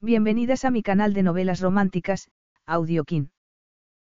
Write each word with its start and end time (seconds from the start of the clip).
Bienvenidas 0.00 0.64
a 0.64 0.70
mi 0.70 0.82
canal 0.82 1.12
de 1.12 1.22
novelas 1.22 1.60
románticas, 1.60 2.28
Audiokin. 2.66 3.30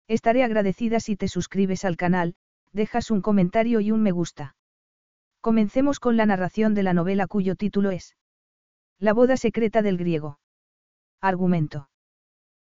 Estaré 0.09 0.42
agradecida 0.42 1.00
si 1.00 1.17
te 1.17 1.28
suscribes 1.28 1.84
al 1.84 1.97
canal, 1.97 2.34
dejas 2.73 3.11
un 3.11 3.20
comentario 3.20 3.81
y 3.81 3.91
un 3.91 4.03
me 4.03 4.10
gusta. 4.10 4.56
Comencemos 5.41 6.00
con 6.00 6.16
la 6.16 6.27
narración 6.27 6.75
de 6.75 6.82
la 6.82 6.94
novela 6.94 7.27
cuyo 7.27 7.56
título 7.56 7.91
es 7.91 8.16
La 8.99 9.12
boda 9.12 9.37
secreta 9.37 9.82
del 9.82 9.99
griego. 9.99 10.38
Argumento. 11.21 11.91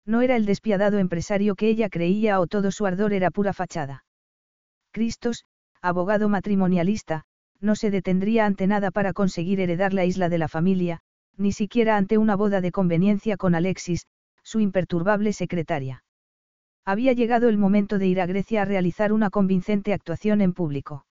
No 0.06 0.22
era 0.22 0.36
el 0.36 0.46
despiadado 0.46 0.98
empresario 0.98 1.54
que 1.54 1.68
ella 1.68 1.88
creía 1.88 2.40
o 2.40 2.46
todo 2.46 2.70
su 2.70 2.86
ardor 2.86 3.12
era 3.12 3.30
pura 3.30 3.52
fachada. 3.52 4.04
Cristos, 4.92 5.44
abogado 5.82 6.28
matrimonialista, 6.28 7.24
no 7.60 7.74
se 7.74 7.90
detendría 7.90 8.46
ante 8.46 8.66
nada 8.66 8.90
para 8.90 9.12
conseguir 9.12 9.60
heredar 9.60 9.92
la 9.92 10.04
isla 10.04 10.28
de 10.28 10.38
la 10.38 10.48
familia, 10.48 11.02
ni 11.38 11.52
siquiera 11.52 11.96
ante 11.96 12.18
una 12.18 12.36
boda 12.36 12.60
de 12.60 12.72
conveniencia 12.72 13.36
con 13.36 13.54
Alexis, 13.54 14.06
su 14.42 14.60
imperturbable 14.60 15.32
secretaria. 15.32 16.04
Había 16.84 17.12
llegado 17.12 17.48
el 17.48 17.58
momento 17.58 17.98
de 17.98 18.06
ir 18.06 18.20
a 18.20 18.26
Grecia 18.26 18.62
a 18.62 18.64
realizar 18.64 19.12
una 19.12 19.30
convincente 19.30 19.92
actuación 19.92 20.40
en 20.40 20.52
público. 20.52 21.06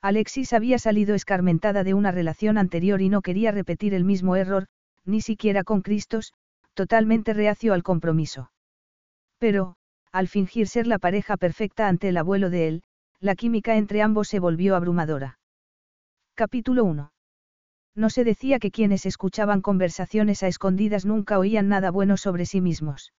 Alexis 0.00 0.52
había 0.52 0.78
salido 0.78 1.14
escarmentada 1.14 1.84
de 1.84 1.94
una 1.94 2.10
relación 2.10 2.58
anterior 2.58 3.00
y 3.02 3.08
no 3.08 3.20
quería 3.20 3.52
repetir 3.52 3.94
el 3.94 4.04
mismo 4.04 4.36
error, 4.36 4.66
ni 5.04 5.20
siquiera 5.20 5.64
con 5.64 5.82
Cristos, 5.82 6.32
totalmente 6.74 7.34
reacio 7.34 7.74
al 7.74 7.82
compromiso. 7.82 8.50
Pero, 9.38 9.76
al 10.12 10.28
fingir 10.28 10.68
ser 10.68 10.86
la 10.86 10.98
pareja 10.98 11.36
perfecta 11.36 11.88
ante 11.88 12.08
el 12.08 12.16
abuelo 12.16 12.50
de 12.50 12.68
él, 12.68 12.82
la 13.20 13.34
química 13.34 13.76
entre 13.76 14.02
ambos 14.02 14.28
se 14.28 14.40
volvió 14.40 14.76
abrumadora. 14.76 15.38
Capítulo 16.34 16.84
1. 16.84 17.12
No 17.94 18.08
se 18.08 18.24
decía 18.24 18.58
que 18.58 18.70
quienes 18.70 19.04
escuchaban 19.04 19.60
conversaciones 19.60 20.42
a 20.42 20.48
escondidas 20.48 21.04
nunca 21.04 21.38
oían 21.38 21.68
nada 21.68 21.90
bueno 21.90 22.16
sobre 22.16 22.46
sí 22.46 22.60
mismos. 22.60 23.12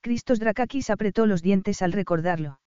Cristos 0.00 0.40
Drakakis 0.40 0.90
apretó 0.90 1.26
los 1.26 1.42
dientes 1.42 1.80
al 1.80 1.92
recordarlo. 1.92 2.60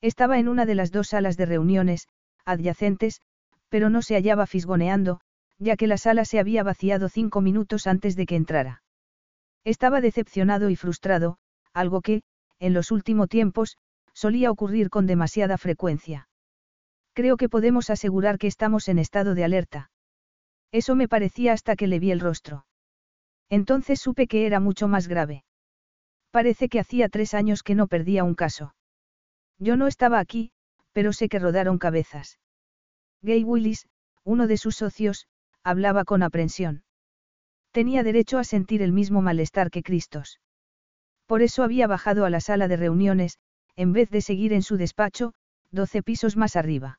Estaba 0.00 0.38
en 0.38 0.48
una 0.48 0.66
de 0.66 0.74
las 0.74 0.90
dos 0.90 1.08
salas 1.08 1.36
de 1.36 1.46
reuniones, 1.46 2.08
adyacentes, 2.44 3.20
pero 3.68 3.88
no 3.88 4.02
se 4.02 4.14
hallaba 4.14 4.46
fisgoneando, 4.46 5.20
ya 5.58 5.76
que 5.76 5.86
la 5.86 5.96
sala 5.96 6.24
se 6.24 6.38
había 6.38 6.62
vaciado 6.62 7.08
cinco 7.08 7.40
minutos 7.40 7.86
antes 7.86 8.16
de 8.16 8.26
que 8.26 8.36
entrara. 8.36 8.82
Estaba 9.64 10.00
decepcionado 10.00 10.70
y 10.70 10.76
frustrado, 10.76 11.38
algo 11.72 12.00
que, 12.00 12.22
en 12.58 12.74
los 12.74 12.90
últimos 12.90 13.28
tiempos, 13.28 13.76
solía 14.12 14.50
ocurrir 14.50 14.90
con 14.90 15.06
demasiada 15.06 15.56
frecuencia. 15.56 16.28
Creo 17.14 17.36
que 17.36 17.48
podemos 17.48 17.88
asegurar 17.90 18.38
que 18.38 18.48
estamos 18.48 18.88
en 18.88 18.98
estado 18.98 19.34
de 19.34 19.44
alerta. 19.44 19.91
Eso 20.72 20.96
me 20.96 21.06
parecía 21.06 21.52
hasta 21.52 21.76
que 21.76 21.86
le 21.86 21.98
vi 21.98 22.10
el 22.10 22.20
rostro. 22.20 22.66
Entonces 23.48 24.00
supe 24.00 24.26
que 24.26 24.46
era 24.46 24.58
mucho 24.58 24.88
más 24.88 25.06
grave. 25.06 25.44
Parece 26.30 26.70
que 26.70 26.80
hacía 26.80 27.10
tres 27.10 27.34
años 27.34 27.62
que 27.62 27.74
no 27.74 27.86
perdía 27.86 28.24
un 28.24 28.34
caso. 28.34 28.74
Yo 29.58 29.76
no 29.76 29.86
estaba 29.86 30.18
aquí, 30.18 30.50
pero 30.92 31.12
sé 31.12 31.28
que 31.28 31.38
rodaron 31.38 31.78
cabezas. 31.78 32.38
Gay 33.20 33.44
Willis, 33.44 33.86
uno 34.24 34.46
de 34.46 34.56
sus 34.56 34.76
socios, 34.76 35.26
hablaba 35.62 36.04
con 36.04 36.22
aprensión. 36.22 36.84
Tenía 37.70 38.02
derecho 38.02 38.38
a 38.38 38.44
sentir 38.44 38.82
el 38.82 38.92
mismo 38.92 39.22
malestar 39.22 39.70
que 39.70 39.82
Cristos. 39.82 40.40
Por 41.26 41.42
eso 41.42 41.62
había 41.62 41.86
bajado 41.86 42.24
a 42.24 42.30
la 42.30 42.40
sala 42.40 42.66
de 42.68 42.76
reuniones, 42.76 43.38
en 43.76 43.92
vez 43.92 44.10
de 44.10 44.20
seguir 44.20 44.52
en 44.52 44.62
su 44.62 44.76
despacho, 44.76 45.34
doce 45.70 46.02
pisos 46.02 46.36
más 46.36 46.56
arriba. 46.56 46.98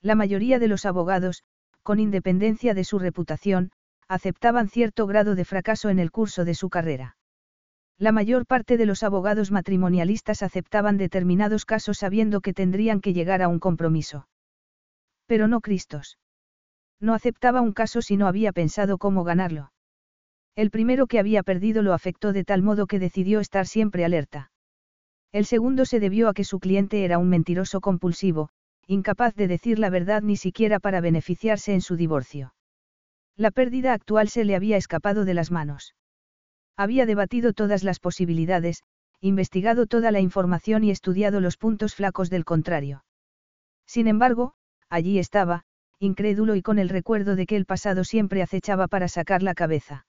La 0.00 0.14
mayoría 0.14 0.58
de 0.58 0.68
los 0.68 0.86
abogados, 0.86 1.42
con 1.82 2.00
independencia 2.00 2.74
de 2.74 2.84
su 2.84 2.98
reputación, 2.98 3.72
aceptaban 4.08 4.68
cierto 4.68 5.06
grado 5.06 5.34
de 5.34 5.44
fracaso 5.44 5.88
en 5.88 5.98
el 5.98 6.10
curso 6.10 6.44
de 6.44 6.54
su 6.54 6.68
carrera. 6.70 7.16
La 7.98 8.12
mayor 8.12 8.46
parte 8.46 8.76
de 8.76 8.86
los 8.86 9.02
abogados 9.02 9.50
matrimonialistas 9.50 10.42
aceptaban 10.42 10.96
determinados 10.96 11.64
casos 11.64 11.98
sabiendo 11.98 12.40
que 12.40 12.52
tendrían 12.52 13.00
que 13.00 13.12
llegar 13.12 13.42
a 13.42 13.48
un 13.48 13.58
compromiso. 13.58 14.28
Pero 15.26 15.48
no 15.48 15.60
Cristos. 15.60 16.18
No 17.00 17.14
aceptaba 17.14 17.60
un 17.60 17.72
caso 17.72 18.02
si 18.02 18.16
no 18.16 18.26
había 18.26 18.52
pensado 18.52 18.98
cómo 18.98 19.24
ganarlo. 19.24 19.72
El 20.54 20.70
primero 20.70 21.06
que 21.06 21.18
había 21.18 21.42
perdido 21.42 21.82
lo 21.82 21.94
afectó 21.94 22.32
de 22.32 22.44
tal 22.44 22.62
modo 22.62 22.86
que 22.86 22.98
decidió 22.98 23.40
estar 23.40 23.66
siempre 23.66 24.04
alerta. 24.04 24.50
El 25.32 25.46
segundo 25.46 25.86
se 25.86 25.98
debió 25.98 26.28
a 26.28 26.34
que 26.34 26.44
su 26.44 26.60
cliente 26.60 27.04
era 27.04 27.18
un 27.18 27.28
mentiroso 27.28 27.80
compulsivo, 27.80 28.50
incapaz 28.86 29.34
de 29.34 29.48
decir 29.48 29.78
la 29.78 29.90
verdad 29.90 30.22
ni 30.22 30.36
siquiera 30.36 30.80
para 30.80 31.00
beneficiarse 31.00 31.74
en 31.74 31.80
su 31.80 31.96
divorcio. 31.96 32.54
La 33.36 33.50
pérdida 33.50 33.92
actual 33.92 34.28
se 34.28 34.44
le 34.44 34.54
había 34.54 34.76
escapado 34.76 35.24
de 35.24 35.34
las 35.34 35.50
manos. 35.50 35.94
Había 36.76 37.06
debatido 37.06 37.52
todas 37.52 37.84
las 37.84 38.00
posibilidades, 38.00 38.82
investigado 39.20 39.86
toda 39.86 40.10
la 40.10 40.20
información 40.20 40.84
y 40.84 40.90
estudiado 40.90 41.40
los 41.40 41.56
puntos 41.56 41.94
flacos 41.94 42.28
del 42.28 42.44
contrario. 42.44 43.04
Sin 43.86 44.08
embargo, 44.08 44.54
allí 44.88 45.18
estaba, 45.18 45.64
incrédulo 45.98 46.56
y 46.56 46.62
con 46.62 46.78
el 46.78 46.88
recuerdo 46.88 47.36
de 47.36 47.46
que 47.46 47.56
el 47.56 47.64
pasado 47.64 48.04
siempre 48.04 48.42
acechaba 48.42 48.88
para 48.88 49.08
sacar 49.08 49.42
la 49.42 49.54
cabeza. 49.54 50.06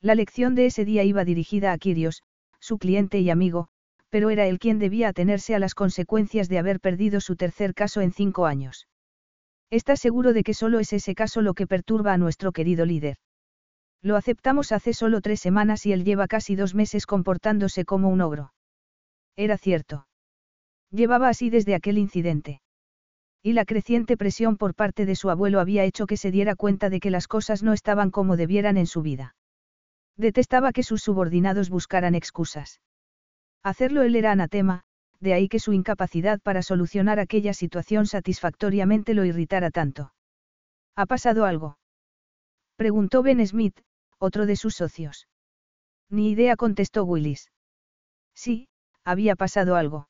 La 0.00 0.14
lección 0.14 0.54
de 0.54 0.66
ese 0.66 0.84
día 0.84 1.02
iba 1.04 1.24
dirigida 1.24 1.72
a 1.72 1.78
Quirios, 1.78 2.22
su 2.60 2.78
cliente 2.78 3.20
y 3.20 3.30
amigo, 3.30 3.68
pero 4.10 4.30
era 4.30 4.46
él 4.46 4.58
quien 4.58 4.78
debía 4.78 5.08
atenerse 5.08 5.54
a 5.54 5.58
las 5.58 5.74
consecuencias 5.74 6.48
de 6.48 6.58
haber 6.58 6.80
perdido 6.80 7.20
su 7.20 7.36
tercer 7.36 7.74
caso 7.74 8.00
en 8.00 8.12
cinco 8.12 8.46
años. 8.46 8.88
¿Estás 9.70 10.00
seguro 10.00 10.32
de 10.32 10.44
que 10.44 10.54
solo 10.54 10.78
es 10.78 10.92
ese 10.92 11.14
caso 11.14 11.42
lo 11.42 11.54
que 11.54 11.66
perturba 11.66 12.12
a 12.12 12.18
nuestro 12.18 12.52
querido 12.52 12.84
líder? 12.84 13.16
Lo 14.02 14.16
aceptamos 14.16 14.70
hace 14.70 14.92
solo 14.92 15.20
tres 15.20 15.40
semanas 15.40 15.84
y 15.86 15.92
él 15.92 16.04
lleva 16.04 16.28
casi 16.28 16.54
dos 16.54 16.74
meses 16.74 17.06
comportándose 17.06 17.84
como 17.84 18.08
un 18.08 18.20
ogro. 18.20 18.52
Era 19.34 19.58
cierto. 19.58 20.06
Llevaba 20.90 21.28
así 21.28 21.50
desde 21.50 21.74
aquel 21.74 21.98
incidente. 21.98 22.60
Y 23.42 23.52
la 23.52 23.64
creciente 23.64 24.16
presión 24.16 24.56
por 24.56 24.74
parte 24.74 25.06
de 25.06 25.16
su 25.16 25.30
abuelo 25.30 25.60
había 25.60 25.84
hecho 25.84 26.06
que 26.06 26.16
se 26.16 26.30
diera 26.30 26.54
cuenta 26.54 26.90
de 26.90 27.00
que 27.00 27.10
las 27.10 27.26
cosas 27.26 27.62
no 27.62 27.72
estaban 27.72 28.10
como 28.10 28.36
debieran 28.36 28.76
en 28.76 28.86
su 28.86 29.02
vida. 29.02 29.34
Detestaba 30.16 30.72
que 30.72 30.82
sus 30.82 31.02
subordinados 31.02 31.68
buscaran 31.68 32.14
excusas. 32.14 32.80
Hacerlo 33.66 34.02
él 34.02 34.14
era 34.14 34.30
anatema, 34.30 34.82
de 35.18 35.34
ahí 35.34 35.48
que 35.48 35.58
su 35.58 35.72
incapacidad 35.72 36.40
para 36.40 36.62
solucionar 36.62 37.18
aquella 37.18 37.52
situación 37.52 38.06
satisfactoriamente 38.06 39.12
lo 39.12 39.24
irritara 39.24 39.72
tanto. 39.72 40.12
¿Ha 40.94 41.04
pasado 41.06 41.44
algo? 41.44 41.76
Preguntó 42.76 43.24
Ben 43.24 43.44
Smith, 43.44 43.76
otro 44.20 44.46
de 44.46 44.54
sus 44.54 44.76
socios. 44.76 45.26
Ni 46.08 46.30
idea 46.30 46.54
contestó 46.54 47.02
Willis. 47.02 47.50
Sí, 48.36 48.68
había 49.02 49.34
pasado 49.34 49.74
algo. 49.74 50.08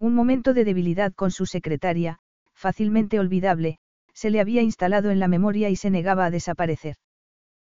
Un 0.00 0.16
momento 0.16 0.52
de 0.52 0.64
debilidad 0.64 1.12
con 1.12 1.30
su 1.30 1.46
secretaria, 1.46 2.18
fácilmente 2.54 3.20
olvidable, 3.20 3.78
se 4.14 4.30
le 4.30 4.40
había 4.40 4.62
instalado 4.62 5.12
en 5.12 5.20
la 5.20 5.28
memoria 5.28 5.70
y 5.70 5.76
se 5.76 5.90
negaba 5.90 6.24
a 6.24 6.32
desaparecer. 6.32 6.96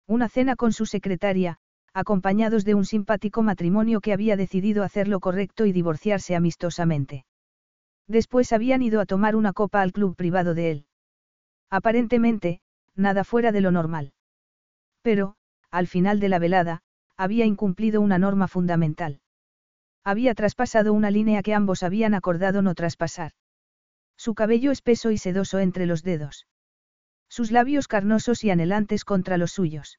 Una 0.06 0.29
cena 0.29 0.56
con 0.56 0.75
su 0.75 0.85
secretaria, 0.85 1.56
acompañados 1.92 2.64
de 2.64 2.75
un 2.75 2.84
simpático 2.84 3.42
matrimonio 3.42 4.00
que 4.00 4.12
había 4.12 4.37
decidido 4.37 4.84
hacer 4.84 5.08
lo 5.08 5.20
correcto 5.20 5.66
y 5.66 5.72
divorciarse 5.72 6.37
amistosamente. 6.37 7.25
Después 8.06 8.52
habían 8.52 8.82
ido 8.82 9.00
a 9.00 9.06
tomar 9.06 9.37
una 9.37 9.52
copa 9.52 9.82
al 9.82 9.92
club 9.92 10.16
privado 10.16 10.54
de 10.54 10.70
él. 10.70 10.87
Aparentemente, 11.70 12.60
nada 12.96 13.25
fuera 13.25 13.52
de 13.52 13.60
lo 13.60 13.70
normal. 13.70 14.12
Pero, 15.02 15.37
al 15.70 15.87
final 15.87 16.20
de 16.20 16.28
la 16.28 16.38
velada, 16.38 16.82
había 17.16 17.44
incumplido 17.44 18.00
una 18.00 18.19
norma 18.19 18.48
fundamental. 18.48 19.20
Había 20.02 20.34
traspasado 20.34 20.93
una 20.93 21.10
línea 21.10 21.43
que 21.43 21.54
ambos 21.54 21.82
habían 21.82 22.14
acordado 22.14 22.62
no 22.62 22.75
traspasar. 22.75 23.32
Su 24.16 24.34
cabello 24.34 24.70
espeso 24.70 25.10
y 25.10 25.19
sedoso 25.19 25.58
entre 25.58 25.86
los 25.86 26.02
dedos. 26.02 26.46
Sus 27.28 27.52
labios 27.52 27.88
carnosos 27.88 28.43
y 28.43 28.50
anhelantes 28.50 29.04
contra 29.04 29.36
los 29.36 29.52
suyos. 29.52 29.98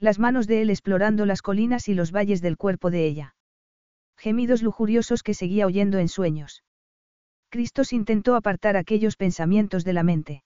Las 0.00 0.18
manos 0.18 0.46
de 0.46 0.62
él 0.62 0.70
explorando 0.70 1.26
las 1.26 1.42
colinas 1.42 1.88
y 1.88 1.94
los 1.94 2.12
valles 2.12 2.40
del 2.40 2.56
cuerpo 2.56 2.90
de 2.90 3.06
ella. 3.06 3.34
Gemidos 4.16 4.62
lujuriosos 4.62 5.22
que 5.22 5.34
seguía 5.34 5.66
oyendo 5.66 5.98
en 5.98 6.08
sueños. 6.08 6.62
Cristos 7.50 7.92
intentó 7.92 8.36
apartar 8.36 8.76
aquellos 8.76 9.16
pensamientos 9.16 9.84
de 9.84 9.92
la 9.92 10.02
mente. 10.02 10.42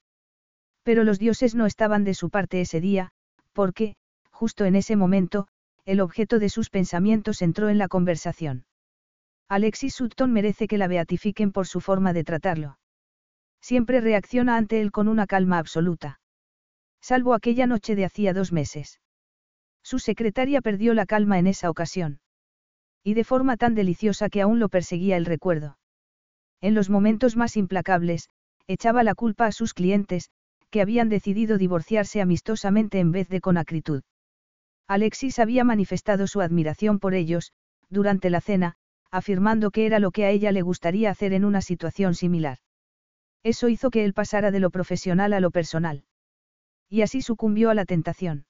Pero 0.82 1.04
los 1.04 1.18
dioses 1.18 1.54
no 1.54 1.66
estaban 1.66 2.04
de 2.04 2.14
su 2.14 2.30
parte 2.30 2.60
ese 2.60 2.80
día, 2.80 3.10
porque, 3.52 3.96
justo 4.30 4.64
en 4.64 4.74
ese 4.74 4.96
momento, 4.96 5.48
el 5.84 6.00
objeto 6.00 6.38
de 6.38 6.48
sus 6.48 6.70
pensamientos 6.70 7.42
entró 7.42 7.68
en 7.68 7.78
la 7.78 7.88
conversación. 7.88 8.64
Alexis 9.48 9.94
Sutton 9.94 10.32
merece 10.32 10.66
que 10.66 10.78
la 10.78 10.88
beatifiquen 10.88 11.52
por 11.52 11.66
su 11.66 11.80
forma 11.80 12.12
de 12.12 12.24
tratarlo. 12.24 12.78
Siempre 13.60 14.00
reacciona 14.00 14.56
ante 14.56 14.80
él 14.80 14.92
con 14.92 15.08
una 15.08 15.26
calma 15.26 15.58
absoluta. 15.58 16.20
Salvo 17.00 17.34
aquella 17.34 17.66
noche 17.66 17.94
de 17.96 18.04
hacía 18.04 18.32
dos 18.32 18.52
meses. 18.52 19.00
Su 19.92 19.98
secretaria 19.98 20.62
perdió 20.62 20.94
la 20.94 21.04
calma 21.04 21.38
en 21.38 21.46
esa 21.46 21.68
ocasión. 21.68 22.18
Y 23.04 23.12
de 23.12 23.24
forma 23.24 23.58
tan 23.58 23.74
deliciosa 23.74 24.30
que 24.30 24.40
aún 24.40 24.58
lo 24.58 24.70
perseguía 24.70 25.18
el 25.18 25.26
recuerdo. 25.26 25.76
En 26.62 26.74
los 26.74 26.88
momentos 26.88 27.36
más 27.36 27.58
implacables, 27.58 28.30
echaba 28.66 29.02
la 29.02 29.14
culpa 29.14 29.44
a 29.44 29.52
sus 29.52 29.74
clientes, 29.74 30.30
que 30.70 30.80
habían 30.80 31.10
decidido 31.10 31.58
divorciarse 31.58 32.22
amistosamente 32.22 33.00
en 33.00 33.12
vez 33.12 33.28
de 33.28 33.42
con 33.42 33.58
acritud. 33.58 34.02
Alexis 34.88 35.38
había 35.38 35.62
manifestado 35.62 36.26
su 36.26 36.40
admiración 36.40 36.98
por 36.98 37.12
ellos, 37.12 37.52
durante 37.90 38.30
la 38.30 38.40
cena, 38.40 38.76
afirmando 39.10 39.70
que 39.70 39.84
era 39.84 39.98
lo 39.98 40.10
que 40.10 40.24
a 40.24 40.30
ella 40.30 40.52
le 40.52 40.62
gustaría 40.62 41.10
hacer 41.10 41.34
en 41.34 41.44
una 41.44 41.60
situación 41.60 42.14
similar. 42.14 42.56
Eso 43.42 43.68
hizo 43.68 43.90
que 43.90 44.06
él 44.06 44.14
pasara 44.14 44.50
de 44.52 44.60
lo 44.60 44.70
profesional 44.70 45.34
a 45.34 45.40
lo 45.40 45.50
personal. 45.50 46.04
Y 46.88 47.02
así 47.02 47.20
sucumbió 47.20 47.68
a 47.68 47.74
la 47.74 47.84
tentación. 47.84 48.46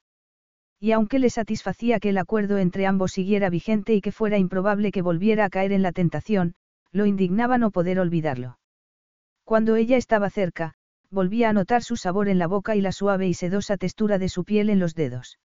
Y 0.82 0.90
aunque 0.90 1.20
le 1.20 1.31
satisfacía 1.31 2.00
que 2.00 2.08
el 2.08 2.19
acuerdo 2.19 2.58
entre 2.58 2.87
ambos 2.87 3.12
siguiera 3.12 3.50
vigente 3.50 3.94
y 3.94 4.00
que 4.00 4.11
fuera 4.11 4.37
improbable 4.37 4.90
que 4.90 5.00
volviera 5.00 5.44
a 5.44 5.49
caer 5.49 5.70
en 5.70 5.81
la 5.81 5.93
tentación, 5.93 6.56
lo 6.90 7.06
indignaba 7.06 7.56
no 7.56 7.70
poder 7.70 8.00
olvidarlo. 8.00 8.58
Cuando 9.44 9.76
ella 9.76 9.96
estaba 9.96 10.29
cerca, 10.29 10.75
volvía 11.08 11.50
a 11.50 11.52
notar 11.52 11.84
su 11.84 11.94
sabor 11.94 12.29
en 12.29 12.40
la 12.40 12.49
boca 12.49 12.75
y 12.75 12.81
la 12.81 12.90
suave 12.90 13.29
y 13.29 13.34
sedosa 13.34 13.76
textura 13.76 14.19
de 14.19 14.29
su 14.29 14.43
piel 14.43 14.70
en 14.70 14.81
los 14.81 14.96
dedos. 14.96 15.38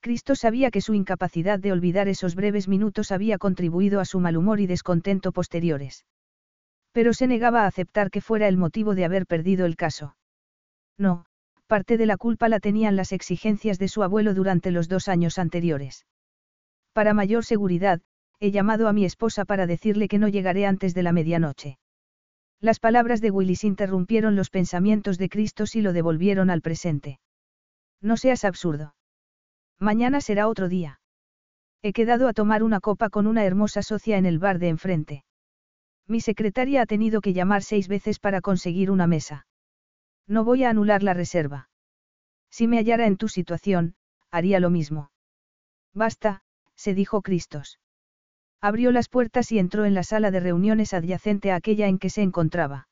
Cristo 0.00 0.34
sabía 0.34 0.72
que 0.72 0.80
su 0.80 0.92
incapacidad 0.92 1.60
de 1.60 1.70
olvidar 1.70 2.08
esos 2.08 2.34
breves 2.34 2.66
minutos 2.66 3.12
había 3.12 3.38
contribuido 3.38 4.00
a 4.00 4.04
su 4.04 4.18
mal 4.18 4.36
humor 4.36 4.58
y 4.58 4.66
descontento 4.66 5.30
posteriores. 5.30 6.04
Pero 6.90 7.12
se 7.12 7.28
negaba 7.28 7.62
a 7.62 7.68
aceptar 7.68 8.10
que 8.10 8.20
fuera 8.20 8.48
el 8.48 8.56
motivo 8.56 8.96
de 8.96 9.04
haber 9.04 9.24
perdido 9.24 9.66
el 9.66 9.76
caso. 9.76 10.16
No, 10.98 11.26
parte 11.68 11.98
de 11.98 12.06
la 12.06 12.16
culpa 12.16 12.48
la 12.48 12.58
tenían 12.58 12.96
las 12.96 13.12
exigencias 13.12 13.78
de 13.78 13.86
su 13.86 14.02
abuelo 14.02 14.34
durante 14.34 14.72
los 14.72 14.88
dos 14.88 15.06
años 15.06 15.38
anteriores. 15.38 16.06
Para 16.92 17.14
mayor 17.14 17.44
seguridad, 17.44 18.00
he 18.40 18.50
llamado 18.50 18.88
a 18.88 18.92
mi 18.92 19.04
esposa 19.04 19.44
para 19.44 19.66
decirle 19.66 20.08
que 20.08 20.18
no 20.18 20.28
llegaré 20.28 20.66
antes 20.66 20.94
de 20.94 21.02
la 21.02 21.12
medianoche. 21.12 21.78
Las 22.60 22.80
palabras 22.80 23.20
de 23.20 23.30
Willis 23.30 23.64
interrumpieron 23.64 24.34
los 24.34 24.50
pensamientos 24.50 25.18
de 25.18 25.28
Cristo 25.28 25.64
y 25.72 25.82
lo 25.82 25.92
devolvieron 25.92 26.50
al 26.50 26.62
presente. 26.62 27.20
No 28.00 28.16
seas 28.16 28.44
absurdo. 28.44 28.94
Mañana 29.78 30.20
será 30.20 30.48
otro 30.48 30.68
día. 30.68 31.00
He 31.82 31.92
quedado 31.92 32.26
a 32.28 32.32
tomar 32.32 32.62
una 32.62 32.80
copa 32.80 33.10
con 33.10 33.26
una 33.26 33.44
hermosa 33.44 33.82
socia 33.82 34.16
en 34.16 34.26
el 34.26 34.38
bar 34.38 34.58
de 34.58 34.68
enfrente. 34.68 35.24
Mi 36.08 36.20
secretaria 36.20 36.82
ha 36.82 36.86
tenido 36.86 37.20
que 37.20 37.34
llamar 37.34 37.62
seis 37.62 37.86
veces 37.86 38.18
para 38.18 38.40
conseguir 38.40 38.90
una 38.90 39.06
mesa. 39.06 39.46
No 40.28 40.44
voy 40.44 40.64
a 40.64 40.70
anular 40.70 41.02
la 41.02 41.14
reserva. 41.14 41.70
Si 42.50 42.68
me 42.68 42.78
hallara 42.78 43.06
en 43.06 43.16
tu 43.16 43.28
situación, 43.28 43.94
haría 44.30 44.60
lo 44.60 44.70
mismo. 44.70 45.10
Basta, 45.94 46.42
se 46.76 46.94
dijo 46.94 47.22
Cristos. 47.22 47.80
Abrió 48.60 48.92
las 48.92 49.08
puertas 49.08 49.50
y 49.52 49.58
entró 49.58 49.84
en 49.84 49.94
la 49.94 50.02
sala 50.02 50.30
de 50.30 50.40
reuniones 50.40 50.92
adyacente 50.92 51.50
a 51.50 51.56
aquella 51.56 51.88
en 51.88 51.98
que 51.98 52.10
se 52.10 52.22
encontraba. 52.22 52.88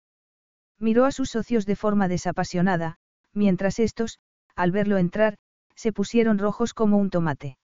Miró 0.78 1.04
a 1.04 1.12
sus 1.12 1.30
socios 1.30 1.66
de 1.66 1.76
forma 1.76 2.08
desapasionada, 2.08 2.96
mientras 3.32 3.78
estos, 3.78 4.18
al 4.54 4.72
verlo 4.72 4.96
entrar, 4.96 5.36
se 5.74 5.92
pusieron 5.92 6.38
rojos 6.38 6.72
como 6.72 6.96
un 6.96 7.10
tomate. 7.10 7.58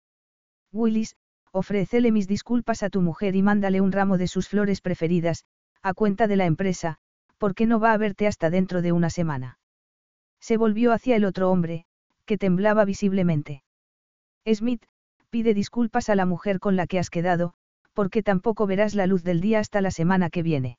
Willis, 0.72 1.16
ofrécele 1.52 2.10
mis 2.10 2.26
disculpas 2.26 2.82
a 2.82 2.90
tu 2.90 3.02
mujer 3.02 3.36
y 3.36 3.42
mándale 3.42 3.80
un 3.80 3.92
ramo 3.92 4.16
de 4.16 4.28
sus 4.28 4.48
flores 4.48 4.80
preferidas, 4.80 5.44
a 5.82 5.92
cuenta 5.92 6.26
de 6.26 6.36
la 6.36 6.46
empresa, 6.46 6.98
porque 7.36 7.66
no 7.66 7.80
va 7.80 7.92
a 7.92 7.98
verte 7.98 8.26
hasta 8.26 8.50
dentro 8.50 8.82
de 8.82 8.92
una 8.92 9.10
semana. 9.10 9.57
Se 10.40 10.56
volvió 10.56 10.92
hacia 10.92 11.16
el 11.16 11.24
otro 11.24 11.50
hombre, 11.50 11.84
que 12.24 12.38
temblaba 12.38 12.84
visiblemente. 12.84 13.62
Smith, 14.46 14.84
pide 15.30 15.54
disculpas 15.54 16.08
a 16.08 16.14
la 16.14 16.26
mujer 16.26 16.58
con 16.58 16.76
la 16.76 16.86
que 16.86 16.98
has 16.98 17.10
quedado, 17.10 17.54
porque 17.92 18.22
tampoco 18.22 18.66
verás 18.66 18.94
la 18.94 19.06
luz 19.06 19.24
del 19.24 19.40
día 19.40 19.58
hasta 19.58 19.80
la 19.80 19.90
semana 19.90 20.30
que 20.30 20.42
viene. 20.42 20.78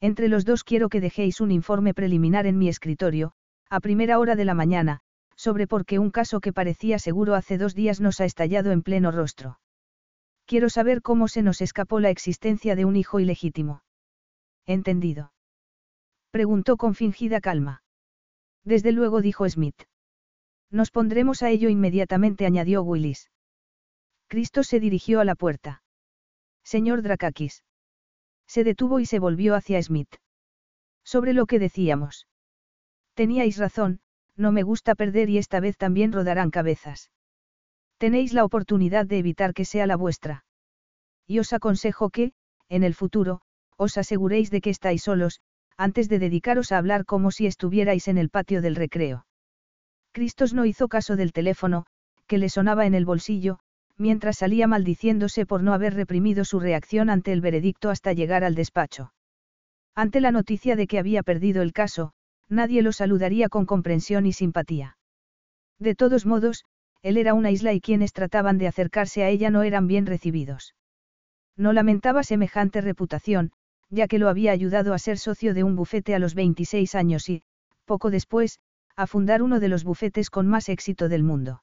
Entre 0.00 0.28
los 0.28 0.44
dos 0.44 0.64
quiero 0.64 0.88
que 0.88 1.00
dejéis 1.00 1.40
un 1.40 1.50
informe 1.50 1.94
preliminar 1.94 2.46
en 2.46 2.58
mi 2.58 2.68
escritorio, 2.68 3.32
a 3.68 3.80
primera 3.80 4.18
hora 4.18 4.36
de 4.36 4.44
la 4.44 4.54
mañana, 4.54 5.00
sobre 5.36 5.66
por 5.66 5.84
qué 5.84 5.98
un 5.98 6.10
caso 6.10 6.40
que 6.40 6.52
parecía 6.52 6.98
seguro 6.98 7.34
hace 7.34 7.58
dos 7.58 7.74
días 7.74 8.00
nos 8.00 8.20
ha 8.20 8.24
estallado 8.24 8.70
en 8.70 8.82
pleno 8.82 9.10
rostro. 9.10 9.58
Quiero 10.46 10.70
saber 10.70 11.02
cómo 11.02 11.28
se 11.28 11.42
nos 11.42 11.60
escapó 11.60 12.00
la 12.00 12.10
existencia 12.10 12.74
de 12.74 12.84
un 12.84 12.96
hijo 12.96 13.20
ilegítimo. 13.20 13.82
¿Entendido? 14.66 15.32
Preguntó 16.30 16.76
con 16.76 16.94
fingida 16.94 17.40
calma. 17.40 17.82
Desde 18.68 18.92
luego 18.92 19.22
dijo 19.22 19.48
Smith. 19.48 19.84
Nos 20.70 20.90
pondremos 20.90 21.42
a 21.42 21.48
ello 21.48 21.70
inmediatamente, 21.70 22.44
añadió 22.44 22.82
Willis. 22.82 23.30
Cristo 24.26 24.62
se 24.62 24.78
dirigió 24.78 25.20
a 25.20 25.24
la 25.24 25.34
puerta. 25.34 25.82
Señor 26.64 27.00
Drakakis. 27.00 27.64
Se 28.46 28.64
detuvo 28.64 29.00
y 29.00 29.06
se 29.06 29.20
volvió 29.20 29.54
hacia 29.54 29.82
Smith. 29.82 30.14
Sobre 31.02 31.32
lo 31.32 31.46
que 31.46 31.58
decíamos. 31.58 32.28
Teníais 33.14 33.56
razón, 33.56 34.00
no 34.36 34.52
me 34.52 34.64
gusta 34.64 34.94
perder 34.94 35.30
y 35.30 35.38
esta 35.38 35.60
vez 35.60 35.78
también 35.78 36.12
rodarán 36.12 36.50
cabezas. 36.50 37.10
Tenéis 37.96 38.34
la 38.34 38.44
oportunidad 38.44 39.06
de 39.06 39.16
evitar 39.16 39.54
que 39.54 39.64
sea 39.64 39.86
la 39.86 39.96
vuestra. 39.96 40.44
Y 41.26 41.38
os 41.38 41.54
aconsejo 41.54 42.10
que, 42.10 42.34
en 42.68 42.84
el 42.84 42.94
futuro, 42.94 43.40
os 43.78 43.96
aseguréis 43.96 44.50
de 44.50 44.60
que 44.60 44.68
estáis 44.68 45.04
solos, 45.04 45.40
antes 45.78 46.08
de 46.08 46.18
dedicaros 46.18 46.72
a 46.72 46.78
hablar 46.78 47.06
como 47.06 47.30
si 47.30 47.46
estuvierais 47.46 48.08
en 48.08 48.18
el 48.18 48.28
patio 48.28 48.60
del 48.60 48.74
recreo. 48.74 49.26
Cristos 50.12 50.52
no 50.52 50.66
hizo 50.66 50.88
caso 50.88 51.14
del 51.14 51.32
teléfono, 51.32 51.86
que 52.26 52.38
le 52.38 52.48
sonaba 52.48 52.84
en 52.84 52.94
el 52.94 53.06
bolsillo, 53.06 53.60
mientras 53.96 54.38
salía 54.38 54.66
maldiciéndose 54.66 55.46
por 55.46 55.62
no 55.62 55.72
haber 55.72 55.94
reprimido 55.94 56.44
su 56.44 56.58
reacción 56.58 57.08
ante 57.08 57.32
el 57.32 57.40
veredicto 57.40 57.90
hasta 57.90 58.12
llegar 58.12 58.42
al 58.42 58.56
despacho. 58.56 59.12
Ante 59.94 60.20
la 60.20 60.32
noticia 60.32 60.76
de 60.76 60.86
que 60.86 60.98
había 60.98 61.22
perdido 61.22 61.62
el 61.62 61.72
caso, 61.72 62.12
nadie 62.48 62.82
lo 62.82 62.92
saludaría 62.92 63.48
con 63.48 63.64
comprensión 63.64 64.26
y 64.26 64.32
simpatía. 64.32 64.98
De 65.78 65.94
todos 65.94 66.26
modos, 66.26 66.64
él 67.02 67.16
era 67.16 67.34
una 67.34 67.52
isla 67.52 67.72
y 67.72 67.80
quienes 67.80 68.12
trataban 68.12 68.58
de 68.58 68.66
acercarse 68.66 69.22
a 69.22 69.28
ella 69.28 69.50
no 69.50 69.62
eran 69.62 69.86
bien 69.86 70.06
recibidos. 70.06 70.74
No 71.56 71.72
lamentaba 71.72 72.22
semejante 72.22 72.80
reputación, 72.80 73.52
ya 73.90 74.08
que 74.08 74.18
lo 74.18 74.28
había 74.28 74.52
ayudado 74.52 74.94
a 74.94 74.98
ser 74.98 75.18
socio 75.18 75.54
de 75.54 75.64
un 75.64 75.76
bufete 75.76 76.14
a 76.14 76.18
los 76.18 76.34
26 76.34 76.94
años 76.94 77.28
y, 77.28 77.42
poco 77.84 78.10
después, 78.10 78.60
a 78.96 79.06
fundar 79.06 79.42
uno 79.42 79.60
de 79.60 79.68
los 79.68 79.84
bufetes 79.84 80.30
con 80.30 80.46
más 80.46 80.68
éxito 80.68 81.08
del 81.08 81.22
mundo. 81.22 81.62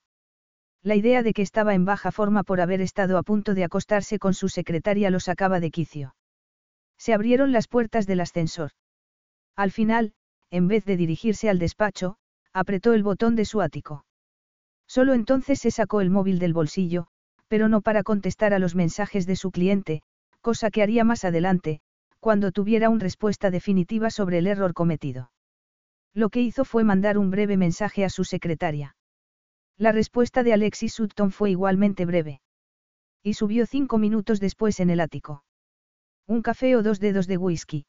La 0.81 0.95
idea 0.95 1.23
de 1.23 1.33
que 1.33 1.41
estaba 1.41 1.73
en 1.73 1.85
baja 1.85 2.11
forma 2.11 2.43
por 2.43 2.61
haber 2.61 2.81
estado 2.81 3.17
a 3.17 3.23
punto 3.23 3.53
de 3.53 3.63
acostarse 3.63 4.19
con 4.19 4.33
su 4.33 4.49
secretaria 4.49 5.09
lo 5.09 5.19
sacaba 5.19 5.59
de 5.59 5.71
quicio. 5.71 6.15
Se 6.97 7.13
abrieron 7.13 7.51
las 7.51 7.67
puertas 7.67 8.05
del 8.07 8.21
ascensor. 8.21 8.71
Al 9.55 9.71
final, 9.71 10.13
en 10.51 10.67
vez 10.67 10.85
de 10.85 10.97
dirigirse 10.97 11.49
al 11.49 11.59
despacho, 11.59 12.17
apretó 12.53 12.93
el 12.93 13.03
botón 13.03 13.35
de 13.35 13.45
su 13.45 13.61
ático. 13.61 14.05
Solo 14.87 15.13
entonces 15.13 15.59
se 15.59 15.71
sacó 15.71 16.01
el 16.01 16.09
móvil 16.09 16.39
del 16.39 16.53
bolsillo, 16.53 17.07
pero 17.47 17.67
no 17.67 17.81
para 17.81 18.03
contestar 18.03 18.53
a 18.53 18.59
los 18.59 18.75
mensajes 18.75 19.25
de 19.25 19.35
su 19.35 19.51
cliente, 19.51 20.01
cosa 20.41 20.69
que 20.69 20.83
haría 20.83 21.03
más 21.03 21.25
adelante, 21.25 21.81
cuando 22.25 22.51
tuviera 22.51 22.89
una 22.89 23.03
respuesta 23.03 23.51
definitiva 23.51 24.09
sobre 24.09 24.39
el 24.39 24.47
error 24.47 24.73
cometido. 24.73 25.29
Lo 26.11 26.29
que 26.29 26.41
hizo 26.41 26.65
fue 26.65 26.83
mandar 26.83 27.19
un 27.19 27.29
breve 27.29 27.55
mensaje 27.55 28.03
a 28.03 28.09
su 28.09 28.23
secretaria. 28.23 28.95
La 29.77 29.91
respuesta 29.91 30.41
de 30.41 30.51
Alexis 30.51 30.91
Sutton 30.95 31.31
fue 31.31 31.51
igualmente 31.51 32.03
breve. 32.03 32.41
Y 33.21 33.35
subió 33.35 33.67
cinco 33.67 33.99
minutos 33.99 34.39
después 34.39 34.79
en 34.79 34.89
el 34.89 35.01
ático. 35.01 35.43
¿Un 36.25 36.41
café 36.41 36.75
o 36.75 36.81
dos 36.81 36.99
dedos 36.99 37.27
de 37.27 37.37
whisky? 37.37 37.85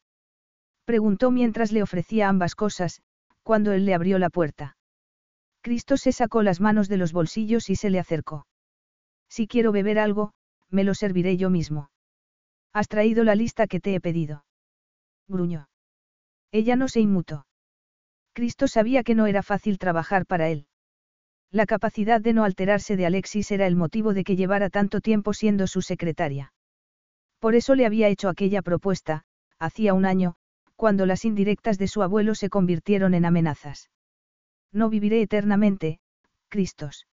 Preguntó 0.85 1.31
mientras 1.31 1.71
le 1.71 1.81
ofrecía 1.81 2.29
ambas 2.29 2.53
cosas, 2.53 3.01
cuando 3.41 3.71
él 3.71 3.87
le 3.87 3.95
abrió 3.95 4.19
la 4.19 4.29
puerta. 4.29 4.77
Cristo 5.61 5.97
se 5.97 6.11
sacó 6.11 6.43
las 6.43 6.61
manos 6.61 6.89
de 6.89 6.97
los 6.97 7.11
bolsillos 7.11 7.71
y 7.71 7.75
se 7.75 7.89
le 7.89 7.97
acercó. 7.97 8.45
Si 9.29 9.47
quiero 9.47 9.71
beber 9.71 9.97
algo, 9.97 10.33
me 10.69 10.83
lo 10.83 10.93
serviré 10.93 11.37
yo 11.37 11.49
mismo. 11.49 11.89
Has 12.77 12.89
traído 12.89 13.23
la 13.23 13.33
lista 13.33 13.65
que 13.65 13.79
te 13.79 13.95
he 13.95 13.99
pedido. 13.99 14.45
Gruñó. 15.27 15.67
Ella 16.51 16.75
no 16.75 16.87
se 16.87 16.99
inmutó. 16.99 17.47
Cristo 18.33 18.67
sabía 18.67 19.01
que 19.01 19.15
no 19.15 19.25
era 19.25 19.41
fácil 19.41 19.79
trabajar 19.79 20.27
para 20.27 20.49
él. 20.49 20.67
La 21.49 21.65
capacidad 21.65 22.21
de 22.21 22.33
no 22.33 22.43
alterarse 22.43 22.95
de 22.95 23.07
Alexis 23.07 23.49
era 23.49 23.65
el 23.65 23.75
motivo 23.75 24.13
de 24.13 24.23
que 24.23 24.35
llevara 24.35 24.69
tanto 24.69 25.01
tiempo 25.01 25.33
siendo 25.33 25.65
su 25.65 25.81
secretaria. 25.81 26.53
Por 27.39 27.55
eso 27.55 27.73
le 27.73 27.87
había 27.87 28.09
hecho 28.09 28.29
aquella 28.29 28.61
propuesta, 28.61 29.23
hacía 29.57 29.95
un 29.95 30.05
año, 30.05 30.35
cuando 30.75 31.07
las 31.07 31.25
indirectas 31.25 31.79
de 31.79 31.87
su 31.87 32.03
abuelo 32.03 32.35
se 32.35 32.51
convirtieron 32.51 33.15
en 33.15 33.25
amenazas. 33.25 33.89
No 34.71 34.91
viviré 34.91 35.23
eternamente, 35.23 35.99
Cristos. 36.47 37.07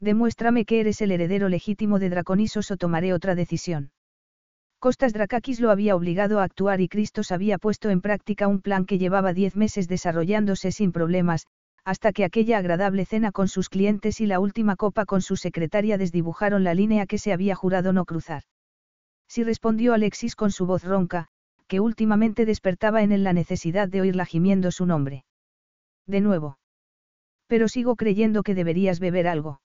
Demuéstrame 0.00 0.64
que 0.64 0.80
eres 0.80 1.02
el 1.02 1.12
heredero 1.12 1.50
legítimo 1.50 1.98
de 1.98 2.08
Draconisos 2.08 2.70
o 2.70 2.78
tomaré 2.78 3.12
otra 3.12 3.34
decisión. 3.34 3.92
Costas 4.80 5.12
Drakakis 5.12 5.58
lo 5.58 5.72
había 5.72 5.96
obligado 5.96 6.38
a 6.38 6.44
actuar 6.44 6.80
y 6.80 6.88
Cristos 6.88 7.32
había 7.32 7.58
puesto 7.58 7.90
en 7.90 8.00
práctica 8.00 8.46
un 8.46 8.60
plan 8.60 8.84
que 8.84 8.98
llevaba 8.98 9.32
diez 9.32 9.56
meses 9.56 9.88
desarrollándose 9.88 10.70
sin 10.70 10.92
problemas, 10.92 11.46
hasta 11.84 12.12
que 12.12 12.24
aquella 12.24 12.58
agradable 12.58 13.04
cena 13.04 13.32
con 13.32 13.48
sus 13.48 13.70
clientes 13.70 14.20
y 14.20 14.26
la 14.26 14.38
última 14.38 14.76
copa 14.76 15.04
con 15.04 15.20
su 15.20 15.34
secretaria 15.34 15.98
desdibujaron 15.98 16.62
la 16.62 16.74
línea 16.74 17.06
que 17.06 17.18
se 17.18 17.32
había 17.32 17.56
jurado 17.56 17.92
no 17.92 18.04
cruzar. 18.04 18.42
Si 19.26 19.42
respondió 19.42 19.94
Alexis 19.94 20.36
con 20.36 20.52
su 20.52 20.64
voz 20.64 20.84
ronca, 20.84 21.26
que 21.66 21.80
últimamente 21.80 22.46
despertaba 22.46 23.02
en 23.02 23.10
él 23.10 23.24
la 23.24 23.32
necesidad 23.32 23.88
de 23.88 24.02
oírla 24.02 24.26
gimiendo 24.26 24.70
su 24.70 24.86
nombre. 24.86 25.24
De 26.06 26.20
nuevo. 26.20 26.58
Pero 27.48 27.66
sigo 27.66 27.96
creyendo 27.96 28.42
que 28.44 28.54
deberías 28.54 29.00
beber 29.00 29.26
algo. 29.26 29.60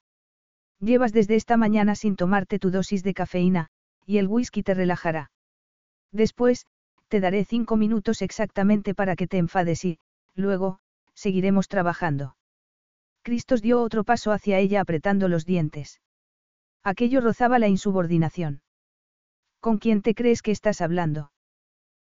Llevas 0.80 1.14
desde 1.14 1.36
esta 1.36 1.56
mañana 1.56 1.94
sin 1.96 2.16
tomarte 2.16 2.58
tu 2.58 2.72
dosis 2.72 3.04
de 3.04 3.14
cafeína, 3.14 3.70
y 4.06 4.18
el 4.18 4.28
whisky 4.28 4.64
te 4.64 4.74
relajará. 4.74 5.32
Después, 6.12 6.68
te 7.08 7.20
daré 7.20 7.46
cinco 7.46 7.76
minutos 7.76 8.22
exactamente 8.22 8.94
para 8.94 9.16
que 9.16 9.28
te 9.28 9.38
enfades 9.38 9.86
y, 9.86 10.00
luego, 10.36 10.80
seguiremos 11.14 11.68
trabajando. 11.68 12.36
Cristos 13.22 13.62
dio 13.62 13.82
otro 13.82 14.04
paso 14.04 14.32
hacia 14.32 14.60
ella 14.60 14.82
apretando 14.82 15.28
los 15.28 15.46
dientes. 15.46 16.02
Aquello 16.84 17.22
rozaba 17.22 17.60
la 17.60 17.68
insubordinación. 17.68 18.62
¿Con 19.60 19.78
quién 19.78 20.02
te 20.02 20.14
crees 20.14 20.42
que 20.42 20.52
estás 20.52 20.82
hablando? 20.82 21.32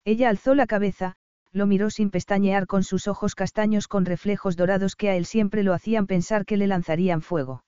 Ella 0.05 0.29
alzó 0.29 0.55
la 0.55 0.65
cabeza, 0.65 1.15
lo 1.51 1.67
miró 1.67 1.91
sin 1.91 2.09
pestañear 2.09 2.65
con 2.65 2.83
sus 2.83 3.07
ojos 3.07 3.35
castaños 3.35 3.87
con 3.87 4.05
reflejos 4.05 4.57
dorados 4.57 4.95
que 4.95 5.09
a 5.09 5.15
él 5.15 5.25
siempre 5.25 5.61
lo 5.61 5.73
hacían 5.73 6.07
pensar 6.07 6.45
que 6.45 6.57
le 6.57 6.65
lanzarían 6.65 7.21
fuego. 7.21 7.63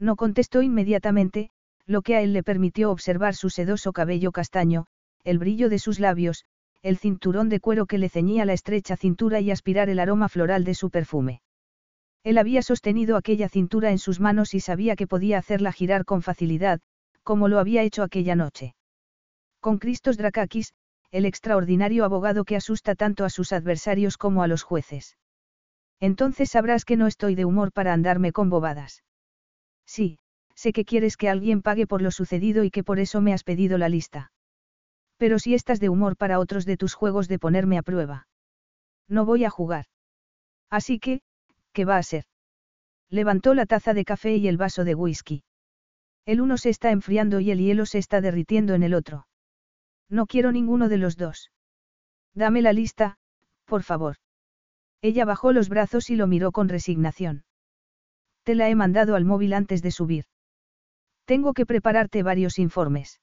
No 0.00 0.16
contestó 0.16 0.60
inmediatamente, 0.60 1.50
lo 1.86 2.02
que 2.02 2.16
a 2.16 2.20
él 2.20 2.32
le 2.32 2.42
permitió 2.42 2.90
observar 2.90 3.34
su 3.34 3.48
sedoso 3.50 3.92
cabello 3.92 4.32
castaño, 4.32 4.86
el 5.24 5.38
brillo 5.38 5.68
de 5.68 5.78
sus 5.78 6.00
labios, 6.00 6.44
el 6.82 6.98
cinturón 6.98 7.48
de 7.48 7.60
cuero 7.60 7.86
que 7.86 7.98
le 7.98 8.08
ceñía 8.08 8.44
la 8.44 8.52
estrecha 8.52 8.96
cintura 8.96 9.40
y 9.40 9.50
aspirar 9.50 9.88
el 9.88 9.98
aroma 9.98 10.28
floral 10.28 10.64
de 10.64 10.74
su 10.74 10.90
perfume. 10.90 11.42
Él 12.22 12.38
había 12.38 12.62
sostenido 12.62 13.16
aquella 13.16 13.48
cintura 13.48 13.90
en 13.90 13.98
sus 13.98 14.20
manos 14.20 14.54
y 14.54 14.60
sabía 14.60 14.96
que 14.96 15.06
podía 15.06 15.38
hacerla 15.38 15.72
girar 15.72 16.04
con 16.04 16.22
facilidad, 16.22 16.80
como 17.22 17.48
lo 17.48 17.58
había 17.58 17.82
hecho 17.82 18.02
aquella 18.02 18.34
noche. 18.34 18.74
Con 19.60 19.78
Cristos 19.78 20.16
Drakakis, 20.16 20.74
el 21.10 21.24
extraordinario 21.24 22.04
abogado 22.04 22.44
que 22.44 22.56
asusta 22.56 22.94
tanto 22.94 23.24
a 23.24 23.30
sus 23.30 23.52
adversarios 23.52 24.16
como 24.16 24.42
a 24.42 24.48
los 24.48 24.62
jueces. 24.62 25.16
Entonces 26.00 26.50
sabrás 26.50 26.84
que 26.84 26.96
no 26.96 27.06
estoy 27.06 27.34
de 27.34 27.44
humor 27.44 27.72
para 27.72 27.92
andarme 27.92 28.32
con 28.32 28.50
bobadas. 28.50 29.02
Sí, 29.86 30.18
sé 30.56 30.72
que 30.72 30.84
quieres 30.84 31.16
que 31.16 31.28
alguien 31.28 31.62
pague 31.62 31.86
por 31.86 32.02
lo 32.02 32.10
sucedido 32.10 32.64
y 32.64 32.70
que 32.70 32.82
por 32.82 32.98
eso 32.98 33.20
me 33.20 33.32
has 33.32 33.44
pedido 33.44 33.78
la 33.78 33.88
lista. 33.88 34.32
Pero 35.18 35.38
si 35.38 35.54
estás 35.54 35.78
de 35.78 35.88
humor 35.88 36.16
para 36.16 36.40
otros 36.40 36.66
de 36.66 36.76
tus 36.76 36.94
juegos 36.94 37.28
de 37.28 37.38
ponerme 37.38 37.78
a 37.78 37.82
prueba. 37.82 38.26
No 39.08 39.24
voy 39.24 39.44
a 39.44 39.50
jugar. 39.50 39.86
Así 40.70 40.98
que, 40.98 41.20
¿qué 41.72 41.84
va 41.84 41.96
a 41.96 42.02
ser? 42.02 42.24
Levantó 43.08 43.54
la 43.54 43.66
taza 43.66 43.94
de 43.94 44.04
café 44.04 44.36
y 44.36 44.48
el 44.48 44.56
vaso 44.56 44.84
de 44.84 44.94
whisky. 44.94 45.44
El 46.24 46.40
uno 46.40 46.58
se 46.58 46.70
está 46.70 46.90
enfriando 46.90 47.38
y 47.38 47.50
el 47.50 47.58
hielo 47.58 47.86
se 47.86 47.98
está 47.98 48.20
derritiendo 48.20 48.74
en 48.74 48.82
el 48.82 48.94
otro. 48.94 49.28
No 50.08 50.26
quiero 50.26 50.50
ninguno 50.52 50.88
de 50.88 50.98
los 50.98 51.16
dos. 51.16 51.50
Dame 52.34 52.62
la 52.62 52.72
lista, 52.72 53.18
por 53.64 53.82
favor. 53.82 54.16
Ella 55.02 55.24
bajó 55.24 55.52
los 55.52 55.68
brazos 55.68 56.10
y 56.10 56.16
lo 56.16 56.26
miró 56.26 56.50
con 56.50 56.68
resignación. 56.68 57.44
Te 58.42 58.54
la 58.54 58.68
he 58.68 58.74
mandado 58.74 59.14
al 59.14 59.24
móvil 59.24 59.52
antes 59.52 59.82
de 59.82 59.90
subir. 59.90 60.24
Tengo 61.26 61.54
que 61.54 61.66
prepararte 61.66 62.22
varios 62.22 62.58
informes. 62.58 63.20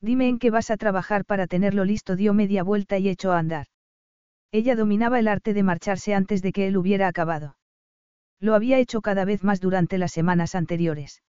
Dime 0.00 0.28
en 0.28 0.38
qué 0.38 0.50
vas 0.50 0.70
a 0.70 0.76
trabajar 0.76 1.24
para 1.24 1.46
tenerlo 1.46 1.84
listo. 1.84 2.16
Dio 2.16 2.34
media 2.34 2.62
vuelta 2.62 2.98
y 2.98 3.08
echó 3.08 3.32
a 3.32 3.38
andar. 3.38 3.66
Ella 4.52 4.76
dominaba 4.76 5.18
el 5.18 5.26
arte 5.26 5.54
de 5.54 5.62
marcharse 5.62 6.14
antes 6.14 6.42
de 6.42 6.52
que 6.52 6.66
él 6.66 6.76
hubiera 6.76 7.08
acabado. 7.08 7.56
Lo 8.40 8.54
había 8.54 8.78
hecho 8.78 9.00
cada 9.00 9.24
vez 9.24 9.42
más 9.42 9.60
durante 9.60 9.96
las 9.96 10.12
semanas 10.12 10.54
anteriores. 10.54 11.22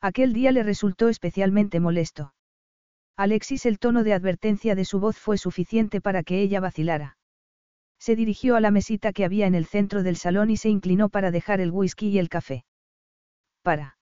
Aquel 0.00 0.32
día 0.32 0.50
le 0.52 0.62
resultó 0.62 1.10
especialmente 1.10 1.78
molesto. 1.80 2.32
Alexis 3.14 3.66
el 3.66 3.78
tono 3.78 4.02
de 4.02 4.14
advertencia 4.14 4.74
de 4.74 4.86
su 4.86 4.98
voz 4.98 5.18
fue 5.18 5.36
suficiente 5.36 6.00
para 6.00 6.22
que 6.22 6.40
ella 6.40 6.60
vacilara. 6.60 7.18
Se 7.98 8.16
dirigió 8.16 8.56
a 8.56 8.60
la 8.60 8.70
mesita 8.70 9.12
que 9.12 9.26
había 9.26 9.46
en 9.46 9.54
el 9.54 9.66
centro 9.66 10.02
del 10.02 10.16
salón 10.16 10.48
y 10.48 10.56
se 10.56 10.70
inclinó 10.70 11.10
para 11.10 11.30
dejar 11.30 11.60
el 11.60 11.70
whisky 11.70 12.08
y 12.08 12.18
el 12.18 12.30
café. 12.30 12.64
Para. 13.62 13.99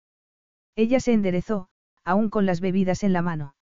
Ella 0.78 1.00
se 1.00 1.12
enderezó, 1.12 1.70
aún 2.06 2.30
con 2.30 2.46
las 2.46 2.62
bebidas 2.62 3.04
en 3.04 3.12
la 3.12 3.24
mano. 3.24 3.56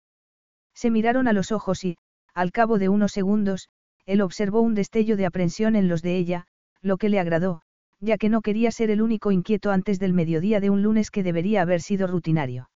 Se 0.73 0.89
miraron 0.89 1.27
a 1.27 1.33
los 1.33 1.51
ojos 1.51 1.85
y, 1.85 1.95
al 2.33 2.51
cabo 2.51 2.79
de 2.79 2.89
unos 2.89 3.11
segundos, 3.11 3.69
él 4.07 4.19
observó 4.21 4.61
un 4.61 4.73
destello 4.73 5.15
de 5.15 5.27
aprensión 5.27 5.75
en 5.75 5.87
los 5.87 6.01
de 6.01 6.17
ella, 6.17 6.47
lo 6.81 6.97
que 6.97 7.09
le 7.09 7.19
agradó, 7.19 7.61
ya 7.99 8.17
que 8.17 8.29
no 8.29 8.41
quería 8.41 8.71
ser 8.71 8.89
el 8.89 9.03
único 9.03 9.31
inquieto 9.31 9.69
antes 9.69 9.99
del 9.99 10.11
mediodía 10.11 10.59
de 10.59 10.71
un 10.71 10.81
lunes 10.81 11.11
que 11.11 11.21
debería 11.21 11.61
haber 11.61 11.81
sido 11.81 12.07
rutinario. 12.07 12.71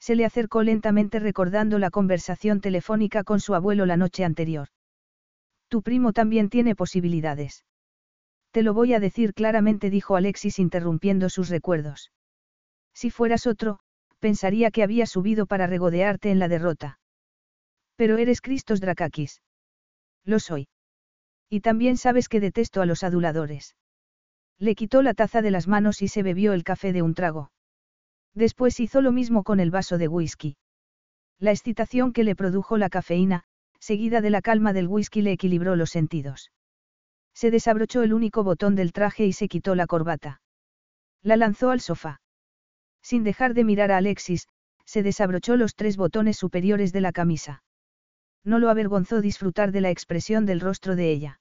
Se 0.00 0.16
le 0.16 0.24
acercó 0.24 0.62
lentamente 0.62 1.20
recordando 1.20 1.78
la 1.78 1.90
conversación 1.90 2.62
telefónica 2.62 3.24
con 3.24 3.40
su 3.40 3.54
abuelo 3.54 3.84
la 3.84 3.98
noche 3.98 4.24
anterior. 4.24 4.68
Tu 5.68 5.82
primo 5.82 6.14
también 6.14 6.48
tiene 6.48 6.74
posibilidades. 6.74 7.66
Te 8.52 8.62
lo 8.62 8.72
voy 8.72 8.94
a 8.94 9.00
decir 9.00 9.34
claramente, 9.34 9.90
dijo 9.90 10.16
Alexis 10.16 10.58
interrumpiendo 10.58 11.28
sus 11.28 11.50
recuerdos. 11.50 12.10
Si 13.00 13.08
fueras 13.08 13.46
otro, 13.46 13.78
pensaría 14.18 14.70
que 14.70 14.82
había 14.82 15.06
subido 15.06 15.46
para 15.46 15.66
regodearte 15.66 16.30
en 16.30 16.38
la 16.38 16.48
derrota. 16.48 16.98
Pero 17.96 18.18
eres 18.18 18.42
Cristos 18.42 18.82
Drakakis. 18.82 19.40
Lo 20.22 20.38
soy. 20.38 20.68
Y 21.48 21.60
también 21.60 21.96
sabes 21.96 22.28
que 22.28 22.40
detesto 22.40 22.82
a 22.82 22.84
los 22.84 23.02
aduladores. 23.02 23.74
Le 24.58 24.74
quitó 24.74 25.00
la 25.00 25.14
taza 25.14 25.40
de 25.40 25.50
las 25.50 25.66
manos 25.66 26.02
y 26.02 26.08
se 26.08 26.22
bebió 26.22 26.52
el 26.52 26.62
café 26.62 26.92
de 26.92 27.00
un 27.00 27.14
trago. 27.14 27.50
Después 28.34 28.78
hizo 28.80 29.00
lo 29.00 29.12
mismo 29.12 29.44
con 29.44 29.60
el 29.60 29.70
vaso 29.70 29.96
de 29.96 30.06
whisky. 30.06 30.58
La 31.38 31.52
excitación 31.52 32.12
que 32.12 32.22
le 32.22 32.36
produjo 32.36 32.76
la 32.76 32.90
cafeína, 32.90 33.44
seguida 33.78 34.20
de 34.20 34.28
la 34.28 34.42
calma 34.42 34.74
del 34.74 34.88
whisky, 34.88 35.22
le 35.22 35.32
equilibró 35.32 35.74
los 35.74 35.88
sentidos. 35.88 36.52
Se 37.32 37.50
desabrochó 37.50 38.02
el 38.02 38.12
único 38.12 38.44
botón 38.44 38.76
del 38.76 38.92
traje 38.92 39.24
y 39.24 39.32
se 39.32 39.48
quitó 39.48 39.74
la 39.74 39.86
corbata. 39.86 40.42
La 41.22 41.38
lanzó 41.38 41.70
al 41.70 41.80
sofá. 41.80 42.20
Sin 43.02 43.24
dejar 43.24 43.54
de 43.54 43.64
mirar 43.64 43.92
a 43.92 43.96
Alexis, 43.96 44.48
se 44.84 45.02
desabrochó 45.02 45.56
los 45.56 45.74
tres 45.74 45.96
botones 45.96 46.36
superiores 46.36 46.92
de 46.92 47.00
la 47.00 47.12
camisa. 47.12 47.62
No 48.44 48.58
lo 48.58 48.70
avergonzó 48.70 49.20
disfrutar 49.20 49.72
de 49.72 49.80
la 49.80 49.90
expresión 49.90 50.46
del 50.46 50.60
rostro 50.60 50.96
de 50.96 51.10
ella. 51.10 51.40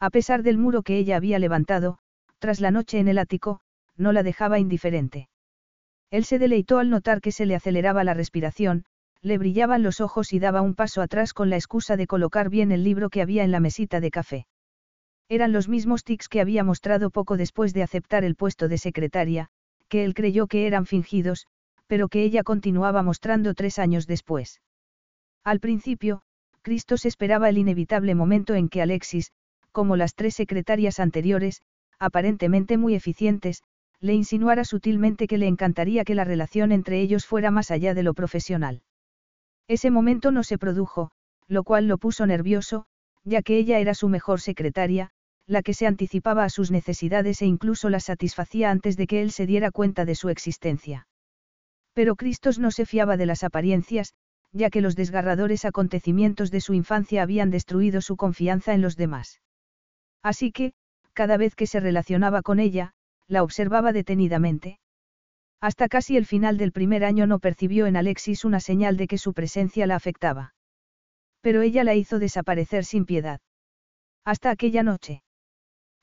A 0.00 0.10
pesar 0.10 0.42
del 0.42 0.58
muro 0.58 0.82
que 0.82 0.98
ella 0.98 1.16
había 1.16 1.38
levantado, 1.38 1.98
tras 2.38 2.60
la 2.60 2.70
noche 2.70 2.98
en 2.98 3.08
el 3.08 3.18
ático, 3.18 3.60
no 3.96 4.12
la 4.12 4.22
dejaba 4.22 4.58
indiferente. 4.58 5.28
Él 6.10 6.24
se 6.24 6.38
deleitó 6.38 6.78
al 6.78 6.90
notar 6.90 7.20
que 7.20 7.32
se 7.32 7.46
le 7.46 7.54
aceleraba 7.54 8.04
la 8.04 8.14
respiración, 8.14 8.84
le 9.20 9.38
brillaban 9.38 9.82
los 9.82 10.00
ojos 10.00 10.32
y 10.32 10.38
daba 10.38 10.62
un 10.62 10.74
paso 10.74 11.02
atrás 11.02 11.34
con 11.34 11.50
la 11.50 11.56
excusa 11.56 11.96
de 11.96 12.06
colocar 12.06 12.48
bien 12.48 12.70
el 12.70 12.84
libro 12.84 13.10
que 13.10 13.20
había 13.20 13.44
en 13.44 13.50
la 13.50 13.60
mesita 13.60 14.00
de 14.00 14.10
café. 14.10 14.46
Eran 15.28 15.52
los 15.52 15.68
mismos 15.68 16.04
tics 16.04 16.28
que 16.28 16.40
había 16.40 16.64
mostrado 16.64 17.10
poco 17.10 17.36
después 17.36 17.74
de 17.74 17.82
aceptar 17.82 18.24
el 18.24 18.36
puesto 18.36 18.68
de 18.68 18.78
secretaria, 18.78 19.50
que 19.88 20.04
él 20.04 20.14
creyó 20.14 20.46
que 20.46 20.66
eran 20.66 20.86
fingidos, 20.86 21.46
pero 21.86 22.08
que 22.08 22.22
ella 22.22 22.42
continuaba 22.42 23.02
mostrando 23.02 23.54
tres 23.54 23.78
años 23.78 24.06
después. 24.06 24.60
Al 25.44 25.60
principio, 25.60 26.22
Cristos 26.62 27.06
esperaba 27.06 27.48
el 27.48 27.58
inevitable 27.58 28.14
momento 28.14 28.54
en 28.54 28.68
que 28.68 28.82
Alexis, 28.82 29.32
como 29.72 29.96
las 29.96 30.14
tres 30.14 30.34
secretarias 30.34 31.00
anteriores, 31.00 31.62
aparentemente 31.98 32.76
muy 32.76 32.94
eficientes, 32.94 33.62
le 34.00 34.14
insinuara 34.14 34.64
sutilmente 34.64 35.26
que 35.26 35.38
le 35.38 35.46
encantaría 35.46 36.04
que 36.04 36.14
la 36.14 36.24
relación 36.24 36.72
entre 36.72 37.00
ellos 37.00 37.26
fuera 37.26 37.50
más 37.50 37.70
allá 37.70 37.94
de 37.94 38.02
lo 38.02 38.14
profesional. 38.14 38.82
Ese 39.66 39.90
momento 39.90 40.30
no 40.30 40.44
se 40.44 40.58
produjo, 40.58 41.10
lo 41.46 41.64
cual 41.64 41.88
lo 41.88 41.98
puso 41.98 42.26
nervioso, 42.26 42.86
ya 43.24 43.42
que 43.42 43.56
ella 43.56 43.78
era 43.78 43.94
su 43.94 44.08
mejor 44.08 44.40
secretaria, 44.40 45.10
la 45.48 45.62
que 45.62 45.72
se 45.72 45.86
anticipaba 45.86 46.44
a 46.44 46.50
sus 46.50 46.70
necesidades 46.70 47.40
e 47.40 47.46
incluso 47.46 47.88
las 47.88 48.04
satisfacía 48.04 48.70
antes 48.70 48.96
de 48.98 49.06
que 49.06 49.22
él 49.22 49.30
se 49.32 49.46
diera 49.46 49.70
cuenta 49.70 50.04
de 50.04 50.14
su 50.14 50.28
existencia. 50.28 51.08
Pero 51.94 52.16
Cristos 52.16 52.58
no 52.58 52.70
se 52.70 52.84
fiaba 52.84 53.16
de 53.16 53.24
las 53.24 53.42
apariencias, 53.42 54.12
ya 54.52 54.68
que 54.68 54.82
los 54.82 54.94
desgarradores 54.94 55.64
acontecimientos 55.64 56.50
de 56.50 56.60
su 56.60 56.74
infancia 56.74 57.22
habían 57.22 57.50
destruido 57.50 58.02
su 58.02 58.16
confianza 58.16 58.74
en 58.74 58.82
los 58.82 58.96
demás. 58.96 59.40
Así 60.22 60.52
que, 60.52 60.74
cada 61.14 61.38
vez 61.38 61.54
que 61.54 61.66
se 61.66 61.80
relacionaba 61.80 62.42
con 62.42 62.60
ella, 62.60 62.92
la 63.26 63.42
observaba 63.42 63.92
detenidamente. 63.92 64.78
Hasta 65.60 65.88
casi 65.88 66.16
el 66.16 66.26
final 66.26 66.58
del 66.58 66.72
primer 66.72 67.04
año 67.04 67.26
no 67.26 67.38
percibió 67.38 67.86
en 67.86 67.96
Alexis 67.96 68.44
una 68.44 68.60
señal 68.60 68.96
de 68.96 69.06
que 69.08 69.18
su 69.18 69.32
presencia 69.32 69.86
la 69.86 69.96
afectaba. 69.96 70.54
Pero 71.40 71.62
ella 71.62 71.84
la 71.84 71.94
hizo 71.94 72.18
desaparecer 72.18 72.84
sin 72.84 73.06
piedad. 73.06 73.40
Hasta 74.24 74.50
aquella 74.50 74.82
noche. 74.82 75.22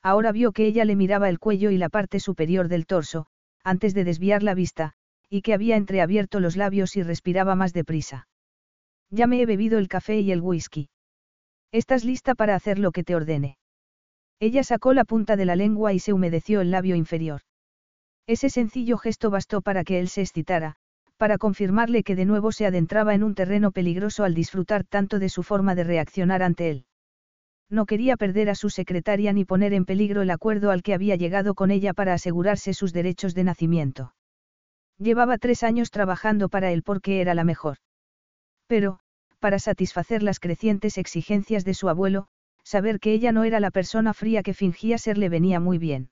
Ahora 0.06 0.30
vio 0.30 0.52
que 0.52 0.66
ella 0.66 0.84
le 0.84 0.94
miraba 0.94 1.28
el 1.28 1.40
cuello 1.40 1.72
y 1.72 1.78
la 1.78 1.88
parte 1.88 2.20
superior 2.20 2.68
del 2.68 2.86
torso, 2.86 3.26
antes 3.64 3.92
de 3.92 4.04
desviar 4.04 4.44
la 4.44 4.54
vista, 4.54 4.92
y 5.28 5.42
que 5.42 5.52
había 5.52 5.74
entreabierto 5.74 6.38
los 6.38 6.56
labios 6.56 6.94
y 6.94 7.02
respiraba 7.02 7.56
más 7.56 7.72
deprisa. 7.72 8.28
Ya 9.10 9.26
me 9.26 9.40
he 9.40 9.46
bebido 9.46 9.80
el 9.80 9.88
café 9.88 10.20
y 10.20 10.30
el 10.30 10.40
whisky. 10.40 10.90
¿Estás 11.72 12.04
lista 12.04 12.36
para 12.36 12.54
hacer 12.54 12.78
lo 12.78 12.92
que 12.92 13.02
te 13.02 13.16
ordene? 13.16 13.58
Ella 14.38 14.62
sacó 14.62 14.94
la 14.94 15.04
punta 15.04 15.34
de 15.34 15.44
la 15.44 15.56
lengua 15.56 15.92
y 15.92 15.98
se 15.98 16.12
humedeció 16.12 16.60
el 16.60 16.70
labio 16.70 16.94
inferior. 16.94 17.40
Ese 18.28 18.48
sencillo 18.48 18.98
gesto 18.98 19.30
bastó 19.30 19.60
para 19.60 19.82
que 19.82 19.98
él 19.98 20.08
se 20.08 20.20
excitara, 20.20 20.76
para 21.16 21.36
confirmarle 21.36 22.04
que 22.04 22.14
de 22.14 22.26
nuevo 22.26 22.52
se 22.52 22.66
adentraba 22.66 23.16
en 23.16 23.24
un 23.24 23.34
terreno 23.34 23.72
peligroso 23.72 24.22
al 24.22 24.34
disfrutar 24.34 24.84
tanto 24.84 25.18
de 25.18 25.30
su 25.30 25.42
forma 25.42 25.74
de 25.74 25.82
reaccionar 25.82 26.44
ante 26.44 26.70
él. 26.70 26.84
No 27.68 27.84
quería 27.86 28.16
perder 28.16 28.48
a 28.48 28.54
su 28.54 28.70
secretaria 28.70 29.32
ni 29.32 29.44
poner 29.44 29.72
en 29.72 29.84
peligro 29.84 30.22
el 30.22 30.30
acuerdo 30.30 30.70
al 30.70 30.82
que 30.82 30.94
había 30.94 31.16
llegado 31.16 31.54
con 31.54 31.70
ella 31.70 31.94
para 31.94 32.14
asegurarse 32.14 32.74
sus 32.74 32.92
derechos 32.92 33.34
de 33.34 33.44
nacimiento. 33.44 34.14
Llevaba 34.98 35.36
tres 35.36 35.62
años 35.62 35.90
trabajando 35.90 36.48
para 36.48 36.70
él 36.70 36.82
porque 36.82 37.20
era 37.20 37.34
la 37.34 37.44
mejor. 37.44 37.78
Pero, 38.66 39.00
para 39.40 39.58
satisfacer 39.58 40.22
las 40.22 40.40
crecientes 40.40 40.96
exigencias 40.96 41.64
de 41.64 41.74
su 41.74 41.88
abuelo, 41.88 42.28
saber 42.62 43.00
que 43.00 43.12
ella 43.12 43.32
no 43.32 43.44
era 43.44 43.60
la 43.60 43.70
persona 43.70 44.14
fría 44.14 44.42
que 44.42 44.54
fingía 44.54 44.96
ser 44.98 45.18
le 45.18 45.28
venía 45.28 45.60
muy 45.60 45.78
bien. 45.78 46.10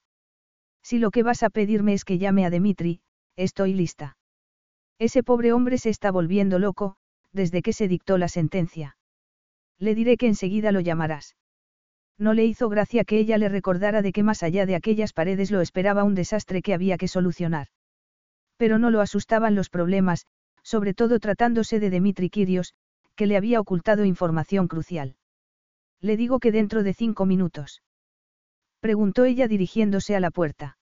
Si 0.82 0.98
lo 0.98 1.10
que 1.10 1.22
vas 1.22 1.42
a 1.42 1.50
pedirme 1.50 1.94
es 1.94 2.04
que 2.04 2.18
llame 2.18 2.44
a 2.44 2.50
Dimitri, 2.50 3.00
estoy 3.36 3.74
lista. 3.74 4.16
Ese 4.98 5.22
pobre 5.22 5.52
hombre 5.52 5.78
se 5.78 5.90
está 5.90 6.10
volviendo 6.10 6.58
loco, 6.58 6.96
desde 7.32 7.62
que 7.62 7.72
se 7.72 7.88
dictó 7.88 8.18
la 8.18 8.28
sentencia. 8.28 8.96
Le 9.78 9.94
diré 9.94 10.16
que 10.16 10.26
enseguida 10.26 10.70
lo 10.70 10.80
llamarás. 10.80 11.36
No 12.18 12.32
le 12.32 12.44
hizo 12.44 12.68
gracia 12.68 13.04
que 13.04 13.18
ella 13.18 13.38
le 13.38 13.48
recordara 13.48 14.02
de 14.02 14.12
que 14.12 14.22
más 14.22 14.42
allá 14.42 14.66
de 14.66 14.76
aquellas 14.76 15.12
paredes 15.12 15.50
lo 15.50 15.60
esperaba 15.60 16.04
un 16.04 16.14
desastre 16.14 16.62
que 16.62 16.74
había 16.74 16.96
que 16.96 17.08
solucionar. 17.08 17.68
Pero 18.56 18.78
no 18.78 18.90
lo 18.90 19.00
asustaban 19.00 19.54
los 19.54 19.68
problemas, 19.68 20.26
sobre 20.62 20.94
todo 20.94 21.18
tratándose 21.18 21.80
de 21.80 21.90
Dimitri 21.90 22.30
Kirios, 22.30 22.74
que 23.16 23.26
le 23.26 23.36
había 23.36 23.60
ocultado 23.60 24.04
información 24.04 24.68
crucial. 24.68 25.16
Le 26.00 26.16
digo 26.16 26.38
que 26.38 26.52
dentro 26.52 26.82
de 26.82 26.94
cinco 26.94 27.26
minutos. 27.26 27.82
Preguntó 28.80 29.24
ella 29.24 29.48
dirigiéndose 29.48 30.14
a 30.14 30.20
la 30.20 30.30
puerta. 30.30 30.78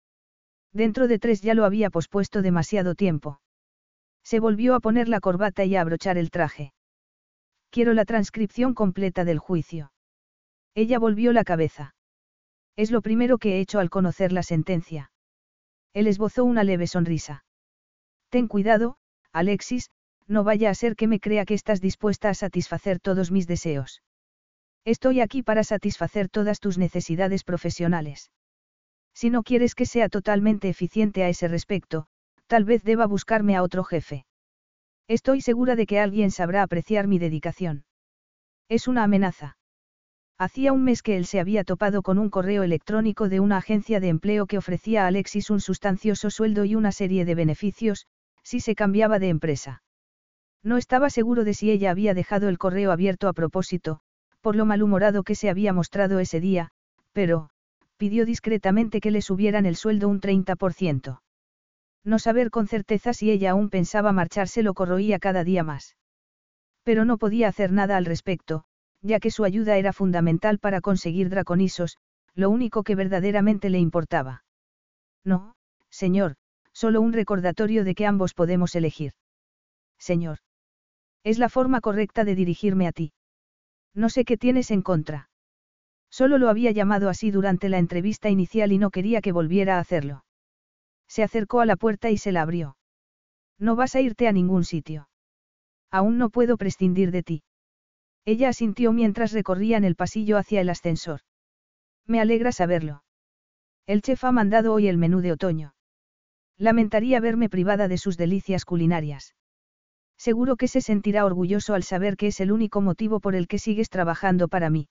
Dentro 0.73 1.09
de 1.09 1.19
tres 1.19 1.41
ya 1.43 1.55
lo 1.55 1.65
había 1.65 1.91
pospuesto 1.91 2.43
demasiado 2.43 2.95
tiempo. 2.95 3.41
Se 4.23 4.41
volvió 4.41 4.75
a 4.75 4.81
poner 4.81 5.09
la 5.09 5.21
corbata 5.21 5.65
y 5.65 5.77
a 5.77 5.81
abrochar 5.81 6.19
el 6.19 6.31
traje. 6.31 6.73
Quiero 7.71 7.95
la 7.95 8.05
transcripción 8.05 8.75
completa 8.75 9.25
del 9.25 9.39
juicio. 9.39 9.91
Ella 10.79 11.01
volvió 11.01 11.33
la 11.33 11.43
cabeza. 11.43 11.97
Es 12.77 12.93
lo 12.93 13.03
primero 13.03 13.39
que 13.39 13.57
he 13.57 13.61
hecho 13.61 13.81
al 13.81 13.91
conocer 13.91 14.31
la 14.31 14.45
sentencia. 14.45 15.11
Él 15.93 16.07
esbozó 16.07 16.45
una 16.45 16.63
leve 16.63 16.87
sonrisa. 16.87 17.45
Ten 18.29 18.47
cuidado, 18.47 18.97
Alexis, 19.33 19.91
no 20.29 20.45
vaya 20.45 20.71
a 20.71 20.77
ser 20.77 20.95
que 20.95 21.09
me 21.09 21.19
crea 21.19 21.45
que 21.47 21.55
estás 21.55 21.81
dispuesta 21.81 22.29
a 22.29 22.35
satisfacer 22.35 23.01
todos 23.01 23.33
mis 23.33 23.49
deseos. 23.49 24.05
Estoy 24.85 25.21
aquí 25.21 25.43
para 25.43 25.65
satisfacer 25.65 26.29
todas 26.29 26.61
tus 26.61 26.79
necesidades 26.79 27.43
profesionales. 27.43 28.31
Si 29.13 29.31
no 29.31 29.43
quieres 29.43 29.75
que 29.75 29.85
sea 29.85 30.09
totalmente 30.09 30.69
eficiente 30.69 31.25
a 31.25 31.29
ese 31.29 31.49
respecto, 31.49 32.07
tal 32.47 32.65
vez 32.65 32.85
deba 32.85 33.07
buscarme 33.07 33.57
a 33.57 33.65
otro 33.65 33.83
jefe. 33.83 34.27
Estoy 35.09 35.41
segura 35.41 35.75
de 35.75 35.87
que 35.87 35.99
alguien 35.99 36.31
sabrá 36.31 36.63
apreciar 36.63 37.09
mi 37.09 37.19
dedicación. 37.19 37.85
Es 38.69 38.87
una 38.87 39.03
amenaza. 39.03 39.58
Hacía 40.41 40.73
un 40.73 40.85
mes 40.85 41.03
que 41.03 41.17
él 41.17 41.27
se 41.27 41.41
había 41.41 41.65
topado 41.65 42.03
con 42.03 42.17
un 42.17 42.31
correo 42.31 42.63
electrónico 42.63 43.29
de 43.29 43.41
una 43.41 43.57
agencia 43.57 43.99
de 43.99 44.09
empleo 44.09 44.47
que 44.47 44.57
ofrecía 44.57 45.03
a 45.03 45.09
Alexis 45.09 45.51
un 45.51 45.61
sustancioso 45.61 46.31
sueldo 46.31 46.65
y 46.65 46.77
una 46.77 46.93
serie 46.93 47.25
de 47.25 47.35
beneficios, 47.35 48.07
si 48.45 48.61
se 48.61 48.77
cambiaba 48.77 49.19
de 49.19 49.31
empresa. 49.31 49.83
No 50.63 50.77
estaba 50.77 51.11
seguro 51.11 51.43
de 51.43 51.55
si 51.55 51.73
ella 51.73 51.91
había 51.91 52.15
dejado 52.15 52.49
el 52.49 52.57
correo 52.57 52.93
abierto 52.93 53.27
a 53.27 53.33
propósito, 53.33 53.99
por 54.41 54.55
lo 54.55 54.65
malhumorado 54.65 55.25
que 55.25 55.35
se 55.35 55.51
había 55.51 55.73
mostrado 55.73 56.21
ese 56.21 56.39
día, 56.39 56.71
pero, 57.13 57.51
pidió 57.97 58.25
discretamente 58.25 59.01
que 59.01 59.11
le 59.11 59.23
subieran 59.23 59.67
el 59.67 59.75
sueldo 59.75 60.09
un 60.09 60.21
30%. 60.21 61.21
No 62.05 62.19
saber 62.21 62.51
con 62.51 62.69
certeza 62.69 63.13
si 63.13 63.33
ella 63.33 63.51
aún 63.51 63.71
pensaba 63.71 64.13
marcharse 64.13 64.63
lo 64.63 64.75
corroía 64.75 65.19
cada 65.19 65.43
día 65.43 65.65
más. 65.65 65.97
Pero 66.85 67.05
no 67.05 67.19
podía 67.19 67.49
hacer 67.49 67.73
nada 67.73 67.97
al 67.97 68.05
respecto, 68.05 68.68
ya 69.03 69.21
que 69.21 69.31
su 69.31 69.45
ayuda 69.45 69.77
era 69.77 69.93
fundamental 69.93 70.59
para 70.59 70.81
conseguir 70.81 71.29
Draconisos, 71.29 71.99
lo 72.35 72.51
único 72.51 72.83
que 72.83 72.95
verdaderamente 72.95 73.71
le 73.71 73.79
importaba. 73.79 74.45
No, 75.25 75.55
señor, 75.91 76.37
solo 76.73 77.01
un 77.01 77.13
recordatorio 77.13 77.85
de 77.85 77.95
que 77.95 78.07
ambos 78.07 78.35
podemos 78.35 78.75
elegir. 78.75 79.13
Señor. 79.99 80.39
Es 81.25 81.39
la 81.39 81.49
forma 81.49 81.81
correcta 81.81 82.25
de 82.25 82.35
dirigirme 82.35 82.87
a 82.87 82.93
ti. 82.93 83.13
No 83.95 84.09
sé 84.09 84.25
qué 84.25 84.37
tienes 84.37 84.71
en 84.71 84.83
contra. 84.83 85.29
Solo 86.11 86.39
lo 86.39 86.49
había 86.49 86.71
llamado 86.71 87.09
así 87.09 87.31
durante 87.31 87.69
la 87.69 87.79
entrevista 87.79 88.31
inicial 88.31 88.73
y 88.73 88.79
no 88.79 88.91
quería 88.91 89.21
que 89.21 89.33
volviera 89.33 89.77
a 89.77 89.81
hacerlo. 89.81 90.25
Se 91.09 91.23
acercó 91.23 91.61
a 91.61 91.67
la 91.67 91.77
puerta 91.77 92.11
y 92.11 92.19
se 92.19 92.33
la 92.33 92.43
abrió. 92.43 92.77
No 93.59 93.77
vas 93.77 93.95
a 93.95 94.01
irte 94.01 94.29
a 94.29 94.33
ningún 94.33 94.65
sitio. 94.65 95.09
Aún 95.91 96.19
no 96.19 96.31
puedo 96.31 96.57
prescindir 96.57 97.11
de 97.11 97.23
ti. 97.23 97.43
Ella 98.29 98.51
asintió 98.51 98.93
mientras 98.93 99.33
recorrían 99.33 99.85
el 99.85 99.95
pasillo 99.97 100.37
hacia 100.37 100.61
el 100.61 100.69
ascensor. 100.69 101.21
Me 102.07 102.21
alegra 102.21 102.53
saberlo. 102.53 103.03
El 103.87 104.03
chef 104.03 104.23
ha 104.23 104.33
mandado 104.33 104.75
hoy 104.75 104.87
el 104.87 104.99
menú 104.99 105.23
de 105.23 105.33
otoño. 105.33 105.75
Lamentaría 106.59 107.21
verme 107.21 107.49
privada 107.49 107.89
de 107.89 107.97
sus 107.97 108.19
delicias 108.19 108.67
culinarias. 108.67 109.35
Seguro 110.19 110.57
que 110.57 110.69
se 110.69 110.83
sentirá 110.83 111.25
orgulloso 111.25 111.73
al 111.73 111.85
saber 111.85 112.19
que 112.19 112.27
es 112.27 112.39
el 112.41 112.53
único 112.53 112.83
motivo 112.83 113.19
por 113.19 113.35
el 113.35 113.49
que 113.49 113.59
sigues 113.59 113.89
trabajando 113.89 114.49
para 114.49 114.69
mí. 114.69 114.91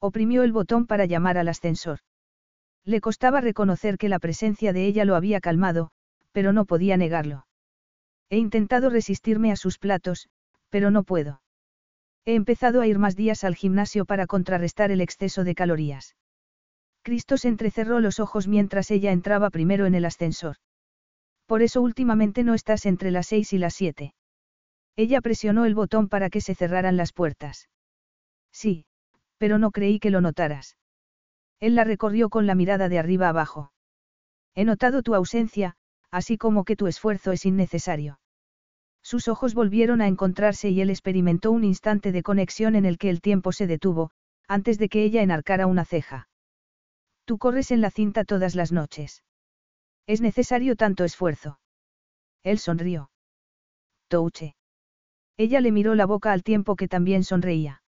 Oprimió 0.00 0.42
el 0.42 0.50
botón 0.50 0.88
para 0.88 1.04
llamar 1.04 1.38
al 1.38 1.46
ascensor. 1.46 2.00
Le 2.84 3.00
costaba 3.00 3.40
reconocer 3.40 3.98
que 3.98 4.08
la 4.08 4.18
presencia 4.18 4.72
de 4.72 4.84
ella 4.84 5.04
lo 5.04 5.14
había 5.14 5.38
calmado, 5.38 5.92
pero 6.32 6.52
no 6.52 6.64
podía 6.64 6.96
negarlo. 6.96 7.46
He 8.30 8.38
intentado 8.38 8.90
resistirme 8.90 9.52
a 9.52 9.56
sus 9.56 9.78
platos, 9.78 10.28
pero 10.70 10.90
no 10.90 11.04
puedo. 11.04 11.40
He 12.24 12.34
empezado 12.34 12.80
a 12.80 12.86
ir 12.86 12.98
más 12.98 13.16
días 13.16 13.44
al 13.44 13.54
gimnasio 13.54 14.04
para 14.04 14.26
contrarrestar 14.26 14.90
el 14.90 15.00
exceso 15.00 15.44
de 15.44 15.54
calorías. 15.54 16.16
Cristo 17.02 17.38
se 17.38 17.48
entrecerró 17.48 18.00
los 18.00 18.20
ojos 18.20 18.48
mientras 18.48 18.90
ella 18.90 19.12
entraba 19.12 19.50
primero 19.50 19.86
en 19.86 19.94
el 19.94 20.04
ascensor. 20.04 20.56
Por 21.46 21.62
eso 21.62 21.80
últimamente 21.80 22.44
no 22.44 22.54
estás 22.54 22.84
entre 22.84 23.10
las 23.10 23.26
seis 23.28 23.52
y 23.52 23.58
las 23.58 23.74
siete. 23.74 24.14
Ella 24.96 25.20
presionó 25.20 25.64
el 25.64 25.74
botón 25.74 26.08
para 26.08 26.28
que 26.28 26.40
se 26.40 26.54
cerraran 26.54 26.96
las 26.96 27.12
puertas. 27.12 27.68
Sí, 28.52 28.84
pero 29.38 29.58
no 29.58 29.70
creí 29.70 30.00
que 30.00 30.10
lo 30.10 30.20
notaras. 30.20 30.76
Él 31.60 31.74
la 31.74 31.84
recorrió 31.84 32.28
con 32.28 32.46
la 32.46 32.54
mirada 32.54 32.88
de 32.88 32.98
arriba 32.98 33.28
abajo. 33.28 33.72
He 34.54 34.64
notado 34.64 35.02
tu 35.02 35.14
ausencia, 35.14 35.76
así 36.10 36.36
como 36.36 36.64
que 36.64 36.76
tu 36.76 36.86
esfuerzo 36.86 37.32
es 37.32 37.46
innecesario. 37.46 38.18
Sus 39.08 39.26
ojos 39.26 39.54
volvieron 39.54 40.02
a 40.02 40.06
encontrarse 40.06 40.68
y 40.68 40.82
él 40.82 40.90
experimentó 40.90 41.50
un 41.50 41.64
instante 41.64 42.12
de 42.12 42.22
conexión 42.22 42.76
en 42.76 42.84
el 42.84 42.98
que 42.98 43.08
el 43.08 43.22
tiempo 43.22 43.52
se 43.52 43.66
detuvo, 43.66 44.10
antes 44.46 44.76
de 44.76 44.90
que 44.90 45.02
ella 45.02 45.22
enarcara 45.22 45.66
una 45.66 45.86
ceja. 45.86 46.28
Tú 47.24 47.38
corres 47.38 47.70
en 47.70 47.80
la 47.80 47.90
cinta 47.90 48.26
todas 48.26 48.54
las 48.54 48.70
noches. 48.70 49.24
Es 50.06 50.20
necesario 50.20 50.76
tanto 50.76 51.04
esfuerzo. 51.04 51.58
Él 52.42 52.58
sonrió. 52.58 53.10
Touche. 54.08 54.56
Ella 55.38 55.62
le 55.62 55.72
miró 55.72 55.94
la 55.94 56.04
boca 56.04 56.30
al 56.32 56.42
tiempo 56.42 56.76
que 56.76 56.86
también 56.86 57.24
sonreía. 57.24 57.82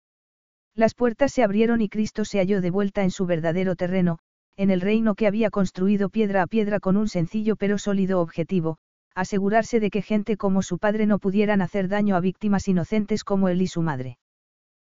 Las 0.74 0.94
puertas 0.94 1.34
se 1.34 1.44
abrieron 1.44 1.82
y 1.82 1.90
Cristo 1.90 2.24
se 2.24 2.38
halló 2.38 2.62
de 2.62 2.72
vuelta 2.72 3.04
en 3.04 3.12
su 3.12 3.26
verdadero 3.26 3.76
terreno, 3.76 4.20
en 4.56 4.70
el 4.70 4.80
reino 4.80 5.16
que 5.16 5.28
había 5.28 5.50
construido 5.50 6.08
piedra 6.08 6.44
a 6.44 6.48
piedra 6.48 6.80
con 6.80 6.96
un 6.96 7.10
sencillo 7.10 7.58
pero 7.58 7.78
sólido 7.78 8.22
objetivo, 8.22 8.78
asegurarse 9.16 9.80
de 9.80 9.90
que 9.90 10.02
gente 10.02 10.38
como 10.38 10.62
su 10.62 10.78
padre 10.78 11.06
no 11.06 11.20
pudieran 11.20 11.62
hacer 11.62 11.88
daño 11.88 12.16
a 12.16 12.20
víctimas 12.20 12.68
inocentes 12.68 13.24
como 13.24 13.50
él 13.50 13.62
y 13.62 13.68
su 13.68 13.82
madre. 13.82 14.18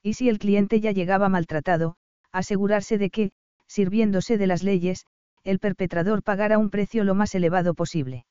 Y 0.03 0.15
si 0.15 0.29
el 0.29 0.39
cliente 0.39 0.81
ya 0.81 0.93
llegaba 0.93 1.29
maltratado, 1.29 1.97
asegurarse 2.33 2.99
de 2.99 3.11
que, 3.11 3.33
sirviéndose 3.67 4.39
de 4.39 4.47
las 4.47 4.63
leyes, 4.63 5.07
el 5.45 5.59
perpetrador 5.59 6.23
pagara 6.23 6.59
un 6.59 6.71
precio 6.71 7.05
lo 7.05 7.15
más 7.15 7.35
elevado 7.35 7.75
posible. 7.75 8.27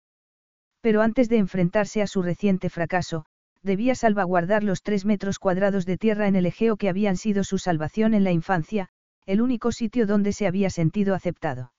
Pero 0.81 1.01
antes 1.01 1.29
de 1.29 1.37
enfrentarse 1.37 2.01
a 2.01 2.07
su 2.07 2.21
reciente 2.21 2.69
fracaso, 2.69 3.25
debía 3.63 3.95
salvaguardar 3.95 4.63
los 4.63 4.81
tres 4.81 5.05
metros 5.05 5.39
cuadrados 5.39 5.85
de 5.85 5.97
tierra 5.97 6.27
en 6.27 6.35
el 6.35 6.45
Egeo 6.45 6.77
que 6.77 6.89
habían 6.89 7.17
sido 7.17 7.43
su 7.43 7.57
salvación 7.57 8.13
en 8.13 8.23
la 8.23 8.31
infancia, 8.31 8.89
el 9.25 9.41
único 9.41 9.71
sitio 9.71 10.07
donde 10.07 10.33
se 10.33 10.47
había 10.47 10.69
sentido 10.69 11.13
aceptado. 11.13 11.73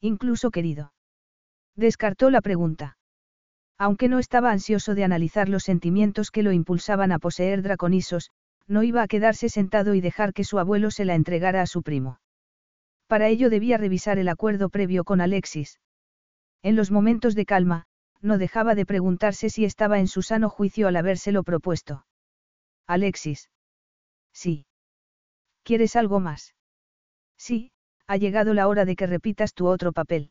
Incluso 0.00 0.50
querido. 0.50 0.92
Descartó 1.76 2.30
la 2.30 2.40
pregunta. 2.40 2.96
Aunque 3.78 4.08
no 4.08 4.18
estaba 4.18 4.50
ansioso 4.50 4.94
de 4.94 5.04
analizar 5.04 5.48
los 5.48 5.64
sentimientos 5.64 6.30
que 6.30 6.42
lo 6.42 6.52
impulsaban 6.52 7.12
a 7.12 7.18
poseer 7.18 7.62
Draconisos, 7.62 8.30
no 8.66 8.82
iba 8.82 9.02
a 9.02 9.08
quedarse 9.08 9.48
sentado 9.48 9.94
y 9.94 10.00
dejar 10.00 10.32
que 10.32 10.44
su 10.44 10.58
abuelo 10.58 10.90
se 10.90 11.04
la 11.04 11.14
entregara 11.14 11.62
a 11.62 11.66
su 11.66 11.82
primo. 11.82 12.20
Para 13.06 13.28
ello 13.28 13.50
debía 13.50 13.76
revisar 13.76 14.18
el 14.18 14.28
acuerdo 14.28 14.68
previo 14.70 15.04
con 15.04 15.20
Alexis. 15.20 15.78
En 16.62 16.74
los 16.74 16.90
momentos 16.90 17.34
de 17.34 17.46
calma, 17.46 17.84
no 18.20 18.38
dejaba 18.38 18.74
de 18.74 18.86
preguntarse 18.86 19.50
si 19.50 19.64
estaba 19.64 20.00
en 20.00 20.08
su 20.08 20.22
sano 20.22 20.48
juicio 20.48 20.88
al 20.88 20.96
habérselo 20.96 21.44
propuesto. 21.44 22.06
Alexis. 22.86 23.50
Sí. 24.32 24.66
¿Quieres 25.62 25.96
algo 25.96 26.18
más? 26.18 26.54
Sí, 27.36 27.70
ha 28.06 28.16
llegado 28.16 28.54
la 28.54 28.68
hora 28.68 28.84
de 28.84 28.96
que 28.96 29.06
repitas 29.06 29.54
tu 29.54 29.66
otro 29.66 29.92
papel. 29.92 30.30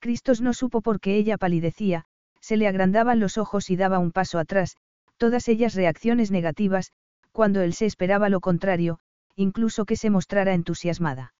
Cristos 0.00 0.40
no 0.40 0.52
supo 0.52 0.80
por 0.82 1.00
qué 1.00 1.16
ella 1.16 1.38
palidecía, 1.38 2.04
se 2.48 2.56
le 2.56 2.66
agrandaban 2.66 3.20
los 3.20 3.36
ojos 3.36 3.68
y 3.68 3.76
daba 3.76 3.98
un 3.98 4.10
paso 4.10 4.38
atrás, 4.38 4.78
todas 5.18 5.48
ellas 5.48 5.74
reacciones 5.74 6.30
negativas, 6.30 6.92
cuando 7.30 7.60
él 7.60 7.74
se 7.74 7.84
esperaba 7.84 8.30
lo 8.30 8.40
contrario, 8.40 9.00
incluso 9.36 9.84
que 9.84 9.96
se 9.96 10.08
mostrara 10.08 10.54
entusiasmada. 10.54 11.34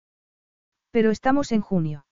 Pero 0.90 1.10
estamos 1.10 1.50
en 1.52 1.62
junio. 1.62 2.04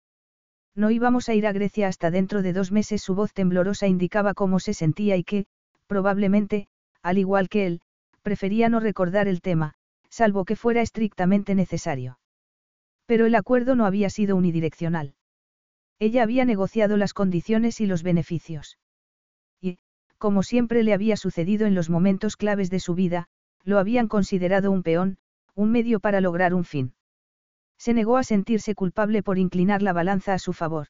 No 0.75 0.91
íbamos 0.91 1.27
a 1.27 1.33
ir 1.33 1.45
a 1.45 1.51
Grecia 1.51 1.89
hasta 1.89 2.09
dentro 2.09 2.41
de 2.41 2.53
dos 2.53 2.71
meses. 2.71 3.01
Su 3.01 3.15
voz 3.15 3.33
temblorosa 3.33 3.85
indicaba 3.85 4.33
cómo 4.33 4.61
se 4.61 4.73
sentía 4.73 5.17
y 5.17 5.25
que, 5.25 5.45
probablemente, 5.87 6.69
al 7.01 7.17
igual 7.17 7.49
que 7.49 7.67
él, 7.67 7.81
prefería 8.21 8.69
no 8.69 8.79
recordar 8.79 9.27
el 9.27 9.41
tema, 9.41 9.73
salvo 10.09 10.45
que 10.45 10.55
fuera 10.55 10.81
estrictamente 10.81 11.53
necesario. 11.53 12.17
Pero 13.05 13.25
el 13.25 13.35
acuerdo 13.35 13.75
no 13.75 13.85
había 13.85 14.09
sido 14.09 14.37
unidireccional. 14.37 15.15
Ella 15.99 16.23
había 16.23 16.45
negociado 16.45 16.95
las 16.95 17.13
condiciones 17.13 17.81
y 17.81 17.87
los 17.87 18.03
beneficios. 18.03 18.77
Como 20.25 20.41
siempre 20.41 20.81
le 20.81 20.91
había 20.95 21.17
sucedido 21.17 21.67
en 21.67 21.75
los 21.75 21.91
momentos 21.91 22.35
claves 22.35 22.71
de 22.71 22.79
su 22.79 22.95
vida, 22.95 23.27
lo 23.63 23.77
habían 23.77 24.07
considerado 24.07 24.71
un 24.71 24.81
peón, 24.81 25.19
un 25.53 25.71
medio 25.71 25.99
para 25.99 26.19
lograr 26.19 26.55
un 26.55 26.63
fin. 26.63 26.95
Se 27.77 27.93
negó 27.93 28.17
a 28.17 28.23
sentirse 28.23 28.73
culpable 28.73 29.21
por 29.21 29.37
inclinar 29.37 29.83
la 29.83 29.93
balanza 29.93 30.33
a 30.33 30.39
su 30.39 30.51
favor. 30.51 30.87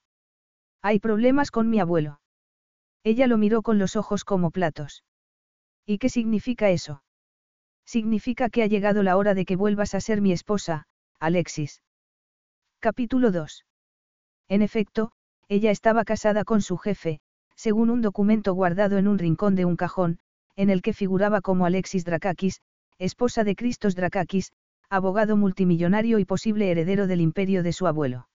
Hay 0.82 1.00
problemas 1.00 1.52
con 1.52 1.70
mi 1.70 1.82
abuelo. 1.82 2.22
Ella 3.04 3.28
lo 3.28 3.38
miró 3.38 3.62
con 3.62 3.78
los 3.78 3.98
ojos 3.98 4.24
como 4.24 4.52
platos. 4.52 5.04
¿Y 5.86 5.98
qué 5.98 6.08
significa 6.08 6.70
eso? 6.70 7.04
Significa 7.84 8.50
que 8.50 8.64
ha 8.64 8.68
llegado 8.68 9.04
la 9.04 9.18
hora 9.18 9.34
de 9.34 9.44
que 9.44 9.58
vuelvas 9.58 9.96
a 9.96 10.00
ser 10.00 10.22
mi 10.22 10.32
esposa, 10.32 10.88
Alexis. 11.20 11.84
Capítulo 12.80 13.32
2. 13.32 13.66
En 14.48 14.62
efecto, 14.62 15.12
ella 15.50 15.72
estaba 15.72 16.06
casada 16.06 16.46
con 16.46 16.62
su 16.62 16.78
jefe, 16.78 17.20
según 17.56 17.90
un 17.90 18.02
documento 18.02 18.54
guardado 18.54 18.98
en 18.98 19.08
un 19.08 19.18
rincón 19.18 19.56
de 19.56 19.66
un 19.66 19.76
cajón, 19.76 20.20
en 20.56 20.70
el 20.70 20.82
que 20.82 20.94
figuraba 20.94 21.42
como 21.42 21.66
Alexis 21.66 22.06
Drakakis, 22.06 22.62
esposa 22.98 23.44
de 23.44 23.56
Christos 23.56 23.96
Drakakis, 23.96 24.52
abogado 24.90 25.36
multimillonario 25.36 26.20
y 26.20 26.26
posible 26.26 26.72
heredero 26.72 27.08
del 27.08 27.22
imperio 27.22 27.64
de 27.64 27.74
su 27.74 27.88
abuelo. 27.88 28.28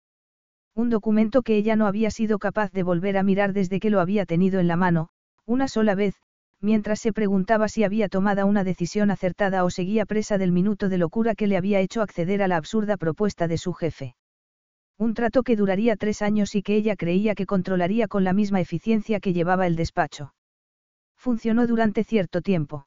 Un 0.75 0.89
documento 0.89 1.41
que 1.41 1.55
ella 1.55 1.75
no 1.75 1.87
había 1.87 2.11
sido 2.11 2.39
capaz 2.39 2.71
de 2.71 2.83
volver 2.83 3.17
a 3.17 3.23
mirar 3.23 3.53
desde 3.53 3.79
que 3.79 3.89
lo 3.89 3.99
había 3.99 4.25
tenido 4.25 4.59
en 4.59 4.67
la 4.67 4.75
mano, 4.75 5.09
una 5.45 5.67
sola 5.67 5.95
vez, 5.95 6.15
mientras 6.61 6.99
se 6.99 7.13
preguntaba 7.13 7.67
si 7.67 7.83
había 7.83 8.09
tomado 8.09 8.45
una 8.45 8.63
decisión 8.63 9.11
acertada 9.11 9.63
o 9.63 9.69
seguía 9.69 10.05
presa 10.05 10.37
del 10.37 10.51
minuto 10.51 10.89
de 10.89 10.97
locura 10.97 11.35
que 11.35 11.47
le 11.47 11.57
había 11.57 11.79
hecho 11.79 12.01
acceder 12.01 12.41
a 12.41 12.47
la 12.47 12.57
absurda 12.57 12.97
propuesta 12.97 13.47
de 13.47 13.57
su 13.57 13.73
jefe. 13.73 14.15
Un 14.99 15.13
trato 15.13 15.43
que 15.43 15.55
duraría 15.55 15.95
tres 15.95 16.21
años 16.21 16.55
y 16.55 16.61
que 16.61 16.75
ella 16.75 16.97
creía 16.97 17.33
que 17.33 17.45
controlaría 17.45 18.09
con 18.09 18.25
la 18.25 18.33
misma 18.33 18.59
eficiencia 18.59 19.21
que 19.21 19.31
llevaba 19.31 19.65
el 19.65 19.77
despacho. 19.77 20.33
Funcionó 21.15 21.67
durante 21.67 22.03
cierto 22.03 22.41
tiempo. 22.41 22.85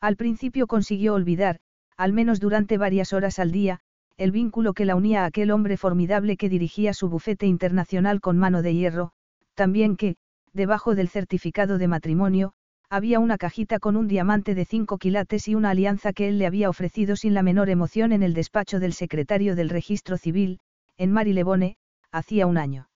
Al 0.00 0.16
principio 0.16 0.66
consiguió 0.66 1.14
olvidar, 1.14 1.60
al 1.96 2.12
menos 2.12 2.40
durante 2.40 2.78
varias 2.78 3.12
horas 3.12 3.38
al 3.38 3.52
día, 3.52 3.78
el 4.16 4.32
vínculo 4.32 4.74
que 4.74 4.84
la 4.84 4.96
unía 4.96 5.22
a 5.22 5.26
aquel 5.26 5.52
hombre 5.52 5.76
formidable 5.76 6.36
que 6.36 6.48
dirigía 6.48 6.94
su 6.94 7.08
bufete 7.08 7.46
internacional 7.46 8.20
con 8.20 8.36
mano 8.36 8.60
de 8.60 8.74
hierro, 8.74 9.12
también 9.54 9.96
que, 9.96 10.16
debajo 10.52 10.96
del 10.96 11.08
certificado 11.08 11.78
de 11.78 11.86
matrimonio, 11.86 12.54
había 12.88 13.20
una 13.20 13.38
cajita 13.38 13.78
con 13.78 13.94
un 13.96 14.08
diamante 14.08 14.56
de 14.56 14.64
cinco 14.64 14.98
quilates 14.98 15.46
y 15.46 15.54
una 15.54 15.70
alianza 15.70 16.12
que 16.12 16.26
él 16.26 16.40
le 16.40 16.46
había 16.46 16.68
ofrecido 16.68 17.14
sin 17.14 17.34
la 17.34 17.44
menor 17.44 17.70
emoción 17.70 18.10
en 18.10 18.24
el 18.24 18.34
despacho 18.34 18.80
del 18.80 18.94
secretario 18.94 19.54
del 19.54 19.68
registro 19.68 20.16
civil, 20.16 20.58
en 21.00 21.12
Marilebone, 21.12 21.78
hacía 22.12 22.46
un 22.46 22.58
año. 22.58 22.90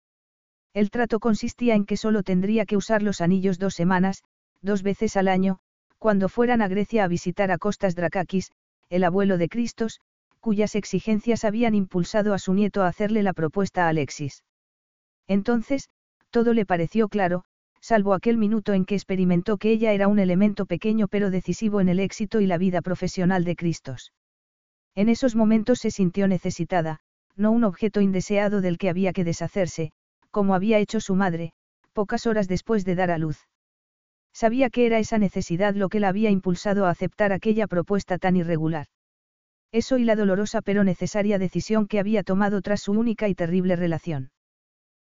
El 0.74 0.90
trato 0.90 1.20
consistía 1.20 1.76
en 1.76 1.84
que 1.86 1.96
solo 1.96 2.24
tendría 2.24 2.66
que 2.66 2.76
usar 2.76 3.00
los 3.00 3.20
anillos 3.20 3.60
dos 3.60 3.74
semanas, 3.74 4.24
dos 4.60 4.82
veces 4.82 5.16
al 5.16 5.28
año, 5.28 5.60
cuando 5.98 6.28
fueran 6.28 6.62
a 6.62 6.68
Grecia 6.68 7.04
a 7.04 7.08
visitar 7.08 7.52
a 7.52 7.58
Costas 7.58 7.94
Drakakis, 7.94 8.50
el 8.90 9.04
abuelo 9.04 9.38
de 9.38 9.48
Cristos, 9.48 10.00
cuyas 10.40 10.74
exigencias 10.74 11.44
habían 11.44 11.76
impulsado 11.76 12.34
a 12.34 12.40
su 12.40 12.54
nieto 12.54 12.82
a 12.82 12.88
hacerle 12.88 13.22
la 13.22 13.34
propuesta 13.34 13.86
a 13.86 13.90
Alexis. 13.90 14.42
Entonces, 15.28 15.88
todo 16.30 16.54
le 16.54 16.66
pareció 16.66 17.08
claro, 17.08 17.44
salvo 17.80 18.14
aquel 18.14 18.36
minuto 18.36 18.72
en 18.72 18.84
que 18.84 18.96
experimentó 18.96 19.58
que 19.58 19.70
ella 19.70 19.92
era 19.92 20.08
un 20.08 20.18
elemento 20.18 20.66
pequeño 20.66 21.06
pero 21.06 21.30
decisivo 21.30 21.80
en 21.80 21.88
el 21.88 22.00
éxito 22.00 22.40
y 22.40 22.46
la 22.46 22.58
vida 22.58 22.82
profesional 22.82 23.44
de 23.44 23.54
Cristos. 23.54 24.12
En 24.96 25.08
esos 25.08 25.36
momentos 25.36 25.78
se 25.78 25.92
sintió 25.92 26.26
necesitada, 26.26 26.98
no 27.36 27.50
un 27.50 27.64
objeto 27.64 28.00
indeseado 28.00 28.60
del 28.60 28.78
que 28.78 28.88
había 28.88 29.12
que 29.12 29.24
deshacerse, 29.24 29.92
como 30.30 30.54
había 30.54 30.78
hecho 30.78 31.00
su 31.00 31.14
madre, 31.14 31.52
pocas 31.92 32.26
horas 32.26 32.48
después 32.48 32.84
de 32.84 32.94
dar 32.94 33.10
a 33.10 33.18
luz. 33.18 33.38
Sabía 34.32 34.70
que 34.70 34.86
era 34.86 34.98
esa 34.98 35.18
necesidad 35.18 35.74
lo 35.74 35.88
que 35.88 36.00
la 36.00 36.08
había 36.08 36.30
impulsado 36.30 36.86
a 36.86 36.90
aceptar 36.90 37.32
aquella 37.32 37.66
propuesta 37.66 38.18
tan 38.18 38.36
irregular. 38.36 38.86
Eso 39.72 39.98
y 39.98 40.04
la 40.04 40.16
dolorosa 40.16 40.62
pero 40.62 40.84
necesaria 40.84 41.38
decisión 41.38 41.86
que 41.86 41.98
había 41.98 42.22
tomado 42.22 42.60
tras 42.62 42.82
su 42.82 42.92
única 42.92 43.28
y 43.28 43.34
terrible 43.34 43.76
relación. 43.76 44.30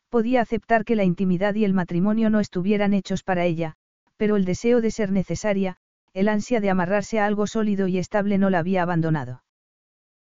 Podía 0.08 0.40
aceptar 0.40 0.84
que 0.84 0.96
la 0.96 1.04
intimidad 1.04 1.54
y 1.54 1.64
el 1.64 1.72
matrimonio 1.72 2.30
no 2.30 2.40
estuvieran 2.40 2.94
hechos 2.94 3.22
para 3.22 3.44
ella, 3.44 3.74
pero 4.16 4.36
el 4.36 4.44
deseo 4.44 4.80
de 4.80 4.90
ser 4.90 5.10
necesaria, 5.10 5.78
el 6.12 6.28
ansia 6.28 6.60
de 6.60 6.70
amarrarse 6.70 7.18
a 7.18 7.26
algo 7.26 7.46
sólido 7.46 7.88
y 7.88 7.98
estable 7.98 8.38
no 8.38 8.50
la 8.50 8.58
había 8.58 8.82
abandonado. 8.82 9.42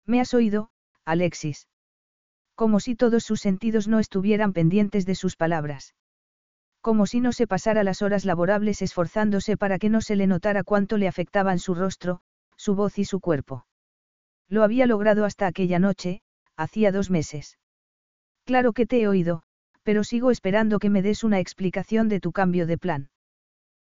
¿Me 0.05 0.21
has 0.21 0.33
oído, 0.33 0.69
Alexis? 1.05 1.67
Como 2.61 2.79
si 2.79 2.95
todos 2.95 3.23
sus 3.23 3.39
sentidos 3.41 3.87
no 3.87 3.97
estuvieran 3.97 4.53
pendientes 4.53 5.07
de 5.07 5.15
sus 5.15 5.35
palabras 5.35 5.95
como 6.81 7.05
si 7.05 7.19
no 7.19 7.31
se 7.31 7.47
pasara 7.47 7.83
las 7.83 8.01
horas 8.01 8.25
laborables 8.25 8.81
esforzándose 8.81 9.55
para 9.55 9.77
que 9.79 9.89
no 9.89 10.01
se 10.01 10.15
le 10.15 10.27
notara 10.27 10.63
cuánto 10.63 10.97
le 10.97 11.07
afectaban 11.07 11.59
su 11.59 11.75
rostro, 11.75 12.21
su 12.57 12.75
voz 12.75 12.97
y 12.97 13.05
su 13.05 13.19
cuerpo. 13.19 13.65
Lo 14.47 14.63
había 14.63 14.87
logrado 14.87 15.25
hasta 15.25 15.47
aquella 15.47 15.79
noche, 15.79 16.21
hacía 16.57 16.91
dos 16.91 17.09
meses. 17.09 17.57
Claro 18.45 18.73
que 18.73 18.87
te 18.87 19.01
he 19.01 19.07
oído, 19.07 19.43
pero 19.83 20.03
sigo 20.03 20.31
esperando 20.31 20.79
que 20.79 20.89
me 20.89 21.01
des 21.01 21.23
una 21.23 21.39
explicación 21.39 22.09
de 22.09 22.19
tu 22.19 22.31
cambio 22.31 22.65
de 22.65 22.77
plan. 22.77 23.09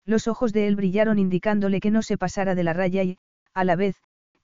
Los 0.05 0.27
ojos 0.27 0.53
de 0.53 0.67
él 0.67 0.75
brillaron 0.75 1.17
indicándole 1.17 1.79
que 1.79 1.91
no 1.91 2.03
se 2.03 2.17
pasara 2.17 2.53
de 2.55 2.63
la 2.63 2.73
raya 2.73 3.03
y, 3.03 3.17
a 3.53 3.63
la 3.63 3.75
vez, 3.75 3.95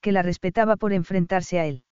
que 0.02 0.12
la 0.12 0.24
respetaba 0.24 0.76
por 0.76 0.94
enfrentarse 0.94 1.60
a 1.60 1.66
él. 1.66 1.84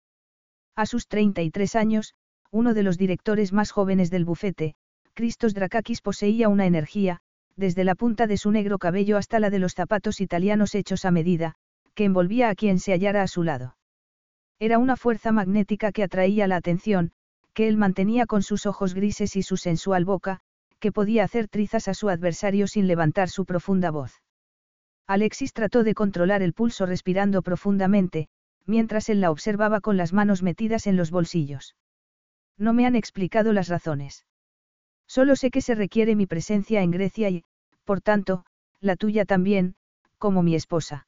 A 0.75 0.85
sus 0.85 1.07
33 1.07 1.75
años, 1.75 2.15
uno 2.51 2.73
de 2.73 2.83
los 2.83 2.97
directores 2.97 3.53
más 3.53 3.71
jóvenes 3.71 4.09
del 4.09 4.25
bufete, 4.25 4.75
Christos 5.13 5.53
Drakakis 5.53 6.01
poseía 6.01 6.49
una 6.49 6.65
energía, 6.65 7.19
desde 7.55 7.83
la 7.83 7.95
punta 7.95 8.27
de 8.27 8.37
su 8.37 8.51
negro 8.51 8.77
cabello 8.77 9.17
hasta 9.17 9.39
la 9.39 9.49
de 9.49 9.59
los 9.59 9.73
zapatos 9.73 10.21
italianos 10.21 10.75
hechos 10.75 11.05
a 11.05 11.11
medida, 11.11 11.55
que 11.95 12.05
envolvía 12.05 12.49
a 12.49 12.55
quien 12.55 12.79
se 12.79 12.93
hallara 12.93 13.23
a 13.23 13.27
su 13.27 13.43
lado. 13.43 13.75
Era 14.59 14.77
una 14.77 14.95
fuerza 14.95 15.31
magnética 15.31 15.91
que 15.91 16.03
atraía 16.03 16.47
la 16.47 16.55
atención, 16.55 17.11
que 17.53 17.67
él 17.67 17.77
mantenía 17.77 18.27
con 18.27 18.43
sus 18.43 18.67
ojos 18.67 18.93
grises 18.93 19.35
y 19.35 19.41
su 19.41 19.57
sensual 19.57 20.05
boca, 20.05 20.39
que 20.79 20.91
podía 20.91 21.23
hacer 21.23 21.47
trizas 21.47 21.87
a 21.87 21.95
su 21.95 22.09
adversario 22.09 22.67
sin 22.67 22.87
levantar 22.87 23.29
su 23.29 23.45
profunda 23.45 23.89
voz. 23.89 24.21
Alexis 25.07 25.53
trató 25.53 25.83
de 25.83 25.95
controlar 25.95 26.43
el 26.43 26.53
pulso 26.53 26.85
respirando 26.85 27.41
profundamente, 27.41 28.27
mientras 28.67 29.09
él 29.09 29.21
la 29.21 29.31
observaba 29.31 29.81
con 29.81 29.97
las 29.97 30.13
manos 30.13 30.43
metidas 30.43 30.85
en 30.85 30.97
los 30.97 31.09
bolsillos. 31.09 31.75
No 32.57 32.73
me 32.73 32.85
han 32.85 32.95
explicado 32.95 33.53
las 33.53 33.67
razones. 33.67 34.25
Solo 35.07 35.35
sé 35.35 35.51
que 35.51 35.61
se 35.61 35.75
requiere 35.75 36.15
mi 36.15 36.25
presencia 36.25 36.81
en 36.81 36.91
Grecia 36.91 37.29
y, 37.29 37.43
por 37.85 38.01
tanto, 38.01 38.45
la 38.81 38.95
tuya 38.95 39.25
también, 39.25 39.75
como 40.17 40.43
mi 40.43 40.55
esposa. 40.55 41.07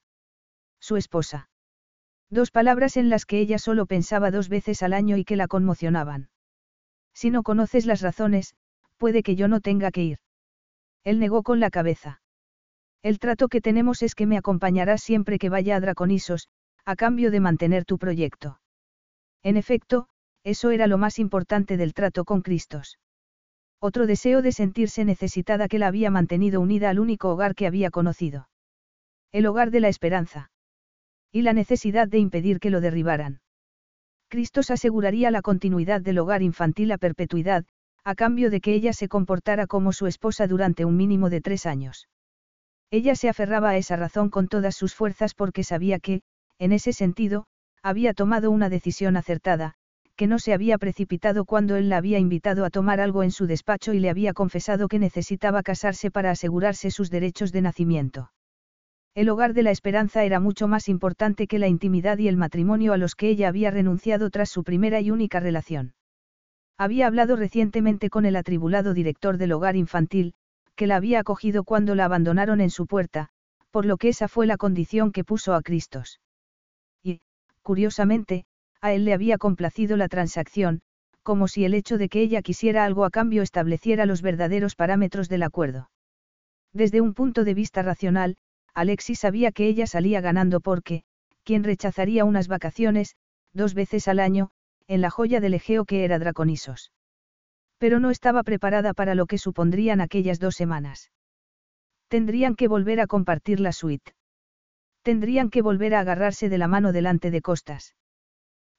Su 0.80 0.96
esposa. 0.96 1.50
Dos 2.30 2.52
palabras 2.52 2.96
en 2.96 3.10
las 3.10 3.26
que 3.26 3.40
ella 3.40 3.58
solo 3.58 3.86
pensaba 3.86 4.32
dos 4.32 4.50
veces 4.50 4.84
al 4.84 4.94
año 4.94 5.18
y 5.18 5.26
que 5.26 5.36
la 5.36 5.48
conmocionaban. 5.48 6.30
Si 7.14 7.32
no 7.32 7.44
conoces 7.44 7.86
las 7.86 8.02
razones, 8.02 8.56
puede 8.98 9.24
que 9.24 9.36
yo 9.36 9.48
no 9.48 9.62
tenga 9.62 9.92
que 9.92 10.04
ir. 10.04 10.20
Él 11.04 11.20
negó 11.20 11.44
con 11.44 11.60
la 11.60 11.70
cabeza. 11.70 12.22
El 13.02 13.20
trato 13.20 13.48
que 13.48 13.62
tenemos 13.62 14.04
es 14.04 14.14
que 14.14 14.26
me 14.26 14.38
acompañarás 14.38 15.02
siempre 15.02 15.40
que 15.40 15.50
vaya 15.50 15.76
a 15.76 15.80
Draconisos, 15.80 16.50
a 16.86 16.96
cambio 16.96 17.32
de 17.32 17.40
mantener 17.40 17.86
tu 17.86 17.98
proyecto. 17.98 18.60
En 19.42 19.58
efecto, 19.58 20.08
eso 20.44 20.72
era 20.72 20.88
lo 20.88 20.98
más 20.98 21.20
importante 21.20 21.78
del 21.78 21.94
trato 21.94 22.26
con 22.26 22.42
Cristos. 22.42 23.00
Otro 23.80 24.08
deseo 24.08 24.42
de 24.42 24.52
sentirse 24.52 25.06
necesitada 25.06 25.68
que 25.68 25.80
la 25.80 25.88
había 25.88 26.12
mantenido 26.12 26.60
unida 26.60 26.90
al 26.90 27.00
único 27.00 27.30
hogar 27.30 27.56
que 27.56 27.68
había 27.68 27.92
conocido. 27.92 28.50
El 29.32 29.46
hogar 29.46 29.72
de 29.72 29.80
la 29.80 29.90
esperanza. 29.90 30.52
Y 31.32 31.44
la 31.44 31.54
necesidad 31.54 32.08
de 32.08 32.18
impedir 32.18 32.60
que 32.60 32.72
lo 32.72 32.82
derribaran. 32.82 33.42
Cristos 34.28 34.70
aseguraría 34.70 35.32
la 35.32 35.42
continuidad 35.42 36.02
del 36.02 36.20
hogar 36.20 36.42
infantil 36.42 36.92
a 36.92 36.98
perpetuidad, 36.98 37.66
a 38.04 38.16
cambio 38.16 38.50
de 38.50 38.62
que 38.62 38.74
ella 38.74 38.94
se 38.94 39.08
comportara 39.08 39.68
como 39.68 39.94
su 39.94 40.08
esposa 40.08 40.48
durante 40.48 40.86
un 40.86 40.98
mínimo 40.98 41.30
de 41.30 41.42
tres 41.42 41.66
años. 41.66 42.08
Ella 42.92 43.16
se 43.16 43.30
aferraba 43.30 43.70
a 43.70 43.78
esa 43.78 43.96
razón 43.96 44.30
con 44.30 44.48
todas 44.48 44.76
sus 44.76 44.96
fuerzas 44.96 45.34
porque 45.36 45.64
sabía 45.64 46.00
que, 46.00 46.22
en 46.58 46.74
ese 46.74 46.92
sentido, 46.92 47.46
había 47.82 48.14
tomado 48.14 48.52
una 48.52 48.70
decisión 48.70 49.16
acertada, 49.16 49.76
que 50.20 50.28
no 50.28 50.38
se 50.38 50.54
había 50.54 50.78
precipitado 50.78 51.46
cuando 51.46 51.78
él 51.78 51.88
la 51.88 51.96
había 51.96 52.20
invitado 52.20 52.66
a 52.66 52.70
tomar 52.70 53.00
algo 53.00 53.24
en 53.24 53.32
su 53.32 53.48
despacho 53.48 53.94
y 53.94 54.00
le 54.02 54.10
había 54.10 54.34
confesado 54.34 54.90
que 54.90 55.00
necesitaba 55.00 55.64
casarse 55.64 56.12
para 56.12 56.30
asegurarse 56.30 56.92
sus 56.92 57.10
derechos 57.10 57.54
de 57.54 57.62
nacimiento. 57.62 58.30
El 59.16 59.30
hogar 59.30 59.54
de 59.54 59.64
la 59.64 59.72
esperanza 59.72 60.26
era 60.26 60.42
mucho 60.42 60.68
más 60.68 60.90
importante 60.90 61.48
que 61.48 61.58
la 61.58 61.70
intimidad 61.70 62.18
y 62.18 62.28
el 62.28 62.36
matrimonio 62.36 62.92
a 62.92 62.98
los 62.98 63.16
que 63.16 63.30
ella 63.30 63.48
había 63.48 63.72
renunciado 63.72 64.30
tras 64.30 64.50
su 64.50 64.66
primera 64.66 65.00
y 65.00 65.10
única 65.10 65.40
relación. 65.40 65.94
Había 66.78 67.08
hablado 67.08 67.38
recientemente 67.38 68.10
con 68.10 68.26
el 68.26 68.36
atribulado 68.36 68.94
director 68.94 69.38
del 69.38 69.54
hogar 69.54 69.78
infantil, 69.78 70.34
que 70.76 70.86
la 70.86 70.98
había 70.98 71.22
acogido 71.22 71.64
cuando 71.64 71.96
la 71.96 72.04
abandonaron 72.04 72.60
en 72.60 72.72
su 72.72 72.88
puerta, 72.88 73.30
por 73.72 73.86
lo 73.86 73.96
que 73.96 74.10
esa 74.10 74.28
fue 74.28 74.48
la 74.48 74.58
condición 74.58 75.14
que 75.14 75.24
puso 75.24 75.54
a 75.54 75.62
Cristos. 75.62 76.20
Y, 77.04 77.22
curiosamente, 77.62 78.44
a 78.82 78.94
él 78.94 79.06
le 79.06 79.14
había 79.14 79.38
complacido 79.38 79.98
la 79.98 80.08
transacción, 80.08 80.82
como 81.24 81.48
si 81.48 81.66
el 81.66 81.74
hecho 81.74 81.98
de 81.98 82.10
que 82.10 82.22
ella 82.22 82.42
quisiera 82.42 82.86
algo 82.86 83.06
a 83.06 83.10
cambio 83.10 83.42
estableciera 83.42 84.06
los 84.06 84.22
verdaderos 84.22 84.76
parámetros 84.76 85.30
del 85.30 85.44
acuerdo. 85.44 85.90
Desde 86.74 87.02
un 87.02 87.14
punto 87.14 87.44
de 87.44 87.54
vista 87.54 87.82
racional, 87.82 88.38
Alexis 88.74 89.20
sabía 89.20 89.52
que 89.52 89.68
ella 89.68 89.88
salía 89.88 90.22
ganando 90.22 90.62
porque, 90.62 91.04
quien 91.44 91.64
rechazaría 91.64 92.26
unas 92.26 92.48
vacaciones, 92.48 93.16
dos 93.54 93.74
veces 93.74 94.08
al 94.08 94.20
año, 94.20 94.52
en 94.88 95.02
la 95.02 95.10
joya 95.10 95.40
del 95.40 95.56
Egeo 95.56 95.86
que 95.86 96.04
era 96.04 96.20
Draconisos. 96.20 96.92
Pero 97.78 98.00
no 98.00 98.10
estaba 98.10 98.44
preparada 98.44 98.94
para 98.94 99.16
lo 99.16 99.26
que 99.26 99.38
supondrían 99.38 100.02
aquellas 100.02 100.40
dos 100.40 100.56
semanas. 100.56 101.12
Tendrían 102.08 102.56
que 102.56 102.68
volver 102.68 103.00
a 103.00 103.08
compartir 103.08 103.60
la 103.60 103.72
suite. 103.72 104.14
Tendrían 105.02 105.50
que 105.50 105.62
volver 105.62 105.96
a 105.96 106.00
agarrarse 106.00 106.50
de 106.50 106.58
la 106.58 106.68
mano 106.68 106.92
delante 106.92 107.32
de 107.32 107.42
costas. 107.42 107.96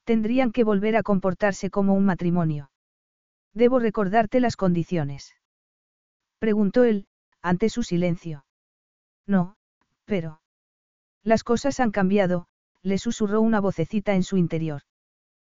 Tendrían 0.03 0.51
que 0.51 0.63
volver 0.63 0.95
a 0.95 1.03
comportarse 1.03 1.69
como 1.69 1.93
un 1.93 2.05
matrimonio. 2.05 2.71
Debo 3.53 3.79
recordarte 3.79 4.39
las 4.39 4.55
condiciones. 4.55 5.35
Preguntó 6.39 6.83
él, 6.83 7.07
ante 7.41 7.69
su 7.69 7.83
silencio. 7.83 8.45
No, 9.27 9.55
pero. 10.05 10.41
Las 11.23 11.43
cosas 11.43 11.79
han 11.79 11.91
cambiado, 11.91 12.47
le 12.81 12.97
susurró 12.97 13.41
una 13.41 13.59
vocecita 13.59 14.15
en 14.15 14.23
su 14.23 14.37
interior. 14.37 14.81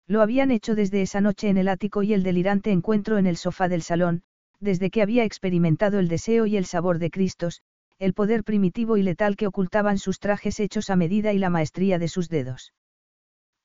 Lo 0.08 0.22
habían 0.22 0.52
hecho 0.52 0.76
desde 0.76 1.02
esa 1.02 1.22
noche 1.22 1.50
en 1.50 1.58
el 1.58 1.68
ático 1.68 2.04
y 2.04 2.14
el 2.14 2.24
delirante 2.24 2.72
encuentro 2.72 3.18
en 3.18 3.28
el 3.28 3.38
sofá 3.38 3.68
del 3.68 3.84
salón, 3.84 4.24
desde 4.60 4.90
que 4.90 5.02
había 5.02 5.24
experimentado 5.24 6.00
el 6.00 6.08
deseo 6.08 6.46
y 6.46 6.58
el 6.58 6.66
sabor 6.66 7.00
de 7.00 7.12
Cristos, 7.12 7.62
el 8.00 8.14
poder 8.14 8.44
primitivo 8.44 8.98
y 8.98 9.04
letal 9.04 9.36
que 9.36 9.48
ocultaban 9.48 10.00
sus 10.00 10.20
trajes 10.20 10.60
hechos 10.60 10.90
a 10.90 10.96
medida 10.96 11.34
y 11.34 11.38
la 11.38 11.52
maestría 11.52 12.00
de 12.00 12.08
sus 12.08 12.30
dedos. 12.30 12.74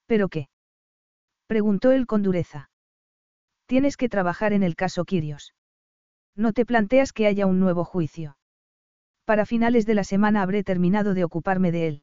¿Pero 0.06 0.28
qué? 0.28 0.48
Preguntó 1.46 1.92
él 1.92 2.06
con 2.06 2.22
dureza. 2.22 2.70
Tienes 3.66 3.96
que 3.96 4.09
trabajar 4.09 4.52
en 4.52 4.62
el 4.62 4.76
caso 4.76 5.04
Kirios. 5.04 5.54
No 6.35 6.52
te 6.52 6.66
planteas 6.66 7.12
que 7.12 7.26
haya 7.26 7.46
un 7.46 7.61
nuevo 7.61 7.85
juicio. 7.85 8.37
Para 9.24 9.46
finales 9.46 9.87
de 9.87 9.94
la 9.94 10.04
semana 10.04 10.42
habré 10.42 10.62
terminado 10.62 11.14
de 11.14 11.24
ocuparme 11.24 11.72
de 11.72 11.88
él. 11.88 12.02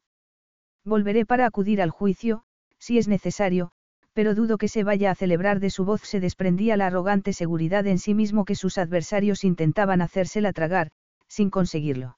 Volveré 0.83 1.25
para 1.25 1.45
acudir 1.45 1.81
al 1.81 1.89
juicio, 1.89 2.43
si 2.79 2.97
es 2.97 3.07
necesario, 3.07 3.71
pero 4.13 4.35
dudo 4.35 4.57
que 4.57 4.67
se 4.67 4.83
vaya 4.83 5.11
a 5.11 5.15
celebrar 5.15 5.59
de 5.59 5.69
su 5.69 5.85
voz 5.85 6.01
se 6.01 6.19
desprendía 6.19 6.77
la 6.77 6.87
arrogante 6.87 7.33
seguridad 7.33 7.87
en 7.87 7.99
sí 7.99 8.13
mismo 8.13 8.45
que 8.45 8.55
sus 8.55 8.77
adversarios 8.77 9.43
intentaban 9.43 10.01
hacérsela 10.01 10.53
tragar, 10.53 10.91
sin 11.27 11.49
conseguirlo. 11.49 12.17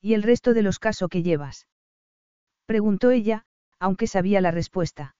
¿Y 0.00 0.14
el 0.14 0.22
resto 0.22 0.54
de 0.54 0.62
los 0.62 0.78
casos 0.78 1.08
que 1.08 1.22
llevas? 1.22 1.66
Preguntó 2.66 3.10
ella, 3.10 3.44
aunque 3.78 4.06
sabía 4.06 4.40
la 4.40 4.50
respuesta. 4.50 5.14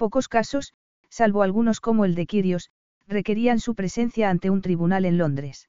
Pocos 0.00 0.28
casos, 0.28 0.72
salvo 1.10 1.42
algunos 1.42 1.78
como 1.78 2.06
el 2.06 2.14
de 2.14 2.24
Kirios, 2.24 2.70
requerían 3.06 3.60
su 3.60 3.74
presencia 3.74 4.30
ante 4.30 4.48
un 4.48 4.62
tribunal 4.62 5.04
en 5.04 5.18
Londres. 5.18 5.68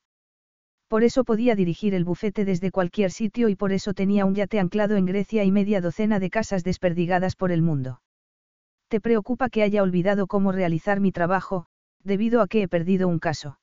Por 0.87 1.03
eso 1.03 1.25
podía 1.25 1.53
dirigir 1.53 1.93
el 1.93 2.05
bufete 2.05 2.45
desde 2.45 2.71
cualquier 2.71 3.11
sitio 3.11 3.49
y 3.49 3.57
por 3.57 3.73
eso 3.73 3.93
tenía 3.93 4.25
un 4.25 4.33
yate 4.33 4.61
anclado 4.61 4.95
en 4.95 5.05
Grecia 5.05 5.43
y 5.43 5.51
media 5.51 5.81
docena 5.81 6.17
de 6.21 6.29
casas 6.29 6.63
desperdigadas 6.63 7.35
por 7.35 7.51
el 7.51 7.61
mundo. 7.61 8.01
¿Te 8.87 9.01
preocupa 9.01 9.49
que 9.49 9.63
haya 9.63 9.83
olvidado 9.83 10.27
cómo 10.27 10.53
realizar 10.53 11.01
mi 11.01 11.11
trabajo, 11.11 11.65
debido 12.01 12.41
a 12.41 12.47
que 12.47 12.61
he 12.61 12.69
perdido 12.69 13.09
un 13.09 13.19
caso? 13.19 13.59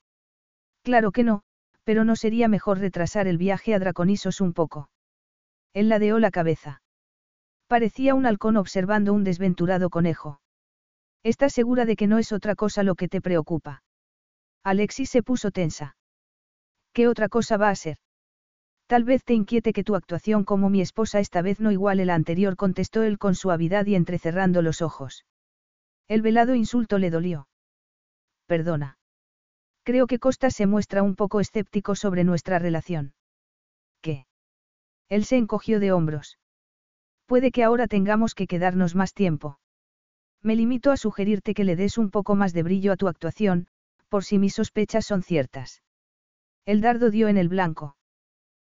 Claro 0.83 1.13
que 1.13 1.25
no, 1.25 1.45
pero 1.83 2.05
no 2.05 2.15
sería 2.15 2.47
mejor 2.47 2.79
retrasar 2.79 3.27
el 3.27 3.39
viaje 3.39 3.73
a 3.73 3.79
Draconisos 3.79 4.43
un 4.43 4.53
poco. 4.53 4.91
Él 5.73 5.89
ladeó 5.89 6.19
la 6.19 6.31
cabeza. 6.31 6.83
Parecía 7.69 8.15
un 8.15 8.27
halcón 8.27 8.59
observando 8.59 9.15
un 9.15 9.25
desventurado 9.25 9.89
conejo. 9.89 10.41
¿Estás 11.29 11.53
segura 11.53 11.85
de 11.85 11.95
que 11.95 12.07
no 12.07 12.17
es 12.17 12.33
otra 12.33 12.55
cosa 12.55 12.83
lo 12.83 12.95
que 12.95 13.07
te 13.07 13.21
preocupa? 13.21 13.83
Alexis 14.65 15.11
se 15.11 15.23
puso 15.23 15.51
tensa. 15.51 15.95
¿Qué 16.95 17.07
otra 17.07 17.29
cosa 17.29 17.59
va 17.59 17.69
a 17.69 17.75
ser? 17.75 17.99
Tal 18.87 19.05
vez 19.05 19.25
te 19.25 19.35
inquiete 19.35 19.75
que 19.75 19.85
tu 19.85 19.95
actuación 19.95 20.45
como 20.45 20.71
mi 20.71 20.81
esposa 20.81 21.21
esta 21.21 21.43
vez 21.43 21.61
no 21.61 21.71
iguale 21.71 22.07
la 22.07 22.15
anterior, 22.15 22.57
contestó 22.57 23.03
él 23.03 23.19
con 23.19 23.35
suavidad 23.35 23.85
y 23.85 23.95
entrecerrando 23.95 24.63
los 24.63 24.81
ojos. 24.81 25.27
El 26.09 26.23
velado 26.23 26.55
insulto 26.55 26.97
le 26.97 27.11
dolió. 27.11 27.47
Perdona. 28.47 28.99
Creo 29.83 30.07
que 30.07 30.19
Costa 30.19 30.49
se 30.49 30.67
muestra 30.67 31.03
un 31.03 31.15
poco 31.15 31.41
escéptico 31.41 31.95
sobre 31.95 32.25
nuestra 32.25 32.59
relación. 32.59 33.13
¿Qué? 34.01 34.25
Él 35.11 35.27
se 35.27 35.37
encogió 35.37 35.79
de 35.79 35.93
hombros. 35.93 36.39
Puede 37.27 37.51
que 37.51 37.65
ahora 37.65 37.87
tengamos 37.87 38.35
que 38.35 38.47
quedarnos 38.47 38.95
más 38.95 39.13
tiempo. 39.13 39.59
Me 40.43 40.57
limito 40.57 40.91
a 40.93 40.97
sugerirte 40.97 41.55
que 41.55 41.65
le 41.65 41.77
des 41.77 41.99
un 41.99 42.11
poco 42.11 42.35
más 42.35 42.53
de 42.53 42.63
brillo 42.63 42.93
a 42.93 42.97
tu 42.97 43.09
actuación, 43.09 43.67
por 44.09 44.25
si 44.25 44.39
mis 44.39 44.55
sospechas 44.55 45.05
son 45.05 45.23
ciertas. 45.23 45.83
El 46.65 46.81
dardo 46.81 47.11
dio 47.11 47.29
en 47.29 47.37
el 47.37 47.49
blanco. 47.49 47.97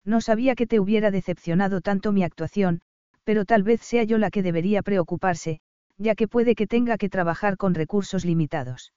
No 0.05 0.21
sabía 0.21 0.55
que 0.55 0.67
te 0.67 0.81
hubiera 0.81 1.11
decepcionado 1.11 1.81
tanto 1.81 2.13
mi 2.13 2.23
actuación, 2.23 2.83
pero 3.25 3.45
tal 3.45 3.63
vez 3.63 3.81
sea 3.81 4.05
yo 4.05 4.19
la 4.19 4.31
que 4.31 4.43
debería 4.43 4.83
preocuparse, 4.83 5.61
ya 5.97 6.15
que 6.15 6.29
puede 6.29 6.55
que 6.55 6.67
tenga 6.67 6.99
que 6.99 7.09
trabajar 7.09 7.57
con 7.57 7.75
recursos 7.75 8.25
limitados. 8.25 8.93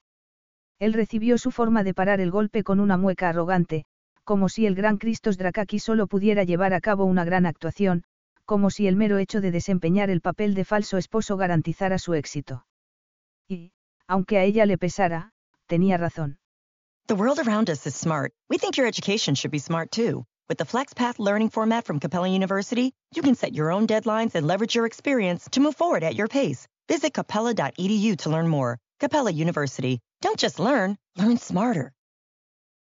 Él 0.78 0.92
recibió 0.92 1.38
su 1.38 1.50
forma 1.50 1.82
de 1.82 1.94
parar 1.94 2.20
el 2.20 2.30
golpe 2.30 2.62
con 2.62 2.78
una 2.78 2.96
mueca 2.96 3.30
arrogante, 3.30 3.84
como 4.24 4.48
si 4.48 4.66
el 4.66 4.74
gran 4.74 4.98
Christos 4.98 5.38
Drakaki 5.38 5.78
solo 5.78 6.06
pudiera 6.06 6.44
llevar 6.44 6.74
a 6.74 6.80
cabo 6.80 7.04
una 7.04 7.24
gran 7.24 7.46
actuación, 7.46 8.04
como 8.48 8.70
si 8.70 8.86
el 8.86 8.96
mero 8.96 9.18
hecho 9.18 9.42
de 9.42 9.50
desempeñar 9.50 10.08
el 10.08 10.22
papel 10.22 10.54
de 10.54 10.64
falso 10.64 10.96
esposo 10.96 11.36
garantizara 11.36 11.98
su 11.98 12.14
éxito. 12.14 12.64
Y, 13.46 13.72
aunque 14.06 14.38
a 14.38 14.44
ella 14.44 14.64
le 14.64 14.78
pesara, 14.78 15.32
tenía 15.66 15.98
razón. 15.98 16.38
The 17.08 17.14
world 17.14 17.38
around 17.40 17.68
us 17.68 17.86
is 17.86 17.94
smart. 17.94 18.32
We 18.48 18.56
think 18.56 18.78
your 18.78 18.86
education 18.86 19.34
should 19.34 19.50
be 19.50 19.58
smart 19.58 19.90
too. 19.90 20.24
With 20.48 20.56
the 20.56 20.64
FlexPath 20.64 21.18
learning 21.18 21.50
format 21.50 21.84
from 21.84 22.00
Capella 22.00 22.28
University, 22.28 22.94
you 23.14 23.20
can 23.20 23.34
set 23.34 23.52
your 23.52 23.70
own 23.70 23.86
deadlines 23.86 24.34
and 24.34 24.46
leverage 24.46 24.74
your 24.74 24.86
experience 24.86 25.46
to 25.50 25.60
move 25.60 25.76
forward 25.76 26.02
at 26.02 26.14
your 26.14 26.28
pace. 26.28 26.66
Visit 26.88 27.12
capella.edu 27.12 28.16
to 28.16 28.30
learn 28.30 28.48
more. 28.48 28.78
Capella 28.98 29.30
University. 29.30 30.00
Don't 30.22 30.38
just 30.38 30.58
learn, 30.58 30.96
learn 31.16 31.36
smarter. 31.36 31.92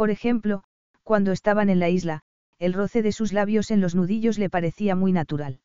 Por 0.00 0.08
ejemplo, 0.08 0.62
cuando 1.02 1.30
estaban 1.30 1.68
en 1.68 1.78
la 1.78 1.90
isla, 1.90 2.22
el 2.58 2.72
roce 2.72 3.02
de 3.02 3.12
sus 3.12 3.34
labios 3.34 3.70
en 3.70 3.82
los 3.82 3.94
nudillos 3.94 4.38
le 4.38 4.48
parecía 4.48 4.96
muy 4.96 5.12
natural. 5.12 5.60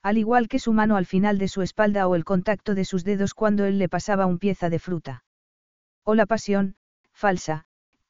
Al 0.00 0.16
igual 0.16 0.46
que 0.46 0.60
su 0.60 0.72
mano 0.72 0.96
al 0.96 1.06
final 1.06 1.38
de 1.38 1.48
su 1.48 1.62
espalda 1.62 2.06
o 2.06 2.14
el 2.14 2.24
contacto 2.24 2.76
de 2.76 2.84
sus 2.84 3.02
dedos 3.02 3.34
cuando 3.34 3.64
él 3.64 3.80
le 3.80 3.88
pasaba 3.88 4.26
un 4.26 4.38
pieza 4.38 4.70
de 4.70 4.78
fruta. 4.78 5.24
O 6.04 6.14
la 6.14 6.24
pasión, 6.24 6.76
falsa, 7.12 7.64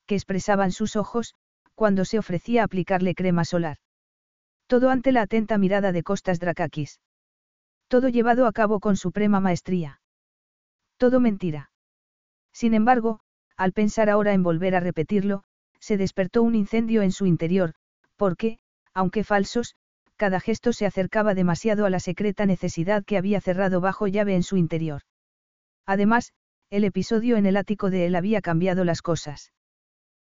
que 0.04 0.16
expresaban 0.16 0.70
sus 0.70 0.96
ojos, 0.96 1.34
cuando 1.74 2.04
se 2.04 2.18
ofrecía 2.18 2.62
aplicarle 2.62 3.14
crema 3.14 3.46
solar. 3.46 3.78
Todo 4.66 4.90
ante 4.90 5.12
la 5.12 5.22
atenta 5.22 5.56
mirada 5.56 5.92
de 5.92 6.02
Costas 6.02 6.40
Drakakis. 6.40 7.00
Todo 7.86 8.10
llevado 8.10 8.46
a 8.46 8.52
cabo 8.52 8.80
con 8.80 8.98
suprema 8.98 9.40
maestría. 9.40 10.02
Todo 10.98 11.20
mentira. 11.20 11.70
Sin 12.52 12.74
embargo, 12.74 13.22
al 13.58 13.72
pensar 13.72 14.08
ahora 14.08 14.32
en 14.32 14.42
volver 14.42 14.74
a 14.74 14.80
repetirlo, 14.80 15.42
se 15.80 15.96
despertó 15.96 16.42
un 16.42 16.54
incendio 16.54 17.02
en 17.02 17.12
su 17.12 17.26
interior, 17.26 17.74
porque, 18.16 18.58
aunque 18.94 19.24
falsos, 19.24 19.74
cada 20.16 20.40
gesto 20.40 20.72
se 20.72 20.86
acercaba 20.86 21.34
demasiado 21.34 21.84
a 21.84 21.90
la 21.90 22.00
secreta 22.00 22.46
necesidad 22.46 23.04
que 23.04 23.18
había 23.18 23.40
cerrado 23.40 23.80
bajo 23.80 24.06
llave 24.06 24.34
en 24.34 24.42
su 24.42 24.56
interior. 24.56 25.02
Además, 25.86 26.32
el 26.70 26.84
episodio 26.84 27.36
en 27.36 27.46
el 27.46 27.56
ático 27.56 27.90
de 27.90 28.06
él 28.06 28.14
había 28.14 28.40
cambiado 28.40 28.84
las 28.84 29.02
cosas. 29.02 29.52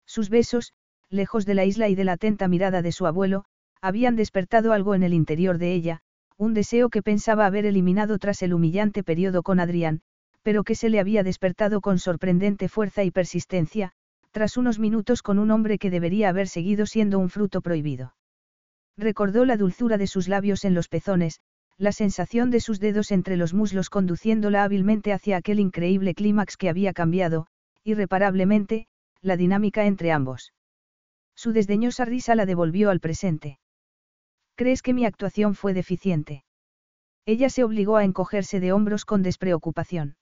Sus 0.06 0.30
besos, 0.30 0.74
lejos 1.10 1.46
de 1.46 1.54
la 1.54 1.66
isla 1.66 1.88
y 1.88 1.96
de 1.96 2.04
la 2.04 2.14
atenta 2.14 2.48
mirada 2.48 2.82
de 2.82 2.92
su 2.92 3.06
abuelo, 3.06 3.46
habían 3.82 4.16
despertado 4.16 4.74
algo 4.74 4.96
en 4.96 5.04
el 5.04 5.14
interior 5.14 5.58
de 5.58 5.74
ella, 5.74 6.02
un 6.38 6.54
deseo 6.54 6.90
que 6.90 7.04
pensaba 7.04 7.46
haber 7.46 7.66
eliminado 7.66 8.18
tras 8.18 8.42
el 8.42 8.54
humillante 8.54 9.04
periodo 9.04 9.44
con 9.44 9.60
Adrián, 9.60 10.02
pero 10.44 10.64
que 10.64 10.76
se 10.76 10.90
le 10.90 11.00
había 11.00 11.24
despertado 11.24 11.82
con 11.82 12.00
sorprendente 12.00 12.70
fuerza 12.70 13.04
y 13.04 13.12
persistencia, 13.12 13.92
tras 14.32 14.58
unos 14.58 14.80
minutos 14.80 15.22
con 15.22 15.40
un 15.40 15.52
hombre 15.52 15.78
que 15.78 15.90
debería 15.90 16.30
haber 16.30 16.48
seguido 16.48 16.86
siendo 16.86 17.20
un 17.20 17.30
fruto 17.30 17.62
prohibido. 17.62 18.16
Recordó 18.98 19.46
la 19.46 19.58
dulzura 19.58 19.98
de 19.98 20.08
sus 20.08 20.28
labios 20.28 20.66
en 20.66 20.74
los 20.74 20.88
pezones, 20.88 21.40
la 21.78 21.94
sensación 21.94 22.52
de 22.52 22.60
sus 22.60 22.80
dedos 22.80 23.12
entre 23.12 23.38
los 23.38 23.54
muslos 23.54 23.90
conduciéndola 23.90 24.64
hábilmente 24.64 25.14
hacia 25.14 25.38
aquel 25.38 25.60
increíble 25.60 26.14
clímax 26.14 26.58
que 26.58 26.70
había 26.70 26.92
cambiado, 26.94 27.48
irreparablemente, 27.86 28.88
la 29.22 29.38
dinámica 29.38 29.86
entre 29.86 30.12
ambos. 30.12 30.54
Su 31.36 31.54
desdeñosa 31.54 32.04
risa 32.04 32.36
la 32.36 32.46
devolvió 32.46 32.90
al 32.90 33.00
presente. 33.00 33.60
¿Crees 34.56 34.82
que 34.82 34.94
mi 34.94 35.06
actuación 35.06 35.56
fue 35.56 35.74
deficiente? 35.74 36.44
Ella 37.26 37.50
se 37.50 37.64
obligó 37.64 37.96
a 37.96 38.04
encogerse 38.04 38.60
de 38.60 38.74
hombros 38.74 39.06
con 39.06 39.24
despreocupación. 39.24 40.18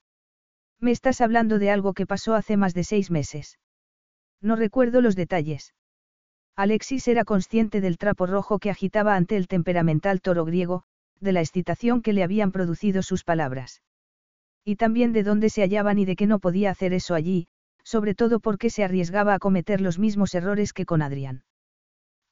Me 0.80 0.92
estás 0.92 1.20
hablando 1.20 1.58
de 1.58 1.70
algo 1.70 1.92
que 1.92 2.06
pasó 2.06 2.34
hace 2.34 2.56
más 2.56 2.74
de 2.74 2.84
seis 2.84 3.10
meses. 3.10 3.58
No 4.40 4.54
recuerdo 4.54 5.00
los 5.00 5.16
detalles. 5.16 5.74
Alexis 6.54 7.08
era 7.08 7.24
consciente 7.24 7.80
del 7.80 7.98
trapo 7.98 8.26
rojo 8.26 8.58
que 8.58 8.70
agitaba 8.70 9.16
ante 9.16 9.36
el 9.36 9.48
temperamental 9.48 10.20
toro 10.20 10.44
griego, 10.44 10.84
de 11.20 11.32
la 11.32 11.40
excitación 11.40 12.02
que 12.02 12.12
le 12.12 12.22
habían 12.22 12.52
producido 12.52 13.02
sus 13.02 13.24
palabras. 13.24 13.82
Y 14.64 14.76
también 14.76 15.12
de 15.12 15.22
dónde 15.22 15.50
se 15.50 15.62
hallaban 15.62 15.98
y 15.98 16.04
de 16.04 16.14
que 16.14 16.26
no 16.26 16.38
podía 16.38 16.70
hacer 16.70 16.92
eso 16.92 17.14
allí, 17.14 17.48
sobre 17.82 18.14
todo 18.14 18.38
porque 18.38 18.70
se 18.70 18.84
arriesgaba 18.84 19.34
a 19.34 19.38
cometer 19.38 19.80
los 19.80 19.98
mismos 19.98 20.34
errores 20.34 20.72
que 20.72 20.84
con 20.84 21.02
Adrián. 21.02 21.42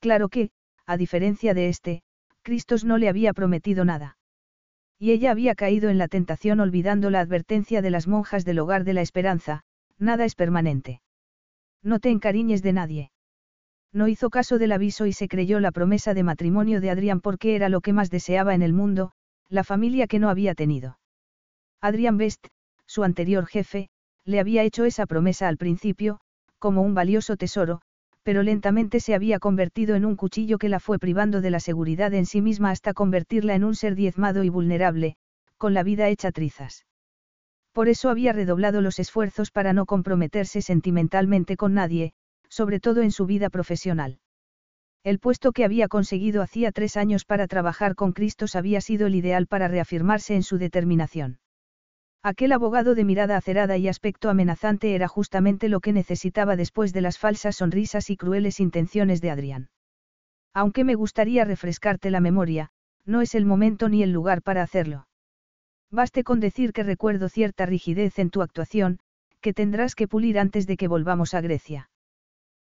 Claro 0.01 0.29
que, 0.29 0.51
a 0.87 0.97
diferencia 0.97 1.55
de 1.55 1.69
este, 1.69 2.03
Cristos 2.43 2.85
no 2.85 2.99
le 2.99 3.09
había 3.09 3.33
prometido 3.33 3.85
nada. 3.85 4.16
Y 4.99 5.13
ella 5.13 5.31
había 5.31 5.55
caído 5.55 5.91
en 5.91 5.99
la 5.99 6.09
tentación 6.09 6.61
olvidando 6.61 7.11
la 7.11 7.21
advertencia 7.21 7.83
de 7.83 7.91
las 7.91 8.07
monjas 8.07 8.45
del 8.45 8.59
hogar 8.59 8.85
de 8.85 8.95
la 8.95 9.03
esperanza, 9.03 9.63
nada 9.99 10.25
es 10.25 10.35
permanente. 10.35 11.03
No 11.83 12.01
te 12.01 12.11
encariñes 12.11 12.63
de 12.63 12.73
nadie. 12.73 13.11
No 13.93 14.09
hizo 14.09 14.31
caso 14.31 14.59
del 14.59 14.73
aviso 14.73 15.07
y 15.07 15.13
se 15.13 15.29
creyó 15.29 15.61
la 15.61 15.73
promesa 15.73 16.15
de 16.15 16.23
matrimonio 16.23 16.81
de 16.81 16.91
Adrián 16.91 17.21
porque 17.21 17.57
era 17.57 17.69
lo 17.69 17.81
que 17.81 17.93
más 17.93 18.11
deseaba 18.11 18.55
en 18.55 18.63
el 18.63 18.73
mundo, 18.73 19.13
la 19.49 19.65
familia 19.65 20.07
que 20.07 20.19
no 20.19 20.29
había 20.29 20.55
tenido. 20.55 20.99
Adrián 21.81 22.17
Best, 22.17 22.49
su 22.87 23.05
anterior 23.05 23.47
jefe, 23.47 23.89
le 24.25 24.41
había 24.41 24.63
hecho 24.65 24.85
esa 24.85 25.07
promesa 25.07 25.47
al 25.49 25.57
principio, 25.57 26.19
como 26.59 26.83
un 26.83 26.95
valioso 26.95 27.37
tesoro, 27.37 27.81
pero 28.27 28.43
lentamente 28.43 28.99
se 28.99 29.15
había 29.15 29.39
convertido 29.39 29.95
en 29.95 30.05
un 30.05 30.17
cuchillo 30.17 30.59
que 30.59 30.69
la 30.69 30.81
fue 30.81 30.99
privando 30.99 31.41
de 31.41 31.51
la 31.51 31.61
seguridad 31.61 32.13
en 32.13 32.27
sí 32.27 32.43
misma 32.43 32.73
hasta 32.73 32.93
convertirla 32.93 33.55
en 33.55 33.63
un 33.63 33.77
ser 33.77 33.95
diezmado 33.95 34.43
y 34.43 34.49
vulnerable, 34.49 35.15
con 35.59 35.75
la 35.75 35.85
vida 35.85 36.09
hecha 36.09 36.33
trizas. 36.33 36.87
Por 37.71 37.89
eso 37.89 38.11
había 38.11 38.33
redoblado 38.33 38.81
los 38.81 38.99
esfuerzos 38.99 39.53
para 39.53 39.73
no 39.73 39.87
comprometerse 39.87 40.61
sentimentalmente 40.61 41.57
con 41.57 41.75
nadie, 41.75 42.15
sobre 42.49 42.81
todo 42.81 43.03
en 43.03 43.13
su 43.13 43.27
vida 43.27 43.49
profesional. 43.49 44.19
El 45.05 45.21
puesto 45.21 45.53
que 45.53 45.65
había 45.65 45.87
conseguido 45.87 46.43
hacía 46.43 46.73
tres 46.73 46.97
años 46.97 47.25
para 47.25 47.47
trabajar 47.47 47.95
con 47.95 48.11
Cristos 48.11 48.57
había 48.57 48.81
sido 48.81 49.07
el 49.07 49.15
ideal 49.15 49.47
para 49.47 49.69
reafirmarse 49.69 50.35
en 50.35 50.43
su 50.43 50.59
determinación. 50.59 51.39
Aquel 52.23 52.53
abogado 52.53 52.95
de 52.95 53.05
mirada 53.05 53.37
acerada 53.37 53.77
y 53.77 53.89
aspecto 53.89 54.31
amenazante 54.31 54.95
era 54.95 55.09
justamente 55.09 55.69
lo 55.69 55.81
que 55.81 55.93
necesitaba 55.93 56.57
después 56.57 56.93
de 56.93 57.01
las 57.01 57.19
falsas 57.19 57.57
sonrisas 57.57 58.11
y 58.11 58.17
crueles 58.17 58.59
intenciones 58.61 59.21
de 59.21 59.31
Adrián. 59.31 59.71
Aunque 60.53 60.85
me 60.85 60.95
gustaría 60.95 61.45
refrescarte 61.45 62.11
la 62.11 62.21
memoria, 62.21 62.71
no 63.05 63.21
es 63.21 63.35
el 63.35 63.47
momento 63.47 63.89
ni 63.89 64.03
el 64.03 64.11
lugar 64.11 64.43
para 64.43 64.63
hacerlo. 64.63 65.07
Baste 65.91 66.25
con 66.25 66.41
decir 66.41 66.73
que 66.73 66.83
recuerdo 66.83 67.29
cierta 67.29 67.67
rigidez 67.67 68.19
en 68.19 68.31
tu 68.31 68.43
actuación, 68.43 68.99
que 69.41 69.53
tendrás 69.53 69.95
que 69.95 70.09
pulir 70.09 70.39
antes 70.39 70.67
de 70.67 70.77
que 70.77 70.89
volvamos 70.89 71.35
a 71.35 71.41
Grecia. 71.41 71.91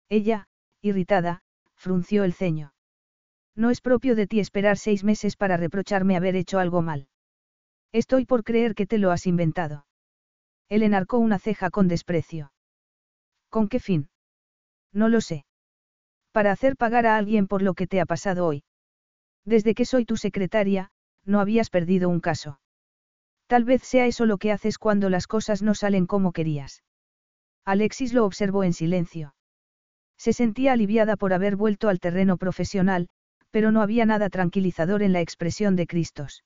Ella, 0.09 0.47
irritada, 0.81 1.43
frunció 1.75 2.25
el 2.25 2.33
ceño. 2.33 2.73
No 3.55 3.69
es 3.69 3.79
propio 3.79 4.15
de 4.15 4.27
ti 4.27 4.39
esperar 4.39 4.77
seis 4.77 5.03
meses 5.03 5.37
para 5.37 5.55
reprocharme 5.55 6.17
haber 6.17 6.35
hecho 6.35 6.59
algo 6.59 6.81
mal. 6.81 7.07
Estoy 7.93 8.25
por 8.25 8.43
creer 8.43 8.73
que 8.73 8.87
te 8.87 8.97
lo 8.97 9.11
has 9.11 9.27
inventado. 9.27 9.85
Él 10.67 10.81
enarcó 10.81 11.19
una 11.19 11.37
ceja 11.37 11.69
con 11.69 11.87
desprecio. 11.87 12.51
¿Con 13.49 13.69
qué 13.69 13.79
fin? 13.79 14.09
No 14.91 15.09
lo 15.09 15.21
sé. 15.21 15.45
Para 16.31 16.51
hacer 16.51 16.75
pagar 16.75 17.05
a 17.05 17.15
alguien 17.17 17.47
por 17.47 17.61
lo 17.61 17.75
que 17.75 17.85
te 17.85 18.01
ha 18.01 18.05
pasado 18.07 18.47
hoy. 18.47 18.63
Desde 19.45 19.75
que 19.75 19.85
soy 19.85 20.05
tu 20.05 20.17
secretaria, 20.17 20.89
no 21.23 21.39
habías 21.39 21.69
perdido 21.69 22.09
un 22.09 22.19
caso. 22.19 22.59
Tal 23.45 23.63
vez 23.63 23.83
sea 23.83 24.07
eso 24.07 24.25
lo 24.25 24.39
que 24.39 24.51
haces 24.51 24.79
cuando 24.79 25.11
las 25.11 25.27
cosas 25.27 25.61
no 25.61 25.75
salen 25.75 26.07
como 26.07 26.31
querías. 26.31 26.81
Alexis 27.63 28.11
lo 28.13 28.25
observó 28.25 28.63
en 28.63 28.73
silencio. 28.73 29.35
Se 30.17 30.33
sentía 30.33 30.73
aliviada 30.73 31.15
por 31.15 31.33
haber 31.33 31.55
vuelto 31.55 31.89
al 31.89 31.99
terreno 31.99 32.37
profesional, 32.37 33.09
pero 33.51 33.71
no 33.71 33.83
había 33.83 34.07
nada 34.07 34.29
tranquilizador 34.29 35.03
en 35.03 35.13
la 35.13 35.21
expresión 35.21 35.75
de 35.75 35.85
Cristos. 35.85 36.43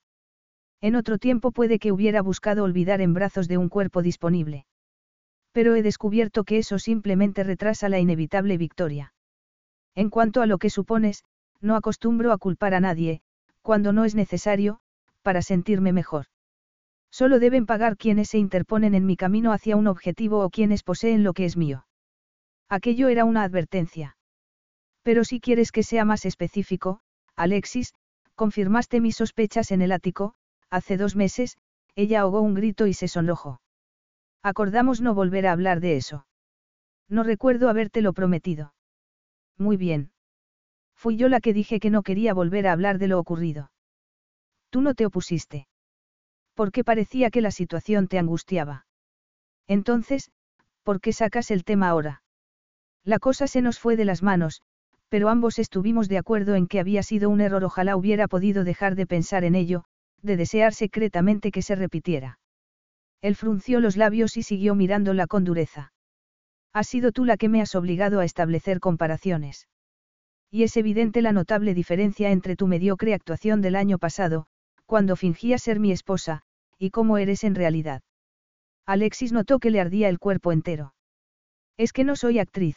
En 0.80 0.94
otro 0.94 1.18
tiempo 1.18 1.50
puede 1.50 1.78
que 1.78 1.92
hubiera 1.92 2.22
buscado 2.22 2.62
olvidar 2.64 3.00
en 3.00 3.14
brazos 3.14 3.48
de 3.48 3.58
un 3.58 3.68
cuerpo 3.68 4.02
disponible. 4.02 4.66
Pero 5.52 5.74
he 5.74 5.82
descubierto 5.82 6.44
que 6.44 6.58
eso 6.58 6.78
simplemente 6.78 7.42
retrasa 7.42 7.88
la 7.88 7.98
inevitable 7.98 8.56
victoria. 8.58 9.12
En 9.94 10.10
cuanto 10.10 10.42
a 10.42 10.46
lo 10.46 10.58
que 10.58 10.70
supones, 10.70 11.24
no 11.60 11.74
acostumbro 11.74 12.32
a 12.32 12.38
culpar 12.38 12.74
a 12.74 12.80
nadie, 12.80 13.22
cuando 13.62 13.92
no 13.92 14.04
es 14.04 14.14
necesario, 14.14 14.80
para 15.22 15.42
sentirme 15.42 15.92
mejor. 15.92 16.26
Solo 17.10 17.40
deben 17.40 17.66
pagar 17.66 17.96
quienes 17.96 18.28
se 18.28 18.38
interponen 18.38 18.94
en 18.94 19.06
mi 19.06 19.16
camino 19.16 19.52
hacia 19.52 19.76
un 19.76 19.88
objetivo 19.88 20.44
o 20.44 20.50
quienes 20.50 20.82
poseen 20.82 21.24
lo 21.24 21.32
que 21.32 21.46
es 21.46 21.56
mío. 21.56 21.86
Aquello 22.68 23.08
era 23.08 23.24
una 23.24 23.42
advertencia. 23.42 24.16
Pero 25.02 25.24
si 25.24 25.40
quieres 25.40 25.72
que 25.72 25.82
sea 25.82 26.04
más 26.04 26.26
específico, 26.26 27.00
Alexis, 27.34 27.94
confirmaste 28.34 29.00
mis 29.00 29.16
sospechas 29.16 29.72
en 29.72 29.82
el 29.82 29.90
ático, 29.90 30.34
hace 30.70 30.96
dos 30.96 31.16
meses, 31.16 31.58
ella 31.94 32.20
ahogó 32.20 32.40
un 32.40 32.54
grito 32.54 32.86
y 32.86 32.94
se 32.94 33.08
sonrojó. 33.08 33.60
Acordamos 34.42 35.00
no 35.00 35.14
volver 35.14 35.46
a 35.46 35.52
hablar 35.52 35.80
de 35.80 35.96
eso. 35.96 36.26
No 37.08 37.22
recuerdo 37.22 37.68
habértelo 37.68 38.12
prometido. 38.12 38.74
Muy 39.56 39.76
bien. 39.76 40.12
Fui 40.94 41.16
yo 41.16 41.28
la 41.28 41.40
que 41.40 41.52
dije 41.52 41.80
que 41.80 41.90
no 41.90 42.02
quería 42.02 42.34
volver 42.34 42.66
a 42.66 42.72
hablar 42.72 42.98
de 42.98 43.08
lo 43.08 43.18
ocurrido. 43.18 43.70
Tú 44.70 44.80
no 44.80 44.94
te 44.94 45.06
opusiste. 45.06 45.68
Porque 46.54 46.84
parecía 46.84 47.30
que 47.30 47.40
la 47.40 47.50
situación 47.50 48.08
te 48.08 48.18
angustiaba. 48.18 48.86
Entonces, 49.66 50.30
¿por 50.82 51.00
qué 51.00 51.12
sacas 51.12 51.50
el 51.50 51.64
tema 51.64 51.88
ahora? 51.88 52.22
La 53.04 53.18
cosa 53.18 53.46
se 53.46 53.62
nos 53.62 53.78
fue 53.78 53.96
de 53.96 54.04
las 54.04 54.22
manos, 54.22 54.62
pero 55.08 55.28
ambos 55.28 55.58
estuvimos 55.58 56.08
de 56.08 56.18
acuerdo 56.18 56.54
en 56.54 56.66
que 56.66 56.80
había 56.80 57.02
sido 57.02 57.30
un 57.30 57.40
error. 57.40 57.64
Ojalá 57.64 57.96
hubiera 57.96 58.28
podido 58.28 58.64
dejar 58.64 58.94
de 58.94 59.06
pensar 59.06 59.44
en 59.44 59.54
ello, 59.54 59.84
de 60.22 60.36
desear 60.36 60.74
secretamente 60.74 61.50
que 61.50 61.62
se 61.62 61.74
repitiera. 61.74 62.38
Él 63.20 63.34
frunció 63.34 63.80
los 63.80 63.96
labios 63.96 64.36
y 64.36 64.42
siguió 64.42 64.74
mirándola 64.74 65.26
con 65.26 65.44
dureza. 65.44 65.92
Has 66.72 66.88
sido 66.88 67.12
tú 67.12 67.24
la 67.24 67.36
que 67.36 67.48
me 67.48 67.60
has 67.60 67.74
obligado 67.74 68.20
a 68.20 68.24
establecer 68.24 68.80
comparaciones. 68.80 69.68
Y 70.50 70.62
es 70.62 70.76
evidente 70.76 71.22
la 71.22 71.32
notable 71.32 71.74
diferencia 71.74 72.30
entre 72.30 72.56
tu 72.56 72.66
mediocre 72.66 73.14
actuación 73.14 73.60
del 73.60 73.76
año 73.76 73.98
pasado, 73.98 74.46
cuando 74.86 75.16
fingías 75.16 75.62
ser 75.62 75.80
mi 75.80 75.92
esposa, 75.92 76.42
y 76.78 76.90
cómo 76.90 77.18
eres 77.18 77.44
en 77.44 77.54
realidad. 77.54 78.02
Alexis 78.86 79.32
notó 79.32 79.58
que 79.58 79.70
le 79.70 79.80
ardía 79.80 80.08
el 80.08 80.18
cuerpo 80.18 80.52
entero. 80.52 80.94
Es 81.76 81.92
que 81.92 82.04
no 82.04 82.16
soy 82.16 82.38
actriz. 82.38 82.76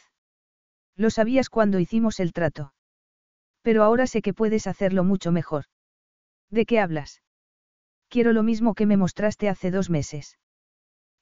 Lo 0.96 1.08
sabías 1.08 1.48
cuando 1.48 1.78
hicimos 1.78 2.20
el 2.20 2.32
trato. 2.32 2.74
Pero 3.62 3.82
ahora 3.82 4.06
sé 4.06 4.20
que 4.20 4.34
puedes 4.34 4.66
hacerlo 4.66 5.04
mucho 5.04 5.32
mejor. 5.32 5.64
¿De 6.50 6.66
qué 6.66 6.80
hablas? 6.80 7.22
Quiero 8.12 8.34
lo 8.34 8.42
mismo 8.42 8.74
que 8.74 8.84
me 8.84 8.98
mostraste 8.98 9.48
hace 9.48 9.70
dos 9.70 9.88
meses. 9.88 10.38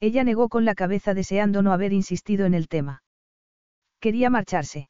Ella 0.01 0.25
negó 0.25 0.49
con 0.49 0.65
la 0.65 0.75
cabeza 0.75 1.13
deseando 1.13 1.61
no 1.61 1.71
haber 1.71 1.93
insistido 1.93 2.45
en 2.45 2.53
el 2.53 2.67
tema. 2.67 3.01
Quería 4.01 4.29
marcharse. 4.29 4.89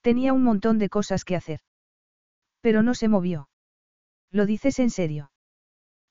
Tenía 0.00 0.32
un 0.32 0.42
montón 0.42 0.80
de 0.80 0.88
cosas 0.88 1.24
que 1.24 1.36
hacer. 1.36 1.60
Pero 2.60 2.82
no 2.82 2.92
se 2.94 3.06
movió. 3.06 3.48
¿Lo 4.32 4.46
dices 4.46 4.80
en 4.80 4.90
serio? 4.90 5.30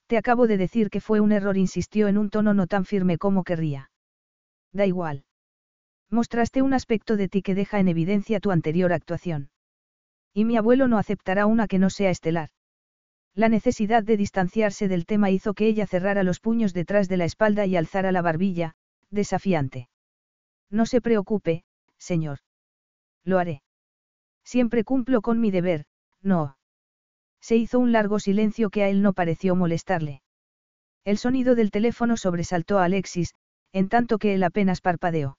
Te 0.07 0.15
acabo 0.15 0.47
de 0.47 0.55
decir 0.55 0.89
que 0.89 1.01
fue 1.01 1.19
un 1.19 1.33
error, 1.33 1.57
insistió 1.57 2.07
en 2.07 2.17
un 2.17 2.29
tono 2.29 2.53
no 2.53 2.65
tan 2.65 2.85
firme 2.85 3.17
como 3.17 3.43
querría. 3.43 3.91
Da 4.71 4.85
igual. 4.85 5.25
Mostraste 6.09 6.61
un 6.61 6.73
aspecto 6.73 7.17
de 7.17 7.27
ti 7.27 7.41
que 7.41 7.53
deja 7.53 7.81
en 7.81 7.89
evidencia 7.89 8.39
tu 8.39 8.49
anterior 8.49 8.93
actuación. 8.93 9.49
Y 10.33 10.45
mi 10.45 10.55
abuelo 10.55 10.87
no 10.87 10.97
aceptará 10.97 11.47
una 11.47 11.67
que 11.67 11.79
no 11.79 11.89
sea 11.89 12.11
estelar. 12.11 12.54
La 13.35 13.49
necesidad 13.49 14.01
de 14.01 14.15
distanciarse 14.15 14.87
del 14.87 15.05
tema 15.05 15.29
hizo 15.29 15.53
que 15.53 15.67
ella 15.67 15.85
cerrara 15.85 16.23
los 16.23 16.39
puños 16.39 16.73
detrás 16.73 17.09
de 17.09 17.17
la 17.17 17.25
espalda 17.25 17.65
y 17.65 17.75
alzara 17.75 18.13
la 18.13 18.21
barbilla, 18.21 18.75
desafiante. 19.11 19.89
No 20.69 20.85
se 20.85 21.01
preocupe, 21.01 21.65
señor. 21.97 22.39
Lo 23.25 23.37
haré. 23.37 23.61
Siempre 24.45 24.85
cumplo 24.85 25.21
con 25.21 25.41
mi 25.41 25.51
deber, 25.51 25.85
no. 26.21 26.57
Se 27.41 27.57
hizo 27.57 27.77
un 27.77 27.91
largo 27.91 28.19
silencio 28.19 28.69
que 28.69 28.83
a 28.83 28.89
él 28.89 29.01
no 29.01 29.11
pareció 29.11 29.53
molestarle. 29.53 30.21
El 31.03 31.17
sonido 31.17 31.55
del 31.55 31.71
teléfono 31.71 32.15
sobresaltó 32.15 32.79
a 32.79 32.85
Alexis, 32.85 33.35
en 33.73 33.89
tanto 33.89 34.17
que 34.17 34.33
él 34.33 34.43
apenas 34.43 34.79
parpadeó. 34.79 35.37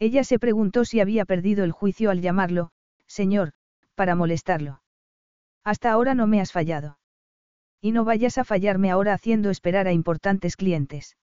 Ella 0.00 0.24
se 0.24 0.40
preguntó 0.40 0.84
si 0.84 0.98
había 0.98 1.24
perdido 1.24 1.62
el 1.62 1.70
juicio 1.70 2.10
al 2.10 2.20
llamarlo, 2.20 2.72
señor, 3.06 3.52
para 3.94 4.16
molestarlo. 4.16 4.82
Hasta 5.62 5.92
ahora 5.92 6.14
no 6.14 6.26
me 6.26 6.40
has 6.40 6.50
fallado. 6.50 6.98
Y 7.84 7.92
no 7.92 8.06
vayas 8.06 8.38
a 8.38 8.44
fallarme 8.44 8.90
ahora 8.90 9.12
haciendo 9.12 9.50
esperar 9.50 9.86
a 9.86 9.92
importantes 9.92 10.56
clientes. 10.56 11.18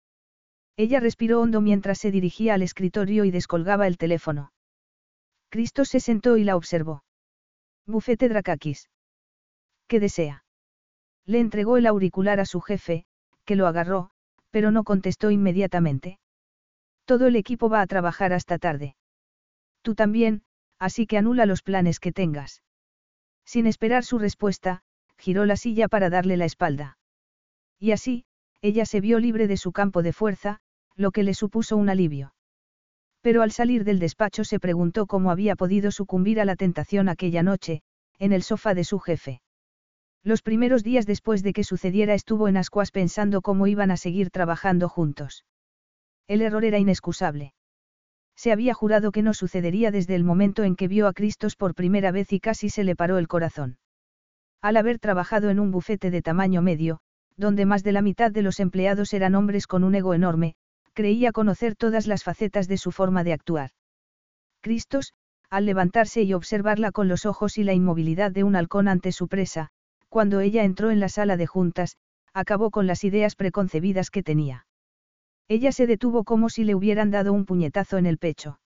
Ella 0.77 0.99
respiró 0.99 1.41
hondo 1.41 1.59
mientras 1.59 1.97
se 1.97 2.11
dirigía 2.11 2.53
al 2.53 2.61
escritorio 2.61 3.25
y 3.25 3.31
descolgaba 3.31 3.87
el 3.87 3.97
teléfono. 3.97 4.53
Cristo 5.49 5.85
se 5.85 5.99
sentó 5.99 6.37
y 6.37 6.43
la 6.43 6.55
observó. 6.55 7.03
Bufete 7.87 8.29
Drakakis. 8.29 8.91
¿Qué 9.87 9.99
desea? 9.99 10.45
Le 11.25 11.39
entregó 11.39 11.77
el 11.77 11.87
auricular 11.87 12.39
a 12.39 12.45
su 12.45 12.61
jefe, 12.61 13.05
que 13.43 13.55
lo 13.55 13.65
agarró, 13.65 14.11
pero 14.51 14.69
no 14.69 14.83
contestó 14.83 15.31
inmediatamente. 15.31 16.19
Todo 17.05 17.25
el 17.25 17.37
equipo 17.37 17.69
va 17.69 17.81
a 17.81 17.87
trabajar 17.87 18.33
hasta 18.33 18.59
tarde. 18.59 18.95
Tú 19.81 19.95
también, 19.95 20.43
así 20.77 21.07
que 21.07 21.17
anula 21.17 21.47
los 21.47 21.63
planes 21.63 21.99
que 21.99 22.11
tengas. 22.11 22.61
Sin 23.45 23.65
esperar 23.65 24.03
su 24.03 24.19
respuesta, 24.19 24.83
giró 25.21 25.45
la 25.45 25.55
silla 25.55 25.87
para 25.87 26.09
darle 26.09 26.35
la 26.35 26.45
espalda. 26.45 26.97
Y 27.79 27.91
así, 27.91 28.25
ella 28.61 28.85
se 28.85 29.01
vio 29.01 29.19
libre 29.19 29.47
de 29.47 29.55
su 29.55 29.71
campo 29.71 30.01
de 30.01 30.13
fuerza, 30.13 30.59
lo 30.95 31.11
que 31.11 31.23
le 31.23 31.35
supuso 31.35 31.77
un 31.77 31.89
alivio. 31.89 32.33
Pero 33.21 33.43
al 33.43 33.51
salir 33.51 33.83
del 33.83 33.99
despacho 33.99 34.43
se 34.43 34.59
preguntó 34.59 35.05
cómo 35.05 35.29
había 35.29 35.55
podido 35.55 35.91
sucumbir 35.91 36.41
a 36.41 36.45
la 36.45 36.55
tentación 36.55 37.07
aquella 37.07 37.43
noche, 37.43 37.83
en 38.17 38.33
el 38.33 38.41
sofá 38.41 38.73
de 38.73 38.83
su 38.83 38.99
jefe. 38.99 39.41
Los 40.23 40.41
primeros 40.41 40.83
días 40.83 41.05
después 41.05 41.43
de 41.43 41.53
que 41.53 41.63
sucediera 41.63 42.15
estuvo 42.15 42.47
en 42.47 42.57
ascuas 42.57 42.91
pensando 42.91 43.41
cómo 43.41 43.67
iban 43.67 43.91
a 43.91 43.97
seguir 43.97 44.31
trabajando 44.31 44.89
juntos. 44.89 45.45
El 46.27 46.41
error 46.41 46.65
era 46.65 46.79
inexcusable. 46.79 47.53
Se 48.35 48.51
había 48.51 48.73
jurado 48.73 49.11
que 49.11 49.21
no 49.21 49.35
sucedería 49.35 49.91
desde 49.91 50.15
el 50.15 50.23
momento 50.23 50.63
en 50.63 50.75
que 50.75 50.87
vio 50.87 51.07
a 51.07 51.13
Cristos 51.13 51.55
por 51.55 51.75
primera 51.75 52.11
vez 52.11 52.33
y 52.33 52.39
casi 52.39 52.69
se 52.69 52.83
le 52.83 52.95
paró 52.95 53.19
el 53.19 53.27
corazón. 53.27 53.77
Al 54.61 54.77
haber 54.77 54.99
trabajado 54.99 55.49
en 55.49 55.59
un 55.59 55.71
bufete 55.71 56.11
de 56.11 56.21
tamaño 56.21 56.61
medio, 56.61 56.99
donde 57.35 57.65
más 57.65 57.83
de 57.83 57.91
la 57.91 58.01
mitad 58.01 58.31
de 58.31 58.43
los 58.43 58.59
empleados 58.59 59.13
eran 59.13 59.35
hombres 59.35 59.65
con 59.65 59.83
un 59.83 59.95
ego 59.95 60.13
enorme, 60.13 60.53
creía 60.93 61.31
conocer 61.31 61.75
todas 61.75 62.05
las 62.05 62.23
facetas 62.23 62.67
de 62.67 62.77
su 62.77 62.91
forma 62.91 63.23
de 63.23 63.33
actuar. 63.33 63.71
Cristos, 64.61 65.13
al 65.49 65.65
levantarse 65.65 66.21
y 66.21 66.33
observarla 66.33 66.91
con 66.91 67.07
los 67.07 67.25
ojos 67.25 67.57
y 67.57 67.63
la 67.63 67.73
inmovilidad 67.73 68.31
de 68.31 68.43
un 68.43 68.55
halcón 68.55 68.87
ante 68.87 69.11
su 69.11 69.27
presa, 69.27 69.69
cuando 70.09 70.39
ella 70.39 70.63
entró 70.63 70.91
en 70.91 70.99
la 70.99 71.09
sala 71.09 71.37
de 71.37 71.47
juntas, 71.47 71.97
acabó 72.33 72.69
con 72.69 72.85
las 72.85 73.03
ideas 73.03 73.35
preconcebidas 73.35 74.11
que 74.11 74.23
tenía. 74.23 74.65
Ella 75.47 75.71
se 75.71 75.87
detuvo 75.87 76.23
como 76.23 76.49
si 76.49 76.63
le 76.63 76.75
hubieran 76.75 77.11
dado 77.11 77.33
un 77.33 77.45
puñetazo 77.45 77.97
en 77.97 78.05
el 78.05 78.17
pecho. 78.17 78.59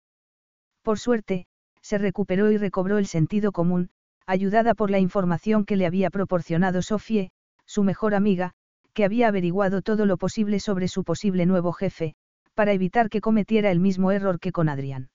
Por 0.83 0.99
suerte, 0.99 1.47
se 1.81 1.97
recuperó 1.97 2.51
y 2.51 2.57
recobró 2.57 2.97
el 2.97 3.07
sentido 3.07 3.51
común, 3.51 3.89
ayudada 4.27 4.73
por 4.73 4.91
la 4.91 4.99
información 4.99 5.65
que 5.65 5.75
le 5.75 5.85
había 5.85 6.09
proporcionado 6.09 6.81
Sofie, 6.81 7.31
su 7.65 7.83
mejor 7.83 8.15
amiga, 8.15 8.53
que 8.93 9.05
había 9.05 9.27
averiguado 9.27 9.81
todo 9.81 10.05
lo 10.05 10.17
posible 10.17 10.59
sobre 10.59 10.87
su 10.87 11.03
posible 11.03 11.45
nuevo 11.45 11.73
jefe, 11.73 12.15
para 12.53 12.71
evitar 12.71 13.09
que 13.09 13.21
cometiera 13.21 13.69
el 13.71 13.79
mismo 13.79 14.11
error 14.11 14.39
que 14.39 14.51
con 14.51 14.69
Adrián. 14.69 15.09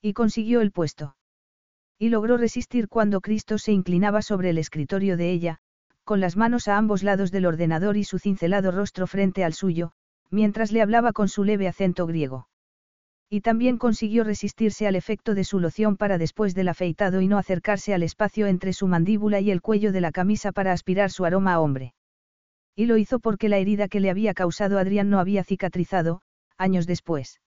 Y 0.00 0.12
consiguió 0.12 0.60
el 0.60 0.70
puesto. 0.70 1.16
Y 1.98 2.08
logró 2.08 2.36
resistir 2.36 2.88
cuando 2.88 3.20
Cristo 3.20 3.58
se 3.58 3.72
inclinaba 3.72 4.22
sobre 4.22 4.50
el 4.50 4.58
escritorio 4.58 5.16
de 5.16 5.30
ella, 5.30 5.58
con 6.04 6.20
las 6.20 6.36
manos 6.36 6.68
a 6.68 6.76
ambos 6.76 7.02
lados 7.02 7.30
del 7.30 7.46
ordenador 7.46 7.96
y 7.96 8.04
su 8.04 8.18
cincelado 8.18 8.70
rostro 8.70 9.06
frente 9.06 9.44
al 9.44 9.52
suyo, 9.52 9.92
mientras 10.30 10.72
le 10.72 10.82
hablaba 10.82 11.12
con 11.12 11.28
su 11.28 11.44
leve 11.44 11.68
acento 11.68 12.06
griego. 12.06 12.48
Y 13.34 13.40
también 13.40 13.78
consiguió 13.78 14.24
resistirse 14.24 14.86
al 14.86 14.94
efecto 14.94 15.34
de 15.34 15.44
su 15.44 15.58
loción 15.58 15.96
para 15.96 16.18
después 16.18 16.54
del 16.54 16.68
afeitado 16.68 17.22
y 17.22 17.28
no 17.28 17.38
acercarse 17.38 17.94
al 17.94 18.02
espacio 18.02 18.46
entre 18.46 18.74
su 18.74 18.86
mandíbula 18.88 19.40
y 19.40 19.50
el 19.50 19.62
cuello 19.62 19.90
de 19.90 20.02
la 20.02 20.12
camisa 20.12 20.52
para 20.52 20.70
aspirar 20.70 21.10
su 21.10 21.24
aroma 21.24 21.54
a 21.54 21.60
hombre. 21.60 21.94
Y 22.76 22.84
lo 22.84 22.98
hizo 22.98 23.20
porque 23.20 23.48
la 23.48 23.56
herida 23.56 23.88
que 23.88 24.00
le 24.00 24.10
había 24.10 24.34
causado 24.34 24.78
Adrián 24.78 25.08
no 25.08 25.18
había 25.18 25.44
cicatrizado, 25.44 26.20
años 26.58 26.86
después. 26.86 27.40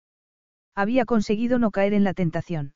Había 0.75 1.05
conseguido 1.05 1.59
no 1.59 1.71
caer 1.71 1.93
en 1.93 2.03
la 2.03 2.15
tentación. 2.15 2.73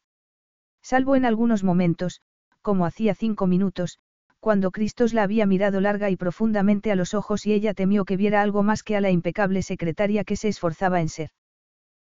Salvo 0.83 1.17
en 1.17 1.25
algunos 1.25 1.65
momentos, 1.65 2.21
como 2.61 2.85
hacía 2.85 3.15
cinco 3.15 3.47
minutos, 3.47 4.01
cuando 4.39 4.71
Cristos 4.71 5.15
la 5.15 5.23
había 5.23 5.47
mirado 5.47 5.81
larga 5.81 6.11
y 6.11 6.17
profundamente 6.17 6.93
a 6.93 6.95
los 6.95 7.15
ojos 7.15 7.47
y 7.47 7.55
ella 7.55 7.73
temió 7.73 8.05
que 8.05 8.19
viera 8.19 8.43
algo 8.43 8.63
más 8.63 8.83
que 8.83 8.97
a 8.97 9.01
la 9.01 9.11
impecable 9.11 9.63
secretaria 9.63 10.25
que 10.25 10.37
se 10.37 10.49
esforzaba 10.49 11.01
en 11.01 11.09
ser. 11.09 11.31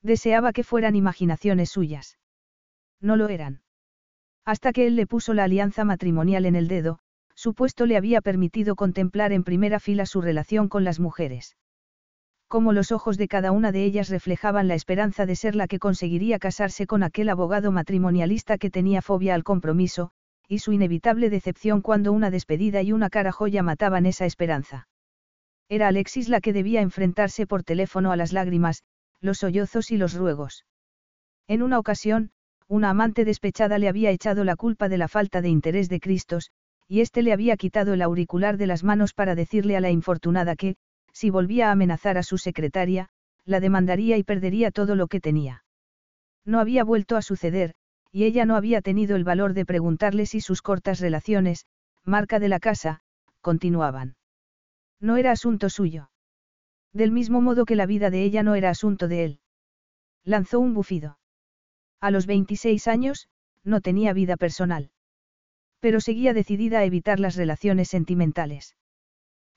Deseaba 0.01 0.53
que 0.53 0.63
fueran 0.63 0.95
imaginaciones 0.95 1.69
suyas. 1.69 2.17
No 3.01 3.15
lo 3.15 3.29
eran. 3.29 3.61
Hasta 4.45 4.71
que 4.73 4.87
él 4.87 4.95
le 4.95 5.07
puso 5.07 5.33
la 5.33 5.45
alianza 5.45 5.83
matrimonial 5.83 6.45
en 6.45 6.55
el 6.55 6.67
dedo, 6.67 6.99
su 7.33 7.53
puesto 7.53 7.85
le 7.85 7.97
había 7.97 8.21
permitido 8.21 8.75
contemplar 8.75 9.33
en 9.33 9.43
primera 9.43 9.79
fila 9.79 10.05
su 10.05 10.21
relación 10.21 10.69
con 10.69 10.83
las 10.83 10.99
mujeres. 10.99 11.57
Como 12.47 12.73
los 12.73 12.91
ojos 12.91 13.17
de 13.17 13.27
cada 13.27 13.51
una 13.51 13.71
de 13.71 13.83
ellas 13.83 14.09
reflejaban 14.09 14.67
la 14.67 14.75
esperanza 14.75 15.25
de 15.25 15.35
ser 15.35 15.55
la 15.55 15.67
que 15.67 15.79
conseguiría 15.79 16.39
casarse 16.39 16.85
con 16.85 17.03
aquel 17.03 17.29
abogado 17.29 17.71
matrimonialista 17.71 18.57
que 18.57 18.69
tenía 18.69 19.01
fobia 19.01 19.33
al 19.33 19.43
compromiso, 19.43 20.11
y 20.47 20.59
su 20.59 20.71
inevitable 20.71 21.29
decepción 21.29 21.81
cuando 21.81 22.13
una 22.13 22.29
despedida 22.29 22.83
y 22.83 22.91
una 22.91 23.09
cara 23.09 23.31
joya 23.31 23.63
mataban 23.63 24.05
esa 24.05 24.25
esperanza. 24.25 24.87
Era 25.67 25.87
Alexis 25.87 26.29
la 26.29 26.39
que 26.39 26.53
debía 26.53 26.81
enfrentarse 26.81 27.47
por 27.47 27.63
teléfono 27.63 28.11
a 28.11 28.15
las 28.15 28.31
lágrimas, 28.31 28.83
los 29.22 29.39
sollozos 29.39 29.91
y 29.91 29.97
los 29.97 30.13
ruegos. 30.13 30.66
En 31.47 31.61
una 31.61 31.80
ocasión, 31.80 32.32
una 32.68 32.89
amante 32.89 33.26
despechada 33.26 33.78
le 33.78 33.88
había 33.88 34.11
echado 34.11 34.43
la 34.43 34.55
culpa 34.55 34.89
de 34.89 34.97
la 34.97 35.07
falta 35.07 35.41
de 35.41 35.49
interés 35.49 35.89
de 35.89 35.99
Cristos, 35.99 36.51
y 36.88 37.01
éste 37.01 37.22
le 37.22 37.34
había 37.34 37.57
quitado 37.57 37.93
el 37.93 38.01
auricular 38.01 38.57
de 38.57 38.68
las 38.68 38.84
manos 38.84 39.13
para 39.13 39.36
decirle 39.36 39.78
a 39.78 39.82
la 39.82 39.91
infortunada 39.91 40.55
que, 40.55 40.76
si 41.13 41.30
volvía 41.30 41.70
a 41.70 41.72
amenazar 41.72 42.18
a 42.18 42.24
su 42.24 42.38
secretaria, 42.38 43.09
la 43.45 43.59
demandaría 43.59 44.18
y 44.18 44.24
perdería 44.24 44.72
todo 44.72 44.95
lo 44.95 45.07
que 45.07 45.22
tenía. 45.22 45.63
No 46.45 46.59
había 46.59 46.84
vuelto 46.84 47.16
a 47.16 47.22
suceder, 47.22 47.74
y 48.11 48.24
ella 48.24 48.45
no 48.45 48.55
había 48.55 48.82
tenido 48.82 49.16
el 49.16 49.24
valor 49.24 49.53
de 49.53 49.66
preguntarle 49.66 50.26
si 50.26 50.41
sus 50.41 50.61
cortas 50.61 50.99
relaciones, 50.99 51.66
marca 52.03 52.39
de 52.39 52.49
la 52.49 52.59
casa, 52.59 53.01
continuaban. 53.41 54.16
No 54.99 55.18
era 55.18 55.32
asunto 55.32 55.70
suyo. 55.70 56.09
Del 56.95 57.11
mismo 57.11 57.41
modo 57.41 57.65
que 57.65 57.75
la 57.75 57.85
vida 57.85 58.09
de 58.09 58.23
ella 58.23 58.41
no 58.41 58.55
era 58.55 58.69
asunto 58.69 59.09
de 59.09 59.25
él. 59.25 59.39
Lanzó 60.23 60.61
un 60.61 60.73
bufido. 60.73 61.19
A 61.99 62.09
los 62.09 62.25
26 62.25 62.87
años, 62.87 63.27
no 63.65 63.81
tenía 63.81 64.13
vida 64.13 64.37
personal. 64.37 64.91
Pero 65.81 65.99
seguía 65.99 66.33
decidida 66.33 66.79
a 66.79 66.85
evitar 66.85 67.19
las 67.19 67.35
relaciones 67.35 67.89
sentimentales. 67.89 68.77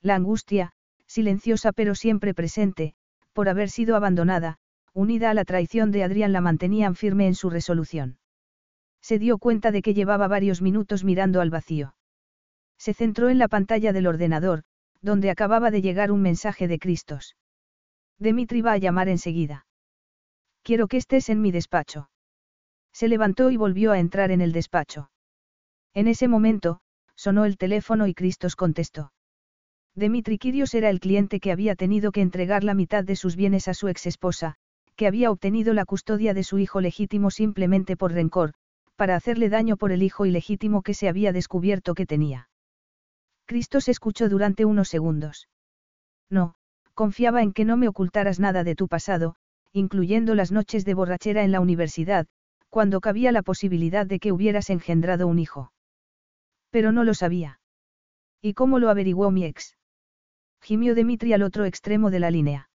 La 0.02 0.16
angustia, 0.16 0.72
silenciosa 1.06 1.70
pero 1.70 1.94
siempre 1.94 2.34
presente, 2.34 2.94
por 3.32 3.48
haber 3.48 3.70
sido 3.70 3.94
abandonada, 3.94 4.58
unida 4.92 5.30
a 5.30 5.34
la 5.34 5.44
traición 5.44 5.92
de 5.92 6.02
Adrián 6.02 6.32
la 6.32 6.40
mantenían 6.40 6.96
firme 6.96 7.28
en 7.28 7.36
su 7.36 7.50
resolución. 7.50 8.18
Se 9.00 9.20
dio 9.20 9.38
cuenta 9.38 9.70
de 9.70 9.80
que 9.80 9.94
llevaba 9.94 10.26
varios 10.26 10.60
minutos 10.60 11.04
mirando 11.04 11.40
al 11.40 11.50
vacío. 11.50 11.94
Se 12.78 12.94
centró 12.94 13.28
en 13.28 13.38
la 13.38 13.46
pantalla 13.46 13.92
del 13.92 14.08
ordenador, 14.08 14.64
donde 15.00 15.30
acababa 15.30 15.70
de 15.70 15.82
llegar 15.82 16.10
un 16.10 16.22
mensaje 16.22 16.68
de 16.68 16.78
Cristos. 16.78 17.36
Dimitri 18.18 18.62
va 18.62 18.72
a 18.72 18.78
llamar 18.78 19.08
enseguida. 19.08 19.66
Quiero 20.62 20.88
que 20.88 20.96
estés 20.96 21.28
en 21.28 21.40
mi 21.40 21.52
despacho. 21.52 22.10
Se 22.92 23.08
levantó 23.08 23.50
y 23.50 23.56
volvió 23.56 23.92
a 23.92 23.98
entrar 23.98 24.30
en 24.30 24.40
el 24.40 24.52
despacho. 24.52 25.10
En 25.94 26.08
ese 26.08 26.28
momento, 26.28 26.80
sonó 27.14 27.44
el 27.44 27.56
teléfono 27.56 28.06
y 28.06 28.14
Cristos 28.14 28.56
contestó. 28.56 29.12
Dimitri 29.94 30.38
Kirios 30.38 30.74
era 30.74 30.90
el 30.90 31.00
cliente 31.00 31.40
que 31.40 31.52
había 31.52 31.74
tenido 31.74 32.12
que 32.12 32.20
entregar 32.20 32.62
la 32.64 32.74
mitad 32.74 33.04
de 33.04 33.16
sus 33.16 33.34
bienes 33.34 33.66
a 33.68 33.74
su 33.74 33.88
exesposa, 33.88 34.56
que 34.94 35.06
había 35.06 35.30
obtenido 35.30 35.74
la 35.74 35.84
custodia 35.84 36.34
de 36.34 36.44
su 36.44 36.58
hijo 36.58 36.80
legítimo 36.80 37.30
simplemente 37.30 37.96
por 37.96 38.12
rencor, 38.12 38.54
para 38.96 39.16
hacerle 39.16 39.48
daño 39.48 39.76
por 39.76 39.92
el 39.92 40.02
hijo 40.02 40.26
ilegítimo 40.26 40.82
que 40.82 40.94
se 40.94 41.08
había 41.08 41.32
descubierto 41.32 41.94
que 41.94 42.06
tenía. 42.06 42.47
Cristos 43.48 43.88
escuchó 43.88 44.28
durante 44.28 44.66
unos 44.66 44.90
segundos. 44.90 45.48
No, 46.28 46.54
confiaba 46.92 47.42
en 47.42 47.54
que 47.54 47.64
no 47.64 47.78
me 47.78 47.88
ocultaras 47.88 48.38
nada 48.38 48.62
de 48.62 48.74
tu 48.74 48.88
pasado, 48.88 49.36
incluyendo 49.72 50.34
las 50.34 50.52
noches 50.52 50.84
de 50.84 50.92
borrachera 50.92 51.42
en 51.44 51.52
la 51.52 51.60
universidad, 51.60 52.26
cuando 52.68 53.00
cabía 53.00 53.32
la 53.32 53.40
posibilidad 53.40 54.04
de 54.04 54.18
que 54.18 54.32
hubieras 54.32 54.68
engendrado 54.68 55.26
un 55.26 55.38
hijo. 55.38 55.72
Pero 56.68 56.92
no 56.92 57.04
lo 57.04 57.14
sabía. 57.14 57.58
¿Y 58.42 58.52
cómo 58.52 58.78
lo 58.78 58.90
averiguó 58.90 59.30
mi 59.30 59.46
ex? 59.46 59.78
Gimió 60.60 60.94
Dimitri 60.94 61.32
al 61.32 61.42
otro 61.42 61.64
extremo 61.64 62.10
de 62.10 62.20
la 62.20 62.30
línea. 62.30 62.68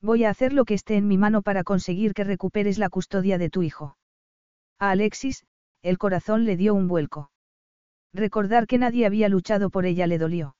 Voy 0.00 0.22
a 0.22 0.30
hacer 0.30 0.52
lo 0.52 0.64
que 0.64 0.74
esté 0.74 0.94
en 0.94 1.08
mi 1.08 1.18
mano 1.18 1.42
para 1.42 1.64
conseguir 1.64 2.14
que 2.14 2.22
recuperes 2.22 2.78
la 2.78 2.88
custodia 2.88 3.36
de 3.36 3.50
tu 3.50 3.64
hijo. 3.64 3.96
A 4.78 4.90
Alexis, 4.90 5.44
el 5.82 5.98
corazón 5.98 6.44
le 6.44 6.56
dio 6.56 6.72
un 6.72 6.86
vuelco. 6.86 7.32
Recordar 8.12 8.66
que 8.66 8.78
nadie 8.78 9.06
había 9.06 9.28
luchado 9.28 9.70
por 9.70 9.86
ella 9.86 10.06
le 10.06 10.18
dolió. 10.18 10.56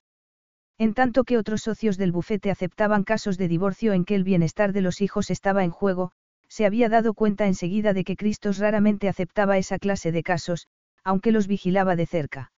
En 0.78 0.94
tanto 0.94 1.24
que 1.24 1.38
otros 1.38 1.62
socios 1.62 1.96
del 1.96 2.12
bufete 2.12 2.51
aceptaban 2.51 3.03
casos 3.03 3.36
de 3.36 3.49
divorcio 3.49 3.92
en 3.92 4.05
que 4.05 4.14
el 4.14 4.22
bienestar 4.22 4.72
de 4.72 4.80
los 4.80 5.01
hijos 5.01 5.30
estaba 5.30 5.64
en 5.64 5.70
juego, 5.70 6.12
se 6.49 6.66
había 6.66 6.88
dado 6.88 7.14
cuenta 7.14 7.46
enseguida 7.46 7.92
de 7.92 8.05
que 8.05 8.16
Cristos 8.16 8.59
raramente 8.59 9.09
aceptaba 9.09 9.59
esa 9.59 9.78
clase 9.78 10.12
de 10.12 10.22
casos, 10.22 10.68
aunque 11.05 11.32
los 11.32 11.46
vigilaba 11.46 11.96
de 11.96 12.07
cerca. 12.07 12.53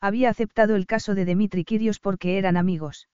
Había 0.00 0.30
aceptado 0.30 0.76
el 0.76 0.86
caso 0.86 1.14
de 1.14 1.24
Dimitri 1.24 1.64
Kirios 1.64 2.00
porque 2.00 2.38
eran 2.38 2.56
amigos. 2.56 3.08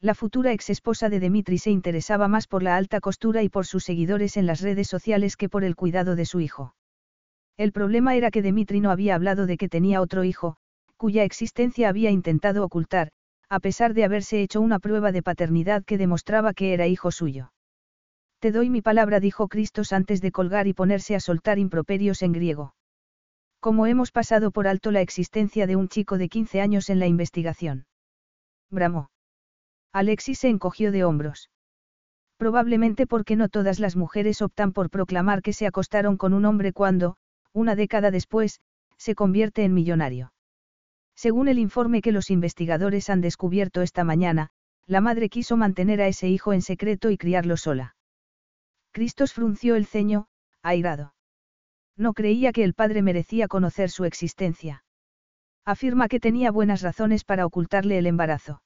La 0.00 0.14
futura 0.14 0.52
ex 0.52 0.70
esposa 0.70 1.08
de 1.08 1.20
Dimitri 1.20 1.58
se 1.58 1.70
interesaba 1.70 2.28
más 2.28 2.46
por 2.46 2.62
la 2.62 2.76
alta 2.76 3.00
costura 3.00 3.42
y 3.42 3.48
por 3.48 3.66
sus 3.66 3.84
seguidores 3.84 4.36
en 4.36 4.46
las 4.46 4.60
redes 4.60 4.88
sociales 4.88 5.36
que 5.36 5.48
por 5.48 5.64
el 5.64 5.74
cuidado 5.74 6.14
de 6.14 6.26
su 6.26 6.40
hijo. 6.40 6.74
El 7.56 7.72
problema 7.72 8.14
era 8.14 8.30
que 8.30 8.42
Dimitri 8.42 8.80
no 8.80 8.90
había 8.90 9.14
hablado 9.14 9.46
de 9.46 9.56
que 9.56 9.68
tenía 9.68 10.00
otro 10.00 10.24
hijo, 10.24 10.56
cuya 10.96 11.24
existencia 11.24 11.88
había 11.88 12.10
intentado 12.10 12.64
ocultar, 12.64 13.12
a 13.48 13.60
pesar 13.60 13.94
de 13.94 14.04
haberse 14.04 14.42
hecho 14.42 14.60
una 14.60 14.78
prueba 14.78 15.12
de 15.12 15.22
paternidad 15.22 15.84
que 15.84 15.98
demostraba 15.98 16.52
que 16.52 16.74
era 16.74 16.86
hijo 16.86 17.10
suyo. 17.10 17.52
Te 18.40 18.52
doy 18.52 18.68
mi 18.68 18.82
palabra, 18.82 19.20
dijo 19.20 19.48
Cristos 19.48 19.92
antes 19.92 20.20
de 20.20 20.32
colgar 20.32 20.66
y 20.66 20.74
ponerse 20.74 21.14
a 21.14 21.20
soltar 21.20 21.58
improperios 21.58 22.22
en 22.22 22.32
griego. 22.32 22.74
Como 23.60 23.86
hemos 23.86 24.12
pasado 24.12 24.50
por 24.50 24.68
alto 24.68 24.90
la 24.90 25.00
existencia 25.00 25.66
de 25.66 25.76
un 25.76 25.88
chico 25.88 26.18
de 26.18 26.28
15 26.28 26.60
años 26.60 26.90
en 26.90 26.98
la 26.98 27.06
investigación. 27.06 27.86
Bramó. 28.70 29.08
Alexis 29.92 30.40
se 30.40 30.48
encogió 30.48 30.92
de 30.92 31.04
hombros. 31.04 31.50
Probablemente 32.36 33.06
porque 33.06 33.34
no 33.34 33.48
todas 33.48 33.80
las 33.80 33.96
mujeres 33.96 34.42
optan 34.42 34.72
por 34.72 34.90
proclamar 34.90 35.40
que 35.40 35.54
se 35.54 35.66
acostaron 35.66 36.18
con 36.18 36.34
un 36.34 36.44
hombre 36.44 36.74
cuando, 36.74 37.16
una 37.56 37.74
década 37.74 38.10
después, 38.10 38.60
se 38.98 39.14
convierte 39.14 39.64
en 39.64 39.72
millonario. 39.72 40.32
Según 41.14 41.48
el 41.48 41.58
informe 41.58 42.02
que 42.02 42.12
los 42.12 42.30
investigadores 42.30 43.08
han 43.08 43.22
descubierto 43.22 43.80
esta 43.80 44.04
mañana, 44.04 44.50
la 44.86 45.00
madre 45.00 45.30
quiso 45.30 45.56
mantener 45.56 46.02
a 46.02 46.06
ese 46.06 46.28
hijo 46.28 46.52
en 46.52 46.60
secreto 46.60 47.10
y 47.10 47.16
criarlo 47.16 47.56
sola. 47.56 47.96
Cristos 48.92 49.32
frunció 49.32 49.74
el 49.74 49.86
ceño, 49.86 50.26
airado. 50.62 51.14
No 51.96 52.12
creía 52.12 52.52
que 52.52 52.62
el 52.62 52.74
padre 52.74 53.00
merecía 53.00 53.48
conocer 53.48 53.90
su 53.90 54.04
existencia. 54.04 54.84
Afirma 55.64 56.08
que 56.08 56.20
tenía 56.20 56.50
buenas 56.50 56.82
razones 56.82 57.24
para 57.24 57.46
ocultarle 57.46 57.96
el 57.96 58.06
embarazo. 58.06 58.62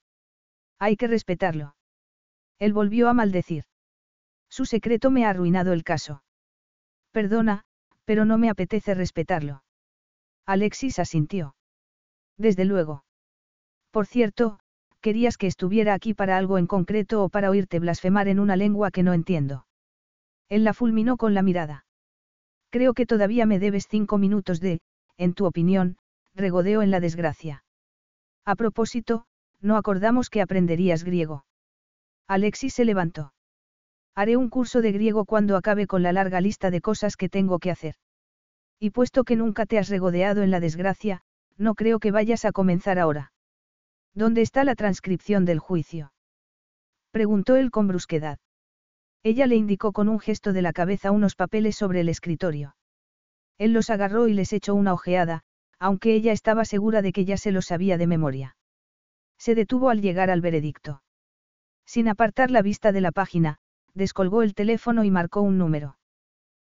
Hay 0.80 0.96
que 0.96 1.06
respetarlo. 1.06 1.76
Él 2.58 2.72
volvió 2.72 3.08
a 3.08 3.14
maldecir. 3.14 3.64
Su 4.48 4.66
secreto 4.66 5.12
me 5.12 5.24
ha 5.24 5.30
arruinado 5.30 5.72
el 5.72 5.84
caso. 5.84 6.24
Perdona, 7.12 7.64
pero 8.10 8.24
no 8.24 8.38
me 8.38 8.50
apetece 8.50 8.92
respetarlo. 8.92 9.62
Alexis 10.44 10.98
asintió. 10.98 11.54
Desde 12.36 12.64
luego. 12.64 13.04
Por 13.92 14.04
cierto, 14.04 14.58
querías 15.00 15.38
que 15.38 15.46
estuviera 15.46 15.94
aquí 15.94 16.12
para 16.12 16.36
algo 16.36 16.58
en 16.58 16.66
concreto 16.66 17.22
o 17.22 17.28
para 17.28 17.50
oírte 17.50 17.78
blasfemar 17.78 18.26
en 18.26 18.40
una 18.40 18.56
lengua 18.56 18.90
que 18.90 19.04
no 19.04 19.12
entiendo. 19.12 19.64
Él 20.48 20.64
la 20.64 20.74
fulminó 20.74 21.16
con 21.18 21.34
la 21.34 21.42
mirada. 21.42 21.86
Creo 22.70 22.94
que 22.94 23.06
todavía 23.06 23.46
me 23.46 23.60
debes 23.60 23.86
cinco 23.88 24.18
minutos 24.18 24.58
de, 24.58 24.80
en 25.16 25.32
tu 25.32 25.46
opinión, 25.46 25.96
regodeo 26.34 26.82
en 26.82 26.90
la 26.90 26.98
desgracia. 26.98 27.62
A 28.44 28.56
propósito, 28.56 29.24
no 29.60 29.76
acordamos 29.76 30.30
que 30.30 30.42
aprenderías 30.42 31.04
griego. 31.04 31.44
Alexis 32.26 32.74
se 32.74 32.84
levantó. 32.84 33.32
Haré 34.14 34.36
un 34.36 34.48
curso 34.48 34.82
de 34.82 34.92
griego 34.92 35.24
cuando 35.24 35.56
acabe 35.56 35.86
con 35.86 36.02
la 36.02 36.12
larga 36.12 36.40
lista 36.40 36.70
de 36.70 36.80
cosas 36.80 37.16
que 37.16 37.28
tengo 37.28 37.58
que 37.58 37.70
hacer. 37.70 37.94
Y 38.78 38.90
puesto 38.90 39.24
que 39.24 39.36
nunca 39.36 39.66
te 39.66 39.78
has 39.78 39.88
regodeado 39.88 40.42
en 40.42 40.50
la 40.50 40.60
desgracia, 40.60 41.22
no 41.56 41.74
creo 41.74 41.98
que 41.98 42.10
vayas 42.10 42.44
a 42.44 42.52
comenzar 42.52 42.98
ahora. 42.98 43.32
¿Dónde 44.14 44.42
está 44.42 44.64
la 44.64 44.74
transcripción 44.74 45.44
del 45.44 45.58
juicio? 45.58 46.12
Preguntó 47.10 47.56
él 47.56 47.70
con 47.70 47.86
brusquedad. 47.86 48.38
Ella 49.22 49.46
le 49.46 49.56
indicó 49.56 49.92
con 49.92 50.08
un 50.08 50.18
gesto 50.18 50.52
de 50.52 50.62
la 50.62 50.72
cabeza 50.72 51.10
unos 51.10 51.34
papeles 51.34 51.76
sobre 51.76 52.00
el 52.00 52.08
escritorio. 52.08 52.74
Él 53.58 53.72
los 53.72 53.90
agarró 53.90 54.26
y 54.26 54.32
les 54.32 54.52
echó 54.52 54.74
una 54.74 54.94
ojeada, 54.94 55.42
aunque 55.78 56.14
ella 56.14 56.32
estaba 56.32 56.64
segura 56.64 57.02
de 57.02 57.12
que 57.12 57.26
ya 57.26 57.36
se 57.36 57.52
los 57.52 57.66
sabía 57.66 57.98
de 57.98 58.06
memoria. 58.06 58.56
Se 59.38 59.54
detuvo 59.54 59.90
al 59.90 60.00
llegar 60.00 60.30
al 60.30 60.40
veredicto. 60.40 61.02
Sin 61.84 62.08
apartar 62.08 62.50
la 62.50 62.62
vista 62.62 62.92
de 62.92 63.02
la 63.02 63.12
página, 63.12 63.58
descolgó 63.94 64.42
el 64.42 64.54
teléfono 64.54 65.04
y 65.04 65.10
marcó 65.10 65.40
un 65.42 65.58
número. 65.58 65.96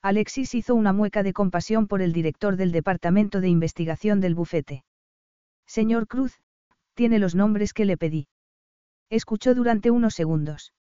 Alexis 0.03 0.55
hizo 0.55 0.75
una 0.75 0.93
mueca 0.93 1.23
de 1.23 1.33
compasión 1.33 1.87
por 1.87 2.03
el 2.03 2.13
director 2.13 2.57
del 2.57 2.73
Departamento 2.73 3.41
de 3.41 3.49
Investigación 3.49 4.21
del 4.21 4.35
bufete. 4.35 4.85
Señor 5.67 6.09
Cruz, 6.09 6.41
tiene 6.95 7.19
los 7.19 7.35
nombres 7.35 7.73
que 7.73 7.85
le 7.85 7.97
pedí. 7.97 8.29
Escuchó 9.11 9.55
durante 9.55 9.91
unos 9.91 10.15
segundos. 10.15 10.75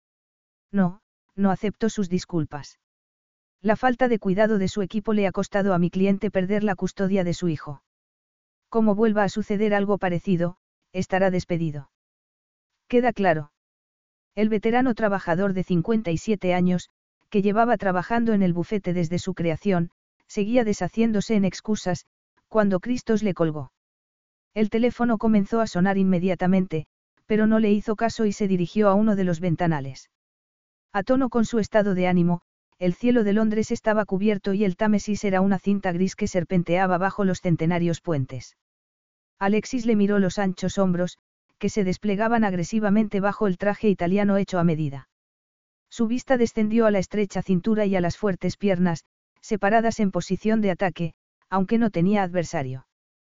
No, 0.71 1.01
no 1.35 1.51
acepto 1.51 1.89
sus 1.89 2.09
disculpas. 2.09 2.79
La 3.61 3.75
falta 3.75 4.07
de 4.07 4.19
cuidado 4.19 4.57
de 4.57 4.69
su 4.69 4.81
equipo 4.81 5.13
le 5.13 5.27
ha 5.27 5.31
costado 5.31 5.73
a 5.73 5.79
mi 5.79 5.89
cliente 5.89 6.31
perder 6.31 6.63
la 6.63 6.75
custodia 6.75 7.23
de 7.23 7.33
su 7.33 7.49
hijo. 7.49 7.83
Como 8.69 8.95
vuelva 8.95 9.23
a 9.23 9.29
suceder 9.29 9.73
algo 9.73 9.97
parecido, 9.97 10.57
estará 10.93 11.29
despedido. 11.29 11.91
Queda 12.87 13.11
claro. 13.11 13.51
El 14.35 14.49
veterano 14.49 14.93
trabajador 14.95 15.53
de 15.53 15.63
57 15.63 16.53
años, 16.53 16.89
que 17.29 17.41
llevaba 17.41 17.77
trabajando 17.77 18.33
en 18.33 18.41
el 18.41 18.53
bufete 18.53 18.93
desde 18.93 19.19
su 19.19 19.33
creación, 19.33 19.91
seguía 20.27 20.63
deshaciéndose 20.63 21.35
en 21.35 21.45
excusas, 21.45 22.05
cuando 22.47 22.79
Cristos 22.79 23.23
le 23.23 23.33
colgó. 23.33 23.71
El 24.53 24.69
teléfono 24.69 25.17
comenzó 25.17 25.61
a 25.61 25.67
sonar 25.67 25.97
inmediatamente, 25.97 26.85
pero 27.25 27.45
no 27.45 27.59
le 27.59 27.71
hizo 27.71 27.95
caso 27.95 28.25
y 28.25 28.31
se 28.31 28.47
dirigió 28.47 28.89
a 28.89 28.95
uno 28.95 29.15
de 29.15 29.23
los 29.23 29.39
ventanales. 29.39 30.09
A 30.91 31.03
tono 31.03 31.29
con 31.29 31.45
su 31.45 31.59
estado 31.59 31.93
de 31.93 32.07
ánimo, 32.07 32.41
el 32.79 32.93
cielo 32.93 33.23
de 33.23 33.33
Londres 33.33 33.71
estaba 33.71 34.05
cubierto 34.05 34.53
y 34.53 34.63
el 34.63 34.77
Támesis 34.77 35.23
era 35.23 35.41
una 35.41 35.59
cinta 35.59 35.91
gris 35.91 36.15
que 36.15 36.27
serpenteaba 36.27 36.97
bajo 36.97 37.25
los 37.25 37.41
centenarios 37.41 38.01
puentes. 38.01 38.55
Alexis 39.37 39.85
le 39.85 39.95
miró 39.95 40.17
los 40.17 40.39
anchos 40.39 40.77
hombros, 40.77 41.17
que 41.59 41.69
se 41.69 41.83
desplegaban 41.83 42.43
agresivamente 42.43 43.19
bajo 43.19 43.45
el 43.45 43.57
traje 43.57 43.89
italiano 43.89 44.37
hecho 44.37 44.57
a 44.57 44.63
medida. 44.63 45.09
Su 45.89 46.07
vista 46.07 46.37
descendió 46.37 46.87
a 46.87 46.91
la 46.91 46.99
estrecha 46.99 47.41
cintura 47.43 47.85
y 47.85 47.95
a 47.95 48.01
las 48.01 48.17
fuertes 48.17 48.57
piernas, 48.57 49.05
separadas 49.41 49.99
en 49.99 50.11
posición 50.11 50.61
de 50.61 50.71
ataque, 50.71 51.13
aunque 51.49 51.77
no 51.77 51.91
tenía 51.91 52.23
adversario. 52.23 52.87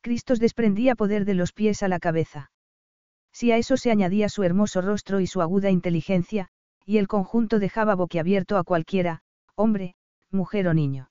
Cristos 0.00 0.38
desprendía 0.38 0.94
poder 0.94 1.24
de 1.24 1.34
los 1.34 1.52
pies 1.52 1.82
a 1.82 1.88
la 1.88 1.98
cabeza. 1.98 2.50
Si 3.32 3.52
a 3.52 3.56
eso 3.56 3.76
se 3.76 3.90
añadía 3.90 4.28
su 4.28 4.42
hermoso 4.42 4.80
rostro 4.80 5.20
y 5.20 5.26
su 5.26 5.42
aguda 5.42 5.70
inteligencia, 5.70 6.48
y 6.84 6.98
el 6.98 7.08
conjunto 7.08 7.58
dejaba 7.58 7.94
boquiabierto 7.94 8.56
a 8.56 8.64
cualquiera, 8.64 9.20
hombre, 9.54 9.94
mujer 10.30 10.68
o 10.68 10.74
niño. 10.74 11.10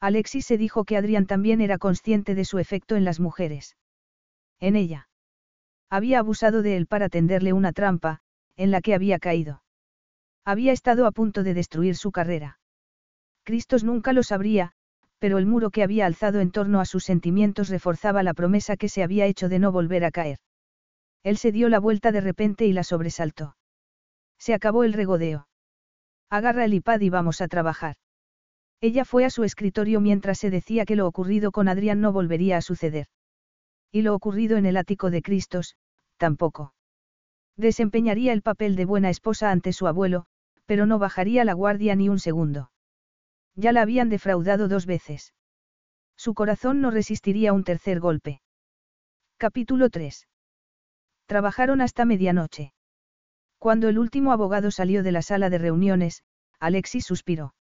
Alexis 0.00 0.46
se 0.46 0.58
dijo 0.58 0.84
que 0.84 0.96
Adrián 0.96 1.26
también 1.26 1.60
era 1.60 1.78
consciente 1.78 2.34
de 2.34 2.44
su 2.44 2.58
efecto 2.58 2.96
en 2.96 3.04
las 3.04 3.20
mujeres. 3.20 3.76
En 4.60 4.76
ella. 4.76 5.08
Había 5.90 6.18
abusado 6.18 6.62
de 6.62 6.76
él 6.76 6.86
para 6.86 7.08
tenderle 7.08 7.52
una 7.52 7.72
trampa, 7.72 8.20
en 8.56 8.70
la 8.70 8.80
que 8.80 8.94
había 8.94 9.18
caído. 9.18 9.62
Había 10.44 10.72
estado 10.72 11.06
a 11.06 11.12
punto 11.12 11.42
de 11.42 11.54
destruir 11.54 11.96
su 11.96 12.12
carrera. 12.12 12.58
Cristos 13.44 13.84
nunca 13.84 14.12
lo 14.12 14.22
sabría, 14.22 14.72
pero 15.18 15.38
el 15.38 15.46
muro 15.46 15.70
que 15.70 15.82
había 15.82 16.06
alzado 16.06 16.40
en 16.40 16.50
torno 16.50 16.80
a 16.80 16.84
sus 16.84 17.04
sentimientos 17.04 17.68
reforzaba 17.68 18.22
la 18.22 18.34
promesa 18.34 18.76
que 18.76 18.88
se 18.88 19.02
había 19.02 19.26
hecho 19.26 19.48
de 19.48 19.58
no 19.58 19.72
volver 19.72 20.04
a 20.04 20.10
caer. 20.10 20.38
Él 21.22 21.38
se 21.38 21.52
dio 21.52 21.68
la 21.68 21.80
vuelta 21.80 22.12
de 22.12 22.20
repente 22.20 22.66
y 22.66 22.72
la 22.72 22.84
sobresaltó. 22.84 23.56
Se 24.38 24.54
acabó 24.54 24.84
el 24.84 24.92
regodeo. 24.92 25.48
Agarra 26.30 26.64
el 26.64 26.74
iPad 26.74 27.00
y 27.00 27.10
vamos 27.10 27.40
a 27.40 27.48
trabajar. 27.48 27.96
Ella 28.80 29.04
fue 29.04 29.24
a 29.24 29.30
su 29.30 29.42
escritorio 29.44 30.00
mientras 30.00 30.38
se 30.38 30.50
decía 30.50 30.84
que 30.84 30.96
lo 30.96 31.06
ocurrido 31.06 31.50
con 31.50 31.68
Adrián 31.68 32.00
no 32.00 32.12
volvería 32.12 32.58
a 32.58 32.62
suceder. 32.62 33.06
Y 33.90 34.02
lo 34.02 34.14
ocurrido 34.14 34.58
en 34.58 34.66
el 34.66 34.76
ático 34.76 35.10
de 35.10 35.22
Cristos, 35.22 35.76
tampoco. 36.18 36.74
Desempeñaría 37.56 38.32
el 38.32 38.42
papel 38.42 38.76
de 38.76 38.84
buena 38.84 39.08
esposa 39.08 39.50
ante 39.50 39.72
su 39.72 39.86
abuelo, 39.86 40.26
pero 40.66 40.84
no 40.84 40.98
bajaría 40.98 41.44
la 41.44 41.54
guardia 41.54 41.96
ni 41.96 42.08
un 42.08 42.18
segundo. 42.18 42.70
Ya 43.56 43.72
la 43.72 43.82
habían 43.82 44.10
defraudado 44.10 44.68
dos 44.68 44.84
veces. 44.84 45.32
Su 46.14 46.34
corazón 46.34 46.80
no 46.82 46.90
resistiría 46.90 47.54
un 47.54 47.64
tercer 47.64 48.00
golpe. 48.00 48.42
Capítulo 49.38 49.88
3. 49.90 50.28
Trabajaron 51.26 51.80
hasta 51.80 52.04
medianoche. 52.04 52.72
Cuando 53.58 53.88
el 53.88 53.98
último 53.98 54.32
abogado 54.32 54.70
salió 54.70 55.02
de 55.02 55.12
la 55.12 55.22
sala 55.22 55.50
de 55.50 55.58
reuniones, 55.58 56.22
Alexis 56.60 57.04
suspiró. 57.06 57.54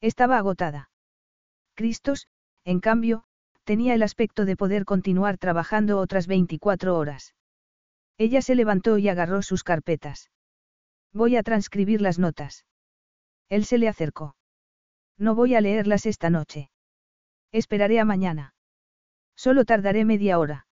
Estaba 0.00 0.38
agotada. 0.38 0.90
Cristos, 1.74 2.28
en 2.64 2.80
cambio, 2.80 3.24
tenía 3.64 3.94
el 3.94 4.02
aspecto 4.02 4.46
de 4.46 4.56
poder 4.56 4.84
continuar 4.84 5.36
trabajando 5.38 5.98
otras 5.98 6.26
24 6.26 6.96
horas. 6.96 7.34
Ella 8.16 8.42
se 8.42 8.54
levantó 8.54 8.98
y 8.98 9.08
agarró 9.08 9.42
sus 9.42 9.64
carpetas. 9.64 10.30
Voy 11.12 11.36
a 11.36 11.42
transcribir 11.42 12.00
las 12.00 12.18
notas. 12.18 12.64
Él 13.48 13.64
se 13.64 13.78
le 13.78 13.88
acercó. 13.88 14.34
No 15.20 15.34
voy 15.34 15.54
a 15.54 15.60
leerlas 15.60 16.06
esta 16.06 16.30
noche. 16.30 16.70
Esperaré 17.52 18.00
a 18.00 18.06
mañana. 18.06 18.54
Solo 19.36 19.66
tardaré 19.66 20.06
media 20.06 20.38
hora. 20.38 20.66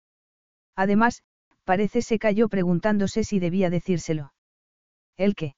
Además, 0.74 1.22
parece 1.64 2.00
se 2.00 2.18
cayó 2.18 2.48
preguntándose 2.48 3.24
si 3.24 3.40
debía 3.40 3.68
decírselo. 3.68 4.32
¿El 5.18 5.34
qué? 5.34 5.54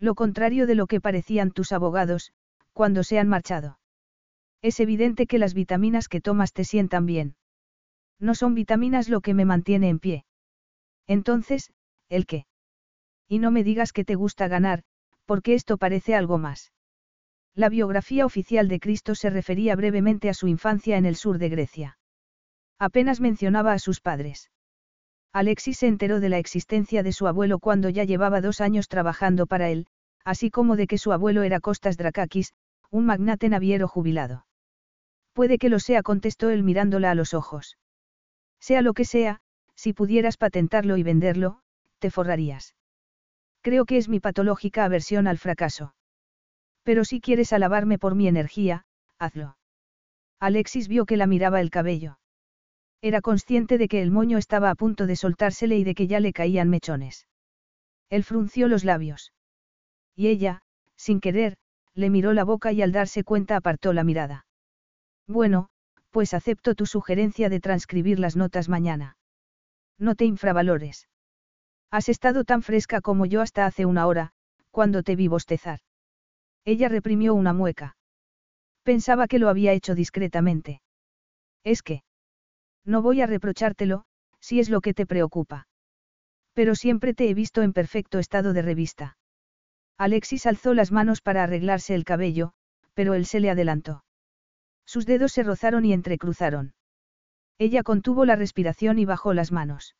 Lo 0.00 0.16
contrario 0.16 0.66
de 0.66 0.74
lo 0.74 0.88
que 0.88 1.00
parecían 1.00 1.52
tus 1.52 1.70
abogados, 1.70 2.32
cuando 2.72 3.04
se 3.04 3.20
han 3.20 3.28
marchado. 3.28 3.78
Es 4.60 4.80
evidente 4.80 5.28
que 5.28 5.38
las 5.38 5.54
vitaminas 5.54 6.08
que 6.08 6.20
tomas 6.20 6.52
te 6.52 6.64
sientan 6.64 7.06
bien. 7.06 7.36
No 8.18 8.34
son 8.34 8.56
vitaminas 8.56 9.08
lo 9.08 9.20
que 9.20 9.34
me 9.34 9.44
mantiene 9.44 9.88
en 9.88 10.00
pie. 10.00 10.24
Entonces, 11.06 11.72
¿el 12.08 12.26
qué? 12.26 12.46
Y 13.28 13.38
no 13.38 13.52
me 13.52 13.62
digas 13.62 13.92
que 13.92 14.04
te 14.04 14.16
gusta 14.16 14.48
ganar, 14.48 14.82
porque 15.26 15.54
esto 15.54 15.76
parece 15.78 16.16
algo 16.16 16.38
más. 16.38 16.72
La 17.54 17.68
biografía 17.68 18.24
oficial 18.26 18.68
de 18.68 18.80
Cristo 18.80 19.14
se 19.14 19.30
refería 19.30 19.74
brevemente 19.76 20.28
a 20.28 20.34
su 20.34 20.46
infancia 20.46 20.96
en 20.96 21.04
el 21.04 21.16
sur 21.16 21.38
de 21.38 21.48
Grecia. 21.48 21.98
Apenas 22.78 23.20
mencionaba 23.20 23.72
a 23.72 23.78
sus 23.78 24.00
padres. 24.00 24.50
Alexis 25.32 25.78
se 25.78 25.86
enteró 25.86 26.20
de 26.20 26.28
la 26.28 26.38
existencia 26.38 27.02
de 27.02 27.12
su 27.12 27.26
abuelo 27.26 27.58
cuando 27.58 27.88
ya 27.88 28.04
llevaba 28.04 28.40
dos 28.40 28.60
años 28.60 28.88
trabajando 28.88 29.46
para 29.46 29.68
él, 29.68 29.86
así 30.24 30.50
como 30.50 30.76
de 30.76 30.86
que 30.86 30.98
su 30.98 31.12
abuelo 31.12 31.42
era 31.42 31.60
Costas 31.60 31.96
Drakakis, 31.96 32.52
un 32.90 33.06
magnate 33.06 33.48
naviero 33.48 33.86
jubilado. 33.86 34.46
Puede 35.32 35.58
que 35.58 35.68
lo 35.68 35.78
sea, 35.78 36.02
contestó 36.02 36.50
él 36.50 36.62
mirándola 36.62 37.10
a 37.10 37.14
los 37.14 37.34
ojos. 37.34 37.78
Sea 38.60 38.82
lo 38.82 38.92
que 38.94 39.04
sea, 39.04 39.40
si 39.74 39.92
pudieras 39.92 40.36
patentarlo 40.36 40.96
y 40.96 41.02
venderlo, 41.02 41.60
te 42.00 42.10
forrarías. 42.10 42.74
Creo 43.62 43.84
que 43.84 43.96
es 43.96 44.08
mi 44.08 44.20
patológica 44.20 44.84
aversión 44.84 45.26
al 45.26 45.38
fracaso. 45.38 45.94
Pero 46.82 47.04
si 47.04 47.20
quieres 47.20 47.52
alabarme 47.52 47.98
por 47.98 48.14
mi 48.14 48.28
energía, 48.28 48.84
hazlo. 49.18 49.56
Alexis 50.40 50.88
vio 50.88 51.04
que 51.04 51.16
la 51.16 51.26
miraba 51.26 51.60
el 51.60 51.70
cabello. 51.70 52.18
Era 53.02 53.20
consciente 53.20 53.78
de 53.78 53.88
que 53.88 54.02
el 54.02 54.10
moño 54.10 54.38
estaba 54.38 54.70
a 54.70 54.74
punto 54.74 55.06
de 55.06 55.16
soltársele 55.16 55.76
y 55.76 55.84
de 55.84 55.94
que 55.94 56.06
ya 56.06 56.20
le 56.20 56.32
caían 56.32 56.68
mechones. 56.68 57.26
Él 58.08 58.24
frunció 58.24 58.68
los 58.68 58.84
labios. 58.84 59.32
Y 60.14 60.28
ella, 60.28 60.62
sin 60.96 61.20
querer, 61.20 61.56
le 61.94 62.10
miró 62.10 62.32
la 62.32 62.44
boca 62.44 62.72
y 62.72 62.82
al 62.82 62.92
darse 62.92 63.24
cuenta 63.24 63.56
apartó 63.56 63.92
la 63.92 64.04
mirada. 64.04 64.46
Bueno, 65.26 65.68
pues 66.10 66.34
acepto 66.34 66.74
tu 66.74 66.86
sugerencia 66.86 67.48
de 67.48 67.60
transcribir 67.60 68.18
las 68.18 68.36
notas 68.36 68.68
mañana. 68.68 69.16
No 69.98 70.14
te 70.14 70.24
infravalores. 70.24 71.08
Has 71.90 72.08
estado 72.08 72.44
tan 72.44 72.62
fresca 72.62 73.00
como 73.00 73.26
yo 73.26 73.40
hasta 73.40 73.66
hace 73.66 73.86
una 73.86 74.06
hora, 74.06 74.32
cuando 74.70 75.02
te 75.02 75.16
vi 75.16 75.28
bostezar. 75.28 75.80
Ella 76.64 76.88
reprimió 76.88 77.34
una 77.34 77.52
mueca. 77.52 77.96
Pensaba 78.82 79.26
que 79.28 79.38
lo 79.38 79.48
había 79.48 79.72
hecho 79.72 79.94
discretamente. 79.94 80.80
Es 81.64 81.82
que. 81.82 82.02
No 82.84 83.02
voy 83.02 83.20
a 83.20 83.26
reprochártelo, 83.26 84.04
si 84.40 84.60
es 84.60 84.70
lo 84.70 84.80
que 84.80 84.94
te 84.94 85.06
preocupa. 85.06 85.68
Pero 86.54 86.74
siempre 86.74 87.14
te 87.14 87.28
he 87.28 87.34
visto 87.34 87.62
en 87.62 87.72
perfecto 87.72 88.18
estado 88.18 88.52
de 88.52 88.62
revista. 88.62 89.16
Alexis 89.98 90.46
alzó 90.46 90.74
las 90.74 90.92
manos 90.92 91.20
para 91.20 91.42
arreglarse 91.42 91.94
el 91.94 92.04
cabello, 92.04 92.52
pero 92.94 93.14
él 93.14 93.26
se 93.26 93.40
le 93.40 93.50
adelantó. 93.50 94.04
Sus 94.86 95.06
dedos 95.06 95.32
se 95.32 95.42
rozaron 95.42 95.84
y 95.84 95.92
entrecruzaron. 95.92 96.74
Ella 97.58 97.82
contuvo 97.82 98.24
la 98.24 98.36
respiración 98.36 98.98
y 98.98 99.04
bajó 99.04 99.34
las 99.34 99.52
manos. 99.52 99.94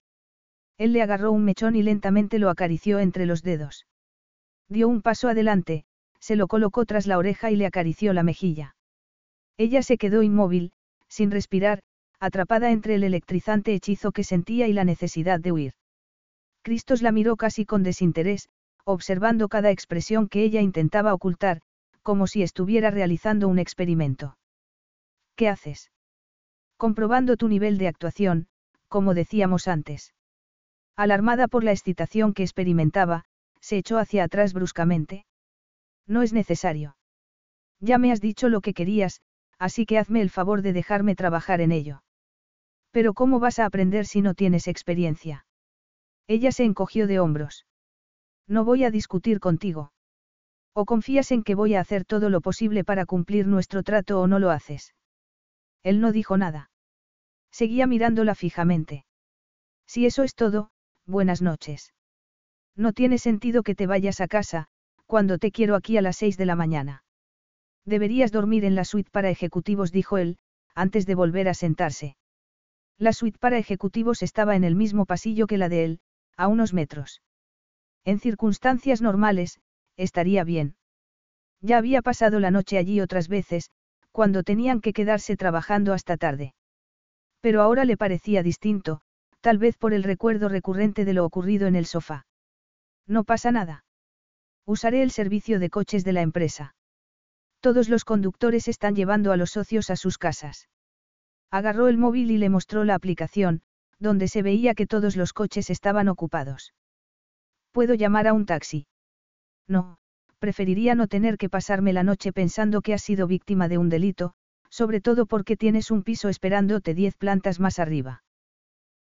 Él 0.79 0.95
le 0.95 1.03
agarró 1.03 1.31
un 1.31 1.45
mechón 1.45 1.77
y 1.77 1.83
lentamente 1.83 2.39
lo 2.39 2.49
acarició 2.49 2.99
entre 2.99 3.27
los 3.27 3.43
dedos. 3.43 3.87
Dio 4.69 4.89
un 4.89 5.03
paso 5.03 5.29
adelante, 5.29 5.85
se 6.21 6.37
lo 6.37 6.47
colocó 6.47 6.85
tras 6.85 7.07
la 7.07 7.19
oreja 7.19 7.51
y 7.51 7.57
le 7.57 7.67
acarició 7.67 8.13
la 8.13 8.23
mejilla. 8.23 8.77
Ella 9.57 9.83
se 9.83 9.99
quedó 9.99 10.23
inmóvil, 10.23 10.73
sin 11.09 11.31
respirar, 11.31 11.81
atrapada 12.19 12.71
entre 12.71 12.95
el 12.95 13.05
electrizante 13.05 13.75
hechizo 13.75 14.13
que 14.13 14.25
sentía 14.25 14.69
y 14.69 14.73
la 14.73 14.85
necesidad 14.85 15.41
de 15.41 15.53
huir. 15.53 15.73
Cristos 16.63 17.03
la 17.03 17.13
miró 17.13 17.37
casi 17.37 17.65
con 17.65 17.83
desinterés, 17.83 18.49
observando 18.85 19.49
cada 19.49 19.71
expresión 19.71 20.29
que 20.29 20.43
ella 20.43 20.61
intentaba 20.61 21.15
ocultar, 21.15 21.63
como 22.03 22.27
si 22.27 22.43
estuviera 22.43 22.91
realizando 22.91 23.49
un 23.49 23.59
experimento. 23.59 24.37
¿Qué 25.37 25.49
haces? 25.49 25.91
Comprobando 26.77 27.37
tu 27.37 27.49
nivel 27.49 27.79
de 27.79 27.89
actuación, 27.89 28.49
como 28.89 29.15
decíamos 29.15 29.69
antes. 29.69 30.15
Alarmada 30.97 31.49
por 31.49 31.65
la 31.65 31.73
excitación 31.73 32.35
que 32.35 32.43
experimentaba, 32.43 33.25
se 33.61 33.79
echó 33.79 33.99
hacia 33.99 34.25
atrás 34.25 34.53
bruscamente. 34.53 35.25
No 36.11 36.23
es 36.23 36.33
necesario. 36.33 36.97
Ya 37.79 37.97
me 37.97 38.11
has 38.11 38.21
dicho 38.21 38.49
lo 38.49 38.63
que 38.63 38.75
querías, 38.75 39.21
así 39.61 39.87
que 39.87 39.97
hazme 39.97 40.21
el 40.21 40.29
favor 40.29 40.61
de 40.61 40.73
dejarme 40.73 41.15
trabajar 41.15 41.61
en 41.61 41.71
ello. 41.71 42.03
Pero 42.91 43.15
¿cómo 43.15 43.39
vas 43.39 43.61
a 43.61 43.65
aprender 43.65 44.07
si 44.07 44.21
no 44.21 44.35
tienes 44.35 44.67
experiencia? 44.67 45.47
Ella 46.27 46.51
se 46.51 46.65
encogió 46.65 47.07
de 47.07 47.21
hombros. 47.21 47.65
No 48.49 48.65
voy 48.65 48.83
a 48.83 48.91
discutir 48.91 49.39
contigo. 49.39 49.93
O 50.75 50.85
confías 50.85 51.31
en 51.31 51.45
que 51.45 51.55
voy 51.55 51.77
a 51.77 51.81
hacer 51.81 52.05
todo 52.05 52.29
lo 52.29 52.41
posible 52.41 52.83
para 52.83 53.07
cumplir 53.07 53.47
nuestro 53.47 53.85
trato 53.85 54.21
o 54.21 54.27
no 54.27 54.41
lo 54.41 54.51
haces. 54.51 54.95
Él 55.85 56.01
no 56.01 56.11
dijo 56.11 56.37
nada. 56.37 56.73
Seguía 57.53 57.87
mirándola 57.87 58.35
fijamente. 58.35 59.05
Si 59.87 60.07
eso 60.07 60.25
es 60.25 60.35
todo, 60.35 60.73
buenas 61.07 61.41
noches. 61.41 61.95
No 62.75 62.93
tiene 62.93 63.19
sentido 63.19 63.63
que 63.63 63.77
te 63.77 63.87
vayas 63.87 64.21
a 64.21 64.27
casa, 64.27 64.67
cuando 65.11 65.39
te 65.39 65.51
quiero 65.51 65.75
aquí 65.75 65.97
a 65.97 66.03
las 66.03 66.19
seis 66.19 66.37
de 66.37 66.47
la 66.47 66.55
mañana. 66.55 67.03
Deberías 67.85 68.31
dormir 68.31 68.65
en 68.65 68.77
la 68.77 68.85
suite 68.85 69.11
para 69.11 69.29
ejecutivos, 69.29 69.91
dijo 69.91 70.19
él, 70.19 70.39
antes 70.73 71.05
de 71.05 71.17
volver 71.17 71.49
a 71.49 71.55
sentarse. 71.55 72.17
La 72.97 73.13
suite 73.13 73.37
para 73.41 73.59
ejecutivos 73.59 74.23
estaba 74.23 74.55
en 74.55 74.63
el 74.63 74.77
mismo 74.77 75.07
pasillo 75.07 75.49
que 75.49 75.59
la 75.59 75.69
de 75.69 75.85
él, 75.85 76.01
a 76.37 76.47
unos 76.47 76.73
metros. 76.73 77.23
En 78.05 78.21
circunstancias 78.21 79.03
normales, 79.03 79.59
estaría 79.97 80.45
bien. 80.45 80.77
Ya 81.61 81.79
había 81.79 82.03
pasado 82.03 82.39
la 82.39 82.53
noche 82.53 82.79
allí 82.79 83.01
otras 83.01 83.27
veces, 83.27 83.73
cuando 84.13 84.45
tenían 84.45 84.81
que 84.81 84.93
quedarse 84.93 85.37
trabajando 85.37 85.93
hasta 85.93 86.19
tarde. 86.19 86.55
Pero 87.41 87.63
ahora 87.63 87.85
le 87.85 87.97
parecía 87.97 88.45
distinto, 88.45 89.01
tal 89.41 89.59
vez 89.59 89.77
por 89.77 89.93
el 89.93 90.05
recuerdo 90.05 90.49
recurrente 90.49 91.05
de 91.05 91.15
lo 91.15 91.25
ocurrido 91.25 91.67
en 91.67 91.75
el 91.75 91.87
sofá. 91.87 92.27
No 93.09 93.25
pasa 93.25 93.51
nada. 93.51 93.83
Usaré 94.71 95.03
el 95.03 95.11
servicio 95.11 95.59
de 95.59 95.69
coches 95.69 96.05
de 96.05 96.13
la 96.13 96.23
empresa. 96.23 96.77
Todos 97.59 97.89
los 97.89 98.05
conductores 98.05 98.69
están 98.69 98.95
llevando 98.95 99.33
a 99.33 99.37
los 99.37 99.51
socios 99.51 99.91
a 99.91 99.97
sus 99.97 100.17
casas. 100.17 100.69
Agarró 101.51 101.89
el 101.89 101.99
móvil 101.99 102.31
y 102.31 102.39
le 102.39 102.51
mostró 102.51 102.85
la 102.85 102.95
aplicación, 102.95 103.63
donde 103.99 104.29
se 104.29 104.43
veía 104.43 104.77
que 104.77 104.87
todos 104.87 105.17
los 105.17 105.33
coches 105.33 105.71
estaban 105.71 106.07
ocupados. 106.07 106.73
¿Puedo 107.73 107.95
llamar 107.95 108.29
a 108.29 108.33
un 108.33 108.47
taxi? 108.47 108.87
No, 109.67 109.99
preferiría 110.39 110.95
no 110.95 111.09
tener 111.09 111.37
que 111.37 111.49
pasarme 111.49 111.93
la 111.93 112.05
noche 112.05 112.33
pensando 112.33 112.81
que 112.81 112.95
has 112.95 113.03
sido 113.03 113.27
víctima 113.27 113.67
de 113.67 113.77
un 113.77 113.89
delito, 113.89 114.35
sobre 114.69 115.01
todo 115.01 115.27
porque 115.27 115.57
tienes 115.57 115.91
un 115.91 116.05
piso 116.05 116.29
esperándote 116.29 116.95
diez 116.95 117.17
plantas 117.17 117.59
más 117.59 117.81
arriba. 117.81 118.23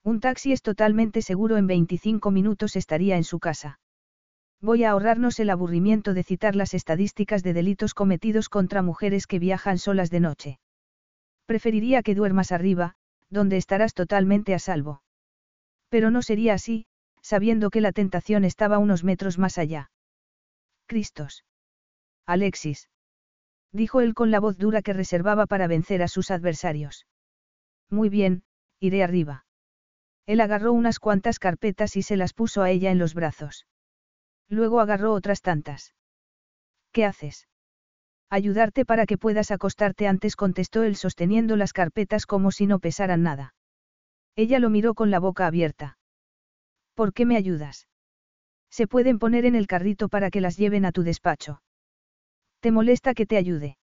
Un 0.04 0.20
taxi 0.20 0.52
es 0.52 0.64
totalmente 0.64 1.22
seguro 1.22 1.58
en 1.58 1.68
25 1.68 2.32
minutos 2.32 2.76
estaría 2.76 3.18
en 3.18 3.24
su 3.24 3.38
casa. 3.38 3.80
Voy 4.62 4.84
a 4.84 4.92
ahorrarnos 4.92 5.40
el 5.40 5.50
aburrimiento 5.50 6.14
de 6.14 6.24
citar 6.24 6.56
las 6.56 6.74
estadísticas 6.74 7.44
de 7.44 7.54
delitos 7.54 7.94
cometidos 7.94 8.50
contra 8.50 8.82
mujeres 8.82 9.26
que 9.26 9.40
viajan 9.40 9.78
solas 9.78 10.10
de 10.10 10.20
noche. 10.20 10.60
Preferiría 11.46 12.04
que 12.04 12.14
duermas 12.14 12.52
arriba, 12.52 12.96
donde 13.30 13.56
estarás 13.56 13.94
totalmente 13.94 14.54
a 14.54 14.60
salvo. 14.60 15.02
Pero 15.88 16.12
no 16.12 16.22
sería 16.22 16.56
así, 16.56 16.86
sabiendo 17.22 17.70
que 17.70 17.80
la 17.80 17.94
tentación 17.94 18.44
estaba 18.44 18.80
unos 18.80 19.04
metros 19.04 19.38
más 19.38 19.58
allá. 19.58 19.92
Cristos. 20.88 21.46
Alexis. 22.26 22.90
Dijo 23.72 24.02
él 24.02 24.14
con 24.14 24.30
la 24.30 24.40
voz 24.40 24.58
dura 24.58 24.82
que 24.82 24.94
reservaba 24.94 25.46
para 25.46 25.68
vencer 25.68 26.02
a 26.02 26.08
sus 26.08 26.32
adversarios. 26.32 27.08
Muy 27.90 28.10
bien, 28.10 28.44
iré 28.80 29.04
arriba. 29.04 29.46
Él 30.26 30.42
agarró 30.42 30.74
unas 30.74 31.00
cuantas 31.00 31.40
carpetas 31.40 31.96
y 31.96 32.02
se 32.02 32.18
las 32.18 32.34
puso 32.34 32.62
a 32.62 32.70
ella 32.70 32.92
en 32.92 33.00
los 33.00 33.14
brazos. 33.14 33.66
Luego 34.50 34.80
agarró 34.80 35.14
otras 35.14 35.42
tantas. 35.42 35.94
¿Qué 36.92 37.06
haces? 37.06 37.48
Ayudarte 38.30 38.86
para 38.86 39.06
que 39.06 39.18
puedas 39.18 39.52
acostarte 39.52 40.08
antes, 40.08 40.36
contestó 40.36 40.84
él 40.84 40.96
sosteniendo 40.96 41.56
las 41.56 41.74
carpetas 41.74 42.26
como 42.26 42.52
si 42.52 42.68
no 42.68 42.80
pesaran 42.80 43.24
nada. 43.24 43.54
Ella 44.36 44.60
lo 44.60 44.70
miró 44.70 44.94
con 44.94 45.12
la 45.12 45.20
boca 45.20 45.48
abierta. 45.48 45.98
¿Por 46.94 47.14
qué 47.14 47.26
me 47.26 47.38
ayudas? 47.38 47.88
Se 48.70 48.88
pueden 48.88 49.20
poner 49.20 49.46
en 49.46 49.56
el 49.56 49.68
carrito 49.68 50.10
para 50.10 50.30
que 50.30 50.42
las 50.42 50.58
lleven 50.58 50.86
a 50.86 50.92
tu 50.92 51.04
despacho. 51.04 51.62
¿Te 52.60 52.72
molesta 52.72 53.14
que 53.14 53.26
te 53.26 53.38
ayude? 53.38 53.78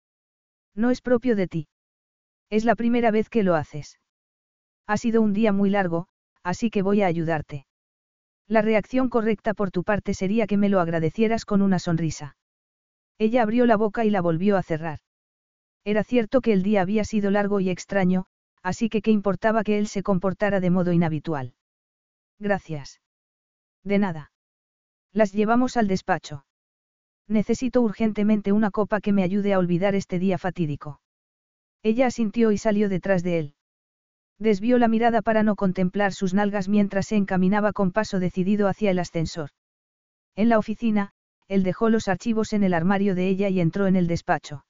No 0.76 0.92
es 0.92 1.02
propio 1.02 1.36
de 1.36 1.48
ti. 1.48 1.68
Es 2.50 2.66
la 2.66 2.76
primera 2.76 3.10
vez 3.10 3.30
que 3.30 3.44
lo 3.44 3.56
haces. 3.56 4.00
Ha 4.86 4.98
sido 4.98 5.22
un 5.22 5.34
día 5.34 5.52
muy 5.52 5.70
largo, 5.70 6.08
así 6.44 6.70
que 6.70 6.84
voy 6.84 7.02
a 7.02 7.08
ayudarte. 7.08 7.66
La 8.48 8.62
reacción 8.62 9.10
correcta 9.10 9.54
por 9.54 9.72
tu 9.72 9.84
parte 9.84 10.14
sería 10.14 10.46
que 10.46 10.58
me 10.58 10.70
lo 10.70 10.80
agradecieras 10.80 11.46
con 11.46 11.62
una 11.62 11.80
sonrisa. 11.80 12.38
Ella 13.18 13.42
abrió 13.42 13.66
la 13.66 13.78
boca 13.78 14.06
y 14.06 14.10
la 14.10 14.22
volvió 14.22 14.58
a 14.58 14.64
cerrar. 14.64 15.00
Era 15.84 16.04
cierto 16.04 16.42
que 16.42 16.54
el 16.54 16.64
día 16.64 16.82
había 16.82 17.04
sido 17.06 17.32
largo 17.32 17.60
y 17.60 17.70
extraño, 17.70 18.26
así 18.62 18.90
que 18.90 19.02
qué 19.02 19.12
importaba 19.12 19.64
que 19.64 19.78
él 19.78 19.88
se 19.88 20.04
comportara 20.04 20.60
de 20.60 20.70
modo 20.70 20.92
inhabitual. 20.92 21.54
Gracias. 22.40 23.02
De 23.84 24.00
nada. 24.00 24.32
Las 25.14 25.32
llevamos 25.32 25.78
al 25.78 25.88
despacho. 25.88 26.46
Necesito 27.28 27.82
urgentemente 27.82 28.52
una 28.52 28.72
copa 28.72 29.00
que 29.02 29.14
me 29.14 29.24
ayude 29.24 29.54
a 29.54 29.60
olvidar 29.60 29.96
este 29.96 30.20
día 30.20 30.38
fatídico. 30.38 31.00
Ella 31.82 32.08
asintió 32.08 32.52
y 32.52 32.58
salió 32.58 32.90
detrás 32.90 33.24
de 33.24 33.40
él. 33.40 33.56
Desvió 34.40 34.78
la 34.78 34.88
mirada 34.88 35.22
para 35.22 35.44
no 35.44 35.56
contemplar 35.56 36.14
sus 36.14 36.34
nalgas 36.34 36.68
mientras 36.68 37.08
se 37.08 37.16
encaminaba 37.16 37.72
con 37.72 37.92
paso 37.92 38.20
decidido 38.20 38.68
hacia 38.68 38.92
el 38.92 39.00
ascensor. 39.00 39.50
En 40.36 40.50
la 40.50 40.60
oficina, 40.60 41.12
él 41.48 41.64
dejó 41.64 41.90
los 41.90 42.08
archivos 42.08 42.52
en 42.54 42.64
el 42.64 42.74
armario 42.74 43.16
de 43.16 43.30
ella 43.30 43.50
y 43.50 43.62
entró 43.62 43.88
en 43.88 43.96
el 43.96 44.08
despacho. 44.08 44.66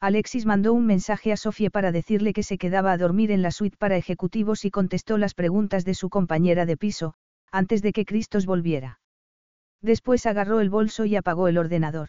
Alexis 0.00 0.46
mandó 0.46 0.72
un 0.72 0.86
mensaje 0.86 1.32
a 1.32 1.36
Sofía 1.36 1.70
para 1.70 1.90
decirle 1.90 2.32
que 2.32 2.44
se 2.44 2.56
quedaba 2.56 2.92
a 2.92 2.98
dormir 2.98 3.32
en 3.32 3.42
la 3.42 3.50
suite 3.50 3.76
para 3.76 3.96
ejecutivos 3.96 4.64
y 4.64 4.70
contestó 4.70 5.18
las 5.18 5.34
preguntas 5.34 5.84
de 5.84 5.94
su 5.94 6.08
compañera 6.08 6.66
de 6.66 6.76
piso, 6.76 7.14
antes 7.50 7.82
de 7.82 7.92
que 7.92 8.04
Cristos 8.04 8.46
volviera. 8.46 9.00
Después 9.82 10.24
agarró 10.26 10.60
el 10.60 10.70
bolso 10.70 11.04
y 11.04 11.16
apagó 11.16 11.48
el 11.48 11.58
ordenador. 11.58 12.08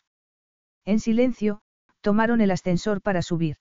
En 0.86 1.00
silencio, 1.00 1.62
tomaron 2.02 2.42
el 2.42 2.52
ascensor 2.52 3.02
para 3.02 3.22
subir. 3.22 3.58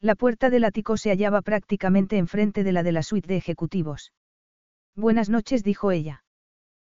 La 0.00 0.14
puerta 0.14 0.48
del 0.48 0.64
ático 0.64 0.96
se 0.96 1.10
hallaba 1.10 1.42
prácticamente 1.42 2.18
enfrente 2.18 2.62
de 2.62 2.72
la 2.72 2.84
de 2.84 2.92
la 2.92 3.02
suite 3.02 3.26
de 3.26 3.36
ejecutivos. 3.36 4.12
Buenas 4.94 5.28
noches, 5.28 5.64
dijo 5.64 5.90
ella. 5.90 6.24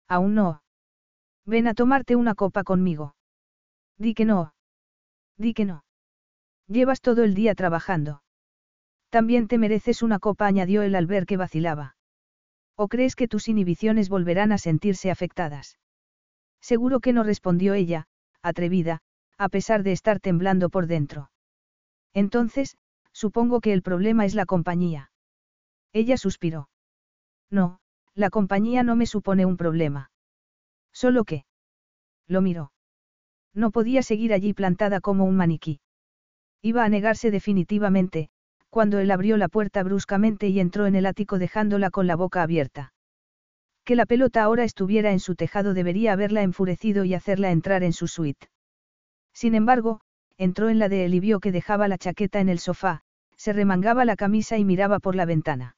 Aún 0.07 0.35
no. 0.35 0.61
Ven 1.45 1.67
a 1.67 1.73
tomarte 1.73 2.15
una 2.15 2.35
copa 2.35 2.63
conmigo. 2.63 3.15
Di 3.97 4.13
que 4.13 4.25
no. 4.25 4.53
Di 5.37 5.53
que 5.53 5.65
no. 5.65 5.83
Llevas 6.67 7.01
todo 7.01 7.23
el 7.23 7.33
día 7.33 7.55
trabajando. 7.55 8.21
También 9.09 9.47
te 9.47 9.57
mereces 9.57 10.03
una 10.03 10.19
copa, 10.19 10.45
añadió 10.45 10.83
él 10.83 10.95
al 10.95 11.07
ver 11.07 11.25
que 11.25 11.37
vacilaba. 11.37 11.95
¿O 12.75 12.87
crees 12.87 13.15
que 13.15 13.27
tus 13.27 13.47
inhibiciones 13.47 14.09
volverán 14.09 14.51
a 14.51 14.59
sentirse 14.59 15.09
afectadas? 15.09 15.79
Seguro 16.61 16.99
que 16.99 17.13
no 17.13 17.23
respondió 17.23 17.73
ella, 17.73 18.05
atrevida, 18.43 19.01
a 19.37 19.49
pesar 19.49 19.81
de 19.81 19.91
estar 19.91 20.19
temblando 20.19 20.69
por 20.69 20.85
dentro. 20.85 21.31
Entonces, 22.13 22.77
Supongo 23.13 23.61
que 23.61 23.73
el 23.73 23.81
problema 23.81 24.25
es 24.25 24.35
la 24.35 24.45
compañía. 24.45 25.11
Ella 25.93 26.17
suspiró. 26.17 26.69
No, 27.49 27.79
la 28.15 28.29
compañía 28.29 28.83
no 28.83 28.95
me 28.95 29.05
supone 29.05 29.45
un 29.45 29.57
problema. 29.57 30.11
Solo 30.93 31.23
que. 31.23 31.45
Lo 32.27 32.41
miró. 32.41 32.71
No 33.53 33.71
podía 33.71 34.03
seguir 34.03 34.33
allí 34.33 34.53
plantada 34.53 35.01
como 35.01 35.25
un 35.25 35.35
maniquí. 35.35 35.81
Iba 36.61 36.85
a 36.85 36.89
negarse 36.89 37.31
definitivamente, 37.31 38.29
cuando 38.69 38.99
él 38.99 39.11
abrió 39.11 39.35
la 39.35 39.49
puerta 39.49 39.83
bruscamente 39.83 40.47
y 40.47 40.59
entró 40.59 40.85
en 40.85 40.95
el 40.95 41.05
ático 41.05 41.39
dejándola 41.39 41.89
con 41.89 42.07
la 42.07 42.15
boca 42.15 42.41
abierta. 42.41 42.93
Que 43.83 43.95
la 43.95 44.05
pelota 44.05 44.43
ahora 44.43 44.63
estuviera 44.63 45.11
en 45.11 45.19
su 45.19 45.35
tejado 45.35 45.73
debería 45.73 46.13
haberla 46.13 46.43
enfurecido 46.43 47.03
y 47.03 47.13
hacerla 47.13 47.51
entrar 47.51 47.83
en 47.83 47.93
su 47.93 48.07
suite. 48.07 48.47
Sin 49.33 49.55
embargo, 49.55 50.01
entró 50.41 50.69
en 50.69 50.79
la 50.79 50.89
de 50.89 51.05
él 51.05 51.13
y 51.13 51.19
vio 51.19 51.39
que 51.39 51.51
dejaba 51.51 51.87
la 51.87 51.99
chaqueta 51.99 52.39
en 52.39 52.49
el 52.49 52.57
sofá, 52.57 53.03
se 53.37 53.53
remangaba 53.53 54.05
la 54.05 54.15
camisa 54.15 54.57
y 54.57 54.65
miraba 54.65 54.97
por 54.97 55.15
la 55.15 55.25
ventana. 55.25 55.75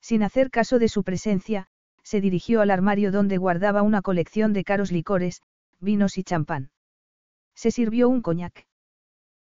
Sin 0.00 0.22
hacer 0.22 0.50
caso 0.50 0.78
de 0.78 0.88
su 0.88 1.04
presencia, 1.04 1.66
se 2.02 2.22
dirigió 2.22 2.62
al 2.62 2.70
armario 2.70 3.12
donde 3.12 3.36
guardaba 3.36 3.82
una 3.82 4.00
colección 4.00 4.54
de 4.54 4.64
caros 4.64 4.90
licores, 4.90 5.42
vinos 5.80 6.16
y 6.16 6.24
champán. 6.24 6.70
Se 7.54 7.70
sirvió 7.70 8.08
un 8.08 8.22
coñac. 8.22 8.66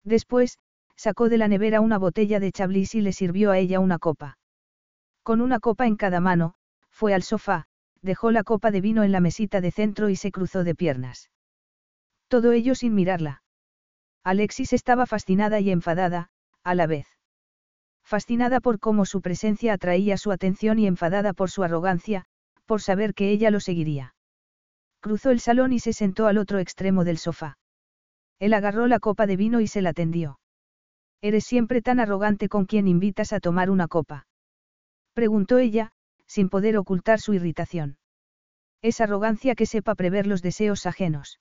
Después, 0.05 0.57
sacó 0.95 1.27
de 1.27 1.37
la 1.37 1.49
nevera 1.49 1.81
una 1.81 1.97
botella 1.97 2.39
de 2.39 2.53
chablis 2.53 2.95
y 2.95 3.01
le 3.01 3.11
sirvió 3.11 3.51
a 3.51 3.57
ella 3.57 3.81
una 3.81 3.99
copa. 3.99 4.37
Con 5.21 5.41
una 5.41 5.59
copa 5.59 5.85
en 5.85 5.97
cada 5.97 6.21
mano, 6.21 6.53
fue 6.89 7.13
al 7.13 7.23
sofá, 7.23 7.67
dejó 8.01 8.31
la 8.31 8.45
copa 8.45 8.71
de 8.71 8.79
vino 8.79 9.03
en 9.03 9.11
la 9.11 9.19
mesita 9.19 9.59
de 9.59 9.71
centro 9.71 10.07
y 10.07 10.15
se 10.15 10.31
cruzó 10.31 10.63
de 10.63 10.75
piernas. 10.75 11.29
Todo 12.29 12.53
ello 12.53 12.73
sin 12.73 12.95
mirarla. 12.95 13.43
Alexis 14.23 14.73
estaba 14.73 15.05
fascinada 15.05 15.59
y 15.59 15.71
enfadada, 15.71 16.29
a 16.63 16.75
la 16.75 16.87
vez. 16.87 17.07
Fascinada 18.03 18.59
por 18.59 18.79
cómo 18.79 19.05
su 19.05 19.21
presencia 19.21 19.73
atraía 19.73 20.17
su 20.17 20.31
atención 20.31 20.79
y 20.79 20.87
enfadada 20.87 21.33
por 21.33 21.49
su 21.51 21.63
arrogancia, 21.63 22.25
por 22.65 22.81
saber 22.81 23.13
que 23.13 23.29
ella 23.31 23.51
lo 23.51 23.59
seguiría. 23.59 24.15
Cruzó 24.99 25.31
el 25.31 25.39
salón 25.39 25.73
y 25.73 25.79
se 25.79 25.93
sentó 25.93 26.27
al 26.27 26.37
otro 26.37 26.59
extremo 26.59 27.03
del 27.03 27.17
sofá. 27.17 27.57
Él 28.39 28.53
agarró 28.53 28.87
la 28.87 28.99
copa 28.99 29.27
de 29.27 29.37
vino 29.37 29.61
y 29.61 29.67
se 29.67 29.81
la 29.81 29.93
tendió. 29.93 30.39
Eres 31.21 31.45
siempre 31.45 31.81
tan 31.81 31.99
arrogante 31.99 32.49
con 32.49 32.65
quien 32.65 32.87
invitas 32.87 33.33
a 33.33 33.39
tomar 33.39 33.69
una 33.69 33.87
copa. 33.87 34.27
Preguntó 35.13 35.57
ella, 35.57 35.91
sin 36.25 36.49
poder 36.49 36.77
ocultar 36.77 37.19
su 37.19 37.33
irritación. 37.33 37.97
Es 38.81 39.01
arrogancia 39.01 39.55
que 39.55 39.65
sepa 39.65 39.95
prever 39.95 40.27
los 40.27 40.41
deseos 40.41 40.85
ajenos. 40.85 41.39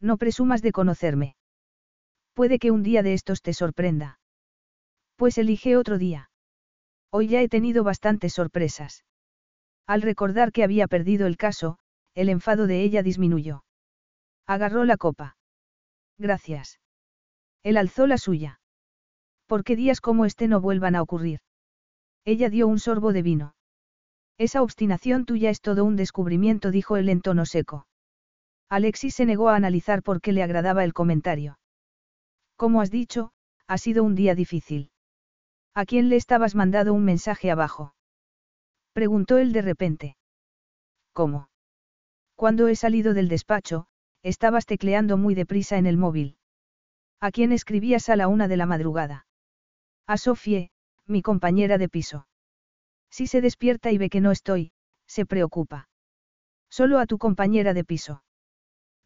No 0.00 0.16
presumas 0.16 0.62
de 0.62 0.72
conocerme. 0.72 1.36
Puede 2.38 2.60
que 2.60 2.70
un 2.70 2.84
día 2.84 3.02
de 3.02 3.14
estos 3.14 3.42
te 3.42 3.52
sorprenda. 3.52 4.20
Pues 5.16 5.38
elige 5.38 5.76
otro 5.76 5.98
día. 5.98 6.30
Hoy 7.10 7.26
ya 7.26 7.42
he 7.42 7.48
tenido 7.48 7.82
bastantes 7.82 8.32
sorpresas. 8.32 9.04
Al 9.88 10.02
recordar 10.02 10.52
que 10.52 10.62
había 10.62 10.86
perdido 10.86 11.26
el 11.26 11.36
caso, 11.36 11.78
el 12.14 12.28
enfado 12.28 12.68
de 12.68 12.84
ella 12.84 13.02
disminuyó. 13.02 13.64
Agarró 14.46 14.84
la 14.84 14.96
copa. 14.96 15.36
Gracias. 16.16 16.78
Él 17.64 17.76
alzó 17.76 18.06
la 18.06 18.18
suya. 18.18 18.60
¿Por 19.48 19.64
qué 19.64 19.74
días 19.74 20.00
como 20.00 20.24
este 20.24 20.46
no 20.46 20.60
vuelvan 20.60 20.94
a 20.94 21.02
ocurrir? 21.02 21.40
Ella 22.24 22.50
dio 22.50 22.68
un 22.68 22.78
sorbo 22.78 23.12
de 23.12 23.22
vino. 23.22 23.56
Esa 24.36 24.62
obstinación 24.62 25.24
tuya 25.24 25.50
es 25.50 25.60
todo 25.60 25.84
un 25.84 25.96
descubrimiento, 25.96 26.70
dijo 26.70 26.96
él 26.96 27.08
en 27.08 27.20
tono 27.20 27.46
seco. 27.46 27.88
Alexis 28.68 29.16
se 29.16 29.26
negó 29.26 29.48
a 29.48 29.56
analizar 29.56 30.04
por 30.04 30.20
qué 30.20 30.30
le 30.30 30.44
agradaba 30.44 30.84
el 30.84 30.92
comentario. 30.92 31.58
Como 32.58 32.80
has 32.80 32.90
dicho, 32.90 33.30
ha 33.68 33.78
sido 33.78 34.02
un 34.02 34.16
día 34.16 34.34
difícil. 34.34 34.90
¿A 35.74 35.86
quién 35.86 36.08
le 36.08 36.16
estabas 36.16 36.56
mandado 36.56 36.92
un 36.92 37.04
mensaje 37.04 37.52
abajo? 37.52 37.94
Preguntó 38.92 39.38
él 39.38 39.52
de 39.52 39.62
repente. 39.62 40.16
¿Cómo? 41.12 41.50
Cuando 42.34 42.66
he 42.66 42.74
salido 42.74 43.14
del 43.14 43.28
despacho, 43.28 43.86
estabas 44.24 44.66
tecleando 44.66 45.16
muy 45.16 45.36
deprisa 45.36 45.78
en 45.78 45.86
el 45.86 45.98
móvil. 45.98 46.36
¿A 47.20 47.30
quién 47.30 47.52
escribías 47.52 48.08
a 48.08 48.16
la 48.16 48.26
una 48.26 48.48
de 48.48 48.56
la 48.56 48.66
madrugada? 48.66 49.28
A 50.08 50.16
Sofie, 50.16 50.72
mi 51.06 51.22
compañera 51.22 51.78
de 51.78 51.88
piso. 51.88 52.26
Si 53.08 53.28
se 53.28 53.40
despierta 53.40 53.92
y 53.92 53.98
ve 53.98 54.10
que 54.10 54.20
no 54.20 54.32
estoy, 54.32 54.72
se 55.06 55.26
preocupa. 55.26 55.88
Solo 56.68 56.98
a 56.98 57.06
tu 57.06 57.18
compañera 57.18 57.72
de 57.72 57.84
piso. 57.84 58.24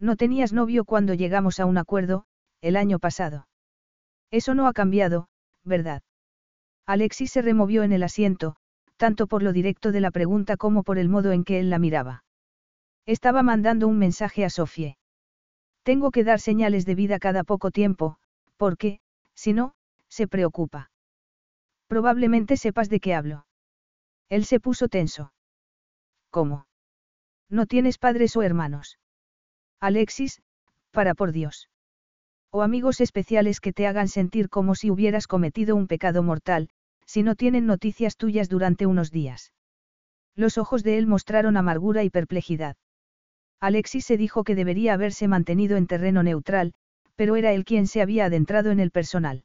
No 0.00 0.16
tenías 0.16 0.54
novio 0.54 0.86
cuando 0.86 1.12
llegamos 1.12 1.60
a 1.60 1.66
un 1.66 1.76
acuerdo, 1.76 2.24
el 2.62 2.76
año 2.76 2.98
pasado. 2.98 3.46
Eso 4.30 4.54
no 4.54 4.66
ha 4.66 4.72
cambiado, 4.72 5.28
¿verdad? 5.64 6.02
Alexis 6.86 7.30
se 7.30 7.42
removió 7.42 7.82
en 7.82 7.92
el 7.92 8.02
asiento, 8.02 8.56
tanto 8.96 9.26
por 9.26 9.42
lo 9.42 9.52
directo 9.52 9.92
de 9.92 10.00
la 10.00 10.10
pregunta 10.10 10.56
como 10.56 10.84
por 10.84 10.98
el 10.98 11.08
modo 11.08 11.32
en 11.32 11.44
que 11.44 11.60
él 11.60 11.70
la 11.70 11.78
miraba. 11.78 12.24
Estaba 13.04 13.42
mandando 13.42 13.88
un 13.88 13.98
mensaje 13.98 14.44
a 14.44 14.50
Sofie. 14.50 14.96
Tengo 15.82 16.12
que 16.12 16.22
dar 16.22 16.40
señales 16.40 16.86
de 16.86 16.94
vida 16.94 17.18
cada 17.18 17.42
poco 17.42 17.72
tiempo, 17.72 18.16
porque, 18.56 19.00
si 19.34 19.52
no, 19.52 19.74
se 20.08 20.28
preocupa. 20.28 20.92
Probablemente 21.88 22.56
sepas 22.56 22.88
de 22.88 23.00
qué 23.00 23.14
hablo. 23.14 23.44
Él 24.28 24.44
se 24.44 24.60
puso 24.60 24.88
tenso. 24.88 25.32
¿Cómo? 26.30 26.66
¿No 27.48 27.66
tienes 27.66 27.98
padres 27.98 28.36
o 28.36 28.42
hermanos? 28.42 28.98
Alexis, 29.80 30.42
para 30.92 31.14
por 31.14 31.32
Dios. 31.32 31.68
O 32.54 32.60
amigos 32.60 33.00
especiales 33.00 33.60
que 33.60 33.72
te 33.72 33.86
hagan 33.86 34.08
sentir 34.08 34.50
como 34.50 34.74
si 34.74 34.90
hubieras 34.90 35.26
cometido 35.26 35.74
un 35.74 35.86
pecado 35.86 36.22
mortal, 36.22 36.68
si 37.06 37.22
no 37.22 37.34
tienen 37.34 37.66
noticias 37.66 38.18
tuyas 38.18 38.50
durante 38.50 38.84
unos 38.84 39.10
días. 39.10 39.52
Los 40.36 40.58
ojos 40.58 40.82
de 40.82 40.98
él 40.98 41.06
mostraron 41.06 41.56
amargura 41.56 42.04
y 42.04 42.10
perplejidad. 42.10 42.76
Alexis 43.58 44.04
se 44.04 44.18
dijo 44.18 44.44
que 44.44 44.54
debería 44.54 44.92
haberse 44.92 45.28
mantenido 45.28 45.78
en 45.78 45.86
terreno 45.86 46.22
neutral, 46.22 46.74
pero 47.16 47.36
era 47.36 47.52
él 47.52 47.64
quien 47.64 47.86
se 47.86 48.02
había 48.02 48.26
adentrado 48.26 48.70
en 48.70 48.80
el 48.80 48.90
personal. 48.90 49.44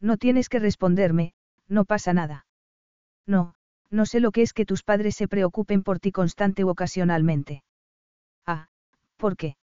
No 0.00 0.16
tienes 0.16 0.48
que 0.48 0.60
responderme, 0.60 1.34
no 1.68 1.84
pasa 1.84 2.14
nada. 2.14 2.46
No, 3.26 3.54
no 3.90 4.06
sé 4.06 4.20
lo 4.20 4.32
que 4.32 4.42
es 4.42 4.52
que 4.52 4.64
tus 4.64 4.82
padres 4.82 5.14
se 5.14 5.28
preocupen 5.28 5.82
por 5.82 6.00
ti 6.00 6.10
constante 6.10 6.64
u 6.64 6.68
ocasionalmente. 6.68 7.64
Ah, 8.46 8.68
¿por 9.16 9.36
qué? 9.36 9.56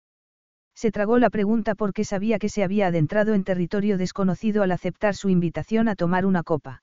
Se 0.81 0.91
tragó 0.91 1.19
la 1.19 1.29
pregunta 1.29 1.75
porque 1.75 2.07
sabía 2.07 2.39
que 2.39 2.49
se 2.49 2.65
había 2.65 2.87
adentrado 2.87 3.35
en 3.35 3.45
territorio 3.45 3.99
desconocido 3.99 4.63
al 4.63 4.73
aceptar 4.73 5.15
su 5.15 5.29
invitación 5.29 5.89
a 5.89 5.95
tomar 5.95 6.25
una 6.25 6.43
copa. 6.43 6.83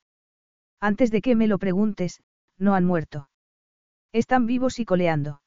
Antes 0.80 1.10
de 1.10 1.20
que 1.20 1.36
me 1.36 1.48
lo 1.48 1.58
preguntes, 1.58 2.22
no 2.60 2.76
han 2.76 2.86
muerto. 2.86 3.28
Están 4.14 4.45
vivos 4.45 4.78
y 4.78 4.86
coleando. 4.86 5.41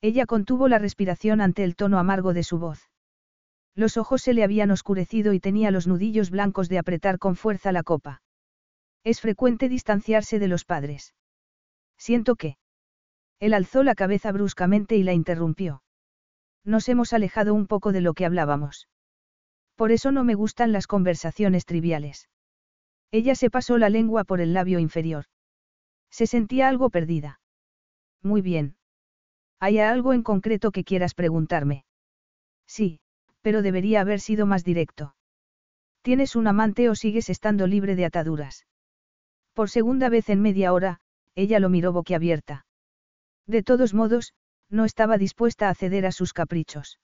Ella 0.00 0.24
contuvo 0.24 0.68
la 0.68 0.78
respiración 0.78 1.40
ante 1.40 1.64
el 1.64 1.74
tono 1.74 1.98
amargo 1.98 2.32
de 2.32 2.44
su 2.44 2.60
voz. 2.60 2.78
Los 3.74 3.96
ojos 3.96 4.22
se 4.22 4.34
le 4.34 4.44
habían 4.44 4.70
oscurecido 4.70 5.32
y 5.32 5.40
tenía 5.40 5.72
los 5.72 5.88
nudillos 5.88 6.30
blancos 6.30 6.68
de 6.68 6.78
apretar 6.78 7.18
con 7.18 7.34
fuerza 7.34 7.72
la 7.72 7.82
copa. 7.82 8.22
Es 9.02 9.20
frecuente 9.20 9.68
distanciarse 9.68 10.38
de 10.38 10.46
los 10.46 10.64
padres. 10.64 11.12
Siento 11.98 12.36
que. 12.36 12.56
Él 13.40 13.52
alzó 13.52 13.82
la 13.82 13.96
cabeza 13.96 14.30
bruscamente 14.30 14.94
y 14.94 15.02
la 15.02 15.12
interrumpió. 15.12 15.82
Nos 16.64 16.88
hemos 16.88 17.12
alejado 17.12 17.54
un 17.54 17.66
poco 17.66 17.92
de 17.92 18.00
lo 18.00 18.14
que 18.14 18.24
hablábamos. 18.24 18.88
Por 19.76 19.92
eso 19.92 20.12
no 20.12 20.24
me 20.24 20.34
gustan 20.34 20.72
las 20.72 20.86
conversaciones 20.86 21.66
triviales. 21.66 22.28
Ella 23.10 23.34
se 23.34 23.50
pasó 23.50 23.78
la 23.78 23.90
lengua 23.90 24.24
por 24.24 24.40
el 24.40 24.54
labio 24.54 24.78
inferior. 24.78 25.26
Se 26.10 26.26
sentía 26.26 26.68
algo 26.68 26.90
perdida. 26.90 27.40
Muy 28.22 28.40
bien. 28.40 28.76
¿Hay 29.60 29.78
algo 29.78 30.12
en 30.12 30.22
concreto 30.22 30.70
que 30.70 30.84
quieras 30.84 31.14
preguntarme? 31.14 31.84
Sí, 32.66 33.00
pero 33.42 33.62
debería 33.62 34.00
haber 34.00 34.20
sido 34.20 34.46
más 34.46 34.64
directo. 34.64 35.14
¿Tienes 36.02 36.36
un 36.36 36.46
amante 36.46 36.88
o 36.88 36.94
sigues 36.94 37.30
estando 37.30 37.66
libre 37.66 37.96
de 37.96 38.04
ataduras? 38.04 38.66
Por 39.54 39.70
segunda 39.70 40.08
vez 40.08 40.28
en 40.28 40.40
media 40.40 40.72
hora, 40.72 41.00
ella 41.34 41.60
lo 41.60 41.68
miró 41.68 41.92
boquiabierta. 41.92 42.66
De 43.46 43.62
todos 43.62 43.94
modos, 43.94 44.34
no 44.70 44.84
estaba 44.84 45.18
dispuesta 45.18 45.68
a 45.68 45.74
ceder 45.74 46.06
a 46.06 46.12
sus 46.12 46.32
caprichos. 46.32 46.98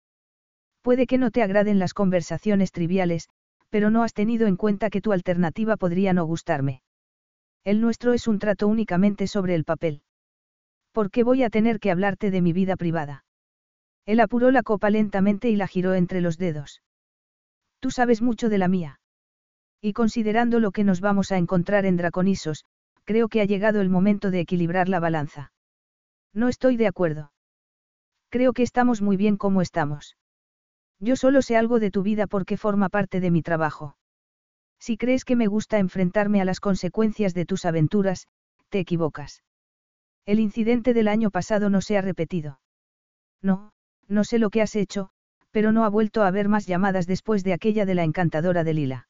Puede 0.83 1.07
que 1.07 1.19
no 1.19 1.31
te 1.31 1.43
agraden 1.43 1.79
las 1.79 1.95
conversaciones 1.95 2.73
triviales, 2.73 3.29
pero 3.69 3.91
no 3.91 4.03
has 4.03 4.15
tenido 4.15 4.47
en 4.47 4.57
cuenta 4.57 4.91
que 4.91 5.01
tu 5.01 5.13
alternativa 5.13 5.77
podría 5.77 6.13
no 6.13 6.25
gustarme. 6.25 6.83
El 7.65 7.81
nuestro 7.81 8.13
es 8.15 8.27
un 8.27 8.39
trato 8.39 8.67
únicamente 8.67 9.27
sobre 9.27 9.55
el 9.55 9.65
papel. 9.65 10.03
¿Por 10.93 11.11
qué 11.11 11.23
voy 11.23 11.43
a 11.43 11.51
tener 11.51 11.79
que 11.79 11.91
hablarte 11.91 12.31
de 12.31 12.41
mi 12.41 12.53
vida 12.53 12.77
privada? 12.77 13.25
Él 14.07 14.21
apuró 14.21 14.51
la 14.51 14.63
copa 14.63 14.91
lentamente 14.91 15.51
y 15.51 15.57
la 15.57 15.69
giró 15.69 15.95
entre 15.95 16.21
los 16.21 16.39
dedos. 16.39 16.83
Tú 17.79 17.91
sabes 17.91 18.23
mucho 18.23 18.49
de 18.49 18.59
la 18.59 18.69
mía. 18.69 19.01
Y 19.81 19.93
considerando 19.93 20.59
lo 20.61 20.73
que 20.73 20.85
nos 20.85 21.01
vamos 21.01 21.33
a 21.33 21.39
encontrar 21.39 21.87
en 21.87 21.97
Draconisos, 21.97 22.65
creo 23.05 23.29
que 23.29 23.41
ha 23.41 23.45
llegado 23.45 23.81
el 23.81 23.89
momento 23.89 24.31
de 24.31 24.41
equilibrar 24.41 24.89
la 24.89 25.01
balanza. 25.01 25.53
No 26.35 26.49
estoy 26.49 26.77
de 26.77 26.87
acuerdo. 26.87 27.33
Creo 28.31 28.53
que 28.53 28.63
estamos 28.63 29.03
muy 29.03 29.17
bien 29.17 29.37
como 29.37 29.61
estamos. 29.61 30.17
Yo 31.01 31.17
solo 31.17 31.43
sé 31.43 31.57
algo 31.57 31.81
de 31.81 31.91
tu 31.91 32.03
vida 32.03 32.27
porque 32.27 32.57
forma 32.57 32.89
parte 32.89 33.21
de 33.21 33.31
mi 33.31 33.43
trabajo. 33.43 33.97
Si 34.79 34.97
crees 34.97 35.25
que 35.25 35.37
me 35.37 35.47
gusta 35.47 35.79
enfrentarme 35.79 36.41
a 36.41 36.45
las 36.45 36.61
consecuencias 36.61 37.35
de 37.35 37.45
tus 37.45 37.65
aventuras, 37.65 38.29
te 38.69 38.79
equivocas. 38.79 39.43
El 40.27 40.39
incidente 40.39 40.95
del 40.95 41.09
año 41.09 41.31
pasado 41.31 41.71
no 41.71 41.81
se 41.81 41.99
ha 41.99 42.03
repetido. 42.03 42.61
No, 43.43 43.73
no 44.07 44.25
sé 44.25 44.39
lo 44.39 44.51
que 44.51 44.63
has 44.63 44.77
hecho, 44.77 45.11
pero 45.51 45.73
no 45.73 45.85
ha 45.85 45.89
vuelto 45.89 46.23
a 46.23 46.29
haber 46.29 46.49
más 46.49 46.67
llamadas 46.67 47.07
después 47.07 47.43
de 47.43 47.53
aquella 47.53 47.85
de 47.85 47.95
la 47.95 48.05
encantadora 48.05 48.63
de 48.63 48.75
Lila. 48.75 49.09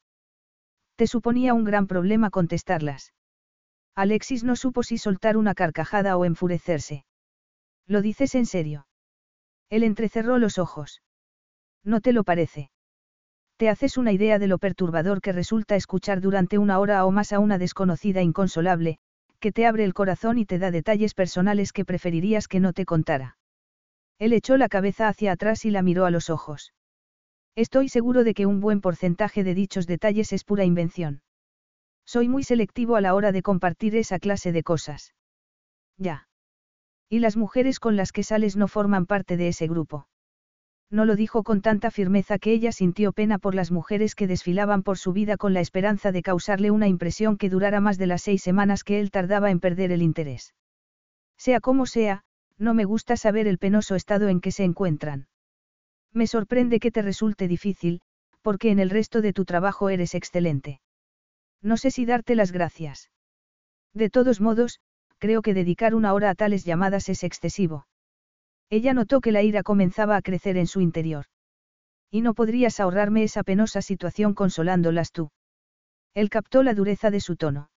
Te 0.95 1.07
suponía 1.07 1.53
un 1.53 1.63
gran 1.63 1.87
problema 1.87 2.31
contestarlas. 2.31 3.13
Alexis 3.95 4.43
no 4.43 4.55
supo 4.55 4.83
si 4.83 4.97
soltar 4.97 5.37
una 5.37 5.53
carcajada 5.53 6.17
o 6.17 6.25
enfurecerse. 6.25 7.05
¿Lo 7.85 8.01
dices 8.01 8.35
en 8.35 8.45
serio? 8.45 8.87
Él 9.71 9.83
entrecerró 9.83 10.37
los 10.37 10.59
ojos. 10.59 11.01
¿No 11.83 12.01
te 12.01 12.13
lo 12.13 12.23
parece? 12.23 12.69
Te 13.57 13.69
haces 13.69 13.97
una 13.97 14.11
idea 14.11 14.37
de 14.37 14.47
lo 14.47 14.57
perturbador 14.57 15.21
que 15.21 15.31
resulta 15.31 15.75
escuchar 15.75 16.19
durante 16.19 16.57
una 16.57 16.77
hora 16.77 17.05
o 17.05 17.11
más 17.11 17.31
a 17.31 17.39
una 17.39 17.57
desconocida 17.57 18.21
inconsolable, 18.21 18.97
que 19.39 19.51
te 19.51 19.65
abre 19.65 19.85
el 19.85 19.93
corazón 19.93 20.37
y 20.37 20.45
te 20.45 20.59
da 20.59 20.71
detalles 20.71 21.13
personales 21.13 21.71
que 21.71 21.85
preferirías 21.85 22.47
que 22.47 22.59
no 22.59 22.73
te 22.73 22.85
contara. 22.85 23.37
Él 24.19 24.33
echó 24.33 24.57
la 24.57 24.67
cabeza 24.67 25.07
hacia 25.07 25.31
atrás 25.31 25.63
y 25.63 25.71
la 25.71 25.81
miró 25.81 26.05
a 26.05 26.11
los 26.11 26.29
ojos. 26.29 26.73
Estoy 27.55 27.87
seguro 27.87 28.23
de 28.23 28.33
que 28.33 28.45
un 28.45 28.59
buen 28.59 28.81
porcentaje 28.81 29.43
de 29.43 29.55
dichos 29.55 29.87
detalles 29.87 30.33
es 30.33 30.43
pura 30.43 30.65
invención. 30.65 31.21
Soy 32.05 32.27
muy 32.27 32.43
selectivo 32.43 32.97
a 32.97 33.01
la 33.01 33.15
hora 33.15 33.31
de 33.31 33.41
compartir 33.41 33.95
esa 33.95 34.19
clase 34.19 34.51
de 34.51 34.63
cosas. 34.63 35.13
Ya. 35.97 36.27
Y 37.11 37.19
las 37.19 37.35
mujeres 37.35 37.81
con 37.81 37.97
las 37.97 38.13
que 38.13 38.23
sales 38.23 38.55
no 38.55 38.69
forman 38.69 39.05
parte 39.05 39.35
de 39.35 39.49
ese 39.49 39.67
grupo. 39.67 40.07
No 40.89 41.03
lo 41.03 41.17
dijo 41.17 41.43
con 41.43 41.61
tanta 41.61 41.91
firmeza 41.91 42.39
que 42.39 42.53
ella 42.53 42.71
sintió 42.71 43.11
pena 43.11 43.37
por 43.37 43.53
las 43.53 43.69
mujeres 43.69 44.15
que 44.15 44.27
desfilaban 44.27 44.81
por 44.81 44.97
su 44.97 45.11
vida 45.11 45.35
con 45.35 45.53
la 45.53 45.59
esperanza 45.59 46.13
de 46.13 46.21
causarle 46.21 46.71
una 46.71 46.87
impresión 46.87 47.35
que 47.35 47.49
durara 47.49 47.81
más 47.81 47.97
de 47.97 48.07
las 48.07 48.21
seis 48.21 48.41
semanas 48.41 48.85
que 48.85 49.01
él 49.01 49.11
tardaba 49.11 49.51
en 49.51 49.59
perder 49.59 49.91
el 49.91 50.01
interés. 50.01 50.55
Sea 51.37 51.59
como 51.59 51.85
sea, 51.85 52.23
no 52.57 52.73
me 52.73 52.85
gusta 52.85 53.17
saber 53.17 53.45
el 53.45 53.57
penoso 53.57 53.95
estado 53.95 54.29
en 54.29 54.39
que 54.39 54.53
se 54.53 54.63
encuentran. 54.63 55.27
Me 56.13 56.27
sorprende 56.27 56.79
que 56.79 56.91
te 56.91 57.01
resulte 57.01 57.49
difícil, 57.49 57.99
porque 58.41 58.71
en 58.71 58.79
el 58.79 58.89
resto 58.89 59.21
de 59.21 59.33
tu 59.33 59.43
trabajo 59.43 59.89
eres 59.89 60.15
excelente. 60.15 60.79
No 61.61 61.75
sé 61.75 61.91
si 61.91 62.05
darte 62.05 62.35
las 62.35 62.53
gracias. 62.53 63.11
De 63.93 64.09
todos 64.09 64.39
modos, 64.39 64.79
creo 65.21 65.43
que 65.43 65.53
dedicar 65.53 65.93
una 65.93 66.13
hora 66.13 66.31
a 66.31 66.35
tales 66.35 66.65
llamadas 66.65 67.07
es 67.07 67.23
excesivo. 67.23 67.85
Ella 68.71 68.93
notó 68.93 69.21
que 69.21 69.31
la 69.31 69.43
ira 69.43 69.61
comenzaba 69.61 70.15
a 70.15 70.21
crecer 70.21 70.57
en 70.57 70.65
su 70.65 70.81
interior. 70.81 71.25
Y 72.09 72.21
no 72.21 72.33
podrías 72.33 72.79
ahorrarme 72.79 73.23
esa 73.23 73.43
penosa 73.43 73.81
situación 73.81 74.33
consolándolas 74.33 75.11
tú. 75.11 75.29
Él 76.15 76.29
captó 76.29 76.63
la 76.63 76.73
dureza 76.73 77.11
de 77.11 77.21
su 77.21 77.35
tono. 77.35 77.69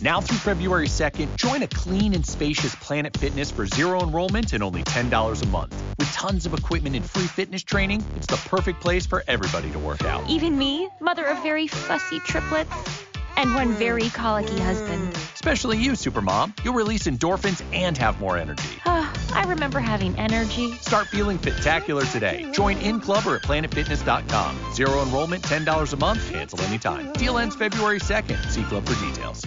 Now 0.00 0.20
through 0.20 0.38
February 0.38 0.88
2nd, 0.88 1.36
join 1.36 1.62
a 1.62 1.68
clean 1.68 2.14
and 2.14 2.26
spacious 2.26 2.74
Planet 2.76 3.16
Fitness 3.16 3.52
for 3.52 3.66
zero 3.66 4.02
enrollment 4.02 4.52
and 4.52 4.62
only 4.62 4.82
$10 4.82 5.42
a 5.42 5.46
month. 5.48 5.74
With 5.98 6.10
tons 6.12 6.46
of 6.46 6.54
equipment 6.54 6.96
and 6.96 7.04
free 7.04 7.28
fitness 7.28 7.62
training, 7.62 8.02
it's 8.16 8.26
the 8.26 8.40
perfect 8.48 8.80
place 8.80 9.06
for 9.06 9.22
everybody 9.28 9.70
to 9.70 9.78
work 9.78 10.04
out. 10.04 10.28
Even 10.28 10.56
me, 10.56 10.88
mother 11.00 11.26
of 11.26 11.40
very 11.42 11.68
fussy 11.68 12.18
triplets 12.20 13.11
and 13.36 13.54
one 13.54 13.72
very 13.72 14.08
colicky 14.10 14.58
husband. 14.58 15.14
Especially 15.34 15.78
you, 15.78 15.92
Supermom. 15.92 16.52
You'll 16.64 16.74
release 16.74 17.04
endorphins 17.04 17.62
and 17.72 17.96
have 17.98 18.20
more 18.20 18.36
energy. 18.36 18.62
Ah, 18.94 19.10
I 19.34 19.48
remember 19.48 19.80
having 19.80 20.14
energy. 20.18 20.74
Start 20.74 21.06
feeling 21.06 21.38
fit-tacular 21.38 22.10
today. 22.12 22.46
Join 22.52 22.76
in 22.78 23.00
club 23.00 23.26
or 23.26 23.36
at 23.36 23.42
planetfitness.com. 23.42 24.74
Zero 24.74 25.02
enrollment, 25.02 25.42
$10 25.42 25.92
a 25.92 25.96
month, 25.96 26.30
cancel 26.30 26.60
anytime. 26.60 27.10
Deal 27.14 27.38
ends 27.38 27.56
February 27.56 28.00
2nd. 28.00 28.50
See 28.50 28.62
club 28.64 28.86
for 28.86 29.06
details. 29.06 29.46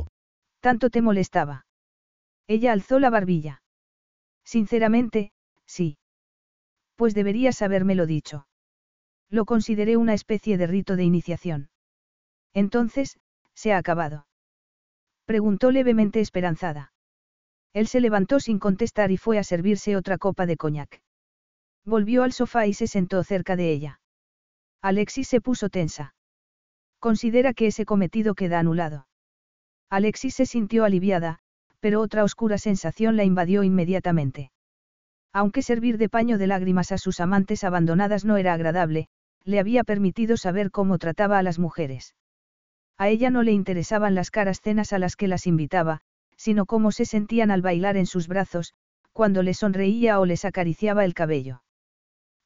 ¿Tanto 0.61 0.89
te 0.89 1.01
molestaba? 1.01 1.65
Ella 2.47 2.71
alzó 2.71 2.99
la 2.99 3.09
barbilla. 3.09 3.61
Sinceramente, 4.45 5.31
sí. 5.65 5.97
Pues 6.95 7.13
deberías 7.13 7.61
habérmelo 7.61 8.05
dicho. 8.05 8.47
Lo 9.29 9.45
consideré 9.45 9.97
una 9.97 10.13
especie 10.13 10.57
de 10.57 10.67
rito 10.67 10.95
de 10.95 11.03
iniciación. 11.03 11.69
Entonces, 12.53 13.19
¿se 13.53 13.73
ha 13.73 13.77
acabado? 13.77 14.27
Preguntó 15.25 15.71
levemente 15.71 16.19
esperanzada. 16.19 16.93
Él 17.73 17.87
se 17.87 18.01
levantó 18.01 18.39
sin 18.39 18.59
contestar 18.59 19.11
y 19.11 19.17
fue 19.17 19.39
a 19.39 19.43
servirse 19.43 19.95
otra 19.95 20.17
copa 20.17 20.45
de 20.45 20.57
coñac. 20.57 21.01
Volvió 21.85 22.23
al 22.23 22.33
sofá 22.33 22.67
y 22.67 22.73
se 22.73 22.85
sentó 22.85 23.23
cerca 23.23 23.55
de 23.55 23.71
ella. 23.71 24.01
Alexis 24.81 25.27
se 25.27 25.41
puso 25.41 25.69
tensa. 25.69 26.13
Considera 26.99 27.53
que 27.53 27.67
ese 27.67 27.85
cometido 27.85 28.35
queda 28.35 28.59
anulado. 28.59 29.07
Alexis 29.91 30.35
se 30.35 30.45
sintió 30.45 30.85
aliviada, 30.85 31.39
pero 31.81 31.99
otra 31.99 32.23
oscura 32.23 32.57
sensación 32.57 33.17
la 33.17 33.25
invadió 33.25 33.61
inmediatamente. 33.61 34.49
Aunque 35.33 35.61
servir 35.61 35.97
de 35.97 36.07
paño 36.07 36.37
de 36.37 36.47
lágrimas 36.47 36.93
a 36.93 36.97
sus 36.97 37.19
amantes 37.19 37.65
abandonadas 37.65 38.23
no 38.23 38.37
era 38.37 38.53
agradable, 38.53 39.09
le 39.43 39.59
había 39.59 39.83
permitido 39.83 40.37
saber 40.37 40.71
cómo 40.71 40.97
trataba 40.97 41.37
a 41.39 41.43
las 41.43 41.59
mujeres. 41.59 42.15
A 42.97 43.09
ella 43.09 43.29
no 43.31 43.43
le 43.43 43.51
interesaban 43.51 44.15
las 44.15 44.31
caras 44.31 44.61
cenas 44.61 44.93
a 44.93 44.99
las 44.99 45.17
que 45.17 45.27
las 45.27 45.45
invitaba, 45.45 45.99
sino 46.37 46.65
cómo 46.65 46.93
se 46.93 47.05
sentían 47.05 47.51
al 47.51 47.61
bailar 47.61 47.97
en 47.97 48.05
sus 48.05 48.29
brazos, 48.29 48.73
cuando 49.11 49.43
le 49.43 49.53
sonreía 49.53 50.21
o 50.21 50.25
les 50.25 50.45
acariciaba 50.45 51.03
el 51.03 51.13
cabello. 51.13 51.63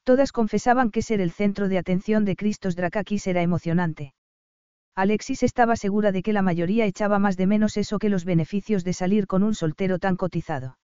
Todas 0.04 0.32
confesaban 0.32 0.89
que 0.89 1.04
ser 1.04 1.22
el 1.22 1.32
centro 1.32 1.68
de 1.68 1.78
atención 1.78 2.26
de 2.26 2.36
Cristos 2.36 2.76
Drakakis 2.76 3.28
era 3.28 3.43
emocionante. 3.43 4.14
Alexis 4.96 5.43
estaba 5.43 5.76
segura 5.76 6.14
de 6.14 6.24
que 6.24 6.32
la 6.32 6.41
mayoría 6.41 6.86
echaba 6.86 7.20
más 7.20 7.36
de 7.36 7.48
menos 7.48 7.76
eso 7.76 8.00
que 8.00 8.10
los 8.10 8.24
beneficios 8.24 8.86
de 8.86 8.93
salir 8.93 9.28
con 9.28 9.43
un 9.43 9.54
soltero 9.54 10.00
tan 10.00 10.16
cotizado. 10.16 10.78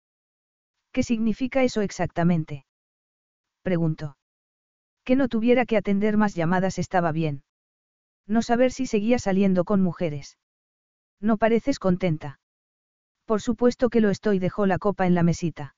¿Qué 0.91 1.01
significa 1.01 1.64
eso 1.64 1.80
exactamente? 1.80 2.66
Preguntó. 3.62 4.18
Que 5.05 5.16
no 5.16 5.30
tuviera 5.30 5.66
que 5.66 5.78
atender 5.78 6.18
más 6.18 6.36
llamadas 6.36 6.78
estaba 6.78 7.14
bien. 7.14 7.43
No 8.28 8.41
saber 8.41 8.72
si 8.72 8.86
seguía 8.86 9.18
saliendo 9.18 9.64
con 9.64 9.82
mujeres. 9.82 10.38
No 11.22 11.38
pareces 11.38 11.80
contenta. 11.80 12.39
Por 13.26 13.41
supuesto 13.41 13.89
que 13.89 14.01
lo 14.01 14.09
estoy, 14.09 14.39
dejó 14.39 14.66
la 14.66 14.78
copa 14.78 15.07
en 15.07 15.16
la 15.16 15.24
mesita. 15.24 15.76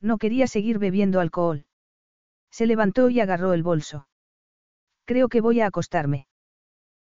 No 0.00 0.18
quería 0.18 0.46
seguir 0.46 0.78
bebiendo 0.78 1.20
alcohol. 1.20 1.64
Se 2.50 2.66
levantó 2.66 3.08
y 3.08 3.20
agarró 3.20 3.54
el 3.54 3.62
bolso. 3.62 4.08
Creo 5.06 5.28
que 5.28 5.40
voy 5.40 5.60
a 5.60 5.66
acostarme. 5.66 6.26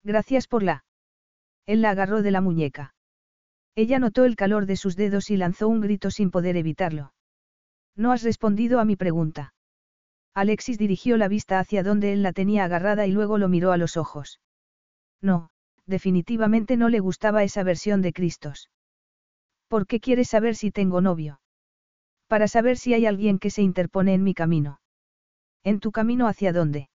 Gracias 0.03 0.46
por 0.46 0.62
la. 0.62 0.84
Él 1.66 1.82
la 1.82 1.90
agarró 1.90 2.22
de 2.22 2.30
la 2.30 2.40
muñeca. 2.40 2.94
Ella 3.74 3.98
notó 3.98 4.24
el 4.24 4.36
calor 4.36 4.66
de 4.66 4.76
sus 4.76 4.96
dedos 4.96 5.30
y 5.30 5.36
lanzó 5.36 5.68
un 5.68 5.80
grito 5.80 6.11
sin 6.11 6.30
poder 6.30 6.57
evitarlo. 6.57 7.12
No 7.96 8.12
has 8.12 8.22
respondido 8.22 8.80
a 8.80 8.84
mi 8.84 8.96
pregunta. 8.96 9.55
Alexis 10.34 10.78
dirigió 10.78 11.16
la 11.16 11.28
vista 11.28 11.59
hacia 11.59 11.82
donde 11.82 12.12
él 12.12 12.22
la 12.22 12.32
tenía 12.32 12.64
agarrada 12.64 13.07
y 13.07 13.12
luego 13.12 13.38
lo 13.38 13.48
miró 13.48 13.72
a 13.72 13.76
los 13.76 13.96
ojos. 13.96 14.40
No, 15.20 15.51
definitivamente 15.86 16.76
no 16.76 16.88
le 16.88 17.01
gustaba 17.01 17.42
esa 17.42 17.62
versión 17.62 18.01
de 18.01 18.12
Cristos. 18.12 18.70
¿Por 19.68 19.86
qué 19.86 20.01
quieres 20.01 20.28
saber 20.28 20.57
si 20.57 20.70
tengo 20.70 21.01
novio? 21.01 21.40
Para 22.26 22.48
saber 22.48 22.76
si 22.76 22.94
hay 22.94 23.07
alguien 23.07 23.38
que 23.38 23.51
se 23.51 23.62
interpone 23.62 24.14
en 24.14 24.22
mi 24.22 24.34
camino. 24.34 24.80
¿En 25.62 25.80
tu 25.80 25.92
camino 25.92 26.26
hacia 26.26 26.53
dónde? 26.53 26.88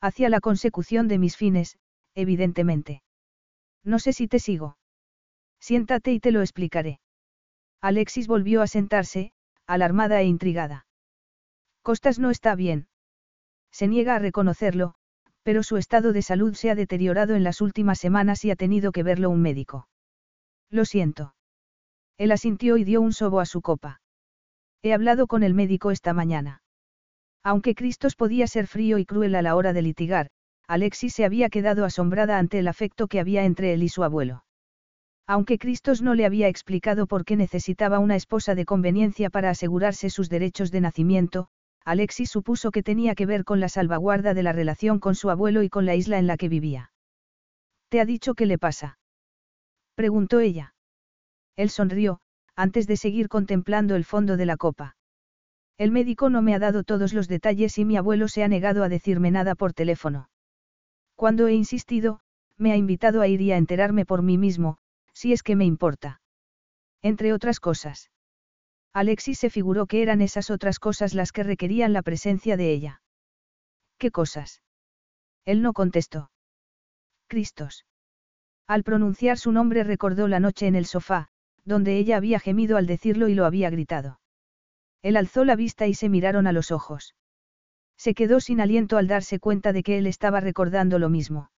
Hacia 0.00 0.28
la 0.28 0.40
consecución 0.40 1.08
de 1.08 1.18
mis 1.18 1.36
fines, 1.36 1.78
evidentemente. 2.14 3.02
No 3.84 3.98
sé 3.98 4.12
si 4.12 4.28
te 4.28 4.38
sigo. 4.38 4.76
Siéntate 5.60 6.12
y 6.12 6.20
te 6.20 6.32
lo 6.32 6.40
explicaré. 6.40 7.00
Alexis 7.80 8.26
volvió 8.26 8.62
a 8.62 8.66
sentarse, 8.66 9.32
alarmada 9.66 10.20
e 10.20 10.24
intrigada. 10.24 10.86
Costas 11.82 12.18
no 12.18 12.30
está 12.30 12.54
bien. 12.54 12.88
Se 13.70 13.88
niega 13.88 14.16
a 14.16 14.18
reconocerlo, 14.18 14.94
pero 15.42 15.62
su 15.62 15.76
estado 15.76 16.12
de 16.12 16.22
salud 16.22 16.54
se 16.54 16.70
ha 16.70 16.74
deteriorado 16.74 17.34
en 17.34 17.44
las 17.44 17.60
últimas 17.60 17.98
semanas 17.98 18.44
y 18.44 18.50
ha 18.50 18.56
tenido 18.56 18.92
que 18.92 19.02
verlo 19.02 19.30
un 19.30 19.40
médico. 19.40 19.88
Lo 20.70 20.84
siento. 20.84 21.34
Él 22.18 22.32
asintió 22.32 22.76
y 22.76 22.84
dio 22.84 23.00
un 23.00 23.12
sobo 23.12 23.40
a 23.40 23.46
su 23.46 23.62
copa. 23.62 24.02
He 24.82 24.92
hablado 24.92 25.26
con 25.26 25.42
el 25.42 25.54
médico 25.54 25.90
esta 25.90 26.12
mañana. 26.12 26.62
Aunque 27.42 27.74
Cristos 27.74 28.16
podía 28.16 28.46
ser 28.46 28.66
frío 28.66 28.98
y 28.98 29.06
cruel 29.06 29.34
a 29.34 29.42
la 29.42 29.56
hora 29.56 29.72
de 29.72 29.82
litigar, 29.82 30.30
Alexis 30.70 31.14
se 31.14 31.24
había 31.24 31.48
quedado 31.48 31.84
asombrada 31.84 32.38
ante 32.38 32.60
el 32.60 32.68
afecto 32.68 33.08
que 33.08 33.18
había 33.18 33.44
entre 33.44 33.72
él 33.72 33.82
y 33.82 33.88
su 33.88 34.04
abuelo. 34.04 34.44
Aunque 35.26 35.58
Cristos 35.58 36.00
no 36.00 36.14
le 36.14 36.24
había 36.24 36.46
explicado 36.46 37.08
por 37.08 37.24
qué 37.24 37.34
necesitaba 37.34 37.98
una 37.98 38.14
esposa 38.14 38.54
de 38.54 38.64
conveniencia 38.64 39.30
para 39.30 39.50
asegurarse 39.50 40.10
sus 40.10 40.28
derechos 40.28 40.70
de 40.70 40.80
nacimiento, 40.80 41.48
Alexis 41.84 42.30
supuso 42.30 42.70
que 42.70 42.84
tenía 42.84 43.16
que 43.16 43.26
ver 43.26 43.42
con 43.42 43.58
la 43.58 43.68
salvaguarda 43.68 44.32
de 44.32 44.44
la 44.44 44.52
relación 44.52 45.00
con 45.00 45.16
su 45.16 45.28
abuelo 45.28 45.64
y 45.64 45.68
con 45.68 45.86
la 45.86 45.96
isla 45.96 46.20
en 46.20 46.28
la 46.28 46.36
que 46.36 46.48
vivía. 46.48 46.92
¿Te 47.88 48.00
ha 48.00 48.04
dicho 48.04 48.34
qué 48.34 48.46
le 48.46 48.56
pasa? 48.56 49.00
preguntó 49.96 50.38
ella. 50.38 50.76
Él 51.56 51.70
sonrió, 51.70 52.20
antes 52.54 52.86
de 52.86 52.96
seguir 52.96 53.28
contemplando 53.28 53.96
el 53.96 54.04
fondo 54.04 54.36
de 54.36 54.46
la 54.46 54.56
copa. 54.56 54.94
El 55.78 55.90
médico 55.90 56.30
no 56.30 56.42
me 56.42 56.54
ha 56.54 56.60
dado 56.60 56.84
todos 56.84 57.12
los 57.12 57.26
detalles 57.26 57.76
y 57.76 57.84
mi 57.84 57.96
abuelo 57.96 58.28
se 58.28 58.44
ha 58.44 58.48
negado 58.48 58.84
a 58.84 58.88
decirme 58.88 59.32
nada 59.32 59.56
por 59.56 59.72
teléfono. 59.72 60.28
Cuando 61.20 61.48
he 61.48 61.52
insistido, 61.52 62.20
me 62.56 62.72
ha 62.72 62.76
invitado 62.76 63.20
a 63.20 63.28
ir 63.28 63.42
y 63.42 63.52
a 63.52 63.58
enterarme 63.58 64.06
por 64.06 64.22
mí 64.22 64.38
mismo, 64.38 64.78
si 65.12 65.34
es 65.34 65.42
que 65.42 65.54
me 65.54 65.66
importa. 65.66 66.22
Entre 67.02 67.34
otras 67.34 67.60
cosas. 67.60 68.10
Alexis 68.94 69.38
se 69.38 69.50
figuró 69.50 69.84
que 69.84 70.00
eran 70.00 70.22
esas 70.22 70.48
otras 70.48 70.78
cosas 70.78 71.12
las 71.12 71.30
que 71.32 71.42
requerían 71.42 71.92
la 71.92 72.00
presencia 72.00 72.56
de 72.56 72.72
ella. 72.72 73.02
¿Qué 73.98 74.10
cosas? 74.10 74.62
Él 75.44 75.60
no 75.60 75.74
contestó. 75.74 76.30
Cristos. 77.26 77.84
Al 78.66 78.82
pronunciar 78.82 79.36
su 79.36 79.52
nombre 79.52 79.84
recordó 79.84 80.26
la 80.26 80.40
noche 80.40 80.68
en 80.68 80.74
el 80.74 80.86
sofá, 80.86 81.28
donde 81.66 81.98
ella 81.98 82.16
había 82.16 82.40
gemido 82.40 82.78
al 82.78 82.86
decirlo 82.86 83.28
y 83.28 83.34
lo 83.34 83.44
había 83.44 83.68
gritado. 83.68 84.20
Él 85.02 85.18
alzó 85.18 85.44
la 85.44 85.54
vista 85.54 85.86
y 85.86 85.92
se 85.92 86.08
miraron 86.08 86.46
a 86.46 86.52
los 86.52 86.70
ojos. 86.70 87.14
Se 88.00 88.14
quedó 88.14 88.40
sin 88.40 88.62
aliento 88.62 88.96
al 88.96 89.08
darse 89.08 89.38
cuenta 89.38 89.74
de 89.74 89.82
que 89.82 89.98
él 89.98 90.06
estaba 90.06 90.40
recordando 90.40 90.98
lo 90.98 91.10
mismo. 91.10 91.50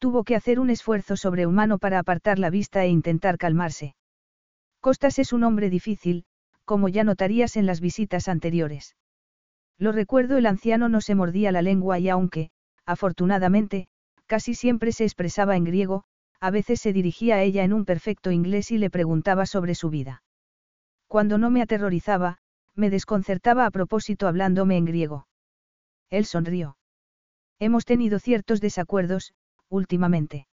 Tuvo 0.00 0.24
que 0.24 0.34
hacer 0.34 0.58
un 0.58 0.70
esfuerzo 0.70 1.16
sobrehumano 1.16 1.78
para 1.78 2.00
apartar 2.00 2.40
la 2.40 2.50
vista 2.50 2.82
e 2.82 2.88
intentar 2.88 3.38
calmarse. 3.38 3.94
Costas 4.80 5.20
es 5.20 5.32
un 5.32 5.44
hombre 5.44 5.70
difícil, 5.70 6.24
como 6.64 6.88
ya 6.88 7.04
notarías 7.04 7.56
en 7.56 7.66
las 7.66 7.80
visitas 7.80 8.26
anteriores. 8.26 8.96
Lo 9.78 9.92
recuerdo, 9.92 10.36
el 10.36 10.46
anciano 10.46 10.88
no 10.88 11.00
se 11.00 11.14
mordía 11.14 11.52
la 11.52 11.62
lengua 11.62 12.00
y 12.00 12.08
aunque, 12.08 12.50
afortunadamente, 12.84 13.86
casi 14.26 14.54
siempre 14.54 14.90
se 14.90 15.04
expresaba 15.04 15.54
en 15.54 15.62
griego, 15.62 16.02
a 16.40 16.50
veces 16.50 16.80
se 16.80 16.92
dirigía 16.92 17.36
a 17.36 17.42
ella 17.42 17.62
en 17.62 17.72
un 17.72 17.84
perfecto 17.84 18.32
inglés 18.32 18.72
y 18.72 18.78
le 18.78 18.90
preguntaba 18.90 19.46
sobre 19.46 19.76
su 19.76 19.90
vida. 19.90 20.24
Cuando 21.06 21.38
no 21.38 21.50
me 21.50 21.62
aterrorizaba, 21.62 22.38
me 22.74 22.90
desconcertaba 22.90 23.64
a 23.64 23.70
propósito 23.70 24.26
hablándome 24.26 24.76
en 24.76 24.86
griego. 24.86 25.28
Él 26.12 26.26
sonrió. 26.26 26.76
Hemos 27.58 27.86
tenido 27.86 28.18
ciertos 28.18 28.60
desacuerdos, 28.60 29.32
últimamente. 29.70 30.46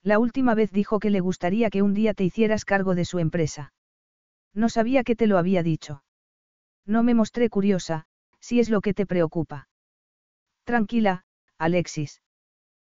La 0.00 0.20
última 0.20 0.54
vez 0.54 0.70
dijo 0.70 1.00
que 1.00 1.10
le 1.10 1.18
gustaría 1.18 1.70
que 1.70 1.82
un 1.82 1.92
día 1.92 2.14
te 2.14 2.22
hicieras 2.22 2.64
cargo 2.64 2.94
de 2.94 3.04
su 3.04 3.18
empresa. 3.18 3.72
No 4.54 4.68
sabía 4.68 5.02
que 5.02 5.16
te 5.16 5.26
lo 5.26 5.38
había 5.38 5.64
dicho. 5.64 6.04
No 6.86 7.02
me 7.02 7.14
mostré 7.14 7.50
curiosa, 7.50 8.06
si 8.38 8.60
es 8.60 8.70
lo 8.70 8.80
que 8.80 8.94
te 8.94 9.06
preocupa. 9.06 9.68
Tranquila, 10.62 11.24
Alexis. 11.58 12.22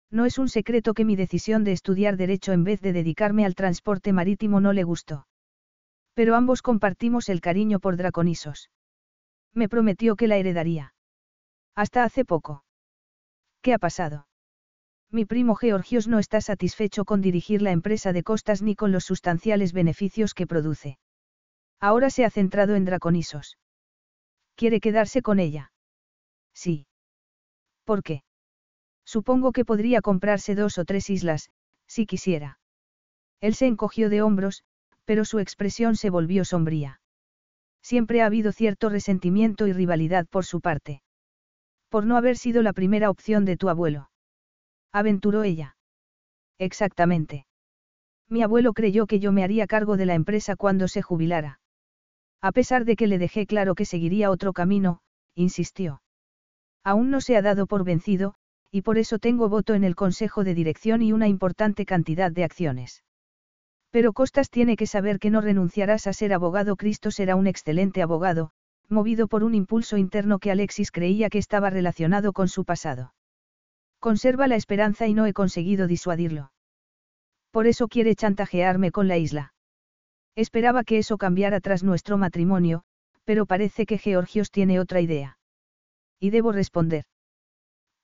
No 0.09 0.25
es 0.25 0.39
un 0.39 0.49
secreto 0.49 0.95
que 0.95 1.05
mi 1.05 1.15
decisión 1.15 1.63
de 1.63 1.73
estudiar 1.73 2.17
derecho 2.17 2.53
en 2.53 2.63
vez 2.63 2.81
de 2.81 2.91
dedicarme 2.91 3.45
al 3.45 3.53
transporte 3.53 4.13
marítimo 4.13 4.59
no 4.59 4.73
le 4.73 4.83
gustó. 4.83 5.27
Pero 6.15 6.33
ambos 6.35 6.63
compartimos 6.63 7.29
el 7.29 7.39
cariño 7.39 7.79
por 7.79 7.97
Draconisos. 7.97 8.71
Me 9.53 9.69
prometió 9.69 10.15
que 10.15 10.27
la 10.27 10.37
heredaría. 10.37 10.95
Hasta 11.75 12.03
hace 12.03 12.25
poco. 12.25 12.63
¿Qué 13.61 13.73
ha 13.73 13.79
pasado? 13.79 14.27
Mi 15.09 15.25
primo 15.25 15.55
Georgios 15.55 16.07
no 16.07 16.19
está 16.19 16.41
satisfecho 16.41 17.05
con 17.05 17.21
dirigir 17.21 17.61
la 17.61 17.71
empresa 17.71 18.13
de 18.13 18.23
costas 18.23 18.61
ni 18.61 18.75
con 18.75 18.91
los 18.91 19.05
sustanciales 19.05 19.71
beneficios 19.71 20.33
que 20.33 20.47
produce. 20.47 20.97
Ahora 21.79 22.09
se 22.09 22.25
ha 22.25 22.29
centrado 22.29 22.75
en 22.75 22.85
Draconisos. 22.85 23.57
¿Quiere 24.55 24.79
quedarse 24.79 25.21
con 25.21 25.39
ella? 25.39 25.71
Sí. 26.53 26.87
¿Por 27.83 28.03
qué? 28.03 28.23
Supongo 29.05 29.51
que 29.51 29.65
podría 29.65 30.01
comprarse 30.01 30.55
dos 30.55 30.77
o 30.77 30.85
tres 30.85 31.09
islas, 31.09 31.49
si 31.87 32.05
quisiera. 32.05 32.59
Él 33.41 33.55
se 33.55 33.67
encogió 33.67 34.09
de 34.09 34.21
hombros, 34.21 34.63
pero 35.05 35.25
su 35.25 35.39
expresión 35.39 35.95
se 35.95 36.09
volvió 36.09 36.45
sombría. 36.45 37.01
Siempre 37.81 38.21
ha 38.21 38.27
habido 38.27 38.51
cierto 38.51 38.89
resentimiento 38.89 39.67
y 39.67 39.73
rivalidad 39.73 40.25
por 40.27 40.45
su 40.45 40.61
parte. 40.61 41.01
Por 41.93 42.07
no 42.07 42.17
haber 42.17 42.37
sido 42.37 42.63
la 42.63 42.73
primera 42.73 43.11
opción 43.11 43.45
de 43.45 43.55
tu 43.55 43.69
abuelo. 43.69 44.09
Aventuró 44.91 45.43
ella. 45.43 45.77
Exactamente. 46.57 47.45
Mi 48.27 48.41
abuelo 48.41 48.73
creyó 48.73 49.05
que 49.05 49.19
yo 49.19 49.31
me 49.31 49.43
haría 49.43 49.67
cargo 49.67 49.95
de 49.95 50.07
la 50.07 50.15
empresa 50.15 50.55
cuando 50.55 50.87
se 50.87 51.03
jubilara. 51.03 51.59
A 52.41 52.51
pesar 52.51 52.85
de 52.85 52.95
que 52.95 53.05
le 53.05 53.19
dejé 53.19 53.45
claro 53.45 53.75
que 53.75 53.85
seguiría 53.85 54.31
otro 54.31 54.53
camino, 54.53 55.01
insistió. 55.35 56.01
Aún 56.83 57.11
no 57.11 57.21
se 57.21 57.37
ha 57.37 57.43
dado 57.43 57.67
por 57.67 57.83
vencido, 57.83 58.33
y 58.71 58.81
por 58.81 58.97
eso 58.97 59.19
tengo 59.19 59.47
voto 59.47 59.75
en 59.75 59.83
el 59.83 59.95
Consejo 59.95 60.43
de 60.43 60.55
Dirección 60.55 61.03
y 61.03 61.13
una 61.13 61.27
importante 61.27 61.85
cantidad 61.85 62.31
de 62.31 62.43
acciones. 62.43 63.03
Pero 63.91 64.13
Costas 64.13 64.49
tiene 64.49 64.77
que 64.77 64.87
saber 64.87 65.19
que 65.19 65.29
no 65.29 65.41
renunciarás 65.41 66.07
a 66.07 66.13
ser 66.13 66.33
abogado. 66.33 66.75
Cristo 66.75 67.11
será 67.11 67.35
un 67.35 67.45
excelente 67.45 68.01
abogado, 68.01 68.49
movido 68.89 69.27
por 69.27 69.43
un 69.43 69.55
impulso 69.55 69.97
interno 69.97 70.39
que 70.39 70.51
Alexis 70.51 70.91
creía 70.91 71.29
que 71.29 71.37
estaba 71.37 71.69
relacionado 71.69 72.33
con 72.33 72.47
su 72.47 72.65
pasado. 72.65 73.13
Conserva 73.99 74.47
la 74.47 74.55
esperanza 74.55 75.07
y 75.07 75.13
no 75.13 75.25
he 75.25 75.33
conseguido 75.33 75.87
disuadirlo. 75.87 76.51
Por 77.51 77.67
eso 77.67 77.87
quiere 77.87 78.15
chantajearme 78.15 78.91
con 78.91 79.07
la 79.07 79.17
isla. 79.17 79.53
Esperaba 80.35 80.83
que 80.83 80.97
eso 80.97 81.17
cambiara 81.17 81.59
tras 81.59 81.83
nuestro 81.83 82.17
matrimonio, 82.17 82.83
pero 83.23 83.45
parece 83.45 83.85
que 83.85 83.97
Georgios 83.97 84.51
tiene 84.51 84.79
otra 84.79 85.01
idea. 85.01 85.37
Y 86.19 86.31
debo 86.31 86.51
responder. 86.51 87.05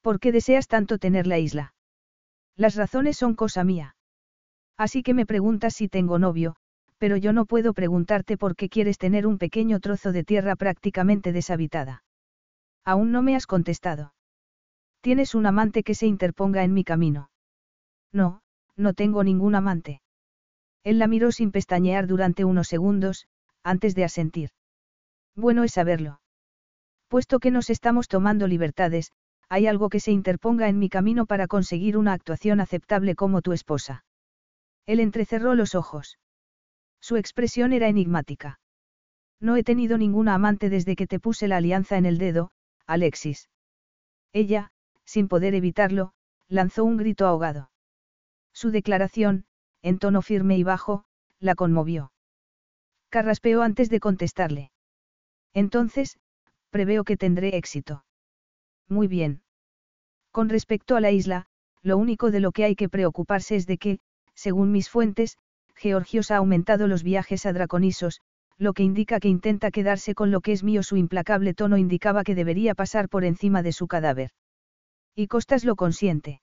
¿Por 0.02 0.20
qué 0.20 0.32
deseas 0.32 0.68
tanto 0.68 0.98
tener 0.98 1.28
la 1.28 1.40
isla? 1.40 1.74
Las 2.56 2.76
razones 2.76 3.18
son 3.18 3.36
cosa 3.36 3.64
mía. 3.64 3.96
Así 4.78 5.04
que 5.04 5.14
me 5.14 5.26
preguntas 5.26 5.76
si 5.76 5.90
tengo 5.90 6.20
novio, 6.20 6.56
pero 7.00 7.18
yo 7.18 7.34
no 7.34 7.46
puedo 7.46 7.74
preguntarte 7.74 8.38
por 8.38 8.56
qué 8.56 8.70
quieres 8.70 8.98
tener 8.98 9.26
un 9.26 9.38
pequeño 9.38 9.80
trozo 9.80 10.12
de 10.12 10.24
tierra 10.24 10.56
prácticamente 10.56 11.32
deshabitada. 11.32 12.04
Aún 12.86 13.12
no 13.12 13.24
me 13.24 13.36
has 13.36 13.48
contestado. 13.48 14.14
Tienes 15.02 15.34
un 15.34 15.46
amante 15.46 15.82
que 15.82 15.96
se 15.96 16.06
interponga 16.06 16.64
en 16.64 16.74
mi 16.74 16.84
camino. 16.84 17.32
No, 18.12 18.42
no 18.76 18.94
tengo 18.94 19.24
ningún 19.24 19.56
amante. 19.56 20.02
Él 20.84 21.00
la 21.00 21.08
miró 21.08 21.32
sin 21.32 21.52
pestañear 21.52 22.06
durante 22.06 22.44
unos 22.44 22.68
segundos, 22.68 23.28
antes 23.64 23.96
de 23.96 24.04
asentir. 24.04 24.50
Bueno 25.36 25.64
es 25.64 25.74
saberlo. 25.74 26.22
Puesto 27.08 27.40
que 27.40 27.52
nos 27.52 27.70
estamos 27.70 28.08
tomando 28.08 28.46
libertades, 28.46 29.14
hay 29.48 29.68
algo 29.68 29.90
que 29.90 30.00
se 30.00 30.12
interponga 30.12 30.68
en 30.68 30.80
mi 30.80 30.90
camino 30.90 31.26
para 31.26 31.48
conseguir 31.48 31.98
una 31.98 32.14
actuación 32.14 32.60
aceptable 32.60 33.16
como 33.16 33.42
tu 33.42 33.54
esposa. 33.54 34.04
Él 34.86 35.00
entrecerró 35.00 35.56
los 35.56 35.76
ojos. 35.76 36.18
Su 37.10 37.18
expresión 37.18 37.74
era 37.74 37.88
enigmática. 37.88 38.60
No 39.40 39.56
he 39.56 39.64
tenido 39.64 39.98
ninguna 39.98 40.36
amante 40.36 40.70
desde 40.70 40.96
que 40.96 41.08
te 41.08 41.20
puse 41.20 41.48
la 41.48 41.58
alianza 41.58 41.98
en 41.98 42.06
el 42.06 42.20
dedo, 42.20 42.52
Alexis. 42.86 43.50
Ella, 44.32 44.72
sin 45.06 45.28
poder 45.28 45.56
evitarlo, 45.56 46.14
lanzó 46.50 46.84
un 46.84 46.98
grito 46.98 47.26
ahogado. 47.26 47.72
Su 48.54 48.70
declaración, 48.70 49.46
en 49.82 49.98
tono 49.98 50.22
firme 50.22 50.56
y 50.60 50.64
bajo, 50.64 51.04
la 51.40 51.56
conmovió. 51.56 52.12
Carraspeó 53.10 53.64
antes 53.64 53.90
de 53.90 54.00
contestarle. 54.00 54.72
Entonces, 55.56 56.20
preveo 56.70 57.04
que 57.06 57.18
tendré 57.18 57.58
éxito. 57.58 58.06
Muy 58.88 59.08
bien. 59.08 59.42
Con 60.30 60.48
respecto 60.48 60.96
a 60.96 61.02
la 61.02 61.10
isla, 61.10 61.48
lo 61.82 61.98
único 61.98 62.30
de 62.30 62.40
lo 62.40 62.52
que 62.52 62.66
hay 62.66 62.76
que 62.76 62.88
preocuparse 62.88 63.56
es 63.56 63.66
de 63.66 63.80
que, 63.80 64.00
según 64.36 64.72
mis 64.72 64.92
fuentes, 64.92 65.40
Georgios 65.80 66.30
ha 66.30 66.38
aumentado 66.38 66.88
los 66.88 67.04
viajes 67.04 67.46
a 67.46 67.54
Draconisos, 67.54 68.20
lo 68.58 68.74
que 68.74 68.84
indica 68.84 69.22
que 69.22 69.30
intenta 69.30 69.72
quedarse 69.72 70.14
con 70.14 70.30
lo 70.30 70.42
que 70.42 70.52
es 70.52 70.62
mío. 70.62 70.84
Su 70.84 70.98
implacable 70.98 71.54
tono 71.54 71.78
indicaba 71.78 72.26
que 72.26 72.36
debería 72.36 72.76
pasar 72.76 73.08
por 73.08 73.24
encima 73.24 73.64
de 73.64 73.72
su 73.72 73.88
cadáver. 73.88 74.32
Y 75.16 75.28
Costas 75.28 75.64
lo 75.64 75.78
consiente. 75.78 76.42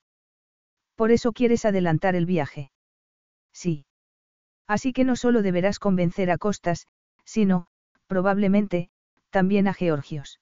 Por 0.94 1.10
eso 1.10 1.32
quieres 1.32 1.66
adelantar 1.66 2.16
el 2.16 2.24
viaje. 2.24 2.70
Sí. 3.52 3.84
Así 4.66 4.94
que 4.94 5.04
no 5.04 5.16
solo 5.16 5.42
deberás 5.42 5.78
convencer 5.78 6.30
a 6.30 6.38
Costas, 6.38 6.86
sino, 7.26 7.66
probablemente, 8.06 8.88
también 9.28 9.68
a 9.68 9.74
Georgios. 9.74 10.40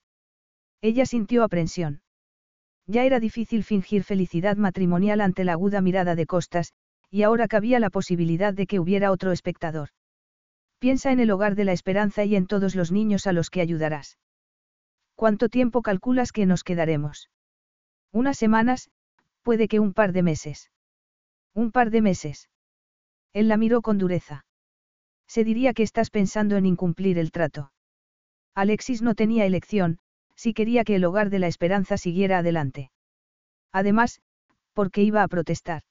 Ella 0.79 1.05
sintió 1.05 1.43
aprensión. 1.43 2.01
Ya 2.87 3.03
era 3.03 3.19
difícil 3.19 3.65
fingir 3.65 4.05
felicidad 4.05 4.55
matrimonial 4.55 5.19
ante 5.19 5.43
la 5.43 5.53
aguda 5.53 5.81
mirada 5.81 6.15
de 6.15 6.25
Costas, 6.25 6.73
y 7.09 7.23
ahora 7.23 7.47
cabía 7.47 7.79
la 7.79 7.89
posibilidad 7.89 8.53
de 8.53 8.67
que 8.67 8.79
hubiera 8.79 9.11
otro 9.11 9.31
espectador. 9.31 9.89
Piensa 10.79 11.11
en 11.11 11.19
el 11.19 11.31
hogar 11.31 11.55
de 11.55 11.65
la 11.65 11.71
esperanza 11.71 12.25
y 12.25 12.35
en 12.35 12.47
todos 12.47 12.75
los 12.75 12.91
niños 12.91 13.27
a 13.27 13.33
los 13.33 13.49
que 13.49 13.61
ayudarás. 13.61 14.17
¿Cuánto 15.15 15.49
tiempo 15.49 15.81
calculas 15.81 16.31
que 16.31 16.45
nos 16.45 16.63
quedaremos? 16.63 17.29
Unas 18.11 18.37
semanas, 18.37 18.89
puede 19.41 19.67
que 19.67 19.79
un 19.79 19.93
par 19.93 20.11
de 20.11 20.23
meses. 20.23 20.71
Un 21.53 21.71
par 21.71 21.89
de 21.89 22.01
meses. 22.01 22.49
Él 23.33 23.47
la 23.47 23.57
miró 23.57 23.81
con 23.81 23.97
dureza. 23.97 24.45
Se 25.27 25.43
diría 25.43 25.73
que 25.73 25.83
estás 25.83 26.09
pensando 26.09 26.57
en 26.57 26.65
incumplir 26.65 27.17
el 27.17 27.31
trato. 27.31 27.71
Alexis 28.53 29.01
no 29.01 29.15
tenía 29.15 29.45
elección, 29.45 29.99
si 30.35 30.53
quería 30.53 30.83
que 30.83 30.95
el 30.95 31.05
hogar 31.05 31.29
de 31.29 31.39
la 31.39 31.47
esperanza 31.47 31.97
siguiera 31.97 32.39
adelante. 32.39 32.91
Además, 33.71 34.21
porque 34.73 35.01
iba 35.01 35.23
a 35.23 35.27
protestar. 35.27 35.83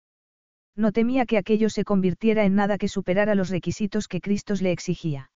No 0.77 0.93
temía 0.93 1.27
que 1.27 1.39
aquello 1.39 1.71
se 1.71 1.85
convirtiera 1.85 2.45
en 2.45 2.55
nada 2.55 2.79
que 2.79 2.89
superara 2.89 3.35
los 3.35 3.51
requisitos 3.51 4.09
que 4.09 4.21
Cristo 4.21 4.55
le 4.61 4.73
exigía. 4.73 5.31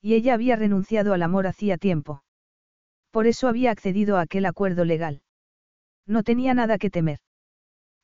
Y 0.00 0.14
ella 0.14 0.34
había 0.34 0.56
renunciado 0.56 1.14
al 1.14 1.22
amor 1.22 1.46
hacía 1.46 1.78
tiempo. 1.78 2.22
Por 3.10 3.26
eso 3.26 3.48
había 3.48 3.70
accedido 3.70 4.16
a 4.16 4.22
aquel 4.22 4.46
acuerdo 4.46 4.84
legal. 4.84 5.22
No 6.06 6.22
tenía 6.22 6.54
nada 6.54 6.78
que 6.78 6.90
temer. 6.90 7.18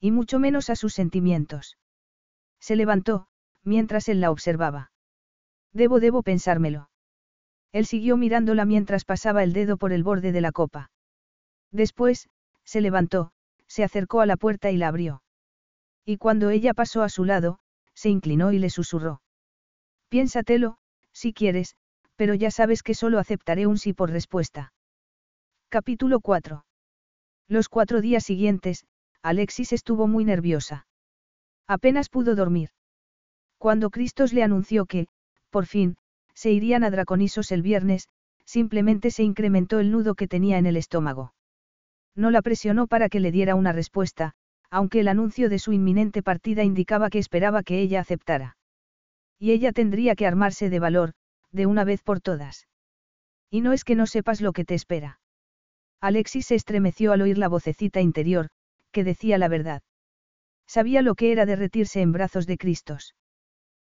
Y 0.01 0.11
mucho 0.11 0.39
menos 0.39 0.71
a 0.71 0.77
sus 0.77 0.95
sentimientos. 0.95 1.77
Se 2.61 2.77
levantó, 2.77 3.27
mientras 3.65 4.09
él 4.09 4.21
la 4.21 4.31
observaba. 4.31 4.91
Debo, 5.73 6.01
debo 6.01 6.23
pensármelo. 6.23 6.91
Él 7.73 7.87
siguió 7.87 8.17
mirándola 8.17 8.65
mientras 8.65 9.05
pasaba 9.05 9.43
el 9.43 9.53
dedo 9.53 9.77
por 9.77 9.93
el 9.93 10.03
borde 10.03 10.33
de 10.33 10.41
la 10.41 10.53
copa. 10.53 10.91
Después, 11.71 12.29
se 12.65 12.81
levantó, 12.81 13.33
se 13.67 13.85
acercó 13.85 14.21
a 14.21 14.27
la 14.27 14.37
puerta 14.37 14.71
y 14.71 14.77
la 14.77 14.89
abrió. 14.89 15.23
Y 16.09 16.17
cuando 16.17 16.49
ella 16.49 16.73
pasó 16.73 17.03
a 17.03 17.11
su 17.11 17.27
lado, 17.27 17.59
se 17.93 18.09
inclinó 18.09 18.51
y 18.53 18.59
le 18.59 18.71
susurró. 18.71 19.21
Piénsatelo, 20.09 20.79
si 21.13 21.35
quieres, 21.35 21.77
Pero 22.17 22.33
ya 22.33 22.51
sabes 22.51 22.83
que 22.83 22.95
solo 22.95 23.19
aceptaré 23.19 23.67
un 23.67 23.77
sí 23.77 23.93
por 23.93 24.11
respuesta. 24.11 24.73
Capítulo 25.69 26.21
4. 26.21 26.65
Los 27.47 27.69
cuatro 27.69 28.01
días 28.01 28.25
siguientes, 28.25 28.87
Alexis 29.23 29.75
estuvo 29.75 30.07
muy 30.07 30.25
nerviosa. 30.25 30.87
Apenas 31.67 32.09
pudo 32.09 32.35
dormir. 32.35 32.71
Cuando 33.59 33.91
Cristos 33.91 34.33
le 34.33 34.43
anunció 34.43 34.87
que, 34.87 35.09
por 35.51 35.67
fin, 35.67 35.99
se 36.33 36.51
irían 36.51 36.85
a 36.85 36.91
Draconisos 36.91 37.53
el 37.53 37.61
viernes, 37.61 38.09
simplemente 38.47 39.11
se 39.11 39.25
incrementó 39.25 39.79
el 39.79 39.91
nudo 39.91 40.15
que 40.15 40.27
tenía 40.27 40.57
en 40.57 40.65
el 40.65 40.79
estómago. 40.79 41.35
No 42.17 42.31
la 42.31 42.41
presionó 42.41 42.87
para 42.87 43.11
que 43.11 43.21
le 43.21 43.31
diera 43.31 43.55
una 43.55 43.73
respuesta, 43.73 44.35
aunque 44.71 45.01
el 45.01 45.09
anuncio 45.09 45.49
de 45.49 45.59
su 45.59 45.73
inminente 45.73 46.23
partida 46.23 46.65
indicaba 46.65 47.11
que 47.11 47.19
esperaba 47.19 47.63
que 47.63 47.81
ella 47.81 48.01
aceptara. 48.01 48.57
Y 49.39 49.53
ella 49.53 49.73
tendría 49.73 50.15
que 50.15 50.27
armarse 50.27 50.69
de 50.69 50.79
valor, 50.79 51.13
de 51.53 51.67
una 51.67 51.85
vez 51.85 52.03
por 52.03 52.21
todas. 52.21 52.67
Y 53.51 53.61
no 53.61 53.73
es 53.73 53.85
que 53.85 53.95
no 53.95 54.07
sepas 54.07 54.41
lo 54.41 54.53
que 54.53 54.65
te 54.65 54.75
espera. 54.75 55.21
Alexis 56.01 56.47
se 56.47 56.55
estremeció 56.55 57.13
al 57.13 57.23
oír 57.23 57.39
la 57.39 57.49
vocecita 57.49 58.01
interior, 58.01 58.49
que 58.93 59.05
decía 59.05 59.39
la 59.39 59.49
verdad. 59.49 59.83
Sabía 60.67 61.03
lo 61.03 61.15
que 61.15 61.33
era 61.33 61.47
derretirse 61.47 62.03
en 62.03 62.13
brazos 62.13 62.47
de 62.47 62.59
Cristos. 62.59 63.15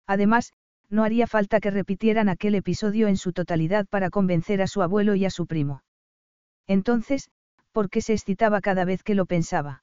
Además, 0.07 0.53
no 0.89 1.05
haría 1.05 1.27
falta 1.27 1.61
que 1.61 1.71
repitieran 1.71 2.29
aquel 2.29 2.55
episodio 2.55 3.09
en 3.09 3.17
su 3.17 3.33
totalidad 3.33 3.87
para 3.87 4.11
convencer 4.11 4.63
a 4.63 4.67
su 4.67 4.81
abuelo 4.81 5.15
y 5.17 5.25
a 5.25 5.31
su 5.31 5.47
primo. 5.47 5.83
Entonces, 6.67 7.31
¿por 7.73 7.91
qué 7.91 8.01
se 8.01 8.15
excitaba 8.15 8.61
cada 8.61 8.85
vez 8.85 9.03
que 9.03 9.15
lo 9.15 9.27
pensaba? 9.27 9.83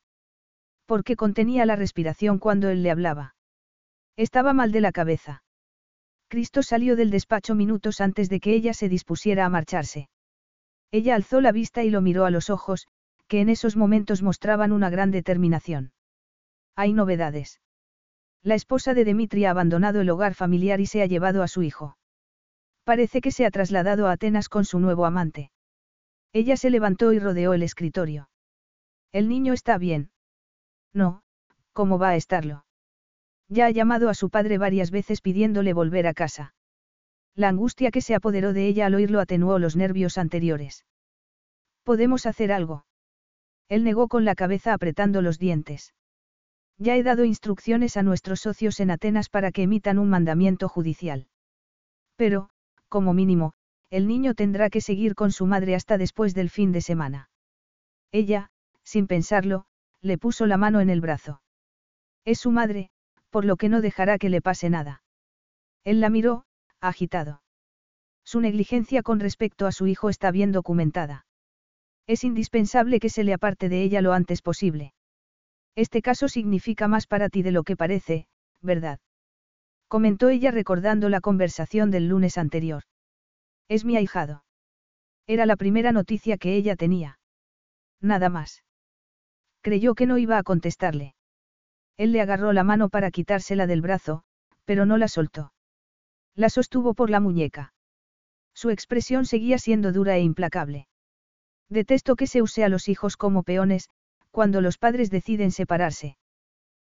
¿Por 0.86 1.04
qué 1.04 1.16
contenía 1.16 1.66
la 1.66 1.76
respiración 1.76 2.40
cuando 2.40 2.70
él 2.70 2.84
le 2.84 2.92
hablaba? 2.92 3.36
Estaba 4.18 4.54
mal 4.54 4.72
de 4.72 4.82
la 4.82 4.92
cabeza. 4.92 5.44
Cristo 6.28 6.64
salió 6.64 6.96
del 6.96 7.12
despacho 7.12 7.56
minutos 7.56 8.02
antes 8.02 8.30
de 8.30 8.40
que 8.40 8.54
ella 8.54 8.74
se 8.74 8.90
dispusiera 8.90 9.46
a 9.46 9.50
marcharse. 9.50 10.10
Ella 10.92 11.16
alzó 11.16 11.42
la 11.42 11.52
vista 11.52 11.84
y 11.84 11.90
lo 11.90 12.02
miró 12.02 12.26
a 12.26 12.32
los 12.32 12.50
ojos, 12.50 12.88
que 13.28 13.42
en 13.42 13.50
esos 13.50 13.76
momentos 13.76 14.22
mostraban 14.22 14.72
una 14.72 14.90
gran 14.90 15.12
determinación. 15.12 15.92
Hay 16.76 16.94
novedades. 16.94 17.62
La 18.44 18.56
esposa 18.56 18.94
de 18.94 19.06
Dimitri 19.06 19.46
ha 19.46 19.52
abandonado 19.52 20.02
el 20.02 20.10
hogar 20.10 20.36
familiar 20.36 20.80
y 20.80 20.86
se 20.86 21.02
ha 21.02 21.08
llevado 21.08 21.42
a 21.42 21.48
su 21.48 21.64
hijo. 21.64 21.98
Parece 22.84 23.22
que 23.22 23.32
se 23.32 23.46
ha 23.46 23.52
trasladado 23.52 24.08
a 24.08 24.12
Atenas 24.12 24.50
con 24.50 24.66
su 24.66 24.80
nuevo 24.80 25.06
amante. 25.06 25.52
Ella 26.32 26.56
se 26.56 26.70
levantó 26.70 27.14
y 27.14 27.20
rodeó 27.20 27.54
el 27.54 27.64
escritorio. 27.64 28.30
El 29.12 29.30
niño 29.30 29.54
está 29.54 29.78
bien. 29.78 30.12
No, 30.96 31.22
¿cómo 31.74 32.00
va 32.00 32.10
a 32.10 32.16
estarlo? 32.16 32.66
Ya 33.50 33.68
ha 33.68 33.72
llamado 33.72 34.10
a 34.10 34.14
su 34.14 34.30
padre 34.30 34.58
varias 34.58 34.90
veces 34.90 35.22
pidiéndole 35.22 35.74
volver 35.74 36.08
a 36.08 36.14
casa. 36.14 36.56
La 37.36 37.50
angustia 37.50 37.92
que 37.92 38.02
se 38.02 38.16
apoderó 38.16 38.54
de 38.54 38.66
ella 38.66 38.86
al 38.86 38.96
oírlo 38.96 39.20
atenuó 39.20 39.60
los 39.60 39.76
nervios 39.76 40.18
anteriores. 40.18 40.86
¿Podemos 41.84 42.26
hacer 42.26 42.52
algo? 42.54 42.86
Él 43.68 43.84
negó 43.84 44.08
con 44.08 44.24
la 44.24 44.36
cabeza 44.36 44.74
apretando 44.74 45.22
los 45.22 45.38
dientes. 45.38 45.94
Ya 46.78 46.96
he 46.96 47.04
dado 47.04 47.26
instrucciones 47.26 47.98
a 47.98 48.04
nuestros 48.04 48.40
socios 48.40 48.80
en 48.80 48.90
Atenas 48.90 49.30
para 49.30 49.52
que 49.52 49.64
emitan 49.64 50.00
un 50.00 50.10
mandamiento 50.10 50.70
judicial. 50.70 51.28
Pero, 52.16 52.50
como 52.88 53.14
mínimo, 53.14 53.54
el 53.90 54.08
niño 54.08 54.34
tendrá 54.34 54.70
que 54.70 54.82
seguir 54.82 55.14
con 55.14 55.32
su 55.32 55.46
madre 55.46 55.76
hasta 55.76 55.98
después 55.98 56.34
del 56.34 56.50
fin 56.50 56.72
de 56.72 56.82
semana. 56.82 57.30
Ella, 58.12 58.50
sin 58.84 59.08
pensarlo, 59.08 59.66
le 60.06 60.20
puso 60.20 60.46
la 60.46 60.58
mano 60.58 60.82
en 60.82 60.92
el 60.92 61.02
brazo. 61.02 61.42
Es 62.26 62.40
su 62.40 62.52
madre, 62.52 62.90
por 63.32 63.44
lo 63.44 63.58
que 63.58 63.70
no 63.70 63.82
dejará 63.82 64.20
que 64.20 64.30
le 64.30 64.40
pase 64.42 64.70
nada. 64.70 65.02
Él 65.84 66.00
la 66.00 66.10
miró, 66.10 66.46
agitado. 66.80 67.42
Su 68.24 68.40
negligencia 68.40 69.02
con 69.02 69.20
respecto 69.20 69.66
a 69.66 69.72
su 69.72 69.88
hijo 69.88 70.10
está 70.10 70.30
bien 70.32 70.52
documentada. 70.52 71.26
Es 72.08 72.24
indispensable 72.24 73.00
que 73.00 73.10
se 73.10 73.24
le 73.24 73.34
aparte 73.34 73.68
de 73.68 73.82
ella 73.82 74.02
lo 74.02 74.14
antes 74.14 74.44
posible. 74.44 74.94
Este 75.76 76.04
caso 76.04 76.28
significa 76.28 76.88
más 76.88 77.08
para 77.08 77.30
ti 77.30 77.42
de 77.42 77.52
lo 77.52 77.64
que 77.64 77.76
parece, 77.76 78.28
¿verdad? 78.62 79.00
Comentó 79.88 80.30
ella 80.30 80.52
recordando 80.52 81.10
la 81.10 81.22
conversación 81.22 81.90
del 81.90 82.08
lunes 82.08 82.38
anterior. 82.38 82.84
Es 83.68 83.86
mi 83.86 83.98
ahijado. 83.98 84.44
Era 85.26 85.48
la 85.48 85.56
primera 85.56 85.92
noticia 85.92 86.38
que 86.38 86.56
ella 86.56 86.76
tenía. 86.76 87.20
Nada 88.02 88.30
más. 88.30 88.65
Creyó 89.66 89.96
que 89.96 90.06
no 90.06 90.20
iba 90.20 90.38
a 90.38 90.44
contestarle. 90.44 91.16
Él 91.98 92.12
le 92.12 92.22
agarró 92.22 92.54
la 92.54 92.64
mano 92.64 92.88
para 92.90 93.10
quitársela 93.10 93.66
del 93.66 93.82
brazo, 93.82 94.22
pero 94.64 94.86
no 94.86 94.96
la 94.96 95.08
soltó. 95.08 95.54
La 96.36 96.52
sostuvo 96.52 96.94
por 96.94 97.10
la 97.10 97.20
muñeca. 97.20 97.74
Su 98.54 98.70
expresión 98.70 99.26
seguía 99.26 99.58
siendo 99.58 99.92
dura 99.92 100.18
e 100.18 100.22
implacable. 100.22 100.88
Detesto 101.68 102.16
que 102.16 102.28
se 102.28 102.44
use 102.44 102.64
a 102.64 102.70
los 102.70 102.88
hijos 102.90 103.18
como 103.18 103.42
peones, 103.42 103.90
cuando 104.30 104.62
los 104.62 104.78
padres 104.78 105.10
deciden 105.10 105.50
separarse. 105.50 106.20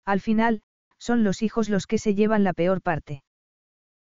Al 0.07 0.21
final, 0.21 0.63
son 0.97 1.25
los 1.25 1.43
hijos 1.43 1.69
los 1.69 1.87
que 1.87 1.99
se 1.99 2.15
llevan 2.15 2.43
la 2.43 2.55
peor 2.55 2.81
parte. 2.81 3.23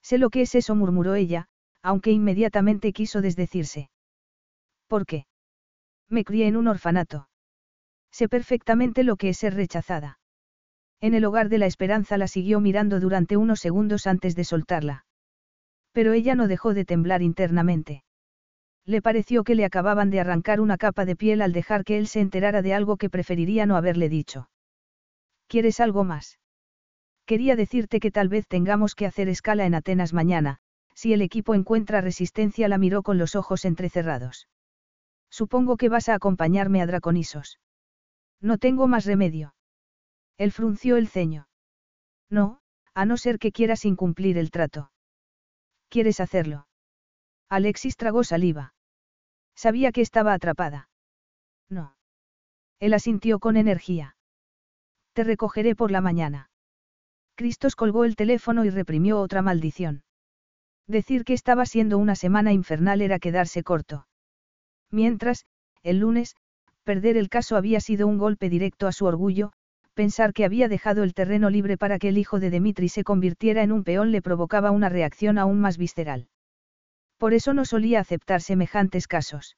Sé 0.03 0.19
lo 0.19 0.29
que 0.29 0.41
es 0.41 0.53
eso, 0.53 0.75
murmuró 0.75 1.15
ella, 1.15 1.47
aunque 1.81 2.11
inmediatamente 2.11 2.93
quiso 2.93 3.21
desdecirse. 3.21 3.89
¿Por 4.87 5.07
qué? 5.07 5.25
Me 6.07 6.23
crié 6.23 6.45
en 6.45 6.55
un 6.55 6.67
orfanato. 6.67 7.28
Sé 8.11 8.27
perfectamente 8.27 9.03
lo 9.03 9.15
que 9.15 9.29
es 9.29 9.37
ser 9.37 9.53
rechazada. 9.53 10.19
En 11.01 11.13
el 11.13 11.25
hogar 11.25 11.49
de 11.49 11.57
la 11.57 11.65
esperanza 11.65 12.17
la 12.17 12.27
siguió 12.27 12.59
mirando 12.59 12.99
durante 12.99 13.37
unos 13.37 13.59
segundos 13.59 14.07
antes 14.07 14.35
de 14.35 14.43
soltarla. 14.43 15.05
Pero 15.93 16.13
ella 16.13 16.35
no 16.35 16.47
dejó 16.47 16.73
de 16.73 16.85
temblar 16.85 17.21
internamente. 17.21 18.03
Le 18.85 19.01
pareció 19.01 19.43
que 19.43 19.55
le 19.55 19.65
acababan 19.65 20.09
de 20.09 20.19
arrancar 20.19 20.59
una 20.59 20.77
capa 20.77 21.05
de 21.05 21.15
piel 21.15 21.41
al 21.41 21.53
dejar 21.53 21.83
que 21.83 21.97
él 21.97 22.07
se 22.07 22.19
enterara 22.19 22.61
de 22.61 22.73
algo 22.73 22.97
que 22.97 23.09
preferiría 23.09 23.65
no 23.65 23.75
haberle 23.75 24.09
dicho. 24.09 24.49
¿Quieres 25.47 25.79
algo 25.79 26.03
más? 26.03 26.39
Quería 27.25 27.55
decirte 27.55 27.99
que 27.99 28.11
tal 28.11 28.27
vez 28.27 28.47
tengamos 28.47 28.95
que 28.95 29.05
hacer 29.05 29.29
escala 29.29 29.65
en 29.65 29.75
Atenas 29.75 30.13
mañana, 30.13 30.57
si 30.95 31.13
el 31.13 31.21
equipo 31.21 31.53
encuentra 31.53 32.01
resistencia 32.01 32.67
la 32.67 32.77
miró 32.77 33.03
con 33.03 33.17
los 33.17 33.35
ojos 33.35 33.65
entrecerrados. 33.65 34.47
Supongo 35.29 35.77
que 35.77 35.89
vas 35.89 36.09
a 36.09 36.15
acompañarme 36.15 36.81
a 36.81 36.87
Draconisos. 36.87 37.59
No 38.41 38.57
tengo 38.57 38.87
más 38.87 39.05
remedio. 39.05 39.53
Él 40.37 40.51
frunció 40.51 40.97
el 40.97 41.07
ceño. 41.07 41.47
No, 42.29 42.61
a 42.93 43.05
no 43.05 43.17
ser 43.17 43.39
que 43.39 43.51
quieras 43.51 43.85
incumplir 43.85 44.37
el 44.37 44.51
trato. 44.51 44.91
¿Quieres 45.89 46.19
hacerlo? 46.19 46.67
Alexis 47.49 47.97
tragó 47.97 48.23
saliva. 48.23 48.73
Sabía 49.55 49.91
que 49.91 50.01
estaba 50.01 50.33
atrapada. 50.33 50.89
No. 51.69 51.95
Él 52.79 52.93
asintió 52.93 53.39
con 53.39 53.57
energía. 53.57 54.15
Te 55.13 55.23
recogeré 55.23 55.75
por 55.75 55.91
la 55.91 55.99
mañana. 55.99 56.49
Cristos 57.35 57.75
colgó 57.75 58.05
el 58.05 58.15
teléfono 58.15 58.63
y 58.65 58.69
reprimió 58.69 59.19
otra 59.19 59.41
maldición. 59.41 60.03
Decir 60.87 61.25
que 61.25 61.33
estaba 61.33 61.65
siendo 61.65 61.97
una 61.97 62.15
semana 62.15 62.53
infernal 62.53 63.01
era 63.01 63.19
quedarse 63.19 63.63
corto. 63.63 64.07
Mientras, 64.91 65.45
el 65.83 65.99
lunes, 65.99 66.35
perder 66.89 67.17
el 67.17 67.29
caso 67.29 67.55
había 67.55 67.81
sido 67.81 68.07
un 68.07 68.17
golpe 68.17 68.49
directo 68.49 68.87
a 68.87 68.91
su 68.91 69.05
orgullo, 69.05 69.51
pensar 69.93 70.33
que 70.33 70.43
había 70.43 70.67
dejado 70.67 71.03
el 71.03 71.13
terreno 71.13 71.51
libre 71.51 71.77
para 71.77 71.99
que 71.99 72.09
el 72.09 72.17
hijo 72.17 72.39
de 72.39 72.49
Dimitri 72.49 72.89
se 72.89 73.03
convirtiera 73.03 73.61
en 73.61 73.71
un 73.71 73.83
peón 73.83 74.11
le 74.11 74.23
provocaba 74.23 74.71
una 74.71 74.89
reacción 74.89 75.37
aún 75.37 75.59
más 75.61 75.77
visceral. 75.77 76.29
Por 77.19 77.35
eso 77.35 77.53
no 77.53 77.63
solía 77.63 77.99
aceptar 77.99 78.41
semejantes 78.41 79.07
casos. 79.07 79.55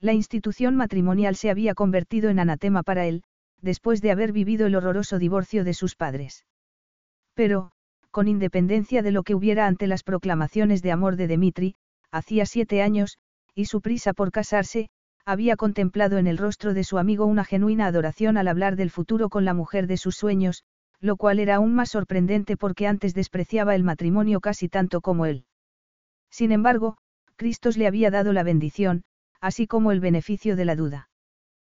La 0.00 0.12
institución 0.12 0.74
matrimonial 0.74 1.36
se 1.36 1.50
había 1.50 1.74
convertido 1.74 2.30
en 2.30 2.40
anatema 2.40 2.82
para 2.82 3.06
él, 3.06 3.22
después 3.62 4.02
de 4.02 4.10
haber 4.10 4.32
vivido 4.32 4.66
el 4.66 4.74
horroroso 4.74 5.20
divorcio 5.20 5.62
de 5.62 5.74
sus 5.74 5.94
padres. 5.94 6.46
Pero, 7.34 7.70
con 8.10 8.26
independencia 8.26 9.02
de 9.02 9.12
lo 9.12 9.22
que 9.22 9.36
hubiera 9.36 9.68
ante 9.68 9.86
las 9.86 10.02
proclamaciones 10.02 10.82
de 10.82 10.90
amor 10.90 11.14
de 11.14 11.28
Dimitri, 11.28 11.76
hacía 12.10 12.44
siete 12.44 12.82
años, 12.82 13.18
y 13.54 13.66
su 13.66 13.80
prisa 13.80 14.14
por 14.14 14.32
casarse, 14.32 14.88
había 15.30 15.56
contemplado 15.56 16.18
en 16.18 16.26
el 16.26 16.38
rostro 16.38 16.74
de 16.74 16.84
su 16.84 16.98
amigo 16.98 17.24
una 17.24 17.44
genuina 17.44 17.86
adoración 17.86 18.36
al 18.36 18.48
hablar 18.48 18.76
del 18.76 18.90
futuro 18.90 19.28
con 19.28 19.44
la 19.44 19.54
mujer 19.54 19.86
de 19.86 19.96
sus 19.96 20.16
sueños, 20.16 20.64
lo 21.00 21.16
cual 21.16 21.38
era 21.38 21.56
aún 21.56 21.74
más 21.74 21.90
sorprendente 21.90 22.56
porque 22.56 22.86
antes 22.86 23.14
despreciaba 23.14 23.74
el 23.74 23.84
matrimonio 23.84 24.40
casi 24.40 24.68
tanto 24.68 25.00
como 25.00 25.26
él. 25.26 25.44
Sin 26.30 26.52
embargo, 26.52 26.96
Cristos 27.36 27.76
le 27.76 27.86
había 27.86 28.10
dado 28.10 28.32
la 28.32 28.42
bendición, 28.42 29.02
así 29.40 29.66
como 29.66 29.92
el 29.92 30.00
beneficio 30.00 30.56
de 30.56 30.64
la 30.64 30.76
duda. 30.76 31.08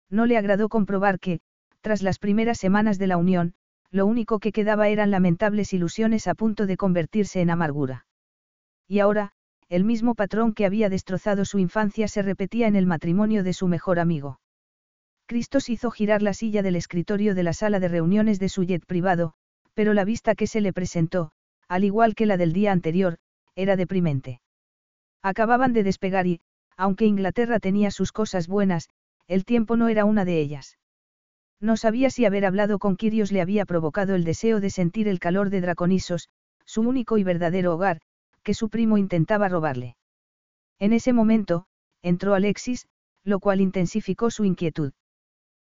No 0.08 0.26
le 0.26 0.36
agradó 0.36 0.68
comprobar 0.68 1.18
que, 1.20 1.40
tras 1.80 2.02
las 2.02 2.18
primeras 2.18 2.58
semanas 2.58 2.98
de 2.98 3.06
la 3.06 3.16
unión, 3.16 3.54
lo 3.90 4.06
único 4.06 4.38
que 4.38 4.52
quedaba 4.52 4.88
eran 4.88 5.10
lamentables 5.10 5.72
ilusiones 5.72 6.28
a 6.28 6.34
punto 6.34 6.66
de 6.66 6.76
convertirse 6.76 7.40
en 7.40 7.50
amargura. 7.50 8.06
Y 8.86 9.00
ahora, 9.00 9.32
el 9.70 9.84
mismo 9.84 10.16
patrón 10.16 10.52
que 10.52 10.66
había 10.66 10.88
destrozado 10.88 11.44
su 11.44 11.60
infancia 11.60 12.08
se 12.08 12.22
repetía 12.22 12.66
en 12.66 12.74
el 12.74 12.86
matrimonio 12.86 13.44
de 13.44 13.52
su 13.52 13.68
mejor 13.68 14.00
amigo. 14.00 14.40
Cristos 15.26 15.70
hizo 15.70 15.92
girar 15.92 16.22
la 16.22 16.34
silla 16.34 16.62
del 16.62 16.74
escritorio 16.74 17.36
de 17.36 17.44
la 17.44 17.52
sala 17.52 17.78
de 17.78 17.86
reuniones 17.86 18.40
de 18.40 18.48
su 18.48 18.64
jet 18.64 18.84
privado, 18.84 19.32
pero 19.74 19.94
la 19.94 20.04
vista 20.04 20.34
que 20.34 20.48
se 20.48 20.60
le 20.60 20.72
presentó, 20.72 21.30
al 21.68 21.84
igual 21.84 22.16
que 22.16 22.26
la 22.26 22.36
del 22.36 22.52
día 22.52 22.72
anterior, 22.72 23.18
era 23.54 23.76
deprimente. 23.76 24.40
Acababan 25.22 25.72
de 25.72 25.84
despegar 25.84 26.26
y, 26.26 26.40
aunque 26.76 27.06
Inglaterra 27.06 27.60
tenía 27.60 27.92
sus 27.92 28.10
cosas 28.10 28.48
buenas, 28.48 28.88
el 29.28 29.44
tiempo 29.44 29.76
no 29.76 29.88
era 29.88 30.04
una 30.04 30.24
de 30.24 30.40
ellas. 30.40 30.78
No 31.60 31.76
sabía 31.76 32.10
si 32.10 32.24
haber 32.24 32.44
hablado 32.44 32.80
con 32.80 32.96
Kirios 32.96 33.30
le 33.30 33.40
había 33.40 33.66
provocado 33.66 34.16
el 34.16 34.24
deseo 34.24 34.58
de 34.58 34.70
sentir 34.70 35.06
el 35.06 35.20
calor 35.20 35.48
de 35.48 35.60
Draconisos, 35.60 36.28
su 36.64 36.80
único 36.80 37.18
y 37.18 37.22
verdadero 37.22 37.74
hogar, 37.74 38.00
que 38.42 38.54
su 38.54 38.68
primo 38.68 38.98
intentaba 38.98 39.48
robarle. 39.48 39.96
En 40.78 40.92
ese 40.92 41.12
momento, 41.12 41.66
entró 42.02 42.34
Alexis, 42.34 42.86
lo 43.24 43.40
cual 43.40 43.60
intensificó 43.60 44.30
su 44.30 44.44
inquietud. 44.44 44.92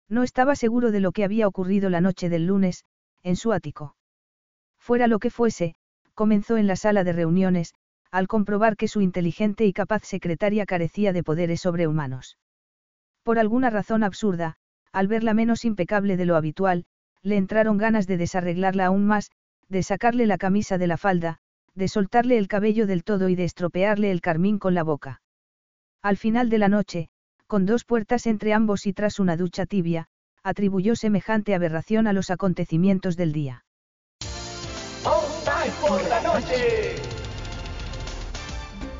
No 0.07 0.23
estaba 0.23 0.55
seguro 0.55 0.91
de 0.91 0.99
lo 0.99 1.11
que 1.11 1.23
había 1.23 1.47
ocurrido 1.47 1.89
la 1.89 2.01
noche 2.01 2.29
del 2.29 2.45
lunes, 2.45 2.85
en 3.23 3.35
su 3.35 3.53
ático. 3.53 3.95
Fuera 4.79 5.07
lo 5.07 5.19
que 5.19 5.29
fuese, 5.29 5.75
comenzó 6.13 6.57
en 6.57 6.67
la 6.67 6.75
sala 6.75 7.03
de 7.03 7.13
reuniones, 7.13 7.73
al 8.09 8.27
comprobar 8.27 8.75
que 8.75 8.87
su 8.87 9.01
inteligente 9.01 9.65
y 9.65 9.73
capaz 9.73 10.03
secretaria 10.03 10.65
carecía 10.65 11.13
de 11.13 11.23
poderes 11.23 11.61
sobrehumanos. 11.61 12.37
Por 13.23 13.39
alguna 13.39 13.69
razón 13.69 14.03
absurda, 14.03 14.57
al 14.91 15.07
verla 15.07 15.33
menos 15.33 15.63
impecable 15.63 16.17
de 16.17 16.25
lo 16.25 16.35
habitual, 16.35 16.85
le 17.21 17.37
entraron 17.37 17.77
ganas 17.77 18.07
de 18.07 18.17
desarreglarla 18.17 18.87
aún 18.87 19.05
más, 19.05 19.31
de 19.69 19.83
sacarle 19.83 20.25
la 20.25 20.37
camisa 20.37 20.77
de 20.77 20.87
la 20.87 20.97
falda, 20.97 21.39
de 21.75 21.87
soltarle 21.87 22.37
el 22.37 22.47
cabello 22.47 22.87
del 22.87 23.03
todo 23.03 23.29
y 23.29 23.35
de 23.35 23.45
estropearle 23.45 24.11
el 24.11 24.21
carmín 24.21 24.59
con 24.59 24.73
la 24.73 24.83
boca. 24.83 25.21
Al 26.01 26.17
final 26.17 26.49
de 26.49 26.57
la 26.57 26.67
noche, 26.67 27.09
con 27.47 27.65
dos 27.65 27.85
puertas 27.85 28.27
entre 28.27 28.53
ambos 28.53 28.85
y 28.85 28.93
tras 28.93 29.19
una 29.19 29.37
ducha 29.37 29.65
tibia, 29.65 30.07
atribuyó 30.43 30.95
semejante 30.95 31.53
aberración 31.53 32.07
a 32.07 32.13
los 32.13 32.29
acontecimientos 32.29 33.15
del 33.17 33.33
día. 33.33 33.65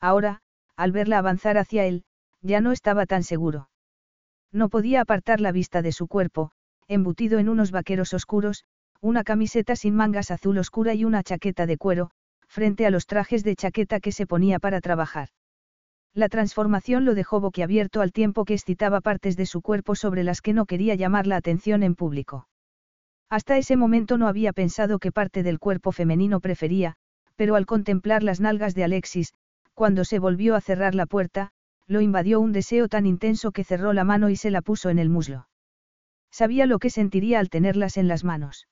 Ahora, 0.00 0.40
al 0.76 0.92
verla 0.92 1.18
avanzar 1.18 1.58
hacia 1.58 1.84
él, 1.84 2.04
ya 2.42 2.60
no 2.60 2.72
estaba 2.72 3.06
tan 3.06 3.22
seguro. 3.22 3.68
No 4.52 4.68
podía 4.68 5.00
apartar 5.00 5.40
la 5.40 5.52
vista 5.52 5.82
de 5.82 5.92
su 5.92 6.06
cuerpo, 6.06 6.52
embutido 6.88 7.38
en 7.38 7.48
unos 7.48 7.70
vaqueros 7.70 8.14
oscuros, 8.14 8.64
una 9.00 9.24
camiseta 9.24 9.76
sin 9.76 9.94
mangas 9.94 10.30
azul 10.30 10.58
oscura 10.58 10.94
y 10.94 11.04
una 11.04 11.22
chaqueta 11.22 11.66
de 11.66 11.76
cuero, 11.76 12.10
frente 12.46 12.86
a 12.86 12.90
los 12.90 13.06
trajes 13.06 13.44
de 13.44 13.56
chaqueta 13.56 14.00
que 14.00 14.12
se 14.12 14.26
ponía 14.26 14.58
para 14.58 14.80
trabajar. 14.80 15.28
La 16.14 16.28
transformación 16.28 17.04
lo 17.04 17.14
dejó 17.14 17.40
boquiabierto 17.40 18.00
al 18.00 18.12
tiempo 18.12 18.44
que 18.44 18.54
excitaba 18.54 19.00
partes 19.00 19.36
de 19.36 19.44
su 19.44 19.60
cuerpo 19.60 19.94
sobre 19.94 20.24
las 20.24 20.40
que 20.40 20.54
no 20.54 20.64
quería 20.64 20.94
llamar 20.94 21.26
la 21.26 21.36
atención 21.36 21.82
en 21.82 21.94
público. 21.94 22.48
Hasta 23.28 23.58
ese 23.58 23.76
momento 23.76 24.16
no 24.16 24.28
había 24.28 24.52
pensado 24.52 24.98
qué 24.98 25.12
parte 25.12 25.42
del 25.42 25.58
cuerpo 25.58 25.92
femenino 25.92 26.40
prefería, 26.40 26.94
pero 27.34 27.54
al 27.56 27.66
contemplar 27.66 28.22
las 28.22 28.40
nalgas 28.40 28.74
de 28.74 28.84
Alexis, 28.84 29.34
cuando 29.76 30.06
se 30.06 30.18
volvió 30.18 30.54
a 30.56 30.62
cerrar 30.62 30.94
la 30.94 31.04
puerta, 31.04 31.50
lo 31.86 32.00
invadió 32.00 32.40
un 32.40 32.52
deseo 32.52 32.88
tan 32.88 33.04
intenso 33.04 33.52
que 33.52 33.62
cerró 33.62 33.92
la 33.92 34.04
mano 34.04 34.30
y 34.30 34.36
se 34.36 34.50
la 34.50 34.62
puso 34.62 34.88
en 34.88 34.98
el 34.98 35.10
muslo. 35.10 35.48
Sabía 36.32 36.64
lo 36.64 36.78
que 36.78 36.88
sentiría 36.88 37.40
al 37.40 37.50
tenerlas 37.50 37.98
en 37.98 38.08
las 38.08 38.24
manos. 38.24 38.68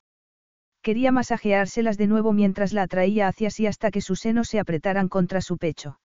Quería 0.80 1.12
masajeárselas 1.12 1.98
de 1.98 2.06
nuevo 2.06 2.32
mientras 2.32 2.72
la 2.72 2.82
atraía 2.82 3.28
hacia 3.28 3.50
sí 3.50 3.66
hasta 3.66 3.90
que 3.90 4.00
sus 4.00 4.20
senos 4.20 4.48
se 4.48 4.58
apretaran 4.58 5.10
contra 5.10 5.42
su 5.42 5.58
pecho. 5.58 6.00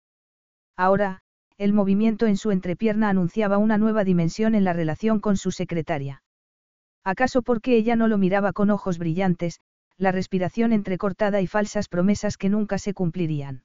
Ahora, 0.76 1.20
el 1.58 1.72
movimiento 1.72 2.28
en 2.28 2.36
su 2.36 2.52
entrepierna 2.52 3.08
anunciaba 3.08 3.58
una 3.58 3.78
nueva 3.78 4.04
dimensión 4.04 4.54
en 4.54 4.66
la 4.66 4.74
relación 4.74 5.22
con 5.22 5.38
su 5.38 5.52
secretaria. 5.52 6.24
¿Acaso 7.06 7.42
porque 7.42 7.78
ella 7.78 7.96
no 7.96 8.10
lo 8.10 8.18
miraba 8.18 8.52
con 8.52 8.70
ojos 8.70 8.98
brillantes, 8.98 9.62
la 9.98 10.12
respiración 10.12 10.74
entrecortada 10.74 11.40
y 11.40 11.48
falsas 11.48 11.88
promesas 11.88 12.36
que 12.36 12.50
nunca 12.50 12.78
se 12.78 12.94
cumplirían? 12.94 13.64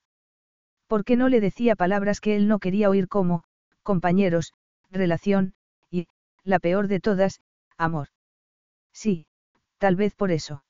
¿Por 0.95 1.05
qué 1.05 1.17
no 1.17 1.29
le 1.29 1.41
decía 1.41 1.75
palabras 1.75 2.21
que 2.21 2.37
él 2.37 2.47
no 2.47 2.61
quería 2.61 2.89
oír 2.89 3.09
como, 3.09 3.43
compañeros, 3.83 4.53
relación, 4.93 5.55
y, 5.91 6.07
la 6.45 6.61
peor 6.61 6.87
de 6.87 7.01
todas, 7.01 7.41
amor? 7.77 8.11
Sí, 8.93 9.27
tal 9.79 9.97
vez 9.97 10.15
por 10.15 10.31
eso. 10.31 10.63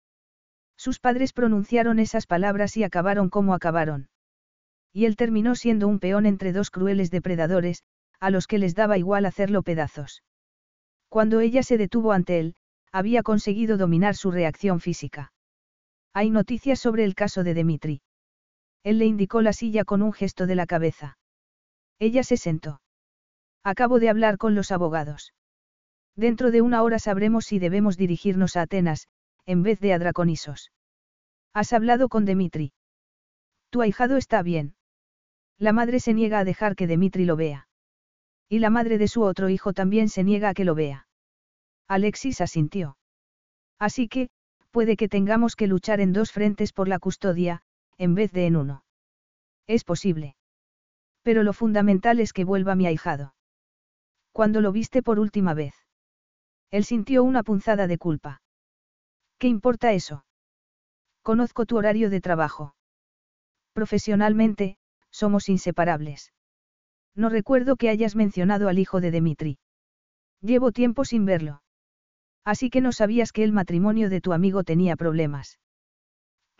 Sus 0.78 0.98
padres 0.98 1.34
pronunciaron 1.34 1.98
esas 1.98 2.26
palabras 2.26 2.74
y 2.78 2.84
acabaron 2.84 3.28
como 3.28 3.52
acabaron. 3.52 4.08
Y 4.94 5.04
él 5.04 5.16
terminó 5.16 5.56
siendo 5.56 5.88
un 5.88 5.98
peón 5.98 6.24
entre 6.24 6.54
dos 6.54 6.70
crueles 6.70 7.10
depredadores, 7.10 7.84
a 8.18 8.30
los 8.30 8.46
que 8.46 8.56
les 8.56 8.74
daba 8.74 8.96
igual 8.96 9.26
hacerlo 9.26 9.62
pedazos. 9.62 10.22
Cuando 11.10 11.40
ella 11.40 11.62
se 11.62 11.76
detuvo 11.76 12.12
ante 12.12 12.40
él, 12.40 12.54
había 12.92 13.22
conseguido 13.22 13.76
dominar 13.76 14.14
su 14.14 14.30
reacción 14.30 14.80
física. 14.80 15.34
Hay 16.14 16.30
noticias 16.30 16.80
sobre 16.80 17.04
el 17.04 17.14
caso 17.14 17.44
de 17.44 17.52
Dimitri. 17.52 18.00
Él 18.84 18.98
le 18.98 19.06
indicó 19.06 19.42
la 19.42 19.52
silla 19.52 19.84
con 19.84 20.02
un 20.02 20.12
gesto 20.12 20.46
de 20.46 20.54
la 20.54 20.66
cabeza. 20.66 21.18
Ella 21.98 22.22
se 22.22 22.36
sentó. 22.36 22.80
Acabo 23.64 23.98
de 23.98 24.10
hablar 24.10 24.36
con 24.36 24.54
los 24.54 24.70
abogados. 24.70 25.32
Dentro 26.14 26.50
de 26.50 26.60
una 26.60 26.82
hora 26.82 26.98
sabremos 26.98 27.46
si 27.46 27.58
debemos 27.58 27.96
dirigirnos 27.96 28.56
a 28.56 28.62
Atenas, 28.62 29.08
en 29.46 29.62
vez 29.62 29.80
de 29.80 29.94
a 29.94 29.98
Draconisos. 29.98 30.70
¿Has 31.54 31.72
hablado 31.72 32.08
con 32.08 32.24
Demitri? 32.24 32.72
Tu 33.70 33.80
ahijado 33.80 34.16
está 34.16 34.42
bien. 34.42 34.76
La 35.58 35.72
madre 35.72 35.98
se 35.98 36.14
niega 36.14 36.40
a 36.40 36.44
dejar 36.44 36.76
que 36.76 36.86
Demitri 36.86 37.24
lo 37.24 37.36
vea. 37.36 37.68
Y 38.48 38.58
la 38.58 38.70
madre 38.70 38.98
de 38.98 39.08
su 39.08 39.22
otro 39.22 39.48
hijo 39.48 39.72
también 39.72 40.08
se 40.08 40.24
niega 40.24 40.50
a 40.50 40.54
que 40.54 40.64
lo 40.64 40.74
vea. 40.74 41.08
Alexis 41.88 42.40
asintió. 42.40 42.98
Así 43.78 44.08
que, 44.08 44.28
puede 44.70 44.96
que 44.96 45.08
tengamos 45.08 45.56
que 45.56 45.66
luchar 45.66 46.00
en 46.00 46.12
dos 46.12 46.32
frentes 46.32 46.72
por 46.72 46.88
la 46.88 46.98
custodia, 46.98 47.62
en 47.98 48.14
vez 48.14 48.32
de 48.32 48.46
en 48.46 48.56
uno. 48.56 48.84
Es 49.66 49.84
posible. 49.84 50.36
Pero 51.22 51.42
lo 51.42 51.52
fundamental 51.52 52.20
es 52.20 52.32
que 52.32 52.44
vuelva 52.44 52.74
mi 52.74 52.86
ahijado. 52.86 53.34
Cuando 54.32 54.60
lo 54.60 54.72
viste 54.72 55.02
por 55.02 55.18
última 55.18 55.54
vez. 55.54 55.74
Él 56.70 56.84
sintió 56.84 57.22
una 57.24 57.42
punzada 57.42 57.86
de 57.86 57.98
culpa. 57.98 58.42
¿Qué 59.38 59.48
importa 59.48 59.92
eso? 59.92 60.24
Conozco 61.22 61.66
tu 61.66 61.76
horario 61.76 62.10
de 62.10 62.20
trabajo. 62.20 62.74
Profesionalmente, 63.72 64.76
somos 65.10 65.48
inseparables. 65.48 66.32
No 67.14 67.28
recuerdo 67.28 67.76
que 67.76 67.88
hayas 67.88 68.16
mencionado 68.16 68.68
al 68.68 68.78
hijo 68.78 69.00
de 69.00 69.10
Dimitri. 69.10 69.58
Llevo 70.40 70.72
tiempo 70.72 71.04
sin 71.04 71.24
verlo. 71.24 71.62
Así 72.44 72.68
que 72.70 72.80
no 72.80 72.92
sabías 72.92 73.32
que 73.32 73.44
el 73.44 73.52
matrimonio 73.52 74.10
de 74.10 74.20
tu 74.20 74.32
amigo 74.32 74.64
tenía 74.64 74.96
problemas 74.96 75.58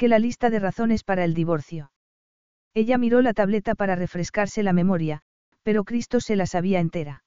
que 0.05 0.09
la 0.11 0.19
lista 0.19 0.51
de 0.51 0.59
razones 0.59 1.03
para 1.03 1.25
el 1.25 1.33
divorcio. 1.33 1.91
Ella 2.75 2.99
miró 2.99 3.23
la 3.23 3.33
tableta 3.33 3.75
para 3.75 3.97
refrescarse 3.97 4.63
la 4.63 4.75
memoria, 4.75 5.23
pero 5.63 5.85
Cristo 5.85 6.21
se 6.21 6.37
la 6.37 6.45
sabía 6.45 6.81
entera. 6.81 7.25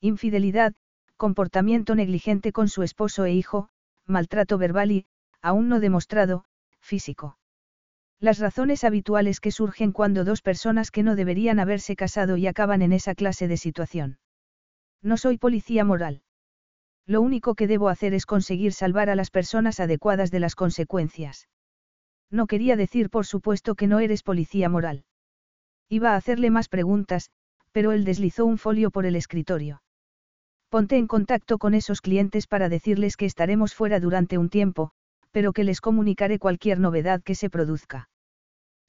Infidelidad, 0.00 0.72
comportamiento 1.18 1.94
negligente 1.94 2.52
con 2.52 2.68
su 2.68 2.82
esposo 2.84 3.26
e 3.26 3.34
hijo, 3.34 3.68
maltrato 4.06 4.56
verbal 4.56 4.92
y, 4.92 5.06
aún 5.42 5.68
no 5.68 5.78
demostrado, 5.78 6.46
físico. 6.80 7.36
Las 8.18 8.38
razones 8.38 8.82
habituales 8.82 9.38
que 9.38 9.50
surgen 9.50 9.92
cuando 9.92 10.24
dos 10.24 10.40
personas 10.40 10.90
que 10.90 11.02
no 11.02 11.16
deberían 11.16 11.60
haberse 11.60 11.96
casado 11.96 12.38
y 12.38 12.46
acaban 12.46 12.80
en 12.80 12.94
esa 12.94 13.14
clase 13.14 13.46
de 13.46 13.58
situación. 13.58 14.20
No 15.02 15.18
soy 15.18 15.36
policía 15.36 15.84
moral. 15.84 16.22
Lo 17.04 17.20
único 17.20 17.54
que 17.54 17.66
debo 17.66 17.90
hacer 17.90 18.14
es 18.14 18.24
conseguir 18.24 18.72
salvar 18.72 19.10
a 19.10 19.16
las 19.16 19.30
personas 19.30 19.80
adecuadas 19.80 20.30
de 20.30 20.40
las 20.40 20.54
consecuencias. 20.54 21.46
No 22.30 22.46
quería 22.46 22.76
decir 22.76 23.10
por 23.10 23.26
supuesto 23.26 23.74
que 23.74 23.86
no 23.86 23.98
eres 23.98 24.22
policía 24.22 24.68
moral. 24.68 25.04
Iba 25.88 26.12
a 26.12 26.16
hacerle 26.16 26.50
más 26.50 26.68
preguntas, 26.68 27.30
pero 27.72 27.92
él 27.92 28.04
deslizó 28.04 28.46
un 28.46 28.58
folio 28.58 28.90
por 28.90 29.06
el 29.06 29.16
escritorio. 29.16 29.82
Ponte 30.68 30.96
en 30.96 31.08
contacto 31.08 31.58
con 31.58 31.74
esos 31.74 32.00
clientes 32.00 32.46
para 32.46 32.68
decirles 32.68 33.16
que 33.16 33.26
estaremos 33.26 33.74
fuera 33.74 33.98
durante 33.98 34.38
un 34.38 34.48
tiempo, 34.48 34.92
pero 35.32 35.52
que 35.52 35.64
les 35.64 35.80
comunicaré 35.80 36.38
cualquier 36.38 36.78
novedad 36.78 37.22
que 37.22 37.34
se 37.34 37.50
produzca. 37.50 38.08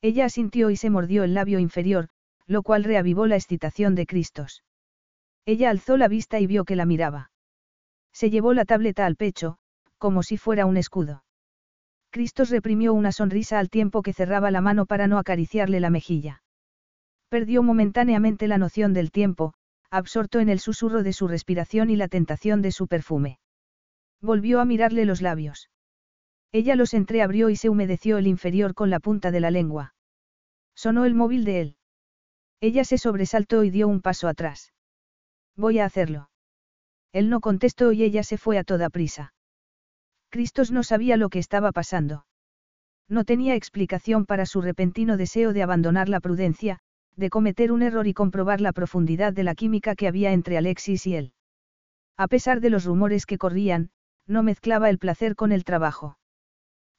Ella 0.01 0.25
asintió 0.25 0.69
y 0.69 0.75
se 0.75 0.91
mordió 0.91 1.23
el 1.23 1.33
labio 1.33 1.59
inferior, 1.59 2.09
lo 2.45 2.61
cual 2.61 2.83
reavivó 2.83 3.25
la 3.25 3.35
excitación 3.35 3.95
de 3.95 4.05
Cristos. 4.05 4.63
Ella 5.45 5.71
alzó 5.71 5.97
la 5.97 6.07
vista 6.07 6.39
y 6.39 6.45
vio 6.45 6.65
que 6.65 6.75
la 6.75 6.85
miraba. 6.85 7.31
Se 8.13 8.29
llevó 8.29 8.53
la 8.53 8.65
tableta 8.65 9.05
al 9.05 9.15
pecho, 9.15 9.57
como 9.97 10.21
si 10.21 10.37
fuera 10.37 10.65
un 10.65 10.77
escudo. 10.77 11.23
Cristos 12.11 12.49
reprimió 12.49 12.93
una 12.93 13.13
sonrisa 13.13 13.57
al 13.57 13.69
tiempo 13.69 14.01
que 14.01 14.11
cerraba 14.11 14.51
la 14.51 14.59
mano 14.59 14.85
para 14.85 15.07
no 15.07 15.17
acariciarle 15.17 15.79
la 15.79 15.89
mejilla. 15.89 16.43
Perdió 17.29 17.63
momentáneamente 17.63 18.49
la 18.49 18.57
noción 18.57 18.91
del 18.91 19.11
tiempo, 19.11 19.53
absorto 19.89 20.41
en 20.41 20.49
el 20.49 20.59
susurro 20.59 21.03
de 21.03 21.13
su 21.13 21.29
respiración 21.29 21.89
y 21.89 21.95
la 21.95 22.09
tentación 22.09 22.61
de 22.61 22.73
su 22.73 22.87
perfume. 22.87 23.39
Volvió 24.21 24.59
a 24.59 24.65
mirarle 24.65 25.05
los 25.05 25.21
labios. 25.21 25.69
Ella 26.51 26.75
los 26.75 26.93
entreabrió 26.93 27.49
y 27.49 27.55
se 27.55 27.69
humedeció 27.69 28.17
el 28.17 28.27
inferior 28.27 28.73
con 28.73 28.89
la 28.89 28.99
punta 28.99 29.31
de 29.31 29.39
la 29.39 29.49
lengua. 29.49 29.95
Sonó 30.75 31.05
el 31.05 31.15
móvil 31.15 31.45
de 31.45 31.61
él. 31.61 31.75
Ella 32.59 32.83
se 32.83 32.97
sobresaltó 32.97 33.63
y 33.63 33.69
dio 33.69 33.87
un 33.87 34.01
paso 34.01 34.27
atrás. 34.27 34.73
Voy 35.55 35.79
a 35.79 35.85
hacerlo. 35.85 36.29
Él 37.13 37.29
no 37.29 37.39
contestó 37.39 37.93
y 37.93 38.03
ella 38.03 38.23
se 38.23 38.37
fue 38.37 38.57
a 38.57 38.65
toda 38.65 38.89
prisa. 38.89 39.33
Cristos 40.31 40.71
no 40.71 40.81
sabía 40.83 41.17
lo 41.17 41.27
que 41.27 41.39
estaba 41.39 41.73
pasando. 41.73 42.25
No 43.09 43.25
tenía 43.25 43.55
explicación 43.55 44.25
para 44.25 44.45
su 44.45 44.61
repentino 44.61 45.17
deseo 45.17 45.51
de 45.51 45.61
abandonar 45.61 46.07
la 46.07 46.21
prudencia, 46.21 46.79
de 47.17 47.29
cometer 47.29 47.73
un 47.73 47.81
error 47.81 48.07
y 48.07 48.13
comprobar 48.13 48.61
la 48.61 48.71
profundidad 48.71 49.33
de 49.33 49.43
la 49.43 49.55
química 49.55 49.93
que 49.93 50.07
había 50.07 50.31
entre 50.31 50.57
Alexis 50.57 51.05
y 51.05 51.15
él. 51.15 51.33
A 52.15 52.29
pesar 52.29 52.61
de 52.61 52.69
los 52.69 52.85
rumores 52.85 53.25
que 53.25 53.37
corrían, 53.37 53.89
no 54.25 54.41
mezclaba 54.41 54.89
el 54.89 54.99
placer 54.99 55.35
con 55.35 55.51
el 55.51 55.65
trabajo. 55.65 56.17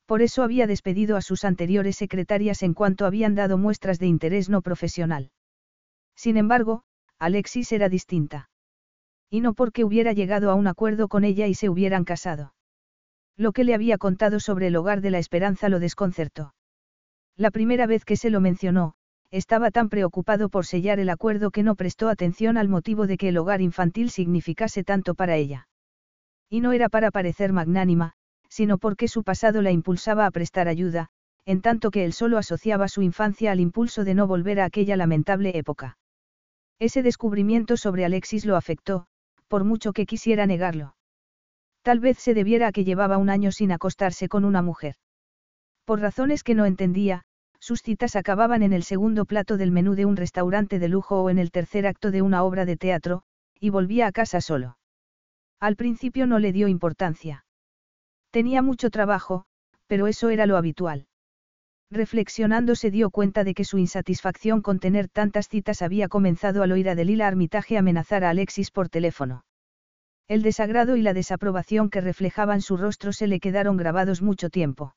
Por 0.04 0.20
eso 0.20 0.42
había 0.42 0.66
despedido 0.66 1.16
a 1.16 1.22
sus 1.22 1.44
anteriores 1.44 1.96
secretarias 1.96 2.62
en 2.62 2.74
cuanto 2.74 3.06
habían 3.06 3.34
dado 3.34 3.56
muestras 3.56 3.98
de 3.98 4.09
interés 4.09 4.50
no 4.50 4.60
profesional. 4.60 5.30
Sin 6.14 6.36
embargo, 6.36 6.82
Alexis 7.18 7.72
era 7.72 7.88
distinta. 7.88 8.50
Y 9.30 9.40
no 9.40 9.54
porque 9.54 9.84
hubiera 9.84 10.12
llegado 10.12 10.50
a 10.50 10.54
un 10.54 10.66
acuerdo 10.66 11.09
con 11.09 11.24
ella 11.24 11.46
y 11.46 11.54
se 11.54 11.70
hubieran 11.70 12.04
casado. 12.04 12.52
Lo 13.36 13.52
que 13.52 13.64
le 13.64 13.74
había 13.74 13.98
contado 13.98 14.40
sobre 14.40 14.66
el 14.66 14.76
hogar 14.76 15.00
de 15.00 15.10
la 15.10 15.18
esperanza 15.18 15.68
lo 15.68 15.80
desconcertó. 15.80 16.54
La 17.36 17.50
primera 17.50 17.86
vez 17.86 18.04
que 18.04 18.16
se 18.16 18.30
lo 18.30 18.40
mencionó, 18.40 18.94
estaba 19.30 19.70
tan 19.70 19.88
preocupado 19.88 20.50
por 20.50 20.66
sellar 20.66 21.00
el 21.00 21.09
acuerdo 21.09 21.50
que 21.50 21.62
no 21.62 21.74
prestó 21.74 22.10
atención 22.10 22.59
al 22.59 22.68
motivo 22.68 23.06
de 23.06 23.16
que 23.16 23.28
el 23.28 23.38
hogar 23.38 23.62
infantil 23.62 24.10
significase 24.10 24.84
tanto 24.84 25.14
para 25.14 25.36
ella. 25.36 25.68
Y 26.50 26.60
no 26.60 26.72
era 26.72 26.90
para 26.90 27.10
parecer 27.10 27.52
magnánima, 27.52 28.12
sino 28.50 28.76
porque 28.76 29.09
su 29.09 29.24
pasado 29.24 29.62
la 29.62 29.70
impulsaba 29.70 30.26
a 30.26 30.30
prestar 30.30 30.68
ayuda, 30.68 31.09
en 31.46 31.62
tanto 31.62 31.90
que 31.90 32.04
él 32.04 32.12
solo 32.12 32.36
asociaba 32.36 32.88
su 32.88 33.00
infancia 33.00 33.50
al 33.50 33.60
impulso 33.60 34.04
de 34.04 34.14
no 34.14 34.26
volver 34.26 34.60
a 34.60 34.66
aquella 34.66 34.96
lamentable 34.96 35.56
época. 35.56 35.96
Ese 36.78 37.02
descubrimiento 37.02 37.78
sobre 37.78 38.04
Alexis 38.04 38.44
lo 38.44 38.56
afectó, 38.56 39.06
por 39.48 39.64
mucho 39.64 39.94
que 39.94 40.04
quisiera 40.04 40.46
negarlo. 40.46 40.94
Tal 41.82 42.00
vez 42.00 42.18
se 42.18 42.34
debiera 42.34 42.68
a 42.68 42.72
que 42.72 42.84
llevaba 42.84 43.18
un 43.18 43.28
año 43.28 43.52
sin 43.52 43.72
acostarse 43.72 44.28
con 44.28 44.44
una 44.44 44.62
mujer. 44.62 44.94
Por 45.84 46.00
razones 46.00 46.44
que 46.44 46.54
no 46.54 46.64
entendía, 46.64 47.22
sus 47.59 47.82
citas 47.82 48.16
acababan 48.16 48.62
en 48.62 48.72
el 48.72 48.82
segundo 48.82 49.24
plato 49.24 49.56
del 49.56 49.72
menú 49.72 49.94
de 49.94 50.04
un 50.04 50.16
restaurante 50.16 50.78
de 50.78 50.88
lujo 50.88 51.22
o 51.22 51.30
en 51.30 51.38
el 51.38 51.50
tercer 51.50 51.86
acto 51.86 52.10
de 52.10 52.22
una 52.22 52.44
obra 52.44 52.64
de 52.64 52.76
teatro, 52.76 53.22
y 53.59 53.70
volvía 53.70 54.06
a 54.06 54.12
casa 54.12 54.40
solo. 54.40 54.78
Al 55.60 55.76
principio 55.76 56.26
no 56.26 56.38
le 56.38 56.52
dio 56.52 56.66
importancia. 56.66 57.44
Tenía 58.30 58.62
mucho 58.62 58.90
trabajo, 58.90 59.44
pero 59.86 60.06
eso 60.06 60.30
era 60.30 60.46
lo 60.46 60.56
habitual. 60.56 61.06
Reflexionando 61.90 62.74
se 62.74 62.90
dio 62.90 63.10
cuenta 63.10 63.44
de 63.44 63.54
que 63.54 63.64
su 63.64 63.78
insatisfacción 63.78 64.62
con 64.62 64.78
tener 64.78 65.09
tantas 65.09 65.48
citas 65.48 65.82
había 65.82 66.09
comenzado 66.09 66.62
al 66.62 66.72
oír 66.72 66.88
a 66.88 66.94
Delila 66.94 67.28
Armitaje 67.28 67.76
amenazar 67.76 68.24
a 68.24 68.30
Alexis 68.30 68.70
por 68.70 68.88
teléfono. 68.88 69.44
El 70.32 70.40
desagrado 70.40 70.96
y 70.96 71.02
la 71.02 71.12
desaprobación 71.12 71.90
que 71.90 72.00
reflejaban 72.00 72.62
su 72.62 72.78
rostro 72.78 73.12
se 73.12 73.26
le 73.26 73.38
quedaron 73.38 73.76
grabados 73.76 74.22
mucho 74.22 74.48
tiempo. 74.48 74.96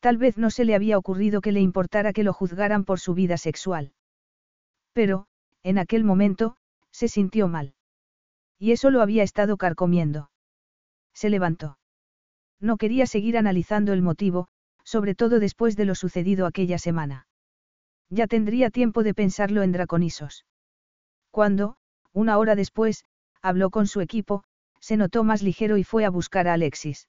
Tal 0.00 0.16
vez 0.16 0.38
no 0.38 0.50
se 0.50 0.64
le 0.64 0.74
había 0.74 0.98
ocurrido 0.98 1.40
que 1.40 1.52
le 1.52 1.60
importara 1.60 2.12
que 2.12 2.24
lo 2.24 2.32
juzgaran 2.32 2.84
por 2.84 2.98
su 2.98 3.14
vida 3.14 3.36
sexual. 3.36 3.92
Pero, 4.92 5.28
en 5.62 5.78
aquel 5.78 6.02
momento, 6.02 6.56
se 6.90 7.06
sintió 7.06 7.46
mal. 7.46 7.74
Y 8.58 8.72
eso 8.72 8.90
lo 8.90 9.02
había 9.02 9.22
estado 9.22 9.56
carcomiendo. 9.56 10.32
Se 11.14 11.30
levantó. 11.30 11.78
No 12.58 12.76
quería 12.76 13.06
seguir 13.06 13.38
analizando 13.38 13.92
el 13.92 14.02
motivo, 14.02 14.48
sobre 14.82 15.14
todo 15.14 15.38
después 15.38 15.76
de 15.76 15.84
lo 15.84 15.94
sucedido 15.94 16.44
aquella 16.44 16.78
semana. 16.78 17.28
Ya 18.08 18.26
tendría 18.26 18.70
tiempo 18.70 19.04
de 19.04 19.14
pensarlo 19.14 19.62
en 19.62 19.70
Draconisos. 19.70 20.44
Cuando, 21.30 21.76
una 22.12 22.36
hora 22.36 22.56
después, 22.56 23.04
habló 23.42 23.70
con 23.70 23.86
su 23.86 24.00
equipo, 24.00 24.44
se 24.80 24.96
notó 24.96 25.24
más 25.24 25.42
ligero 25.42 25.76
y 25.76 25.84
fue 25.84 26.04
a 26.04 26.10
buscar 26.10 26.48
a 26.48 26.54
Alexis. 26.54 27.08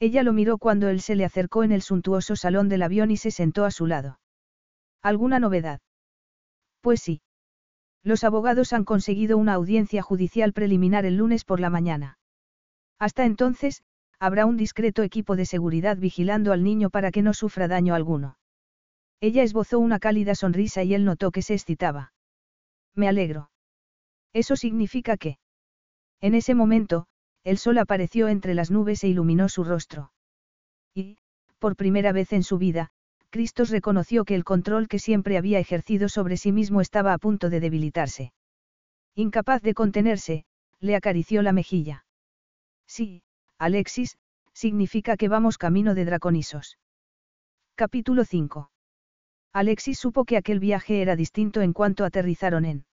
Ella 0.00 0.22
lo 0.22 0.32
miró 0.32 0.58
cuando 0.58 0.88
él 0.88 1.00
se 1.00 1.16
le 1.16 1.24
acercó 1.24 1.64
en 1.64 1.72
el 1.72 1.82
suntuoso 1.82 2.36
salón 2.36 2.68
del 2.68 2.82
avión 2.82 3.10
y 3.10 3.16
se 3.16 3.30
sentó 3.30 3.64
a 3.64 3.70
su 3.70 3.86
lado. 3.86 4.20
¿Alguna 5.02 5.40
novedad? 5.40 5.80
Pues 6.80 7.00
sí. 7.00 7.20
Los 8.04 8.24
abogados 8.24 8.72
han 8.72 8.84
conseguido 8.84 9.36
una 9.36 9.54
audiencia 9.54 10.02
judicial 10.02 10.52
preliminar 10.52 11.04
el 11.04 11.16
lunes 11.16 11.44
por 11.44 11.60
la 11.60 11.68
mañana. 11.68 12.18
Hasta 12.98 13.24
entonces, 13.24 13.82
habrá 14.20 14.46
un 14.46 14.56
discreto 14.56 15.02
equipo 15.02 15.36
de 15.36 15.46
seguridad 15.46 15.96
vigilando 15.96 16.52
al 16.52 16.62
niño 16.62 16.90
para 16.90 17.10
que 17.10 17.22
no 17.22 17.34
sufra 17.34 17.68
daño 17.68 17.94
alguno. 17.94 18.38
Ella 19.20 19.42
esbozó 19.42 19.80
una 19.80 19.98
cálida 19.98 20.34
sonrisa 20.34 20.84
y 20.84 20.94
él 20.94 21.04
notó 21.04 21.32
que 21.32 21.42
se 21.42 21.54
excitaba. 21.54 22.12
Me 22.94 23.08
alegro. 23.08 23.50
Eso 24.38 24.54
significa 24.54 25.16
que. 25.16 25.38
En 26.20 26.36
ese 26.36 26.54
momento, 26.54 27.06
el 27.42 27.58
sol 27.58 27.76
apareció 27.78 28.28
entre 28.28 28.54
las 28.54 28.70
nubes 28.70 29.02
e 29.02 29.08
iluminó 29.08 29.48
su 29.48 29.64
rostro. 29.64 30.12
Y, 30.94 31.18
por 31.58 31.74
primera 31.74 32.12
vez 32.12 32.32
en 32.32 32.44
su 32.44 32.56
vida, 32.56 32.90
Cristos 33.30 33.70
reconoció 33.70 34.24
que 34.24 34.36
el 34.36 34.44
control 34.44 34.86
que 34.86 35.00
siempre 35.00 35.38
había 35.38 35.58
ejercido 35.58 36.08
sobre 36.08 36.36
sí 36.36 36.52
mismo 36.52 36.80
estaba 36.80 37.14
a 37.14 37.18
punto 37.18 37.50
de 37.50 37.58
debilitarse. 37.58 38.32
Incapaz 39.16 39.60
de 39.62 39.74
contenerse, 39.74 40.44
le 40.78 40.94
acarició 40.94 41.42
la 41.42 41.52
mejilla. 41.52 42.04
Sí, 42.86 43.24
Alexis, 43.58 44.18
significa 44.52 45.16
que 45.16 45.28
vamos 45.28 45.58
camino 45.58 45.96
de 45.96 46.04
Draconisos. 46.04 46.78
Capítulo 47.74 48.24
5. 48.24 48.70
Alexis 49.52 49.98
supo 49.98 50.24
que 50.24 50.36
aquel 50.36 50.60
viaje 50.60 51.02
era 51.02 51.16
distinto 51.16 51.60
en 51.60 51.72
cuanto 51.72 52.04
aterrizaron 52.04 52.64
en 52.64 52.86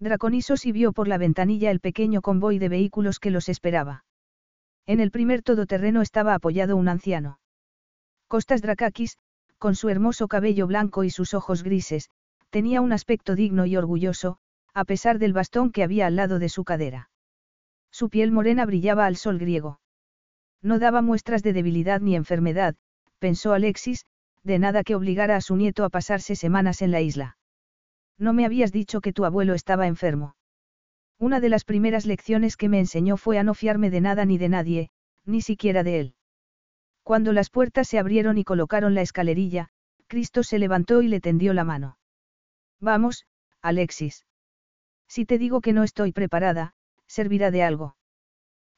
Draconisos 0.00 0.64
y 0.64 0.72
vio 0.72 0.92
por 0.92 1.08
la 1.08 1.18
ventanilla 1.18 1.70
el 1.70 1.80
pequeño 1.80 2.22
convoy 2.22 2.58
de 2.58 2.68
vehículos 2.68 3.18
que 3.18 3.30
los 3.30 3.48
esperaba. 3.48 4.04
En 4.86 5.00
el 5.00 5.10
primer 5.10 5.42
todoterreno 5.42 6.02
estaba 6.02 6.34
apoyado 6.34 6.76
un 6.76 6.88
anciano. 6.88 7.40
Costas 8.28 8.62
Drakakis, 8.62 9.18
con 9.58 9.74
su 9.74 9.88
hermoso 9.88 10.28
cabello 10.28 10.66
blanco 10.66 11.02
y 11.02 11.10
sus 11.10 11.34
ojos 11.34 11.62
grises, 11.62 12.10
tenía 12.50 12.80
un 12.80 12.92
aspecto 12.92 13.34
digno 13.34 13.66
y 13.66 13.76
orgulloso, 13.76 14.38
a 14.72 14.84
pesar 14.84 15.18
del 15.18 15.32
bastón 15.32 15.72
que 15.72 15.82
había 15.82 16.06
al 16.06 16.16
lado 16.16 16.38
de 16.38 16.48
su 16.48 16.64
cadera. 16.64 17.10
Su 17.90 18.08
piel 18.08 18.30
morena 18.30 18.66
brillaba 18.66 19.06
al 19.06 19.16
sol 19.16 19.38
griego. 19.38 19.80
No 20.62 20.78
daba 20.78 21.02
muestras 21.02 21.42
de 21.42 21.52
debilidad 21.52 22.00
ni 22.00 22.14
enfermedad, 22.14 22.76
pensó 23.18 23.52
Alexis, 23.52 24.06
de 24.44 24.58
nada 24.58 24.84
que 24.84 24.94
obligara 24.94 25.36
a 25.36 25.40
su 25.40 25.56
nieto 25.56 25.84
a 25.84 25.90
pasarse 25.90 26.36
semanas 26.36 26.82
en 26.82 26.92
la 26.92 27.00
isla. 27.00 27.37
No 28.18 28.32
me 28.32 28.44
habías 28.44 28.72
dicho 28.72 29.00
que 29.00 29.12
tu 29.12 29.24
abuelo 29.24 29.54
estaba 29.54 29.86
enfermo. 29.86 30.34
Una 31.18 31.40
de 31.40 31.48
las 31.48 31.64
primeras 31.64 32.06
lecciones 32.06 32.56
que 32.56 32.68
me 32.68 32.78
enseñó 32.78 33.16
fue 33.16 33.38
a 33.38 33.44
no 33.44 33.54
fiarme 33.54 33.90
de 33.90 34.00
nada 34.00 34.24
ni 34.24 34.38
de 34.38 34.48
nadie, 34.48 34.90
ni 35.24 35.40
siquiera 35.40 35.82
de 35.82 36.00
él. 36.00 36.14
Cuando 37.02 37.32
las 37.32 37.50
puertas 37.50 37.88
se 37.88 37.98
abrieron 37.98 38.38
y 38.38 38.44
colocaron 38.44 38.94
la 38.94 39.02
escalerilla, 39.02 39.68
Cristo 40.08 40.42
se 40.42 40.58
levantó 40.58 41.02
y 41.02 41.08
le 41.08 41.20
tendió 41.20 41.54
la 41.54 41.64
mano. 41.64 41.98
Vamos, 42.80 43.26
Alexis. 43.62 44.26
Si 45.08 45.24
te 45.24 45.38
digo 45.38 45.60
que 45.60 45.72
no 45.72 45.82
estoy 45.84 46.12
preparada, 46.12 46.74
servirá 47.06 47.50
de 47.50 47.62
algo. 47.62 47.96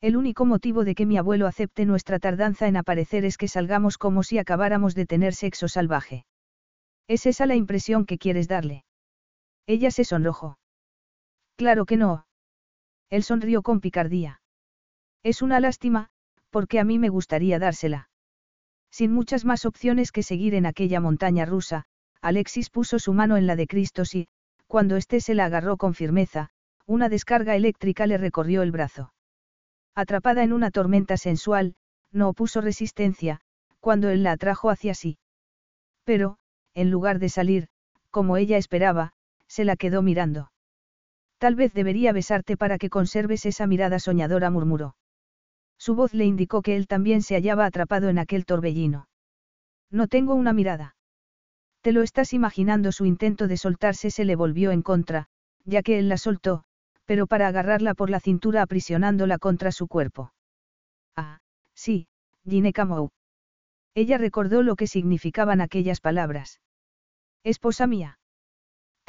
El 0.01 0.17
único 0.17 0.47
motivo 0.47 0.85
de 0.85 0.95
que 0.95 1.07
mi 1.07 1.19
abuelo 1.19 1.47
acepte 1.47 1.85
nuestra 1.85 2.19
tardanza 2.19 2.69
en 2.69 2.77
aparecer 2.77 3.25
es 3.25 3.37
que 3.37 3.49
salgamos 3.49 3.99
como 3.99 4.23
si 4.23 4.39
acabáramos 4.39 4.95
de 4.95 5.07
tener 5.07 5.35
sexo 5.35 5.69
salvaje. 5.69 6.25
¿Es 7.07 7.27
esa 7.27 7.47
la 7.47 7.57
impresión 7.57 8.07
que 8.07 8.17
quieres 8.17 8.49
darle? 8.49 8.85
Ella 9.71 9.93
se 9.93 10.03
sonrojó. 10.03 10.59
Claro 11.55 11.87
que 11.87 11.97
no. 11.97 12.27
Él 13.09 13.23
sonrió 13.23 13.63
con 13.63 13.79
picardía. 13.79 14.43
Es 15.23 15.43
una 15.43 15.61
lástima, 15.61 16.09
porque 16.51 16.81
a 16.81 16.85
mí 16.85 16.99
me 16.99 17.09
gustaría 17.09 17.61
dársela. 17.61 18.09
Sin 18.91 19.13
muchas 19.13 19.45
más 19.45 19.67
opciones 19.67 20.11
que 20.11 20.25
seguir 20.25 20.57
en 20.57 20.67
aquella 20.67 20.99
montaña 20.99 21.45
rusa, 21.45 21.85
Alexis 22.21 22.69
puso 22.69 22.99
su 22.99 23.13
mano 23.13 23.37
en 23.37 23.47
la 23.47 23.55
de 23.55 23.69
Cristo 23.69 24.03
y, 24.13 24.27
cuando 24.67 24.97
éste 24.97 25.21
se 25.21 25.37
la 25.37 25.45
agarró 25.45 25.77
con 25.77 25.95
firmeza, 25.95 26.51
una 26.85 27.09
descarga 27.09 27.55
eléctrica 27.55 28.09
le 28.09 28.19
recorrió 28.19 28.63
el 28.63 28.73
brazo. 28.73 29.15
Atrapada 29.95 30.43
en 30.43 30.53
una 30.53 30.73
tormenta 30.73 31.17
sensual, 31.17 31.77
no 32.11 32.31
opuso 32.31 32.61
resistencia, 32.61 33.41
cuando 33.79 34.11
él 34.11 34.25
la 34.25 34.33
atrajo 34.33 34.69
hacia 34.69 34.95
sí. 34.95 35.19
Pero, 36.03 36.39
en 36.75 36.91
lugar 36.91 37.21
de 37.21 37.29
salir, 37.29 37.69
como 38.11 38.37
ella 38.37 38.57
esperaba, 38.57 39.13
se 39.51 39.65
la 39.65 39.75
quedó 39.77 40.01
mirando. 40.01 40.53
Tal 41.39 41.57
vez 41.57 41.75
debería 41.75 42.13
besarte 42.13 42.57
para 42.57 42.79
que 42.79 42.89
conserves 42.89 43.45
esa 43.47 43.67
mirada 43.67 43.99
soñadora, 43.99 44.49
murmuró. 44.49 44.95
Su 45.77 45.97
voz 45.97 46.15
le 46.15 46.25
indicó 46.25 46.63
que 46.63 46.77
él 46.77 46.87
también 46.87 47.21
se 47.21 47.35
hallaba 47.35 47.67
atrapado 47.67 48.09
en 48.09 48.19
aquel 48.19 48.45
torbellino. 48.45 49.09
No 49.91 50.07
tengo 50.07 50.35
una 50.35 50.53
mirada. 50.53 50.95
Te 51.81 51.91
lo 51.93 52.03
estás 52.03 52.33
imaginando, 52.33 52.93
su 52.93 53.07
intento 53.07 53.49
de 53.49 53.57
soltarse 53.57 54.11
se 54.11 54.25
le 54.25 54.37
volvió 54.37 54.71
en 54.71 54.83
contra, 54.83 55.27
ya 55.65 55.83
que 55.83 55.99
él 55.99 56.09
la 56.09 56.19
soltó, 56.19 56.63
pero 57.07 57.27
para 57.27 57.49
agarrarla 57.49 57.95
por 57.95 58.09
la 58.09 58.21
cintura 58.21 58.63
aprisionándola 58.63 59.39
contra 59.39 59.73
su 59.73 59.89
cuerpo. 59.89 60.33
Ah, 61.17 61.41
sí, 61.75 62.07
Ginecamou. 62.49 63.11
Ella 63.95 64.17
recordó 64.17 64.63
lo 64.63 64.77
que 64.77 64.87
significaban 64.87 65.61
aquellas 65.61 66.01
palabras. 66.01 66.61
Esposa 67.43 67.89
mía. 67.89 68.20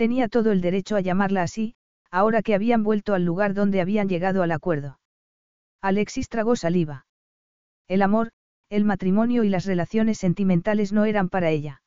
Tenía 0.02 0.28
todo 0.30 0.52
el 0.52 0.62
derecho 0.62 0.96
a 0.96 1.02
llamarla 1.02 1.44
así, 1.44 1.76
ahora 2.10 2.42
que 2.42 2.56
habían 2.56 2.82
vuelto 2.82 3.14
al 3.14 3.24
lugar 3.24 3.54
donde 3.54 3.82
habían 3.82 4.10
llegado 4.10 4.42
al 4.42 4.50
acuerdo. 4.50 5.00
Alexis 5.80 6.28
tragó 6.28 6.56
saliva. 6.56 7.06
El 7.88 8.02
amor, 8.02 8.32
el 8.72 8.84
matrimonio 8.84 9.44
y 9.44 9.50
las 9.50 9.66
relaciones 9.66 10.18
sentimentales 10.18 10.92
no 10.92 11.06
eran 11.06 11.30
para 11.30 11.52
ella. 11.52 11.84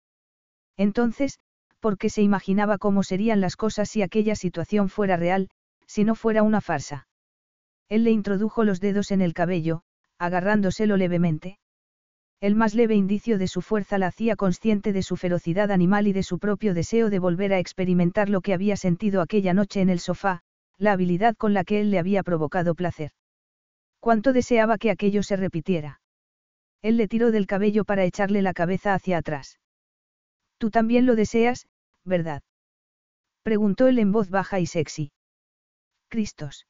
Entonces, 0.77 1.41
porque 1.81 2.09
se 2.09 2.23
imaginaba 2.23 2.79
cómo 2.79 3.03
serían 3.03 3.41
las 3.41 3.57
cosas 3.57 3.91
si 3.91 4.01
aquella 4.01 4.37
situación 4.37 4.89
fuera 4.91 5.17
real, 5.17 5.51
si 5.89 6.05
no 6.05 6.15
fuera 6.15 6.45
una 6.45 6.61
farsa. 6.61 7.09
Él 7.89 8.05
le 8.05 8.13
introdujo 8.13 8.63
los 8.63 8.79
dedos 8.79 9.11
en 9.11 9.23
el 9.23 9.35
cabello, 9.35 9.83
agarrándoselo 10.21 10.97
levemente. 10.97 11.59
El 12.41 12.55
más 12.55 12.75
leve 12.75 12.95
indicio 12.95 13.39
de 13.39 13.49
su 13.49 13.63
fuerza 13.63 13.97
la 13.99 14.09
hacía 14.09 14.37
consciente 14.37 14.93
de 14.93 15.03
su 15.03 15.17
ferocidad 15.17 15.71
animal 15.71 16.07
y 16.07 16.13
de 16.13 16.23
su 16.23 16.39
propio 16.39 16.75
deseo 16.75 17.11
de 17.11 17.19
volver 17.19 17.53
a 17.53 17.59
experimentar 17.59 18.29
lo 18.29 18.41
que 18.41 18.53
había 18.53 18.77
sentido 18.77 19.21
aquella 19.21 19.55
noche 19.55 19.81
en 19.81 19.89
el 19.89 20.01
sofá, 20.01 20.43
la 20.77 20.93
habilidad 20.93 21.37
con 21.37 21.55
la 21.55 21.65
que 21.65 21.81
él 21.81 21.91
le 21.91 21.99
había 21.99 22.23
provocado 22.23 22.75
placer. 22.75 23.13
Cuánto 24.01 24.33
deseaba 24.33 24.77
que 24.77 24.91
aquello 24.91 25.23
se 25.23 25.37
repitiera. 25.37 26.01
Él 26.83 26.99
le 26.99 27.09
tiró 27.09 27.31
del 27.31 27.47
cabello 27.47 27.85
para 27.85 28.05
echarle 28.05 28.43
la 28.43 28.53
cabeza 28.53 28.93
hacia 28.93 29.17
atrás. 29.17 29.59
Tú 30.59 30.71
también 30.71 31.07
lo 31.07 31.17
deseas, 31.17 31.67
¿verdad? 32.05 32.43
Preguntó 33.43 33.89
él 33.89 33.99
en 33.99 34.13
voz 34.13 34.29
baja 34.29 34.61
y 34.61 34.67
sexy. 34.67 35.13
Cristos. 36.09 36.67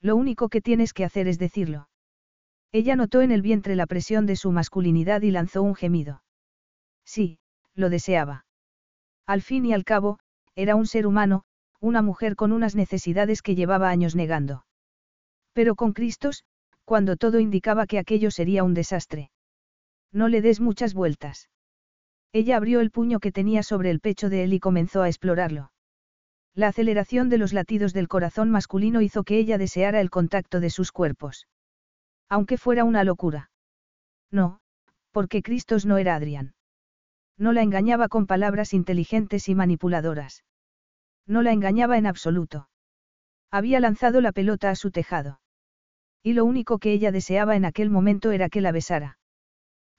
Lo 0.00 0.16
único 0.16 0.48
que 0.48 0.60
tienes 0.60 0.92
que 0.92 1.04
hacer 1.04 1.28
es 1.28 1.38
decirlo. 1.38 1.88
Ella 2.72 2.96
notó 2.96 3.22
en 3.22 3.30
el 3.30 3.42
vientre 3.42 3.76
la 3.76 3.86
presión 3.86 4.26
de 4.26 4.36
su 4.36 4.52
masculinidad 4.52 5.22
y 5.22 5.30
lanzó 5.30 5.62
un 5.62 5.74
gemido. 5.74 6.22
Sí, 7.04 7.38
lo 7.74 7.90
deseaba. 7.90 8.44
Al 9.26 9.42
fin 9.42 9.66
y 9.66 9.72
al 9.72 9.84
cabo, 9.84 10.18
era 10.54 10.74
un 10.74 10.86
ser 10.86 11.06
humano, 11.06 11.44
una 11.80 12.02
mujer 12.02 12.36
con 12.36 12.52
unas 12.52 12.74
necesidades 12.74 13.42
que 13.42 13.54
llevaba 13.54 13.90
años 13.90 14.16
negando. 14.16 14.66
Pero 15.52 15.74
con 15.74 15.92
Cristos, 15.92 16.44
cuando 16.84 17.16
todo 17.16 17.40
indicaba 17.40 17.86
que 17.86 17.98
aquello 17.98 18.30
sería 18.30 18.64
un 18.64 18.74
desastre. 18.74 19.30
No 20.12 20.28
le 20.28 20.40
des 20.40 20.60
muchas 20.60 20.94
vueltas. 20.94 21.50
Ella 22.32 22.56
abrió 22.56 22.80
el 22.80 22.90
puño 22.90 23.20
que 23.20 23.32
tenía 23.32 23.62
sobre 23.62 23.90
el 23.90 24.00
pecho 24.00 24.28
de 24.28 24.44
él 24.44 24.52
y 24.52 24.60
comenzó 24.60 25.02
a 25.02 25.08
explorarlo. 25.08 25.72
La 26.54 26.68
aceleración 26.68 27.28
de 27.28 27.38
los 27.38 27.52
latidos 27.52 27.92
del 27.92 28.08
corazón 28.08 28.50
masculino 28.50 29.00
hizo 29.02 29.24
que 29.24 29.38
ella 29.38 29.58
deseara 29.58 30.00
el 30.00 30.10
contacto 30.10 30.60
de 30.60 30.70
sus 30.70 30.92
cuerpos. 30.92 31.46
Aunque 32.28 32.58
fuera 32.58 32.84
una 32.84 33.04
locura. 33.04 33.50
No, 34.30 34.60
porque 35.12 35.42
Cristos 35.42 35.86
no 35.86 35.98
era 35.98 36.14
Adrián. 36.14 36.54
No 37.38 37.52
la 37.52 37.62
engañaba 37.62 38.08
con 38.08 38.26
palabras 38.26 38.72
inteligentes 38.74 39.48
y 39.48 39.54
manipuladoras. 39.54 40.44
No 41.26 41.42
la 41.42 41.52
engañaba 41.52 41.98
en 41.98 42.06
absoluto. 42.06 42.68
Había 43.50 43.80
lanzado 43.80 44.20
la 44.20 44.32
pelota 44.32 44.70
a 44.70 44.76
su 44.76 44.90
tejado. 44.90 45.40
Y 46.22 46.32
lo 46.32 46.44
único 46.44 46.78
que 46.78 46.92
ella 46.92 47.12
deseaba 47.12 47.56
en 47.56 47.64
aquel 47.64 47.90
momento 47.90 48.32
era 48.32 48.48
que 48.48 48.60
la 48.60 48.72
besara. 48.72 49.18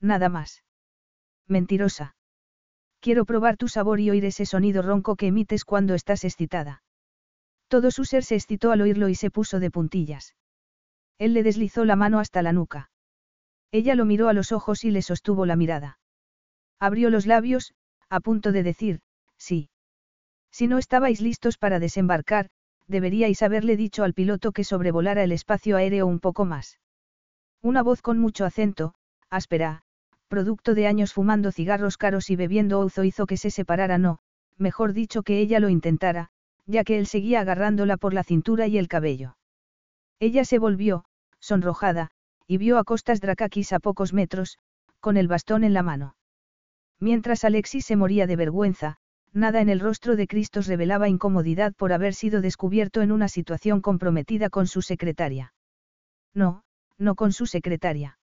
Nada 0.01 0.29
más. 0.29 0.63
Mentirosa. 1.47 2.15
Quiero 2.99 3.25
probar 3.25 3.57
tu 3.57 3.67
sabor 3.67 3.99
y 3.99 4.09
oír 4.09 4.25
ese 4.25 4.45
sonido 4.45 4.81
ronco 4.81 5.15
que 5.15 5.27
emites 5.27 5.63
cuando 5.63 5.93
estás 5.93 6.23
excitada. 6.23 6.83
Todo 7.67 7.91
su 7.91 8.05
ser 8.05 8.23
se 8.23 8.35
excitó 8.35 8.71
al 8.71 8.81
oírlo 8.81 9.09
y 9.09 9.15
se 9.15 9.29
puso 9.29 9.59
de 9.59 9.71
puntillas. 9.71 10.35
Él 11.17 11.33
le 11.33 11.43
deslizó 11.43 11.85
la 11.85 11.95
mano 11.95 12.19
hasta 12.19 12.41
la 12.41 12.53
nuca. 12.53 12.91
Ella 13.71 13.95
lo 13.95 14.05
miró 14.05 14.29
a 14.29 14.33
los 14.33 14.51
ojos 14.51 14.83
y 14.83 14.91
le 14.91 15.01
sostuvo 15.01 15.45
la 15.45 15.55
mirada. 15.55 15.99
Abrió 16.79 17.09
los 17.09 17.25
labios, 17.25 17.73
a 18.09 18.19
punto 18.19 18.51
de 18.51 18.63
decir, 18.63 19.01
sí. 19.37 19.69
Si 20.51 20.67
no 20.67 20.77
estabais 20.77 21.21
listos 21.21 21.57
para 21.57 21.79
desembarcar, 21.79 22.49
deberíais 22.87 23.41
haberle 23.41 23.75
dicho 23.75 24.03
al 24.03 24.13
piloto 24.13 24.51
que 24.51 24.63
sobrevolara 24.63 25.23
el 25.23 25.31
espacio 25.31 25.75
aéreo 25.77 26.07
un 26.07 26.19
poco 26.19 26.45
más. 26.45 26.79
Una 27.61 27.83
voz 27.83 28.01
con 28.01 28.17
mucho 28.19 28.45
acento, 28.45 28.93
áspera, 29.29 29.83
producto 30.27 30.73
de 30.73 30.87
años 30.87 31.13
fumando 31.13 31.51
cigarros 31.51 31.97
caros 31.97 32.29
y 32.29 32.35
bebiendo 32.35 32.79
ouzo 32.79 33.03
hizo 33.03 33.25
que 33.25 33.37
se 33.37 33.51
separara 33.51 33.97
no, 33.97 34.19
mejor 34.57 34.93
dicho 34.93 35.23
que 35.23 35.39
ella 35.39 35.59
lo 35.59 35.69
intentara, 35.69 36.29
ya 36.65 36.83
que 36.83 36.97
él 36.97 37.07
seguía 37.07 37.41
agarrándola 37.41 37.97
por 37.97 38.13
la 38.13 38.23
cintura 38.23 38.67
y 38.67 38.77
el 38.77 38.87
cabello. 38.87 39.36
Ella 40.19 40.45
se 40.45 40.59
volvió, 40.59 41.05
sonrojada, 41.39 42.09
y 42.47 42.57
vio 42.57 42.77
a 42.77 42.83
Costas 42.83 43.21
Drakakis 43.21 43.73
a 43.73 43.79
pocos 43.79 44.13
metros, 44.13 44.57
con 44.99 45.17
el 45.17 45.27
bastón 45.27 45.63
en 45.63 45.73
la 45.73 45.83
mano. 45.83 46.15
Mientras 46.99 47.43
Alexis 47.43 47.85
se 47.85 47.95
moría 47.95 48.25
de 48.25 48.35
vergüenza, 48.35 48.97
nada 49.33 49.61
en 49.61 49.69
el 49.69 49.79
rostro 49.79 50.15
de 50.15 50.27
Cristos 50.27 50.67
revelaba 50.67 51.09
incomodidad 51.09 51.73
por 51.75 51.93
haber 51.93 52.13
sido 52.13 52.41
descubierto 52.41 53.01
en 53.01 53.11
una 53.11 53.27
situación 53.27 53.81
comprometida 53.81 54.49
con 54.49 54.65
su 54.65 54.81
secretaria. 54.81 55.53
No, 56.33 56.63
no 56.97 57.15
con 57.15 57.31
su 57.33 57.45
secretaria. 57.45 58.17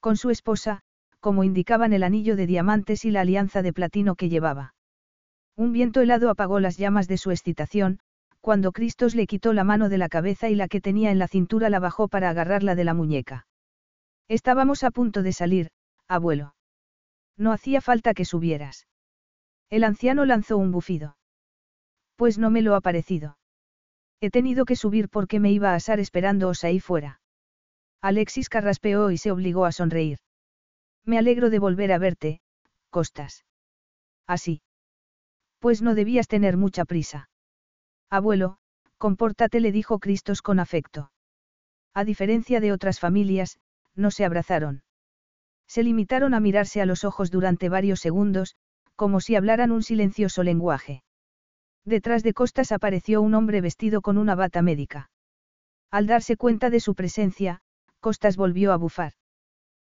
Con 0.00 0.16
su 0.16 0.30
esposa, 0.30 0.80
como 1.20 1.44
indicaban 1.44 1.92
el 1.92 2.02
anillo 2.02 2.36
de 2.36 2.46
diamantes 2.46 3.04
y 3.04 3.10
la 3.10 3.20
alianza 3.20 3.62
de 3.62 3.72
platino 3.72 4.16
que 4.16 4.28
llevaba. 4.28 4.74
Un 5.56 5.72
viento 5.72 6.00
helado 6.00 6.28
apagó 6.30 6.58
las 6.58 6.76
llamas 6.76 7.06
de 7.06 7.16
su 7.16 7.30
excitación, 7.30 8.00
cuando 8.44 8.72
Cristos 8.72 9.14
le 9.14 9.26
quitó 9.26 9.54
la 9.54 9.64
mano 9.64 9.88
de 9.88 9.96
la 9.96 10.10
cabeza 10.10 10.50
y 10.50 10.54
la 10.54 10.68
que 10.68 10.82
tenía 10.82 11.10
en 11.10 11.18
la 11.18 11.28
cintura 11.28 11.70
la 11.70 11.80
bajó 11.80 12.08
para 12.08 12.28
agarrarla 12.28 12.74
de 12.74 12.84
la 12.84 12.92
muñeca. 12.92 13.46
Estábamos 14.28 14.84
a 14.84 14.90
punto 14.90 15.22
de 15.22 15.32
salir, 15.32 15.70
abuelo. 16.08 16.54
No 17.38 17.52
hacía 17.52 17.80
falta 17.80 18.12
que 18.12 18.26
subieras. 18.26 18.86
El 19.70 19.82
anciano 19.82 20.26
lanzó 20.26 20.58
un 20.58 20.72
bufido. 20.72 21.16
Pues 22.16 22.36
no 22.36 22.50
me 22.50 22.60
lo 22.60 22.74
ha 22.74 22.82
parecido. 22.82 23.38
He 24.20 24.28
tenido 24.28 24.66
que 24.66 24.76
subir 24.76 25.08
porque 25.08 25.40
me 25.40 25.50
iba 25.50 25.70
a 25.70 25.76
asar 25.76 25.98
esperándoos 25.98 26.64
ahí 26.64 26.80
fuera. 26.80 27.22
Alexis 28.02 28.50
carraspeó 28.50 29.10
y 29.10 29.16
se 29.16 29.30
obligó 29.30 29.64
a 29.64 29.72
sonreír. 29.72 30.18
Me 31.02 31.16
alegro 31.16 31.48
de 31.48 31.60
volver 31.60 31.92
a 31.92 31.98
verte, 31.98 32.42
Costas. 32.90 33.46
Así. 34.26 34.60
Pues 35.60 35.80
no 35.80 35.94
debías 35.94 36.28
tener 36.28 36.58
mucha 36.58 36.84
prisa. 36.84 37.30
Abuelo, 38.14 38.58
compórtate, 38.96 39.58
le 39.58 39.72
dijo 39.72 39.98
Cristos 39.98 40.40
con 40.40 40.60
afecto. 40.60 41.10
A 41.94 42.04
diferencia 42.04 42.60
de 42.60 42.70
otras 42.70 43.00
familias, 43.00 43.58
no 43.96 44.12
se 44.12 44.24
abrazaron. 44.24 44.84
Se 45.66 45.82
limitaron 45.82 46.32
a 46.32 46.38
mirarse 46.38 46.80
a 46.80 46.86
los 46.86 47.02
ojos 47.02 47.32
durante 47.32 47.68
varios 47.68 47.98
segundos, 47.98 48.54
como 48.94 49.18
si 49.18 49.34
hablaran 49.34 49.72
un 49.72 49.82
silencioso 49.82 50.44
lenguaje. 50.44 51.02
Detrás 51.84 52.22
de 52.22 52.34
Costas 52.34 52.70
apareció 52.70 53.20
un 53.20 53.34
hombre 53.34 53.60
vestido 53.60 54.00
con 54.00 54.16
una 54.16 54.36
bata 54.36 54.62
médica. 54.62 55.10
Al 55.90 56.06
darse 56.06 56.36
cuenta 56.36 56.70
de 56.70 56.78
su 56.78 56.94
presencia, 56.94 57.62
Costas 57.98 58.36
volvió 58.36 58.72
a 58.72 58.76
bufar. 58.76 59.14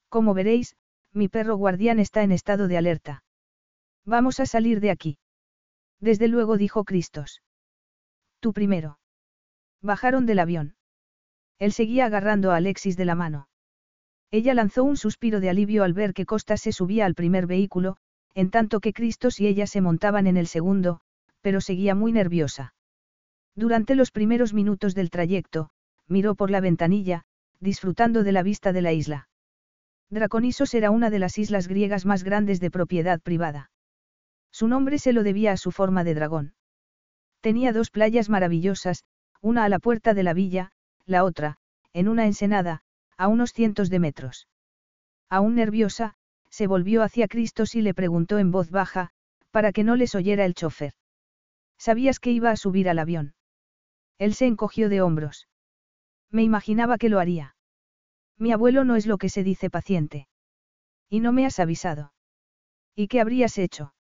Como 0.10 0.36
veréis, 0.36 0.76
mi 1.12 1.28
perro 1.28 1.56
guardián 1.56 1.98
está 1.98 2.22
en 2.22 2.34
estado 2.34 2.68
de 2.68 2.78
alerta. 2.78 3.24
Vamos 4.06 4.40
a 4.40 4.46
salir 4.46 4.80
de 4.80 4.92
aquí. 4.92 5.18
Desde 6.00 6.28
luego 6.28 6.58
dijo 6.58 6.84
Cristos. 6.84 7.42
Tú 8.42 8.54
primero. 8.54 9.00
Bajaron 9.82 10.26
del 10.26 10.40
avión. 10.40 10.76
Él 11.60 11.72
seguía 11.72 12.06
agarrando 12.08 12.52
a 12.52 12.56
Alexis 12.56 12.98
de 12.98 13.06
la 13.06 13.14
mano. 13.14 13.48
Ella 14.32 14.56
lanzó 14.56 14.84
un 14.84 14.98
suspiro 14.98 15.40
de 15.40 15.52
alivio 15.52 15.84
al 15.84 15.94
ver 15.94 16.14
que 16.16 16.26
Costa 16.26 16.58
se 16.58 16.72
subía 16.72 17.06
al 17.06 17.14
primer 17.14 17.46
vehículo, 17.46 17.98
en 18.34 18.50
tanto 18.50 18.80
que 18.80 18.94
Cristos 18.94 19.40
y 19.40 19.46
ella 19.46 19.68
se 19.68 19.80
montaban 19.80 20.26
en 20.26 20.38
el 20.38 20.48
segundo, 20.48 21.02
pero 21.42 21.62
seguía 21.62 21.94
muy 21.94 22.12
nerviosa. 22.14 22.74
Durante 23.56 23.94
los 23.94 24.10
primeros 24.10 24.54
minutos 24.56 24.96
del 24.96 25.12
trayecto, 25.12 25.70
miró 26.08 26.34
por 26.34 26.50
la 26.50 26.62
ventanilla, 26.62 27.26
disfrutando 27.60 28.24
de 28.24 28.32
la 28.32 28.42
vista 28.42 28.74
de 28.74 28.82
la 28.82 28.92
isla. 28.92 29.30
Draconisos 30.10 30.74
era 30.74 30.90
una 30.90 31.12
de 31.12 31.20
las 31.20 31.38
islas 31.38 31.68
griegas 31.68 32.08
más 32.08 32.24
grandes 32.24 32.60
de 32.60 32.72
propiedad 32.72 33.22
privada. 33.22 33.70
Su 34.52 34.68
nombre 34.68 34.98
se 34.98 35.14
lo 35.14 35.22
debía 35.22 35.52
a 35.52 35.58
su 35.58 35.72
forma 35.72 36.04
de 36.04 36.16
dragón. 36.16 36.54
Tenía 37.42 37.74
dos 37.74 37.90
playas 37.90 38.30
maravillosas, 38.30 39.04
una 39.42 39.66
a 39.66 39.70
la 39.70 39.80
puerta 39.80 40.14
de 40.14 40.24
la 40.24 40.34
villa, 40.34 40.72
la 41.06 41.24
otra, 41.24 41.58
en 41.94 42.08
una 42.08 42.26
ensenada, 42.26 42.84
a 43.18 43.28
unos 43.28 43.52
cientos 43.52 43.90
de 43.90 44.00
metros. 44.00 44.48
Aún 45.30 45.56
nerviosa, 45.56 46.16
se 46.50 46.68
volvió 46.68 47.02
hacia 47.02 47.28
Cristos 47.28 47.76
y 47.76 47.82
le 47.82 47.94
preguntó 47.94 48.38
en 48.38 48.52
voz 48.52 48.70
baja, 48.70 49.10
para 49.50 49.72
que 49.72 49.84
no 49.84 49.96
les 49.96 50.16
oyera 50.16 50.46
el 50.46 50.54
chofer. 50.54 50.94
¿Sabías 51.78 52.20
que 52.20 52.32
iba 52.32 52.52
a 52.52 52.58
subir 52.58 52.90
al 52.90 53.00
avión? 53.00 53.34
Él 54.20 54.36
se 54.36 54.46
encogió 54.46 54.88
de 54.88 55.02
hombros. 55.02 55.48
Me 56.30 56.44
imaginaba 56.44 56.98
que 56.98 57.10
lo 57.10 57.20
haría. 57.20 57.56
Mi 58.38 58.52
abuelo 58.52 58.84
no 58.84 58.96
es 58.96 59.08
lo 59.08 59.18
que 59.18 59.30
se 59.30 59.44
dice 59.44 59.70
paciente. 59.70 60.28
Y 61.10 61.20
no 61.20 61.32
me 61.32 61.46
has 61.46 61.60
avisado. 61.60 62.14
¿Y 62.96 63.08
qué 63.08 63.20
habrías 63.20 63.58
hecho? 63.58 63.94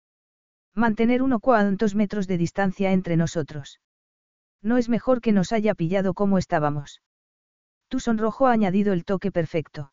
Mantener 0.79 1.23
uno 1.23 1.41
cuantos 1.41 1.97
metros 1.97 2.29
de 2.29 2.39
distancia 2.39 2.93
entre 2.93 3.17
nosotros. 3.17 3.81
No 4.63 4.77
es 4.77 4.89
mejor 4.89 5.21
que 5.21 5.33
nos 5.33 5.51
haya 5.51 5.75
pillado 5.75 6.15
como 6.15 6.39
estábamos. 6.39 7.03
Tu 7.89 7.99
sonrojo 7.99 8.47
ha 8.47 8.53
añadido 8.53 8.93
el 8.93 9.05
toque 9.05 9.33
perfecto. 9.33 9.93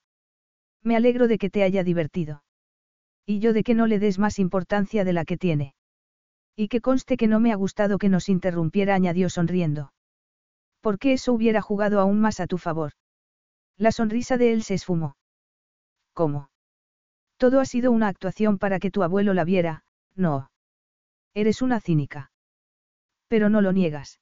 Me 0.84 0.95
alegro 0.95 1.28
de 1.28 1.40
que 1.40 1.49
te 1.49 1.64
haya 1.64 1.84
divertido. 1.84 2.44
Y 3.26 3.40
yo 3.40 3.52
de 3.52 3.64
que 3.64 3.74
no 3.74 3.88
le 3.88 3.98
des 3.98 4.20
más 4.20 4.38
importancia 4.38 5.03
de 5.03 5.14
la 5.14 5.26
que 5.26 5.38
tiene. 5.38 5.74
Y 6.56 6.68
que 6.68 6.82
conste 6.82 7.18
que 7.18 7.26
no 7.26 7.40
me 7.40 7.52
ha 7.52 7.56
gustado 7.56 7.98
que 7.98 8.10
nos 8.10 8.30
interrumpiera, 8.30 8.94
añadió 8.94 9.32
sonriendo. 9.32 9.91
Porque 10.82 11.14
eso 11.14 11.34
hubiera 11.34 11.64
jugado 11.64 11.99
aún 11.99 12.22
más 12.22 12.40
a 12.40 12.45
tu 12.45 12.60
favor. 12.60 12.91
La 13.76 13.91
sonrisa 13.91 14.38
de 14.38 14.53
él 14.53 14.62
se 14.62 14.76
esfumó. 14.76 15.18
¿Cómo? 16.14 16.52
Todo 17.38 17.60
ha 17.60 17.66
sido 17.66 17.91
una 17.91 18.07
actuación 18.07 18.60
para 18.60 18.78
que 18.78 18.91
tu 18.91 19.02
abuelo 19.02 19.34
la 19.34 19.45
viera, 19.45 19.84
no. 20.14 20.52
Eres 21.36 21.62
una 21.62 21.82
cínica. 21.82 22.32
Pero 23.28 23.49
no 23.49 23.62
lo 23.62 23.74
niegas. 23.74 24.22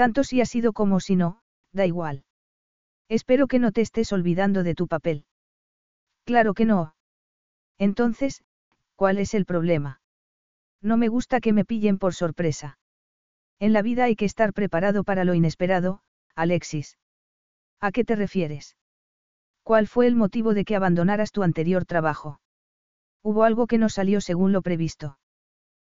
Tanto 0.00 0.24
si 0.24 0.40
ha 0.40 0.46
sido 0.46 0.72
como 0.72 0.98
si 0.98 1.14
no, 1.14 1.42
da 1.74 1.84
igual. 1.84 2.24
Espero 3.10 3.46
que 3.48 3.58
no 3.58 3.70
te 3.70 3.82
estés 3.82 4.14
olvidando 4.14 4.62
de 4.62 4.74
tu 4.74 4.88
papel. 4.88 5.26
Claro 6.24 6.54
que 6.54 6.64
no. 6.64 6.94
Entonces, 7.76 8.42
¿cuál 8.96 9.18
es 9.18 9.34
el 9.34 9.44
problema? 9.44 10.00
No 10.80 10.96
me 10.96 11.08
gusta 11.08 11.38
que 11.40 11.52
me 11.52 11.66
pillen 11.66 11.98
por 11.98 12.14
sorpresa. 12.14 12.78
En 13.58 13.74
la 13.74 13.82
vida 13.82 14.04
hay 14.04 14.16
que 14.16 14.24
estar 14.24 14.54
preparado 14.54 15.04
para 15.04 15.24
lo 15.24 15.34
inesperado, 15.34 16.00
Alexis. 16.34 16.96
¿A 17.78 17.92
qué 17.92 18.02
te 18.02 18.16
refieres? 18.16 18.78
¿Cuál 19.64 19.86
fue 19.86 20.06
el 20.06 20.16
motivo 20.16 20.54
de 20.54 20.64
que 20.64 20.76
abandonaras 20.76 21.30
tu 21.30 21.42
anterior 21.42 21.84
trabajo? 21.84 22.40
Hubo 23.22 23.44
algo 23.44 23.66
que 23.66 23.76
no 23.76 23.90
salió 23.90 24.22
según 24.22 24.52
lo 24.52 24.62
previsto. 24.62 25.18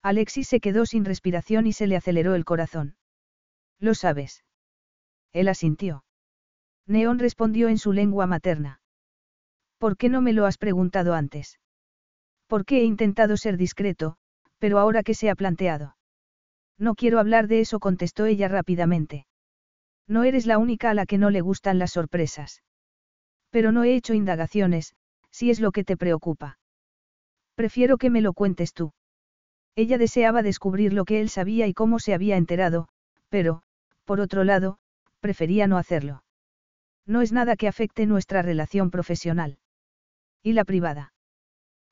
Alexis 0.03 0.49
se 0.49 0.59
quedó 0.59 0.87
sin 0.87 1.05
respiración 1.05 1.69
y 1.69 1.73
se 1.73 1.87
le 1.87 1.95
aceleró 1.95 2.35
el 2.35 2.45
corazón. 2.45 2.97
Lo 3.83 3.95
sabes. 3.95 4.45
Él 5.33 5.49
asintió. 5.49 6.05
Neón 6.87 7.19
respondió 7.19 7.69
en 7.69 7.79
su 7.79 7.93
lengua 7.93 8.29
materna. 8.29 8.81
¿Por 9.79 9.97
qué 9.97 10.09
no 10.09 10.23
me 10.23 10.33
lo 10.33 10.47
has 10.47 10.57
preguntado 10.57 11.15
antes? 11.15 11.59
Porque 12.47 12.79
he 12.79 12.85
intentado 12.85 13.37
ser 13.37 13.57
discreto, 13.57 14.19
pero 14.59 14.79
ahora 14.79 15.03
que 15.03 15.15
se 15.15 15.31
ha 15.31 15.35
planteado. 15.35 15.97
No 16.79 16.95
quiero 16.95 17.19
hablar 17.19 17.49
de 17.49 17.59
eso, 17.59 17.81
contestó 17.81 18.27
ella 18.27 18.47
rápidamente. 18.47 19.27
No 20.07 20.23
eres 20.23 20.47
la 20.47 20.59
única 20.59 20.91
a 20.91 20.95
la 20.95 21.05
que 21.05 21.19
no 21.19 21.31
le 21.31 21.41
gustan 21.41 21.81
las 21.81 21.91
sorpresas. 21.91 22.63
Pero 23.51 23.73
no 23.73 23.83
he 23.83 23.97
hecho 23.97 24.15
indagaciones, 24.15 24.95
si 25.33 25.51
es 25.51 25.59
lo 25.59 25.73
que 25.73 25.83
te 25.83 25.97
preocupa. 25.97 26.61
Prefiero 27.57 27.99
que 27.99 28.11
me 28.11 28.21
lo 28.21 28.33
cuentes 28.33 28.75
tú. 28.75 28.93
Ella 29.75 29.99
deseaba 29.99 30.45
descubrir 30.45 30.93
lo 30.93 31.05
que 31.05 31.21
él 31.21 31.29
sabía 31.29 31.67
y 31.67 31.75
cómo 31.75 31.99
se 31.99 32.15
había 32.15 32.37
enterado, 32.37 32.87
pero, 33.29 33.65
por 34.13 34.21
otro 34.21 34.45
lado, 34.45 34.77
prefería 35.21 35.67
no 35.67 35.79
hacerlo. 35.79 36.23
No 37.07 37.23
es 37.23 37.33
nada 37.33 37.57
que 37.57 37.67
afecte 37.67 38.05
nuestra 38.05 38.43
relación 38.43 38.91
profesional. 38.91 39.57
¿Y 40.43 40.53
la 40.53 40.67
privada? 40.67 41.15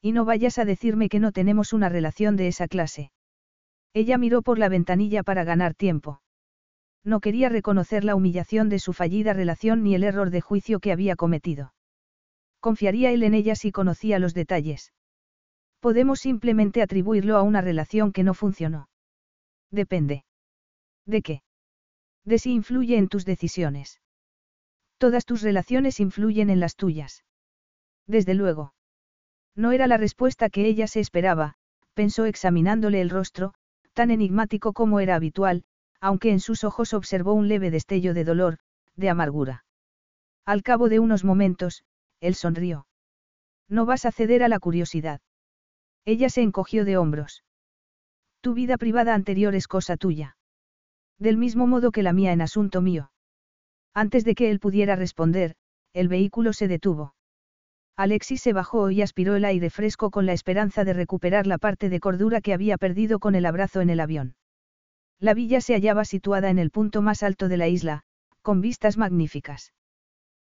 Y 0.02 0.12
no 0.12 0.26
vayas 0.26 0.58
a 0.58 0.66
decirme 0.66 1.08
que 1.08 1.18
no 1.18 1.32
tenemos 1.32 1.72
una 1.72 1.88
relación 1.88 2.36
de 2.36 2.48
esa 2.48 2.68
clase. 2.68 3.10
Ella 3.94 4.18
miró 4.18 4.42
por 4.42 4.58
la 4.58 4.68
ventanilla 4.68 5.22
para 5.22 5.44
ganar 5.44 5.72
tiempo. 5.72 6.20
No 7.04 7.20
quería 7.20 7.48
reconocer 7.48 8.04
la 8.04 8.14
humillación 8.14 8.68
de 8.68 8.80
su 8.80 8.92
fallida 8.92 9.32
relación 9.32 9.82
ni 9.82 9.94
el 9.94 10.04
error 10.04 10.28
de 10.28 10.42
juicio 10.42 10.78
que 10.78 10.92
había 10.92 11.16
cometido. 11.16 11.72
Confiaría 12.60 13.12
él 13.12 13.22
en 13.22 13.32
ella 13.32 13.54
si 13.54 13.72
conocía 13.72 14.18
los 14.18 14.34
detalles. 14.34 14.92
Podemos 15.80 16.20
simplemente 16.20 16.82
atribuirlo 16.82 17.38
a 17.38 17.42
una 17.42 17.62
relación 17.62 18.12
que 18.12 18.24
no 18.24 18.34
funcionó. 18.34 18.90
Depende. 19.70 20.26
¿De 21.06 21.22
qué? 21.22 21.42
De 22.24 22.38
si 22.38 22.52
influye 22.52 22.96
en 22.96 23.08
tus 23.08 23.24
decisiones. 23.24 24.00
Todas 24.98 25.24
tus 25.24 25.42
relaciones 25.42 26.00
influyen 26.00 26.50
en 26.50 26.60
las 26.60 26.76
tuyas. 26.76 27.24
Desde 28.06 28.34
luego. 28.34 28.74
No 29.56 29.72
era 29.72 29.86
la 29.86 29.96
respuesta 29.96 30.50
que 30.50 30.66
ella 30.66 30.86
se 30.86 31.00
esperaba, 31.00 31.54
pensó 31.94 32.24
examinándole 32.24 33.00
el 33.00 33.10
rostro, 33.10 33.54
tan 33.94 34.10
enigmático 34.10 34.72
como 34.72 35.00
era 35.00 35.14
habitual, 35.14 35.64
aunque 36.00 36.30
en 36.30 36.40
sus 36.40 36.64
ojos 36.64 36.94
observó 36.94 37.34
un 37.34 37.48
leve 37.48 37.70
destello 37.70 38.14
de 38.14 38.24
dolor, 38.24 38.58
de 38.96 39.10
amargura. 39.10 39.64
Al 40.44 40.62
cabo 40.62 40.88
de 40.88 40.98
unos 40.98 41.24
momentos, 41.24 41.84
él 42.20 42.34
sonrió. 42.34 42.86
No 43.68 43.86
vas 43.86 44.04
a 44.04 44.12
ceder 44.12 44.42
a 44.42 44.48
la 44.48 44.58
curiosidad. 44.58 45.20
Ella 46.04 46.28
se 46.28 46.42
encogió 46.42 46.84
de 46.84 46.96
hombros. 46.96 47.44
Tu 48.40 48.54
vida 48.54 48.78
privada 48.78 49.14
anterior 49.14 49.54
es 49.54 49.68
cosa 49.68 49.96
tuya. 49.96 50.36
Del 51.20 51.36
mismo 51.36 51.66
modo 51.66 51.92
que 51.92 52.02
la 52.02 52.14
mía 52.14 52.32
en 52.32 52.40
asunto 52.40 52.80
mío. 52.80 53.12
Antes 53.94 54.24
de 54.24 54.34
que 54.34 54.50
él 54.50 54.58
pudiera 54.58 54.96
responder, 54.96 55.54
el 55.92 56.08
vehículo 56.08 56.52
se 56.54 56.66
detuvo. 56.66 57.14
Alexis 57.96 58.40
se 58.40 58.54
bajó 58.54 58.90
y 58.90 59.02
aspiró 59.02 59.36
el 59.36 59.44
aire 59.44 59.68
fresco 59.68 60.10
con 60.10 60.24
la 60.24 60.32
esperanza 60.32 60.84
de 60.84 60.94
recuperar 60.94 61.46
la 61.46 61.58
parte 61.58 61.90
de 61.90 62.00
cordura 62.00 62.40
que 62.40 62.54
había 62.54 62.78
perdido 62.78 63.18
con 63.18 63.34
el 63.34 63.44
abrazo 63.44 63.82
en 63.82 63.90
el 63.90 64.00
avión. 64.00 64.34
La 65.18 65.34
villa 65.34 65.60
se 65.60 65.74
hallaba 65.74 66.06
situada 66.06 66.48
en 66.48 66.58
el 66.58 66.70
punto 66.70 67.02
más 67.02 67.22
alto 67.22 67.48
de 67.48 67.58
la 67.58 67.68
isla, 67.68 68.02
con 68.40 68.62
vistas 68.62 68.96
magníficas. 68.96 69.74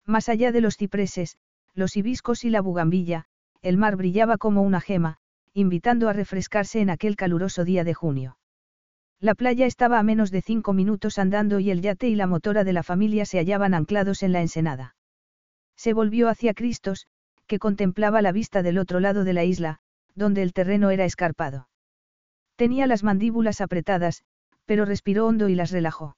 Más 0.05 0.29
allá 0.29 0.51
de 0.51 0.61
los 0.61 0.77
cipreses, 0.77 1.39
los 1.73 1.97
hibiscos 1.97 2.43
y 2.43 2.51
la 2.51 2.61
bugambilla, 2.61 3.25
el 3.63 3.77
mar 3.77 3.95
brillaba 3.95 4.37
como 4.37 4.61
una 4.61 4.81
gema, 4.81 5.17
invitando 5.53 6.09
a 6.09 6.13
refrescarse 6.13 6.81
en 6.81 6.91
aquel 6.91 7.15
caluroso 7.15 7.65
día 7.65 7.83
de 7.83 7.95
junio. 7.95 8.38
La 9.21 9.35
playa 9.35 9.65
estaba 9.65 9.99
a 9.99 10.03
menos 10.03 10.31
de 10.31 10.41
cinco 10.41 10.71
minutos 10.71 11.19
andando 11.19 11.59
y 11.59 11.71
el 11.71 11.81
yate 11.81 12.07
y 12.07 12.15
la 12.15 12.25
motora 12.25 12.63
de 12.63 12.71
la 12.71 12.83
familia 12.83 13.25
se 13.25 13.37
hallaban 13.37 13.73
anclados 13.73 14.23
en 14.23 14.31
la 14.31 14.39
ensenada. 14.39 14.95
Se 15.75 15.93
volvió 15.93 16.29
hacia 16.29 16.53
Cristos, 16.53 17.07
que 17.45 17.59
contemplaba 17.59 18.21
la 18.21 18.31
vista 18.31 18.63
del 18.63 18.77
otro 18.77 19.01
lado 19.01 19.25
de 19.25 19.33
la 19.33 19.43
isla, 19.43 19.79
donde 20.15 20.41
el 20.41 20.53
terreno 20.53 20.89
era 20.89 21.03
escarpado. 21.03 21.67
Tenía 22.55 22.87
las 22.87 23.03
mandíbulas 23.03 23.59
apretadas, 23.59 24.23
pero 24.65 24.85
respiró 24.85 25.27
hondo 25.27 25.49
y 25.49 25.55
las 25.55 25.71
relajó. 25.71 26.15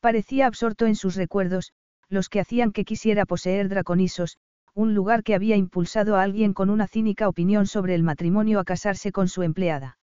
Parecía 0.00 0.46
absorto 0.46 0.86
en 0.86 0.94
sus 0.94 1.16
recuerdos, 1.16 1.72
los 2.08 2.28
que 2.28 2.40
hacían 2.40 2.72
que 2.72 2.84
quisiera 2.84 3.26
poseer 3.26 3.68
Draconisos, 3.68 4.38
un 4.72 4.94
lugar 4.94 5.22
que 5.22 5.34
había 5.34 5.56
impulsado 5.56 6.16
a 6.16 6.22
alguien 6.22 6.54
con 6.54 6.70
una 6.70 6.86
cínica 6.86 7.28
opinión 7.28 7.66
sobre 7.66 7.94
el 7.94 8.02
matrimonio 8.02 8.60
a 8.60 8.64
casarse 8.64 9.12
con 9.12 9.28
su 9.28 9.42
empleada. 9.42 9.98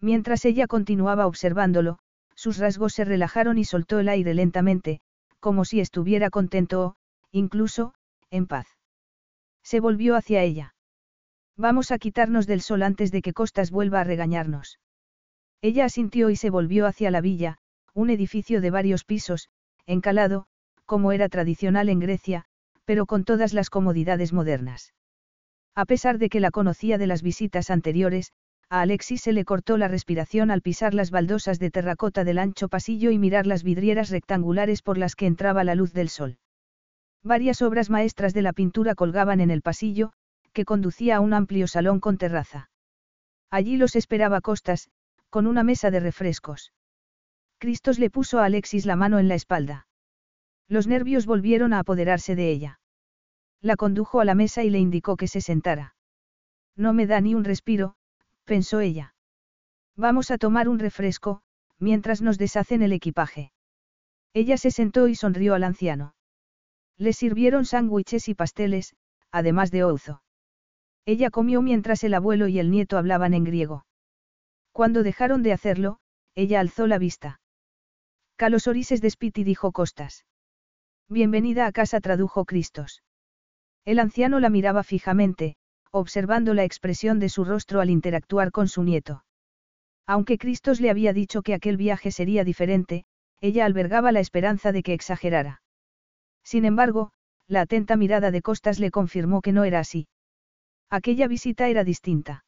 Mientras 0.00 0.44
ella 0.44 0.66
continuaba 0.66 1.26
observándolo, 1.26 1.98
sus 2.34 2.58
rasgos 2.58 2.92
se 2.92 3.04
relajaron 3.04 3.58
y 3.58 3.64
soltó 3.64 3.98
el 3.98 4.08
aire 4.08 4.34
lentamente, 4.34 5.00
como 5.40 5.64
si 5.64 5.80
estuviera 5.80 6.30
contento 6.30 6.84
o, 6.84 6.96
incluso, 7.30 7.94
en 8.30 8.46
paz. 8.46 8.66
Se 9.62 9.80
volvió 9.80 10.16
hacia 10.16 10.42
ella. 10.42 10.74
Vamos 11.56 11.90
a 11.90 11.98
quitarnos 11.98 12.46
del 12.46 12.60
sol 12.60 12.82
antes 12.82 13.10
de 13.10 13.22
que 13.22 13.32
Costas 13.32 13.70
vuelva 13.70 14.00
a 14.00 14.04
regañarnos. 14.04 14.78
Ella 15.62 15.86
asintió 15.86 16.28
y 16.30 16.36
se 16.36 16.50
volvió 16.50 16.86
hacia 16.86 17.10
la 17.10 17.20
villa, 17.20 17.58
un 17.94 18.10
edificio 18.10 18.60
de 18.60 18.70
varios 18.70 19.04
pisos, 19.04 19.48
encalado, 19.86 20.46
como 20.84 21.12
era 21.12 21.28
tradicional 21.28 21.88
en 21.88 21.98
Grecia, 21.98 22.44
pero 22.84 23.06
con 23.06 23.24
todas 23.24 23.54
las 23.54 23.70
comodidades 23.70 24.32
modernas. 24.32 24.92
A 25.74 25.86
pesar 25.86 26.18
de 26.18 26.28
que 26.28 26.40
la 26.40 26.50
conocía 26.50 26.98
de 26.98 27.06
las 27.06 27.22
visitas 27.22 27.70
anteriores, 27.70 28.32
a 28.68 28.80
Alexis 28.80 29.22
se 29.22 29.32
le 29.32 29.44
cortó 29.44 29.76
la 29.76 29.86
respiración 29.86 30.50
al 30.50 30.60
pisar 30.60 30.92
las 30.92 31.10
baldosas 31.10 31.58
de 31.58 31.70
terracota 31.70 32.24
del 32.24 32.38
ancho 32.38 32.68
pasillo 32.68 33.10
y 33.10 33.18
mirar 33.18 33.46
las 33.46 33.62
vidrieras 33.62 34.10
rectangulares 34.10 34.82
por 34.82 34.98
las 34.98 35.14
que 35.14 35.26
entraba 35.26 35.62
la 35.62 35.76
luz 35.76 35.92
del 35.92 36.08
sol. 36.08 36.38
Varias 37.22 37.62
obras 37.62 37.90
maestras 37.90 38.34
de 38.34 38.42
la 38.42 38.52
pintura 38.52 38.94
colgaban 38.94 39.40
en 39.40 39.50
el 39.50 39.62
pasillo, 39.62 40.12
que 40.52 40.64
conducía 40.64 41.16
a 41.16 41.20
un 41.20 41.32
amplio 41.32 41.68
salón 41.68 42.00
con 42.00 42.18
terraza. 42.18 42.70
Allí 43.50 43.76
los 43.76 43.94
esperaba 43.94 44.40
Costas, 44.40 44.90
con 45.30 45.46
una 45.46 45.62
mesa 45.62 45.90
de 45.90 46.00
refrescos. 46.00 46.72
Cristos 47.58 47.98
le 47.98 48.10
puso 48.10 48.40
a 48.40 48.44
Alexis 48.46 48.86
la 48.86 48.96
mano 48.96 49.18
en 49.18 49.28
la 49.28 49.34
espalda. 49.34 49.86
Los 50.68 50.86
nervios 50.86 51.26
volvieron 51.26 51.72
a 51.72 51.78
apoderarse 51.78 52.34
de 52.34 52.50
ella. 52.50 52.80
La 53.60 53.76
condujo 53.76 54.20
a 54.20 54.24
la 54.24 54.34
mesa 54.34 54.64
y 54.64 54.70
le 54.70 54.78
indicó 54.78 55.16
que 55.16 55.28
se 55.28 55.40
sentara. 55.40 55.94
No 56.76 56.92
me 56.92 57.06
da 57.06 57.20
ni 57.20 57.34
un 57.34 57.44
respiro, 57.44 57.94
pensó 58.46 58.80
ella. 58.80 59.14
Vamos 59.96 60.30
a 60.30 60.38
tomar 60.38 60.68
un 60.70 60.78
refresco, 60.78 61.42
mientras 61.78 62.22
nos 62.22 62.38
deshacen 62.38 62.80
el 62.80 62.92
equipaje. 62.92 63.52
Ella 64.32 64.56
se 64.56 64.70
sentó 64.70 65.08
y 65.08 65.14
sonrió 65.14 65.54
al 65.54 65.64
anciano. 65.64 66.14
Le 66.96 67.12
sirvieron 67.12 67.66
sándwiches 67.66 68.28
y 68.28 68.34
pasteles, 68.34 68.96
además 69.30 69.70
de 69.70 69.82
ouzo. 69.82 70.22
Ella 71.04 71.30
comió 71.30 71.60
mientras 71.60 72.02
el 72.04 72.14
abuelo 72.14 72.48
y 72.48 72.58
el 72.58 72.70
nieto 72.70 72.96
hablaban 72.96 73.34
en 73.34 73.44
griego. 73.44 73.84
Cuando 74.72 75.02
dejaron 75.02 75.42
de 75.42 75.52
hacerlo, 75.52 75.98
ella 76.34 76.60
alzó 76.60 76.86
la 76.86 76.98
vista. 76.98 77.40
Calos 78.36 78.66
orises 78.66 79.00
despiti 79.00 79.44
dijo 79.44 79.72
Costas. 79.72 80.24
Bienvenida 81.08 81.66
a 81.66 81.72
casa 81.72 82.00
tradujo 82.00 82.44
Cristos. 82.44 83.02
El 83.84 83.98
anciano 83.98 84.40
la 84.40 84.50
miraba 84.50 84.82
fijamente, 84.82 85.56
observando 85.98 86.54
la 86.54 86.64
expresión 86.64 87.18
de 87.18 87.28
su 87.28 87.44
rostro 87.44 87.80
al 87.80 87.90
interactuar 87.90 88.50
con 88.52 88.68
su 88.68 88.82
nieto. 88.82 89.24
Aunque 90.06 90.38
Cristos 90.38 90.80
le 90.80 90.90
había 90.90 91.12
dicho 91.12 91.42
que 91.42 91.54
aquel 91.54 91.76
viaje 91.76 92.10
sería 92.10 92.44
diferente, 92.44 93.04
ella 93.40 93.64
albergaba 93.64 94.12
la 94.12 94.20
esperanza 94.20 94.72
de 94.72 94.82
que 94.82 94.94
exagerara. 94.94 95.62
Sin 96.44 96.64
embargo, 96.64 97.10
la 97.48 97.62
atenta 97.62 97.96
mirada 97.96 98.30
de 98.30 98.42
Costas 98.42 98.78
le 98.78 98.90
confirmó 98.90 99.42
que 99.42 99.52
no 99.52 99.64
era 99.64 99.80
así. 99.80 100.08
Aquella 100.90 101.26
visita 101.26 101.68
era 101.68 101.84
distinta. 101.84 102.44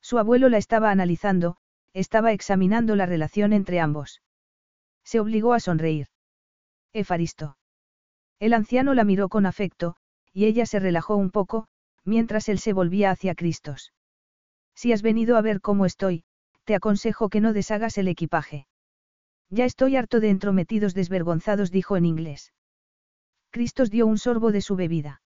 Su 0.00 0.18
abuelo 0.18 0.48
la 0.48 0.58
estaba 0.58 0.90
analizando, 0.90 1.56
estaba 1.92 2.32
examinando 2.32 2.96
la 2.96 3.06
relación 3.06 3.52
entre 3.52 3.80
ambos. 3.80 4.22
Se 5.04 5.20
obligó 5.20 5.52
a 5.52 5.60
sonreír. 5.60 6.08
Efaristo. 6.92 7.56
El 8.40 8.54
anciano 8.54 8.94
la 8.94 9.04
miró 9.04 9.28
con 9.28 9.46
afecto, 9.46 9.96
y 10.32 10.46
ella 10.46 10.66
se 10.66 10.80
relajó 10.80 11.16
un 11.16 11.30
poco, 11.30 11.66
mientras 12.04 12.48
él 12.48 12.58
se 12.58 12.72
volvía 12.72 13.10
hacia 13.10 13.34
Cristos. 13.34 13.92
Si 14.74 14.92
has 14.92 15.02
venido 15.02 15.36
a 15.36 15.42
ver 15.42 15.60
cómo 15.60 15.86
estoy, 15.86 16.24
te 16.64 16.74
aconsejo 16.74 17.28
que 17.28 17.40
no 17.40 17.52
deshagas 17.52 17.98
el 17.98 18.08
equipaje. 18.08 18.66
Ya 19.50 19.64
estoy 19.64 19.96
harto 19.96 20.20
de 20.20 20.30
entrometidos 20.30 20.94
desvergonzados, 20.94 21.70
dijo 21.70 21.96
en 21.96 22.06
inglés. 22.06 22.52
Cristos 23.50 23.90
dio 23.90 24.06
un 24.06 24.18
sorbo 24.18 24.50
de 24.50 24.62
su 24.62 24.76
bebida. 24.76 25.20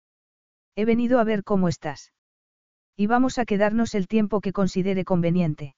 He 0.76 0.86
venido 0.86 1.20
a 1.20 1.24
ver 1.24 1.44
cómo 1.44 1.70
estás. 1.70 2.12
Y 2.98 3.08
vamos 3.08 3.38
a 3.38 3.46
quedarnos 3.46 3.94
el 3.94 4.08
tiempo 4.08 4.42
que 4.42 4.54
considere 4.54 5.06
conveniente. 5.06 5.76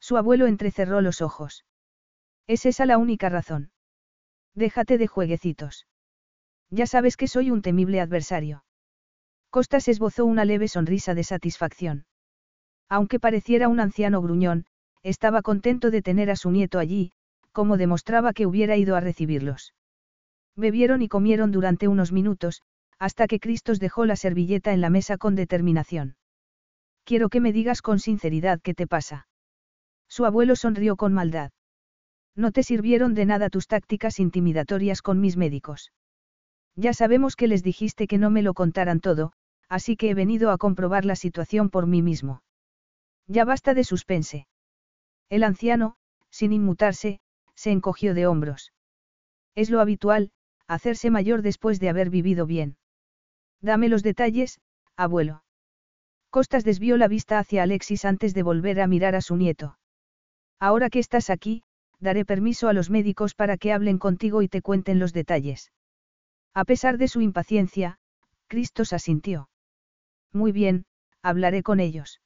Su 0.00 0.16
abuelo 0.16 0.46
entrecerró 0.46 1.00
los 1.00 1.20
ojos. 1.20 1.64
¿Es 2.46 2.64
esa 2.64 2.86
la 2.86 2.96
única 2.96 3.28
razón? 3.28 3.70
Déjate 4.54 4.96
de 4.96 5.06
jueguecitos. 5.06 5.86
Ya 6.70 6.86
sabes 6.86 7.16
que 7.16 7.28
soy 7.28 7.50
un 7.50 7.60
temible 7.60 8.00
adversario. 8.00 8.64
Costas 9.58 9.88
esbozó 9.88 10.24
una 10.24 10.44
leve 10.44 10.68
sonrisa 10.68 11.16
de 11.16 11.24
satisfacción. 11.24 12.06
Aunque 12.88 13.18
pareciera 13.18 13.66
un 13.66 13.80
anciano 13.80 14.22
gruñón, 14.22 14.66
estaba 15.02 15.42
contento 15.42 15.90
de 15.90 16.00
tener 16.00 16.30
a 16.30 16.36
su 16.36 16.52
nieto 16.52 16.78
allí, 16.78 17.10
como 17.50 17.76
demostraba 17.76 18.32
que 18.32 18.46
hubiera 18.46 18.76
ido 18.76 18.94
a 18.94 19.00
recibirlos. 19.00 19.74
Bebieron 20.54 21.02
y 21.02 21.08
comieron 21.08 21.50
durante 21.50 21.88
unos 21.88 22.12
minutos, 22.12 22.62
hasta 23.00 23.26
que 23.26 23.40
Cristos 23.40 23.80
dejó 23.80 24.06
la 24.06 24.14
servilleta 24.14 24.72
en 24.72 24.80
la 24.80 24.90
mesa 24.90 25.18
con 25.18 25.34
determinación. 25.34 26.14
Quiero 27.02 27.28
que 27.28 27.40
me 27.40 27.52
digas 27.52 27.82
con 27.82 27.98
sinceridad 27.98 28.60
qué 28.62 28.74
te 28.74 28.86
pasa. 28.86 29.26
Su 30.06 30.24
abuelo 30.24 30.54
sonrió 30.54 30.94
con 30.94 31.12
maldad. 31.12 31.50
No 32.36 32.52
te 32.52 32.62
sirvieron 32.62 33.12
de 33.12 33.26
nada 33.26 33.50
tus 33.50 33.66
tácticas 33.66 34.20
intimidatorias 34.20 35.02
con 35.02 35.20
mis 35.20 35.36
médicos. 35.36 35.90
Ya 36.76 36.92
sabemos 36.92 37.34
que 37.34 37.48
les 37.48 37.64
dijiste 37.64 38.06
que 38.06 38.18
no 38.18 38.30
me 38.30 38.42
lo 38.42 38.54
contaran 38.54 39.00
todo, 39.00 39.32
así 39.68 39.96
que 39.96 40.10
he 40.10 40.14
venido 40.14 40.50
a 40.50 40.58
comprobar 40.58 41.04
la 41.04 41.16
situación 41.16 41.70
por 41.70 41.86
mí 41.86 42.02
mismo. 42.02 42.42
Ya 43.26 43.44
basta 43.44 43.74
de 43.74 43.84
suspense. 43.84 44.46
El 45.28 45.44
anciano, 45.44 45.96
sin 46.30 46.52
inmutarse, 46.52 47.20
se 47.54 47.70
encogió 47.70 48.14
de 48.14 48.26
hombros. 48.26 48.72
Es 49.54 49.70
lo 49.70 49.80
habitual, 49.80 50.30
hacerse 50.66 51.10
mayor 51.10 51.42
después 51.42 51.80
de 51.80 51.88
haber 51.88 52.10
vivido 52.10 52.46
bien. 52.46 52.76
Dame 53.60 53.88
los 53.88 54.02
detalles, 54.02 54.60
abuelo. 54.96 55.42
Costas 56.30 56.64
desvió 56.64 56.96
la 56.96 57.08
vista 57.08 57.38
hacia 57.38 57.62
Alexis 57.62 58.04
antes 58.04 58.34
de 58.34 58.42
volver 58.42 58.80
a 58.80 58.86
mirar 58.86 59.14
a 59.14 59.20
su 59.20 59.36
nieto. 59.36 59.78
Ahora 60.60 60.90
que 60.90 60.98
estás 60.98 61.30
aquí, 61.30 61.64
daré 62.00 62.24
permiso 62.24 62.68
a 62.68 62.72
los 62.72 62.90
médicos 62.90 63.34
para 63.34 63.56
que 63.56 63.72
hablen 63.72 63.98
contigo 63.98 64.42
y 64.42 64.48
te 64.48 64.62
cuenten 64.62 64.98
los 64.98 65.12
detalles. 65.12 65.72
A 66.54 66.64
pesar 66.64 66.98
de 66.98 67.08
su 67.08 67.20
impaciencia, 67.20 67.98
Cristos 68.46 68.92
asintió. 68.92 69.48
Muy 70.32 70.52
bien, 70.52 70.84
hablaré 71.22 71.62
con 71.62 71.80
ellos. 71.80 72.20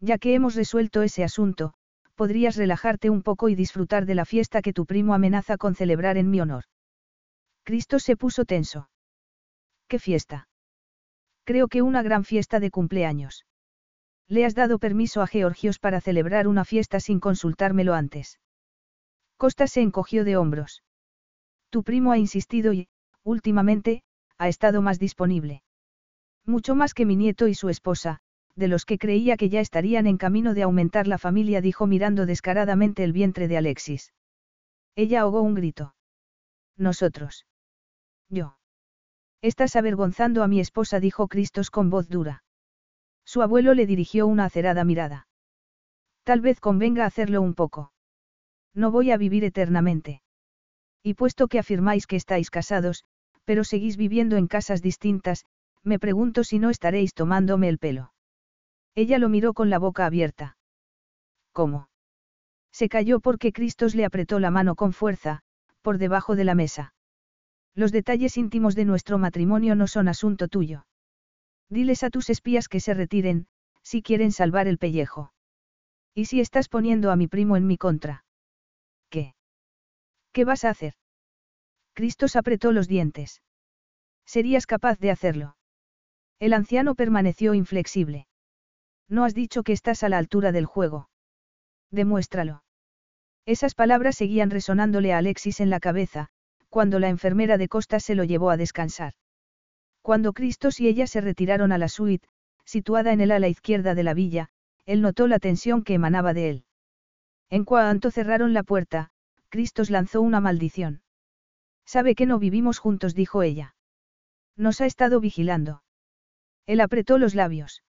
Ya 0.00 0.18
que 0.18 0.34
hemos 0.34 0.54
resuelto 0.54 1.02
ese 1.02 1.24
asunto, 1.24 1.74
podrías 2.14 2.56
relajarte 2.56 3.10
un 3.10 3.22
poco 3.22 3.48
y 3.48 3.54
disfrutar 3.54 4.06
de 4.06 4.14
la 4.14 4.24
fiesta 4.24 4.62
que 4.62 4.72
tu 4.72 4.86
primo 4.86 5.14
amenaza 5.14 5.56
con 5.56 5.74
celebrar 5.74 6.16
en 6.16 6.30
mi 6.30 6.40
honor. 6.40 6.64
Cristos 7.64 8.02
se 8.02 8.16
puso 8.16 8.44
tenso. 8.44 8.90
¿Qué 9.88 9.98
fiesta? 9.98 10.48
Creo 11.44 11.68
que 11.68 11.82
una 11.82 12.02
gran 12.02 12.24
fiesta 12.24 12.60
de 12.60 12.70
cumpleaños. 12.70 13.46
Le 14.28 14.44
has 14.44 14.54
dado 14.54 14.78
permiso 14.78 15.20
a 15.22 15.26
Georgios 15.26 15.78
para 15.78 16.00
celebrar 16.00 16.46
una 16.48 16.64
fiesta 16.64 17.00
sin 17.00 17.20
consultármelo 17.20 17.94
antes. 17.94 18.38
Costa 19.36 19.66
se 19.66 19.82
encogió 19.82 20.24
de 20.24 20.36
hombros. 20.36 20.82
Tu 21.70 21.82
primo 21.82 22.12
ha 22.12 22.18
insistido 22.18 22.72
y, 22.72 22.88
últimamente, 23.24 24.04
ha 24.38 24.48
estado 24.48 24.80
más 24.80 24.98
disponible. 24.98 25.63
Mucho 26.46 26.74
más 26.74 26.94
que 26.94 27.06
mi 27.06 27.16
nieto 27.16 27.48
y 27.48 27.54
su 27.54 27.68
esposa, 27.68 28.20
de 28.56 28.68
los 28.68 28.84
que 28.84 28.98
creía 28.98 29.36
que 29.36 29.48
ya 29.48 29.60
estarían 29.60 30.06
en 30.06 30.18
camino 30.18 30.54
de 30.54 30.62
aumentar 30.62 31.06
la 31.06 31.18
familia, 31.18 31.60
dijo 31.60 31.86
mirando 31.86 32.26
descaradamente 32.26 33.02
el 33.02 33.12
vientre 33.12 33.48
de 33.48 33.56
Alexis. 33.56 34.12
Ella 34.94 35.22
ahogó 35.22 35.42
un 35.42 35.54
grito. 35.54 35.94
Nosotros. 36.76 37.46
Yo. 38.28 38.58
Estás 39.42 39.76
avergonzando 39.76 40.42
a 40.42 40.48
mi 40.48 40.60
esposa, 40.60 41.00
dijo 41.00 41.28
Cristos 41.28 41.70
con 41.70 41.90
voz 41.90 42.08
dura. 42.08 42.44
Su 43.24 43.42
abuelo 43.42 43.74
le 43.74 43.86
dirigió 43.86 44.26
una 44.26 44.44
acerada 44.44 44.84
mirada. 44.84 45.26
Tal 46.24 46.40
vez 46.40 46.60
convenga 46.60 47.04
hacerlo 47.04 47.42
un 47.42 47.54
poco. 47.54 47.92
No 48.74 48.90
voy 48.90 49.10
a 49.10 49.16
vivir 49.16 49.44
eternamente. 49.44 50.22
Y 51.02 51.14
puesto 51.14 51.48
que 51.48 51.58
afirmáis 51.58 52.06
que 52.06 52.16
estáis 52.16 52.50
casados, 52.50 53.04
pero 53.44 53.64
seguís 53.64 53.96
viviendo 53.96 54.36
en 54.36 54.46
casas 54.46 54.80
distintas, 54.80 55.44
me 55.84 55.98
pregunto 55.98 56.44
si 56.44 56.58
no 56.58 56.70
estaréis 56.70 57.14
tomándome 57.14 57.68
el 57.68 57.78
pelo. 57.78 58.12
Ella 58.94 59.18
lo 59.18 59.28
miró 59.28 59.52
con 59.54 59.70
la 59.70 59.78
boca 59.78 60.06
abierta. 60.06 60.56
¿Cómo? 61.52 61.88
Se 62.72 62.88
cayó 62.88 63.20
porque 63.20 63.52
Cristos 63.52 63.94
le 63.94 64.04
apretó 64.04 64.40
la 64.40 64.50
mano 64.50 64.74
con 64.74 64.92
fuerza, 64.92 65.42
por 65.82 65.98
debajo 65.98 66.34
de 66.34 66.44
la 66.44 66.54
mesa. 66.54 66.94
Los 67.74 67.92
detalles 67.92 68.36
íntimos 68.36 68.74
de 68.74 68.84
nuestro 68.84 69.18
matrimonio 69.18 69.74
no 69.74 69.86
son 69.86 70.08
asunto 70.08 70.48
tuyo. 70.48 70.86
Diles 71.68 72.02
a 72.02 72.10
tus 72.10 72.30
espías 72.30 72.68
que 72.68 72.80
se 72.80 72.94
retiren, 72.94 73.46
si 73.82 74.02
quieren 74.02 74.32
salvar 74.32 74.66
el 74.66 74.78
pellejo. 74.78 75.32
¿Y 76.14 76.26
si 76.26 76.40
estás 76.40 76.68
poniendo 76.68 77.10
a 77.10 77.16
mi 77.16 77.26
primo 77.26 77.56
en 77.56 77.66
mi 77.66 77.76
contra? 77.76 78.24
¿Qué? 79.10 79.34
¿Qué 80.32 80.44
vas 80.44 80.64
a 80.64 80.70
hacer? 80.70 80.94
Cristos 81.92 82.36
apretó 82.36 82.72
los 82.72 82.88
dientes. 82.88 83.42
¿Serías 84.24 84.66
capaz 84.66 84.98
de 84.98 85.10
hacerlo? 85.10 85.56
El 86.38 86.52
anciano 86.52 86.94
permaneció 86.94 87.54
inflexible. 87.54 88.26
No 89.08 89.24
has 89.24 89.34
dicho 89.34 89.62
que 89.62 89.72
estás 89.72 90.02
a 90.02 90.08
la 90.08 90.18
altura 90.18 90.52
del 90.52 90.66
juego. 90.66 91.08
Demuéstralo. 91.90 92.64
Esas 93.46 93.74
palabras 93.74 94.16
seguían 94.16 94.50
resonándole 94.50 95.12
a 95.12 95.18
Alexis 95.18 95.60
en 95.60 95.70
la 95.70 95.80
cabeza, 95.80 96.28
cuando 96.68 96.98
la 96.98 97.08
enfermera 97.08 97.58
de 97.58 97.68
Costa 97.68 98.00
se 98.00 98.14
lo 98.14 98.24
llevó 98.24 98.50
a 98.50 98.56
descansar. 98.56 99.12
Cuando 100.02 100.32
Cristos 100.32 100.80
y 100.80 100.88
ella 100.88 101.06
se 101.06 101.20
retiraron 101.20 101.70
a 101.70 101.78
la 101.78 101.88
suite, 101.88 102.26
situada 102.64 103.12
en 103.12 103.20
el 103.20 103.30
ala 103.30 103.48
izquierda 103.48 103.94
de 103.94 104.02
la 104.02 104.12
villa, 104.12 104.48
él 104.84 105.00
notó 105.00 105.28
la 105.28 105.38
tensión 105.38 105.84
que 105.84 105.94
emanaba 105.94 106.34
de 106.34 106.50
él. 106.50 106.64
En 107.48 107.64
cuanto 107.64 108.10
cerraron 108.10 108.54
la 108.54 108.64
puerta, 108.64 109.12
Cristos 109.50 109.88
lanzó 109.88 110.20
una 110.20 110.40
maldición. 110.40 111.02
Sabe 111.86 112.16
que 112.16 112.26
no 112.26 112.40
vivimos 112.40 112.80
juntos, 112.80 113.14
dijo 113.14 113.42
ella. 113.42 113.76
Nos 114.56 114.80
ha 114.80 114.86
estado 114.86 115.20
vigilando. 115.20 115.83
Él 116.66 116.80
apretó 116.80 117.18
los 117.18 117.34
labios. 117.34 117.82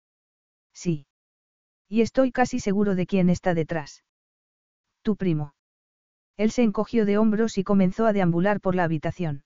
Sí. 0.73 1.07
Y 1.89 2.01
estoy 2.01 2.33
casi 2.33 2.59
seguro 2.61 2.95
de 2.95 3.07
quién 3.07 3.29
está 3.29 3.55
detrás. 3.55 4.03
Tu 5.03 5.17
primo. 5.17 5.55
Él 6.37 6.51
se 6.51 6.63
encogió 6.63 7.05
de 7.05 7.19
hombros 7.19 7.59
y 7.59 7.65
comenzó 7.65 8.07
a 8.07 8.13
deambular 8.13 8.61
por 8.61 8.75
la 8.75 8.85
habitación. 8.85 9.45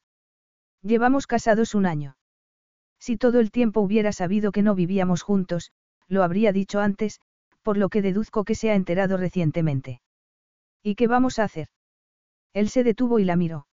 Llevamos 0.82 1.26
casados 1.26 1.74
un 1.74 1.86
año. 1.86 2.16
Si 2.98 3.16
todo 3.16 3.40
el 3.40 3.50
tiempo 3.50 3.80
hubiera 3.80 4.12
sabido 4.12 4.52
que 4.52 4.62
no 4.62 4.74
vivíamos 4.74 5.22
juntos, 5.22 5.72
lo 6.08 6.22
habría 6.22 6.52
dicho 6.52 6.80
antes, 6.80 7.20
por 7.62 7.76
lo 7.76 7.88
que 7.88 8.02
deduzco 8.02 8.44
que 8.44 8.54
se 8.54 8.70
ha 8.70 8.74
enterado 8.74 9.16
recientemente. 9.16 10.00
¿Y 10.82 10.94
qué 10.94 11.08
vamos 11.08 11.40
a 11.40 11.44
hacer? 11.44 11.68
Él 12.52 12.68
se 12.68 12.84
detuvo 12.84 13.18
y 13.18 13.24
la 13.24 13.34
miró. 13.34 13.66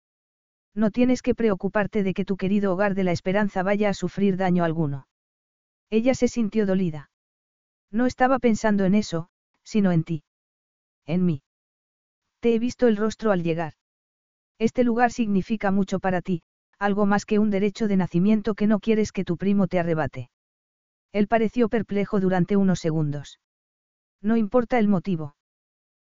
No 0.75 0.91
tienes 0.91 1.21
que 1.21 1.35
preocuparte 1.35 2.03
de 2.03 2.15
que 2.15 2.25
tu 2.25 2.39
querido 2.39 2.73
hogar 2.73 2.95
de 2.95 3.05
la 3.05 3.13
esperanza 3.13 3.63
vaya 3.63 3.91
a 3.91 3.95
sufrir 3.95 4.39
daño 4.39 4.65
alguno. 4.65 5.07
Ella 5.93 6.15
se 6.15 6.27
sintió 6.27 6.65
dolida. 6.65 7.11
No 7.91 8.07
estaba 8.07 8.39
pensando 8.39 8.87
en 8.87 8.95
eso, 8.95 9.29
sino 9.63 9.93
en 9.93 10.05
ti. 10.05 10.25
En 11.05 11.27
mí. 11.27 11.43
Te 12.41 12.55
he 12.55 12.59
visto 12.59 12.89
el 12.89 12.97
rostro 12.97 13.31
al 13.31 13.43
llegar. 13.43 13.75
Este 14.59 14.85
lugar 14.85 15.13
significa 15.13 15.71
mucho 15.71 16.01
para 16.01 16.23
ti, 16.23 16.41
algo 16.79 17.05
más 17.05 17.27
que 17.27 17.39
un 17.39 17.51
derecho 17.51 17.89
de 17.89 17.99
nacimiento 17.99 18.55
que 18.55 18.67
no 18.67 18.81
quieres 18.81 19.13
que 19.13 19.27
tu 19.27 19.37
primo 19.37 19.67
te 19.67 19.79
arrebate. 19.79 20.31
Él 21.13 21.29
pareció 21.29 21.69
perplejo 21.69 22.21
durante 22.21 22.57
unos 22.57 22.81
segundos. 22.81 23.39
No 24.23 24.39
importa 24.39 24.79
el 24.79 24.89
motivo. 24.89 25.37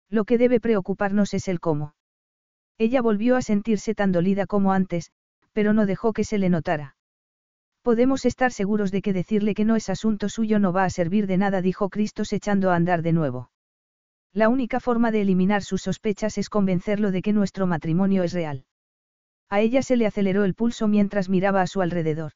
Lo 0.10 0.24
que 0.24 0.38
debe 0.38 0.62
preocuparnos 0.62 1.34
es 1.34 1.50
el 1.50 1.60
cómo. 1.60 1.94
Ella 2.78 3.02
volvió 3.02 3.36
a 3.36 3.42
sentirse 3.42 3.96
tan 3.96 4.14
dolida 4.14 4.48
como 4.48 4.72
antes, 4.72 5.12
pero 5.52 5.74
no 5.74 5.86
dejó 5.86 6.14
que 6.14 6.24
se 6.24 6.38
le 6.38 6.48
notara. 6.48 6.96
Podemos 7.84 8.24
estar 8.24 8.54
seguros 8.54 8.92
de 8.92 9.02
que 9.02 9.12
decirle 9.12 9.54
que 9.54 9.66
no 9.66 9.76
es 9.76 9.90
asunto 9.90 10.30
suyo 10.30 10.58
no 10.58 10.72
va 10.72 10.86
a 10.86 10.90
servir 10.90 11.28
de 11.28 11.38
nada, 11.38 11.62
dijo 11.62 11.90
Cristos 11.90 12.32
echando 12.32 12.72
a 12.72 12.76
andar 12.76 13.02
de 13.02 13.12
nuevo. 13.12 13.52
La 14.32 14.48
única 14.48 14.80
forma 14.80 15.12
de 15.12 15.22
eliminar 15.22 15.64
sus 15.64 15.82
sospechas 15.82 16.38
es 16.38 16.50
convencerlo 16.50 17.12
de 17.12 17.22
que 17.22 17.34
nuestro 17.34 17.68
matrimonio 17.68 18.24
es 18.24 18.32
real. 18.32 18.66
A 19.50 19.60
ella 19.60 19.84
se 19.84 19.98
le 19.98 20.08
aceleró 20.08 20.46
el 20.46 20.56
pulso 20.56 20.88
mientras 20.88 21.28
miraba 21.28 21.62
a 21.62 21.68
su 21.68 21.82
alrededor. 21.82 22.32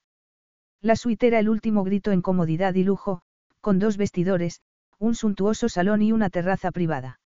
La 0.81 0.97
suite 0.97 1.27
era 1.27 1.39
el 1.39 1.47
último 1.47 1.85
grito 1.85 2.11
en 2.11 2.21
comodidad 2.21 2.75
y 2.75 2.83
lujo, 2.83 3.21
con 3.61 3.79
dos 3.79 3.95
vestidores, 3.95 4.59
un 4.99 5.15
suntuoso 5.15 5.69
salón 5.69 6.01
y 6.01 6.11
una 6.11 6.29
terraza 6.29 6.71
privada. 6.71 7.21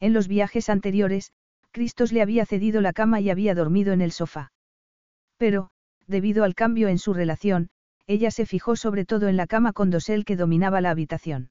En 0.00 0.12
los 0.12 0.26
viajes 0.26 0.68
anteriores, 0.68 1.30
Cristos 1.70 2.12
le 2.12 2.22
había 2.22 2.44
cedido 2.44 2.80
la 2.80 2.92
cama 2.92 3.20
y 3.20 3.30
había 3.30 3.54
dormido 3.54 3.92
en 3.92 4.00
el 4.00 4.10
sofá. 4.10 4.50
Pero, 5.38 5.70
debido 6.06 6.44
al 6.44 6.54
cambio 6.54 6.88
en 6.88 6.98
su 6.98 7.14
relación, 7.14 7.70
ella 8.06 8.30
se 8.30 8.46
fijó 8.46 8.76
sobre 8.76 9.04
todo 9.04 9.28
en 9.28 9.36
la 9.36 9.46
cama 9.46 9.72
con 9.72 9.90
dosel 9.90 10.24
que 10.24 10.36
dominaba 10.36 10.80
la 10.80 10.90
habitación. 10.90 11.50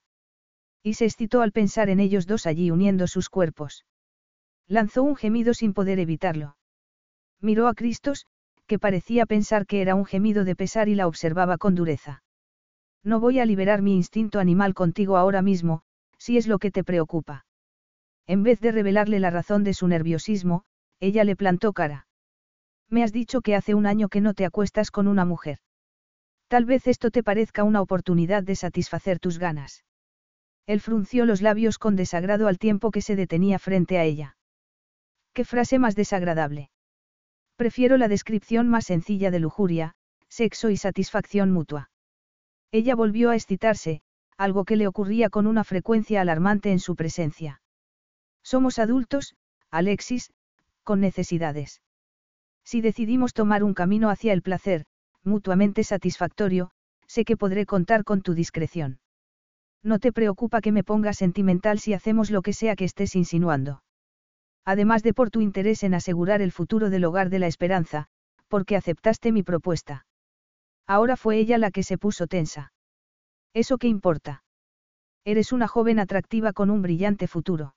Y 0.81 0.93
se 0.93 1.05
excitó 1.05 1.41
al 1.41 1.51
pensar 1.51 1.89
en 1.89 1.99
ellos 1.99 2.27
dos 2.27 2.45
allí 2.45 2.71
uniendo 2.71 3.07
sus 3.07 3.29
cuerpos. 3.29 3.85
Lanzó 4.67 5.03
un 5.03 5.15
gemido 5.15 5.53
sin 5.53 5.73
poder 5.73 5.99
evitarlo. 5.99 6.57
Miró 7.41 7.67
a 7.67 7.73
Cristos, 7.73 8.25
que 8.67 8.79
parecía 8.79 9.25
pensar 9.25 9.65
que 9.65 9.81
era 9.81 9.95
un 9.95 10.05
gemido 10.05 10.43
de 10.43 10.55
pesar 10.55 10.89
y 10.89 10.95
la 10.95 11.07
observaba 11.07 11.57
con 11.57 11.75
dureza. 11.75 12.23
No 13.03 13.19
voy 13.19 13.39
a 13.39 13.45
liberar 13.45 13.81
mi 13.81 13.95
instinto 13.95 14.39
animal 14.39 14.73
contigo 14.73 15.17
ahora 15.17 15.41
mismo, 15.41 15.83
si 16.17 16.37
es 16.37 16.47
lo 16.47 16.57
que 16.57 16.71
te 16.71 16.83
preocupa. 16.83 17.45
En 18.25 18.41
vez 18.41 18.59
de 18.59 18.71
revelarle 18.71 19.19
la 19.19 19.29
razón 19.29 19.63
de 19.63 19.73
su 19.75 19.87
nerviosismo, 19.87 20.63
ella 20.99 21.23
le 21.23 21.35
plantó 21.35 21.73
cara. 21.73 22.07
Me 22.89 23.03
has 23.03 23.11
dicho 23.11 23.41
que 23.41 23.55
hace 23.55 23.73
un 23.73 23.85
año 23.85 24.09
que 24.09 24.21
no 24.21 24.33
te 24.33 24.45
acuestas 24.45 24.91
con 24.91 25.07
una 25.07 25.25
mujer. 25.25 25.59
Tal 26.47 26.65
vez 26.65 26.87
esto 26.87 27.11
te 27.11 27.23
parezca 27.23 27.63
una 27.63 27.81
oportunidad 27.81 28.43
de 28.43 28.55
satisfacer 28.55 29.19
tus 29.19 29.39
ganas. 29.39 29.83
Él 30.67 30.79
frunció 30.79 31.25
los 31.25 31.41
labios 31.41 31.77
con 31.77 31.95
desagrado 31.95 32.47
al 32.47 32.57
tiempo 32.57 32.91
que 32.91 33.01
se 33.01 33.15
detenía 33.15 33.59
frente 33.59 33.97
a 33.97 34.03
ella. 34.03 34.37
¿Qué 35.33 35.43
frase 35.43 35.79
más 35.79 35.95
desagradable? 35.95 36.69
Prefiero 37.55 37.97
la 37.97 38.07
descripción 38.07 38.67
más 38.67 38.85
sencilla 38.85 39.31
de 39.31 39.39
lujuria, 39.39 39.95
sexo 40.27 40.69
y 40.69 40.77
satisfacción 40.77 41.51
mutua. 41.51 41.89
Ella 42.71 42.95
volvió 42.95 43.29
a 43.29 43.35
excitarse, 43.35 44.01
algo 44.37 44.65
que 44.65 44.75
le 44.75 44.87
ocurría 44.87 45.29
con 45.29 45.47
una 45.47 45.63
frecuencia 45.63 46.21
alarmante 46.21 46.71
en 46.71 46.79
su 46.79 46.95
presencia. 46.95 47.61
Somos 48.43 48.79
adultos, 48.79 49.35
Alexis, 49.71 50.31
con 50.83 50.99
necesidades. 50.99 51.81
Si 52.65 52.81
decidimos 52.81 53.33
tomar 53.33 53.63
un 53.63 53.73
camino 53.73 54.09
hacia 54.09 54.33
el 54.33 54.41
placer, 54.41 54.85
mutuamente 55.23 55.83
satisfactorio, 55.83 56.71
sé 57.07 57.23
que 57.23 57.37
podré 57.37 57.65
contar 57.65 58.03
con 58.03 58.21
tu 58.21 58.33
discreción. 58.33 58.99
No 59.83 59.99
te 59.99 60.11
preocupa 60.11 60.61
que 60.61 60.71
me 60.71 60.83
ponga 60.83 61.13
sentimental 61.13 61.79
si 61.79 61.93
hacemos 61.93 62.31
lo 62.31 62.41
que 62.41 62.53
sea 62.53 62.75
que 62.75 62.85
estés 62.85 63.15
insinuando. 63.15 63.83
Además 64.65 65.03
de 65.03 65.13
por 65.13 65.29
tu 65.29 65.41
interés 65.41 65.83
en 65.83 65.93
asegurar 65.93 66.41
el 66.41 66.51
futuro 66.51 66.89
del 66.89 67.05
hogar 67.05 67.29
de 67.29 67.37
la 67.37 67.45
esperanza, 67.45 68.07
porque 68.47 68.75
aceptaste 68.75 69.31
mi 69.31 69.43
propuesta. 69.43 70.07
Ahora 70.87 71.17
fue 71.17 71.37
ella 71.37 71.59
la 71.59 71.69
que 71.69 71.83
se 71.83 71.99
puso 71.99 72.25
tensa. 72.25 72.73
¿Eso 73.53 73.77
qué 73.77 73.87
importa? 73.87 74.43
Eres 75.23 75.51
una 75.51 75.67
joven 75.67 75.99
atractiva 75.99 76.51
con 76.51 76.71
un 76.71 76.81
brillante 76.81 77.27
futuro. 77.27 77.75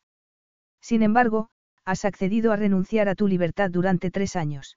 Sin 0.80 1.02
embargo, 1.02 1.50
has 1.88 2.04
accedido 2.04 2.52
a 2.52 2.56
renunciar 2.56 3.08
a 3.08 3.14
tu 3.14 3.26
libertad 3.26 3.70
durante 3.70 4.10
tres 4.10 4.36
años. 4.36 4.76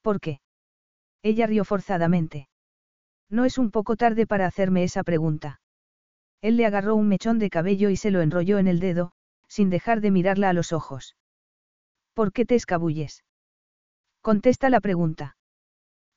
¿Por 0.00 0.20
qué? 0.20 0.38
Ella 1.24 1.48
rió 1.48 1.64
forzadamente. 1.64 2.48
No 3.28 3.44
es 3.44 3.58
un 3.58 3.72
poco 3.72 3.96
tarde 3.96 4.24
para 4.24 4.46
hacerme 4.46 4.84
esa 4.84 5.02
pregunta. 5.02 5.60
Él 6.40 6.56
le 6.56 6.66
agarró 6.66 6.94
un 6.94 7.08
mechón 7.08 7.40
de 7.40 7.50
cabello 7.50 7.90
y 7.90 7.96
se 7.96 8.12
lo 8.12 8.20
enrolló 8.20 8.58
en 8.58 8.68
el 8.68 8.78
dedo, 8.78 9.10
sin 9.48 9.70
dejar 9.70 10.00
de 10.00 10.12
mirarla 10.12 10.50
a 10.50 10.52
los 10.52 10.72
ojos. 10.72 11.16
¿Por 12.12 12.32
qué 12.32 12.44
te 12.44 12.54
escabulles? 12.54 13.24
Contesta 14.20 14.70
la 14.70 14.80
pregunta. 14.80 15.36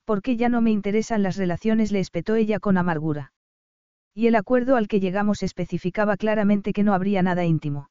¿Por 0.06 0.22
qué 0.22 0.38
ya 0.38 0.48
no 0.48 0.62
me 0.62 0.70
interesan 0.70 1.24
las 1.24 1.38
relaciones? 1.38 1.92
le 1.92 2.02
espetó 2.02 2.36
ella 2.36 2.60
con 2.60 2.78
amargura. 2.78 3.34
Y 4.14 4.28
el 4.28 4.36
acuerdo 4.36 4.76
al 4.76 4.88
que 4.88 5.00
llegamos 5.00 5.42
especificaba 5.42 6.18
claramente 6.18 6.72
que 6.72 6.84
no 6.84 6.94
habría 6.94 7.24
nada 7.24 7.46
íntimo. 7.46 7.90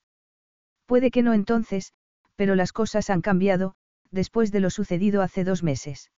Puede 0.86 1.10
que 1.10 1.22
no 1.22 1.34
entonces, 1.34 1.92
pero 2.36 2.54
las 2.54 2.72
cosas 2.72 3.10
han 3.10 3.20
cambiado, 3.20 3.74
después 4.10 4.52
de 4.52 4.60
lo 4.60 4.70
sucedido 4.70 5.22
hace 5.22 5.44
dos 5.44 5.62
meses. 5.62 6.10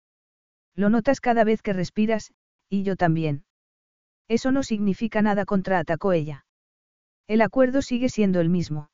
Lo 0.75 0.89
notas 0.89 1.21
cada 1.21 1.43
vez 1.43 1.61
que 1.61 1.73
respiras, 1.73 2.33
y 2.69 2.83
yo 2.83 2.95
también. 2.95 3.45
Eso 4.27 4.51
no 4.51 4.61
significa 4.63 5.21
nada, 5.21 5.45
contraatacó 5.45 6.11
ella. 6.11 6.45
El 7.27 7.41
acuerdo 7.41 7.81
sigue 7.81 8.09
siendo 8.09 8.39
el 8.41 8.49
mismo. 8.49 8.89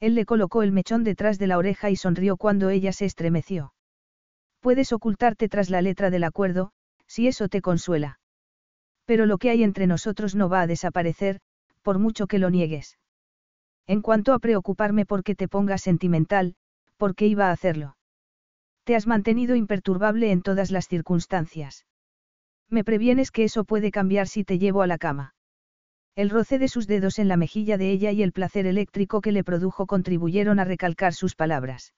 Él 0.00 0.14
le 0.14 0.24
colocó 0.24 0.62
el 0.62 0.72
mechón 0.72 1.04
detrás 1.04 1.38
de 1.38 1.46
la 1.46 1.58
oreja 1.58 1.90
y 1.90 1.96
sonrió 1.96 2.36
cuando 2.36 2.70
ella 2.70 2.92
se 2.92 3.04
estremeció. 3.04 3.74
Puedes 4.60 4.92
ocultarte 4.92 5.48
tras 5.48 5.70
la 5.70 5.82
letra 5.82 6.10
del 6.10 6.24
acuerdo, 6.24 6.72
si 7.06 7.26
eso 7.26 7.48
te 7.48 7.60
consuela. 7.60 8.18
Pero 9.04 9.26
lo 9.26 9.38
que 9.38 9.50
hay 9.50 9.62
entre 9.62 9.86
nosotros 9.86 10.34
no 10.34 10.48
va 10.48 10.62
a 10.62 10.66
desaparecer, 10.66 11.40
por 11.82 11.98
mucho 11.98 12.26
que 12.26 12.38
lo 12.38 12.50
niegues. 12.50 12.96
En 13.86 14.00
cuanto 14.00 14.32
a 14.32 14.38
preocuparme 14.38 15.04
porque 15.04 15.34
te 15.34 15.48
pongas 15.48 15.82
sentimental, 15.82 16.54
¿por 16.96 17.14
qué 17.14 17.26
iba 17.26 17.48
a 17.48 17.52
hacerlo? 17.52 17.96
Te 18.84 18.96
has 18.96 19.06
mantenido 19.06 19.56
imperturbable 19.56 20.30
en 20.30 20.42
todas 20.42 20.70
las 20.70 20.88
circunstancias. 20.88 21.86
Me 22.70 22.84
previenes 22.84 23.30
que 23.30 23.44
eso 23.44 23.64
puede 23.64 23.90
cambiar 23.90 24.26
si 24.26 24.44
te 24.44 24.58
llevo 24.58 24.82
a 24.82 24.86
la 24.86 24.98
cama. 24.98 25.34
El 26.16 26.30
roce 26.30 26.58
de 26.58 26.68
sus 26.68 26.86
dedos 26.86 27.18
en 27.18 27.28
la 27.28 27.36
mejilla 27.36 27.76
de 27.76 27.90
ella 27.90 28.12
y 28.12 28.22
el 28.22 28.32
placer 28.32 28.66
eléctrico 28.66 29.20
que 29.20 29.32
le 29.32 29.44
produjo 29.44 29.86
contribuyeron 29.86 30.60
a 30.60 30.64
recalcar 30.64 31.12
sus 31.12 31.34
palabras. 31.34 31.92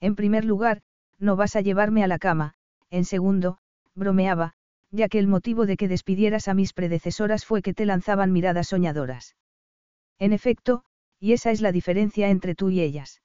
En 0.00 0.14
primer 0.14 0.44
lugar, 0.44 0.82
no 1.18 1.36
vas 1.36 1.56
a 1.56 1.60
llevarme 1.60 2.04
a 2.04 2.08
la 2.08 2.18
cama, 2.18 2.54
en 2.90 3.04
segundo, 3.04 3.58
bromeaba, 3.94 4.54
ya 4.90 5.08
que 5.08 5.18
el 5.18 5.28
motivo 5.28 5.66
de 5.66 5.76
que 5.76 5.88
despidieras 5.88 6.48
a 6.48 6.54
mis 6.54 6.72
predecesoras 6.72 7.44
fue 7.44 7.62
que 7.62 7.74
te 7.74 7.86
lanzaban 7.86 8.32
miradas 8.32 8.68
soñadoras. 8.68 9.36
En 10.18 10.32
efecto, 10.32 10.84
y 11.20 11.32
esa 11.32 11.50
es 11.50 11.60
la 11.60 11.72
diferencia 11.72 12.30
entre 12.30 12.54
tú 12.54 12.70
y 12.70 12.80
ellas. 12.80 13.22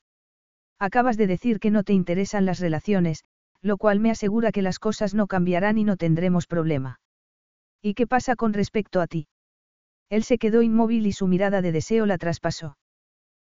Acabas 0.80 1.18
de 1.18 1.28
decir 1.28 1.60
que 1.60 1.72
no 1.72 1.84
te 1.84 1.94
interesan 1.94 2.46
las 2.46 2.60
relaciones, 2.60 3.24
lo 3.62 3.78
cual 3.78 4.00
me 4.00 4.12
asegura 4.12 4.52
que 4.52 4.62
las 4.62 4.80
cosas 4.80 5.14
no 5.14 5.28
cambiarán 5.28 5.78
y 5.78 5.84
no 5.84 5.96
tendremos 5.96 6.48
problema. 6.48 7.00
¿Y 7.82 7.94
qué 7.94 8.08
pasa 8.08 8.36
con 8.36 8.54
respecto 8.54 9.02
a 9.02 9.08
ti? 9.08 9.28
Él 10.10 10.24
se 10.24 10.38
quedó 10.38 10.62
inmóvil 10.62 11.08
y 11.08 11.14
su 11.14 11.28
mirada 11.28 11.62
de 11.62 11.72
deseo 11.72 12.06
la 12.06 12.18
traspasó. 12.18 12.78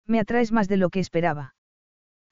Me 0.05 0.19
atraes 0.19 0.51
más 0.51 0.67
de 0.67 0.77
lo 0.77 0.89
que 0.89 0.99
esperaba. 0.99 1.53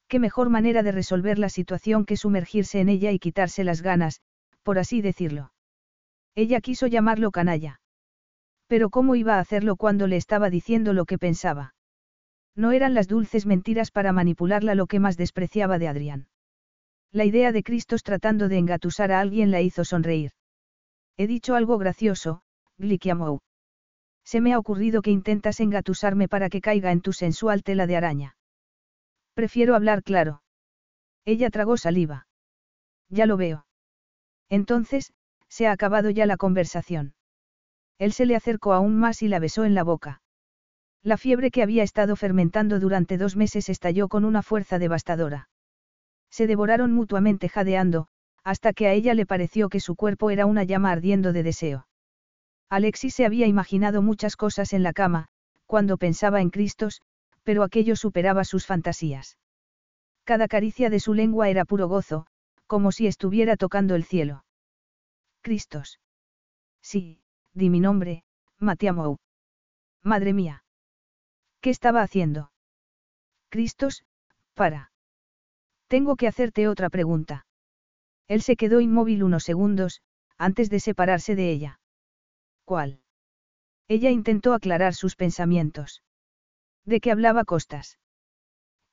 Qué 0.07 0.19
mejor 0.19 0.49
manera 0.49 0.83
de 0.83 0.91
resolver 0.91 1.37
la 1.37 1.49
situación 1.49 2.05
que 2.05 2.17
sumergirse 2.17 2.79
en 2.79 2.89
ella 2.89 3.11
y 3.11 3.19
quitarse 3.19 3.63
las 3.63 3.81
ganas, 3.81 4.21
por 4.63 4.79
así 4.79 5.01
decirlo. 5.01 5.51
Ella 6.33 6.61
quiso 6.61 6.87
llamarlo 6.87 7.31
canalla. 7.31 7.79
Pero 8.67 8.89
¿cómo 8.89 9.15
iba 9.15 9.35
a 9.35 9.39
hacerlo 9.39 9.75
cuando 9.75 10.07
le 10.07 10.17
estaba 10.17 10.49
diciendo 10.49 10.93
lo 10.93 11.05
que 11.05 11.17
pensaba? 11.17 11.73
No 12.57 12.71
eran 12.71 12.95
las 12.95 13.07
dulces 13.07 13.45
mentiras 13.45 13.91
para 13.91 14.11
manipularla 14.11 14.73
lo 14.73 14.87
que 14.87 14.99
más 14.99 15.15
despreciaba 15.15 15.77
de 15.77 15.87
Adrián. 15.87 16.27
La 17.11 17.23
idea 17.23 17.51
de 17.51 17.61
Cristos 17.61 18.01
tratando 18.01 18.49
de 18.49 18.57
engatusar 18.57 19.11
a 19.11 19.19
alguien 19.19 19.51
la 19.51 19.61
hizo 19.61 19.85
sonreír. 19.85 20.31
He 21.17 21.27
dicho 21.27 21.53
algo 21.53 21.77
gracioso, 21.77 22.41
Glikiamou. 22.79 23.41
Se 24.25 24.41
me 24.41 24.53
ha 24.53 24.59
ocurrido 24.59 25.03
que 25.03 25.11
intentas 25.11 25.59
engatusarme 25.59 26.27
para 26.27 26.49
que 26.49 26.59
caiga 26.59 26.91
en 26.91 27.01
tu 27.01 27.13
sensual 27.13 27.61
tela 27.61 27.85
de 27.85 27.95
araña. 27.95 28.37
Prefiero 29.35 29.75
hablar 29.75 30.01
claro. 30.01 30.41
Ella 31.25 31.51
tragó 31.51 31.77
saliva. 31.77 32.27
Ya 33.07 33.27
lo 33.27 33.37
veo. 33.37 33.67
Entonces, 34.49 35.13
se 35.47 35.67
ha 35.67 35.71
acabado 35.71 36.09
ya 36.09 36.25
la 36.25 36.37
conversación. 36.37 37.13
Él 37.99 38.13
se 38.13 38.25
le 38.25 38.35
acercó 38.35 38.73
aún 38.73 38.97
más 38.97 39.21
y 39.21 39.27
la 39.27 39.37
besó 39.37 39.63
en 39.63 39.75
la 39.75 39.83
boca. 39.83 40.21
La 41.07 41.15
fiebre 41.15 41.51
que 41.51 41.63
había 41.63 41.83
estado 41.83 42.17
fermentando 42.17 42.81
durante 42.81 43.17
dos 43.17 43.37
meses 43.37 43.69
estalló 43.69 44.09
con 44.09 44.25
una 44.25 44.43
fuerza 44.43 44.77
devastadora. 44.77 45.47
Se 46.29 46.47
devoraron 46.47 46.91
mutuamente 46.91 47.47
jadeando, 47.47 48.09
hasta 48.43 48.73
que 48.73 48.87
a 48.87 48.91
ella 48.91 49.13
le 49.13 49.25
pareció 49.25 49.69
que 49.69 49.79
su 49.79 49.95
cuerpo 49.95 50.31
era 50.31 50.45
una 50.45 50.65
llama 50.65 50.91
ardiendo 50.91 51.31
de 51.31 51.43
deseo. 51.43 51.87
Alexis 52.69 53.15
se 53.15 53.25
había 53.25 53.47
imaginado 53.47 54.01
muchas 54.01 54.35
cosas 54.35 54.73
en 54.73 54.83
la 54.83 54.91
cama, 54.91 55.29
cuando 55.65 55.95
pensaba 55.95 56.41
en 56.41 56.49
Cristos, 56.49 57.01
pero 57.43 57.63
aquello 57.63 57.95
superaba 57.95 58.43
sus 58.43 58.65
fantasías. 58.65 59.37
Cada 60.25 60.49
caricia 60.49 60.89
de 60.89 60.99
su 60.99 61.13
lengua 61.13 61.47
era 61.47 61.63
puro 61.63 61.87
gozo, 61.87 62.27
como 62.65 62.91
si 62.91 63.07
estuviera 63.07 63.55
tocando 63.55 63.95
el 63.95 64.03
cielo. 64.03 64.43
Cristos. 65.39 66.01
Sí, 66.81 67.21
di 67.53 67.69
mi 67.69 67.79
nombre, 67.79 68.25
Matiamou. 68.59 69.19
Madre 70.03 70.33
mía. 70.33 70.65
¿Qué 71.61 71.69
estaba 71.69 72.01
haciendo? 72.01 72.51
Cristos, 73.49 74.03
para. 74.53 74.91
Tengo 75.87 76.15
que 76.15 76.27
hacerte 76.27 76.67
otra 76.67 76.89
pregunta. 76.89 77.45
Él 78.27 78.41
se 78.41 78.55
quedó 78.55 78.81
inmóvil 78.81 79.23
unos 79.23 79.43
segundos, 79.43 80.01
antes 80.37 80.69
de 80.69 80.79
separarse 80.79 81.35
de 81.35 81.51
ella. 81.51 81.79
¿Cuál? 82.65 83.01
Ella 83.87 84.11
intentó 84.11 84.53
aclarar 84.53 84.93
sus 84.93 85.15
pensamientos. 85.15 86.03
¿De 86.83 86.99
qué 86.99 87.11
hablaba 87.11 87.45
Costas? 87.45 87.99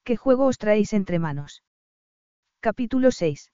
¿Qué 0.05 0.17
juego 0.17 0.47
os 0.47 0.59
traéis 0.59 0.93
entre 0.93 1.19
manos? 1.19 1.65
Capítulo 2.61 3.11
6. 3.11 3.51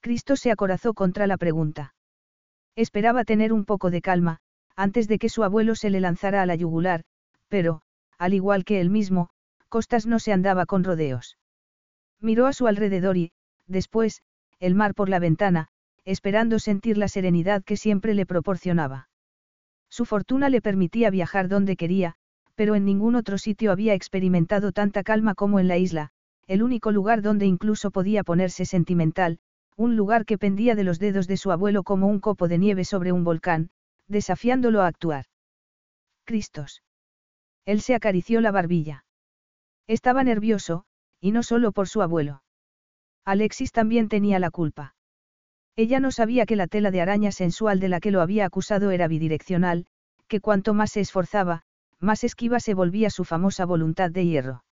Cristo 0.00 0.36
se 0.36 0.50
acorazó 0.50 0.92
contra 0.92 1.26
la 1.26 1.38
pregunta. 1.38 1.94
Esperaba 2.76 3.24
tener 3.24 3.52
un 3.52 3.64
poco 3.64 3.90
de 3.90 4.02
calma, 4.02 4.40
antes 4.76 5.08
de 5.08 5.18
que 5.18 5.28
su 5.28 5.44
abuelo 5.44 5.76
se 5.76 5.90
le 5.90 6.00
lanzara 6.00 6.42
a 6.42 6.46
la 6.46 6.56
yugular, 6.56 7.04
pero, 7.48 7.83
al 8.18 8.34
igual 8.34 8.64
que 8.64 8.80
él 8.80 8.90
mismo, 8.90 9.30
Costas 9.68 10.06
no 10.06 10.18
se 10.20 10.32
andaba 10.32 10.66
con 10.66 10.84
rodeos. 10.84 11.36
Miró 12.20 12.46
a 12.46 12.52
su 12.52 12.68
alrededor 12.68 13.16
y, 13.16 13.32
después, 13.66 14.22
el 14.60 14.74
mar 14.74 14.94
por 14.94 15.08
la 15.08 15.18
ventana, 15.18 15.68
esperando 16.04 16.58
sentir 16.58 16.96
la 16.96 17.08
serenidad 17.08 17.64
que 17.64 17.76
siempre 17.76 18.14
le 18.14 18.24
proporcionaba. 18.24 19.08
Su 19.90 20.04
fortuna 20.04 20.48
le 20.48 20.60
permitía 20.60 21.10
viajar 21.10 21.48
donde 21.48 21.76
quería, 21.76 22.14
pero 22.54 22.74
en 22.74 22.84
ningún 22.84 23.16
otro 23.16 23.36
sitio 23.36 23.72
había 23.72 23.94
experimentado 23.94 24.70
tanta 24.70 25.02
calma 25.02 25.34
como 25.34 25.58
en 25.58 25.66
la 25.66 25.76
isla, 25.76 26.10
el 26.46 26.62
único 26.62 26.92
lugar 26.92 27.22
donde 27.22 27.46
incluso 27.46 27.90
podía 27.90 28.22
ponerse 28.22 28.66
sentimental, 28.66 29.38
un 29.76 29.96
lugar 29.96 30.24
que 30.24 30.38
pendía 30.38 30.74
de 30.76 30.84
los 30.84 30.98
dedos 30.98 31.26
de 31.26 31.36
su 31.36 31.50
abuelo 31.50 31.82
como 31.82 32.06
un 32.06 32.20
copo 32.20 32.46
de 32.46 32.58
nieve 32.58 32.84
sobre 32.84 33.10
un 33.10 33.24
volcán, 33.24 33.70
desafiándolo 34.06 34.82
a 34.82 34.86
actuar. 34.86 35.24
Cristos. 36.24 36.82
Él 37.64 37.80
se 37.80 37.94
acarició 37.94 38.40
la 38.40 38.50
barbilla. 38.50 39.04
Estaba 39.86 40.24
nervioso, 40.24 40.84
y 41.20 41.32
no 41.32 41.42
solo 41.42 41.72
por 41.72 41.88
su 41.88 42.02
abuelo. 42.02 42.42
Alexis 43.24 43.72
también 43.72 44.08
tenía 44.08 44.38
la 44.38 44.50
culpa. 44.50 44.94
Ella 45.76 45.98
no 45.98 46.10
sabía 46.10 46.46
que 46.46 46.56
la 46.56 46.66
tela 46.66 46.90
de 46.90 47.00
araña 47.00 47.32
sensual 47.32 47.80
de 47.80 47.88
la 47.88 48.00
que 48.00 48.10
lo 48.10 48.20
había 48.20 48.46
acusado 48.46 48.90
era 48.90 49.08
bidireccional, 49.08 49.86
que 50.28 50.40
cuanto 50.40 50.74
más 50.74 50.92
se 50.92 51.00
esforzaba, 51.00 51.62
más 51.98 52.22
esquiva 52.22 52.60
se 52.60 52.74
volvía 52.74 53.10
su 53.10 53.24
famosa 53.24 53.64
voluntad 53.64 54.10
de 54.10 54.26
hierro. 54.26 54.64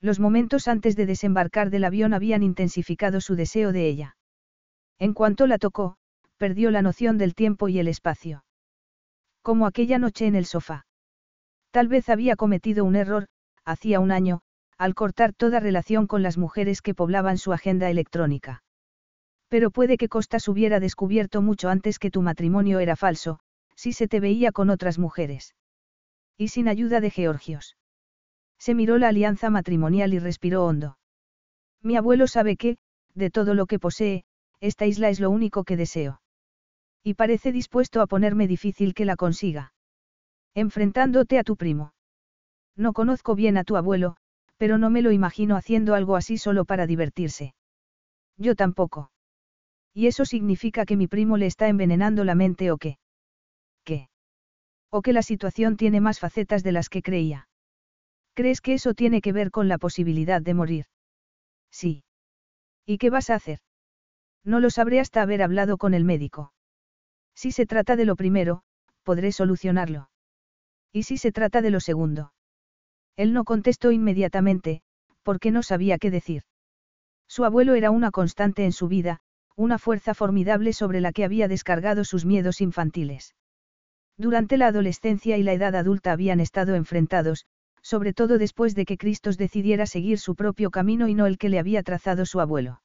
Los 0.00 0.20
momentos 0.20 0.68
antes 0.68 0.96
de 0.96 1.06
desembarcar 1.06 1.70
del 1.70 1.84
avión 1.84 2.14
habían 2.14 2.42
intensificado 2.42 3.20
su 3.20 3.36
deseo 3.36 3.72
de 3.72 3.88
ella. 3.88 4.16
En 4.98 5.14
cuanto 5.14 5.46
la 5.46 5.58
tocó, 5.58 5.96
perdió 6.36 6.70
la 6.70 6.82
noción 6.82 7.18
del 7.18 7.34
tiempo 7.34 7.68
y 7.68 7.78
el 7.78 7.88
espacio. 7.88 8.44
Como 9.42 9.66
aquella 9.66 9.98
noche 9.98 10.26
en 10.26 10.34
el 10.34 10.46
sofá. 10.46 10.87
Tal 11.70 11.88
vez 11.88 12.08
había 12.08 12.36
cometido 12.36 12.84
un 12.84 12.96
error, 12.96 13.26
hacía 13.64 14.00
un 14.00 14.10
año, 14.10 14.40
al 14.78 14.94
cortar 14.94 15.32
toda 15.34 15.60
relación 15.60 16.06
con 16.06 16.22
las 16.22 16.38
mujeres 16.38 16.82
que 16.82 16.94
poblaban 16.94 17.36
su 17.36 17.52
agenda 17.52 17.90
electrónica. 17.90 18.62
Pero 19.48 19.70
puede 19.70 19.96
que 19.96 20.08
Costas 20.08 20.48
hubiera 20.48 20.80
descubierto 20.80 21.42
mucho 21.42 21.68
antes 21.68 21.98
que 21.98 22.10
tu 22.10 22.22
matrimonio 22.22 22.78
era 22.78 22.96
falso, 22.96 23.40
si 23.74 23.92
se 23.92 24.08
te 24.08 24.20
veía 24.20 24.52
con 24.52 24.70
otras 24.70 24.98
mujeres. 24.98 25.54
Y 26.36 26.48
sin 26.48 26.68
ayuda 26.68 27.00
de 27.00 27.10
Georgios. 27.10 27.76
Se 28.58 28.74
miró 28.74 28.98
la 28.98 29.08
alianza 29.08 29.50
matrimonial 29.50 30.14
y 30.14 30.18
respiró 30.18 30.64
hondo. 30.64 30.98
Mi 31.82 31.96
abuelo 31.96 32.26
sabe 32.26 32.56
que, 32.56 32.76
de 33.14 33.30
todo 33.30 33.54
lo 33.54 33.66
que 33.66 33.78
posee, 33.78 34.24
esta 34.60 34.86
isla 34.86 35.08
es 35.08 35.20
lo 35.20 35.30
único 35.30 35.64
que 35.64 35.76
deseo. 35.76 36.20
Y 37.02 37.14
parece 37.14 37.52
dispuesto 37.52 38.00
a 38.00 38.06
ponerme 38.06 38.46
difícil 38.48 38.94
que 38.94 39.04
la 39.04 39.16
consiga. 39.16 39.72
Enfrentándote 40.54 41.38
a 41.38 41.44
tu 41.44 41.56
primo. 41.56 41.92
No 42.76 42.92
conozco 42.92 43.34
bien 43.34 43.56
a 43.56 43.64
tu 43.64 43.76
abuelo, 43.76 44.16
pero 44.56 44.78
no 44.78 44.90
me 44.90 45.02
lo 45.02 45.12
imagino 45.12 45.56
haciendo 45.56 45.94
algo 45.94 46.16
así 46.16 46.38
solo 46.38 46.64
para 46.64 46.86
divertirse. 46.86 47.54
Yo 48.36 48.54
tampoco. 48.54 49.10
¿Y 49.94 50.06
eso 50.06 50.24
significa 50.24 50.84
que 50.84 50.96
mi 50.96 51.06
primo 51.08 51.36
le 51.36 51.46
está 51.46 51.68
envenenando 51.68 52.24
la 52.24 52.34
mente 52.34 52.70
o 52.70 52.78
qué? 52.78 52.98
¿Qué? 53.84 54.08
¿O 54.90 55.02
que 55.02 55.12
la 55.12 55.22
situación 55.22 55.76
tiene 55.76 56.00
más 56.00 56.20
facetas 56.20 56.62
de 56.62 56.72
las 56.72 56.88
que 56.88 57.02
creía? 57.02 57.48
¿Crees 58.34 58.60
que 58.60 58.74
eso 58.74 58.94
tiene 58.94 59.20
que 59.20 59.32
ver 59.32 59.50
con 59.50 59.66
la 59.66 59.78
posibilidad 59.78 60.40
de 60.40 60.54
morir? 60.54 60.86
Sí. 61.70 62.04
¿Y 62.86 62.98
qué 62.98 63.10
vas 63.10 63.30
a 63.30 63.34
hacer? 63.34 63.58
No 64.44 64.60
lo 64.60 64.70
sabré 64.70 65.00
hasta 65.00 65.22
haber 65.22 65.42
hablado 65.42 65.76
con 65.76 65.94
el 65.94 66.04
médico. 66.04 66.52
Si 67.34 67.52
se 67.52 67.66
trata 67.66 67.96
de 67.96 68.04
lo 68.04 68.16
primero, 68.16 68.62
podré 69.02 69.32
solucionarlo. 69.32 70.10
¿Y 70.92 71.04
si 71.04 71.18
se 71.18 71.32
trata 71.32 71.62
de 71.62 71.70
lo 71.70 71.80
segundo? 71.80 72.32
Él 73.16 73.32
no 73.32 73.44
contestó 73.44 73.92
inmediatamente, 73.92 74.82
porque 75.22 75.50
no 75.50 75.62
sabía 75.62 75.98
qué 75.98 76.10
decir. 76.10 76.42
Su 77.26 77.44
abuelo 77.44 77.74
era 77.74 77.90
una 77.90 78.10
constante 78.10 78.64
en 78.64 78.72
su 78.72 78.88
vida, 78.88 79.20
una 79.56 79.78
fuerza 79.78 80.14
formidable 80.14 80.72
sobre 80.72 81.00
la 81.00 81.12
que 81.12 81.24
había 81.24 81.48
descargado 81.48 82.04
sus 82.04 82.24
miedos 82.24 82.60
infantiles. 82.60 83.34
Durante 84.16 84.56
la 84.56 84.68
adolescencia 84.68 85.36
y 85.36 85.42
la 85.42 85.52
edad 85.52 85.74
adulta 85.74 86.12
habían 86.12 86.40
estado 86.40 86.74
enfrentados, 86.74 87.46
sobre 87.82 88.12
todo 88.12 88.38
después 88.38 88.74
de 88.74 88.84
que 88.84 88.96
Cristos 88.98 89.36
decidiera 89.36 89.86
seguir 89.86 90.18
su 90.18 90.34
propio 90.34 90.70
camino 90.70 91.08
y 91.08 91.14
no 91.14 91.26
el 91.26 91.38
que 91.38 91.48
le 91.48 91.58
había 91.58 91.82
trazado 91.82 92.24
su 92.24 92.40
abuelo. 92.40 92.82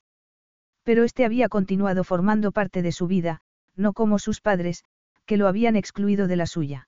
Pero 0.83 1.03
este 1.03 1.25
había 1.25 1.49
continuado 1.49 2.03
formando 2.03 2.51
parte 2.51 2.81
de 2.81 2.91
su 2.91 3.07
vida, 3.07 3.41
no 3.75 3.93
como 3.93 4.19
sus 4.19 4.41
padres, 4.41 4.83
que 5.25 5.37
lo 5.37 5.47
habían 5.47 5.75
excluido 5.75 6.27
de 6.27 6.35
la 6.35 6.45
suya. 6.45 6.87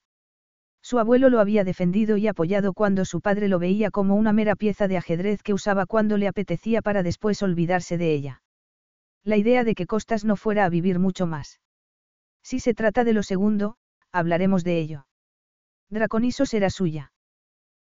Su 0.85 0.99
abuelo 0.99 1.29
lo 1.29 1.39
había 1.39 1.63
defendido 1.63 2.15
y 2.17 2.27
apoyado 2.27 2.73
cuando 2.73 3.05
su 3.05 3.19
padre 3.19 3.47
lo 3.47 3.57
veía 3.57 3.89
como 3.89 4.15
una 4.15 4.33
mera 4.33 4.55
pieza 4.55 4.87
de 4.87 4.97
ajedrez 4.97 5.41
que 5.41 5.55
usaba 5.55 5.87
cuando 5.87 6.17
le 6.17 6.27
apetecía 6.27 6.83
para 6.83 7.01
después 7.01 7.41
olvidarse 7.41 7.97
de 7.97 8.13
ella 8.13 8.41
la 9.25 9.37
idea 9.37 9.63
de 9.63 9.73
que 9.73 9.87
Costas 9.87 10.23
no 10.23 10.35
fuera 10.35 10.65
a 10.65 10.69
vivir 10.69 10.99
mucho 10.99 11.25
más. 11.25 11.59
Si 12.43 12.59
se 12.59 12.75
trata 12.75 13.03
de 13.03 13.13
lo 13.13 13.23
segundo, 13.23 13.75
hablaremos 14.11 14.63
de 14.63 14.79
ello. 14.79 15.07
Draconisos 15.89 16.53
era 16.53 16.69
suya. 16.69 17.11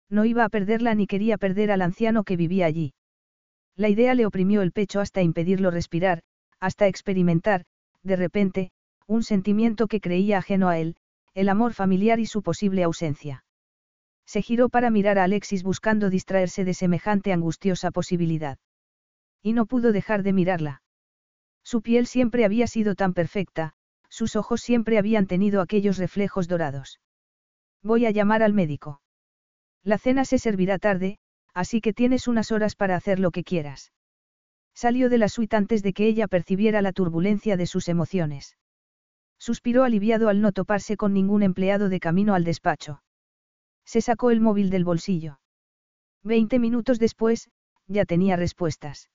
No 0.08 0.24
iba 0.24 0.46
a 0.46 0.50
perderla 0.50 0.94
ni 0.94 1.08
quería 1.08 1.38
perder 1.38 1.72
al 1.72 1.82
anciano 1.82 2.24
que 2.24 2.38
vivía 2.38 2.68
allí. 2.68 2.94
La 3.76 3.90
idea 3.90 4.14
le 4.14 4.28
oprimió 4.28 4.62
el 4.62 4.72
pecho 4.72 5.00
hasta 5.00 5.24
impedirlo 5.24 5.72
respirar, 5.72 6.22
hasta 6.60 6.88
experimentar, 6.88 7.66
de 8.04 8.16
repente, 8.16 8.72
un 9.08 9.24
sentimiento 9.24 9.88
que 9.88 10.00
creía 10.00 10.38
ajeno 10.38 10.70
a 10.70 10.78
él, 10.78 10.96
el 11.34 11.50
amor 11.50 11.74
familiar 11.74 12.20
y 12.20 12.26
su 12.26 12.42
posible 12.42 12.84
ausencia. 12.84 13.44
Se 14.26 14.42
giró 14.42 14.70
para 14.70 14.90
mirar 14.90 15.18
a 15.20 15.24
Alexis 15.24 15.64
buscando 15.64 16.10
distraerse 16.10 16.64
de 16.64 16.74
semejante 16.74 17.34
angustiosa 17.34 17.92
posibilidad. 17.92 18.58
Y 19.42 19.54
no 19.54 19.66
pudo 19.66 19.92
dejar 19.92 20.24
de 20.24 20.34
mirarla. 20.34 20.84
Su 21.64 21.82
piel 21.82 22.08
siempre 22.08 22.46
había 22.46 22.68
sido 22.68 22.96
tan 22.96 23.14
perfecta, 23.14 23.74
sus 24.10 24.36
ojos 24.36 24.62
siempre 24.62 24.98
habían 24.98 25.28
tenido 25.28 25.62
aquellos 25.62 25.98
reflejos 25.98 26.48
dorados. 26.48 27.00
Voy 27.82 28.06
a 28.06 28.12
llamar 28.12 28.44
al 28.44 28.54
médico. 28.54 29.02
La 29.84 29.98
cena 29.98 30.26
se 30.26 30.38
servirá 30.38 30.78
tarde, 30.78 31.18
así 31.54 31.82
que 31.82 31.94
tienes 31.94 32.28
unas 32.28 32.52
horas 32.52 32.76
para 32.76 32.96
hacer 32.96 33.20
lo 33.20 33.32
que 33.32 33.44
quieras. 33.44 33.92
Salió 34.74 35.10
de 35.10 35.18
la 35.18 35.30
suite 35.30 35.56
antes 35.56 35.84
de 35.84 35.94
que 35.94 36.08
ella 36.08 36.28
percibiera 36.28 36.82
la 36.82 36.94
turbulencia 36.94 37.58
de 37.58 37.66
sus 37.66 37.88
emociones. 37.88 38.56
Suspiró 39.42 39.84
aliviado 39.84 40.30
al 40.30 40.40
no 40.40 40.52
toparse 40.52 40.98
con 40.98 41.14
ningún 41.14 41.42
empleado 41.42 41.90
de 41.90 42.00
camino 42.00 42.36
al 42.36 42.44
despacho. 42.44 43.02
Se 43.84 44.00
sacó 44.00 44.30
el 44.30 44.40
móvil 44.40 44.70
del 44.70 44.84
bolsillo. 44.84 45.40
Veinte 46.22 46.60
minutos 46.60 47.00
después, 47.00 47.50
ya 47.88 48.06
tenía 48.06 48.36
respuestas. 48.36 49.10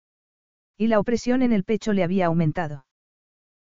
Y 0.77 0.89
la 0.89 0.99
opresión 0.99 1.43
en 1.43 1.53
el 1.53 1.63
pecho 1.63 1.93
le 1.93 2.03
había 2.03 2.27
aumentado. 2.27 2.87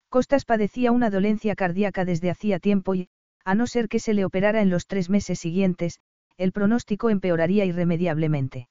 Costas 0.08 0.46
padecía 0.46 0.94
una 0.94 1.10
dolencia 1.10 1.54
cardíaca 1.54 2.06
desde 2.06 2.30
hacía 2.30 2.60
tiempo 2.60 2.96
y, 2.96 3.10
a 3.44 3.56
no 3.56 3.68
ser 3.68 3.90
que 3.90 4.00
se 4.00 4.14
le 4.14 4.24
operara 4.24 4.62
en 4.62 4.70
los 4.70 4.88
tres 4.88 5.10
meses 5.10 5.40
siguientes, 5.40 6.00
el 6.38 6.54
pronóstico 6.54 7.10
empeoraría 7.10 7.66
irremediablemente. 7.66 8.70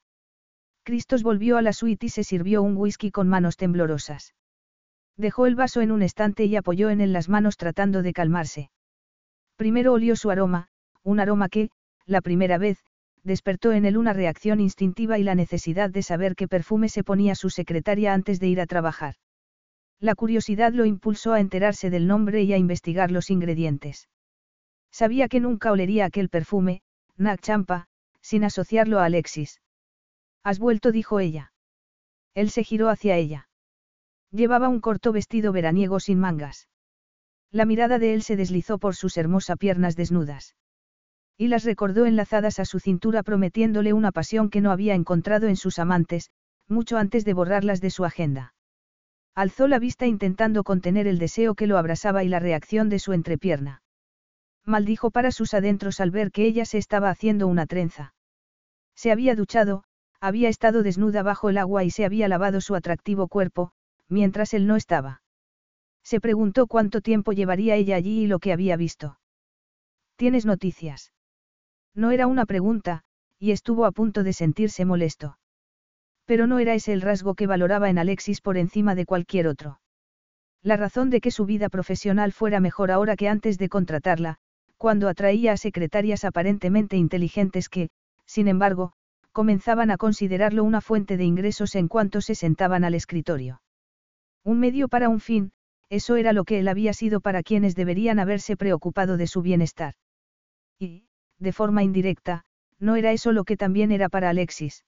Cristos 0.83 1.23
volvió 1.23 1.59
a 1.59 1.63
la 1.63 1.75
suite 1.75 2.07
y 2.07 2.09
se 2.09 2.25
sirvió 2.25 2.63
un 2.63 2.75
whisky 2.75 3.11
con 3.11 3.29
manos 3.29 3.59
temblorosas. 3.59 4.33
Dejó 5.17 5.47
el 5.47 5.55
vaso 5.55 5.81
en 5.81 5.93
un 5.93 6.03
estante 6.03 6.45
y 6.45 6.57
apoyó 6.57 6.91
en 6.91 7.01
él 7.01 7.13
las 7.13 7.29
manos 7.29 7.57
tratando 7.57 8.03
de 8.03 8.13
calmarse. 8.13 8.71
Primero 9.57 9.93
olió 9.93 10.17
su 10.17 10.31
aroma, 10.31 10.69
un 11.03 11.21
aroma 11.21 11.49
que, 11.49 11.71
la 12.07 12.21
primera 12.21 12.59
vez, 12.59 12.79
despertó 13.23 13.73
en 13.73 13.85
él 13.85 13.97
una 13.97 14.13
reacción 14.13 14.61
instintiva 14.61 15.19
y 15.19 15.23
la 15.23 15.35
necesidad 15.35 15.91
de 15.91 16.03
saber 16.03 16.35
qué 16.35 16.49
perfume 16.49 16.89
se 16.89 17.05
ponía 17.05 17.35
su 17.35 17.51
secretaria 17.51 18.15
antes 18.15 18.41
de 18.41 18.49
ir 18.49 18.61
a 18.61 18.67
trabajar. 18.67 19.15
La 20.01 20.15
curiosidad 20.15 20.73
lo 20.73 20.85
impulsó 20.85 21.33
a 21.33 21.41
enterarse 21.41 21.89
del 21.91 22.09
nombre 22.09 22.43
y 22.43 22.53
a 22.53 22.57
investigar 22.57 23.11
los 23.13 23.31
ingredientes. 23.31 24.09
Sabía 24.91 25.29
que 25.29 25.41
nunca 25.41 25.71
olería 25.71 26.07
aquel 26.07 26.29
perfume, 26.29 26.83
Nak 27.17 27.41
Champa, 27.41 27.87
sin 28.21 28.45
asociarlo 28.45 28.99
a 28.99 29.05
Alexis. 29.05 29.61
Has 30.43 30.59
vuelto, 30.59 30.91
dijo 30.91 31.21
ella. 31.21 31.53
Él 32.35 32.51
se 32.51 32.65
giró 32.65 32.89
hacia 32.89 33.17
ella. 33.17 33.49
Llevaba 34.33 34.69
un 34.69 34.81
corto 34.81 35.13
vestido 35.13 35.53
veraniego 35.53 36.01
sin 36.01 36.19
mangas. 36.19 36.69
La 37.51 37.67
mirada 37.67 37.99
de 37.99 38.15
él 38.15 38.23
se 38.23 38.35
deslizó 38.35 38.79
por 38.79 38.97
sus 38.97 39.19
hermosas 39.19 39.59
piernas 39.59 39.95
desnudas. 39.95 40.57
Y 41.37 41.49
las 41.49 41.65
recordó 41.65 42.07
enlazadas 42.07 42.59
a 42.59 42.65
su 42.65 42.81
cintura 42.81 43.23
prometiéndole 43.23 43.93
una 43.93 44.11
pasión 44.11 44.49
que 44.49 44.63
no 44.63 44.71
había 44.71 44.95
encontrado 44.95 45.49
en 45.49 45.57
sus 45.57 45.79
amantes, 45.79 46.31
mucho 46.67 46.97
antes 46.97 47.27
de 47.27 47.35
borrarlas 47.35 47.83
de 47.83 47.91
su 47.91 48.07
agenda. 48.07 48.55
Alzó 49.35 49.69
la 49.69 49.79
vista 49.79 50.07
intentando 50.07 50.65
contener 50.65 51.07
el 51.07 51.19
deseo 51.19 51.55
que 51.55 51.67
lo 51.67 51.77
abrasaba 51.77 52.25
y 52.25 52.29
la 52.29 52.39
reacción 52.39 52.89
de 52.89 52.99
su 52.99 53.13
entrepierna. 53.13 53.83
Maldijo 54.65 55.11
para 55.11 55.31
sus 55.31 55.53
adentros 55.53 56.01
al 56.01 56.11
ver 56.11 56.31
que 56.31 56.47
ella 56.47 56.65
se 56.65 56.79
estaba 56.79 57.11
haciendo 57.11 57.49
una 57.49 57.67
trenza. 57.67 58.15
Se 58.95 59.11
había 59.11 59.35
duchado, 59.35 59.85
había 60.21 60.49
estado 60.49 60.83
desnuda 60.83 61.23
bajo 61.23 61.51
el 61.51 61.59
agua 61.59 61.85
y 61.85 61.91
se 61.91 62.07
había 62.07 62.29
lavado 62.29 62.61
su 62.61 62.75
atractivo 62.75 63.27
cuerpo, 63.29 63.73
mientras 64.13 64.55
él 64.55 64.67
no 64.67 64.77
estaba. 64.77 65.23
Se 66.05 66.21
preguntó 66.21 66.67
cuánto 66.67 67.01
tiempo 67.01 67.33
llevaría 67.33 67.75
ella 67.77 67.97
allí 67.97 68.25
y 68.25 68.27
lo 68.27 68.39
que 68.39 68.53
había 68.53 68.77
visto. 68.77 69.19
¿Tienes 70.17 70.47
noticias? 70.47 71.13
No 71.95 72.11
era 72.11 72.27
una 72.27 72.47
pregunta, 72.47 73.03
y 73.39 73.51
estuvo 73.51 73.87
a 73.87 73.93
punto 73.93 74.23
de 74.23 74.33
sentirse 74.33 74.85
molesto. 74.85 75.39
Pero 76.27 76.47
no 76.47 76.59
era 76.59 76.75
ese 76.75 76.93
el 76.93 77.03
rasgo 77.03 77.35
que 77.35 77.47
valoraba 77.47 77.91
en 77.91 77.99
Alexis 77.99 78.41
por 78.41 78.57
encima 78.57 78.95
de 78.95 79.07
cualquier 79.07 79.49
otro. 79.49 79.81
La 80.63 80.77
razón 80.77 81.11
de 81.11 81.21
que 81.21 81.33
su 81.33 81.45
vida 81.45 81.69
profesional 81.69 82.33
fuera 82.33 82.61
mejor 82.61 82.93
ahora 82.93 83.17
que 83.17 83.29
antes 83.29 83.59
de 83.59 83.69
contratarla, 83.69 84.37
cuando 84.77 85.09
atraía 85.09 85.53
a 85.53 85.57
secretarias 85.57 86.25
aparentemente 86.25 86.97
inteligentes 86.97 87.69
que, 87.69 87.91
sin 88.27 88.47
embargo, 88.47 88.93
comenzaban 89.33 89.91
a 89.91 89.97
considerarlo 89.97 90.63
una 90.63 90.81
fuente 90.81 91.17
de 91.17 91.25
ingresos 91.25 91.75
en 91.75 91.89
cuanto 91.89 92.21
se 92.21 92.35
sentaban 92.35 92.85
al 92.85 92.95
escritorio. 92.95 93.61
Un 94.45 94.59
medio 94.59 94.89
para 94.89 95.09
un 95.09 95.21
fin, 95.21 95.53
eso 95.89 96.17
era 96.17 96.33
lo 96.33 96.45
que 96.45 96.59
él 96.59 96.69
había 96.69 96.93
sido 96.95 97.21
para 97.21 97.43
quienes 97.43 97.75
deberían 97.75 98.19
haberse 98.19 98.57
preocupado 98.57 99.17
de 99.17 99.27
su 99.27 99.43
bienestar. 99.43 99.95
Y, 100.79 101.05
de 101.39 101.53
forma 101.53 101.83
indirecta, 101.83 102.45
no 102.79 102.97
era 102.97 103.13
eso 103.13 103.33
lo 103.33 103.45
que 103.45 103.57
también 103.57 103.93
era 103.93 104.09
para 104.09 104.31
Alexis. 104.31 104.85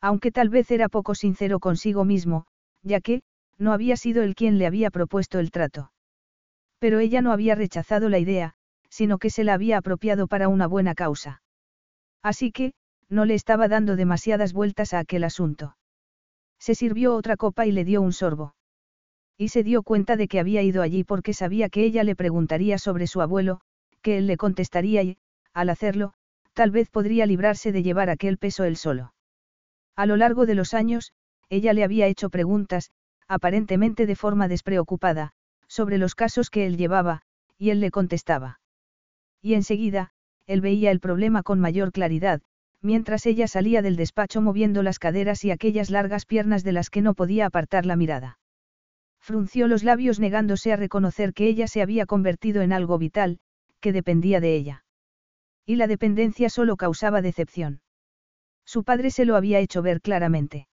Aunque 0.00 0.32
tal 0.32 0.48
vez 0.48 0.70
era 0.70 0.88
poco 0.88 1.14
sincero 1.14 1.60
consigo 1.60 2.04
mismo, 2.04 2.46
ya 2.82 3.00
que, 3.00 3.22
no 3.58 3.72
había 3.72 3.96
sido 3.96 4.22
él 4.22 4.34
quien 4.34 4.58
le 4.58 4.66
había 4.66 4.90
propuesto 4.90 5.38
el 5.38 5.50
trato. 5.50 5.92
Pero 6.78 6.98
ella 6.98 7.22
no 7.22 7.32
había 7.32 7.54
rechazado 7.54 8.08
la 8.08 8.18
idea, 8.18 8.54
sino 8.90 9.18
que 9.18 9.30
se 9.30 9.44
la 9.44 9.54
había 9.54 9.78
apropiado 9.78 10.26
para 10.26 10.48
una 10.48 10.66
buena 10.66 10.94
causa. 10.94 11.42
Así 12.22 12.52
que, 12.52 12.74
no 13.08 13.24
le 13.24 13.34
estaba 13.34 13.68
dando 13.68 13.96
demasiadas 13.96 14.52
vueltas 14.52 14.92
a 14.92 14.98
aquel 14.98 15.24
asunto. 15.24 15.76
Se 16.58 16.74
sirvió 16.74 17.14
otra 17.14 17.36
copa 17.36 17.66
y 17.66 17.72
le 17.72 17.84
dio 17.84 18.02
un 18.02 18.12
sorbo. 18.12 18.54
Y 19.38 19.48
se 19.48 19.62
dio 19.62 19.82
cuenta 19.82 20.16
de 20.16 20.28
que 20.28 20.40
había 20.40 20.62
ido 20.62 20.82
allí 20.82 21.04
porque 21.04 21.34
sabía 21.34 21.68
que 21.68 21.84
ella 21.84 22.04
le 22.04 22.16
preguntaría 22.16 22.78
sobre 22.78 23.06
su 23.06 23.20
abuelo, 23.20 23.60
que 24.02 24.18
él 24.18 24.26
le 24.26 24.36
contestaría 24.36 25.02
y, 25.02 25.18
al 25.52 25.68
hacerlo, 25.68 26.14
tal 26.54 26.70
vez 26.70 26.88
podría 26.88 27.26
librarse 27.26 27.72
de 27.72 27.82
llevar 27.82 28.08
aquel 28.08 28.38
peso 28.38 28.64
él 28.64 28.76
solo. 28.76 29.12
A 29.94 30.06
lo 30.06 30.16
largo 30.16 30.46
de 30.46 30.54
los 30.54 30.74
años, 30.74 31.12
ella 31.48 31.72
le 31.72 31.84
había 31.84 32.06
hecho 32.06 32.30
preguntas, 32.30 32.90
aparentemente 33.28 34.06
de 34.06 34.16
forma 34.16 34.48
despreocupada, 34.48 35.32
sobre 35.68 35.98
los 35.98 36.14
casos 36.14 36.48
que 36.48 36.66
él 36.66 36.76
llevaba, 36.76 37.22
y 37.58 37.70
él 37.70 37.80
le 37.80 37.90
contestaba. 37.90 38.60
Y 39.42 39.54
enseguida, 39.54 40.12
él 40.46 40.60
veía 40.60 40.90
el 40.90 41.00
problema 41.00 41.42
con 41.42 41.60
mayor 41.60 41.92
claridad, 41.92 42.40
mientras 42.80 43.26
ella 43.26 43.48
salía 43.48 43.82
del 43.82 43.96
despacho 43.96 44.40
moviendo 44.40 44.82
las 44.82 44.98
caderas 44.98 45.44
y 45.44 45.50
aquellas 45.50 45.90
largas 45.90 46.24
piernas 46.24 46.64
de 46.64 46.72
las 46.72 46.88
que 46.88 47.02
no 47.02 47.14
podía 47.14 47.46
apartar 47.46 47.84
la 47.84 47.96
mirada. 47.96 48.38
Frunció 49.26 49.66
los 49.66 49.82
labios 49.82 50.20
negándose 50.20 50.72
a 50.72 50.76
reconocer 50.76 51.34
que 51.34 51.48
ella 51.48 51.66
se 51.66 51.82
había 51.82 52.06
convertido 52.06 52.62
en 52.62 52.72
algo 52.72 52.96
vital, 52.96 53.40
que 53.80 53.92
dependía 53.92 54.38
de 54.38 54.54
ella. 54.54 54.84
Y 55.64 55.74
la 55.74 55.88
dependencia 55.88 56.48
solo 56.48 56.76
causaba 56.76 57.22
decepción. 57.22 57.80
Su 58.64 58.84
padre 58.84 59.10
se 59.10 59.24
lo 59.24 59.34
había 59.34 59.58
hecho 59.58 59.82
ver 59.82 60.00
claramente. 60.00 60.68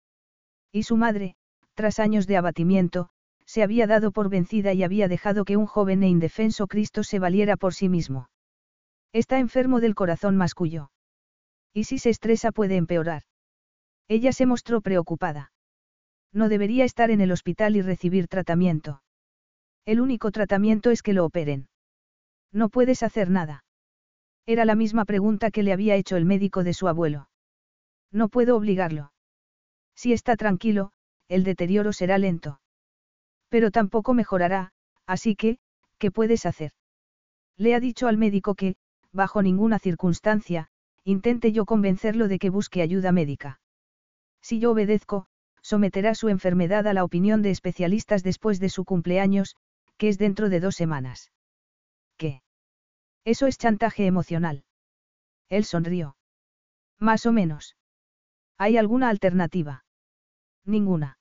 Y 0.71 0.81
su 0.81 0.97
madre, 0.97 1.35
tras 1.75 1.99
años 1.99 2.25
de 2.25 2.37
abatimiento, 2.37 3.11
se 3.45 3.61
había 3.61 3.85
dado 3.85 4.11
por 4.11 4.29
vencida 4.29 4.73
y 4.73 4.81
había 4.81 5.07
dejado 5.07 5.45
que 5.45 5.55
un 5.55 5.67
joven 5.67 6.01
e 6.01 6.09
indefenso 6.09 6.65
Cristo 6.65 7.03
se 7.03 7.19
valiera 7.19 7.55
por 7.55 7.75
sí 7.75 7.87
mismo. 7.87 8.31
Está 9.13 9.37
enfermo 9.37 9.79
del 9.79 9.93
corazón 9.93 10.37
mascullo. 10.37 10.89
Y 11.71 11.83
si 11.83 11.99
se 11.99 12.09
estresa 12.09 12.51
puede 12.51 12.77
empeorar. 12.77 13.21
Ella 14.07 14.33
se 14.33 14.47
mostró 14.47 14.81
preocupada. 14.81 15.51
No 16.33 16.49
debería 16.49 16.85
estar 16.85 17.11
en 17.11 17.21
el 17.21 17.31
hospital 17.31 17.75
y 17.75 17.81
recibir 17.81 18.27
tratamiento. 18.27 19.01
El 19.85 20.01
único 20.01 20.31
tratamiento 20.31 20.91
es 20.91 21.01
que 21.01 21.13
lo 21.13 21.25
operen. 21.25 21.67
No 22.51 22.69
puedes 22.69 23.03
hacer 23.03 23.29
nada. 23.29 23.63
Era 24.45 24.65
la 24.65 24.75
misma 24.75 25.05
pregunta 25.05 25.51
que 25.51 25.63
le 25.63 25.73
había 25.73 25.95
hecho 25.95 26.17
el 26.17 26.25
médico 26.25 26.63
de 26.63 26.73
su 26.73 26.87
abuelo. 26.87 27.29
No 28.11 28.29
puedo 28.29 28.55
obligarlo. 28.55 29.11
Si 29.95 30.13
está 30.13 30.35
tranquilo, 30.35 30.91
el 31.27 31.43
deterioro 31.43 31.93
será 31.93 32.17
lento. 32.17 32.59
Pero 33.49 33.71
tampoco 33.71 34.13
mejorará, 34.13 34.71
así 35.05 35.35
que, 35.35 35.59
¿qué 35.97 36.11
puedes 36.11 36.45
hacer? 36.45 36.71
Le 37.57 37.75
ha 37.75 37.79
dicho 37.79 38.07
al 38.07 38.17
médico 38.17 38.55
que, 38.55 38.75
bajo 39.11 39.41
ninguna 39.41 39.79
circunstancia, 39.79 40.69
intente 41.03 41.51
yo 41.51 41.65
convencerlo 41.65 42.27
de 42.27 42.39
que 42.39 42.49
busque 42.49 42.81
ayuda 42.81 43.11
médica. 43.11 43.59
Si 44.41 44.59
yo 44.59 44.71
obedezco, 44.71 45.27
someterá 45.61 46.15
su 46.15 46.29
enfermedad 46.29 46.87
a 46.87 46.93
la 46.93 47.03
opinión 47.03 47.41
de 47.41 47.51
especialistas 47.51 48.23
después 48.23 48.59
de 48.59 48.69
su 48.69 48.85
cumpleaños, 48.85 49.55
que 49.97 50.09
es 50.09 50.17
dentro 50.17 50.49
de 50.49 50.59
dos 50.59 50.75
semanas. 50.75 51.31
¿Qué? 52.17 52.41
Eso 53.25 53.47
es 53.47 53.57
chantaje 53.57 54.05
emocional. 54.05 54.63
Él 55.49 55.65
sonrió. 55.65 56.15
Más 56.99 57.25
o 57.25 57.31
menos. 57.31 57.75
¿Hay 58.57 58.77
alguna 58.77 59.09
alternativa? 59.09 59.85
Ninguna. 60.65 61.17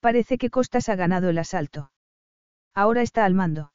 Parece 0.00 0.38
que 0.38 0.50
Costas 0.50 0.88
ha 0.88 0.96
ganado 0.96 1.30
el 1.30 1.38
asalto. 1.38 1.90
Ahora 2.74 3.02
está 3.02 3.24
al 3.24 3.34
mando. 3.34 3.72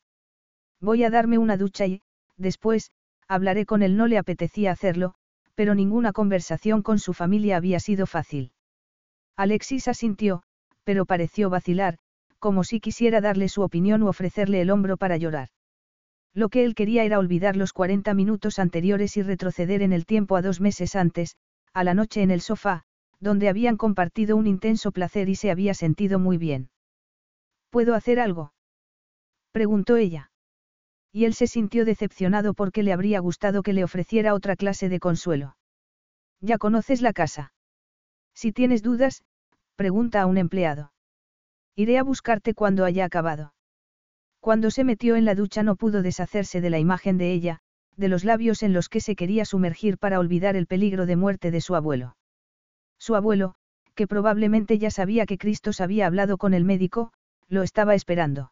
Voy 0.79 1.03
a 1.03 1.09
darme 1.09 1.37
una 1.37 1.57
ducha 1.57 1.87
y, 1.87 2.01
después, 2.37 2.91
hablaré 3.27 3.65
con 3.65 3.81
él. 3.81 3.97
No 3.97 4.07
le 4.07 4.17
apetecía 4.17 4.71
hacerlo, 4.71 5.15
pero 5.55 5.75
ninguna 5.75 6.13
conversación 6.13 6.83
con 6.83 6.99
su 6.99 7.13
familia 7.13 7.57
había 7.57 7.79
sido 7.79 8.05
fácil. 8.05 8.51
Alexis 9.39 9.87
asintió, 9.87 10.43
pero 10.83 11.05
pareció 11.05 11.49
vacilar, 11.49 11.97
como 12.39 12.65
si 12.65 12.81
quisiera 12.81 13.21
darle 13.21 13.47
su 13.47 13.61
opinión 13.61 14.03
u 14.03 14.07
ofrecerle 14.07 14.59
el 14.59 14.69
hombro 14.69 14.97
para 14.97 15.15
llorar. 15.15 15.47
Lo 16.33 16.49
que 16.49 16.65
él 16.65 16.75
quería 16.75 17.05
era 17.05 17.19
olvidar 17.19 17.55
los 17.55 17.71
40 17.71 18.13
minutos 18.13 18.59
anteriores 18.59 19.15
y 19.15 19.21
retroceder 19.21 19.81
en 19.81 19.93
el 19.93 20.05
tiempo 20.05 20.35
a 20.35 20.41
dos 20.41 20.59
meses 20.59 20.93
antes, 20.97 21.37
a 21.73 21.85
la 21.85 21.93
noche 21.93 22.21
en 22.21 22.31
el 22.31 22.41
sofá, 22.41 22.83
donde 23.21 23.47
habían 23.47 23.77
compartido 23.77 24.35
un 24.35 24.45
intenso 24.45 24.91
placer 24.91 25.29
y 25.29 25.35
se 25.35 25.51
había 25.51 25.73
sentido 25.73 26.19
muy 26.19 26.37
bien. 26.37 26.69
¿Puedo 27.69 27.95
hacer 27.95 28.19
algo? 28.19 28.51
preguntó 29.53 29.95
ella. 29.95 30.31
Y 31.13 31.23
él 31.23 31.33
se 31.33 31.47
sintió 31.47 31.85
decepcionado 31.85 32.53
porque 32.53 32.83
le 32.83 32.91
habría 32.91 33.21
gustado 33.21 33.63
que 33.63 33.71
le 33.71 33.85
ofreciera 33.85 34.33
otra 34.33 34.57
clase 34.57 34.89
de 34.89 34.99
consuelo. 34.99 35.55
Ya 36.41 36.57
conoces 36.57 37.01
la 37.01 37.13
casa. 37.13 37.53
Si 38.33 38.51
tienes 38.51 38.83
dudas, 38.83 39.23
pregunta 39.79 40.21
a 40.21 40.25
un 40.25 40.37
empleado. 40.37 40.91
Iré 41.73 41.99
a 41.99 42.03
buscarte 42.03 42.53
cuando 42.53 42.83
haya 42.83 43.05
acabado. 43.05 43.53
Cuando 44.41 44.71
se 44.71 44.83
metió 44.83 45.15
en 45.15 45.23
la 45.23 45.35
ducha 45.35 45.63
no 45.63 45.77
pudo 45.77 46.01
deshacerse 46.01 46.59
de 46.59 46.69
la 46.69 46.79
imagen 46.79 47.17
de 47.17 47.31
ella, 47.31 47.59
de 47.95 48.09
los 48.09 48.25
labios 48.25 48.61
en 48.61 48.73
los 48.73 48.89
que 48.89 48.99
se 48.99 49.15
quería 49.15 49.45
sumergir 49.45 49.97
para 49.97 50.19
olvidar 50.19 50.57
el 50.57 50.67
peligro 50.67 51.05
de 51.05 51.15
muerte 51.15 51.49
de 51.49 51.61
su 51.61 51.75
abuelo. 51.75 52.17
Su 52.97 53.15
abuelo, 53.15 53.55
que 53.95 54.05
probablemente 54.05 54.79
ya 54.79 54.91
sabía 54.91 55.25
que 55.25 55.37
Cristo 55.37 55.71
había 55.79 56.07
hablado 56.07 56.37
con 56.37 56.53
el 56.53 56.65
médico, 56.65 57.13
lo 57.47 57.63
estaba 57.63 57.95
esperando. 57.95 58.51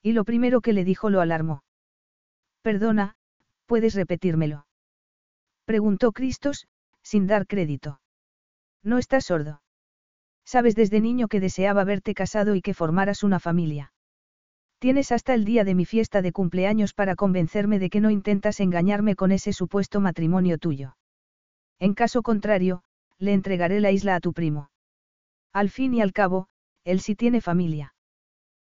Y 0.00 0.12
lo 0.12 0.24
primero 0.24 0.60
que 0.60 0.72
le 0.72 0.84
dijo 0.84 1.10
lo 1.10 1.20
alarmó. 1.20 1.64
Perdona, 2.62 3.16
¿puedes 3.66 3.96
repetírmelo? 3.96 4.68
Preguntó 5.64 6.12
Cristos, 6.12 6.68
sin 7.02 7.26
dar 7.26 7.48
crédito. 7.48 8.00
No 8.84 8.98
estás 8.98 9.24
sordo. 9.24 9.60
Sabes 10.46 10.76
desde 10.76 11.00
niño 11.00 11.26
que 11.26 11.40
deseaba 11.40 11.82
verte 11.82 12.14
casado 12.14 12.54
y 12.54 12.62
que 12.62 12.72
formaras 12.72 13.24
una 13.24 13.40
familia. 13.40 13.92
Tienes 14.78 15.10
hasta 15.10 15.34
el 15.34 15.44
día 15.44 15.64
de 15.64 15.74
mi 15.74 15.84
fiesta 15.84 16.22
de 16.22 16.30
cumpleaños 16.30 16.94
para 16.94 17.16
convencerme 17.16 17.80
de 17.80 17.90
que 17.90 18.00
no 18.00 18.10
intentas 18.10 18.60
engañarme 18.60 19.16
con 19.16 19.32
ese 19.32 19.52
supuesto 19.52 20.00
matrimonio 20.00 20.56
tuyo. 20.58 20.96
En 21.80 21.94
caso 21.94 22.22
contrario, 22.22 22.84
le 23.18 23.32
entregaré 23.32 23.80
la 23.80 23.90
isla 23.90 24.14
a 24.14 24.20
tu 24.20 24.32
primo. 24.32 24.70
Al 25.52 25.68
fin 25.68 25.94
y 25.94 26.00
al 26.00 26.12
cabo, 26.12 26.46
él 26.84 27.00
sí 27.00 27.16
tiene 27.16 27.40
familia. 27.40 27.94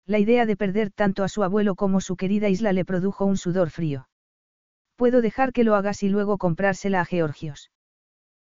La 0.06 0.18
idea 0.18 0.46
de 0.46 0.56
perder 0.56 0.90
tanto 0.90 1.24
a 1.24 1.28
su 1.28 1.42
abuelo 1.42 1.74
como 1.74 2.00
su 2.00 2.16
querida 2.16 2.48
isla 2.48 2.72
le 2.72 2.86
produjo 2.86 3.26
un 3.26 3.36
sudor 3.36 3.68
frío. 3.68 4.08
Puedo 4.94 5.20
dejar 5.20 5.52
que 5.52 5.64
lo 5.64 5.74
hagas 5.74 6.02
y 6.02 6.08
luego 6.08 6.38
comprársela 6.38 7.00
a 7.02 7.04
Georgios. 7.04 7.70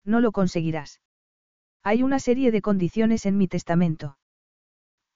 No 0.04 0.20
lo 0.20 0.32
conseguirás. 0.32 1.00
Hay 1.90 2.02
una 2.02 2.18
serie 2.18 2.52
de 2.52 2.60
condiciones 2.60 3.24
en 3.24 3.38
mi 3.38 3.48
testamento. 3.48 4.18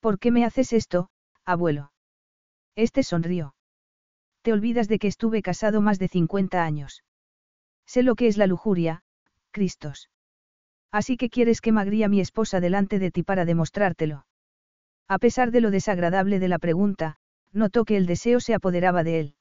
¿Por 0.00 0.18
qué 0.18 0.30
me 0.30 0.46
haces 0.46 0.72
esto, 0.72 1.10
abuelo? 1.44 1.92
Este 2.76 3.02
sonrió. 3.02 3.54
Te 4.40 4.54
olvidas 4.54 4.88
de 4.88 4.98
que 4.98 5.06
estuve 5.06 5.42
casado 5.42 5.82
más 5.82 5.98
de 5.98 6.08
50 6.08 6.64
años. 6.64 7.04
Sé 7.84 8.02
lo 8.02 8.14
que 8.14 8.26
es 8.26 8.38
la 8.38 8.46
lujuria, 8.46 9.02
Cristos. 9.50 10.08
Así 10.90 11.18
que 11.18 11.28
quieres 11.28 11.60
que 11.60 11.72
magría 11.72 12.08
mi 12.08 12.20
esposa 12.20 12.58
delante 12.58 12.98
de 12.98 13.10
ti 13.10 13.22
para 13.22 13.44
demostrártelo. 13.44 14.24
A 15.08 15.18
pesar 15.18 15.50
de 15.50 15.60
lo 15.60 15.70
desagradable 15.70 16.38
de 16.38 16.48
la 16.48 16.58
pregunta, 16.58 17.18
notó 17.52 17.84
que 17.84 17.98
el 17.98 18.06
deseo 18.06 18.40
se 18.40 18.54
apoderaba 18.54 19.04
de 19.04 19.20
él. 19.20 19.34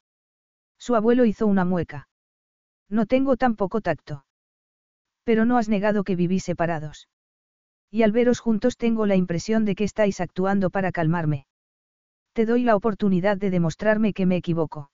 Su 0.78 0.96
abuelo 0.96 1.24
hizo 1.24 1.48
una 1.48 1.64
mueca. 1.64 2.10
No 2.90 3.06
tengo 3.06 3.38
tan 3.38 3.56
poco 3.56 3.80
tacto. 3.80 4.26
Pero 5.24 5.46
no 5.46 5.58
has 5.58 5.70
negado 5.70 6.04
que 6.04 6.18
vivís 6.18 6.44
separados. 6.44 7.08
Y 7.92 8.04
al 8.04 8.14
veros 8.14 8.40
juntos 8.40 8.78
tengo 8.78 9.06
la 9.06 9.18
impresión 9.18 9.66
de 9.66 9.76
que 9.76 9.84
estáis 9.84 10.22
actuando 10.22 10.70
para 10.70 10.92
calmarme. 10.92 11.46
Te 12.34 12.46
doy 12.46 12.64
la 12.64 12.78
oportunidad 12.78 13.38
de 13.38 13.50
demostrarme 13.50 14.14
que 14.14 14.26
me 14.26 14.38
equivoco. 14.38 14.90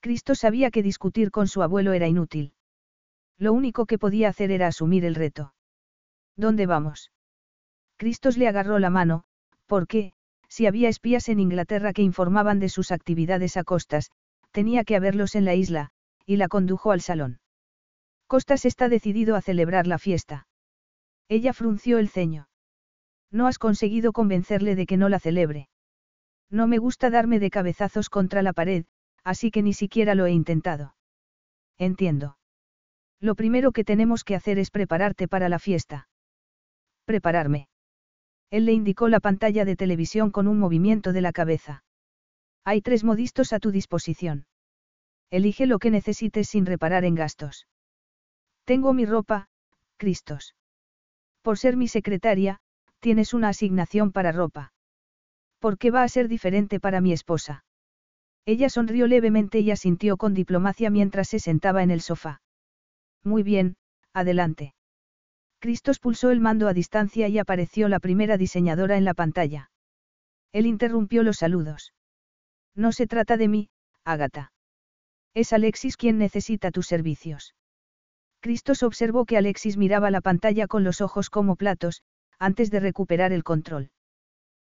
Cristo 0.00 0.36
sabía 0.36 0.70
que 0.70 0.82
discutir 0.82 1.32
con 1.32 1.48
su 1.48 1.62
abuelo 1.62 1.92
era 1.92 2.06
inútil. 2.06 2.52
Lo 3.36 3.52
único 3.52 3.86
que 3.86 3.98
podía 3.98 4.28
hacer 4.28 4.52
era 4.52 4.68
asumir 4.68 5.04
el 5.04 5.16
reto. 5.16 5.54
¿Dónde 6.36 6.66
vamos? 6.66 7.10
Cristos 7.96 8.36
le 8.36 8.46
agarró 8.46 8.78
la 8.78 8.90
mano, 8.90 9.24
porque, 9.66 10.12
si 10.48 10.66
había 10.66 10.88
espías 10.88 11.28
en 11.28 11.40
Inglaterra 11.40 11.92
que 11.92 12.02
informaban 12.02 12.60
de 12.60 12.68
sus 12.68 12.92
actividades 12.92 13.56
a 13.56 13.64
Costas, 13.64 14.12
tenía 14.52 14.84
que 14.84 14.94
haberlos 14.94 15.34
en 15.34 15.44
la 15.44 15.54
isla, 15.54 15.90
y 16.26 16.36
la 16.36 16.46
condujo 16.46 16.92
al 16.92 17.00
salón. 17.00 17.40
Costas 18.28 18.64
está 18.64 18.88
decidido 18.88 19.34
a 19.34 19.42
celebrar 19.42 19.88
la 19.88 19.98
fiesta. 19.98 20.46
Ella 21.28 21.52
frunció 21.52 21.98
el 21.98 22.08
ceño. 22.08 22.48
No 23.30 23.46
has 23.46 23.58
conseguido 23.58 24.12
convencerle 24.12 24.76
de 24.76 24.86
que 24.86 24.96
no 24.96 25.08
la 25.08 25.18
celebre. 25.18 25.68
No 26.50 26.66
me 26.66 26.78
gusta 26.78 27.10
darme 27.10 27.40
de 27.40 27.50
cabezazos 27.50 28.08
contra 28.08 28.42
la 28.42 28.52
pared, 28.52 28.84
así 29.24 29.50
que 29.50 29.62
ni 29.62 29.72
siquiera 29.72 30.14
lo 30.14 30.26
he 30.26 30.32
intentado. 30.32 30.94
Entiendo. 31.78 32.38
Lo 33.20 33.34
primero 33.34 33.72
que 33.72 33.84
tenemos 33.84 34.22
que 34.22 34.34
hacer 34.34 34.58
es 34.58 34.70
prepararte 34.70 35.26
para 35.28 35.48
la 35.48 35.58
fiesta. 35.58 36.08
Prepararme. 37.06 37.68
Él 38.50 38.66
le 38.66 38.72
indicó 38.72 39.08
la 39.08 39.20
pantalla 39.20 39.64
de 39.64 39.76
televisión 39.76 40.30
con 40.30 40.46
un 40.46 40.58
movimiento 40.58 41.12
de 41.12 41.22
la 41.22 41.32
cabeza. 41.32 41.84
Hay 42.64 42.82
tres 42.82 43.02
modistos 43.02 43.52
a 43.52 43.58
tu 43.58 43.70
disposición. 43.70 44.46
Elige 45.30 45.66
lo 45.66 45.78
que 45.78 45.90
necesites 45.90 46.48
sin 46.48 46.66
reparar 46.66 47.04
en 47.04 47.14
gastos. 47.14 47.66
Tengo 48.64 48.92
mi 48.92 49.06
ropa, 49.06 49.48
Cristos. 49.96 50.54
Por 51.44 51.58
ser 51.58 51.76
mi 51.76 51.88
secretaria, 51.88 52.58
tienes 53.00 53.34
una 53.34 53.50
asignación 53.50 54.12
para 54.12 54.32
ropa. 54.32 54.72
¿Por 55.58 55.76
qué 55.76 55.90
va 55.90 56.02
a 56.02 56.08
ser 56.08 56.26
diferente 56.26 56.80
para 56.80 57.02
mi 57.02 57.12
esposa? 57.12 57.66
Ella 58.46 58.70
sonrió 58.70 59.06
levemente 59.06 59.60
y 59.60 59.70
asintió 59.70 60.16
con 60.16 60.32
diplomacia 60.32 60.88
mientras 60.88 61.28
se 61.28 61.38
sentaba 61.38 61.82
en 61.82 61.90
el 61.90 62.00
sofá. 62.00 62.40
Muy 63.22 63.42
bien, 63.42 63.76
adelante. 64.14 64.74
Cristos 65.58 65.98
pulsó 65.98 66.30
el 66.30 66.40
mando 66.40 66.66
a 66.66 66.72
distancia 66.72 67.28
y 67.28 67.38
apareció 67.38 67.88
la 67.88 68.00
primera 68.00 68.38
diseñadora 68.38 68.96
en 68.96 69.04
la 69.04 69.12
pantalla. 69.12 69.70
Él 70.50 70.64
interrumpió 70.64 71.22
los 71.22 71.36
saludos. 71.36 71.92
No 72.74 72.90
se 72.90 73.06
trata 73.06 73.36
de 73.36 73.48
mí, 73.48 73.68
Agatha. 74.02 74.50
Es 75.34 75.52
Alexis 75.52 75.98
quien 75.98 76.16
necesita 76.16 76.70
tus 76.70 76.86
servicios. 76.86 77.54
Cristos 78.44 78.82
observó 78.82 79.24
que 79.24 79.38
Alexis 79.38 79.78
miraba 79.78 80.10
la 80.10 80.20
pantalla 80.20 80.66
con 80.66 80.84
los 80.84 81.00
ojos 81.00 81.30
como 81.30 81.56
platos, 81.56 82.02
antes 82.38 82.70
de 82.70 82.78
recuperar 82.78 83.32
el 83.32 83.42
control. 83.42 83.90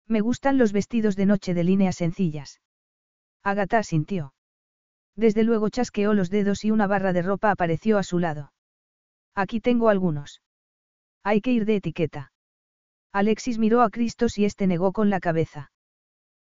Me 0.07 0.21
gustan 0.21 0.57
los 0.57 0.71
vestidos 0.71 1.17
de 1.17 1.25
noche 1.25 1.53
de 1.53 1.65
líneas 1.65 1.97
sencillas. 1.97 2.61
Agatha 3.43 3.83
sintió. 3.83 4.33
Desde 5.17 5.43
luego 5.43 5.67
chasqueó 5.67 6.13
los 6.13 6.29
dedos 6.29 6.63
y 6.63 6.71
una 6.71 6.87
barra 6.87 7.11
de 7.11 7.21
ropa 7.21 7.51
apareció 7.51 7.97
a 7.97 8.03
su 8.03 8.17
lado. 8.17 8.53
Aquí 9.35 9.59
tengo 9.59 9.89
algunos. 9.89 10.41
Hay 11.21 11.41
que 11.41 11.51
ir 11.51 11.65
de 11.65 11.75
etiqueta. 11.75 12.31
Alexis 13.11 13.57
miró 13.57 13.81
a 13.81 13.89
Cristos 13.89 14.37
y 14.37 14.45
este 14.45 14.67
negó 14.67 14.93
con 14.93 15.09
la 15.09 15.19
cabeza. 15.19 15.73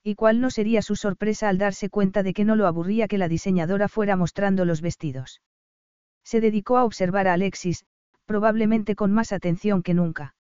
¿Y 0.05 0.15
cuál 0.15 0.41
no 0.41 0.53
sería 0.53 0.81
su 0.81 0.95
sorpresa 0.95 1.49
al 1.49 1.59
darse 1.59 1.91
cuenta 1.91 2.23
de 2.23 2.33
que 2.33 2.45
no 2.45 2.55
lo 2.55 2.69
aburría 2.69 3.09
que 3.09 3.19
la 3.19 3.27
diseñadora 3.27 3.89
fuera 3.89 4.15
mostrando 4.15 4.65
los 4.65 4.81
vestidos? 4.81 5.41
Se 6.27 6.41
dedicó 6.41 6.77
a 6.77 6.85
observar 6.85 7.29
a 7.29 7.35
Alexis, 7.35 7.85
probablemente 8.25 8.97
con 8.97 9.13
más 9.13 9.31
atención 9.31 9.85
que 9.85 9.95
nunca. 9.95 10.35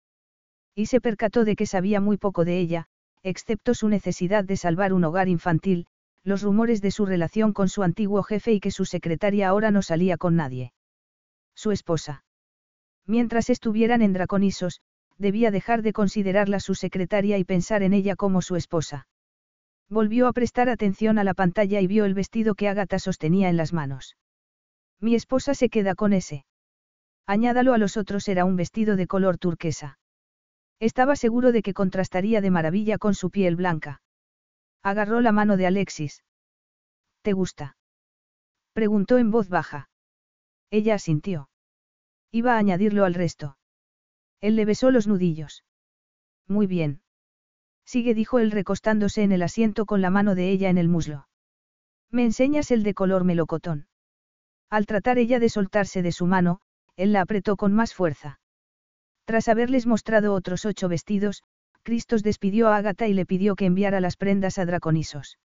Y 0.73 0.87
se 0.87 0.99
percató 0.99 1.45
de 1.45 1.55
que 1.55 1.67
sabía 1.67 2.01
muy 2.01 2.17
poco 2.17 2.43
de 2.43 2.57
ella, 2.59 2.87
excepto 3.21 3.75
su 3.75 3.87
necesidad 3.87 4.43
de 4.43 4.57
salvar 4.57 4.93
un 4.93 5.03
hogar 5.03 5.29
infantil, 5.29 5.85
los 6.23 6.41
rumores 6.41 6.81
de 6.81 6.89
su 6.89 7.05
relación 7.05 7.53
con 7.53 7.69
su 7.69 7.83
antiguo 7.83 8.23
jefe 8.23 8.51
y 8.51 8.59
que 8.59 8.71
su 8.71 8.85
secretaria 8.85 9.47
ahora 9.47 9.69
no 9.69 9.83
salía 9.83 10.17
con 10.17 10.35
nadie. 10.35 10.73
Su 11.53 11.71
esposa. 11.71 12.25
Mientras 13.05 13.51
estuvieran 13.51 14.01
en 14.01 14.13
Draconisos, 14.13 14.81
debía 15.19 15.51
dejar 15.51 15.83
de 15.83 15.93
considerarla 15.93 16.59
su 16.59 16.73
secretaria 16.73 17.37
y 17.37 17.43
pensar 17.43 17.83
en 17.83 17.93
ella 17.93 18.15
como 18.15 18.41
su 18.41 18.55
esposa. 18.55 19.07
Volvió 19.87 20.27
a 20.27 20.33
prestar 20.33 20.67
atención 20.67 21.19
a 21.19 21.23
la 21.23 21.35
pantalla 21.35 21.79
y 21.79 21.85
vio 21.85 22.05
el 22.05 22.15
vestido 22.15 22.55
que 22.55 22.69
Agatha 22.69 22.97
sostenía 22.97 23.49
en 23.49 23.57
las 23.57 23.71
manos. 23.71 24.15
Mi 24.99 25.15
esposa 25.15 25.53
se 25.53 25.69
queda 25.69 25.95
con 25.95 26.13
ese. 26.13 26.45
Añádalo 27.27 27.73
a 27.73 27.77
los 27.77 27.97
otros 27.97 28.27
era 28.27 28.45
un 28.45 28.55
vestido 28.55 28.95
de 28.95 29.07
color 29.07 29.37
turquesa. 29.37 29.99
Estaba 30.79 31.15
seguro 31.15 31.51
de 31.51 31.61
que 31.61 31.73
contrastaría 31.73 32.41
de 32.41 32.51
maravilla 32.51 32.97
con 32.97 33.15
su 33.15 33.29
piel 33.31 33.55
blanca. 33.55 34.01
Agarró 34.83 35.21
la 35.21 35.31
mano 35.31 35.57
de 35.57 35.65
Alexis. 35.65 36.23
¿Te 37.21 37.33
gusta? 37.33 37.77
Preguntó 38.73 39.17
en 39.17 39.31
voz 39.31 39.49
baja. 39.49 39.89
Ella 40.69 40.95
asintió. 40.95 41.49
Iba 42.31 42.55
a 42.55 42.57
añadirlo 42.57 43.05
al 43.05 43.13
resto. 43.13 43.57
Él 44.41 44.55
le 44.55 44.65
besó 44.65 44.91
los 44.91 45.07
nudillos. 45.07 45.63
Muy 46.47 46.67
bien. 46.67 47.01
Sigue, 47.85 48.13
dijo 48.13 48.39
él 48.39 48.51
recostándose 48.51 49.23
en 49.23 49.31
el 49.31 49.41
asiento 49.41 49.85
con 49.85 50.01
la 50.01 50.09
mano 50.09 50.35
de 50.35 50.49
ella 50.49 50.69
en 50.69 50.77
el 50.77 50.89
muslo. 50.89 51.27
¿Me 52.11 52.23
enseñas 52.23 52.71
el 52.71 52.83
de 52.83 52.93
color 52.93 53.23
melocotón? 53.23 53.87
Al 54.75 54.85
tratar 54.87 55.17
ella 55.19 55.39
de 55.39 55.47
soltarse 55.47 56.01
de 56.01 56.11
su 56.11 56.25
mano, 56.25 56.59
él 56.97 57.13
la 57.13 57.21
apretó 57.21 57.55
con 57.55 57.71
más 57.71 57.93
fuerza. 57.93 58.41
Tras 59.23 59.47
haberles 59.47 59.87
mostrado 59.87 60.33
otros 60.33 60.65
ocho 60.65 60.89
vestidos, 60.89 61.43
Cristos 61.81 62.23
despidió 62.23 62.67
a 62.67 62.75
Agatha 62.75 63.07
y 63.07 63.13
le 63.13 63.25
pidió 63.25 63.55
que 63.55 63.67
enviara 63.67 64.01
las 64.01 64.17
prendas 64.17 64.57
a 64.57 64.65
Draconisos. 64.65 65.39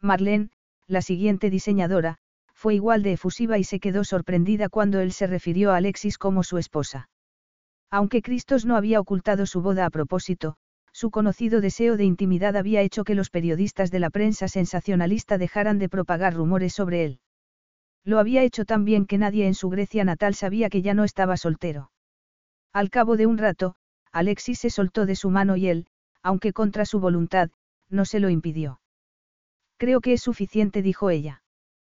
Marlene, 0.00 0.50
la 0.86 1.02
siguiente 1.02 1.50
diseñadora, 1.50 2.18
fue 2.52 2.76
igual 2.76 3.02
de 3.02 3.14
efusiva 3.14 3.58
y 3.58 3.64
se 3.64 3.80
quedó 3.80 4.04
sorprendida 4.04 4.68
cuando 4.68 5.00
él 5.00 5.10
se 5.10 5.26
refirió 5.26 5.72
a 5.72 5.78
Alexis 5.78 6.16
como 6.16 6.44
su 6.44 6.56
esposa. 6.56 7.08
Aunque 7.90 8.22
Cristos 8.22 8.64
no 8.64 8.76
había 8.76 9.00
ocultado 9.00 9.46
su 9.46 9.62
boda 9.62 9.84
a 9.84 9.90
propósito, 9.90 10.54
su 10.92 11.10
conocido 11.10 11.60
deseo 11.60 11.96
de 11.96 12.04
intimidad 12.04 12.56
había 12.56 12.82
hecho 12.82 13.02
que 13.02 13.16
los 13.16 13.30
periodistas 13.30 13.90
de 13.90 13.98
la 13.98 14.10
prensa 14.10 14.46
sensacionalista 14.46 15.38
dejaran 15.38 15.80
de 15.80 15.88
propagar 15.88 16.34
rumores 16.34 16.72
sobre 16.72 17.04
él. 17.04 17.20
Lo 18.04 18.18
había 18.18 18.42
hecho 18.42 18.64
tan 18.64 18.84
bien 18.84 19.06
que 19.06 19.18
nadie 19.18 19.46
en 19.46 19.54
su 19.54 19.70
Grecia 19.70 20.04
natal 20.04 20.34
sabía 20.34 20.68
que 20.68 20.82
ya 20.82 20.94
no 20.94 21.04
estaba 21.04 21.36
soltero. 21.36 21.90
Al 22.72 22.90
cabo 22.90 23.16
de 23.16 23.26
un 23.26 23.38
rato, 23.38 23.76
Alexis 24.12 24.58
se 24.58 24.70
soltó 24.70 25.06
de 25.06 25.16
su 25.16 25.30
mano 25.30 25.56
y 25.56 25.68
él, 25.68 25.86
aunque 26.22 26.52
contra 26.52 26.84
su 26.84 27.00
voluntad, 27.00 27.50
no 27.88 28.04
se 28.04 28.20
lo 28.20 28.28
impidió. 28.28 28.80
Creo 29.78 30.00
que 30.00 30.12
es 30.12 30.22
suficiente, 30.22 30.82
dijo 30.82 31.10
ella. 31.10 31.43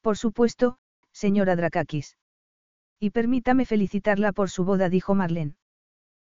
Por 0.00 0.16
supuesto, 0.16 0.78
señora 1.12 1.56
Drakakis. 1.56 2.16
Y 3.00 3.10
permítame 3.10 3.66
felicitarla 3.66 4.32
por 4.32 4.50
su 4.50 4.64
boda, 4.64 4.88
dijo 4.88 5.14
Marlene. 5.14 5.56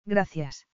Gracias. 0.05 0.67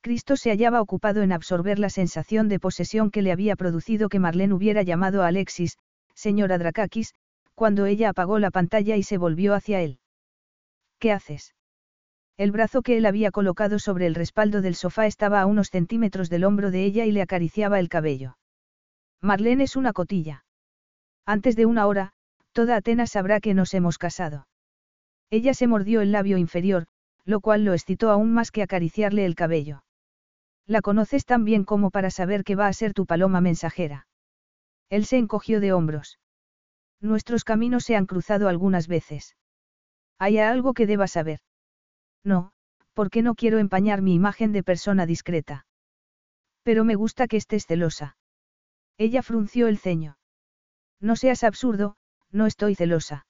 Cristo 0.00 0.36
se 0.36 0.50
hallaba 0.50 0.80
ocupado 0.80 1.22
en 1.22 1.32
absorber 1.32 1.78
la 1.78 1.90
sensación 1.90 2.48
de 2.48 2.60
posesión 2.60 3.10
que 3.10 3.22
le 3.22 3.32
había 3.32 3.56
producido 3.56 4.08
que 4.08 4.18
Marlene 4.18 4.54
hubiera 4.54 4.82
llamado 4.82 5.22
a 5.22 5.28
Alexis, 5.28 5.76
señora 6.14 6.58
Drakakis, 6.58 7.14
cuando 7.54 7.86
ella 7.86 8.10
apagó 8.10 8.38
la 8.38 8.50
pantalla 8.50 8.96
y 8.96 9.02
se 9.02 9.18
volvió 9.18 9.54
hacia 9.54 9.80
él. 9.80 9.98
¿Qué 10.98 11.12
haces? 11.12 11.54
El 12.36 12.52
brazo 12.52 12.82
que 12.82 12.96
él 12.96 13.06
había 13.06 13.32
colocado 13.32 13.78
sobre 13.78 14.06
el 14.06 14.14
respaldo 14.14 14.62
del 14.62 14.76
sofá 14.76 15.06
estaba 15.06 15.40
a 15.40 15.46
unos 15.46 15.68
centímetros 15.68 16.30
del 16.30 16.44
hombro 16.44 16.70
de 16.70 16.84
ella 16.84 17.04
y 17.04 17.12
le 17.12 17.22
acariciaba 17.22 17.80
el 17.80 17.88
cabello. 17.88 18.38
Marlene 19.20 19.64
es 19.64 19.74
una 19.74 19.92
cotilla. 19.92 20.44
Antes 21.28 21.56
de 21.56 21.66
una 21.66 21.86
hora, 21.86 22.12
toda 22.52 22.76
Atenas 22.76 23.10
sabrá 23.10 23.38
que 23.38 23.52
nos 23.52 23.74
hemos 23.74 23.98
casado. 23.98 24.48
Ella 25.28 25.52
se 25.52 25.66
mordió 25.66 26.00
el 26.00 26.10
labio 26.10 26.38
inferior, 26.38 26.86
lo 27.26 27.42
cual 27.42 27.66
lo 27.66 27.74
excitó 27.74 28.10
aún 28.10 28.32
más 28.32 28.50
que 28.50 28.62
acariciarle 28.62 29.26
el 29.26 29.34
cabello. 29.34 29.84
La 30.66 30.80
conoces 30.80 31.26
tan 31.26 31.44
bien 31.44 31.64
como 31.64 31.90
para 31.90 32.10
saber 32.10 32.44
que 32.44 32.56
va 32.56 32.66
a 32.66 32.72
ser 32.72 32.94
tu 32.94 33.04
paloma 33.04 33.42
mensajera. 33.42 34.06
Él 34.88 35.04
se 35.04 35.18
encogió 35.18 35.60
de 35.60 35.74
hombros. 35.74 36.18
Nuestros 36.98 37.44
caminos 37.44 37.84
se 37.84 37.94
han 37.94 38.06
cruzado 38.06 38.48
algunas 38.48 38.88
veces. 38.88 39.36
¿Hay 40.18 40.38
algo 40.38 40.72
que 40.72 40.86
deba 40.86 41.08
saber? 41.08 41.40
No, 42.24 42.52
porque 42.94 43.20
no 43.20 43.34
quiero 43.34 43.58
empañar 43.58 44.00
mi 44.00 44.14
imagen 44.14 44.52
de 44.52 44.62
persona 44.62 45.04
discreta. 45.04 45.66
Pero 46.62 46.84
me 46.84 46.94
gusta 46.94 47.28
que 47.28 47.36
estés 47.36 47.66
celosa. 47.66 48.16
Ella 48.96 49.22
frunció 49.22 49.68
el 49.68 49.76
ceño. 49.76 50.17
No 51.00 51.16
seas 51.16 51.44
absurdo, 51.44 51.96
no 52.30 52.46
estoy 52.46 52.74
celosa. 52.74 53.26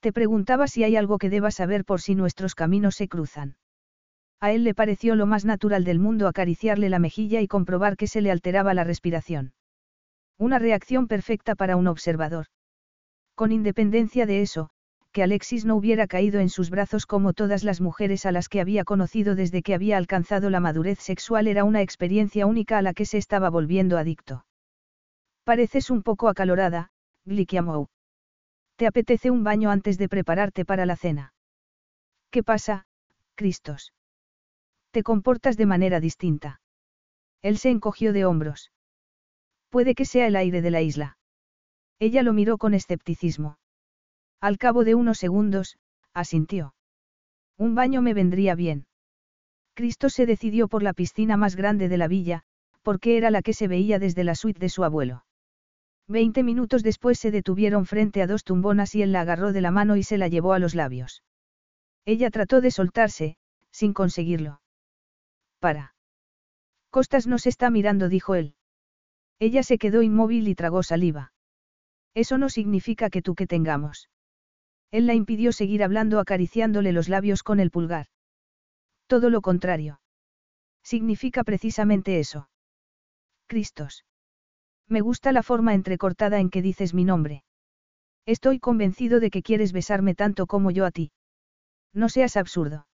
Te 0.00 0.12
preguntaba 0.12 0.68
si 0.68 0.84
hay 0.84 0.96
algo 0.96 1.18
que 1.18 1.30
deba 1.30 1.50
saber 1.50 1.84
por 1.84 2.00
si 2.00 2.14
nuestros 2.14 2.54
caminos 2.54 2.94
se 2.94 3.08
cruzan. 3.08 3.56
A 4.40 4.52
él 4.52 4.64
le 4.64 4.74
pareció 4.74 5.16
lo 5.16 5.26
más 5.26 5.44
natural 5.44 5.84
del 5.84 5.98
mundo 5.98 6.28
acariciarle 6.28 6.88
la 6.88 6.98
mejilla 6.98 7.40
y 7.40 7.48
comprobar 7.48 7.96
que 7.96 8.06
se 8.06 8.20
le 8.20 8.30
alteraba 8.30 8.74
la 8.74 8.84
respiración. 8.84 9.54
Una 10.38 10.58
reacción 10.58 11.08
perfecta 11.08 11.54
para 11.54 11.76
un 11.76 11.86
observador. 11.86 12.46
Con 13.34 13.52
independencia 13.52 14.26
de 14.26 14.42
eso, 14.42 14.70
que 15.12 15.22
Alexis 15.22 15.64
no 15.64 15.76
hubiera 15.76 16.06
caído 16.06 16.40
en 16.40 16.50
sus 16.50 16.68
brazos 16.70 17.06
como 17.06 17.32
todas 17.32 17.64
las 17.64 17.80
mujeres 17.80 18.26
a 18.26 18.32
las 18.32 18.48
que 18.48 18.60
había 18.60 18.84
conocido 18.84 19.34
desde 19.34 19.62
que 19.62 19.74
había 19.74 19.96
alcanzado 19.96 20.50
la 20.50 20.60
madurez 20.60 20.98
sexual 21.00 21.48
era 21.48 21.64
una 21.64 21.80
experiencia 21.80 22.46
única 22.46 22.78
a 22.78 22.82
la 22.82 22.92
que 22.92 23.06
se 23.06 23.16
estaba 23.16 23.48
volviendo 23.48 23.96
adicto. 23.96 24.45
Pareces 25.46 25.90
un 25.90 26.02
poco 26.02 26.28
acalorada, 26.28 26.90
Glikiamou. 27.24 27.86
¿Te 28.74 28.88
apetece 28.88 29.30
un 29.30 29.44
baño 29.44 29.70
antes 29.70 29.96
de 29.96 30.08
prepararte 30.08 30.64
para 30.64 30.86
la 30.86 30.96
cena? 30.96 31.34
¿Qué 32.32 32.42
pasa, 32.42 32.88
Cristos? 33.36 33.92
Te 34.90 35.04
comportas 35.04 35.56
de 35.56 35.66
manera 35.66 36.00
distinta. 36.00 36.60
Él 37.42 37.58
se 37.58 37.70
encogió 37.70 38.12
de 38.12 38.24
hombros. 38.24 38.72
Puede 39.68 39.94
que 39.94 40.04
sea 40.04 40.26
el 40.26 40.34
aire 40.34 40.62
de 40.62 40.72
la 40.72 40.82
isla. 40.82 41.16
Ella 42.00 42.24
lo 42.24 42.32
miró 42.32 42.58
con 42.58 42.74
escepticismo. 42.74 43.60
Al 44.40 44.58
cabo 44.58 44.82
de 44.82 44.96
unos 44.96 45.18
segundos, 45.18 45.78
asintió. 46.12 46.74
Un 47.56 47.76
baño 47.76 48.02
me 48.02 48.14
vendría 48.14 48.56
bien. 48.56 48.88
Cristo 49.74 50.08
se 50.08 50.26
decidió 50.26 50.66
por 50.66 50.82
la 50.82 50.92
piscina 50.92 51.36
más 51.36 51.54
grande 51.54 51.88
de 51.88 51.98
la 51.98 52.08
villa, 52.08 52.42
porque 52.82 53.16
era 53.16 53.30
la 53.30 53.42
que 53.42 53.52
se 53.52 53.68
veía 53.68 54.00
desde 54.00 54.24
la 54.24 54.34
suite 54.34 54.58
de 54.58 54.70
su 54.70 54.82
abuelo. 54.82 55.25
Veinte 56.08 56.42
minutos 56.42 56.82
después 56.82 57.18
se 57.18 57.30
detuvieron 57.30 57.84
frente 57.84 58.22
a 58.22 58.26
dos 58.26 58.44
tumbonas 58.44 58.94
y 58.94 59.02
él 59.02 59.12
la 59.12 59.22
agarró 59.22 59.52
de 59.52 59.60
la 59.60 59.72
mano 59.72 59.96
y 59.96 60.04
se 60.04 60.18
la 60.18 60.28
llevó 60.28 60.52
a 60.52 60.58
los 60.58 60.74
labios. 60.74 61.24
Ella 62.04 62.30
trató 62.30 62.60
de 62.60 62.70
soltarse, 62.70 63.36
sin 63.72 63.92
conseguirlo. 63.92 64.60
Para. 65.58 65.94
Costas 66.90 67.26
nos 67.26 67.46
está 67.46 67.70
mirando, 67.70 68.08
dijo 68.08 68.36
él. 68.36 68.54
Ella 69.40 69.62
se 69.62 69.78
quedó 69.78 70.02
inmóvil 70.02 70.46
y 70.48 70.54
tragó 70.54 70.82
saliva. 70.82 71.32
Eso 72.14 72.38
no 72.38 72.48
significa 72.48 73.10
que 73.10 73.20
tú 73.20 73.34
que 73.34 73.46
tengamos. 73.46 74.08
Él 74.90 75.06
la 75.06 75.14
impidió 75.14 75.52
seguir 75.52 75.82
hablando 75.82 76.20
acariciándole 76.20 76.92
los 76.92 77.08
labios 77.08 77.42
con 77.42 77.58
el 77.60 77.70
pulgar. 77.70 78.06
Todo 79.08 79.28
lo 79.28 79.42
contrario. 79.42 80.00
Significa 80.82 81.42
precisamente 81.44 82.20
eso. 82.20 82.48
Cristos. 83.46 84.04
Me 84.88 85.00
gusta 85.00 85.32
la 85.32 85.42
forma 85.42 85.74
entrecortada 85.74 86.38
en 86.38 86.50
que 86.50 86.62
dices 86.62 86.94
mi 86.94 87.04
nombre. 87.04 87.42
Estoy 88.24 88.58
convencido 88.58 89.20
de 89.20 89.30
que 89.30 89.42
quieres 89.42 89.72
besarme 89.72 90.14
tanto 90.14 90.46
como 90.46 90.70
yo 90.70 90.84
a 90.84 90.90
ti. 90.90 91.12
No 91.92 92.08
seas 92.08 92.36
absurdo. 92.36 92.86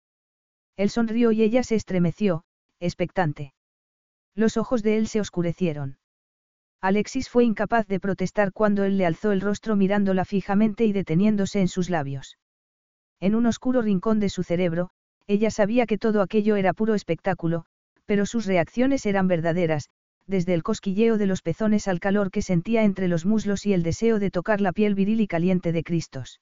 Él 0.76 0.90
sonrió 0.90 1.32
y 1.32 1.42
ella 1.42 1.62
se 1.62 1.74
estremeció, 1.74 2.44
expectante. 2.80 3.52
Los 4.34 4.56
ojos 4.56 4.82
de 4.82 4.96
él 4.96 5.08
se 5.08 5.20
oscurecieron. 5.20 5.98
Alexis 6.80 7.28
fue 7.28 7.44
incapaz 7.44 7.86
de 7.86 8.00
protestar 8.00 8.52
cuando 8.52 8.84
él 8.84 8.98
le 8.98 9.06
alzó 9.06 9.32
el 9.32 9.40
rostro 9.40 9.76
mirándola 9.76 10.24
fijamente 10.24 10.84
y 10.84 10.92
deteniéndose 10.92 11.60
en 11.60 11.68
sus 11.68 11.90
labios. 11.90 12.38
En 13.20 13.34
un 13.34 13.46
oscuro 13.46 13.82
rincón 13.82 14.18
de 14.18 14.30
su 14.30 14.42
cerebro, 14.42 14.90
ella 15.26 15.50
sabía 15.50 15.86
que 15.86 15.98
todo 15.98 16.22
aquello 16.22 16.56
era 16.56 16.72
puro 16.72 16.94
espectáculo, 16.94 17.66
pero 18.04 18.26
sus 18.26 18.46
reacciones 18.46 19.06
eran 19.06 19.28
verdaderas, 19.28 19.90
desde 20.26 20.54
el 20.54 20.62
cosquilleo 20.62 21.18
de 21.18 21.26
los 21.26 21.42
pezones 21.42 21.88
al 21.88 22.00
calor 22.00 22.30
que 22.30 22.42
sentía 22.42 22.84
entre 22.84 23.08
los 23.08 23.26
muslos 23.26 23.66
y 23.66 23.72
el 23.72 23.82
deseo 23.82 24.18
de 24.18 24.30
tocar 24.30 24.60
la 24.60 24.72
piel 24.72 24.94
viril 24.94 25.20
y 25.20 25.26
caliente 25.26 25.72
de 25.72 25.82
Cristos. 25.82 26.40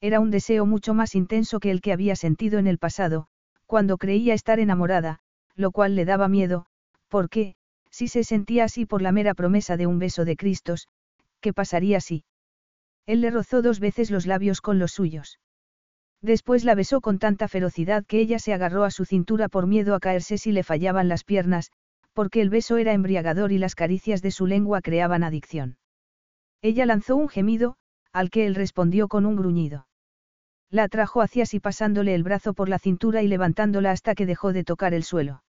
Era 0.00 0.20
un 0.20 0.30
deseo 0.30 0.66
mucho 0.66 0.94
más 0.94 1.14
intenso 1.14 1.60
que 1.60 1.70
el 1.70 1.80
que 1.80 1.92
había 1.92 2.16
sentido 2.16 2.58
en 2.58 2.66
el 2.66 2.78
pasado, 2.78 3.26
cuando 3.66 3.98
creía 3.98 4.34
estar 4.34 4.58
enamorada, 4.58 5.20
lo 5.54 5.70
cual 5.70 5.94
le 5.94 6.04
daba 6.04 6.28
miedo, 6.28 6.66
porque, 7.08 7.54
si 7.90 8.08
se 8.08 8.24
sentía 8.24 8.64
así 8.64 8.86
por 8.86 9.02
la 9.02 9.12
mera 9.12 9.34
promesa 9.34 9.76
de 9.76 9.86
un 9.86 9.98
beso 9.98 10.24
de 10.24 10.36
Cristos, 10.36 10.88
¿qué 11.40 11.52
pasaría 11.52 12.00
si? 12.00 12.24
Él 13.06 13.20
le 13.20 13.30
rozó 13.30 13.62
dos 13.62 13.80
veces 13.80 14.10
los 14.10 14.26
labios 14.26 14.60
con 14.60 14.78
los 14.78 14.92
suyos. 14.92 15.38
Después 16.22 16.64
la 16.64 16.74
besó 16.74 17.00
con 17.00 17.18
tanta 17.18 17.48
ferocidad 17.48 18.04
que 18.06 18.20
ella 18.20 18.38
se 18.38 18.52
agarró 18.52 18.84
a 18.84 18.90
su 18.90 19.04
cintura 19.04 19.48
por 19.48 19.66
miedo 19.66 19.94
a 19.94 20.00
caerse 20.00 20.38
si 20.38 20.52
le 20.52 20.62
fallaban 20.62 21.08
las 21.08 21.24
piernas, 21.24 21.70
porque 22.12 22.40
el 22.40 22.50
beso 22.50 22.76
era 22.76 22.92
embriagador 22.92 23.52
y 23.52 23.58
las 23.58 23.74
caricias 23.74 24.22
de 24.22 24.30
su 24.30 24.46
lengua 24.46 24.80
creaban 24.80 25.24
adicción. 25.24 25.78
Ella 26.62 26.86
lanzó 26.86 27.16
un 27.16 27.28
gemido, 27.28 27.76
al 28.12 28.30
que 28.30 28.46
él 28.46 28.54
respondió 28.54 29.08
con 29.08 29.26
un 29.26 29.36
gruñido. 29.36 29.86
La 30.70 30.84
atrajo 30.84 31.22
hacia 31.22 31.46
sí 31.46 31.58
pasándole 31.58 32.14
el 32.14 32.22
brazo 32.22 32.54
por 32.54 32.68
la 32.68 32.78
cintura 32.78 33.22
y 33.22 33.28
levantándola 33.28 33.90
hasta 33.90 34.14
que 34.14 34.26
dejó 34.26 34.52
de 34.52 34.64
tocar 34.64 34.94
el 34.94 35.02
suelo. 35.02 35.42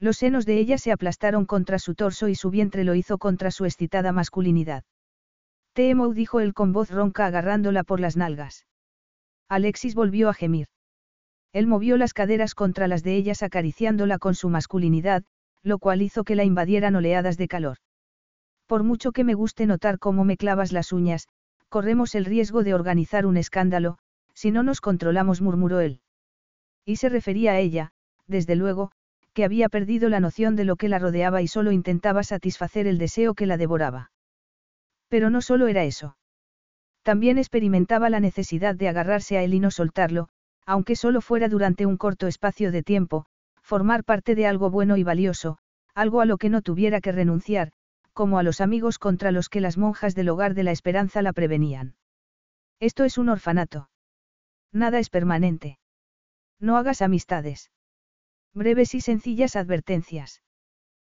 Los 0.00 0.18
senos 0.18 0.44
de 0.44 0.58
ella 0.58 0.76
se 0.76 0.92
aplastaron 0.92 1.46
contra 1.46 1.78
su 1.78 1.94
torso 1.94 2.28
y 2.28 2.34
su 2.34 2.50
vientre 2.50 2.84
lo 2.84 2.94
hizo 2.94 3.16
contra 3.16 3.50
su 3.50 3.64
excitada 3.64 4.12
masculinidad. 4.12 4.84
Te 5.72 5.88
emo, 5.88 6.12
dijo 6.12 6.40
él 6.40 6.52
con 6.52 6.72
voz 6.72 6.90
ronca 6.90 7.26
agarrándola 7.26 7.84
por 7.84 8.00
las 8.00 8.16
nalgas. 8.16 8.66
Alexis 9.48 9.94
volvió 9.94 10.28
a 10.28 10.34
gemir. 10.34 10.66
Él 11.52 11.66
movió 11.66 11.96
las 11.96 12.12
caderas 12.12 12.54
contra 12.54 12.88
las 12.88 13.02
de 13.02 13.16
ellas 13.16 13.42
acariciándola 13.42 14.18
con 14.18 14.34
su 14.34 14.48
masculinidad, 14.48 15.24
lo 15.64 15.78
cual 15.78 16.02
hizo 16.02 16.22
que 16.22 16.36
la 16.36 16.44
invadieran 16.44 16.94
oleadas 16.94 17.36
de 17.36 17.48
calor. 17.48 17.78
Por 18.66 18.84
mucho 18.84 19.12
que 19.12 19.24
me 19.24 19.34
guste 19.34 19.66
notar 19.66 19.98
cómo 19.98 20.24
me 20.24 20.36
clavas 20.36 20.72
las 20.72 20.92
uñas, 20.92 21.26
corremos 21.68 22.14
el 22.14 22.24
riesgo 22.24 22.62
de 22.62 22.74
organizar 22.74 23.26
un 23.26 23.36
escándalo, 23.36 23.98
si 24.34 24.50
no 24.50 24.62
nos 24.62 24.80
controlamos, 24.80 25.40
murmuró 25.40 25.80
él. 25.80 26.00
Y 26.84 26.96
se 26.96 27.08
refería 27.08 27.52
a 27.52 27.58
ella, 27.58 27.92
desde 28.26 28.56
luego, 28.56 28.92
que 29.32 29.44
había 29.44 29.68
perdido 29.68 30.08
la 30.08 30.20
noción 30.20 30.54
de 30.54 30.64
lo 30.64 30.76
que 30.76 30.88
la 30.88 30.98
rodeaba 30.98 31.42
y 31.42 31.48
solo 31.48 31.72
intentaba 31.72 32.22
satisfacer 32.22 32.86
el 32.86 32.98
deseo 32.98 33.34
que 33.34 33.46
la 33.46 33.56
devoraba. 33.56 34.12
Pero 35.08 35.30
no 35.30 35.40
solo 35.40 35.66
era 35.66 35.84
eso. 35.84 36.16
También 37.02 37.38
experimentaba 37.38 38.10
la 38.10 38.20
necesidad 38.20 38.74
de 38.74 38.88
agarrarse 38.88 39.36
a 39.36 39.42
él 39.42 39.54
y 39.54 39.60
no 39.60 39.70
soltarlo, 39.70 40.28
aunque 40.66 40.96
solo 40.96 41.20
fuera 41.20 41.48
durante 41.48 41.84
un 41.84 41.96
corto 41.96 42.26
espacio 42.26 42.72
de 42.72 42.82
tiempo, 42.82 43.26
formar 43.64 44.04
parte 44.04 44.34
de 44.34 44.46
algo 44.46 44.70
bueno 44.70 44.98
y 44.98 45.02
valioso, 45.02 45.58
algo 45.94 46.20
a 46.20 46.26
lo 46.26 46.36
que 46.36 46.50
no 46.50 46.60
tuviera 46.60 47.00
que 47.00 47.12
renunciar, 47.12 47.72
como 48.12 48.38
a 48.38 48.42
los 48.42 48.60
amigos 48.60 48.98
contra 48.98 49.32
los 49.32 49.48
que 49.48 49.60
las 49.60 49.78
monjas 49.78 50.14
del 50.14 50.28
hogar 50.28 50.54
de 50.54 50.64
la 50.64 50.70
esperanza 50.70 51.22
la 51.22 51.32
prevenían. 51.32 51.96
Esto 52.78 53.04
es 53.04 53.16
un 53.16 53.30
orfanato. 53.30 53.88
Nada 54.70 54.98
es 54.98 55.08
permanente. 55.08 55.78
No 56.60 56.76
hagas 56.76 57.00
amistades. 57.00 57.70
Breves 58.52 58.94
y 58.94 59.00
sencillas 59.00 59.56
advertencias. 59.56 60.42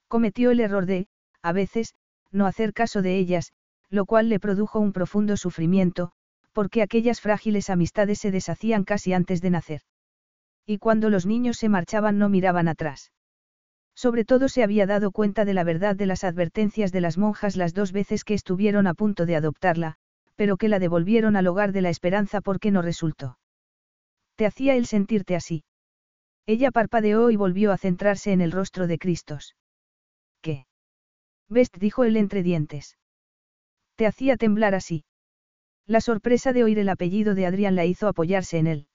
Cometió 0.07 0.51
el 0.51 0.61
error 0.61 0.87
de, 0.87 1.09
a 1.43 1.53
veces, 1.53 1.95
no 2.31 2.47
hacer 2.47 2.75
caso 2.75 3.01
de 3.01 3.17
ellas, 3.17 3.53
lo 3.89 4.05
cual 4.05 4.29
le 4.29 4.39
produjo 4.39 4.81
un 4.81 4.93
profundo 4.93 5.37
sufrimiento, 5.37 6.13
porque 6.53 6.83
aquellas 6.83 7.21
frágiles 7.21 7.71
amistades 7.71 8.19
se 8.19 8.31
deshacían 8.31 8.85
casi 8.85 9.13
antes 9.15 9.41
de 9.41 9.51
nacer. 9.51 9.81
Y 10.67 10.79
cuando 10.79 11.11
los 11.11 11.27
niños 11.27 11.59
se 11.59 11.69
marchaban 11.69 12.19
no 12.19 12.29
miraban 12.29 12.69
atrás. 12.69 13.13
Sobre 13.95 14.25
todo 14.25 14.49
se 14.49 14.63
había 14.63 14.87
dado 14.87 15.13
cuenta 15.13 15.45
de 15.45 15.55
la 15.55 15.65
verdad 15.65 15.95
de 15.95 16.07
las 16.07 16.25
advertencias 16.25 16.91
de 16.91 17.01
las 17.01 17.17
monjas 17.19 17.57
las 17.57 17.75
dos 17.75 17.93
veces 17.93 18.25
que 18.25 18.35
estuvieron 18.35 18.87
a 18.87 18.95
punto 18.95 19.25
de 19.27 19.37
adoptarla, 19.37 19.97
pero 20.35 20.57
que 20.57 20.69
la 20.69 20.79
devolvieron 20.79 21.37
al 21.37 21.47
hogar 21.47 21.73
de 21.73 21.83
la 21.83 21.91
esperanza 21.91 22.41
porque 22.41 22.71
no 22.71 22.83
resultó. 22.83 23.39
Te 24.37 24.47
hacía 24.47 24.75
él 24.75 24.87
sentirte 24.87 25.37
así. 25.37 25.65
Ella 26.47 26.71
parpadeó 26.71 27.31
y 27.31 27.37
volvió 27.37 27.73
a 27.73 27.79
centrarse 27.79 28.33
en 28.33 28.41
el 28.41 28.53
rostro 28.53 28.87
de 28.87 28.99
Cristos. 28.99 29.55
¿Qué? 30.41 30.67
Best 31.49 31.77
dijo 31.79 32.05
él 32.05 32.17
entre 32.17 32.43
dientes. 32.43 32.99
Te 33.97 34.07
hacía 34.07 34.37
temblar 34.37 34.75
así. 34.75 35.05
La 35.87 36.01
sorpresa 36.01 36.53
de 36.53 36.65
oír 36.65 36.79
el 36.79 36.89
apellido 36.89 37.35
de 37.35 37.47
Adrián 37.47 37.77
la 37.77 37.85
hizo 37.85 38.09
apoyarse 38.09 38.59
en 38.59 38.67
él. 38.67 38.87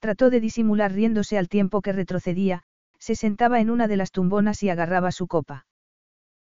Trató 0.00 0.30
de 0.30 0.40
disimular 0.40 0.92
riéndose 0.92 1.38
al 1.38 1.48
tiempo 1.48 1.82
que 1.82 1.92
retrocedía, 1.92 2.62
se 2.98 3.14
sentaba 3.14 3.60
en 3.60 3.70
una 3.70 3.88
de 3.88 3.96
las 3.96 4.12
tumbonas 4.12 4.62
y 4.62 4.70
agarraba 4.70 5.12
su 5.12 5.26
copa. 5.26 5.66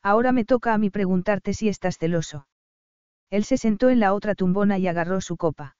Ahora 0.02 0.32
me 0.32 0.44
toca 0.44 0.74
a 0.74 0.78
mí 0.78 0.90
preguntarte 0.90 1.54
si 1.54 1.70
estás 1.70 1.98
celoso. 1.98 2.48
Él 3.30 3.44
se 3.44 3.58
sentó 3.58 3.90
en 3.90 4.00
la 4.00 4.14
otra 4.14 4.36
tumbona 4.36 4.78
y 4.78 4.88
agarró 4.88 5.22
su 5.22 5.38
copa. 5.38 5.76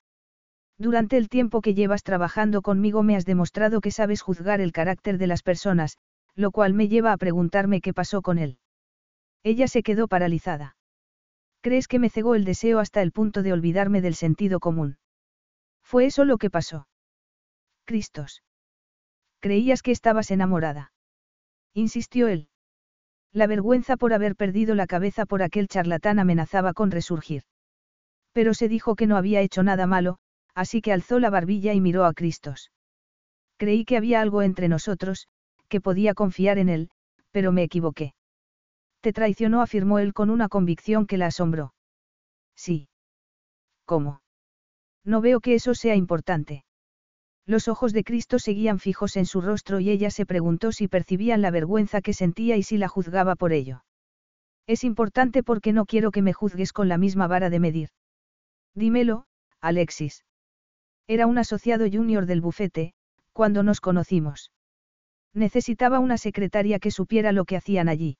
Durante 0.78 1.16
el 1.16 1.28
tiempo 1.28 1.60
que 1.60 1.74
llevas 1.74 2.02
trabajando 2.02 2.62
conmigo 2.62 3.02
me 3.02 3.16
has 3.16 3.24
demostrado 3.24 3.80
que 3.80 3.90
sabes 3.90 4.22
juzgar 4.22 4.60
el 4.60 4.72
carácter 4.72 5.18
de 5.18 5.26
las 5.26 5.42
personas, 5.42 5.98
lo 6.34 6.50
cual 6.50 6.74
me 6.74 6.88
lleva 6.88 7.12
a 7.12 7.16
preguntarme 7.16 7.80
qué 7.80 7.92
pasó 7.92 8.22
con 8.22 8.38
él. 8.38 8.58
Ella 9.44 9.68
se 9.68 9.82
quedó 9.82 10.08
paralizada. 10.08 10.76
¿Crees 11.60 11.86
que 11.86 11.98
me 11.98 12.10
cegó 12.10 12.34
el 12.34 12.44
deseo 12.44 12.78
hasta 12.80 13.02
el 13.02 13.12
punto 13.12 13.42
de 13.42 13.52
olvidarme 13.52 14.00
del 14.00 14.14
sentido 14.14 14.58
común? 14.58 14.98
¿Fue 15.82 16.06
eso 16.06 16.24
lo 16.24 16.38
que 16.38 16.50
pasó? 16.50 16.86
Cristos. 17.84 18.42
Creías 19.40 19.82
que 19.82 19.90
estabas 19.90 20.30
enamorada. 20.30 20.92
Insistió 21.74 22.28
él. 22.28 22.48
La 23.32 23.46
vergüenza 23.46 23.96
por 23.96 24.12
haber 24.12 24.36
perdido 24.36 24.74
la 24.74 24.86
cabeza 24.86 25.26
por 25.26 25.42
aquel 25.42 25.68
charlatán 25.68 26.18
amenazaba 26.18 26.72
con 26.72 26.90
resurgir. 26.90 27.42
Pero 28.32 28.54
se 28.54 28.68
dijo 28.68 28.94
que 28.94 29.06
no 29.06 29.16
había 29.16 29.40
hecho 29.40 29.62
nada 29.62 29.86
malo, 29.86 30.18
así 30.54 30.80
que 30.80 30.92
alzó 30.92 31.18
la 31.18 31.30
barbilla 31.30 31.74
y 31.74 31.80
miró 31.80 32.04
a 32.04 32.14
Cristos. 32.14 32.70
Creí 33.56 33.84
que 33.84 33.96
había 33.96 34.20
algo 34.20 34.42
entre 34.42 34.68
nosotros, 34.68 35.28
que 35.68 35.80
podía 35.80 36.14
confiar 36.14 36.58
en 36.58 36.68
él, 36.68 36.90
pero 37.32 37.52
me 37.52 37.64
equivoqué. 37.64 38.14
Te 39.00 39.12
traicionó, 39.12 39.60
afirmó 39.60 39.98
él 39.98 40.14
con 40.14 40.30
una 40.30 40.48
convicción 40.48 41.06
que 41.06 41.18
la 41.18 41.26
asombró. 41.26 41.74
Sí. 42.56 42.88
¿Cómo? 43.84 44.22
No 45.04 45.20
veo 45.20 45.40
que 45.40 45.54
eso 45.54 45.74
sea 45.74 45.96
importante. 45.96 46.64
Los 47.46 47.68
ojos 47.68 47.92
de 47.92 48.04
Cristo 48.04 48.38
seguían 48.38 48.78
fijos 48.78 49.16
en 49.16 49.26
su 49.26 49.40
rostro 49.40 49.78
y 49.80 49.90
ella 49.90 50.10
se 50.10 50.24
preguntó 50.24 50.72
si 50.72 50.88
percibían 50.88 51.42
la 51.42 51.50
vergüenza 51.50 52.00
que 52.00 52.14
sentía 52.14 52.56
y 52.56 52.62
si 52.62 52.78
la 52.78 52.88
juzgaba 52.88 53.36
por 53.36 53.52
ello. 53.52 53.84
Es 54.66 54.82
importante 54.82 55.42
porque 55.42 55.72
no 55.74 55.84
quiero 55.84 56.10
que 56.10 56.22
me 56.22 56.32
juzgues 56.32 56.72
con 56.72 56.88
la 56.88 56.96
misma 56.96 57.26
vara 57.26 57.50
de 57.50 57.60
medir. 57.60 57.88
Dímelo, 58.74 59.26
Alexis. 59.60 60.24
Era 61.06 61.26
un 61.26 61.36
asociado 61.36 61.86
junior 61.90 62.24
del 62.24 62.40
bufete, 62.40 62.94
cuando 63.32 63.62
nos 63.62 63.80
conocimos. 63.80 64.52
Necesitaba 65.34 65.98
una 65.98 66.16
secretaria 66.16 66.78
que 66.78 66.90
supiera 66.90 67.32
lo 67.32 67.44
que 67.44 67.56
hacían 67.56 67.88
allí. 67.90 68.16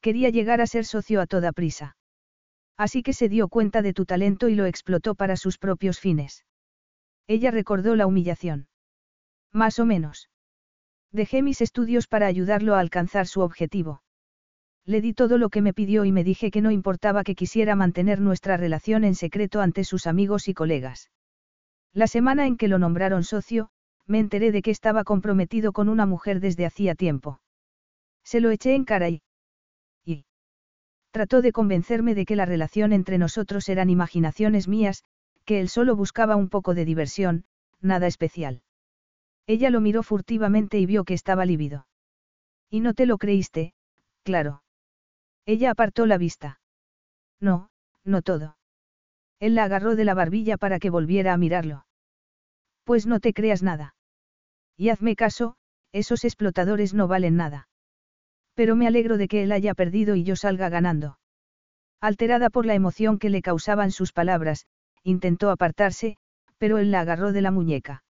Quería 0.00 0.30
llegar 0.30 0.60
a 0.60 0.66
ser 0.68 0.84
socio 0.84 1.20
a 1.20 1.26
toda 1.26 1.50
prisa. 1.52 1.96
Así 2.76 3.02
que 3.02 3.12
se 3.12 3.28
dio 3.28 3.48
cuenta 3.48 3.82
de 3.82 3.92
tu 3.92 4.06
talento 4.06 4.48
y 4.48 4.54
lo 4.54 4.66
explotó 4.66 5.16
para 5.16 5.36
sus 5.36 5.58
propios 5.58 5.98
fines. 5.98 6.44
Ella 7.30 7.52
recordó 7.52 7.94
la 7.94 8.08
humillación. 8.08 8.66
Más 9.52 9.78
o 9.78 9.86
menos. 9.86 10.30
Dejé 11.12 11.42
mis 11.42 11.60
estudios 11.60 12.08
para 12.08 12.26
ayudarlo 12.26 12.74
a 12.74 12.80
alcanzar 12.80 13.28
su 13.28 13.40
objetivo. 13.42 14.02
Le 14.84 15.00
di 15.00 15.14
todo 15.14 15.38
lo 15.38 15.48
que 15.48 15.62
me 15.62 15.72
pidió 15.72 16.04
y 16.04 16.10
me 16.10 16.24
dije 16.24 16.50
que 16.50 16.60
no 16.60 16.72
importaba 16.72 17.22
que 17.22 17.36
quisiera 17.36 17.76
mantener 17.76 18.20
nuestra 18.20 18.56
relación 18.56 19.04
en 19.04 19.14
secreto 19.14 19.60
ante 19.60 19.84
sus 19.84 20.08
amigos 20.08 20.48
y 20.48 20.54
colegas. 20.54 21.08
La 21.92 22.08
semana 22.08 22.48
en 22.48 22.56
que 22.56 22.66
lo 22.66 22.80
nombraron 22.80 23.22
socio, 23.22 23.70
me 24.08 24.18
enteré 24.18 24.50
de 24.50 24.60
que 24.60 24.72
estaba 24.72 25.04
comprometido 25.04 25.70
con 25.70 25.88
una 25.88 26.06
mujer 26.06 26.40
desde 26.40 26.66
hacía 26.66 26.96
tiempo. 26.96 27.40
Se 28.24 28.40
lo 28.40 28.50
eché 28.50 28.74
en 28.74 28.84
cara 28.84 29.08
y... 29.08 29.22
y... 30.04 30.24
Trató 31.12 31.42
de 31.42 31.52
convencerme 31.52 32.16
de 32.16 32.24
que 32.24 32.34
la 32.34 32.44
relación 32.44 32.92
entre 32.92 33.18
nosotros 33.18 33.68
eran 33.68 33.88
imaginaciones 33.88 34.66
mías, 34.66 35.04
que 35.44 35.60
él 35.60 35.68
solo 35.68 35.96
buscaba 35.96 36.36
un 36.36 36.48
poco 36.48 36.74
de 36.74 36.84
diversión, 36.84 37.44
nada 37.80 38.06
especial. 38.06 38.62
Ella 39.46 39.70
lo 39.70 39.80
miró 39.80 40.02
furtivamente 40.02 40.78
y 40.78 40.86
vio 40.86 41.04
que 41.04 41.14
estaba 41.14 41.44
lívido. 41.44 41.86
Y 42.70 42.80
no 42.80 42.94
te 42.94 43.06
lo 43.06 43.18
creíste, 43.18 43.74
claro. 44.22 44.62
Ella 45.46 45.72
apartó 45.72 46.06
la 46.06 46.18
vista. 46.18 46.60
No, 47.40 47.70
no 48.04 48.22
todo. 48.22 48.56
Él 49.40 49.54
la 49.54 49.64
agarró 49.64 49.96
de 49.96 50.04
la 50.04 50.14
barbilla 50.14 50.56
para 50.56 50.78
que 50.78 50.90
volviera 50.90 51.32
a 51.32 51.38
mirarlo. 51.38 51.86
Pues 52.84 53.06
no 53.06 53.20
te 53.20 53.32
creas 53.32 53.62
nada. 53.62 53.94
Y 54.76 54.90
hazme 54.90 55.16
caso, 55.16 55.56
esos 55.92 56.24
explotadores 56.24 56.94
no 56.94 57.08
valen 57.08 57.36
nada. 57.36 57.68
Pero 58.54 58.76
me 58.76 58.86
alegro 58.86 59.16
de 59.16 59.28
que 59.28 59.42
él 59.42 59.52
haya 59.52 59.74
perdido 59.74 60.14
y 60.14 60.24
yo 60.24 60.36
salga 60.36 60.68
ganando. 60.68 61.18
Alterada 62.00 62.50
por 62.50 62.66
la 62.66 62.74
emoción 62.74 63.18
que 63.18 63.30
le 63.30 63.42
causaban 63.42 63.90
sus 63.90 64.12
palabras, 64.12 64.66
intentó 65.02 65.50
apartarse, 65.50 66.16
pero 66.58 66.78
él 66.78 66.90
la 66.90 67.00
agarró 67.00 67.32
de 67.32 67.42
la 67.42 67.50
muñeca. 67.50 68.04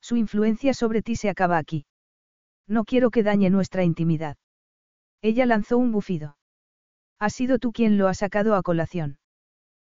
Su 0.00 0.16
influencia 0.16 0.72
sobre 0.74 1.02
ti 1.02 1.16
se 1.16 1.28
acaba 1.28 1.58
aquí. 1.58 1.86
No 2.66 2.84
quiero 2.84 3.10
que 3.10 3.22
dañe 3.22 3.50
nuestra 3.50 3.84
intimidad. 3.84 4.36
Ella 5.22 5.46
lanzó 5.46 5.78
un 5.78 5.92
bufido. 5.92 6.36
Has 7.18 7.34
sido 7.34 7.58
tú 7.58 7.72
quien 7.72 7.98
lo 7.98 8.08
ha 8.08 8.14
sacado 8.14 8.54
a 8.54 8.62
colación. 8.62 9.18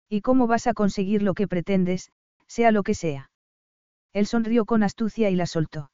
¿Y 0.09 0.21
cómo 0.21 0.47
vas 0.47 0.67
a 0.67 0.73
conseguir 0.73 1.23
lo 1.23 1.33
que 1.33 1.47
pretendes, 1.47 2.11
sea 2.47 2.71
lo 2.71 2.83
que 2.83 2.93
sea? 2.93 3.31
Él 4.13 4.27
sonrió 4.27 4.65
con 4.65 4.83
astucia 4.83 5.29
y 5.29 5.35
la 5.35 5.47
soltó. 5.47 5.91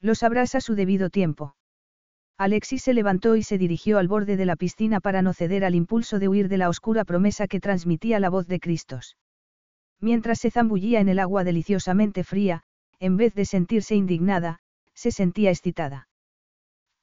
Lo 0.00 0.14
sabrás 0.14 0.54
a 0.54 0.60
su 0.60 0.74
debido 0.74 1.10
tiempo. 1.10 1.54
Alexis 2.36 2.82
se 2.82 2.94
levantó 2.94 3.36
y 3.36 3.42
se 3.42 3.58
dirigió 3.58 3.98
al 3.98 4.08
borde 4.08 4.36
de 4.36 4.46
la 4.46 4.56
piscina 4.56 5.00
para 5.00 5.22
no 5.22 5.34
ceder 5.34 5.64
al 5.64 5.74
impulso 5.74 6.18
de 6.18 6.28
huir 6.28 6.48
de 6.48 6.58
la 6.58 6.68
oscura 6.68 7.04
promesa 7.04 7.46
que 7.46 7.60
transmitía 7.60 8.18
la 8.18 8.30
voz 8.30 8.46
de 8.46 8.60
Cristos. 8.60 9.16
Mientras 10.00 10.38
se 10.38 10.50
zambullía 10.50 11.00
en 11.00 11.08
el 11.08 11.18
agua 11.18 11.44
deliciosamente 11.44 12.24
fría, 12.24 12.62
en 12.98 13.16
vez 13.16 13.34
de 13.34 13.44
sentirse 13.44 13.94
indignada, 13.94 14.60
se 14.94 15.10
sentía 15.10 15.50
excitada. 15.50 16.08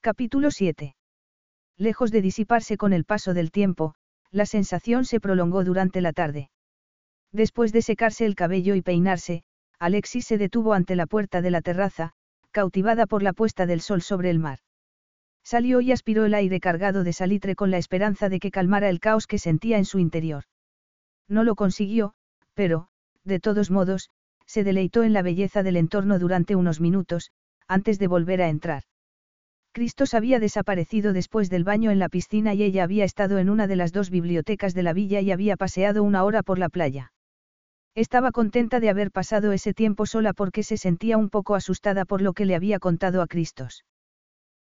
Capítulo 0.02 0.52
7. 0.52 0.96
Lejos 1.78 2.12
de 2.12 2.22
disiparse 2.22 2.78
con 2.78 2.94
el 2.94 3.06
paso 3.06 3.34
del 3.34 3.52
tiempo, 3.52 3.94
la 4.32 4.46
sensación 4.46 5.06
se 5.06 5.20
prolongó 5.20 5.64
durante 5.64 6.02
la 6.02 6.12
tarde. 6.12 6.50
Después 7.32 7.72
de 7.72 7.82
secarse 7.82 8.26
el 8.26 8.36
cabello 8.36 8.74
y 8.74 8.82
peinarse, 8.82 9.44
Alexis 9.80 10.26
se 10.26 10.38
detuvo 10.40 10.74
ante 10.74 10.96
la 10.96 11.06
puerta 11.06 11.42
de 11.42 11.52
la 11.52 11.62
terraza, 11.62 12.14
cautivada 12.52 13.06
por 13.06 13.22
la 13.22 13.34
puesta 13.34 13.68
del 13.68 13.82
sol 13.82 14.02
sobre 14.02 14.32
el 14.32 14.40
mar. 14.40 14.60
Salió 15.44 15.82
y 15.82 15.92
aspiró 15.92 16.26
el 16.26 16.34
aire 16.34 16.60
cargado 16.60 17.04
de 17.04 17.14
salitre 17.14 17.56
con 17.56 17.70
la 17.70 17.78
esperanza 17.78 18.28
de 18.28 18.40
que 18.40 18.52
calmara 18.52 18.90
el 18.90 19.00
caos 19.00 19.28
que 19.28 19.38
sentía 19.38 19.78
en 19.78 19.86
su 19.86 20.00
interior. 20.00 20.46
No 21.28 21.44
lo 21.44 21.56
consiguió, 21.56 22.16
pero, 22.58 22.88
de 23.24 23.40
todos 23.40 23.70
modos, 23.70 24.10
se 24.48 24.64
deleitó 24.64 25.04
en 25.04 25.14
la 25.14 25.22
belleza 25.22 25.62
del 25.62 25.78
entorno 25.78 26.18
durante 26.18 26.56
unos 26.56 26.82
minutos, 26.82 27.30
antes 27.68 28.00
de 28.00 28.08
volver 28.08 28.42
a 28.42 28.50
entrar. 28.50 28.82
Cristos 29.74 30.16
había 30.16 30.40
desaparecido 30.40 31.14
después 31.14 31.52
del 31.52 31.64
baño 31.64 31.92
en 31.92 32.00
la 32.00 32.10
piscina 32.10 32.56
y 32.56 32.64
ella 32.64 32.84
había 32.84 33.06
estado 33.06 33.38
en 33.38 33.52
una 33.52 33.68
de 33.68 33.76
las 33.76 33.94
dos 33.94 34.10
bibliotecas 34.10 34.74
de 34.74 34.82
la 34.82 34.94
villa 34.94 35.22
y 35.22 35.30
había 35.32 35.56
paseado 35.56 36.02
una 36.02 36.24
hora 36.24 36.42
por 36.42 36.58
la 36.58 36.70
playa. 36.70 37.14
Estaba 37.94 38.32
contenta 38.32 38.80
de 38.80 38.90
haber 38.90 39.12
pasado 39.12 39.52
ese 39.52 39.76
tiempo 39.76 40.08
sola 40.08 40.34
porque 40.34 40.64
se 40.64 40.78
sentía 40.78 41.16
un 41.16 41.30
poco 41.30 41.54
asustada 41.54 42.06
por 42.06 42.24
lo 42.24 42.34
que 42.34 42.46
le 42.46 42.56
había 42.56 42.80
contado 42.80 43.22
a 43.22 43.28
Cristos. 43.28 43.86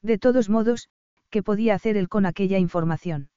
De 0.00 0.16
todos 0.16 0.48
modos, 0.48 0.88
¿qué 1.28 1.42
podía 1.42 1.74
hacer 1.74 1.98
él 1.98 2.08
con 2.08 2.24
aquella 2.24 2.58
información? 2.58 3.28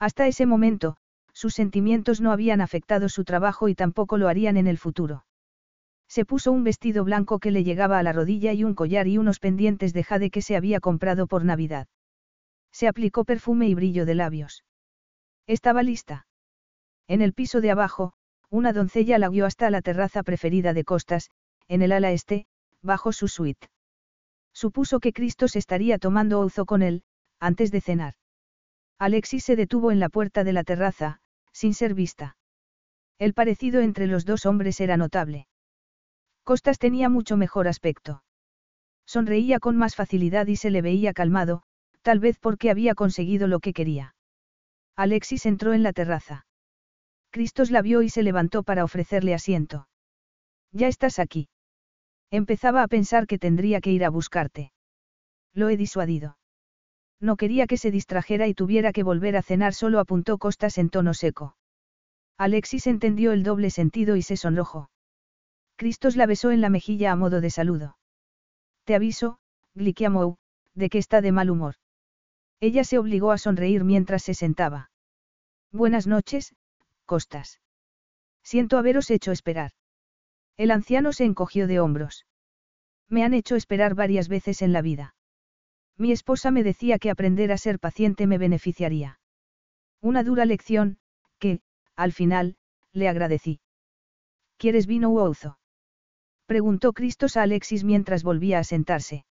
Hasta 0.00 0.26
ese 0.26 0.46
momento, 0.46 0.96
sus 1.38 1.54
sentimientos 1.54 2.20
no 2.20 2.32
habían 2.32 2.60
afectado 2.60 3.08
su 3.08 3.22
trabajo 3.22 3.68
y 3.68 3.76
tampoco 3.76 4.18
lo 4.18 4.26
harían 4.26 4.56
en 4.56 4.66
el 4.66 4.76
futuro. 4.76 5.24
Se 6.08 6.24
puso 6.24 6.50
un 6.50 6.64
vestido 6.64 7.04
blanco 7.04 7.38
que 7.38 7.52
le 7.52 7.62
llegaba 7.62 8.00
a 8.00 8.02
la 8.02 8.12
rodilla 8.12 8.52
y 8.54 8.64
un 8.64 8.74
collar 8.74 9.06
y 9.06 9.18
unos 9.18 9.38
pendientes 9.38 9.92
de 9.92 10.02
jade 10.02 10.30
que 10.30 10.42
se 10.42 10.56
había 10.56 10.80
comprado 10.80 11.28
por 11.28 11.44
Navidad. 11.44 11.86
Se 12.72 12.88
aplicó 12.88 13.24
perfume 13.24 13.68
y 13.68 13.74
brillo 13.76 14.04
de 14.04 14.16
labios. 14.16 14.64
Estaba 15.46 15.84
lista. 15.84 16.26
En 17.06 17.22
el 17.22 17.34
piso 17.34 17.60
de 17.60 17.70
abajo, 17.70 18.14
una 18.50 18.72
doncella 18.72 19.16
la 19.18 19.28
guió 19.28 19.46
hasta 19.46 19.70
la 19.70 19.80
terraza 19.80 20.24
preferida 20.24 20.72
de 20.72 20.82
Costas, 20.82 21.30
en 21.68 21.82
el 21.82 21.92
ala 21.92 22.10
este, 22.10 22.46
bajo 22.82 23.12
su 23.12 23.28
suite. 23.28 23.68
Supuso 24.52 24.98
que 24.98 25.12
Cristos 25.12 25.54
estaría 25.54 25.98
tomando 25.98 26.40
ouzo 26.40 26.66
con 26.66 26.82
él, 26.82 27.04
antes 27.38 27.70
de 27.70 27.80
cenar. 27.80 28.14
Alexis 28.98 29.44
se 29.44 29.54
detuvo 29.54 29.92
en 29.92 30.00
la 30.00 30.08
puerta 30.08 30.42
de 30.42 30.52
la 30.52 30.64
terraza, 30.64 31.20
sin 31.58 31.74
ser 31.74 31.92
vista. 31.92 32.36
El 33.18 33.34
parecido 33.34 33.80
entre 33.80 34.06
los 34.06 34.24
dos 34.24 34.46
hombres 34.46 34.80
era 34.80 34.96
notable. 34.96 35.48
Costas 36.44 36.78
tenía 36.78 37.08
mucho 37.08 37.36
mejor 37.36 37.66
aspecto. 37.66 38.22
Sonreía 39.06 39.58
con 39.58 39.76
más 39.76 39.96
facilidad 39.96 40.46
y 40.46 40.54
se 40.54 40.70
le 40.70 40.82
veía 40.82 41.12
calmado, 41.12 41.64
tal 42.02 42.20
vez 42.20 42.38
porque 42.38 42.70
había 42.70 42.94
conseguido 42.94 43.48
lo 43.48 43.58
que 43.58 43.72
quería. 43.72 44.14
Alexis 44.94 45.46
entró 45.46 45.72
en 45.72 45.82
la 45.82 45.92
terraza. 45.92 46.46
Cristos 47.30 47.72
la 47.72 47.82
vio 47.82 48.02
y 48.02 48.08
se 48.08 48.22
levantó 48.22 48.62
para 48.62 48.84
ofrecerle 48.84 49.34
asiento. 49.34 49.88
Ya 50.70 50.86
estás 50.86 51.18
aquí. 51.18 51.48
Empezaba 52.30 52.84
a 52.84 52.88
pensar 52.88 53.26
que 53.26 53.38
tendría 53.38 53.80
que 53.80 53.90
ir 53.90 54.04
a 54.04 54.10
buscarte. 54.10 54.72
Lo 55.54 55.70
he 55.70 55.76
disuadido. 55.76 56.37
No 57.20 57.36
quería 57.36 57.66
que 57.66 57.76
se 57.76 57.90
distrajera 57.90 58.46
y 58.46 58.54
tuviera 58.54 58.92
que 58.92 59.02
volver 59.02 59.36
a 59.36 59.42
cenar, 59.42 59.74
solo 59.74 59.98
apuntó 59.98 60.38
Costas 60.38 60.78
en 60.78 60.88
tono 60.88 61.14
seco. 61.14 61.56
Alexis 62.36 62.86
entendió 62.86 63.32
el 63.32 63.42
doble 63.42 63.70
sentido 63.70 64.14
y 64.14 64.22
se 64.22 64.36
sonrojó. 64.36 64.90
Cristos 65.76 66.16
la 66.16 66.26
besó 66.26 66.50
en 66.52 66.60
la 66.60 66.70
mejilla 66.70 67.12
a 67.12 67.16
modo 67.16 67.40
de 67.40 67.50
saludo. 67.50 67.98
Te 68.84 68.94
aviso, 68.94 69.38
Glikiamou, 69.74 70.36
de 70.74 70.88
que 70.88 70.98
está 70.98 71.20
de 71.20 71.32
mal 71.32 71.50
humor. 71.50 71.74
Ella 72.60 72.84
se 72.84 72.98
obligó 72.98 73.32
a 73.32 73.38
sonreír 73.38 73.84
mientras 73.84 74.22
se 74.22 74.34
sentaba. 74.34 74.90
Buenas 75.72 76.06
noches, 76.06 76.54
Costas. 77.04 77.60
Siento 78.42 78.78
haberos 78.78 79.10
hecho 79.10 79.32
esperar. 79.32 79.72
El 80.56 80.70
anciano 80.70 81.12
se 81.12 81.24
encogió 81.24 81.66
de 81.66 81.80
hombros. 81.80 82.26
Me 83.08 83.24
han 83.24 83.34
hecho 83.34 83.56
esperar 83.56 83.94
varias 83.94 84.28
veces 84.28 84.62
en 84.62 84.72
la 84.72 84.82
vida. 84.82 85.14
Mi 85.98 86.12
esposa 86.12 86.52
me 86.52 86.62
decía 86.62 86.98
que 86.98 87.10
aprender 87.10 87.50
a 87.50 87.58
ser 87.58 87.80
paciente 87.80 88.28
me 88.28 88.38
beneficiaría. 88.38 89.18
Una 90.00 90.22
dura 90.22 90.44
lección, 90.44 90.98
que, 91.40 91.60
al 91.96 92.12
final, 92.12 92.56
le 92.92 93.08
agradecí. 93.08 93.60
¿Quieres 94.56 94.86
vino 94.86 95.10
u 95.10 95.18
ouzo? 95.18 95.58
Preguntó 96.46 96.92
Cristos 96.92 97.36
a 97.36 97.42
Alexis 97.42 97.82
mientras 97.82 98.22
volvía 98.22 98.60
a 98.60 98.64
sentarse. 98.64 99.24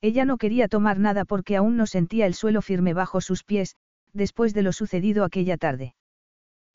Ella 0.00 0.24
no 0.24 0.38
quería 0.38 0.66
tomar 0.66 0.98
nada 0.98 1.24
porque 1.26 1.56
aún 1.56 1.76
no 1.76 1.86
sentía 1.86 2.26
el 2.26 2.34
suelo 2.34 2.62
firme 2.62 2.94
bajo 2.94 3.20
sus 3.20 3.44
pies, 3.44 3.76
después 4.12 4.54
de 4.54 4.62
lo 4.62 4.72
sucedido 4.72 5.24
aquella 5.24 5.56
tarde. 5.58 5.94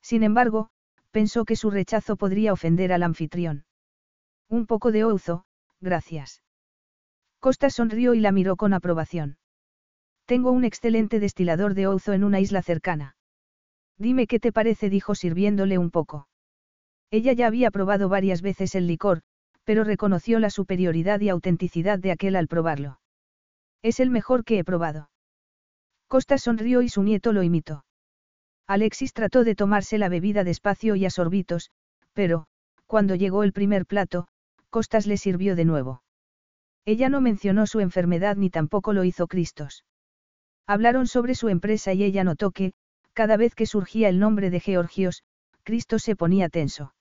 Sin 0.01 0.23
embargo, 0.23 0.69
pensó 1.11 1.43
que 1.43 1.55
su 1.55 1.71
rechazo 1.71 2.15
podría 2.15 2.53
ofender 2.53 2.93
al 2.93 3.03
anfitrión. 3.03 3.65
Un 4.47 4.67
poco 4.67 4.91
de 4.91 5.03
ouzo, 5.03 5.45
gracias. 5.81 6.41
Costa 7.47 7.69
sonrió 7.69 8.13
y 8.13 8.19
la 8.19 8.33
miró 8.33 8.57
con 8.57 8.73
aprobación. 8.73 9.37
Tengo 10.25 10.51
un 10.51 10.65
excelente 10.65 11.21
destilador 11.21 11.75
de 11.75 11.87
ouzo 11.87 12.11
en 12.11 12.25
una 12.25 12.41
isla 12.41 12.61
cercana. 12.61 13.15
Dime 13.97 14.27
qué 14.27 14.41
te 14.41 14.51
parece, 14.51 14.89
dijo 14.89 15.15
sirviéndole 15.15 15.77
un 15.77 15.89
poco. 15.89 16.27
Ella 17.09 17.31
ya 17.31 17.47
había 17.47 17.71
probado 17.71 18.09
varias 18.09 18.41
veces 18.41 18.75
el 18.75 18.85
licor, 18.85 19.21
pero 19.63 19.85
reconoció 19.85 20.39
la 20.39 20.49
superioridad 20.49 21.21
y 21.21 21.29
autenticidad 21.29 21.99
de 21.99 22.11
aquel 22.11 22.35
al 22.35 22.49
probarlo. 22.49 22.99
Es 23.81 24.01
el 24.01 24.09
mejor 24.09 24.43
que 24.43 24.59
he 24.59 24.65
probado. 24.65 25.09
Costa 26.09 26.37
sonrió 26.37 26.81
y 26.81 26.89
su 26.89 27.01
nieto 27.01 27.31
lo 27.31 27.43
imitó. 27.43 27.85
Alexis 28.67 29.13
trató 29.13 29.45
de 29.45 29.55
tomarse 29.55 29.97
la 29.97 30.09
bebida 30.09 30.43
despacio 30.43 30.97
y 30.97 31.05
a 31.05 31.09
sorbitos, 31.09 31.71
pero, 32.11 32.47
cuando 32.87 33.15
llegó 33.15 33.43
el 33.43 33.53
primer 33.53 33.85
plato, 33.85 34.27
Costas 34.69 35.07
le 35.07 35.15
sirvió 35.15 35.55
de 35.55 35.63
nuevo. 35.63 36.01
Ella 36.87 37.09
no 37.09 37.19
mencionó 37.19 37.67
su 37.67 37.81
enfermedad 37.81 38.37
ni 38.37 38.49
tampoco 38.49 38.93
lo 38.93 39.03
hizo 39.03 39.27
Cristos. 39.27 39.83
Hablaron 40.65 41.05
sobre 41.05 41.35
su 41.35 41.49
empresa 41.49 41.91
y 41.91 42.01
ella 42.01 42.23
notó 42.23 42.51
que, 42.51 42.71
cada 43.11 43.35
vez 43.35 43.55
que 43.55 43.65
surgía 43.65 44.07
el 44.07 44.19
nombre 44.19 44.49
de 44.49 44.61
Georgios, 44.61 45.23
Cristos 45.63 46.03
se 46.03 46.15
ponía 46.15 46.47
tenso. 46.47 46.93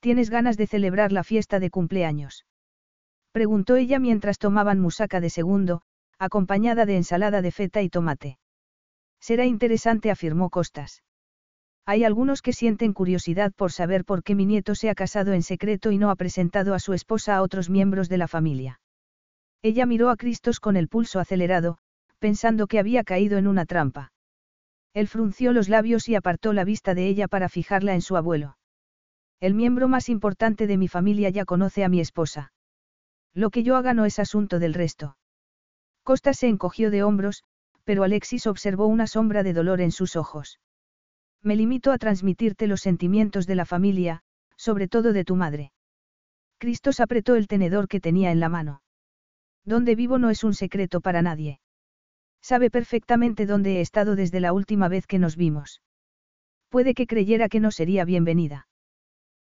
¿Tienes 0.00 0.28
ganas 0.28 0.56
de 0.56 0.66
celebrar 0.66 1.12
la 1.12 1.22
fiesta 1.22 1.60
de 1.60 1.70
cumpleaños? 1.70 2.46
Preguntó 3.30 3.76
ella 3.76 4.00
mientras 4.00 4.38
tomaban 4.38 4.80
musaca 4.80 5.20
de 5.20 5.30
segundo, 5.30 5.82
acompañada 6.18 6.84
de 6.84 6.96
ensalada 6.96 7.42
de 7.42 7.52
feta 7.52 7.82
y 7.82 7.88
tomate. 7.88 8.38
Será 9.20 9.44
interesante, 9.44 10.10
afirmó 10.10 10.50
Costas. 10.50 11.04
Hay 11.84 12.02
algunos 12.02 12.42
que 12.42 12.52
sienten 12.52 12.92
curiosidad 12.92 13.52
por 13.52 13.70
saber 13.70 14.04
por 14.04 14.24
qué 14.24 14.34
mi 14.34 14.46
nieto 14.46 14.74
se 14.74 14.90
ha 14.90 14.96
casado 14.96 15.32
en 15.32 15.44
secreto 15.44 15.92
y 15.92 15.98
no 15.98 16.10
ha 16.10 16.16
presentado 16.16 16.74
a 16.74 16.80
su 16.80 16.92
esposa 16.92 17.36
a 17.36 17.42
otros 17.42 17.70
miembros 17.70 18.08
de 18.08 18.18
la 18.18 18.26
familia. 18.26 18.80
Ella 19.68 19.84
miró 19.84 20.10
a 20.10 20.16
Cristos 20.16 20.60
con 20.60 20.76
el 20.76 20.86
pulso 20.86 21.18
acelerado, 21.18 21.78
pensando 22.20 22.68
que 22.68 22.78
había 22.78 23.02
caído 23.02 23.36
en 23.36 23.48
una 23.48 23.66
trampa. 23.66 24.12
Él 24.94 25.08
frunció 25.08 25.52
los 25.52 25.68
labios 25.68 26.08
y 26.08 26.14
apartó 26.14 26.52
la 26.52 26.62
vista 26.62 26.94
de 26.94 27.08
ella 27.08 27.26
para 27.26 27.48
fijarla 27.48 27.94
en 27.94 28.00
su 28.00 28.16
abuelo. 28.16 28.58
El 29.40 29.54
miembro 29.54 29.88
más 29.88 30.08
importante 30.08 30.68
de 30.68 30.76
mi 30.76 30.86
familia 30.86 31.30
ya 31.30 31.44
conoce 31.44 31.82
a 31.82 31.88
mi 31.88 31.98
esposa. 31.98 32.52
Lo 33.34 33.50
que 33.50 33.64
yo 33.64 33.74
haga 33.74 33.92
no 33.92 34.04
es 34.04 34.20
asunto 34.20 34.60
del 34.60 34.72
resto. 34.72 35.16
Costa 36.04 36.32
se 36.32 36.46
encogió 36.46 36.92
de 36.92 37.02
hombros, 37.02 37.42
pero 37.82 38.04
Alexis 38.04 38.46
observó 38.46 38.86
una 38.86 39.08
sombra 39.08 39.42
de 39.42 39.52
dolor 39.52 39.80
en 39.80 39.90
sus 39.90 40.14
ojos. 40.14 40.60
Me 41.42 41.56
limito 41.56 41.90
a 41.90 41.98
transmitirte 41.98 42.68
los 42.68 42.82
sentimientos 42.82 43.48
de 43.48 43.56
la 43.56 43.64
familia, 43.64 44.22
sobre 44.56 44.86
todo 44.86 45.12
de 45.12 45.24
tu 45.24 45.34
madre. 45.34 45.72
Cristos 46.58 47.00
apretó 47.00 47.34
el 47.34 47.48
tenedor 47.48 47.88
que 47.88 47.98
tenía 47.98 48.30
en 48.30 48.38
la 48.38 48.48
mano. 48.48 48.80
Donde 49.66 49.96
vivo 49.96 50.18
no 50.18 50.30
es 50.30 50.44
un 50.44 50.54
secreto 50.54 51.00
para 51.00 51.22
nadie. 51.22 51.58
Sabe 52.40 52.70
perfectamente 52.70 53.44
dónde 53.44 53.78
he 53.78 53.80
estado 53.80 54.14
desde 54.14 54.38
la 54.38 54.52
última 54.52 54.88
vez 54.88 55.08
que 55.08 55.18
nos 55.18 55.36
vimos. 55.36 55.82
Puede 56.68 56.94
que 56.94 57.08
creyera 57.08 57.48
que 57.48 57.58
no 57.58 57.72
sería 57.72 58.04
bienvenida. 58.04 58.68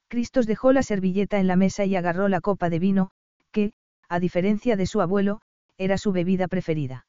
Cristos 0.06 0.46
dejó 0.46 0.72
la 0.72 0.84
servilleta 0.84 1.40
en 1.40 1.48
la 1.48 1.56
mesa 1.56 1.84
y 1.84 1.96
agarró 1.96 2.28
la 2.28 2.40
copa 2.40 2.70
de 2.70 2.78
vino, 2.78 3.10
que, 3.50 3.72
a 4.08 4.20
diferencia 4.20 4.76
de 4.76 4.86
su 4.86 5.00
abuelo, 5.00 5.40
era 5.78 5.98
su 5.98 6.12
bebida 6.12 6.46
preferida. 6.46 7.06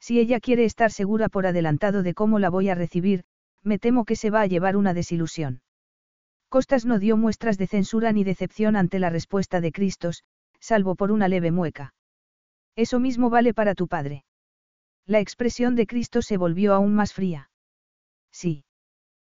Si 0.00 0.18
ella 0.18 0.40
quiere 0.40 0.64
estar 0.64 0.90
segura 0.90 1.28
por 1.28 1.46
adelantado 1.46 2.02
de 2.02 2.14
cómo 2.14 2.38
la 2.38 2.50
voy 2.50 2.68
a 2.68 2.74
recibir, 2.74 3.24
me 3.62 3.78
temo 3.78 4.04
que 4.04 4.16
se 4.16 4.30
va 4.30 4.40
a 4.40 4.46
llevar 4.46 4.76
una 4.76 4.92
desilusión. 4.92 5.62
Costas 6.48 6.84
no 6.84 6.98
dio 6.98 7.16
muestras 7.16 7.58
de 7.58 7.66
censura 7.66 8.12
ni 8.12 8.24
decepción 8.24 8.74
ante 8.74 8.98
la 8.98 9.10
respuesta 9.10 9.60
de 9.60 9.70
Cristos, 9.70 10.24
salvo 10.60 10.94
por 10.94 11.12
una 11.12 11.28
leve 11.28 11.50
mueca. 11.50 11.94
Eso 12.76 12.98
mismo 13.00 13.30
vale 13.30 13.54
para 13.54 13.74
tu 13.74 13.88
padre. 13.88 14.24
La 15.06 15.20
expresión 15.20 15.76
de 15.76 15.86
Cristo 15.86 16.22
se 16.22 16.36
volvió 16.36 16.74
aún 16.74 16.94
más 16.94 17.12
fría. 17.12 17.50
Sí. 18.32 18.64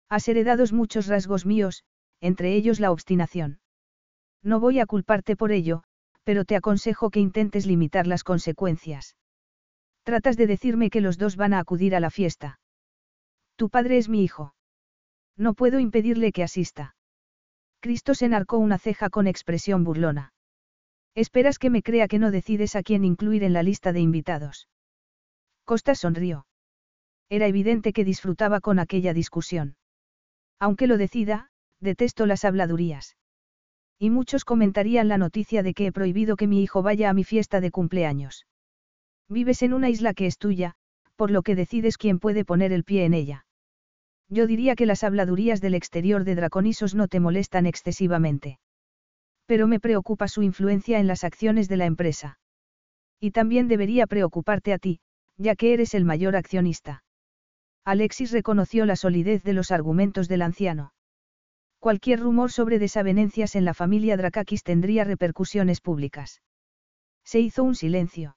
Has 0.09 0.27
heredado 0.27 0.63
muchos 0.71 1.07
rasgos 1.07 1.45
míos, 1.45 1.83
entre 2.21 2.55
ellos 2.55 2.79
la 2.79 2.91
obstinación. 2.91 3.59
No 4.41 4.59
voy 4.59 4.79
a 4.79 4.85
culparte 4.85 5.35
por 5.35 5.51
ello, 5.51 5.83
pero 6.23 6.45
te 6.45 6.55
aconsejo 6.55 7.09
que 7.09 7.19
intentes 7.19 7.65
limitar 7.65 8.07
las 8.07 8.23
consecuencias. 8.23 9.17
Tratas 10.03 10.37
de 10.37 10.47
decirme 10.47 10.89
que 10.89 11.01
los 11.01 11.17
dos 11.17 11.35
van 11.35 11.53
a 11.53 11.59
acudir 11.59 11.95
a 11.95 11.99
la 11.99 12.09
fiesta. 12.09 12.59
Tu 13.57 13.69
padre 13.69 13.97
es 13.97 14.07
mi 14.07 14.23
hijo. 14.23 14.53
No 15.35 15.53
puedo 15.53 15.79
impedirle 15.79 16.31
que 16.31 16.43
asista. 16.43 16.95
Cristo 17.81 18.15
se 18.15 18.25
enarcó 18.25 18.57
una 18.57 18.77
ceja 18.77 19.09
con 19.09 19.27
expresión 19.27 19.83
burlona. 19.83 20.31
Esperas 21.17 21.57
que 21.57 21.71
me 21.71 21.81
crea 21.81 22.07
que 22.07 22.19
no 22.19 22.29
decides 22.29 22.75
a 22.75 22.83
quién 22.83 23.03
incluir 23.03 23.43
en 23.43 23.51
la 23.51 23.63
lista 23.63 23.91
de 23.91 23.99
invitados. 23.99 24.69
Costa 25.65 25.95
sonrió. 25.95 26.45
Era 27.27 27.47
evidente 27.47 27.91
que 27.91 28.05
disfrutaba 28.05 28.61
con 28.61 28.77
aquella 28.77 29.15
discusión. 29.15 29.77
Aunque 30.59 30.85
lo 30.85 30.95
decida, 30.95 31.49
detesto 31.79 32.27
las 32.27 32.45
habladurías. 32.45 33.17
Y 33.97 34.11
muchos 34.11 34.45
comentarían 34.45 35.07
la 35.07 35.17
noticia 35.17 35.63
de 35.63 35.73
que 35.73 35.87
he 35.87 35.91
prohibido 35.91 36.35
que 36.35 36.45
mi 36.45 36.61
hijo 36.61 36.83
vaya 36.83 37.09
a 37.09 37.15
mi 37.15 37.23
fiesta 37.23 37.61
de 37.61 37.71
cumpleaños. 37.71 38.45
Vives 39.27 39.63
en 39.63 39.73
una 39.73 39.89
isla 39.89 40.13
que 40.13 40.27
es 40.27 40.37
tuya, 40.37 40.75
por 41.15 41.31
lo 41.31 41.41
que 41.41 41.55
decides 41.55 41.97
quién 41.97 42.19
puede 42.19 42.45
poner 42.45 42.71
el 42.71 42.83
pie 42.83 43.05
en 43.05 43.15
ella. 43.15 43.47
Yo 44.29 44.45
diría 44.45 44.75
que 44.75 44.85
las 44.85 45.03
habladurías 45.03 45.61
del 45.61 45.73
exterior 45.73 46.25
de 46.25 46.35
Draconisos 46.35 46.93
no 46.93 47.07
te 47.07 47.19
molestan 47.19 47.65
excesivamente. 47.65 48.59
Pero 49.47 49.65
me 49.67 49.79
preocupa 49.79 50.27
su 50.27 50.43
influencia 50.43 50.99
en 50.99 51.07
las 51.07 51.23
acciones 51.23 51.67
de 51.67 51.77
la 51.77 51.85
empresa. 51.85 52.37
Y 53.19 53.31
también 53.31 53.67
debería 53.67 54.05
preocuparte 54.05 54.73
a 54.73 54.77
ti, 54.77 54.99
ya 55.37 55.55
que 55.55 55.73
eres 55.73 55.95
el 55.95 56.05
mayor 56.05 56.35
accionista. 56.35 57.03
Alexis 57.83 58.31
reconoció 58.31 58.85
la 58.85 58.97
solidez 58.97 59.43
de 59.43 59.53
los 59.53 59.71
argumentos 59.71 60.27
del 60.27 60.41
anciano. 60.41 60.91
Cualquier 61.79 62.19
rumor 62.19 62.51
sobre 62.51 62.79
desavenencias 62.79 63.55
en 63.55 63.63
la 63.63 63.73
familia 63.73 64.17
Drakakis 64.17 64.63
tendría 64.63 65.05
repercusiones 65.05 65.79
públicas. 65.79 66.41
Se 67.23 67.39
hizo 67.39 67.63
un 67.63 67.75
silencio. 67.75 68.35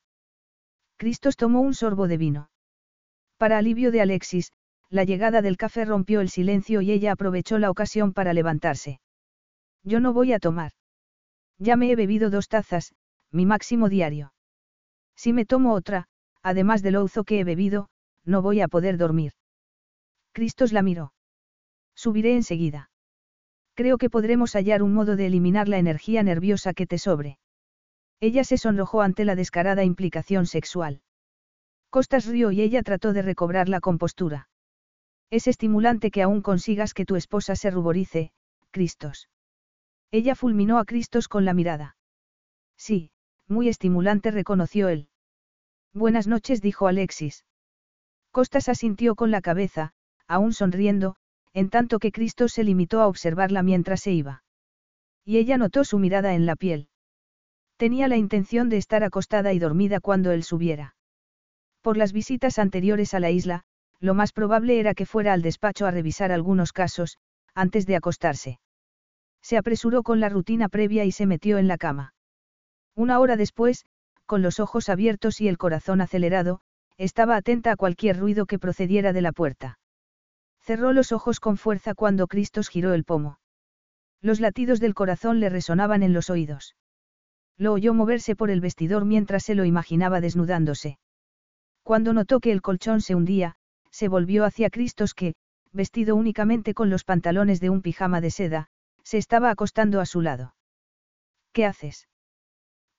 Cristos 0.97 1.37
tomó 1.37 1.61
un 1.61 1.75
sorbo 1.75 2.07
de 2.07 2.19
vino. 2.19 2.51
Para 3.39 3.59
alivio 3.59 3.91
de 3.91 4.03
Alexis, 4.03 4.53
la 4.91 5.05
llegada 5.05 5.43
del 5.43 5.57
café 5.57 5.85
rompió 5.85 6.21
el 6.21 6.29
silencio 6.29 6.83
y 6.83 6.93
ella 6.93 7.13
aprovechó 7.13 7.59
la 7.59 7.71
ocasión 7.71 8.13
para 8.13 8.33
levantarse. 8.33 9.01
Yo 9.83 9.99
no 9.99 10.13
voy 10.13 10.33
a 10.33 10.39
tomar. 10.39 10.73
Ya 11.61 11.77
me 11.77 11.93
he 11.93 11.97
bebido 11.97 12.31
dos 12.31 12.49
tazas, 12.49 12.95
mi 13.31 13.45
máximo 13.45 13.89
diario. 13.89 14.33
Si 15.15 15.35
me 15.35 15.45
tomo 15.45 15.75
otra, 15.75 16.07
además 16.43 16.83
del 16.83 16.97
ouzo 16.97 17.23
que 17.25 17.39
he 17.39 17.45
bebido, 17.45 17.91
no 18.25 18.41
voy 18.41 18.63
a 18.63 18.69
poder 18.69 18.97
dormir. 18.97 19.33
Cristos 20.33 20.73
la 20.73 20.81
miró. 20.81 21.13
Subiré 21.95 22.35
enseguida. 22.35 22.91
Creo 23.75 23.99
que 23.99 24.09
podremos 24.09 24.55
hallar 24.55 24.83
un 24.83 24.95
modo 24.95 25.17
de 25.17 25.27
eliminar 25.27 25.69
la 25.69 25.77
energía 25.77 26.23
nerviosa 26.23 26.73
que 26.73 26.87
te 26.87 26.97
sobre. 26.97 27.39
Ella 28.21 28.43
se 28.45 28.57
sonrojó 28.57 29.03
ante 29.03 29.27
la 29.27 29.37
descarada 29.37 29.85
implicación 29.85 30.47
sexual. 30.47 31.03
Costas 31.91 32.25
rió 32.27 32.53
y 32.53 32.63
ella 32.63 32.83
trató 32.83 33.13
de 33.13 33.23
recobrar 33.23 33.69
la 33.69 33.81
compostura. 33.81 34.49
Es 35.31 35.47
estimulante 35.47 36.11
que 36.11 36.23
aún 36.23 36.41
consigas 36.41 36.95
que 36.95 37.05
tu 37.05 37.17
esposa 37.17 37.55
se 37.55 37.71
ruborice, 37.71 38.33
Cristos. 38.71 39.29
Ella 40.13 40.35
fulminó 40.35 40.79
a 40.79 40.85
Cristos 40.85 41.29
con 41.29 41.45
la 41.45 41.55
mirada. 41.55 41.97
Sí, 42.77 43.11
muy 43.47 43.69
estimulante 43.69 44.31
reconoció 44.31 44.89
él. 44.89 45.09
Buenas 45.93 46.27
noches 46.27 46.61
dijo 46.61 46.87
Alexis. 46.89 47.45
Costas 48.31 48.69
asintió 48.69 49.15
con 49.15 49.31
la 49.31 49.41
cabeza, 49.41 49.93
aún 50.27 50.53
sonriendo, 50.53 51.17
en 51.53 51.69
tanto 51.69 51.99
que 51.99 52.13
Cristos 52.13 52.53
se 52.53 52.65
limitó 52.65 53.01
a 53.01 53.09
observarla 53.09 53.63
mientras 53.63 54.01
se 54.01 54.13
iba. 54.13 54.45
Y 55.25 55.39
ella 55.39 55.59
notó 55.59 55.85
su 55.85 55.99
mirada 55.99 56.35
en 56.35 56.47
la 56.47 56.57
piel. 56.57 56.89
Tenía 57.77 58.09
la 58.09 58.17
intención 58.17 58.69
de 58.69 58.77
estar 58.77 59.03
acostada 59.03 59.53
y 59.53 59.59
dormida 59.59 60.01
cuando 60.01 60.33
él 60.33 60.45
subiera. 60.45 60.97
Por 61.83 61.97
las 61.97 62.13
visitas 62.13 62.59
anteriores 62.59 63.15
a 63.15 63.21
la 63.21 63.31
isla, 63.31 63.65
lo 64.01 64.15
más 64.15 64.33
probable 64.33 64.81
era 64.81 64.95
que 64.95 65.07
fuera 65.07 65.33
al 65.33 65.43
despacho 65.43 65.87
a 65.87 65.91
revisar 65.91 66.31
algunos 66.31 66.73
casos, 66.73 67.19
antes 67.55 67.87
de 67.87 67.97
acostarse. 67.97 68.61
Se 69.43 69.57
apresuró 69.57 70.03
con 70.03 70.21
la 70.21 70.29
rutina 70.29 70.69
previa 70.69 71.05
y 71.05 71.13
se 71.13 71.27
metió 71.27 71.59
en 71.59 71.69
la 71.69 71.79
cama. 71.79 72.15
Una 72.95 73.19
hora 73.19 73.37
después, 73.37 73.87
con 74.27 74.43
los 74.43 74.61
ojos 74.61 74.89
abiertos 74.89 75.41
y 75.41 75.49
el 75.49 75.59
corazón 75.59 76.01
acelerado, 76.01 76.61
estaba 76.99 77.37
atenta 77.37 77.73
a 77.73 77.77
cualquier 77.77 78.19
ruido 78.19 78.47
que 78.47 78.59
procediera 78.59 79.13
de 79.13 79.23
la 79.23 79.33
puerta. 79.33 79.79
Cerró 80.61 80.93
los 80.93 81.13
ojos 81.13 81.41
con 81.41 81.57
fuerza 81.57 81.95
cuando 81.95 82.27
Cristos 82.27 82.69
giró 82.69 82.93
el 82.93 83.05
pomo. 83.05 83.41
Los 84.21 84.39
latidos 84.41 84.81
del 84.81 84.95
corazón 84.95 85.41
le 85.41 85.49
resonaban 85.49 86.03
en 86.03 86.13
los 86.13 86.29
oídos. 86.29 86.77
Lo 87.57 87.73
oyó 87.73 87.95
moverse 87.95 88.37
por 88.37 88.51
el 88.51 88.61
vestidor 88.61 89.05
mientras 89.05 89.45
se 89.45 89.55
lo 89.55 89.65
imaginaba 89.65 90.21
desnudándose. 90.21 90.99
Cuando 91.83 92.13
notó 92.13 92.41
que 92.41 92.53
el 92.53 92.63
colchón 92.63 93.01
se 93.01 93.15
hundía, 93.15 93.57
se 93.91 94.09
volvió 94.09 94.45
hacia 94.45 94.71
Cristos 94.71 95.15
que, 95.15 95.35
vestido 95.73 96.17
únicamente 96.17 96.75
con 96.75 96.91
los 96.91 97.05
pantalones 97.05 97.61
de 97.61 97.71
un 97.71 97.83
pijama 97.83 98.21
de 98.21 98.31
seda, 98.31 98.69
se 99.11 99.19
estaba 99.19 99.51
acostando 99.51 99.99
a 99.99 100.07
su 100.07 100.21
lado. 100.21 100.55
¿Qué 101.53 101.67
haces? 101.67 102.07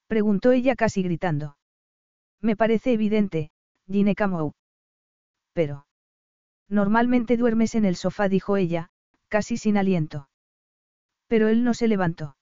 preguntó 0.08 0.52
ella 0.52 0.76
casi 0.76 1.04
gritando. 1.04 1.56
Me 2.42 2.58
parece 2.58 2.92
evidente, 2.92 3.50
Gine 3.90 4.14
Camou. 4.14 4.52
Pero. 5.54 5.86
Normalmente 6.68 7.38
duermes 7.38 7.76
en 7.76 7.86
el 7.86 7.96
sofá, 7.96 8.28
dijo 8.28 8.58
ella, 8.58 8.90
casi 9.30 9.56
sin 9.56 9.78
aliento. 9.78 10.28
Pero 11.28 11.48
él 11.48 11.64
no 11.64 11.74
se 11.74 11.88
levantó. 11.88 12.36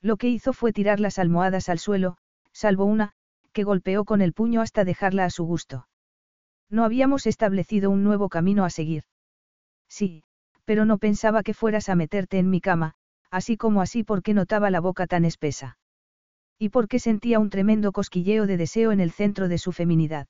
Lo 0.00 0.16
que 0.16 0.28
hizo 0.28 0.52
fue 0.52 0.72
tirar 0.72 1.00
las 1.00 1.18
almohadas 1.18 1.68
al 1.68 1.80
suelo, 1.80 2.16
salvo 2.52 2.84
una, 2.84 3.14
que 3.52 3.64
golpeó 3.64 4.04
con 4.04 4.22
el 4.22 4.32
puño 4.32 4.60
hasta 4.60 4.84
dejarla 4.84 5.24
a 5.24 5.30
su 5.30 5.44
gusto. 5.44 5.88
No 6.70 6.84
habíamos 6.84 7.26
establecido 7.26 7.90
un 7.90 8.04
nuevo 8.04 8.28
camino 8.28 8.64
a 8.64 8.70
seguir. 8.70 9.02
Sí, 9.88 10.22
pero 10.64 10.84
no 10.84 10.98
pensaba 10.98 11.42
que 11.42 11.54
fueras 11.54 11.88
a 11.88 11.94
meterte 11.94 12.38
en 12.38 12.50
mi 12.50 12.60
cama, 12.60 12.94
así 13.30 13.56
como 13.56 13.82
así 13.82 14.04
porque 14.04 14.34
notaba 14.34 14.70
la 14.70 14.80
boca 14.80 15.06
tan 15.06 15.24
espesa. 15.24 15.78
Y 16.58 16.68
porque 16.68 16.98
sentía 16.98 17.38
un 17.38 17.50
tremendo 17.50 17.92
cosquilleo 17.92 18.46
de 18.46 18.56
deseo 18.56 18.92
en 18.92 19.00
el 19.00 19.10
centro 19.10 19.48
de 19.48 19.58
su 19.58 19.72
feminidad. 19.72 20.28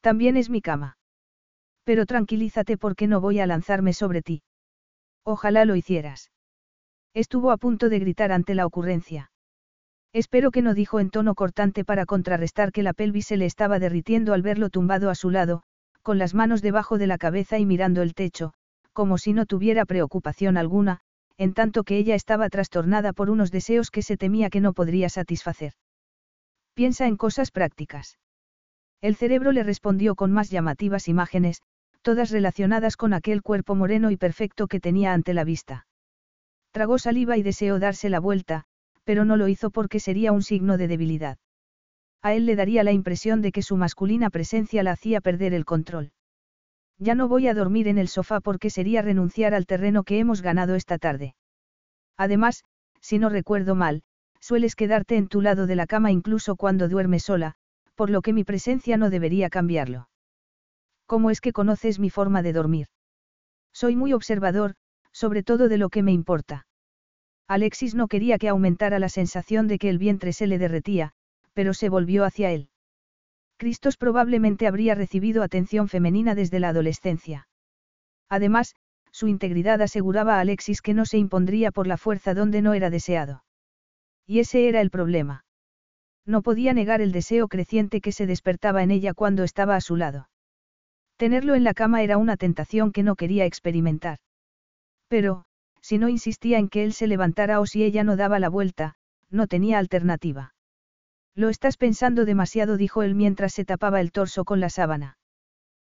También 0.00 0.36
es 0.36 0.48
mi 0.48 0.62
cama. 0.62 0.96
Pero 1.84 2.06
tranquilízate 2.06 2.76
porque 2.76 3.06
no 3.06 3.20
voy 3.20 3.40
a 3.40 3.46
lanzarme 3.46 3.92
sobre 3.92 4.22
ti. 4.22 4.42
Ojalá 5.24 5.64
lo 5.64 5.76
hicieras. 5.76 6.30
Estuvo 7.14 7.50
a 7.50 7.56
punto 7.56 7.88
de 7.88 7.98
gritar 7.98 8.32
ante 8.32 8.54
la 8.54 8.66
ocurrencia. 8.66 9.30
Espero 10.12 10.50
que 10.50 10.62
no 10.62 10.72
dijo 10.72 11.00
en 11.00 11.10
tono 11.10 11.34
cortante 11.34 11.84
para 11.84 12.06
contrarrestar 12.06 12.72
que 12.72 12.82
la 12.82 12.94
pelvis 12.94 13.26
se 13.26 13.36
le 13.36 13.44
estaba 13.44 13.78
derritiendo 13.78 14.32
al 14.32 14.42
verlo 14.42 14.70
tumbado 14.70 15.10
a 15.10 15.14
su 15.14 15.30
lado, 15.30 15.62
con 16.02 16.18
las 16.18 16.34
manos 16.34 16.62
debajo 16.62 16.96
de 16.96 17.06
la 17.06 17.18
cabeza 17.18 17.58
y 17.58 17.66
mirando 17.66 18.00
el 18.00 18.14
techo, 18.14 18.54
como 18.98 19.16
si 19.16 19.32
no 19.32 19.46
tuviera 19.46 19.84
preocupación 19.84 20.56
alguna, 20.56 20.98
en 21.36 21.54
tanto 21.54 21.84
que 21.84 21.98
ella 21.98 22.16
estaba 22.16 22.48
trastornada 22.48 23.12
por 23.12 23.30
unos 23.30 23.52
deseos 23.52 23.92
que 23.92 24.02
se 24.02 24.16
temía 24.16 24.50
que 24.50 24.60
no 24.60 24.72
podría 24.72 25.08
satisfacer. 25.08 25.74
Piensa 26.74 27.06
en 27.06 27.16
cosas 27.16 27.52
prácticas. 27.52 28.18
El 29.00 29.14
cerebro 29.14 29.52
le 29.52 29.62
respondió 29.62 30.16
con 30.16 30.32
más 30.32 30.50
llamativas 30.50 31.06
imágenes, 31.06 31.62
todas 32.02 32.32
relacionadas 32.32 32.96
con 32.96 33.12
aquel 33.12 33.40
cuerpo 33.40 33.76
moreno 33.76 34.10
y 34.10 34.16
perfecto 34.16 34.66
que 34.66 34.80
tenía 34.80 35.12
ante 35.12 35.32
la 35.32 35.44
vista. 35.44 35.86
Tragó 36.72 36.98
saliva 36.98 37.36
y 37.36 37.44
deseó 37.44 37.78
darse 37.78 38.08
la 38.08 38.18
vuelta, 38.18 38.64
pero 39.04 39.24
no 39.24 39.36
lo 39.36 39.46
hizo 39.46 39.70
porque 39.70 40.00
sería 40.00 40.32
un 40.32 40.42
signo 40.42 40.76
de 40.76 40.88
debilidad. 40.88 41.38
A 42.20 42.34
él 42.34 42.46
le 42.46 42.56
daría 42.56 42.82
la 42.82 42.90
impresión 42.90 43.42
de 43.42 43.52
que 43.52 43.62
su 43.62 43.76
masculina 43.76 44.28
presencia 44.28 44.82
la 44.82 44.90
hacía 44.90 45.20
perder 45.20 45.54
el 45.54 45.64
control. 45.64 46.10
Ya 46.98 47.14
no 47.14 47.28
voy 47.28 47.46
a 47.46 47.54
dormir 47.54 47.86
en 47.88 47.98
el 47.98 48.08
sofá 48.08 48.40
porque 48.40 48.70
sería 48.70 49.02
renunciar 49.02 49.54
al 49.54 49.66
terreno 49.66 50.02
que 50.02 50.18
hemos 50.18 50.42
ganado 50.42 50.74
esta 50.74 50.98
tarde. 50.98 51.34
Además, 52.16 52.64
si 53.00 53.18
no 53.18 53.28
recuerdo 53.28 53.74
mal, 53.74 54.02
sueles 54.40 54.74
quedarte 54.74 55.16
en 55.16 55.28
tu 55.28 55.40
lado 55.40 55.66
de 55.66 55.76
la 55.76 55.86
cama 55.86 56.10
incluso 56.10 56.56
cuando 56.56 56.88
duermes 56.88 57.22
sola, 57.24 57.54
por 57.94 58.10
lo 58.10 58.22
que 58.22 58.32
mi 58.32 58.44
presencia 58.44 58.96
no 58.96 59.10
debería 59.10 59.48
cambiarlo. 59.48 60.08
¿Cómo 61.06 61.30
es 61.30 61.40
que 61.40 61.52
conoces 61.52 61.98
mi 61.98 62.10
forma 62.10 62.42
de 62.42 62.52
dormir? 62.52 62.86
Soy 63.72 63.96
muy 63.96 64.12
observador, 64.12 64.74
sobre 65.12 65.42
todo 65.42 65.68
de 65.68 65.78
lo 65.78 65.88
que 65.88 66.02
me 66.02 66.12
importa. 66.12 66.66
Alexis 67.46 67.94
no 67.94 68.08
quería 68.08 68.38
que 68.38 68.48
aumentara 68.48 68.98
la 68.98 69.08
sensación 69.08 69.68
de 69.68 69.78
que 69.78 69.88
el 69.88 69.98
vientre 69.98 70.32
se 70.32 70.46
le 70.46 70.58
derretía, 70.58 71.12
pero 71.54 71.74
se 71.74 71.88
volvió 71.88 72.24
hacia 72.24 72.50
él. 72.50 72.68
Cristos 73.58 73.96
probablemente 73.96 74.68
habría 74.68 74.94
recibido 74.94 75.42
atención 75.42 75.88
femenina 75.88 76.36
desde 76.36 76.60
la 76.60 76.68
adolescencia. 76.68 77.48
Además, 78.28 78.76
su 79.10 79.26
integridad 79.26 79.82
aseguraba 79.82 80.36
a 80.36 80.40
Alexis 80.40 80.80
que 80.80 80.94
no 80.94 81.04
se 81.04 81.18
impondría 81.18 81.72
por 81.72 81.88
la 81.88 81.96
fuerza 81.96 82.34
donde 82.34 82.62
no 82.62 82.72
era 82.72 82.88
deseado. 82.88 83.42
Y 84.26 84.38
ese 84.38 84.68
era 84.68 84.80
el 84.80 84.90
problema. 84.90 85.44
No 86.24 86.42
podía 86.42 86.72
negar 86.72 87.00
el 87.00 87.10
deseo 87.10 87.48
creciente 87.48 88.00
que 88.00 88.12
se 88.12 88.26
despertaba 88.26 88.84
en 88.84 88.92
ella 88.92 89.12
cuando 89.12 89.42
estaba 89.42 89.74
a 89.74 89.80
su 89.80 89.96
lado. 89.96 90.28
Tenerlo 91.16 91.56
en 91.56 91.64
la 91.64 91.74
cama 91.74 92.02
era 92.02 92.16
una 92.16 92.36
tentación 92.36 92.92
que 92.92 93.02
no 93.02 93.16
quería 93.16 93.44
experimentar. 93.44 94.18
Pero, 95.08 95.46
si 95.80 95.98
no 95.98 96.08
insistía 96.08 96.58
en 96.58 96.68
que 96.68 96.84
él 96.84 96.92
se 96.92 97.08
levantara 97.08 97.58
o 97.58 97.66
si 97.66 97.82
ella 97.82 98.04
no 98.04 98.14
daba 98.14 98.38
la 98.38 98.50
vuelta, 98.50 98.94
no 99.30 99.48
tenía 99.48 99.78
alternativa. 99.78 100.54
Lo 101.38 101.50
estás 101.50 101.76
pensando 101.76 102.24
demasiado, 102.24 102.76
dijo 102.76 103.04
él 103.04 103.14
mientras 103.14 103.54
se 103.54 103.64
tapaba 103.64 104.00
el 104.00 104.10
torso 104.10 104.44
con 104.44 104.58
la 104.58 104.70
sábana. 104.70 105.18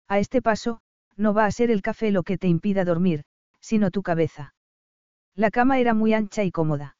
A 0.09 0.19
este 0.19 0.41
paso, 0.41 0.81
no 1.15 1.33
va 1.33 1.45
a 1.45 1.51
ser 1.51 1.71
el 1.71 1.81
café 1.81 2.11
lo 2.11 2.23
que 2.23 2.37
te 2.37 2.49
impida 2.49 2.83
dormir, 2.83 3.23
sino 3.61 3.89
tu 3.89 4.03
cabeza. 4.03 4.55
La 5.35 5.49
cama 5.49 5.79
era 5.79 5.93
muy 5.93 6.13
ancha 6.13 6.43
y 6.43 6.51
cómoda. 6.51 6.97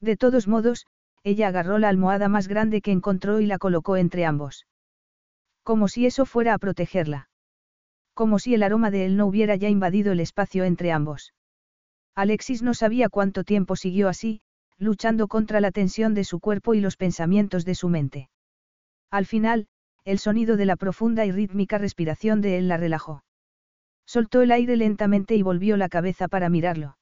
De 0.00 0.16
todos 0.16 0.48
modos, 0.48 0.88
ella 1.22 1.46
agarró 1.46 1.78
la 1.78 1.88
almohada 1.88 2.28
más 2.28 2.48
grande 2.48 2.80
que 2.80 2.90
encontró 2.90 3.38
y 3.38 3.46
la 3.46 3.58
colocó 3.58 3.96
entre 3.96 4.24
ambos. 4.24 4.66
Como 5.62 5.86
si 5.86 6.06
eso 6.06 6.26
fuera 6.26 6.54
a 6.54 6.58
protegerla. 6.58 7.28
Como 8.14 8.40
si 8.40 8.52
el 8.52 8.64
aroma 8.64 8.90
de 8.90 9.06
él 9.06 9.16
no 9.16 9.26
hubiera 9.26 9.54
ya 9.54 9.68
invadido 9.68 10.10
el 10.10 10.18
espacio 10.18 10.64
entre 10.64 10.90
ambos. 10.90 11.34
Alexis 12.16 12.62
no 12.64 12.74
sabía 12.74 13.08
cuánto 13.08 13.44
tiempo 13.44 13.76
siguió 13.76 14.08
así, 14.08 14.42
luchando 14.80 15.28
contra 15.28 15.60
la 15.60 15.70
tensión 15.70 16.14
de 16.14 16.24
su 16.24 16.40
cuerpo 16.40 16.74
y 16.74 16.80
los 16.80 16.96
pensamientos 16.96 17.64
de 17.64 17.74
su 17.74 17.88
mente. 17.88 18.30
Al 19.10 19.26
final, 19.26 19.68
el 20.04 20.18
sonido 20.18 20.56
de 20.56 20.64
la 20.64 20.76
profunda 20.76 21.26
y 21.26 21.32
rítmica 21.32 21.76
respiración 21.76 22.40
de 22.40 22.56
él 22.56 22.68
la 22.68 22.78
relajó. 22.78 23.22
Soltó 24.06 24.40
el 24.40 24.50
aire 24.50 24.76
lentamente 24.76 25.36
y 25.36 25.42
volvió 25.42 25.76
la 25.76 25.90
cabeza 25.90 26.28
para 26.28 26.48
mirarlo. 26.48 26.96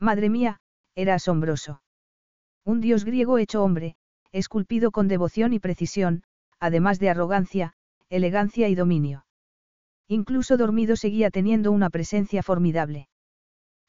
Madre 0.00 0.28
mía, 0.28 0.60
era 0.96 1.14
asombroso. 1.14 1.82
Un 2.64 2.80
dios 2.80 3.04
griego 3.04 3.38
hecho 3.38 3.62
hombre, 3.62 3.94
esculpido 4.32 4.90
con 4.90 5.06
devoción 5.06 5.52
y 5.52 5.60
precisión, 5.60 6.24
además 6.58 6.98
de 6.98 7.10
arrogancia, 7.10 7.74
elegancia 8.10 8.68
y 8.68 8.74
dominio. 8.74 9.24
Incluso 10.08 10.56
dormido 10.56 10.96
seguía 10.96 11.30
teniendo 11.30 11.70
una 11.70 11.90
presencia 11.90 12.42
formidable. 12.42 13.08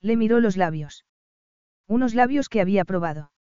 Le 0.01 0.15
miró 0.15 0.39
los 0.39 0.57
labios. 0.57 1.05
Unos 1.89 2.13
labios 2.13 2.49
que 2.49 2.61
había 2.61 2.85
probado. 2.85 3.31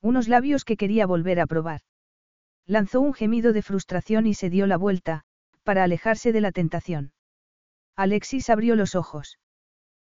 Unos 0.00 0.28
labios 0.28 0.64
que 0.64 0.78
quería 0.78 1.04
volver 1.06 1.38
a 1.40 1.46
probar. 1.46 1.82
Lanzó 2.66 3.02
un 3.02 3.12
gemido 3.12 3.52
de 3.52 3.60
frustración 3.60 4.26
y 4.26 4.32
se 4.32 4.48
dio 4.48 4.66
la 4.66 4.78
vuelta, 4.78 5.24
para 5.62 5.84
alejarse 5.84 6.32
de 6.32 6.40
la 6.40 6.52
tentación. 6.52 7.12
Alexis 7.94 8.48
abrió 8.48 8.76
los 8.76 8.94
ojos. 8.94 9.38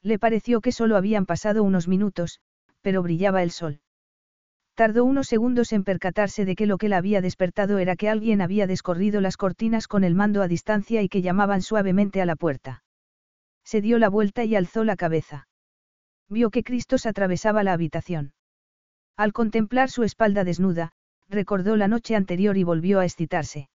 Le 0.03 0.19
pareció 0.19 0.61
que 0.61 0.71
solo 0.71 0.97
habían 0.97 1.25
pasado 1.25 1.63
unos 1.63 1.87
minutos, 1.87 2.41
pero 2.81 3.01
brillaba 3.01 3.41
el 3.41 3.49
sol. 3.49 3.81
Tardó 4.75 5.03
unos 5.03 5.25
segundos 5.25 5.73
en 5.73 5.83
percatarse 5.83 6.45
de 6.45 6.55
que 6.55 6.67
lo 6.67 6.77
que 6.77 6.89
la 6.89 6.97
había 6.97 7.21
despertado 7.21 7.79
era 7.79 7.95
que 7.95 8.07
alguien 8.07 8.41
había 8.41 8.67
descorrido 8.67 9.19
las 9.19 9.35
cortinas 9.35 9.87
con 9.87 10.03
el 10.03 10.13
mando 10.13 10.43
a 10.43 10.47
distancia 10.47 11.01
y 11.01 11.09
que 11.09 11.23
llamaban 11.23 11.63
suavemente 11.63 12.21
a 12.21 12.27
la 12.27 12.35
puerta. 12.35 12.83
Se 13.63 13.81
dio 13.81 13.97
la 13.97 14.09
vuelta 14.09 14.43
y 14.43 14.55
alzó 14.55 14.83
la 14.83 14.95
cabeza. 14.95 15.47
Vio 16.29 16.49
que 16.49 16.63
Cristos 16.63 17.05
atravesaba 17.05 17.63
la 17.63 17.73
habitación. 17.73 18.33
Al 19.15 19.33
contemplar 19.33 19.89
su 19.89 20.03
espalda 20.03 20.43
desnuda, 20.43 20.91
recordó 21.29 21.75
la 21.75 21.87
noche 21.87 22.15
anterior 22.15 22.57
y 22.57 22.63
volvió 22.63 22.99
a 22.99 23.05
excitarse. 23.05 23.69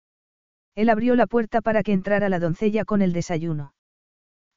Él 0.76 0.90
abrió 0.90 1.16
la 1.16 1.28
puerta 1.28 1.62
para 1.62 1.84
que 1.84 1.94
entrara 1.94 2.30
la 2.30 2.40
doncella 2.40 2.86
con 2.86 3.02
el 3.02 3.14
desayuno. 3.14 3.74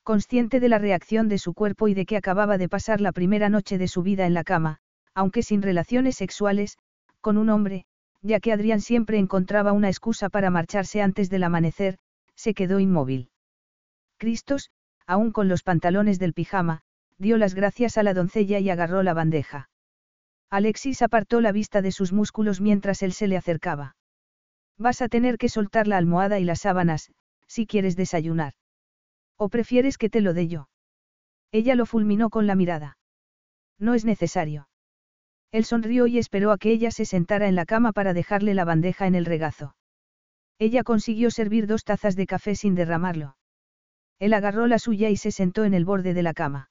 Consciente 0.02 0.60
de 0.60 0.68
la 0.68 0.78
reacción 0.78 1.28
de 1.28 1.38
su 1.38 1.54
cuerpo 1.54 1.88
y 1.88 1.94
de 1.94 2.04
que 2.04 2.16
acababa 2.16 2.58
de 2.58 2.68
pasar 2.68 3.00
la 3.00 3.12
primera 3.12 3.48
noche 3.48 3.78
de 3.78 3.88
su 3.88 4.02
vida 4.02 4.26
en 4.26 4.34
la 4.34 4.44
cama, 4.44 4.78
aunque 5.14 5.42
sin 5.42 5.62
relaciones 5.62 6.16
sexuales, 6.16 6.78
con 7.20 7.38
un 7.38 7.48
hombre, 7.48 7.86
ya 8.20 8.40
que 8.40 8.52
Adrián 8.52 8.80
siempre 8.80 9.18
encontraba 9.18 9.72
una 9.72 9.88
excusa 9.88 10.28
para 10.28 10.50
marcharse 10.50 11.00
antes 11.00 11.30
del 11.30 11.44
amanecer, 11.44 11.98
se 12.34 12.54
quedó 12.54 12.80
inmóvil. 12.80 13.30
Cristos, 14.18 14.70
aún 15.06 15.32
con 15.32 15.48
los 15.48 15.62
pantalones 15.62 16.18
del 16.18 16.34
pijama, 16.34 16.82
dio 17.18 17.36
las 17.38 17.54
gracias 17.54 17.98
a 17.98 18.02
la 18.02 18.14
doncella 18.14 18.58
y 18.58 18.70
agarró 18.70 19.02
la 19.02 19.14
bandeja. 19.14 19.68
Alexis 20.50 21.02
apartó 21.02 21.40
la 21.40 21.52
vista 21.52 21.82
de 21.82 21.92
sus 21.92 22.12
músculos 22.12 22.60
mientras 22.60 23.02
él 23.02 23.12
se 23.12 23.26
le 23.26 23.36
acercaba. 23.36 23.96
Vas 24.78 25.02
a 25.02 25.08
tener 25.08 25.38
que 25.38 25.48
soltar 25.48 25.86
la 25.86 25.96
almohada 25.96 26.38
y 26.38 26.44
las 26.44 26.60
sábanas, 26.60 27.10
si 27.46 27.66
quieres 27.66 27.96
desayunar. 27.96 28.54
¿O 29.36 29.48
prefieres 29.48 29.98
que 29.98 30.10
te 30.10 30.20
lo 30.20 30.34
dé 30.34 30.48
yo? 30.48 30.68
Ella 31.52 31.74
lo 31.74 31.86
fulminó 31.86 32.30
con 32.30 32.46
la 32.46 32.54
mirada. 32.54 32.98
No 33.78 33.94
es 33.94 34.04
necesario. 34.04 34.68
Él 35.52 35.64
sonrió 35.64 36.06
y 36.06 36.18
esperó 36.18 36.50
a 36.50 36.58
que 36.58 36.72
ella 36.72 36.90
se 36.90 37.04
sentara 37.04 37.46
en 37.46 37.54
la 37.54 37.64
cama 37.64 37.92
para 37.92 38.12
dejarle 38.12 38.54
la 38.54 38.64
bandeja 38.64 39.06
en 39.06 39.14
el 39.14 39.24
regazo. 39.24 39.76
Ella 40.58 40.82
consiguió 40.82 41.30
servir 41.30 41.66
dos 41.66 41.84
tazas 41.84 42.16
de 42.16 42.26
café 42.26 42.54
sin 42.54 42.74
derramarlo. 42.74 43.36
Él 44.18 44.34
agarró 44.34 44.66
la 44.66 44.78
suya 44.78 45.10
y 45.10 45.16
se 45.16 45.30
sentó 45.30 45.64
en 45.64 45.74
el 45.74 45.84
borde 45.84 46.14
de 46.14 46.22
la 46.22 46.34
cama. 46.34 46.70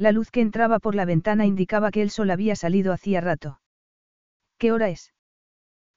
La 0.00 0.12
luz 0.12 0.30
que 0.30 0.40
entraba 0.40 0.78
por 0.78 0.94
la 0.94 1.04
ventana 1.04 1.44
indicaba 1.44 1.90
que 1.90 2.00
el 2.00 2.08
sol 2.08 2.30
había 2.30 2.56
salido 2.56 2.94
hacía 2.94 3.20
rato. 3.20 3.60
¿Qué 4.56 4.72
hora 4.72 4.88
es? 4.88 5.12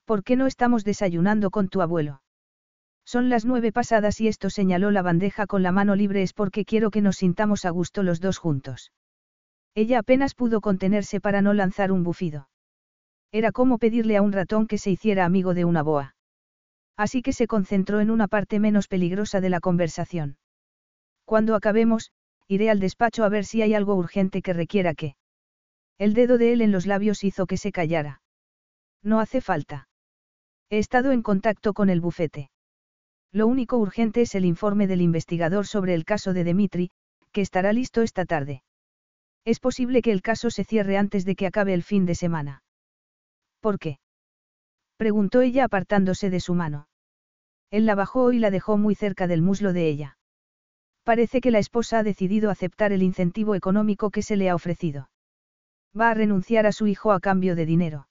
¿Por 0.03 0.25
qué 0.25 0.35
no 0.35 0.45
estamos 0.45 0.83
desayunando 0.83 1.51
con 1.51 1.69
tu 1.69 1.81
abuelo? 1.81 2.21
Son 3.05 3.29
las 3.29 3.45
nueve 3.45 3.71
pasadas 3.71 4.19
y 4.19 4.27
esto 4.27 4.49
señaló 4.49 4.91
la 4.91 5.03
bandeja 5.03 5.47
con 5.47 5.63
la 5.63 5.71
mano 5.71 5.95
libre 5.95 6.21
es 6.21 6.33
porque 6.33 6.65
quiero 6.65 6.91
que 6.91 6.99
nos 6.99 7.15
sintamos 7.15 7.63
a 7.63 7.69
gusto 7.69 8.03
los 8.03 8.19
dos 8.19 8.39
juntos. 8.39 8.91
Ella 9.73 9.99
apenas 9.99 10.35
pudo 10.35 10.59
contenerse 10.59 11.21
para 11.21 11.41
no 11.41 11.53
lanzar 11.53 11.93
un 11.93 12.03
bufido. 12.03 12.49
Era 13.31 13.53
como 13.53 13.77
pedirle 13.77 14.17
a 14.17 14.21
un 14.21 14.33
ratón 14.33 14.67
que 14.67 14.79
se 14.79 14.91
hiciera 14.91 15.23
amigo 15.23 15.53
de 15.53 15.63
una 15.63 15.81
boa. 15.81 16.17
Así 16.97 17.21
que 17.21 17.31
se 17.31 17.47
concentró 17.47 18.01
en 18.01 18.11
una 18.11 18.27
parte 18.27 18.59
menos 18.59 18.89
peligrosa 18.89 19.39
de 19.39 19.49
la 19.49 19.61
conversación. 19.61 20.35
Cuando 21.23 21.55
acabemos, 21.55 22.11
iré 22.47 22.69
al 22.69 22.79
despacho 22.79 23.23
a 23.23 23.29
ver 23.29 23.45
si 23.45 23.61
hay 23.61 23.73
algo 23.73 23.95
urgente 23.95 24.41
que 24.41 24.53
requiera 24.53 24.93
que. 24.93 25.15
El 25.97 26.13
dedo 26.13 26.37
de 26.37 26.53
él 26.53 26.61
en 26.61 26.71
los 26.71 26.85
labios 26.85 27.23
hizo 27.23 27.45
que 27.45 27.57
se 27.57 27.71
callara. 27.71 28.21
No 29.01 29.19
hace 29.19 29.41
falta. 29.41 29.87
He 30.69 30.79
estado 30.79 31.11
en 31.11 31.21
contacto 31.21 31.73
con 31.73 31.89
el 31.89 32.01
bufete. 32.01 32.49
Lo 33.31 33.47
único 33.47 33.77
urgente 33.77 34.21
es 34.21 34.35
el 34.35 34.45
informe 34.45 34.87
del 34.87 35.01
investigador 35.01 35.67
sobre 35.67 35.93
el 35.93 36.05
caso 36.05 36.33
de 36.33 36.43
Dimitri, 36.43 36.89
que 37.31 37.41
estará 37.41 37.73
listo 37.73 38.01
esta 38.01 38.25
tarde. 38.25 38.63
Es 39.45 39.59
posible 39.59 40.01
que 40.01 40.11
el 40.11 40.21
caso 40.21 40.49
se 40.49 40.63
cierre 40.63 40.97
antes 40.97 41.25
de 41.25 41.35
que 41.35 41.47
acabe 41.47 41.73
el 41.73 41.83
fin 41.83 42.05
de 42.05 42.15
semana. 42.15 42.63
¿Por 43.59 43.79
qué? 43.79 43.99
preguntó 44.97 45.41
ella 45.41 45.65
apartándose 45.65 46.29
de 46.29 46.39
su 46.39 46.53
mano. 46.53 46.87
Él 47.71 47.85
la 47.85 47.95
bajó 47.95 48.31
y 48.31 48.39
la 48.39 48.51
dejó 48.51 48.77
muy 48.77 48.95
cerca 48.95 49.27
del 49.27 49.41
muslo 49.41 49.73
de 49.73 49.87
ella. 49.87 50.17
Parece 51.03 51.41
que 51.41 51.51
la 51.51 51.59
esposa 51.59 51.99
ha 51.99 52.03
decidido 52.03 52.49
aceptar 52.49 52.93
el 52.93 53.03
incentivo 53.03 53.55
económico 53.55 54.09
que 54.09 54.21
se 54.21 54.37
le 54.37 54.49
ha 54.49 54.55
ofrecido. 54.55 55.09
Va 55.99 56.09
a 56.09 56.13
renunciar 56.13 56.65
a 56.65 56.71
su 56.71 56.87
hijo 56.87 57.11
a 57.11 57.19
cambio 57.19 57.55
de 57.55 57.65
dinero. 57.65 58.07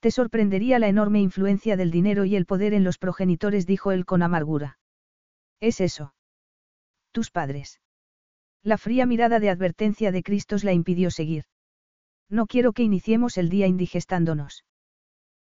Te 0.00 0.10
sorprendería 0.10 0.78
la 0.78 0.88
enorme 0.88 1.20
influencia 1.20 1.76
del 1.76 1.90
dinero 1.90 2.24
y 2.24 2.36
el 2.36 2.46
poder 2.46 2.72
en 2.72 2.84
los 2.84 2.98
progenitores, 2.98 3.66
dijo 3.66 3.92
él 3.92 4.06
con 4.06 4.22
amargura. 4.22 4.78
¿Es 5.60 5.80
eso? 5.80 6.14
Tus 7.12 7.30
padres. 7.30 7.80
La 8.62 8.78
fría 8.78 9.06
mirada 9.06 9.40
de 9.40 9.50
advertencia 9.50 10.12
de 10.12 10.22
Cristos 10.22 10.64
la 10.64 10.72
impidió 10.72 11.10
seguir. 11.10 11.44
No 12.28 12.46
quiero 12.46 12.72
que 12.72 12.82
iniciemos 12.82 13.38
el 13.38 13.48
día 13.48 13.66
indigestándonos. 13.66 14.64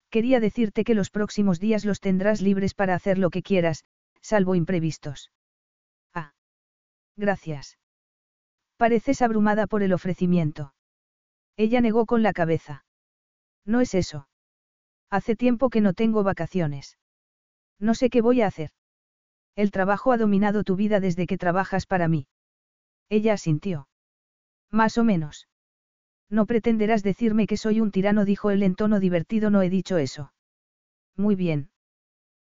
Quería 0.10 0.40
decirte 0.40 0.84
que 0.84 0.96
los 0.96 1.10
próximos 1.12 1.60
días 1.60 1.86
los 1.86 2.00
tendrás 2.00 2.42
libres 2.42 2.74
para 2.74 2.96
hacer 2.96 3.18
lo 3.18 3.30
que 3.30 3.44
quieras, 3.44 3.86
salvo 4.22 4.56
imprevistos. 4.56 5.32
Gracias. 7.18 7.78
Pareces 8.78 9.22
abrumada 9.24 9.66
por 9.66 9.82
el 9.82 9.92
ofrecimiento. 9.92 10.74
Ella 11.58 11.82
negó 11.82 12.06
con 12.06 12.22
la 12.22 12.32
cabeza. 12.32 12.86
No 13.66 13.82
es 13.82 13.96
eso. 13.96 14.30
Hace 15.10 15.36
tiempo 15.36 15.70
que 15.70 15.82
no 15.82 15.94
tengo 15.94 16.24
vacaciones. 16.24 16.98
No 17.80 17.96
sé 17.96 18.10
qué 18.10 18.22
voy 18.22 18.42
a 18.42 18.48
hacer. 18.48 18.70
El 19.56 19.72
trabajo 19.72 20.12
ha 20.12 20.18
dominado 20.18 20.64
tu 20.64 20.76
vida 20.76 21.00
desde 21.00 21.26
que 21.26 21.38
trabajas 21.38 21.88
para 21.88 22.08
mí. 22.08 22.28
Ella 23.10 23.34
asintió. 23.34 23.88
Más 24.70 25.00
o 25.00 25.04
menos. 25.04 25.48
No 26.30 26.46
pretenderás 26.46 27.02
decirme 27.02 27.48
que 27.48 27.58
soy 27.58 27.80
un 27.80 27.92
tirano, 27.92 28.26
dijo 28.26 28.52
él 28.52 28.62
en 28.62 28.76
tono 28.76 29.00
divertido, 29.00 29.50
no 29.50 29.62
he 29.62 29.70
dicho 29.70 29.98
eso. 29.98 30.34
Muy 31.16 31.36
bien. 31.36 31.72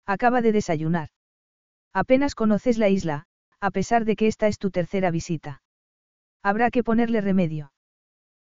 Acaba 0.06 0.41
de 0.41 0.51
desayunar. 0.51 1.09
Apenas 1.93 2.35
conoces 2.35 2.77
la 2.77 2.89
isla, 2.89 3.25
a 3.61 3.71
pesar 3.71 4.05
de 4.05 4.15
que 4.15 4.27
esta 4.27 4.47
es 4.47 4.57
tu 4.57 4.71
tercera 4.71 5.11
visita. 5.11 5.61
Habrá 6.41 6.71
que 6.71 6.83
ponerle 6.83 7.21
remedio. 7.21 7.71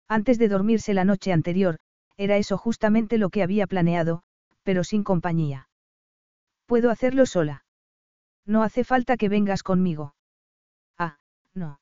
Antes 0.07 0.37
de 0.39 0.47
dormirse 0.47 0.93
la 0.93 1.05
noche 1.05 1.31
anterior, 1.31 1.79
era 2.17 2.37
eso 2.37 2.57
justamente 2.57 3.17
lo 3.17 3.29
que 3.29 3.43
había 3.43 3.67
planeado, 3.67 4.23
pero 4.63 4.83
sin 4.83 5.03
compañía. 5.03 5.69
Puedo 6.65 6.89
hacerlo 6.89 7.25
sola. 7.25 7.65
No 8.45 8.63
hace 8.63 8.83
falta 8.83 9.17
que 9.17 9.29
vengas 9.29 9.63
conmigo. 9.63 10.15
Ah, 10.97 11.17
no. 11.53 11.79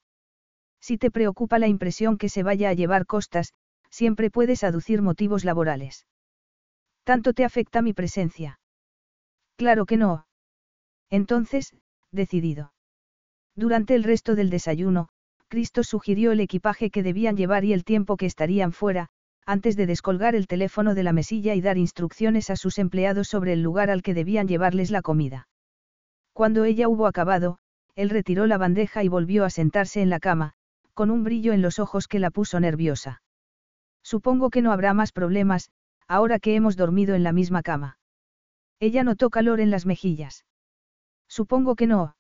Si 0.80 0.98
te 0.98 1.12
preocupa 1.12 1.60
la 1.60 1.68
impresión 1.68 2.18
que 2.18 2.30
se 2.30 2.44
vaya 2.44 2.70
a 2.70 2.74
llevar 2.74 3.06
costas, 3.06 3.54
siempre 3.90 4.30
puedes 4.30 4.64
aducir 4.64 5.02
motivos 5.02 5.44
laborales. 5.46 6.08
¿Tanto 7.04 7.34
te 7.34 7.46
afecta 7.46 7.82
mi 7.82 7.94
presencia? 7.94 8.60
Claro 9.58 9.86
que 9.86 9.98
no. 9.98 10.26
Entonces, 11.10 11.76
decidido. 12.12 12.74
Durante 13.56 13.96
el 13.96 14.04
resto 14.04 14.36
del 14.36 14.50
desayuno, 14.50 15.10
Cristo 15.48 15.84
sugirió 15.84 16.32
el 16.32 16.40
equipaje 16.40 16.90
que 16.90 17.04
debían 17.04 17.36
llevar 17.36 17.66
y 17.66 17.74
el 17.74 17.84
tiempo 17.84 18.16
que 18.16 18.26
estarían 18.26 18.72
fuera, 18.72 19.10
antes 19.46 19.76
de 19.76 19.86
descolgar 19.86 20.36
el 20.36 20.48
teléfono 20.48 20.96
de 20.96 21.04
la 21.04 21.14
mesilla 21.14 21.56
y 21.56 21.62
dar 21.62 21.78
instrucciones 21.78 22.50
a 22.50 22.56
sus 22.56 22.80
empleados 22.80 23.28
sobre 23.28 23.54
el 23.54 23.62
lugar 23.62 23.90
al 23.90 24.02
que 24.02 24.14
debían 24.14 24.48
llevarles 24.48 24.92
la 24.92 25.02
comida. 25.02 25.48
Cuando 26.34 26.64
ella 26.64 26.88
hubo 26.88 27.08
acabado, 27.08 27.58
él 27.96 28.10
retiró 28.10 28.48
la 28.48 28.58
bandeja 28.58 29.04
y 29.04 29.10
volvió 29.10 29.44
a 29.44 29.50
sentarse 29.50 30.02
en 30.02 30.10
la 30.10 30.20
cama, 30.20 30.54
con 30.94 31.12
un 31.12 31.24
brillo 31.24 31.52
en 31.52 31.62
los 31.62 31.80
ojos 31.80 32.08
que 32.08 32.20
la 32.20 32.32
puso 32.32 32.60
nerviosa. 32.60 33.22
Supongo 34.04 34.50
que 34.50 34.62
no 34.62 34.72
habrá 34.72 34.94
más 34.94 35.12
problemas, 35.12 35.70
ahora 36.08 36.40
que 36.40 36.56
hemos 36.56 36.78
dormido 36.78 37.16
en 37.16 37.24
la 37.24 37.34
misma 37.34 37.62
cama. 37.62 37.98
Ella 38.80 39.04
notó 39.04 39.30
calor 39.30 39.60
en 39.60 39.72
las 39.72 39.86
mejillas. 39.86 40.46
Supongo 41.28 41.76
que 41.76 41.88
no. 41.88 42.16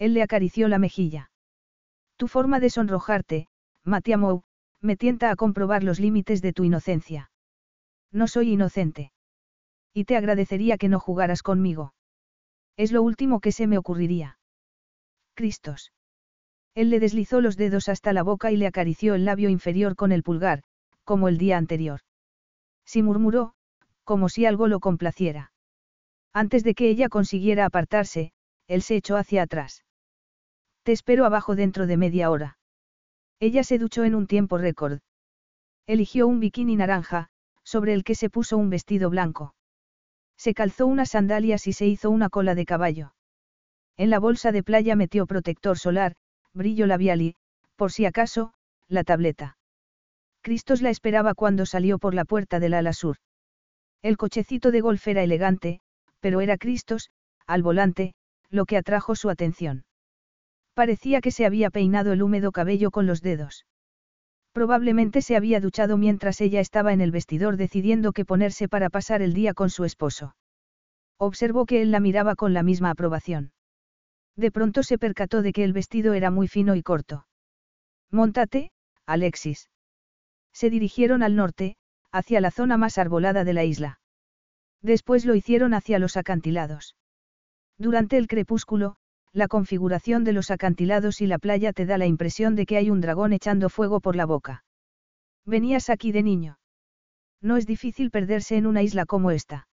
Él 0.00 0.14
le 0.14 0.22
acarició 0.22 0.66
la 0.66 0.78
mejilla. 0.78 1.30
Tu 2.16 2.26
forma 2.26 2.58
de 2.58 2.70
sonrojarte, 2.70 3.48
Matiamou, 3.84 4.42
me 4.80 4.96
tienta 4.96 5.30
a 5.30 5.36
comprobar 5.36 5.84
los 5.84 6.00
límites 6.00 6.40
de 6.40 6.54
tu 6.54 6.64
inocencia. 6.64 7.30
No 8.10 8.26
soy 8.26 8.52
inocente. 8.52 9.12
Y 9.92 10.06
te 10.06 10.16
agradecería 10.16 10.78
que 10.78 10.88
no 10.88 11.00
jugaras 11.00 11.42
conmigo. 11.42 11.92
Es 12.78 12.92
lo 12.92 13.02
último 13.02 13.40
que 13.40 13.52
se 13.52 13.66
me 13.66 13.76
ocurriría. 13.76 14.38
Cristos. 15.34 15.92
Él 16.74 16.88
le 16.88 16.98
deslizó 16.98 17.42
los 17.42 17.58
dedos 17.58 17.90
hasta 17.90 18.14
la 18.14 18.22
boca 18.22 18.50
y 18.50 18.56
le 18.56 18.66
acarició 18.66 19.14
el 19.14 19.26
labio 19.26 19.50
inferior 19.50 19.96
con 19.96 20.12
el 20.12 20.22
pulgar, 20.22 20.62
como 21.04 21.28
el 21.28 21.36
día 21.36 21.58
anterior. 21.58 22.00
Si 22.86 23.02
murmuró, 23.02 23.52
como 24.04 24.30
si 24.30 24.46
algo 24.46 24.66
lo 24.66 24.80
complaciera. 24.80 25.52
Antes 26.32 26.64
de 26.64 26.74
que 26.74 26.88
ella 26.88 27.10
consiguiera 27.10 27.66
apartarse, 27.66 28.32
él 28.66 28.80
se 28.80 28.96
echó 28.96 29.16
hacia 29.16 29.42
atrás. 29.42 29.84
Te 30.82 30.92
espero 30.92 31.24
abajo 31.24 31.54
dentro 31.56 31.86
de 31.86 31.96
media 31.96 32.30
hora. 32.30 32.58
Ella 33.38 33.64
se 33.64 33.78
duchó 33.78 34.04
en 34.04 34.14
un 34.14 34.26
tiempo 34.26 34.58
récord. 34.58 35.00
Eligió 35.86 36.26
un 36.26 36.40
bikini 36.40 36.76
naranja, 36.76 37.28
sobre 37.64 37.94
el 37.94 38.04
que 38.04 38.14
se 38.14 38.30
puso 38.30 38.56
un 38.56 38.70
vestido 38.70 39.10
blanco. 39.10 39.54
Se 40.36 40.54
calzó 40.54 40.86
unas 40.86 41.10
sandalias 41.10 41.66
y 41.66 41.72
se 41.72 41.86
hizo 41.86 42.10
una 42.10 42.30
cola 42.30 42.54
de 42.54 42.64
caballo. 42.64 43.14
En 43.96 44.08
la 44.08 44.18
bolsa 44.18 44.52
de 44.52 44.62
playa 44.62 44.96
metió 44.96 45.26
protector 45.26 45.78
solar, 45.78 46.16
brillo 46.54 46.86
labial 46.86 47.20
y, 47.20 47.36
por 47.76 47.92
si 47.92 48.06
acaso, 48.06 48.54
la 48.88 49.04
tableta. 49.04 49.58
Cristos 50.42 50.80
la 50.80 50.88
esperaba 50.88 51.34
cuando 51.34 51.66
salió 51.66 51.98
por 51.98 52.14
la 52.14 52.24
puerta 52.24 52.60
del 52.60 52.72
ala 52.72 52.94
sur. 52.94 53.16
El 54.00 54.16
cochecito 54.16 54.70
de 54.70 54.80
golf 54.80 55.06
era 55.06 55.22
elegante, 55.22 55.80
pero 56.20 56.40
era 56.40 56.56
Cristos, 56.56 57.10
al 57.46 57.62
volante, 57.62 58.14
lo 58.48 58.64
que 58.64 58.78
atrajo 58.78 59.14
su 59.14 59.28
atención. 59.28 59.84
Parecía 60.80 61.20
que 61.20 61.30
se 61.30 61.44
había 61.44 61.68
peinado 61.68 62.14
el 62.14 62.22
húmedo 62.22 62.52
cabello 62.52 62.90
con 62.90 63.06
los 63.06 63.20
dedos. 63.20 63.66
Probablemente 64.52 65.20
se 65.20 65.36
había 65.36 65.60
duchado 65.60 65.98
mientras 65.98 66.40
ella 66.40 66.60
estaba 66.60 66.94
en 66.94 67.02
el 67.02 67.10
vestidor 67.10 67.58
decidiendo 67.58 68.14
qué 68.14 68.24
ponerse 68.24 68.66
para 68.66 68.88
pasar 68.88 69.20
el 69.20 69.34
día 69.34 69.52
con 69.52 69.68
su 69.68 69.84
esposo. 69.84 70.36
Observó 71.18 71.66
que 71.66 71.82
él 71.82 71.90
la 71.90 72.00
miraba 72.00 72.34
con 72.34 72.54
la 72.54 72.62
misma 72.62 72.88
aprobación. 72.88 73.52
De 74.36 74.50
pronto 74.50 74.82
se 74.82 74.96
percató 74.96 75.42
de 75.42 75.52
que 75.52 75.64
el 75.64 75.74
vestido 75.74 76.14
era 76.14 76.30
muy 76.30 76.48
fino 76.48 76.74
y 76.74 76.82
corto. 76.82 77.26
Montate, 78.10 78.70
Alexis. 79.04 79.68
Se 80.54 80.70
dirigieron 80.70 81.22
al 81.22 81.36
norte, 81.36 81.76
hacia 82.10 82.40
la 82.40 82.50
zona 82.50 82.78
más 82.78 82.96
arbolada 82.96 83.44
de 83.44 83.52
la 83.52 83.64
isla. 83.64 84.00
Después 84.80 85.26
lo 85.26 85.34
hicieron 85.34 85.74
hacia 85.74 85.98
los 85.98 86.16
acantilados. 86.16 86.96
Durante 87.76 88.16
el 88.16 88.28
crepúsculo, 88.28 88.96
la 89.32 89.48
configuración 89.48 90.24
de 90.24 90.32
los 90.32 90.50
acantilados 90.50 91.20
y 91.20 91.26
la 91.26 91.38
playa 91.38 91.72
te 91.72 91.86
da 91.86 91.98
la 91.98 92.06
impresión 92.06 92.56
de 92.56 92.66
que 92.66 92.76
hay 92.76 92.90
un 92.90 93.00
dragón 93.00 93.32
echando 93.32 93.68
fuego 93.68 94.00
por 94.00 94.16
la 94.16 94.26
boca. 94.26 94.64
Venías 95.46 95.88
aquí 95.88 96.12
de 96.12 96.22
niño. 96.22 96.58
No 97.40 97.56
es 97.56 97.66
difícil 97.66 98.10
perderse 98.10 98.56
en 98.56 98.66
una 98.66 98.82
isla 98.82 99.06
como 99.06 99.30
esta. 99.30 99.68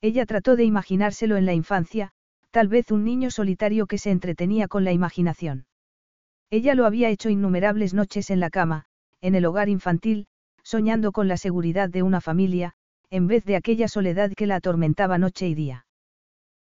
Ella 0.00 0.26
trató 0.26 0.56
de 0.56 0.64
imaginárselo 0.64 1.36
en 1.36 1.46
la 1.46 1.54
infancia, 1.54 2.10
tal 2.50 2.68
vez 2.68 2.90
un 2.90 3.04
niño 3.04 3.30
solitario 3.30 3.86
que 3.86 3.98
se 3.98 4.10
entretenía 4.10 4.68
con 4.68 4.84
la 4.84 4.92
imaginación. 4.92 5.66
Ella 6.50 6.74
lo 6.74 6.84
había 6.84 7.08
hecho 7.08 7.30
innumerables 7.30 7.94
noches 7.94 8.30
en 8.30 8.40
la 8.40 8.50
cama, 8.50 8.84
en 9.20 9.34
el 9.34 9.46
hogar 9.46 9.68
infantil, 9.68 10.26
soñando 10.62 11.12
con 11.12 11.28
la 11.28 11.36
seguridad 11.36 11.88
de 11.88 12.02
una 12.02 12.20
familia, 12.20 12.74
en 13.10 13.26
vez 13.26 13.44
de 13.44 13.56
aquella 13.56 13.88
soledad 13.88 14.32
que 14.36 14.46
la 14.46 14.56
atormentaba 14.56 15.18
noche 15.18 15.48
y 15.48 15.54
día. 15.54 15.86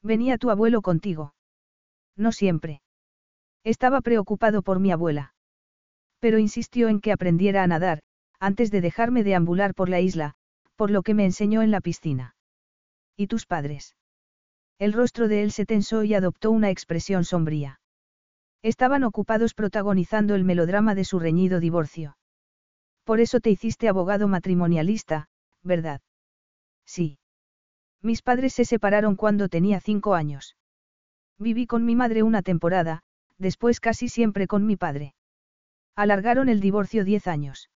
Venía 0.02 0.38
tu 0.38 0.50
abuelo 0.50 0.82
contigo. 0.82 1.35
No 2.16 2.32
siempre. 2.32 2.80
Estaba 3.64 4.00
preocupado 4.00 4.62
por 4.62 4.80
mi 4.80 4.90
abuela. 4.90 5.34
Pero 6.20 6.38
insistió 6.38 6.88
en 6.88 7.00
que 7.00 7.12
aprendiera 7.12 7.62
a 7.62 7.66
nadar, 7.66 8.00
antes 8.40 8.70
de 8.70 8.80
dejarme 8.80 9.24
deambular 9.24 9.74
por 9.74 9.88
la 9.88 10.00
isla, 10.00 10.34
por 10.76 10.90
lo 10.90 11.02
que 11.02 11.14
me 11.14 11.24
enseñó 11.24 11.62
en 11.62 11.70
la 11.70 11.80
piscina. 11.80 12.36
¿Y 13.16 13.26
tus 13.26 13.46
padres? 13.46 13.96
El 14.78 14.92
rostro 14.92 15.28
de 15.28 15.42
él 15.42 15.52
se 15.52 15.64
tensó 15.64 16.04
y 16.04 16.14
adoptó 16.14 16.50
una 16.50 16.70
expresión 16.70 17.24
sombría. 17.24 17.80
Estaban 18.62 19.04
ocupados 19.04 19.54
protagonizando 19.54 20.34
el 20.34 20.44
melodrama 20.44 20.94
de 20.94 21.04
su 21.04 21.18
reñido 21.18 21.60
divorcio. 21.60 22.16
Por 23.04 23.20
eso 23.20 23.40
te 23.40 23.50
hiciste 23.50 23.88
abogado 23.88 24.28
matrimonialista, 24.28 25.28
¿verdad? 25.62 26.00
Sí. 26.84 27.18
Mis 28.02 28.22
padres 28.22 28.52
se 28.54 28.64
separaron 28.64 29.16
cuando 29.16 29.48
tenía 29.48 29.80
cinco 29.80 30.14
años. 30.14 30.56
Viví 31.38 31.66
con 31.66 31.84
mi 31.84 31.94
madre 31.96 32.22
una 32.22 32.42
temporada, 32.42 33.02
después 33.38 33.80
casi 33.80 34.08
siempre 34.08 34.46
con 34.46 34.66
mi 34.66 34.76
padre. 34.76 35.14
Alargaron 35.94 36.48
el 36.48 36.60
divorcio 36.60 37.04
diez 37.04 37.26
años. 37.26 37.70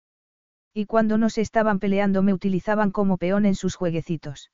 Y 0.72 0.86
cuando 0.86 1.18
no 1.18 1.30
se 1.30 1.40
estaban 1.40 1.78
peleando 1.78 2.22
me 2.22 2.32
utilizaban 2.32 2.90
como 2.90 3.16
peón 3.16 3.46
en 3.46 3.54
sus 3.54 3.74
jueguecitos. 3.74 4.50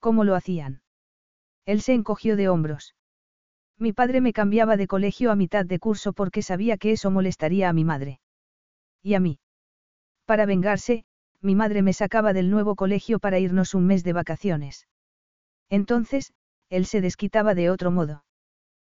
¿Cómo 0.00 0.24
lo 0.24 0.34
hacían? 0.34 0.82
Él 1.66 1.82
se 1.82 1.92
encogió 1.92 2.36
de 2.36 2.48
hombros. 2.48 2.94
Mi 3.78 3.92
padre 3.92 4.20
me 4.20 4.32
cambiaba 4.32 4.76
de 4.76 4.86
colegio 4.86 5.30
a 5.30 5.36
mitad 5.36 5.64
de 5.64 5.78
curso 5.78 6.12
porque 6.12 6.42
sabía 6.42 6.76
que 6.78 6.92
eso 6.92 7.10
molestaría 7.10 7.68
a 7.68 7.72
mi 7.72 7.84
madre. 7.84 8.20
Y 9.02 9.14
a 9.14 9.20
mí. 9.20 9.38
Para 10.24 10.46
vengarse, 10.46 11.04
mi 11.40 11.54
madre 11.54 11.82
me 11.82 11.92
sacaba 11.92 12.32
del 12.32 12.50
nuevo 12.50 12.76
colegio 12.76 13.18
para 13.18 13.38
irnos 13.38 13.74
un 13.74 13.86
mes 13.86 14.04
de 14.04 14.12
vacaciones. 14.12 14.86
Entonces, 15.70 16.32
él 16.70 16.86
se 16.86 17.00
desquitaba 17.00 17.54
de 17.54 17.68
otro 17.68 17.90
modo. 17.90 18.24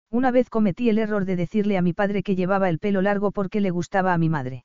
Una 0.10 0.32
vez 0.32 0.50
cometí 0.50 0.90
el 0.90 1.00
error 1.00 1.26
de 1.26 1.36
decirle 1.36 1.78
a 1.78 1.82
mi 1.82 1.92
padre 1.92 2.22
que 2.24 2.36
llevaba 2.36 2.70
el 2.70 2.80
pelo 2.80 3.02
largo 3.02 3.32
porque 3.32 3.60
le 3.62 3.72
gustaba 3.72 4.14
a 4.14 4.18
mi 4.18 4.30
madre. 4.30 4.64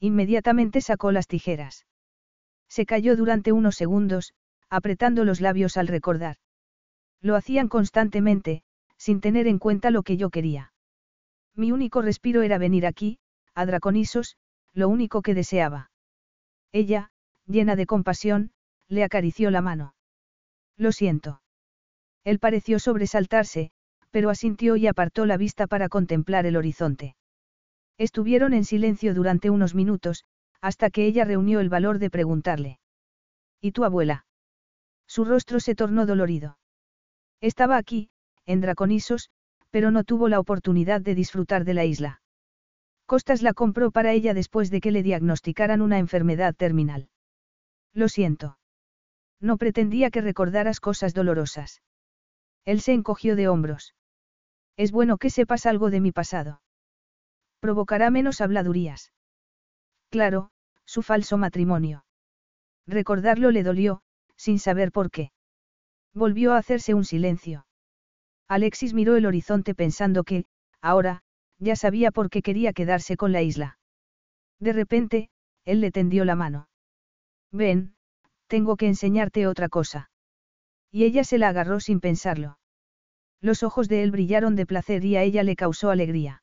Inmediatamente 0.00 0.80
sacó 0.80 1.12
las 1.12 1.28
tijeras. 1.28 1.86
Se 2.68 2.84
cayó 2.84 3.16
durante 3.16 3.52
unos 3.52 3.76
segundos, 3.76 4.34
apretando 4.68 5.24
los 5.24 5.40
labios 5.40 5.76
al 5.76 5.86
recordar. 5.86 6.36
Lo 7.22 7.36
hacían 7.36 7.68
constantemente, 7.68 8.62
sin 8.98 9.20
tener 9.20 9.46
en 9.46 9.58
cuenta 9.58 9.90
lo 9.90 10.02
que 10.02 10.16
yo 10.16 10.30
quería. 10.30 10.72
Mi 11.54 11.70
único 11.70 12.02
respiro 12.02 12.42
era 12.42 12.58
venir 12.58 12.86
aquí, 12.86 13.18
a 13.54 13.64
Draconisos, 13.66 14.36
lo 14.74 14.88
único 14.88 15.22
que 15.22 15.32
deseaba. 15.32 15.90
Ella, 16.72 17.10
llena 17.46 17.76
de 17.76 17.86
compasión, 17.86 18.50
le 18.88 19.04
acarició 19.04 19.50
la 19.50 19.62
mano. 19.62 19.94
Lo 20.76 20.92
siento. 20.92 21.40
Él 22.26 22.40
pareció 22.40 22.80
sobresaltarse, 22.80 23.70
pero 24.10 24.30
asintió 24.30 24.74
y 24.74 24.88
apartó 24.88 25.26
la 25.26 25.36
vista 25.36 25.68
para 25.68 25.88
contemplar 25.88 26.44
el 26.44 26.56
horizonte. 26.56 27.14
Estuvieron 27.98 28.52
en 28.52 28.64
silencio 28.64 29.14
durante 29.14 29.48
unos 29.48 29.76
minutos, 29.76 30.24
hasta 30.60 30.90
que 30.90 31.06
ella 31.06 31.24
reunió 31.24 31.60
el 31.60 31.68
valor 31.68 32.00
de 32.00 32.10
preguntarle. 32.10 32.80
¿Y 33.60 33.70
tu 33.70 33.84
abuela? 33.84 34.26
Su 35.06 35.24
rostro 35.24 35.60
se 35.60 35.76
tornó 35.76 36.04
dolorido. 36.04 36.58
Estaba 37.40 37.76
aquí, 37.76 38.10
en 38.44 38.60
Draconisos, 38.60 39.30
pero 39.70 39.92
no 39.92 40.02
tuvo 40.02 40.28
la 40.28 40.40
oportunidad 40.40 41.00
de 41.00 41.14
disfrutar 41.14 41.64
de 41.64 41.74
la 41.74 41.84
isla. 41.84 42.22
Costas 43.06 43.40
la 43.40 43.54
compró 43.54 43.92
para 43.92 44.12
ella 44.12 44.34
después 44.34 44.72
de 44.72 44.80
que 44.80 44.90
le 44.90 45.04
diagnosticaran 45.04 45.80
una 45.80 46.00
enfermedad 46.00 46.56
terminal. 46.56 47.08
Lo 47.94 48.08
siento. 48.08 48.58
No 49.40 49.58
pretendía 49.58 50.10
que 50.10 50.22
recordaras 50.22 50.80
cosas 50.80 51.14
dolorosas. 51.14 51.82
Él 52.66 52.82
se 52.82 52.92
encogió 52.92 53.36
de 53.36 53.48
hombros. 53.48 53.94
Es 54.76 54.92
bueno 54.92 55.16
que 55.16 55.30
sepas 55.30 55.64
algo 55.64 55.88
de 55.88 56.00
mi 56.00 56.12
pasado. 56.12 56.60
Provocará 57.60 58.10
menos 58.10 58.42
habladurías. 58.42 59.12
Claro, 60.10 60.50
su 60.84 61.02
falso 61.02 61.38
matrimonio. 61.38 62.04
Recordarlo 62.86 63.50
le 63.50 63.62
dolió, 63.62 64.02
sin 64.36 64.58
saber 64.58 64.92
por 64.92 65.10
qué. 65.10 65.32
Volvió 66.12 66.52
a 66.52 66.58
hacerse 66.58 66.92
un 66.92 67.04
silencio. 67.04 67.66
Alexis 68.48 68.94
miró 68.94 69.16
el 69.16 69.26
horizonte 69.26 69.74
pensando 69.74 70.24
que, 70.24 70.44
ahora, 70.80 71.22
ya 71.58 71.76
sabía 71.76 72.10
por 72.10 72.30
qué 72.30 72.42
quería 72.42 72.72
quedarse 72.72 73.16
con 73.16 73.32
la 73.32 73.42
isla. 73.42 73.78
De 74.60 74.72
repente, 74.72 75.30
él 75.64 75.80
le 75.80 75.90
tendió 75.90 76.24
la 76.24 76.36
mano. 76.36 76.68
Ven, 77.50 77.96
tengo 78.46 78.76
que 78.76 78.86
enseñarte 78.86 79.46
otra 79.46 79.68
cosa. 79.68 80.10
Y 80.90 81.04
ella 81.04 81.24
se 81.24 81.38
la 81.38 81.48
agarró 81.48 81.80
sin 81.80 82.00
pensarlo. 82.00 82.58
Los 83.40 83.62
ojos 83.62 83.88
de 83.88 84.02
él 84.02 84.10
brillaron 84.10 84.56
de 84.56 84.66
placer 84.66 85.04
y 85.04 85.16
a 85.16 85.22
ella 85.22 85.42
le 85.42 85.56
causó 85.56 85.90
alegría. 85.90 86.42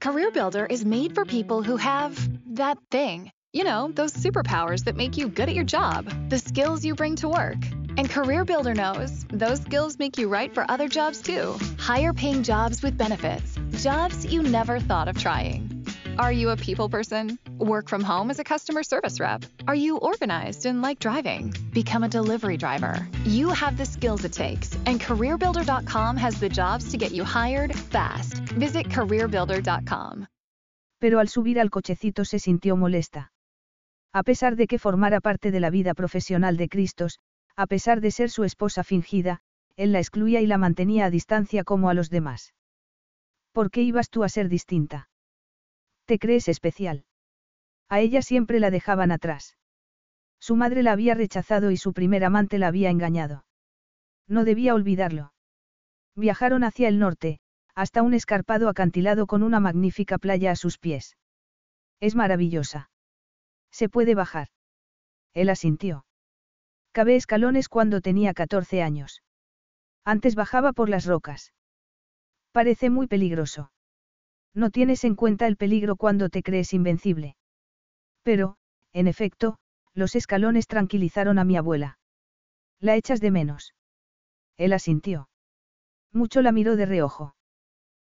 Career 0.00 0.30
Builder 0.30 0.66
is 0.66 0.84
made 0.84 1.14
for 1.14 1.24
people 1.24 1.62
who 1.62 1.76
have 1.76 2.16
that 2.56 2.78
thing. 2.90 3.30
You 3.52 3.64
know, 3.64 3.90
those 3.92 4.12
superpowers 4.12 4.84
that 4.84 4.96
make 4.96 5.16
you 5.16 5.28
good 5.28 5.48
at 5.48 5.54
your 5.54 5.64
job, 5.64 6.10
the 6.28 6.38
skills 6.38 6.84
you 6.84 6.94
bring 6.94 7.16
to 7.16 7.28
work. 7.28 7.58
And 7.96 8.10
Career 8.10 8.44
Builder 8.44 8.74
knows 8.74 9.24
those 9.30 9.60
skills 9.62 9.98
make 9.98 10.18
you 10.18 10.28
right 10.28 10.52
for 10.52 10.68
other 10.68 10.88
jobs 10.88 11.22
too. 11.22 11.56
Higher 11.78 12.12
paying 12.12 12.42
jobs 12.42 12.82
with 12.82 12.98
benefits, 12.98 13.58
jobs 13.82 14.26
you 14.26 14.42
never 14.42 14.80
thought 14.80 15.08
of 15.08 15.18
trying. 15.18 15.73
Are 16.16 16.32
you 16.32 16.50
a 16.50 16.56
people 16.56 16.88
person? 16.88 17.38
Work 17.58 17.88
from 17.88 18.04
home 18.04 18.30
as 18.30 18.38
a 18.38 18.44
customer 18.44 18.84
service 18.84 19.18
rep? 19.18 19.44
Are 19.66 19.74
you 19.74 19.96
organized 19.96 20.64
and 20.64 20.80
like 20.80 21.00
driving? 21.00 21.52
Become 21.72 22.04
a 22.04 22.08
delivery 22.08 22.56
driver. 22.56 23.08
You 23.24 23.48
have 23.48 23.76
the 23.76 23.84
skills 23.84 24.24
it 24.24 24.32
takes, 24.32 24.76
and 24.86 25.00
CareerBuilder.com 25.00 26.16
has 26.16 26.38
the 26.38 26.48
jobs 26.48 26.92
to 26.92 26.98
get 26.98 27.10
you 27.10 27.24
hired 27.24 27.74
fast. 27.74 28.34
Visit 28.54 28.88
CareerBuilder.com. 28.90 30.28
Pero 31.00 31.18
al 31.18 31.28
subir 31.28 31.58
al 31.58 31.70
cochecito 31.70 32.24
se 32.24 32.38
sintió 32.38 32.76
molesta. 32.76 33.32
A 34.12 34.22
pesar 34.22 34.54
de 34.54 34.68
que 34.68 34.78
formara 34.78 35.20
parte 35.20 35.50
de 35.50 35.58
la 35.58 35.70
vida 35.70 35.94
profesional 35.94 36.56
de 36.56 36.68
Cristos, 36.68 37.18
a 37.56 37.66
pesar 37.66 38.00
de 38.00 38.12
ser 38.12 38.30
su 38.30 38.44
esposa 38.44 38.84
fingida, 38.84 39.40
él 39.76 39.90
la 39.90 39.98
excluía 39.98 40.40
y 40.40 40.46
la 40.46 40.58
mantenía 40.58 41.06
a 41.06 41.10
distancia 41.10 41.64
como 41.64 41.88
a 41.90 41.94
los 41.94 42.08
demás. 42.08 42.54
¿Por 43.52 43.72
qué 43.72 43.82
ibas 43.82 44.10
tú 44.10 44.22
a 44.22 44.28
ser 44.28 44.48
distinta? 44.48 45.08
¿Te 46.06 46.18
crees 46.18 46.48
especial? 46.48 47.04
A 47.88 48.00
ella 48.00 48.22
siempre 48.22 48.60
la 48.60 48.70
dejaban 48.70 49.10
atrás. 49.10 49.56
Su 50.38 50.56
madre 50.56 50.82
la 50.82 50.92
había 50.92 51.14
rechazado 51.14 51.70
y 51.70 51.76
su 51.76 51.92
primer 51.92 52.24
amante 52.24 52.58
la 52.58 52.68
había 52.68 52.90
engañado. 52.90 53.44
No 54.28 54.44
debía 54.44 54.74
olvidarlo. 54.74 55.32
Viajaron 56.14 56.64
hacia 56.64 56.88
el 56.88 56.98
norte, 56.98 57.40
hasta 57.74 58.02
un 58.02 58.14
escarpado 58.14 58.68
acantilado 58.68 59.26
con 59.26 59.42
una 59.42 59.60
magnífica 59.60 60.18
playa 60.18 60.50
a 60.52 60.56
sus 60.56 60.78
pies. 60.78 61.16
Es 62.00 62.14
maravillosa. 62.14 62.90
Se 63.70 63.88
puede 63.88 64.14
bajar. 64.14 64.48
Él 65.32 65.48
asintió. 65.48 66.06
Cabé 66.92 67.16
escalones 67.16 67.68
cuando 67.68 68.00
tenía 68.00 68.34
14 68.34 68.82
años. 68.82 69.22
Antes 70.04 70.36
bajaba 70.36 70.72
por 70.72 70.88
las 70.88 71.06
rocas. 71.06 71.52
Parece 72.52 72.90
muy 72.90 73.08
peligroso. 73.08 73.72
No 74.54 74.70
tienes 74.70 75.04
en 75.04 75.16
cuenta 75.16 75.46
el 75.46 75.56
peligro 75.56 75.96
cuando 75.96 76.28
te 76.28 76.42
crees 76.42 76.72
invencible. 76.72 77.36
Pero, 78.22 78.56
en 78.92 79.08
efecto, 79.08 79.58
los 79.94 80.14
escalones 80.14 80.66
tranquilizaron 80.66 81.38
a 81.38 81.44
mi 81.44 81.56
abuela. 81.56 81.98
La 82.80 82.96
echas 82.96 83.20
de 83.20 83.30
menos. 83.30 83.74
Él 84.56 84.72
asintió. 84.72 85.28
Mucho 86.12 86.42
la 86.42 86.52
miró 86.52 86.76
de 86.76 86.86
reojo. 86.86 87.34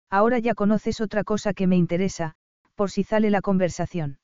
Ahora 0.09 0.39
ya 0.39 0.55
conoces 0.55 1.01
otra 1.01 1.25
cosa 1.25 1.53
que 1.53 1.67
me 1.67 1.77
interesa, 1.77 2.35
por 2.77 2.91
si 2.91 3.03
sale 3.03 3.31
la 3.31 3.41
conversación. 3.41 4.21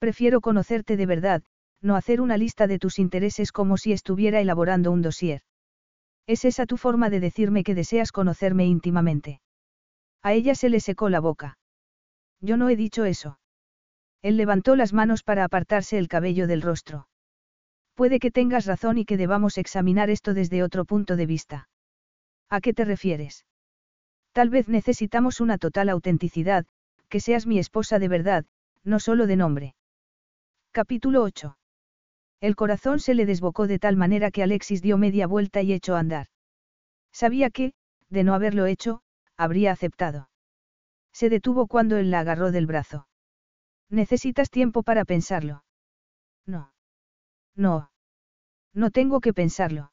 Prefiero 0.00 0.40
conocerte 0.40 0.96
de 0.96 1.06
verdad, 1.06 1.42
no 1.80 1.94
hacer 1.94 2.20
una 2.20 2.36
lista 2.36 2.66
de 2.66 2.78
tus 2.78 2.98
intereses 2.98 3.52
como 3.52 3.76
si 3.76 3.92
estuviera 3.92 4.40
elaborando 4.40 4.90
un 4.90 5.02
dossier. 5.02 5.42
¿Es 6.26 6.44
esa 6.44 6.66
tu 6.66 6.76
forma 6.76 7.10
de 7.10 7.20
decirme 7.20 7.62
que 7.62 7.74
deseas 7.74 8.10
conocerme 8.10 8.66
íntimamente? 8.66 9.40
A 10.22 10.32
ella 10.32 10.54
se 10.54 10.68
le 10.68 10.80
secó 10.80 11.08
la 11.08 11.20
boca. 11.20 11.58
Yo 12.40 12.56
no 12.56 12.68
he 12.68 12.76
dicho 12.76 13.04
eso. 13.04 13.38
Él 14.22 14.36
levantó 14.36 14.76
las 14.76 14.92
manos 14.92 15.22
para 15.22 15.44
apartarse 15.44 15.98
el 15.98 16.08
cabello 16.08 16.46
del 16.46 16.62
rostro. 16.62 17.08
Puede 17.94 18.18
que 18.18 18.30
tengas 18.30 18.66
razón 18.66 18.98
y 18.98 19.04
que 19.04 19.16
debamos 19.16 19.58
examinar 19.58 20.10
esto 20.10 20.34
desde 20.34 20.62
otro 20.62 20.84
punto 20.84 21.16
de 21.16 21.26
vista. 21.26 21.68
¿A 22.48 22.60
qué 22.60 22.72
te 22.72 22.84
refieres? 22.84 23.44
Tal 24.32 24.50
vez 24.50 24.68
necesitamos 24.68 25.40
una 25.40 25.58
total 25.58 25.88
autenticidad, 25.88 26.66
que 27.08 27.20
seas 27.20 27.46
mi 27.46 27.58
esposa 27.58 27.98
de 27.98 28.08
verdad, 28.08 28.44
no 28.84 29.00
solo 29.00 29.26
de 29.26 29.36
nombre. 29.36 29.74
Capítulo 30.72 31.22
8. 31.22 31.58
El 32.40 32.54
corazón 32.54 33.00
se 33.00 33.14
le 33.14 33.26
desbocó 33.26 33.66
de 33.66 33.78
tal 33.78 33.96
manera 33.96 34.30
que 34.30 34.42
Alexis 34.42 34.80
dio 34.80 34.96
media 34.96 35.26
vuelta 35.26 35.62
y 35.62 35.72
echó 35.72 35.96
a 35.96 36.00
andar. 36.00 36.26
Sabía 37.12 37.50
que, 37.50 37.72
de 38.10 38.22
no 38.22 38.34
haberlo 38.34 38.66
hecho, 38.66 39.02
habría 39.38 39.72
aceptado. 39.72 40.28
Se 41.14 41.30
detuvo 41.30 41.66
cuando 41.66 41.96
él 41.96 42.10
la 42.10 42.20
agarró 42.20 42.52
del 42.52 42.66
brazo. 42.66 43.08
Necesitas 43.88 44.50
tiempo 44.50 44.82
para 44.82 45.06
pensarlo. 45.06 45.64
No. 46.44 46.72
No. 47.54 47.90
No 48.74 48.90
tengo 48.90 49.20
que 49.20 49.32
pensarlo. 49.32 49.92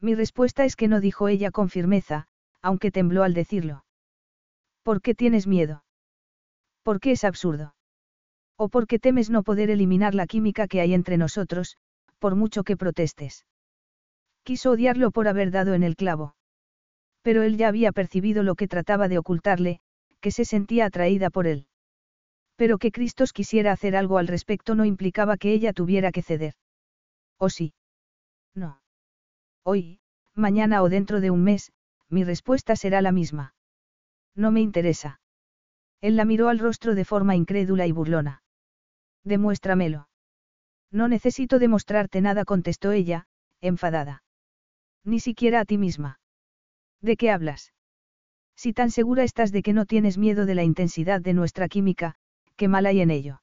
Mi 0.00 0.14
respuesta 0.14 0.64
es 0.64 0.76
que 0.76 0.88
no 0.88 1.00
dijo 1.00 1.28
ella 1.28 1.50
con 1.50 1.68
firmeza, 1.68 2.26
aunque 2.62 2.90
tembló 2.90 3.22
al 3.22 3.34
decirlo. 3.34 3.84
¿Por 4.82 5.02
qué 5.02 5.14
tienes 5.14 5.46
miedo? 5.46 5.84
¿Por 6.82 6.98
qué 6.98 7.12
es 7.12 7.24
absurdo? 7.24 7.74
¿O 8.56 8.68
por 8.68 8.86
qué 8.86 8.98
temes 8.98 9.30
no 9.30 9.42
poder 9.42 9.70
eliminar 9.70 10.14
la 10.14 10.26
química 10.26 10.66
que 10.66 10.80
hay 10.80 10.94
entre 10.94 11.16
nosotros, 11.16 11.76
por 12.18 12.34
mucho 12.34 12.64
que 12.64 12.76
protestes? 12.76 13.46
Quiso 14.42 14.72
odiarlo 14.72 15.10
por 15.10 15.28
haber 15.28 15.50
dado 15.50 15.74
en 15.74 15.84
el 15.84 15.94
clavo. 15.94 16.34
Pero 17.22 17.42
él 17.42 17.56
ya 17.56 17.68
había 17.68 17.92
percibido 17.92 18.42
lo 18.42 18.54
que 18.54 18.68
trataba 18.68 19.08
de 19.08 19.18
ocultarle, 19.18 19.80
que 20.20 20.30
se 20.30 20.44
sentía 20.44 20.86
atraída 20.86 21.30
por 21.30 21.46
él. 21.46 21.66
Pero 22.56 22.78
que 22.78 22.92
Cristos 22.92 23.32
quisiera 23.32 23.72
hacer 23.72 23.96
algo 23.96 24.18
al 24.18 24.28
respecto 24.28 24.74
no 24.74 24.84
implicaba 24.84 25.36
que 25.36 25.52
ella 25.52 25.72
tuviera 25.72 26.12
que 26.12 26.22
ceder. 26.22 26.54
¿O 27.38 27.48
sí? 27.48 27.74
No. 28.54 28.80
Hoy, 29.64 30.00
mañana 30.34 30.82
o 30.82 30.88
dentro 30.88 31.20
de 31.20 31.30
un 31.30 31.42
mes, 31.42 31.72
mi 32.08 32.24
respuesta 32.24 32.76
será 32.76 33.02
la 33.02 33.12
misma. 33.12 33.54
No 34.34 34.50
me 34.50 34.60
interesa. 34.60 35.20
Él 36.00 36.16
la 36.16 36.24
miró 36.24 36.48
al 36.48 36.58
rostro 36.58 36.94
de 36.94 37.04
forma 37.04 37.36
incrédula 37.36 37.86
y 37.86 37.92
burlona. 37.92 38.42
Demuéstramelo. 39.24 40.08
No 40.90 41.08
necesito 41.08 41.58
demostrarte 41.58 42.20
nada, 42.20 42.44
contestó 42.44 42.92
ella, 42.92 43.26
enfadada. 43.60 44.24
Ni 45.04 45.20
siquiera 45.20 45.60
a 45.60 45.64
ti 45.64 45.78
misma. 45.78 46.20
¿De 47.02 47.16
qué 47.16 47.30
hablas? 47.30 47.72
Si 48.56 48.72
tan 48.72 48.90
segura 48.90 49.24
estás 49.24 49.50
de 49.50 49.62
que 49.62 49.72
no 49.72 49.86
tienes 49.86 50.18
miedo 50.18 50.46
de 50.46 50.54
la 50.54 50.62
intensidad 50.62 51.20
de 51.20 51.34
nuestra 51.34 51.68
química, 51.68 52.14
qué 52.56 52.68
mal 52.68 52.86
hay 52.86 53.00
en 53.00 53.10
ello. 53.10 53.42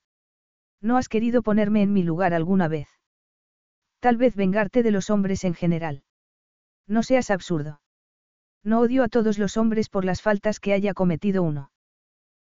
No 0.81 0.95
has 0.95 1.09
querido 1.09 1.43
ponerme 1.43 1.81
en 1.81 1.91
mi 1.91 2.03
lugar 2.03 2.33
alguna 2.33 2.69
vez. 2.69 2.87
Tal 3.99 4.15
vez 4.15 4.35
vengarte 4.35 4.81
de 4.81 4.91
los 4.91 5.09
hombres 5.09 5.43
en 5.43 5.53
general. 5.53 6.03
No 6.87 7.03
seas 7.03 7.29
absurdo. 7.31 7.81
No 8.63 8.79
odio 8.79 9.03
a 9.03 9.09
todos 9.09 9.37
los 9.37 9.57
hombres 9.57 9.89
por 9.89 10.05
las 10.05 10.21
faltas 10.21 10.61
que 10.61 10.73
haya 10.73 10.93
cometido 10.93 11.43
uno. 11.43 11.71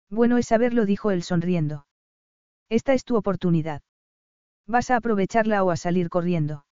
Bueno 0.09 0.37
es 0.37 0.47
saberlo, 0.47 0.85
dijo 0.85 1.11
él 1.11 1.23
sonriendo. 1.23 1.87
Esta 2.67 2.93
es 2.93 3.05
tu 3.05 3.15
oportunidad. 3.15 3.81
¿Vas 4.67 4.91
a 4.91 4.97
aprovecharla 4.97 5.63
o 5.63 5.71
a 5.71 5.77
salir 5.77 6.09
corriendo? 6.09 6.65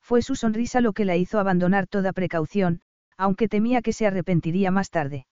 Fue 0.00 0.22
su 0.22 0.36
sonrisa 0.36 0.80
lo 0.80 0.94
que 0.94 1.04
la 1.04 1.16
hizo 1.16 1.38
abandonar 1.38 1.86
toda 1.86 2.12
precaución, 2.12 2.80
aunque 3.18 3.48
temía 3.48 3.82
que 3.82 3.92
se 3.92 4.06
arrepentiría 4.06 4.70
más 4.70 4.90
tarde. 4.90 5.26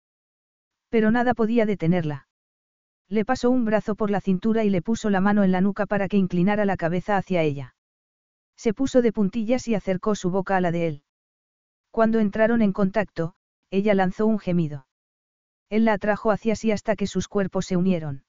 Pero 0.89 1.11
nada 1.11 1.33
podía 1.33 1.65
detenerla. 1.65 2.27
Le 3.09 3.25
pasó 3.25 3.51
un 3.51 3.65
brazo 3.65 3.95
por 3.95 4.09
la 4.09 4.21
cintura 4.21 4.63
y 4.63 4.69
le 4.69 4.81
puso 4.81 5.09
la 5.09 5.21
mano 5.21 5.43
en 5.43 5.51
la 5.51 5.61
nuca 5.61 5.85
para 5.85 6.07
que 6.07 6.17
inclinara 6.17 6.65
la 6.65 6.77
cabeza 6.77 7.17
hacia 7.17 7.43
ella. 7.43 7.75
Se 8.55 8.73
puso 8.73 9.01
de 9.01 9.11
puntillas 9.11 9.67
y 9.67 9.75
acercó 9.75 10.15
su 10.15 10.31
boca 10.31 10.55
a 10.55 10.61
la 10.61 10.71
de 10.71 10.87
él. 10.87 11.03
Cuando 11.91 12.19
entraron 12.19 12.61
en 12.61 12.71
contacto, 12.71 13.35
ella 13.69 13.93
lanzó 13.93 14.25
un 14.25 14.39
gemido. 14.39 14.87
Él 15.69 15.85
la 15.85 15.93
atrajo 15.93 16.31
hacia 16.31 16.55
sí 16.55 16.71
hasta 16.71 16.95
que 16.95 17.07
sus 17.07 17.27
cuerpos 17.27 17.65
se 17.65 17.75
unieron. 17.75 18.23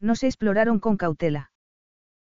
No 0.00 0.14
se 0.14 0.26
exploraron 0.26 0.78
con 0.78 0.96
cautela. 0.96 1.50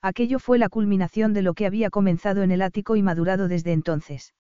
Aquello 0.02 0.38
fue 0.40 0.60
la 0.60 0.70
culminación 0.70 1.34
de 1.34 1.42
lo 1.42 1.56
que 1.56 1.66
había 1.66 1.90
comenzado 1.90 2.44
en 2.44 2.52
el 2.52 2.62
ático 2.62 2.96
y 2.96 3.02
madurado 3.02 3.48
desde 3.48 3.74
entonces. 3.74 4.36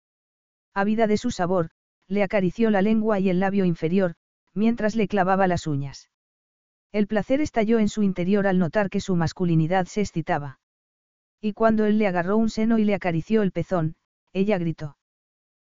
Ávida 0.73 1.07
de 1.07 1.17
su 1.17 1.32
sabor, 1.32 1.69
le 2.07 2.23
acarició 2.23 2.69
la 2.69 2.82
lengua 2.82 3.19
y 3.19 3.30
el 3.30 3.40
labio 3.40 3.65
inferior, 3.65 4.15
mientras 4.53 4.95
le 4.95 5.07
clavaba 5.07 5.48
las 5.48 5.67
uñas. 5.67 6.09
El 6.91 7.07
placer 7.07 7.41
estalló 7.41 7.80
en 7.80 7.90
su 7.90 8.03
interior 8.03 8.45
al 8.45 8.59
notar 8.59 8.90
que 8.90 8.99
su 8.99 9.15
masculinidad 9.15 9.85
se 9.85 10.01
excitaba. 10.01 10.59
Y 11.41 11.53
cuando 11.53 11.85
él 11.85 11.98
le 11.98 12.07
agarró 12.07 12.38
un 12.38 12.49
seno 12.49 12.77
y 12.77 12.85
le 12.85 12.93
acarició 12.93 13.41
el 13.41 13.51
pezón, 13.51 13.95
ella 14.32 14.57
gritó. 14.57 14.98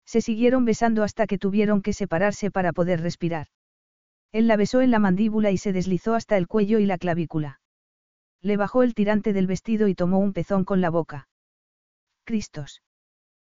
Se 0.06 0.22
siguieron 0.22 0.66
besando 0.66 1.04
hasta 1.04 1.28
que 1.28 1.38
tuvieron 1.38 1.82
que 1.82 1.94
separarse 1.94 2.50
para 2.50 2.74
poder 2.74 3.02
respirar. 3.02 3.48
Él 4.32 4.48
la 4.48 4.56
besó 4.56 4.82
en 4.82 4.92
la 4.92 5.00
mandíbula 5.00 5.52
y 5.52 5.58
se 5.58 5.74
deslizó 5.74 6.16
hasta 6.16 6.38
el 6.38 6.48
cuello 6.48 6.80
y 6.80 6.86
la 6.86 6.98
clavícula. 6.98 7.62
Le 8.42 8.58
bajó 8.58 8.84
el 8.84 8.94
tirante 8.94 9.34
del 9.34 9.48
vestido 9.48 9.88
y 9.88 9.96
tomó 9.96 10.20
un 10.20 10.34
pezón 10.34 10.64
con 10.64 10.82
la 10.82 10.90
boca. 10.90 11.28
Cristos. 12.24 12.82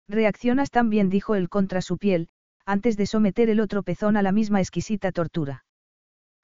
Reaccionas 0.07 0.69
tan 0.69 0.89
bien, 0.89 1.09
dijo 1.09 1.35
él 1.35 1.47
contra 1.47 1.81
su 1.81 1.97
piel, 1.97 2.29
antes 2.65 2.97
de 2.97 3.05
someter 3.05 3.49
el 3.49 3.59
otro 3.59 3.83
pezón 3.83 4.17
a 4.17 4.21
la 4.21 4.31
misma 4.31 4.59
exquisita 4.59 5.11
tortura. 5.11 5.65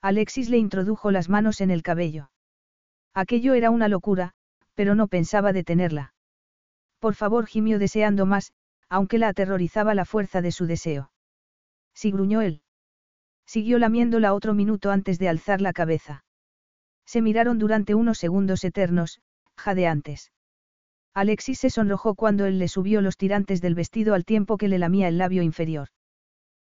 Alexis 0.01 0.49
le 0.49 0.57
introdujo 0.57 1.11
las 1.11 1.29
manos 1.29 1.61
en 1.61 1.71
el 1.71 1.83
cabello. 1.83 2.31
Aquello 3.13 3.53
era 3.53 3.69
una 3.69 3.87
locura, 3.87 4.33
pero 4.75 4.95
no 4.95 5.07
pensaba 5.07 5.53
detenerla. 5.53 6.13
Por 6.99 7.15
favor, 7.15 7.47
gimió 7.47 7.79
deseando 7.79 8.25
más, 8.25 8.53
aunque 8.89 9.17
la 9.17 9.29
aterrorizaba 9.29 9.93
la 9.93 10.05
fuerza 10.05 10.41
de 10.41 10.51
su 10.51 10.65
deseo. 10.65 11.11
Sí 11.93 12.11
gruñó 12.11 12.41
él. 12.41 12.61
Siguió 13.45 13.79
lamiéndola 13.79 14.33
otro 14.33 14.53
minuto 14.53 14.91
antes 14.91 15.19
de 15.19 15.29
alzar 15.29 15.61
la 15.61 15.73
cabeza. 15.73 16.23
Se 17.05 17.21
miraron 17.21 17.57
durante 17.57 17.95
unos 17.95 18.19
segundos 18.19 18.63
eternos, 18.63 19.21
jadeantes. 19.57 20.31
Alexis 21.13 21.59
se 21.59 21.69
sonrojó 21.69 22.15
cuando 22.15 22.45
él 22.45 22.59
le 22.59 22.67
subió 22.67 23.01
los 23.01 23.17
tirantes 23.17 23.61
del 23.61 23.75
vestido 23.75 24.13
al 24.13 24.25
tiempo 24.25 24.57
que 24.57 24.67
le 24.67 24.77
lamía 24.77 25.07
el 25.07 25.17
labio 25.17 25.41
inferior. 25.41 25.89